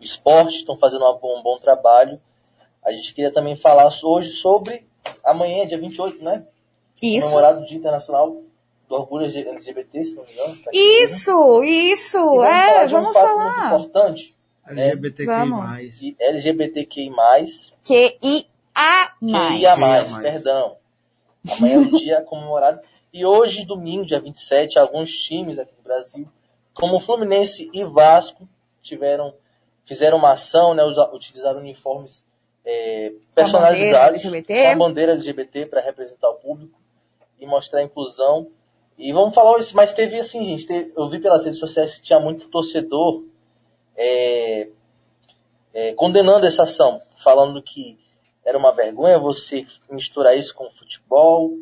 o 0.00 0.02
esporte, 0.02 0.56
estão 0.56 0.76
fazendo 0.78 1.04
um 1.04 1.42
bom 1.42 1.58
trabalho. 1.58 2.20
A 2.82 2.90
gente 2.92 3.14
queria 3.14 3.32
também 3.32 3.56
falar 3.56 3.88
hoje 4.02 4.30
sobre 4.30 4.86
amanhã, 5.22 5.66
dia 5.66 5.78
28, 5.78 6.22
né? 6.24 6.46
Isso. 7.02 7.26
Comemorado 7.26 7.60
o 7.60 7.66
Dia 7.66 7.76
Internacional 7.76 8.42
do 8.88 8.94
Orgulho 8.94 9.26
LGBT, 9.26 10.04
se 10.04 10.14
não 10.14 10.24
me 10.24 10.32
engano. 10.32 10.56
tá 10.56 10.70
aqui 10.70 10.78
Isso, 10.78 11.62
isso, 11.64 12.18
mesmo. 12.18 12.34
E 12.34 12.46
vamos 12.46 12.46
é, 12.46 12.68
falar 12.68 12.86
de 12.86 12.96
um 12.96 13.12
fato 13.12 13.12
falar. 13.12 13.44
muito 13.44 13.66
importante, 13.66 14.36
LGBTQI+. 14.66 15.90
e 16.02 16.16
LGBTQI+, 16.18 17.10
Q-I-A+. 19.20 19.74
QIA+, 19.76 20.20
perdão. 20.22 20.76
Amanhã 21.56 21.74
é 21.76 21.78
o 21.78 21.90
dia 21.96 22.20
comemorado. 22.22 22.80
E 23.12 23.24
hoje, 23.24 23.64
domingo, 23.64 24.04
dia 24.04 24.20
27, 24.20 24.78
alguns 24.78 25.10
times 25.10 25.58
aqui 25.58 25.72
do 25.74 25.82
Brasil, 25.82 26.28
como 26.74 26.98
Fluminense 27.00 27.70
e 27.72 27.82
Vasco, 27.84 28.46
tiveram, 28.82 29.32
fizeram 29.84 30.18
uma 30.18 30.32
ação, 30.32 30.74
né, 30.74 30.82
utilizaram 30.84 31.60
uniformes 31.60 32.24
é, 32.64 33.12
personalizados 33.34 33.80
bandeira 33.90 34.06
LGBT. 34.08 34.62
com 34.64 34.68
a 34.70 34.76
bandeira 34.76 35.12
LGBT 35.12 35.66
para 35.66 35.80
representar 35.80 36.28
o 36.28 36.34
público 36.34 36.78
e 37.38 37.46
mostrar 37.46 37.80
a 37.80 37.84
inclusão. 37.84 38.48
E 38.98 39.12
vamos 39.12 39.34
falar 39.34 39.58
isso, 39.60 39.74
mas 39.76 39.92
teve 39.94 40.18
assim, 40.18 40.44
gente, 40.44 40.66
teve- 40.66 40.92
eu 40.96 41.08
vi 41.08 41.18
pelas 41.18 41.44
redes 41.44 41.60
sociais 41.60 41.94
que 41.94 42.02
tinha 42.02 42.18
muito 42.20 42.48
torcedor 42.48 43.22
é, 43.96 44.68
é, 45.72 45.92
condenando 45.94 46.44
essa 46.46 46.64
ação, 46.64 47.00
falando 47.22 47.62
que 47.62 47.98
era 48.46 48.56
uma 48.56 48.72
vergonha 48.72 49.18
você 49.18 49.66
misturar 49.90 50.38
isso 50.38 50.54
com 50.54 50.70
futebol. 50.70 51.58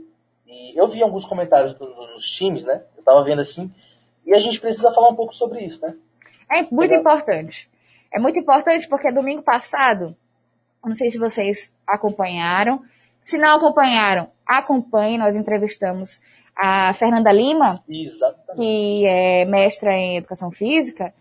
E 0.47 0.79
eu 0.79 0.87
vi 0.87 1.03
alguns 1.03 1.25
comentários 1.25 1.77
nos 1.79 2.29
times, 2.29 2.63
né? 2.63 2.83
Eu 2.95 3.03
tava 3.03 3.25
vendo 3.25 3.41
assim. 3.41 3.73
E 4.27 4.35
a 4.35 4.39
gente 4.39 4.61
precisa 4.61 4.93
falar 4.93 5.09
um 5.09 5.17
pouco 5.17 5.35
sobre 5.35 5.65
isso, 5.65 5.81
né? 5.81 5.97
É 6.53 6.63
muito 6.71 6.93
importante. 6.93 7.71
É 8.13 8.21
muito 8.21 8.39
importante 8.39 8.87
porque 8.87 9.11
domingo 9.11 9.43
passado, 9.43 10.15
não 10.85 10.95
sei 10.95 11.11
se 11.11 11.19
vocês 11.19 11.73
acompanharam, 11.87 12.83
se 13.23 13.39
não 13.39 13.57
acompanharam, 13.57 14.29
acompanhem, 14.47 15.19
nós 15.19 15.37
entrevistamos 15.37 16.21
a 16.55 16.93
Fernanda 16.93 17.33
Lima, 17.33 17.83
Exatamente. 17.89 18.57
que 18.57 19.07
é 19.07 19.45
mestra 19.47 19.93
em 19.93 20.19
educação 20.19 20.51
física, 20.51 21.15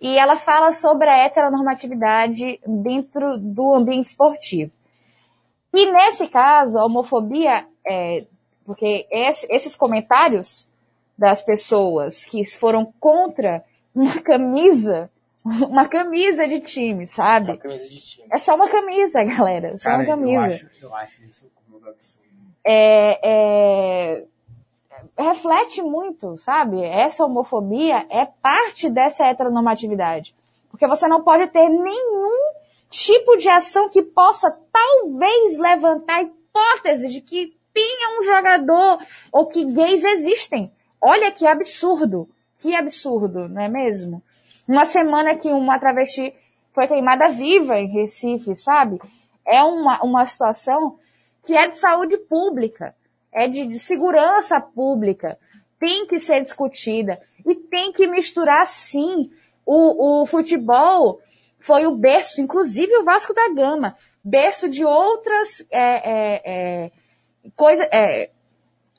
e 0.00 0.16
ela 0.16 0.36
fala 0.36 0.70
sobre 0.70 1.08
a 1.10 1.24
heteronormatividade 1.24 2.60
dentro 2.64 3.36
do 3.36 3.74
ambiente 3.74 4.06
esportivo. 4.06 4.70
E 5.72 5.90
nesse 5.92 6.28
caso, 6.28 6.78
a 6.78 6.84
homofobia, 6.86 7.66
é, 7.86 8.24
porque 8.64 9.06
esse- 9.10 9.46
esses 9.50 9.76
comentários 9.76 10.66
das 11.16 11.42
pessoas 11.42 12.24
que 12.24 12.46
foram 12.46 12.92
contra 13.00 13.64
uma 13.94 14.20
camisa, 14.20 15.10
uma 15.44 15.88
camisa 15.88 16.46
de 16.46 16.60
time, 16.60 17.06
sabe? 17.06 17.52
Uma 17.52 17.56
camisa 17.58 17.84
de 17.88 18.00
time. 18.00 18.28
É 18.32 18.38
só 18.38 18.54
uma 18.54 18.68
camisa, 18.68 19.22
galera. 19.24 19.76
Só 19.78 19.90
Cara, 19.90 20.02
uma 20.02 20.06
camisa. 20.06 20.46
Eu 20.46 20.52
acho, 20.52 20.70
eu 20.82 20.94
acho 20.94 21.24
isso 21.24 21.50
como 21.54 21.84
um 21.84 21.88
absurdo. 21.88 22.28
É, 22.64 23.18
é, 23.22 24.24
reflete 25.16 25.80
muito, 25.82 26.36
sabe? 26.36 26.82
Essa 26.82 27.24
homofobia 27.24 28.06
é 28.10 28.26
parte 28.26 28.88
dessa 28.90 29.26
heteronormatividade. 29.26 30.34
Porque 30.70 30.86
você 30.86 31.08
não 31.08 31.22
pode 31.22 31.48
ter 31.48 31.68
nenhum 31.68 32.52
tipo 32.90 33.36
de 33.36 33.48
ação 33.48 33.88
que 33.88 34.02
possa 34.02 34.50
talvez 34.72 35.58
levantar 35.58 36.16
a 36.16 36.22
hipótese 36.22 37.08
de 37.08 37.20
que 37.20 37.56
tenha 37.72 38.18
um 38.18 38.22
jogador 38.22 38.98
ou 39.32 39.46
que 39.46 39.64
gays 39.64 40.04
existem. 40.04 40.72
Olha 41.00 41.30
que 41.30 41.46
absurdo. 41.46 42.28
Que 42.56 42.74
absurdo, 42.74 43.48
não 43.48 43.62
é 43.62 43.68
mesmo? 43.68 44.22
Uma 44.66 44.84
semana 44.84 45.36
que 45.36 45.48
uma 45.48 45.78
travesti 45.78 46.34
foi 46.74 46.88
queimada 46.88 47.28
viva 47.28 47.78
em 47.78 47.86
Recife, 47.86 48.56
sabe? 48.56 49.00
É 49.46 49.62
uma, 49.62 50.02
uma 50.02 50.26
situação 50.26 50.98
que 51.42 51.56
é 51.56 51.68
de 51.68 51.78
saúde 51.78 52.18
pública, 52.18 52.94
é 53.32 53.46
de, 53.48 53.66
de 53.66 53.78
segurança 53.78 54.60
pública, 54.60 55.38
tem 55.78 56.06
que 56.06 56.20
ser 56.20 56.42
discutida 56.42 57.20
e 57.46 57.54
tem 57.54 57.92
que 57.92 58.06
misturar 58.06 58.68
sim. 58.68 59.30
O, 59.64 60.22
o 60.22 60.26
futebol 60.26 61.20
foi 61.60 61.86
o 61.86 61.96
berço, 61.96 62.40
inclusive 62.40 62.96
o 62.96 63.04
Vasco 63.04 63.34
da 63.34 63.48
Gama, 63.52 63.96
berço 64.22 64.68
de 64.68 64.84
outras 64.84 65.64
é, 65.70 65.80
é, 65.80 66.42
é, 66.44 66.90
coisa, 67.56 67.84
é, 67.92 68.30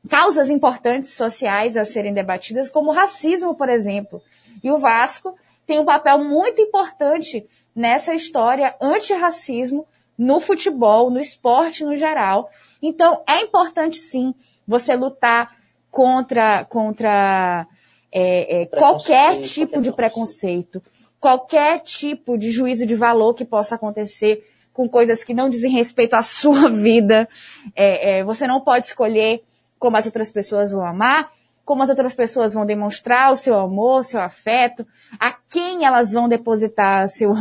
causas 0.09 0.49
importantes 0.49 1.13
sociais 1.13 1.77
a 1.77 1.85
serem 1.85 2.13
debatidas, 2.13 2.69
como 2.69 2.89
o 2.89 2.93
racismo, 2.93 3.55
por 3.55 3.69
exemplo. 3.69 4.21
E 4.63 4.71
o 4.71 4.77
Vasco 4.77 5.35
tem 5.65 5.79
um 5.79 5.85
papel 5.85 6.23
muito 6.23 6.61
importante 6.61 7.47
nessa 7.75 8.13
história 8.13 8.75
antirracismo 8.81 9.87
no 10.17 10.39
futebol, 10.39 11.09
no 11.09 11.19
esporte 11.19 11.85
no 11.85 11.95
geral. 11.95 12.49
Então, 12.81 13.23
é 13.27 13.41
importante 13.41 13.97
sim 13.97 14.33
você 14.67 14.95
lutar 14.95 15.55
contra, 15.89 16.65
contra 16.65 17.65
é, 18.11 18.63
é, 18.63 18.65
qualquer 18.65 19.41
tipo 19.41 19.81
de 19.81 19.91
preconceito, 19.91 20.81
qualquer 21.19 21.81
tipo 21.81 22.37
de 22.37 22.51
juízo 22.51 22.85
de 22.85 22.95
valor 22.95 23.33
que 23.33 23.45
possa 23.45 23.75
acontecer 23.75 24.47
com 24.73 24.87
coisas 24.87 25.23
que 25.23 25.33
não 25.33 25.49
dizem 25.49 25.71
respeito 25.71 26.13
à 26.13 26.21
sua 26.23 26.69
vida. 26.69 27.27
É, 27.75 28.19
é, 28.19 28.23
você 28.23 28.47
não 28.47 28.61
pode 28.61 28.85
escolher 28.85 29.43
como 29.77 29.97
as 29.97 30.05
outras 30.05 30.31
pessoas 30.31 30.71
vão 30.71 30.85
amar, 30.85 31.31
como 31.65 31.83
as 31.83 31.89
outras 31.89 32.15
pessoas 32.15 32.53
vão 32.53 32.65
demonstrar 32.65 33.31
o 33.31 33.35
seu 33.35 33.55
amor, 33.55 34.03
seu 34.03 34.19
afeto, 34.19 34.85
a 35.19 35.31
quem 35.31 35.85
elas 35.85 36.11
vão 36.11 36.27
depositar 36.27 37.07
seu, 37.07 37.31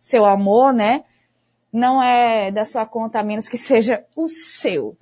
seu 0.00 0.24
amor, 0.24 0.72
né? 0.72 1.04
Não 1.72 2.02
é 2.02 2.50
da 2.50 2.64
sua 2.64 2.86
conta 2.86 3.18
a 3.18 3.22
menos 3.22 3.48
que 3.48 3.56
seja 3.56 4.04
o 4.14 4.28
seu. 4.28 4.96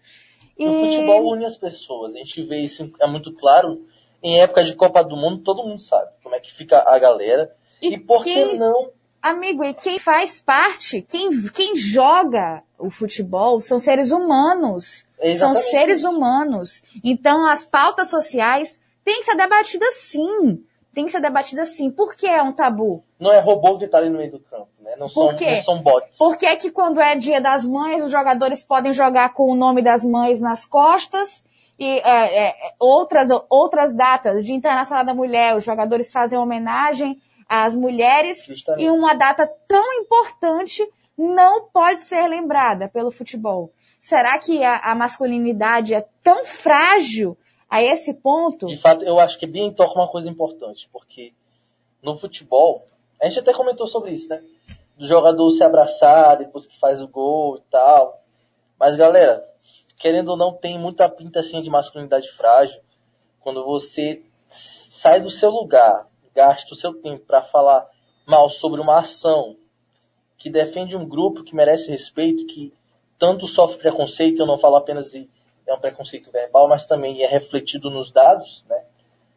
E 0.56 0.66
O 0.66 0.80
futebol 0.80 1.32
une 1.32 1.44
as 1.44 1.56
pessoas. 1.56 2.14
A 2.14 2.18
gente 2.18 2.42
vê 2.42 2.58
isso, 2.58 2.92
é 3.00 3.06
muito 3.06 3.32
claro. 3.32 3.84
Em 4.22 4.40
época 4.40 4.62
de 4.62 4.76
Copa 4.76 5.02
do 5.02 5.16
Mundo, 5.16 5.42
todo 5.42 5.64
mundo 5.64 5.80
sabe 5.80 6.10
como 6.22 6.34
é 6.34 6.40
que 6.40 6.52
fica 6.52 6.84
a 6.86 6.98
galera. 6.98 7.50
E, 7.80 7.98
por 7.98 8.24
que 8.24 8.54
não? 8.54 8.90
Amigo, 9.22 9.62
e 9.62 9.74
quem 9.74 9.98
faz 9.98 10.40
parte, 10.40 11.02
quem, 11.02 11.30
quem 11.48 11.76
joga 11.76 12.62
o 12.78 12.90
futebol 12.90 13.60
são 13.60 13.78
seres 13.78 14.10
humanos. 14.10 15.06
É 15.18 15.36
São 15.36 15.50
exatamente 15.50 15.70
seres 15.70 16.04
humanos. 16.04 16.82
Então, 17.04 17.46
as 17.46 17.64
pautas 17.64 18.08
sociais 18.08 18.80
têm 19.04 19.18
que 19.18 19.24
ser 19.24 19.36
debatidas 19.36 19.94
sim. 19.94 20.64
Tem 20.94 21.04
que 21.04 21.12
ser 21.12 21.20
debatidas 21.20 21.68
sim. 21.76 21.90
Por 21.90 22.16
que 22.16 22.26
é 22.26 22.42
um 22.42 22.52
tabu? 22.52 23.04
Não 23.18 23.30
é 23.30 23.38
robô 23.38 23.78
que 23.78 23.86
tá 23.86 23.98
ali 23.98 24.08
no 24.08 24.18
meio 24.18 24.32
do 24.32 24.40
campo, 24.40 24.70
né? 24.80 24.96
Não 24.98 25.08
são, 25.08 25.30
não 25.30 25.62
são 25.62 25.82
bots. 25.82 26.18
Por 26.18 26.36
que 26.36 26.56
que 26.56 26.70
quando 26.70 26.98
é 27.00 27.14
dia 27.14 27.40
das 27.40 27.66
mães, 27.66 28.02
os 28.02 28.10
jogadores 28.10 28.64
podem 28.64 28.92
jogar 28.92 29.34
com 29.34 29.50
o 29.50 29.54
nome 29.54 29.82
das 29.82 30.04
mães 30.04 30.40
nas 30.40 30.64
costas? 30.64 31.44
E 31.78 32.00
é, 32.00 32.48
é, 32.48 32.54
outras, 32.78 33.28
outras 33.48 33.92
datas, 33.92 34.44
Dia 34.44 34.54
Internacional 34.54 35.04
da 35.04 35.14
Mulher, 35.14 35.56
os 35.56 35.64
jogadores 35.64 36.10
fazem 36.12 36.38
homenagem 36.38 37.20
às 37.50 37.74
mulheres 37.74 38.44
Justamente. 38.44 38.84
e 38.84 38.88
uma 38.88 39.12
data 39.12 39.44
tão 39.66 39.92
importante 39.94 40.88
não 41.18 41.68
pode 41.68 42.00
ser 42.02 42.28
lembrada 42.28 42.88
pelo 42.88 43.10
futebol. 43.10 43.72
Será 43.98 44.38
que 44.38 44.62
a, 44.62 44.78
a 44.78 44.94
masculinidade 44.94 45.92
é 45.92 46.06
tão 46.22 46.44
frágil 46.44 47.36
a 47.68 47.82
esse 47.82 48.14
ponto? 48.14 48.68
De 48.68 48.76
fato, 48.76 49.04
eu 49.04 49.18
acho 49.18 49.36
que 49.36 49.48
bem 49.48 49.72
toca 49.72 49.98
uma 49.98 50.08
coisa 50.08 50.30
importante, 50.30 50.88
porque 50.92 51.32
no 52.00 52.16
futebol, 52.16 52.86
a 53.20 53.26
gente 53.26 53.40
até 53.40 53.52
comentou 53.52 53.88
sobre 53.88 54.12
isso, 54.12 54.28
né? 54.28 54.40
Do 54.96 55.06
jogador 55.06 55.50
se 55.50 55.64
abraçar 55.64 56.38
depois 56.38 56.68
que 56.68 56.78
faz 56.78 57.02
o 57.02 57.08
gol 57.08 57.56
e 57.56 57.62
tal. 57.68 58.22
Mas 58.78 58.94
galera, 58.94 59.44
querendo 59.96 60.28
ou 60.28 60.36
não, 60.36 60.52
tem 60.52 60.78
muita 60.78 61.08
pinta 61.08 61.40
assim 61.40 61.60
de 61.60 61.68
masculinidade 61.68 62.30
frágil. 62.30 62.80
Quando 63.40 63.64
você 63.64 64.22
sai 64.48 65.20
do 65.20 65.30
seu 65.30 65.50
lugar, 65.50 66.06
gasta 66.34 66.72
o 66.72 66.76
seu 66.76 66.94
tempo 66.94 67.24
para 67.26 67.42
falar 67.42 67.86
mal 68.26 68.48
sobre 68.48 68.80
uma 68.80 68.98
ação 68.98 69.56
que 70.38 70.48
defende 70.48 70.96
um 70.96 71.06
grupo 71.06 71.44
que 71.44 71.54
merece 71.54 71.90
respeito, 71.90 72.46
que 72.46 72.72
tanto 73.18 73.46
sofre 73.46 73.78
preconceito, 73.78 74.40
eu 74.40 74.46
não 74.46 74.58
falo 74.58 74.76
apenas 74.76 75.10
de 75.10 75.28
é 75.70 75.74
um 75.74 75.78
preconceito 75.78 76.32
verbal, 76.32 76.68
mas 76.68 76.86
também 76.86 77.22
é 77.22 77.26
refletido 77.28 77.90
nos 77.90 78.10
dados, 78.10 78.64
né? 78.68 78.82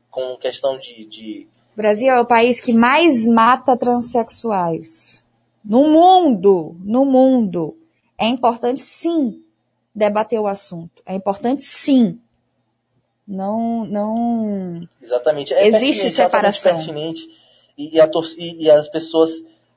Com 0.09 0.35
questão 0.37 0.79
de, 0.79 1.05
de 1.05 1.47
O 1.73 1.77
Brasil 1.77 2.11
é 2.11 2.19
o 2.19 2.25
país 2.25 2.59
que 2.59 2.73
mais 2.73 3.27
mata 3.27 3.77
transexuais. 3.77 5.23
No 5.63 5.91
mundo, 5.91 6.75
no 6.83 7.05
mundo. 7.05 7.77
É 8.17 8.25
importante 8.25 8.81
sim 8.81 9.43
debater 9.93 10.39
o 10.39 10.47
assunto. 10.47 11.03
É 11.05 11.13
importante 11.13 11.63
sim. 11.63 12.19
Não, 13.27 13.85
não. 13.85 14.87
Exatamente. 15.01 15.53
É 15.53 15.65
Existe 15.67 15.83
pertinente, 16.01 16.11
separação. 16.11 16.75
pertinente. 16.75 17.29
E, 17.77 17.95
e 17.95 18.01
a 18.01 18.09
e- 18.37 18.63
e 18.63 18.71
as 18.71 18.87
pessoas 18.87 19.31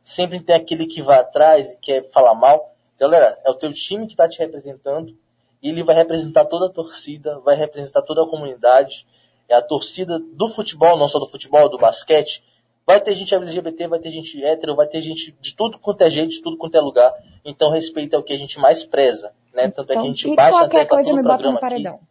sempre 0.04 0.40
tem 0.40 0.54
aquele 0.54 0.86
que 0.86 1.00
vai 1.02 1.18
atrás 1.18 1.72
e 1.72 1.76
quer 1.78 2.10
falar 2.10 2.34
mal. 2.34 2.74
Galera, 2.98 3.38
é 3.44 3.50
o 3.50 3.54
teu 3.54 3.72
time 3.72 4.06
que 4.06 4.12
está 4.14 4.28
te 4.28 4.38
representando. 4.38 5.16
E 5.62 5.70
ele 5.70 5.82
vai 5.82 5.94
representar 5.94 6.44
toda 6.44 6.66
a 6.66 6.70
torcida, 6.70 7.38
vai 7.40 7.56
representar 7.56 8.02
toda 8.02 8.22
a 8.22 8.26
comunidade. 8.28 9.06
É 9.48 9.54
a 9.54 9.62
torcida 9.62 10.18
do 10.18 10.48
futebol, 10.48 10.98
não 10.98 11.08
só 11.08 11.18
do 11.18 11.26
futebol, 11.26 11.68
do 11.68 11.78
basquete. 11.78 12.42
Vai 12.86 13.00
ter 13.00 13.14
gente 13.14 13.34
LGBT, 13.34 13.88
vai 13.88 13.98
ter 13.98 14.10
gente 14.10 14.44
hétero, 14.44 14.76
vai 14.76 14.86
ter 14.86 15.00
gente 15.00 15.34
de 15.40 15.56
tudo 15.56 15.78
quanto 15.78 16.02
é 16.02 16.10
jeito, 16.10 16.30
de 16.30 16.42
tudo 16.42 16.56
quanto 16.56 16.76
é 16.76 16.80
lugar. 16.80 17.12
Então 17.44 17.70
respeito 17.70 18.14
é 18.14 18.18
o 18.18 18.22
que 18.22 18.32
a 18.32 18.38
gente 18.38 18.58
mais 18.60 18.84
preza. 18.84 19.32
Né? 19.54 19.68
Tanto 19.70 19.92
é 19.92 19.94
que 19.94 19.98
a 19.98 20.02
Então, 20.02 20.14
gente 20.14 20.34
bate 20.36 20.50
qualquer 20.52 20.78
tecla 20.80 20.96
coisa 20.98 21.12
me 21.14 21.20
o 21.20 21.22
bota 21.22 21.50
no 21.50 21.58
programa 21.58 21.94
aqui. 21.94 22.06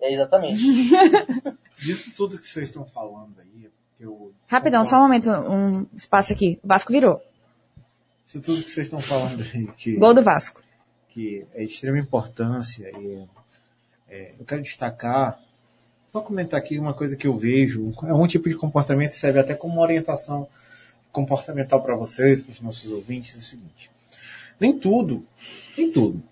É 0.00 0.12
exatamente. 0.12 0.62
Disso 1.78 2.12
tudo 2.16 2.38
que 2.38 2.46
vocês 2.46 2.68
estão 2.68 2.84
falando 2.84 3.34
aí, 3.40 3.70
eu 4.00 4.32
Rapidão, 4.46 4.84
só 4.84 4.98
um 4.98 5.02
momento, 5.02 5.30
um 5.30 5.86
espaço 5.96 6.32
aqui. 6.32 6.58
O 6.62 6.68
Vasco 6.68 6.92
virou. 6.92 7.22
Isso 8.24 8.40
tudo 8.40 8.62
que 8.62 8.70
vocês 8.70 8.86
estão 8.86 9.00
falando 9.00 9.42
aí, 9.42 9.66
que, 9.76 9.96
Gol 9.96 10.14
do 10.14 10.22
Vasco. 10.22 10.62
que 11.08 11.46
é 11.54 11.64
de 11.64 11.72
extrema 11.72 11.98
importância, 11.98 12.90
e 12.98 13.26
é, 14.08 14.34
eu 14.38 14.44
quero 14.44 14.60
destacar, 14.60 15.40
só 16.12 16.20
comentar 16.20 16.60
aqui 16.60 16.78
uma 16.78 16.92
coisa 16.92 17.16
que 17.16 17.26
eu 17.26 17.36
vejo, 17.36 17.92
é 18.02 18.12
um 18.12 18.26
tipo 18.26 18.48
de 18.48 18.56
comportamento 18.56 19.10
que 19.10 19.16
serve 19.16 19.38
até 19.38 19.54
como 19.54 19.74
uma 19.74 19.82
orientação 19.82 20.46
comportamental 21.10 21.82
para 21.82 21.96
vocês, 21.96 22.42
para 22.42 22.52
os 22.52 22.60
nossos 22.60 22.90
ouvintes, 22.90 23.34
é 23.34 23.38
o 23.38 23.42
seguinte, 23.42 23.90
nem 24.60 24.78
tudo, 24.78 25.24
nem 25.76 25.90
tudo, 25.90 26.22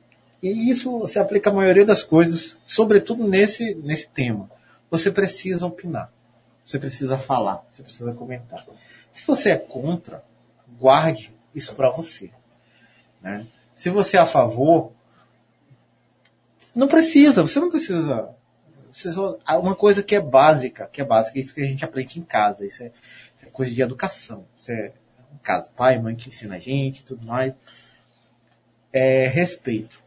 e 0.43 0.71
isso 0.71 1.07
se 1.09 1.19
aplica 1.19 1.51
à 1.51 1.53
maioria 1.53 1.85
das 1.85 2.03
coisas, 2.03 2.59
sobretudo 2.67 3.27
nesse, 3.27 3.75
nesse 3.75 4.09
tema, 4.09 4.51
você 4.91 5.11
precisa 5.11 5.67
opinar, 5.67 6.13
você 6.65 6.79
precisa 6.79 7.19
falar, 7.19 7.65
você 7.71 7.83
precisa 7.83 8.13
comentar. 8.13 8.67
Se 9.13 9.27
você 9.27 9.51
é 9.51 9.57
contra, 9.57 10.23
guarde 10.79 11.35
isso 11.55 11.75
para 11.75 11.91
você. 11.91 12.31
Né? 13.23 13.47
Se 13.75 13.89
você 13.89 14.17
é 14.17 14.21
a 14.21 14.27
favor, 14.27 14.93
não 16.75 16.87
precisa, 16.87 17.41
você 17.43 17.59
não 17.59 17.71
precisa. 17.71 18.29
precisa 18.91 19.39
uma 19.49 19.75
coisa 19.75 20.03
que 20.03 20.15
é 20.15 20.21
básica, 20.21 20.87
que 20.93 21.01
é 21.01 21.05
básica, 21.05 21.39
isso 21.39 21.55
que 21.55 21.63
a 21.63 21.67
gente 21.67 21.85
aprende 21.85 22.21
em 22.21 22.23
casa, 22.23 22.67
isso 22.67 22.83
é, 22.83 22.93
isso 23.35 23.47
é 23.47 23.51
coisa 23.51 23.73
de 23.73 23.81
educação. 23.81 24.47
Isso 24.61 24.71
é 24.71 24.93
em 25.35 25.39
casa, 25.39 25.71
pai, 25.75 25.99
mãe 25.99 26.15
que 26.15 26.29
ensina 26.29 26.57
a 26.57 26.59
gente, 26.59 27.05
tudo 27.05 27.27
mais. 27.27 27.55
É 28.93 29.27
respeito. 29.27 30.06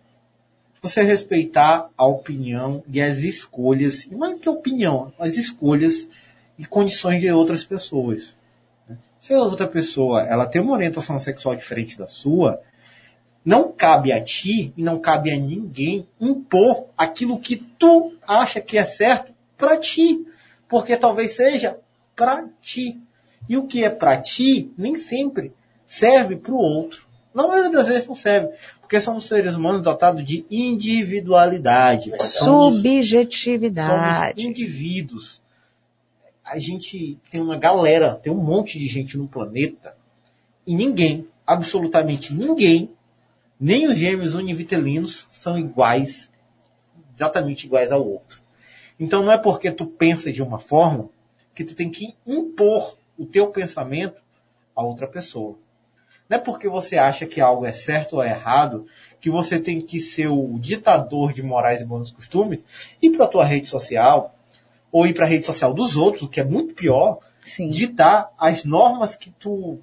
Você 0.82 1.04
respeitar 1.04 1.90
a 1.98 2.06
opinião 2.06 2.84
e 2.88 3.02
as 3.02 3.20
escolhas, 3.20 4.06
e 4.06 4.16
mais 4.16 4.40
que 4.40 4.48
opinião, 4.48 5.12
as 5.20 5.36
escolhas 5.36 6.08
e 6.58 6.66
condições 6.66 7.20
de 7.20 7.30
outras 7.32 7.64
pessoas. 7.64 8.36
Se 9.20 9.34
a 9.34 9.42
outra 9.42 9.68
pessoa 9.68 10.24
ela 10.24 10.46
tem 10.46 10.62
uma 10.62 10.74
orientação 10.74 11.20
sexual 11.20 11.56
diferente 11.56 11.98
da 11.98 12.08
sua, 12.08 12.62
não 13.44 13.72
cabe 13.72 14.12
a 14.12 14.24
ti 14.24 14.74
e 14.78 14.82
não 14.82 15.00
cabe 15.00 15.32
a 15.32 15.38
ninguém 15.38 16.08
impor 16.20 16.86
aquilo 16.98 17.40
que 17.40 17.58
tu 17.58 18.14
acha 18.26 18.62
que 18.62 18.78
é 18.78 18.86
certo 18.86 19.34
para 19.58 19.78
ti, 19.78 20.26
porque 20.68 20.96
talvez 20.96 21.32
seja 21.32 21.78
para 22.16 22.48
ti. 22.62 22.98
E 23.48 23.58
o 23.58 23.66
que 23.66 23.84
é 23.84 23.90
para 23.90 24.18
ti 24.22 24.72
nem 24.78 24.96
sempre 24.96 25.54
serve 25.86 26.36
para 26.36 26.54
o 26.54 26.58
outro. 26.58 27.08
Na 27.34 27.48
maioria 27.48 27.72
das 27.72 27.88
vezes 27.88 28.08
não 28.08 28.16
serve, 28.16 28.54
porque 28.90 29.00
somos 29.02 29.28
seres 29.28 29.54
humanos 29.54 29.84
dotados 29.84 30.26
de 30.26 30.44
individualidade. 30.50 32.12
Somos, 32.24 32.78
Subjetividade. 32.78 34.34
somos 34.34 34.34
indivíduos. 34.48 35.44
A 36.44 36.58
gente 36.58 37.16
tem 37.30 37.40
uma 37.40 37.56
galera, 37.56 38.16
tem 38.16 38.34
um 38.34 38.44
monte 38.44 38.80
de 38.80 38.88
gente 38.88 39.16
no 39.16 39.28
planeta 39.28 39.96
e 40.66 40.74
ninguém, 40.74 41.28
absolutamente 41.46 42.34
ninguém, 42.34 42.90
nem 43.60 43.88
os 43.88 43.96
gêmeos 43.96 44.34
univitelinos 44.34 45.28
são 45.32 45.56
iguais, 45.56 46.32
exatamente 47.16 47.68
iguais 47.68 47.92
ao 47.92 48.04
outro. 48.04 48.42
Então 49.00 49.24
não 49.24 49.32
é 49.32 49.38
porque 49.38 49.72
tu 49.72 49.86
pensa 49.86 50.34
de 50.34 50.42
uma 50.42 50.58
forma 50.58 51.12
que 51.54 51.64
tu 51.64 51.76
tem 51.76 51.92
que 51.92 52.16
impor 52.26 52.98
o 53.16 53.24
teu 53.28 53.52
pensamento 53.52 54.20
a 54.76 54.82
outra 54.82 55.06
pessoa. 55.06 55.60
Não 56.30 56.38
é 56.38 56.40
porque 56.40 56.70
você 56.70 56.96
acha 56.96 57.26
que 57.26 57.42
algo 57.42 57.66
é 57.66 57.74
certo 57.74 58.18
ou 58.18 58.24
é 58.24 58.30
errado 58.30 58.86
que 59.20 59.32
você 59.32 59.60
tem 59.60 59.82
que 59.82 60.00
ser 60.00 60.28
o 60.28 60.60
ditador 60.60 61.34
de 61.34 61.42
morais 61.42 61.82
e 61.82 61.86
bons 61.86 62.12
costumes 62.12 62.64
ir 63.02 63.10
para 63.10 63.26
a 63.26 63.28
tua 63.28 63.44
rede 63.44 63.68
social 63.68 64.36
ou 64.92 65.08
ir 65.08 65.14
para 65.14 65.26
a 65.26 65.28
rede 65.28 65.46
social 65.46 65.74
dos 65.74 65.98
outros, 65.98 66.24
o 66.24 66.28
que 66.28 66.40
é 66.40 66.44
muito 66.44 66.74
pior, 66.74 67.20
Sim. 67.44 67.70
ditar 67.70 68.32
as 68.38 68.64
normas 68.64 69.16
que 69.16 69.32
tu 69.32 69.80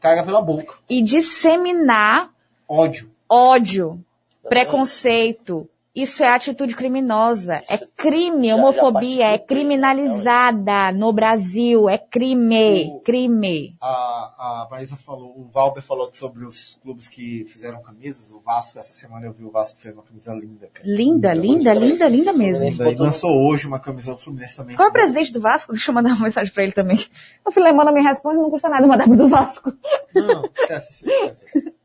caga 0.00 0.22
pela 0.22 0.40
boca. 0.40 0.76
E 0.88 1.02
disseminar 1.02 2.30
Ódio. 2.68 3.10
ódio, 3.28 4.04
preconceito. 4.48 5.68
Isso 5.94 6.24
é 6.24 6.28
atitude 6.34 6.74
criminosa. 6.74 7.62
É 7.68 7.78
crime, 7.78 8.48
já- 8.48 8.56
já 8.56 8.60
homofobia 8.60 9.24
é 9.26 9.38
partiu 9.38 9.44
do 9.44 9.46
crime, 9.46 9.60
criminalizada 9.62 10.90
no 10.92 11.12
Brasil. 11.12 11.88
É 11.88 11.96
crime, 11.98 13.00
crime. 13.04 13.76
A, 13.80 14.64
a 14.64 14.68
Maísa 14.70 14.96
falou, 14.96 15.38
o 15.38 15.44
Valber 15.52 15.82
falou 15.82 16.10
sobre 16.12 16.44
os 16.44 16.76
clubes 16.82 17.06
que 17.08 17.44
fizeram 17.44 17.80
camisas, 17.80 18.32
o 18.32 18.40
Vasco, 18.40 18.76
essa 18.78 18.92
semana 18.92 19.26
eu 19.26 19.32
vi 19.32 19.44
o 19.44 19.50
Vasco 19.52 19.78
fez 19.78 19.94
uma 19.94 20.02
camisa 20.02 20.34
linda. 20.34 20.68
Cara. 20.72 20.84
Linda, 20.88 21.32
linda, 21.32 21.72
linda, 21.72 22.08
linda 22.08 22.32
mesmo. 22.32 22.68
Linda. 22.68 22.90
E 22.90 22.94
lançou 22.96 23.30
hoje 23.48 23.68
uma 23.68 23.78
camisa 23.78 24.12
do 24.14 24.18
Fluminense 24.20 24.56
também. 24.56 24.74
Qual 24.74 24.88
é 24.88 24.90
o 24.90 24.92
presidente 24.92 25.32
do 25.32 25.40
Vasco? 25.40 25.70
Deixa 25.72 25.90
eu 25.90 25.94
mandar 25.94 26.10
uma 26.14 26.24
mensagem 26.24 26.52
pra 26.52 26.64
ele 26.64 26.72
também. 26.72 26.98
O 27.46 27.52
Filemão 27.52 27.84
não 27.84 27.94
me 27.94 28.02
responde, 28.02 28.38
não 28.38 28.50
custa 28.50 28.68
nada 28.68 28.84
mandar 28.86 29.04
pro 29.04 29.16
do 29.16 29.28
Vasco. 29.28 29.72
Não, 30.12 30.44
esquece, 30.44 31.04
esquece. 31.08 31.74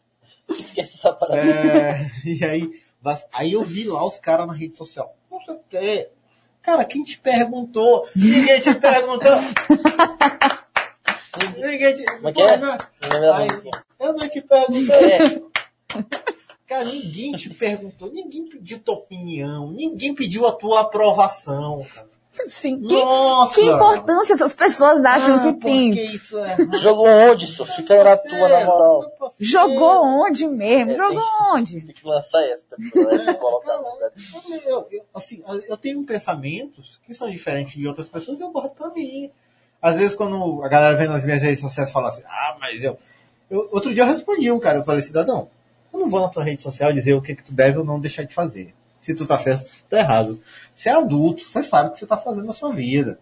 Esquece 0.49 0.95
essa 0.97 1.13
parada. 1.13 1.47
É, 1.47 2.09
e 2.25 2.43
aí, 2.43 2.71
Vas- 3.01 3.25
aí 3.33 3.53
eu 3.53 3.63
vi 3.63 3.85
lá 3.85 4.05
os 4.05 4.19
caras 4.19 4.47
na 4.47 4.53
rede 4.53 4.75
social. 4.75 5.15
Não 5.31 5.41
sei 5.41 5.55
o 5.55 5.59
quê. 5.69 6.09
Cara, 6.61 6.83
quem 6.85 7.03
te 7.03 7.17
perguntou? 7.19 8.07
Ninguém 8.15 8.59
te 8.59 8.73
perguntou. 8.75 9.37
Ninguém 11.57 11.95
te... 11.95 12.03
Como 12.05 12.27
é 12.27 12.31
é? 12.53 12.57
Não- 12.57 12.77
Aí, 13.33 13.47
eu 13.99 14.13
não 14.13 14.29
te 14.29 14.41
perguntei. 14.41 15.11
É, 15.13 15.41
Cara, 16.67 16.83
ninguém 16.85 17.31
te 17.33 17.49
perguntou, 17.49 18.11
ninguém 18.11 18.47
pediu 18.47 18.79
tua 18.79 18.93
opinião, 18.95 19.71
ninguém 19.71 20.13
pediu 20.13 20.45
a 20.45 20.51
tua 20.51 20.81
aprovação. 20.81 21.83
Cara. 21.95 22.07
Sim. 22.47 22.81
Que, 22.81 22.95
Nossa! 22.95 23.55
que 23.55 23.61
importância 23.61 24.33
essas 24.33 24.53
pessoas 24.53 25.03
acham 25.03 25.35
Ah, 25.35 25.39
que 25.39 25.59
tem? 25.59 25.91
que 25.91 26.01
isso 26.01 26.37
é? 26.39 26.55
Jogou 26.79 27.07
onde, 27.07 27.45
isso? 27.45 27.65
Fica 27.65 28.03
na 28.03 28.17
tua, 28.17 28.49
na 28.49 28.65
moral. 28.65 29.11
Jogou 29.39 30.05
onde 30.05 30.47
mesmo? 30.47 30.91
É, 30.91 30.95
Jogou 30.95 31.23
onde? 31.53 31.81
Tem 31.81 31.93
que 31.93 32.07
lançar 32.07 32.41
essa 32.43 32.65
colocar. 33.39 33.79
Eu, 34.65 34.87
eu, 34.91 35.05
assim, 35.13 35.43
eu 35.67 35.77
tenho 35.77 36.03
pensamentos 36.03 36.99
que 37.05 37.13
são 37.13 37.29
diferentes 37.29 37.75
de 37.75 37.87
outras 37.87 38.09
pessoas 38.09 38.39
e 38.39 38.43
eu 38.43 38.51
guardo 38.51 38.71
pra 38.71 38.89
mim. 38.89 39.31
Às 39.81 39.97
vezes 39.97 40.15
quando 40.15 40.63
a 40.63 40.67
galera 40.67 40.97
vem 40.97 41.07
nas 41.07 41.23
minhas 41.23 41.41
redes 41.41 41.59
sociais 41.59 41.89
e 41.89 41.93
fala 41.93 42.09
assim, 42.09 42.23
ah, 42.25 42.57
mas 42.59 42.83
eu, 42.83 42.97
eu... 43.49 43.69
Outro 43.71 43.93
dia 43.93 44.03
eu 44.03 44.07
respondi 44.07 44.51
um 44.51 44.59
cara, 44.59 44.79
eu 44.79 44.83
falei, 44.83 45.01
cidadão, 45.01 45.49
eu 45.93 45.99
não 45.99 46.09
vou 46.09 46.19
na 46.19 46.29
tua 46.29 46.43
rede 46.43 46.61
social 46.61 46.91
dizer 46.91 47.13
o 47.13 47.21
que, 47.21 47.35
que 47.35 47.43
tu 47.43 47.53
deve 47.53 47.77
ou 47.77 47.85
não 47.85 47.99
deixar 47.99 48.23
de 48.23 48.33
fazer. 48.33 48.73
Se 49.01 49.15
tu 49.15 49.25
tá 49.25 49.37
certo, 49.37 49.63
se 49.63 49.83
tu 49.83 49.89
tá 49.89 49.99
errado. 49.99 50.41
Você 50.75 50.89
é 50.89 50.93
adulto, 50.93 51.43
você 51.43 51.63
sabe 51.63 51.89
o 51.89 51.91
que 51.93 51.99
você 51.99 52.05
tá 52.05 52.17
fazendo 52.17 52.45
na 52.45 52.53
sua 52.53 52.73
vida. 52.73 53.19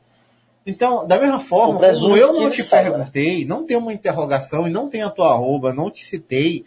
Então, 0.66 1.08
da 1.08 1.18
mesma 1.18 1.40
forma, 1.40 1.80
como 1.80 2.18
eu 2.18 2.34
não 2.34 2.50
te 2.50 2.62
sabe, 2.62 2.84
né? 2.84 2.90
perguntei, 2.92 3.46
não 3.46 3.66
tem 3.66 3.78
uma 3.78 3.94
interrogação 3.94 4.68
e 4.68 4.70
não 4.70 4.90
tem 4.90 5.02
a 5.02 5.10
tua 5.10 5.32
arroba, 5.32 5.74
não 5.74 5.90
te 5.90 6.04
citei, 6.04 6.66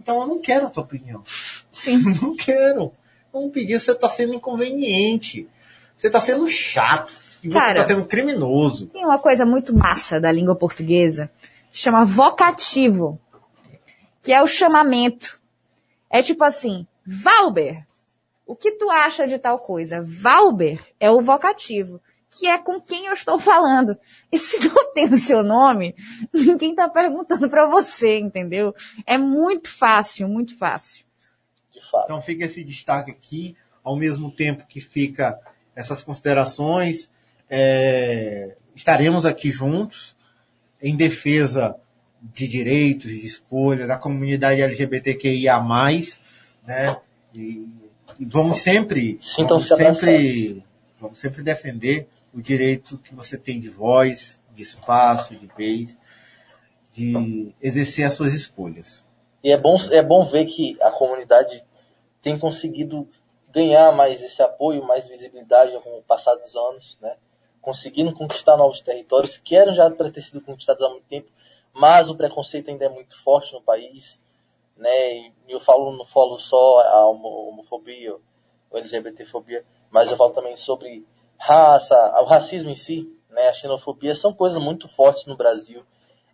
então 0.00 0.20
eu 0.20 0.26
não 0.26 0.40
quero 0.40 0.66
a 0.66 0.70
tua 0.70 0.82
opinião. 0.82 1.22
Sim. 1.70 1.98
Não 2.20 2.34
quero. 2.34 2.90
Não 3.32 3.50
pedir, 3.50 3.78
você 3.78 3.94
tá 3.94 4.08
sendo 4.08 4.34
inconveniente. 4.34 5.46
Você 5.96 6.08
tá 6.08 6.20
sendo 6.20 6.46
chato. 6.46 7.12
E 7.42 7.48
você 7.48 7.58
Cara. 7.58 7.80
tá 7.80 7.86
sendo 7.86 8.04
criminoso. 8.04 8.86
Tem 8.86 9.04
uma 9.04 9.18
coisa 9.18 9.44
muito 9.44 9.76
massa 9.76 10.18
da 10.18 10.32
língua 10.32 10.56
portuguesa, 10.56 11.30
que 11.70 11.78
chama 11.78 12.04
vocativo, 12.04 13.20
que 14.22 14.32
é 14.32 14.42
o 14.42 14.46
chamamento. 14.46 15.38
É 16.10 16.22
tipo 16.22 16.42
assim, 16.44 16.86
Valber, 17.06 17.84
o 18.46 18.54
que 18.54 18.72
tu 18.72 18.88
acha 18.90 19.26
de 19.26 19.38
tal 19.38 19.58
coisa? 19.58 20.00
Valber 20.02 20.80
é 21.00 21.10
o 21.10 21.20
vocativo, 21.20 22.00
que 22.30 22.46
é 22.46 22.56
com 22.56 22.80
quem 22.80 23.06
eu 23.06 23.12
estou 23.12 23.38
falando. 23.38 23.98
E 24.30 24.38
se 24.38 24.58
não 24.68 24.92
tem 24.94 25.06
o 25.12 25.16
seu 25.16 25.42
nome, 25.42 25.94
ninguém 26.32 26.74
tá 26.74 26.88
perguntando 26.88 27.50
pra 27.50 27.68
você, 27.68 28.18
entendeu? 28.18 28.74
É 29.04 29.18
muito 29.18 29.70
fácil, 29.70 30.28
muito 30.28 30.56
fácil. 30.56 31.04
Então 32.04 32.22
fica 32.22 32.44
esse 32.44 32.62
destaque 32.62 33.10
aqui, 33.10 33.56
ao 33.82 33.96
mesmo 33.96 34.30
tempo 34.30 34.66
que 34.66 34.80
fica 34.80 35.38
essas 35.74 36.02
considerações. 36.02 37.10
é, 37.50 38.56
estaremos 38.74 39.24
aqui 39.24 39.50
juntos 39.50 40.16
em 40.82 40.96
defesa 40.96 41.76
de 42.20 42.46
direitos, 42.46 43.10
de 43.10 43.24
escolha, 43.24 43.86
da 43.86 43.96
comunidade 43.96 44.60
LGBTQIA+, 44.60 45.60
né? 46.64 46.96
E 47.34 47.85
vamos 48.20 48.58
sempre, 48.58 49.18
vamos 49.36 49.68
sempre, 49.68 50.64
vamos 51.00 51.20
sempre 51.20 51.42
defender 51.42 52.08
o 52.32 52.40
direito 52.40 52.98
que 52.98 53.14
você 53.14 53.38
tem 53.38 53.60
de 53.60 53.68
voz, 53.68 54.40
de 54.54 54.62
espaço, 54.62 55.34
de 55.34 55.46
vez, 55.56 55.96
de 56.92 57.54
exercer 57.60 58.06
as 58.06 58.14
suas 58.14 58.32
escolhas. 58.32 59.04
E 59.42 59.52
é 59.52 59.56
bom, 59.56 59.76
é 59.90 60.02
bom 60.02 60.24
ver 60.24 60.46
que 60.46 60.76
a 60.82 60.90
comunidade 60.90 61.62
tem 62.22 62.38
conseguido 62.38 63.08
ganhar 63.50 63.92
mais 63.92 64.22
esse 64.22 64.42
apoio, 64.42 64.84
mais 64.84 65.08
visibilidade 65.08 65.72
com 65.82 65.98
o 65.98 66.02
passar 66.02 66.34
dos 66.34 66.54
anos, 66.56 66.98
né? 67.00 67.16
Conseguindo 67.60 68.12
conquistar 68.12 68.56
novos 68.56 68.80
territórios 68.80 69.38
que 69.38 69.56
eram 69.56 69.74
já 69.74 69.90
para 69.90 70.10
ter 70.10 70.20
sido 70.20 70.40
conquistados 70.40 70.82
há 70.82 70.88
muito 70.88 71.06
tempo, 71.06 71.28
mas 71.72 72.10
o 72.10 72.16
preconceito 72.16 72.70
ainda 72.70 72.86
é 72.86 72.88
muito 72.88 73.16
forte 73.22 73.52
no 73.52 73.62
país, 73.62 74.20
né? 74.76 75.16
E 75.18 75.32
eu 75.48 75.60
falo 75.60 75.92
não 75.96 76.04
falo 76.04 76.38
só 76.38 76.80
a 76.80 77.06
homo- 77.08 77.48
homofobia, 77.48 78.14
ou 78.70 78.78
LGBTfobia, 78.78 79.64
mas 79.90 80.10
eu 80.10 80.16
falo 80.16 80.32
também 80.32 80.56
sobre 80.56 81.04
raça, 81.38 81.96
o 82.20 82.24
racismo 82.24 82.70
em 82.70 82.74
si, 82.76 83.10
né? 83.30 83.48
A 83.48 83.52
xenofobia 83.52 84.14
são 84.14 84.32
coisas 84.32 84.62
muito 84.62 84.88
fortes 84.88 85.26
no 85.26 85.36
Brasil 85.36 85.82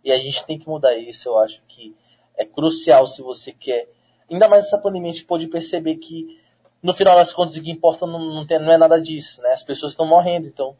e 0.03 0.11
a 0.11 0.17
gente 0.17 0.45
tem 0.45 0.57
que 0.59 0.67
mudar 0.67 0.95
isso. 0.95 1.29
Eu 1.29 1.37
acho 1.39 1.61
que 1.67 1.95
é 2.35 2.45
crucial 2.45 3.05
se 3.05 3.21
você 3.21 3.51
quer. 3.51 3.87
Ainda 4.29 4.47
mais 4.47 4.65
essa 4.65 4.77
pandemia, 4.77 5.11
a 5.11 5.13
gente 5.13 5.25
pôde 5.25 5.47
perceber 5.47 5.97
que 5.97 6.39
no 6.81 6.93
final 6.93 7.15
das 7.15 7.31
contas 7.31 7.55
o 7.55 7.61
que 7.61 7.71
importa 7.71 8.05
não, 8.05 8.19
não, 8.19 8.45
tem- 8.47 8.59
não 8.59 8.71
é 8.71 8.77
nada 8.77 8.99
disso, 8.99 9.41
né? 9.41 9.51
As 9.53 9.63
pessoas 9.63 9.91
estão 9.93 10.05
morrendo, 10.05 10.47
então 10.47 10.75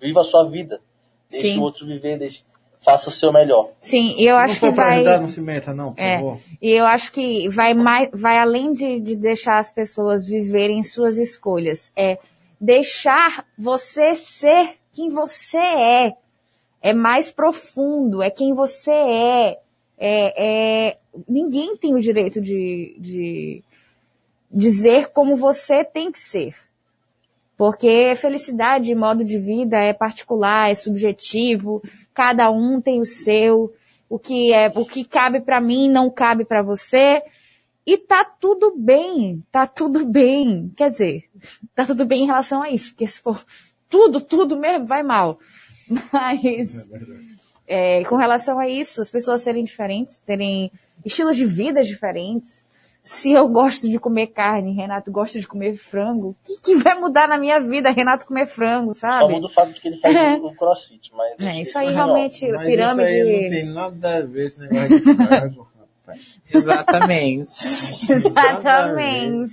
viva 0.00 0.20
a 0.20 0.24
sua 0.24 0.44
vida, 0.44 0.80
deixe 1.28 1.52
Sim. 1.52 1.58
o 1.58 1.62
outro 1.62 1.86
viver, 1.86 2.18
deixe, 2.18 2.44
faça 2.84 3.08
o 3.08 3.12
seu 3.12 3.32
melhor. 3.32 3.70
Sim, 3.80 4.14
e 4.18 4.26
eu 4.26 4.36
Se 4.36 4.42
acho 4.42 4.52
não 4.54 4.60
for 4.60 4.70
que 4.70 4.76
vai... 4.76 4.94
ajudar, 4.96 5.20
não 5.20 5.28
se 5.28 5.40
meta, 5.40 5.74
não, 5.74 5.92
por 5.92 6.00
É. 6.02 6.16
favor. 6.16 6.38
E 6.60 6.70
eu 6.70 6.86
acho 6.86 7.12
que 7.12 7.48
vai 7.48 7.74
mais, 7.74 8.08
vai 8.12 8.38
além 8.38 8.72
de, 8.72 9.00
de 9.00 9.16
deixar 9.16 9.58
as 9.58 9.70
pessoas 9.70 10.26
viverem 10.26 10.82
suas 10.82 11.18
escolhas. 11.18 11.92
É 11.96 12.18
deixar 12.60 13.44
você 13.56 14.14
ser 14.14 14.76
quem 14.92 15.08
você 15.10 15.58
é. 15.58 16.12
É 16.80 16.92
mais 16.92 17.30
profundo, 17.30 18.22
é 18.22 18.30
quem 18.30 18.52
você 18.52 18.92
é. 18.92 19.58
É, 20.00 20.88
é, 20.90 20.96
ninguém 21.28 21.76
tem 21.76 21.94
o 21.94 22.00
direito 22.00 22.40
de, 22.40 22.96
de 23.00 23.62
dizer 24.50 25.08
como 25.08 25.36
você 25.36 25.84
tem 25.84 26.12
que 26.12 26.20
ser. 26.20 26.54
Porque 27.58 28.14
felicidade, 28.14 28.94
modo 28.94 29.24
de 29.24 29.36
vida 29.36 29.76
é 29.76 29.92
particular, 29.92 30.70
é 30.70 30.74
subjetivo, 30.74 31.82
cada 32.14 32.48
um 32.52 32.80
tem 32.80 33.00
o 33.00 33.04
seu, 33.04 33.74
o 34.08 34.16
que 34.16 34.52
é, 34.52 34.72
o 34.76 34.86
que 34.86 35.02
cabe 35.02 35.40
para 35.40 35.60
mim 35.60 35.90
não 35.90 36.08
cabe 36.08 36.44
para 36.44 36.62
você. 36.62 37.20
E 37.84 37.98
tá 37.98 38.24
tudo 38.24 38.74
bem, 38.78 39.42
tá 39.50 39.66
tudo 39.66 40.06
bem. 40.06 40.72
Quer 40.76 40.90
dizer, 40.90 41.24
tá 41.74 41.84
tudo 41.84 42.06
bem 42.06 42.22
em 42.22 42.26
relação 42.26 42.62
a 42.62 42.70
isso, 42.70 42.92
porque 42.92 43.08
se 43.08 43.18
for 43.18 43.44
tudo, 43.88 44.20
tudo 44.20 44.56
mesmo, 44.56 44.86
vai 44.86 45.02
mal. 45.02 45.40
Mas, 46.12 46.88
é, 47.66 48.04
com 48.04 48.14
relação 48.14 48.60
a 48.60 48.68
isso, 48.68 49.02
as 49.02 49.10
pessoas 49.10 49.40
serem 49.40 49.64
diferentes, 49.64 50.22
terem 50.22 50.70
estilos 51.04 51.36
de 51.36 51.44
vida 51.44 51.82
diferentes. 51.82 52.64
Se 53.02 53.32
eu 53.32 53.48
gosto 53.48 53.88
de 53.88 53.98
comer 53.98 54.28
carne, 54.28 54.74
Renato 54.74 55.10
gosta 55.10 55.40
de 55.40 55.46
comer 55.46 55.74
frango, 55.74 56.30
o 56.30 56.36
que, 56.44 56.60
que 56.60 56.74
vai 56.76 56.98
mudar 56.98 57.26
na 57.26 57.38
minha 57.38 57.58
vida, 57.58 57.90
Renato 57.90 58.26
comer 58.26 58.46
frango, 58.46 58.92
sabe? 58.92 59.24
Só 59.24 59.28
muda 59.30 59.46
o 59.46 59.50
fato 59.50 59.72
de 59.72 59.80
que 59.80 59.88
ele 59.88 59.96
faz 59.96 60.14
o 60.42 60.52
crossfit, 60.54 61.10
mas... 61.14 61.40
É, 61.40 61.62
isso 61.62 61.78
aí 61.78 61.92
realmente, 61.92 62.46
Mas 62.50 62.66
pirâmide... 62.66 63.10
Isso 63.10 63.26
aí 63.26 63.42
não 63.42 63.50
tem 63.50 63.64
nada 63.72 64.16
a 64.16 64.20
ver 64.22 64.46
esse 64.46 64.60
negócio 64.60 65.00
de 65.00 65.14
frango, 65.14 65.68
rapaz. 66.06 66.38
Exatamente. 66.52 68.12
Exatamente. 68.12 69.52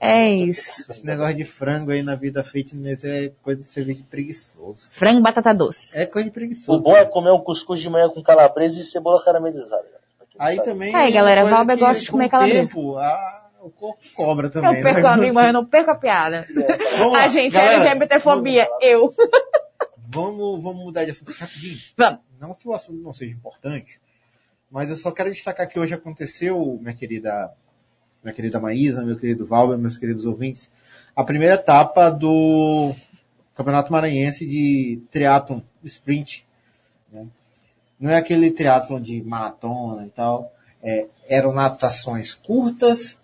É 0.00 0.30
isso. 0.30 0.84
Esse 0.90 1.04
negócio 1.04 1.36
de 1.36 1.44
frango 1.44 1.90
aí 1.90 2.02
na 2.02 2.14
vida 2.14 2.42
fitness 2.42 3.04
é 3.04 3.32
coisa 3.42 3.62
de 3.62 3.68
serviço 3.68 4.00
de 4.00 4.06
preguiçoso. 4.06 4.88
Frango 4.92 5.20
batata 5.20 5.52
doce. 5.52 5.96
É 5.96 6.06
coisa 6.06 6.24
de 6.24 6.30
O 6.30 6.34
preguiçoso. 6.34 6.80
bom 6.80 6.96
é 6.96 7.04
comer 7.04 7.32
um 7.32 7.40
cuscuz 7.40 7.80
de 7.80 7.90
manhã 7.90 8.08
com 8.08 8.22
calabresa 8.22 8.80
e 8.80 8.84
cebola 8.84 9.22
caramelizada. 9.22 9.99
Aí 10.40 10.62
também. 10.62 10.94
Aí, 10.94 11.12
galera, 11.12 11.42
coisa 11.42 11.56
Valber 11.56 11.78
gosta 11.78 12.02
de 12.02 12.06
com 12.10 12.12
comer 12.12 12.26
o 12.26 12.30
calabresa. 12.30 12.66
tempo, 12.74 12.96
a- 12.96 13.50
o 13.62 13.68
corpo 13.70 14.02
cobra 14.16 14.46
Eu 14.46 14.50
também. 14.50 14.82
perco 14.82 15.00
né? 15.02 15.06
a 15.08 15.12
amigo, 15.14 15.34
mas 15.34 15.46
eu 15.48 15.52
não 15.52 15.66
perco 15.66 15.90
a 15.90 15.94
piada. 15.94 16.44
Vamos 16.98 17.14
A 17.14 17.18
lá, 17.18 17.28
gente 17.28 17.52
galera, 17.52 17.74
é 17.74 17.86
LGBTfobia. 17.88 18.66
Eu. 18.80 19.10
Vamos, 20.12 20.60
vamos 20.60 20.82
mudar 20.84 21.04
de 21.04 21.12
assunto 21.12 21.30
rapidinho. 21.32 21.78
Vamos. 21.96 22.18
Não 22.40 22.52
que 22.54 22.66
o 22.66 22.74
assunto 22.74 23.00
não 23.00 23.14
seja 23.14 23.32
importante, 23.32 24.00
mas 24.68 24.90
eu 24.90 24.96
só 24.96 25.12
quero 25.12 25.30
destacar 25.30 25.68
que 25.68 25.78
hoje 25.78 25.94
aconteceu, 25.94 26.78
minha 26.82 26.94
querida, 26.94 27.52
minha 28.24 28.34
querida 28.34 28.58
Maísa, 28.58 29.04
meu 29.04 29.16
querido 29.16 29.46
Valber, 29.46 29.78
meus 29.78 29.96
queridos 29.96 30.26
ouvintes, 30.26 30.68
a 31.14 31.22
primeira 31.22 31.54
etapa 31.54 32.10
do 32.10 32.92
Campeonato 33.54 33.92
Maranhense 33.92 34.44
de 34.48 35.00
triatlon 35.12 35.60
sprint. 35.84 36.44
né? 37.12 37.26
Não 38.00 38.10
é 38.10 38.16
aquele 38.16 38.50
triatlon 38.50 39.00
de 39.00 39.22
maratona 39.22 40.06
e 40.06 40.10
tal. 40.10 40.52
É, 40.82 41.06
eram 41.28 41.52
natações 41.52 42.32
curtas, 42.32 43.18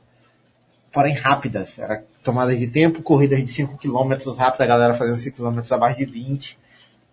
porém 0.93 1.15
rápidas. 1.15 1.79
Era 1.79 2.05
tomadas 2.23 2.59
de 2.59 2.67
tempo, 2.67 3.03
corridas 3.03 3.41
de 3.41 3.49
5 3.49 3.79
km 3.79 4.11
rápidas, 4.37 4.61
a 4.61 4.67
galera 4.67 4.95
fazendo 4.95 5.17
5 5.17 5.37
km 5.37 5.61
abaixo 5.73 5.99
de 5.99 6.05
20 6.05 6.59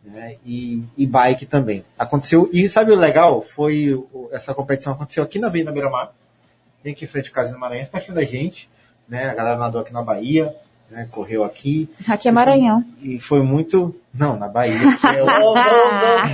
né, 0.03 0.35
e, 0.45 0.83
e 0.98 1.06
bike 1.06 1.45
também. 1.45 1.83
Aconteceu, 1.98 2.50
e 2.51 2.67
sabe 2.67 2.92
o 2.92 2.95
legal? 2.95 3.42
Foi, 3.42 4.03
essa 4.32 4.53
competição 4.53 4.93
aconteceu 4.93 5.24
aqui 5.24 5.40
na 5.40 5.48
Avenida 5.48 5.72
Mar, 5.90 6.14
bem 6.83 6.93
aqui 6.93 7.06
em 7.06 7.08
frente 7.08 7.30
ao 7.30 7.33
Casino 7.33 7.59
Maranhense, 7.59 7.90
pertinho 7.90 8.16
da 8.16 8.24
gente, 8.24 8.69
né, 9.08 9.30
a 9.30 9.33
galera 9.33 9.58
nadou 9.58 9.82
aqui 9.82 9.93
na 9.93 10.01
Bahia, 10.01 10.53
né, 10.91 11.07
correu 11.11 11.43
aqui, 11.43 11.89
Aqui 12.07 12.27
é 12.27 12.31
Maranhão. 12.31 12.83
e 13.01 13.19
foi 13.19 13.41
muito, 13.41 13.95
não, 14.13 14.37
na 14.37 14.47
Bahia, 14.47 14.73
que 14.77 15.07
é 15.07 15.23
o- 15.23 15.25
Não, 15.25 15.53
não, 15.55 15.55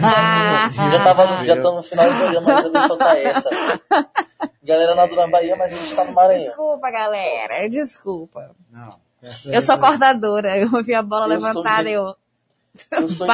não. 0.01 0.91
Já 0.91 1.03
tava, 1.03 1.45
já 1.45 1.55
estamos 1.55 1.77
no 1.77 1.83
final 1.83 2.09
do 2.11 2.17
programa, 2.17 2.47
mas 2.53 2.65
eu 2.65 2.71
vou 2.71 2.87
soltar 2.87 3.17
essa. 3.17 3.49
Galera 4.63 4.95
nadou 4.95 5.15
na 5.15 5.27
Bahia, 5.27 5.55
mas 5.55 5.73
a 5.73 5.75
gente 5.75 5.95
tá 5.95 6.03
no 6.05 6.11
Maranhão. 6.13 6.45
Desculpa, 6.47 6.91
galera. 6.91 7.69
Desculpa. 7.69 8.51
não, 8.71 8.95
Eu 9.51 9.61
sou 9.61 9.75
aí- 9.75 9.81
coordenadora. 9.81 10.57
Eu 10.57 10.69
ouvi 10.73 10.93
a 10.93 11.01
bola 11.01 11.25
Eu 11.25 11.29
levantada 11.29 11.89
e 11.89 11.93
eu... 11.93 12.15
Eu 12.91 13.09
sou. 13.09 13.27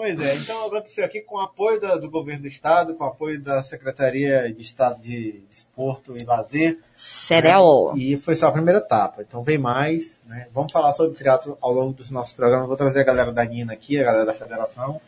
Pois 0.00 0.18
é, 0.18 0.34
então 0.34 0.64
aconteceu 0.66 1.04
aqui 1.04 1.20
com 1.20 1.34
o 1.36 1.40
apoio 1.40 1.78
da- 1.78 1.98
do 1.98 2.08
governo 2.08 2.40
do 2.40 2.48
estado, 2.48 2.94
com 2.94 3.04
o 3.04 3.06
apoio 3.06 3.38
da 3.38 3.62
Secretaria 3.62 4.50
de 4.50 4.62
Estado 4.62 4.98
de 5.02 5.42
Desporto 5.46 6.16
e 6.16 6.24
Lazer, 6.24 6.78
Cereal. 6.96 7.92
E 7.94 8.16
foi 8.16 8.34
só 8.34 8.46
a 8.46 8.50
primeira 8.52 8.78
etapa. 8.78 9.20
Então 9.20 9.42
vem 9.42 9.58
mais, 9.58 10.18
né? 10.24 10.48
Vamos 10.54 10.72
falar 10.72 10.92
sobre 10.92 11.18
teatro 11.18 11.58
ao 11.60 11.70
longo 11.70 11.92
dos 11.92 12.10
nossos 12.10 12.32
programas. 12.32 12.66
Vou 12.66 12.78
trazer 12.78 13.00
a 13.00 13.04
galera 13.04 13.30
da 13.30 13.44
Nina 13.44 13.74
aqui, 13.74 14.00
a 14.00 14.04
galera 14.04 14.24
da 14.24 14.32
Federação, 14.32 14.98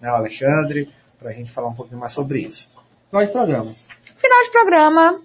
né, 0.00 0.10
o 0.10 0.14
Alexandre, 0.14 0.88
pra 1.18 1.30
gente 1.32 1.50
falar 1.50 1.68
um 1.68 1.74
pouquinho 1.74 2.00
mais 2.00 2.12
sobre 2.12 2.40
isso. 2.40 2.70
Final 3.10 3.26
de 3.26 3.32
programa. 3.32 3.70
Final 4.16 4.44
de 4.44 4.50
programa. 4.50 5.20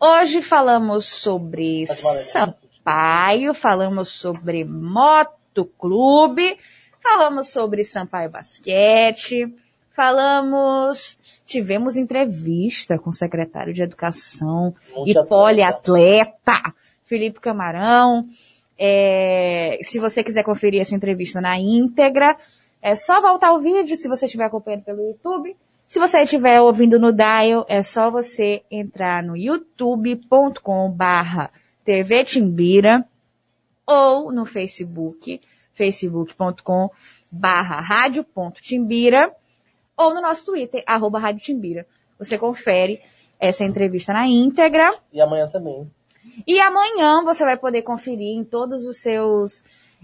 Hoje 0.00 0.42
falamos 0.42 1.04
sobre 1.04 1.84
Maranhão. 2.02 2.22
Sampaio, 2.24 3.54
falamos 3.54 4.08
sobre 4.08 4.64
Motoclube, 4.64 6.58
falamos 7.04 7.48
sobre 7.48 7.84
Sampaio 7.84 8.30
Basquete, 8.30 9.54
falamos... 9.90 11.18
Tivemos 11.46 11.98
entrevista 11.98 12.98
com 12.98 13.10
o 13.10 13.12
secretário 13.12 13.74
de 13.74 13.82
Educação 13.82 14.74
e 14.88 14.94
Multiatleta. 14.94 15.28
poliatleta, 15.28 16.74
Felipe 17.04 17.38
Camarão. 17.38 18.26
É, 18.78 19.78
se 19.82 19.98
você 19.98 20.24
quiser 20.24 20.42
conferir 20.42 20.80
essa 20.80 20.96
entrevista 20.96 21.42
na 21.42 21.58
íntegra, 21.58 22.34
é 22.80 22.94
só 22.94 23.20
voltar 23.20 23.52
o 23.52 23.60
vídeo 23.60 23.94
se 23.94 24.08
você 24.08 24.24
estiver 24.24 24.46
acompanhando 24.46 24.84
pelo 24.84 25.06
YouTube. 25.06 25.54
Se 25.86 25.98
você 25.98 26.20
estiver 26.20 26.62
ouvindo 26.62 26.98
no 26.98 27.12
Dial, 27.12 27.66
é 27.68 27.82
só 27.82 28.10
você 28.10 28.62
entrar 28.70 29.22
no 29.22 29.36
youtube.com 29.36 30.90
barra 30.90 31.50
TV 31.84 32.24
Timbira 32.24 33.06
ou 33.86 34.32
no 34.32 34.46
Facebook, 34.46 35.42
facebook.com 35.74 36.90
barra 37.30 37.80
rádio.timbira 37.80 39.34
ou 39.96 40.14
no 40.14 40.20
nosso 40.20 40.46
Twitter, 40.46 40.82
arroba 40.86 41.18
Rádio 41.18 41.42
Timbira. 41.44 41.86
Você 42.18 42.36
confere 42.38 43.00
essa 43.38 43.64
entrevista 43.64 44.12
na 44.12 44.26
íntegra. 44.26 44.96
E 45.12 45.20
amanhã 45.20 45.46
também. 45.48 45.90
E 46.46 46.58
amanhã 46.58 47.22
você 47.22 47.44
vai 47.44 47.56
poder 47.56 47.82
conferir 47.82 48.36
em 48.36 48.42
todos 48.44 48.86
os 48.86 49.00
seus. 49.00 49.62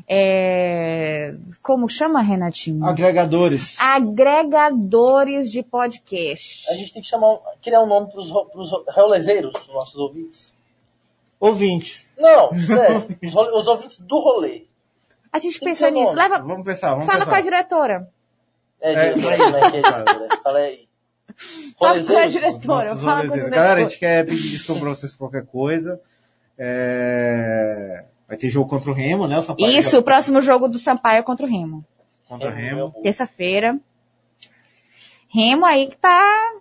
é, 0.08 1.34
como 1.62 1.89
chama, 1.89 2.20
Renatinho? 2.20 2.84
Agregadores. 2.84 3.81
Agregadores 3.81 5.50
de 5.50 5.62
podcast. 5.62 6.68
A 6.70 6.74
gente 6.74 6.92
tem 6.92 7.02
que 7.02 7.08
chamar, 7.08 7.39
criar 7.62 7.82
um 7.82 7.86
nome 7.86 8.10
pros 8.10 8.31
ro- 8.31 8.50
rolezeiros, 8.89 9.52
os 9.55 9.74
nossos 9.74 9.97
ouvintes. 9.97 10.52
Ouvintes. 11.39 12.08
Não, 12.18 12.52
sério. 12.55 13.16
Os, 13.24 13.34
os 13.34 13.66
ouvintes 13.66 13.99
do 14.00 14.18
rolê. 14.18 14.65
A 15.33 15.39
gente 15.39 15.59
Tem 15.59 15.60
que 15.60 15.65
pensa 15.67 15.91
nisso. 15.91 16.15
Leva, 16.15 16.39
Vamos 16.39 16.65
pensar, 16.65 16.91
vamos 16.91 17.07
fala 17.07 17.18
com 17.25 17.31
a 17.31 17.34
pensar. 17.36 17.42
diretora. 17.42 18.09
É, 18.81 18.92
É, 18.92 19.15
diretor, 19.15 19.39
né? 19.52 19.70
Que 19.70 19.76
é 19.76 19.83
diretor, 19.83 20.41
Fala 20.42 20.59
aí. 20.59 20.89
Fala 21.78 22.05
com 22.05 22.17
a 22.18 22.26
diretora. 22.26 22.97
Fala 22.97 23.20
com 23.26 23.33
a 23.33 23.36
diretora. 23.36 23.49
Galera, 23.50 23.81
a 23.81 23.83
gente 23.84 23.99
quer 23.99 24.26
pedir 24.26 24.50
desculpa 24.50 24.81
pra 24.81 24.91
vocês 24.91 25.12
por 25.12 25.18
qualquer 25.18 25.47
coisa. 25.47 26.00
É, 26.59 28.05
Vai 28.28 28.36
ter 28.36 28.49
jogo 28.49 28.68
contra 28.70 28.91
o 28.91 28.94
Remo, 28.94 29.26
né? 29.26 29.39
O 29.39 29.42
Sampaio 29.42 29.76
Isso, 29.76 29.91
já- 29.92 29.99
o 29.99 30.02
próximo 30.05 30.41
jogo 30.41 30.68
do 30.68 30.78
Sampaio 30.78 31.18
é 31.18 31.23
contra 31.23 31.44
o 31.47 31.49
Remo. 31.49 31.84
Contra 32.28 32.49
o 32.49 32.52
Remo. 32.55 32.94
Terça-feira. 33.02 33.76
Remo 35.28 35.65
aí 35.67 35.89
que 35.89 35.97
tá. 35.97 36.52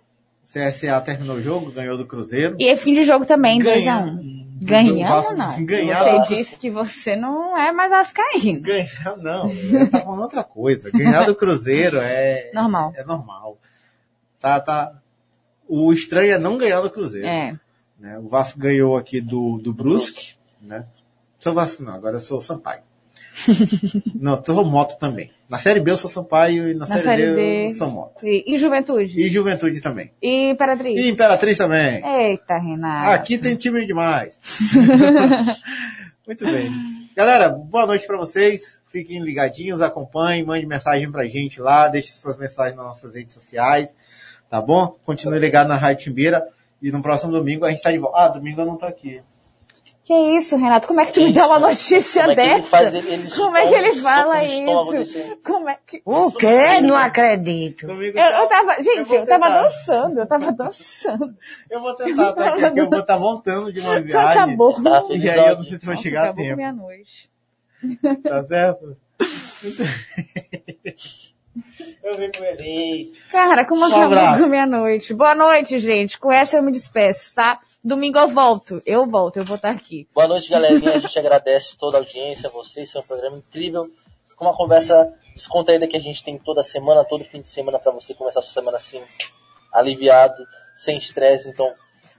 O 0.44 0.46
CSA 0.46 1.00
terminou 1.00 1.36
o 1.36 1.40
jogo, 1.40 1.70
ganhou 1.70 1.96
do 1.96 2.04
Cruzeiro. 2.06 2.56
E 2.58 2.66
é 2.68 2.76
fim 2.76 2.92
de 2.92 3.04
jogo 3.04 3.24
também, 3.24 3.58
Ganha- 3.60 4.02
2x1. 4.04 4.39
Ganhamos 4.60 5.08
Vasco- 5.08 5.34
não. 5.34 5.64
ganhar- 5.64 6.04
Você 6.04 6.34
disse 6.34 6.58
que 6.58 6.70
você 6.70 7.16
não 7.16 7.56
é 7.56 7.72
mais 7.72 7.90
vascaíno. 7.90 8.60
Ganhar 8.60 9.16
não, 9.16 9.48
eu 9.50 9.90
tava 9.90 10.04
falando 10.04 10.22
outra 10.22 10.44
coisa. 10.44 10.90
Ganhar 10.90 11.24
do 11.24 11.34
Cruzeiro 11.34 11.98
é 11.98 12.50
Normal. 12.52 12.92
é 12.96 13.04
normal. 13.04 13.58
Tá, 14.38 14.60
tá. 14.60 14.92
O 15.68 15.92
estranho 15.92 16.32
é 16.32 16.38
não 16.38 16.58
ganhar 16.58 16.80
do 16.80 16.90
Cruzeiro. 16.90 17.26
É. 17.26 17.56
né? 17.98 18.18
O 18.18 18.28
Vasco 18.28 18.58
ganhou 18.58 18.96
aqui 18.96 19.20
do, 19.20 19.58
do 19.58 19.72
Brusque, 19.72 20.34
né? 20.60 20.84
Sou 21.38 21.54
Vasco 21.54 21.82
não, 21.82 21.94
agora 21.94 22.16
eu 22.16 22.20
sou 22.20 22.40
Sampaio. 22.40 22.82
não, 24.14 24.42
sou 24.44 24.64
Moto 24.64 24.98
também. 24.98 25.30
Na 25.50 25.58
Série 25.58 25.80
B 25.80 25.90
eu 25.90 25.96
sou 25.96 26.08
Sampaio 26.08 26.70
e 26.70 26.74
na, 26.74 26.80
Na 26.80 26.86
série, 26.86 27.02
Série 27.02 27.34
D, 27.34 27.66
eu 27.66 27.70
sou 27.70 27.90
Moto. 27.90 28.24
E, 28.24 28.44
e 28.46 28.56
Juventude? 28.56 29.20
E 29.20 29.28
Juventude 29.28 29.80
também. 29.80 30.12
E 30.22 30.50
Imperatriz? 30.50 30.96
E 30.96 31.10
Imperatriz 31.10 31.58
também. 31.58 32.04
Eita, 32.06 32.56
Renato. 32.56 33.10
Aqui 33.10 33.36
tem 33.36 33.56
time 33.56 33.84
demais. 33.84 34.38
Muito 36.24 36.44
bem. 36.44 36.70
Galera, 37.16 37.48
boa 37.48 37.84
noite 37.84 38.06
pra 38.06 38.16
vocês. 38.16 38.80
Fiquem 38.86 39.20
ligadinhos, 39.20 39.82
acompanhem, 39.82 40.44
mande 40.44 40.64
mensagem 40.66 41.10
pra 41.10 41.26
gente 41.26 41.60
lá, 41.60 41.88
deixe 41.88 42.12
suas 42.12 42.36
mensagens 42.36 42.76
nas 42.76 42.86
nossas 42.86 43.12
redes 43.12 43.34
sociais, 43.34 43.92
tá 44.48 44.60
bom? 44.60 44.96
Continue 45.04 45.40
ligado 45.40 45.66
na 45.66 45.76
Rádio 45.76 46.04
Timbira 46.04 46.46
e 46.80 46.92
no 46.92 47.02
próximo 47.02 47.32
domingo 47.32 47.64
a 47.64 47.70
gente 47.70 47.82
tá 47.82 47.90
de 47.90 47.98
volta. 47.98 48.18
Ah, 48.18 48.28
domingo 48.28 48.60
eu 48.60 48.66
não 48.66 48.76
tô 48.76 48.86
aqui. 48.86 49.20
Que 50.10 50.36
isso, 50.36 50.56
Renato? 50.56 50.88
Como 50.88 51.00
é 51.00 51.06
que 51.06 51.12
tu 51.12 51.20
me 51.22 51.32
dá 51.32 51.46
uma 51.46 51.60
notícia 51.60 52.22
Como 52.22 52.32
é 52.32 52.34
dessa? 52.34 52.62
faz? 52.68 52.92
Ele- 52.94 53.12
ele 53.12 53.30
Como 53.30 53.56
é 53.56 53.68
que 53.68 53.74
ele 53.76 53.92
fala 53.92 54.42
isso? 54.44 54.90
desse- 54.90 55.36
Como 55.36 55.68
é 55.68 55.78
que... 55.86 56.02
O 56.04 56.32
quê? 56.32 56.80
Não 56.82 56.96
acredito. 56.96 57.86
Comigo 57.86 58.18
Eu, 58.18 58.24
tá- 58.24 58.40
eu 58.40 58.48
tava, 58.48 58.82
gente, 58.82 59.04
vou 59.06 59.18
eu, 59.18 59.24
tava 59.26 59.48
dançando, 59.48 60.18
eu 60.18 60.26
tava 60.26 60.50
dançando. 60.50 61.32
Eu 61.70 61.80
vou 61.80 61.94
tentar, 61.94 62.32
tá? 62.32 62.56
Que 62.56 62.64
aqui 62.64 62.80
eu 62.80 62.90
vou 62.90 62.98
estar 62.98 63.16
voltando 63.18 63.72
de 63.72 63.78
uma 63.78 63.94
Já 63.94 64.00
viagem. 64.00 64.42
acabou. 64.42 64.74
Tá 64.82 65.04
E 65.10 65.30
aí 65.30 65.38
eu 65.48 65.56
não 65.58 65.62
sei 65.62 65.78
se 65.78 65.84
Nossa, 65.86 65.86
vai 65.86 65.96
chegar 65.96 66.30
a 66.30 66.32
tempo. 66.32 66.56
meia-noite. 66.56 67.30
Tá 68.24 68.42
certo? 68.42 68.96
Eu 72.02 72.16
vim 72.16 72.30
com 72.30 72.44
ele. 72.44 73.12
Cara, 73.30 73.64
como 73.64 73.82
Um 73.82 73.86
acabou 73.86 74.38
com 74.38 74.46
meia-noite? 74.46 75.12
Boa 75.12 75.34
noite, 75.34 75.78
gente. 75.78 76.18
Com 76.18 76.32
essa 76.32 76.56
eu 76.56 76.62
me 76.62 76.72
despeço, 76.72 77.34
tá? 77.34 77.60
Domingo 77.82 78.18
eu 78.18 78.28
volto. 78.28 78.80
Eu 78.86 79.06
volto, 79.06 79.38
eu 79.38 79.44
vou 79.44 79.56
estar 79.56 79.70
aqui. 79.70 80.06
Boa 80.14 80.28
noite, 80.28 80.50
galerinha. 80.50 80.94
A 80.94 80.98
gente 80.98 81.18
agradece 81.18 81.76
toda 81.76 81.96
a 81.96 82.00
audiência, 82.00 82.48
vocês. 82.50 82.92
Foi 82.92 83.00
um 83.00 83.04
programa 83.04 83.38
incrível. 83.38 83.90
Com 84.36 84.44
uma 84.44 84.56
conversa 84.56 85.12
descontraída 85.34 85.86
que 85.86 85.96
a 85.96 86.00
gente 86.00 86.22
tem 86.22 86.38
toda 86.38 86.62
semana, 86.62 87.04
todo 87.04 87.24
fim 87.24 87.40
de 87.40 87.48
semana, 87.48 87.78
para 87.78 87.92
você 87.92 88.14
começar 88.14 88.40
a 88.40 88.42
sua 88.42 88.54
semana 88.54 88.76
assim, 88.76 89.02
aliviado, 89.72 90.46
sem 90.76 90.96
estresse. 90.96 91.48
Então, 91.48 91.72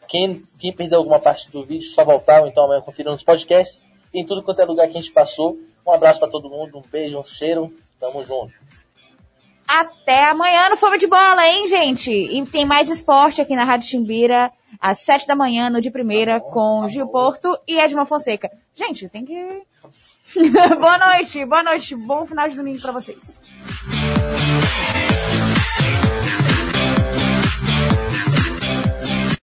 quem, 0.08 0.44
quem 0.60 0.74
perdeu 0.74 1.00
alguma 1.00 1.20
parte 1.20 1.50
do 1.52 1.64
vídeo, 1.64 1.90
só 1.90 2.04
voltar 2.04 2.42
ou 2.42 2.48
então 2.48 2.66
amanhã 2.66 2.82
conferir 2.82 3.12
nos 3.12 3.24
podcasts. 3.24 3.82
E 4.14 4.20
em 4.20 4.26
tudo 4.26 4.44
quanto 4.44 4.62
é 4.62 4.66
lugar 4.66 4.88
que 4.88 4.98
a 4.98 5.02
gente 5.02 5.14
passou. 5.14 5.56
Um 5.88 5.92
abraço 5.92 6.20
para 6.20 6.30
todo 6.30 6.50
mundo, 6.50 6.78
um 6.78 6.82
beijo, 6.82 7.18
um 7.18 7.24
cheiro. 7.24 7.74
Tamo 8.00 8.24
junto. 8.24 8.54
Até 9.72 10.26
amanhã 10.26 10.70
no 10.70 10.76
Fome 10.76 10.98
de 10.98 11.08
Bola, 11.08 11.48
hein, 11.48 11.66
gente? 11.66 12.12
E 12.12 12.46
tem 12.46 12.66
mais 12.66 12.90
esporte 12.90 13.42
aqui 13.42 13.56
na 13.56 13.64
Rádio 13.64 13.88
Timbira, 13.88 14.52
às 14.82 15.00
sete 15.00 15.26
da 15.26 15.34
manhã, 15.34 15.70
no 15.70 15.80
de 15.80 15.90
primeira, 15.90 16.42
com 16.42 16.86
Gil 16.90 17.08
Porto 17.08 17.58
e 17.66 17.80
Edmond 17.80 18.10
Fonseca. 18.10 18.52
Gente, 18.76 19.08
tem 19.08 19.24
que... 19.24 19.34
boa 20.78 20.98
noite, 20.98 21.46
boa 21.46 21.64
noite. 21.64 21.96
Bom 21.96 22.26
final 22.26 22.50
de 22.50 22.58
domingo 22.58 22.82
pra 22.82 22.92
vocês. 22.92 23.40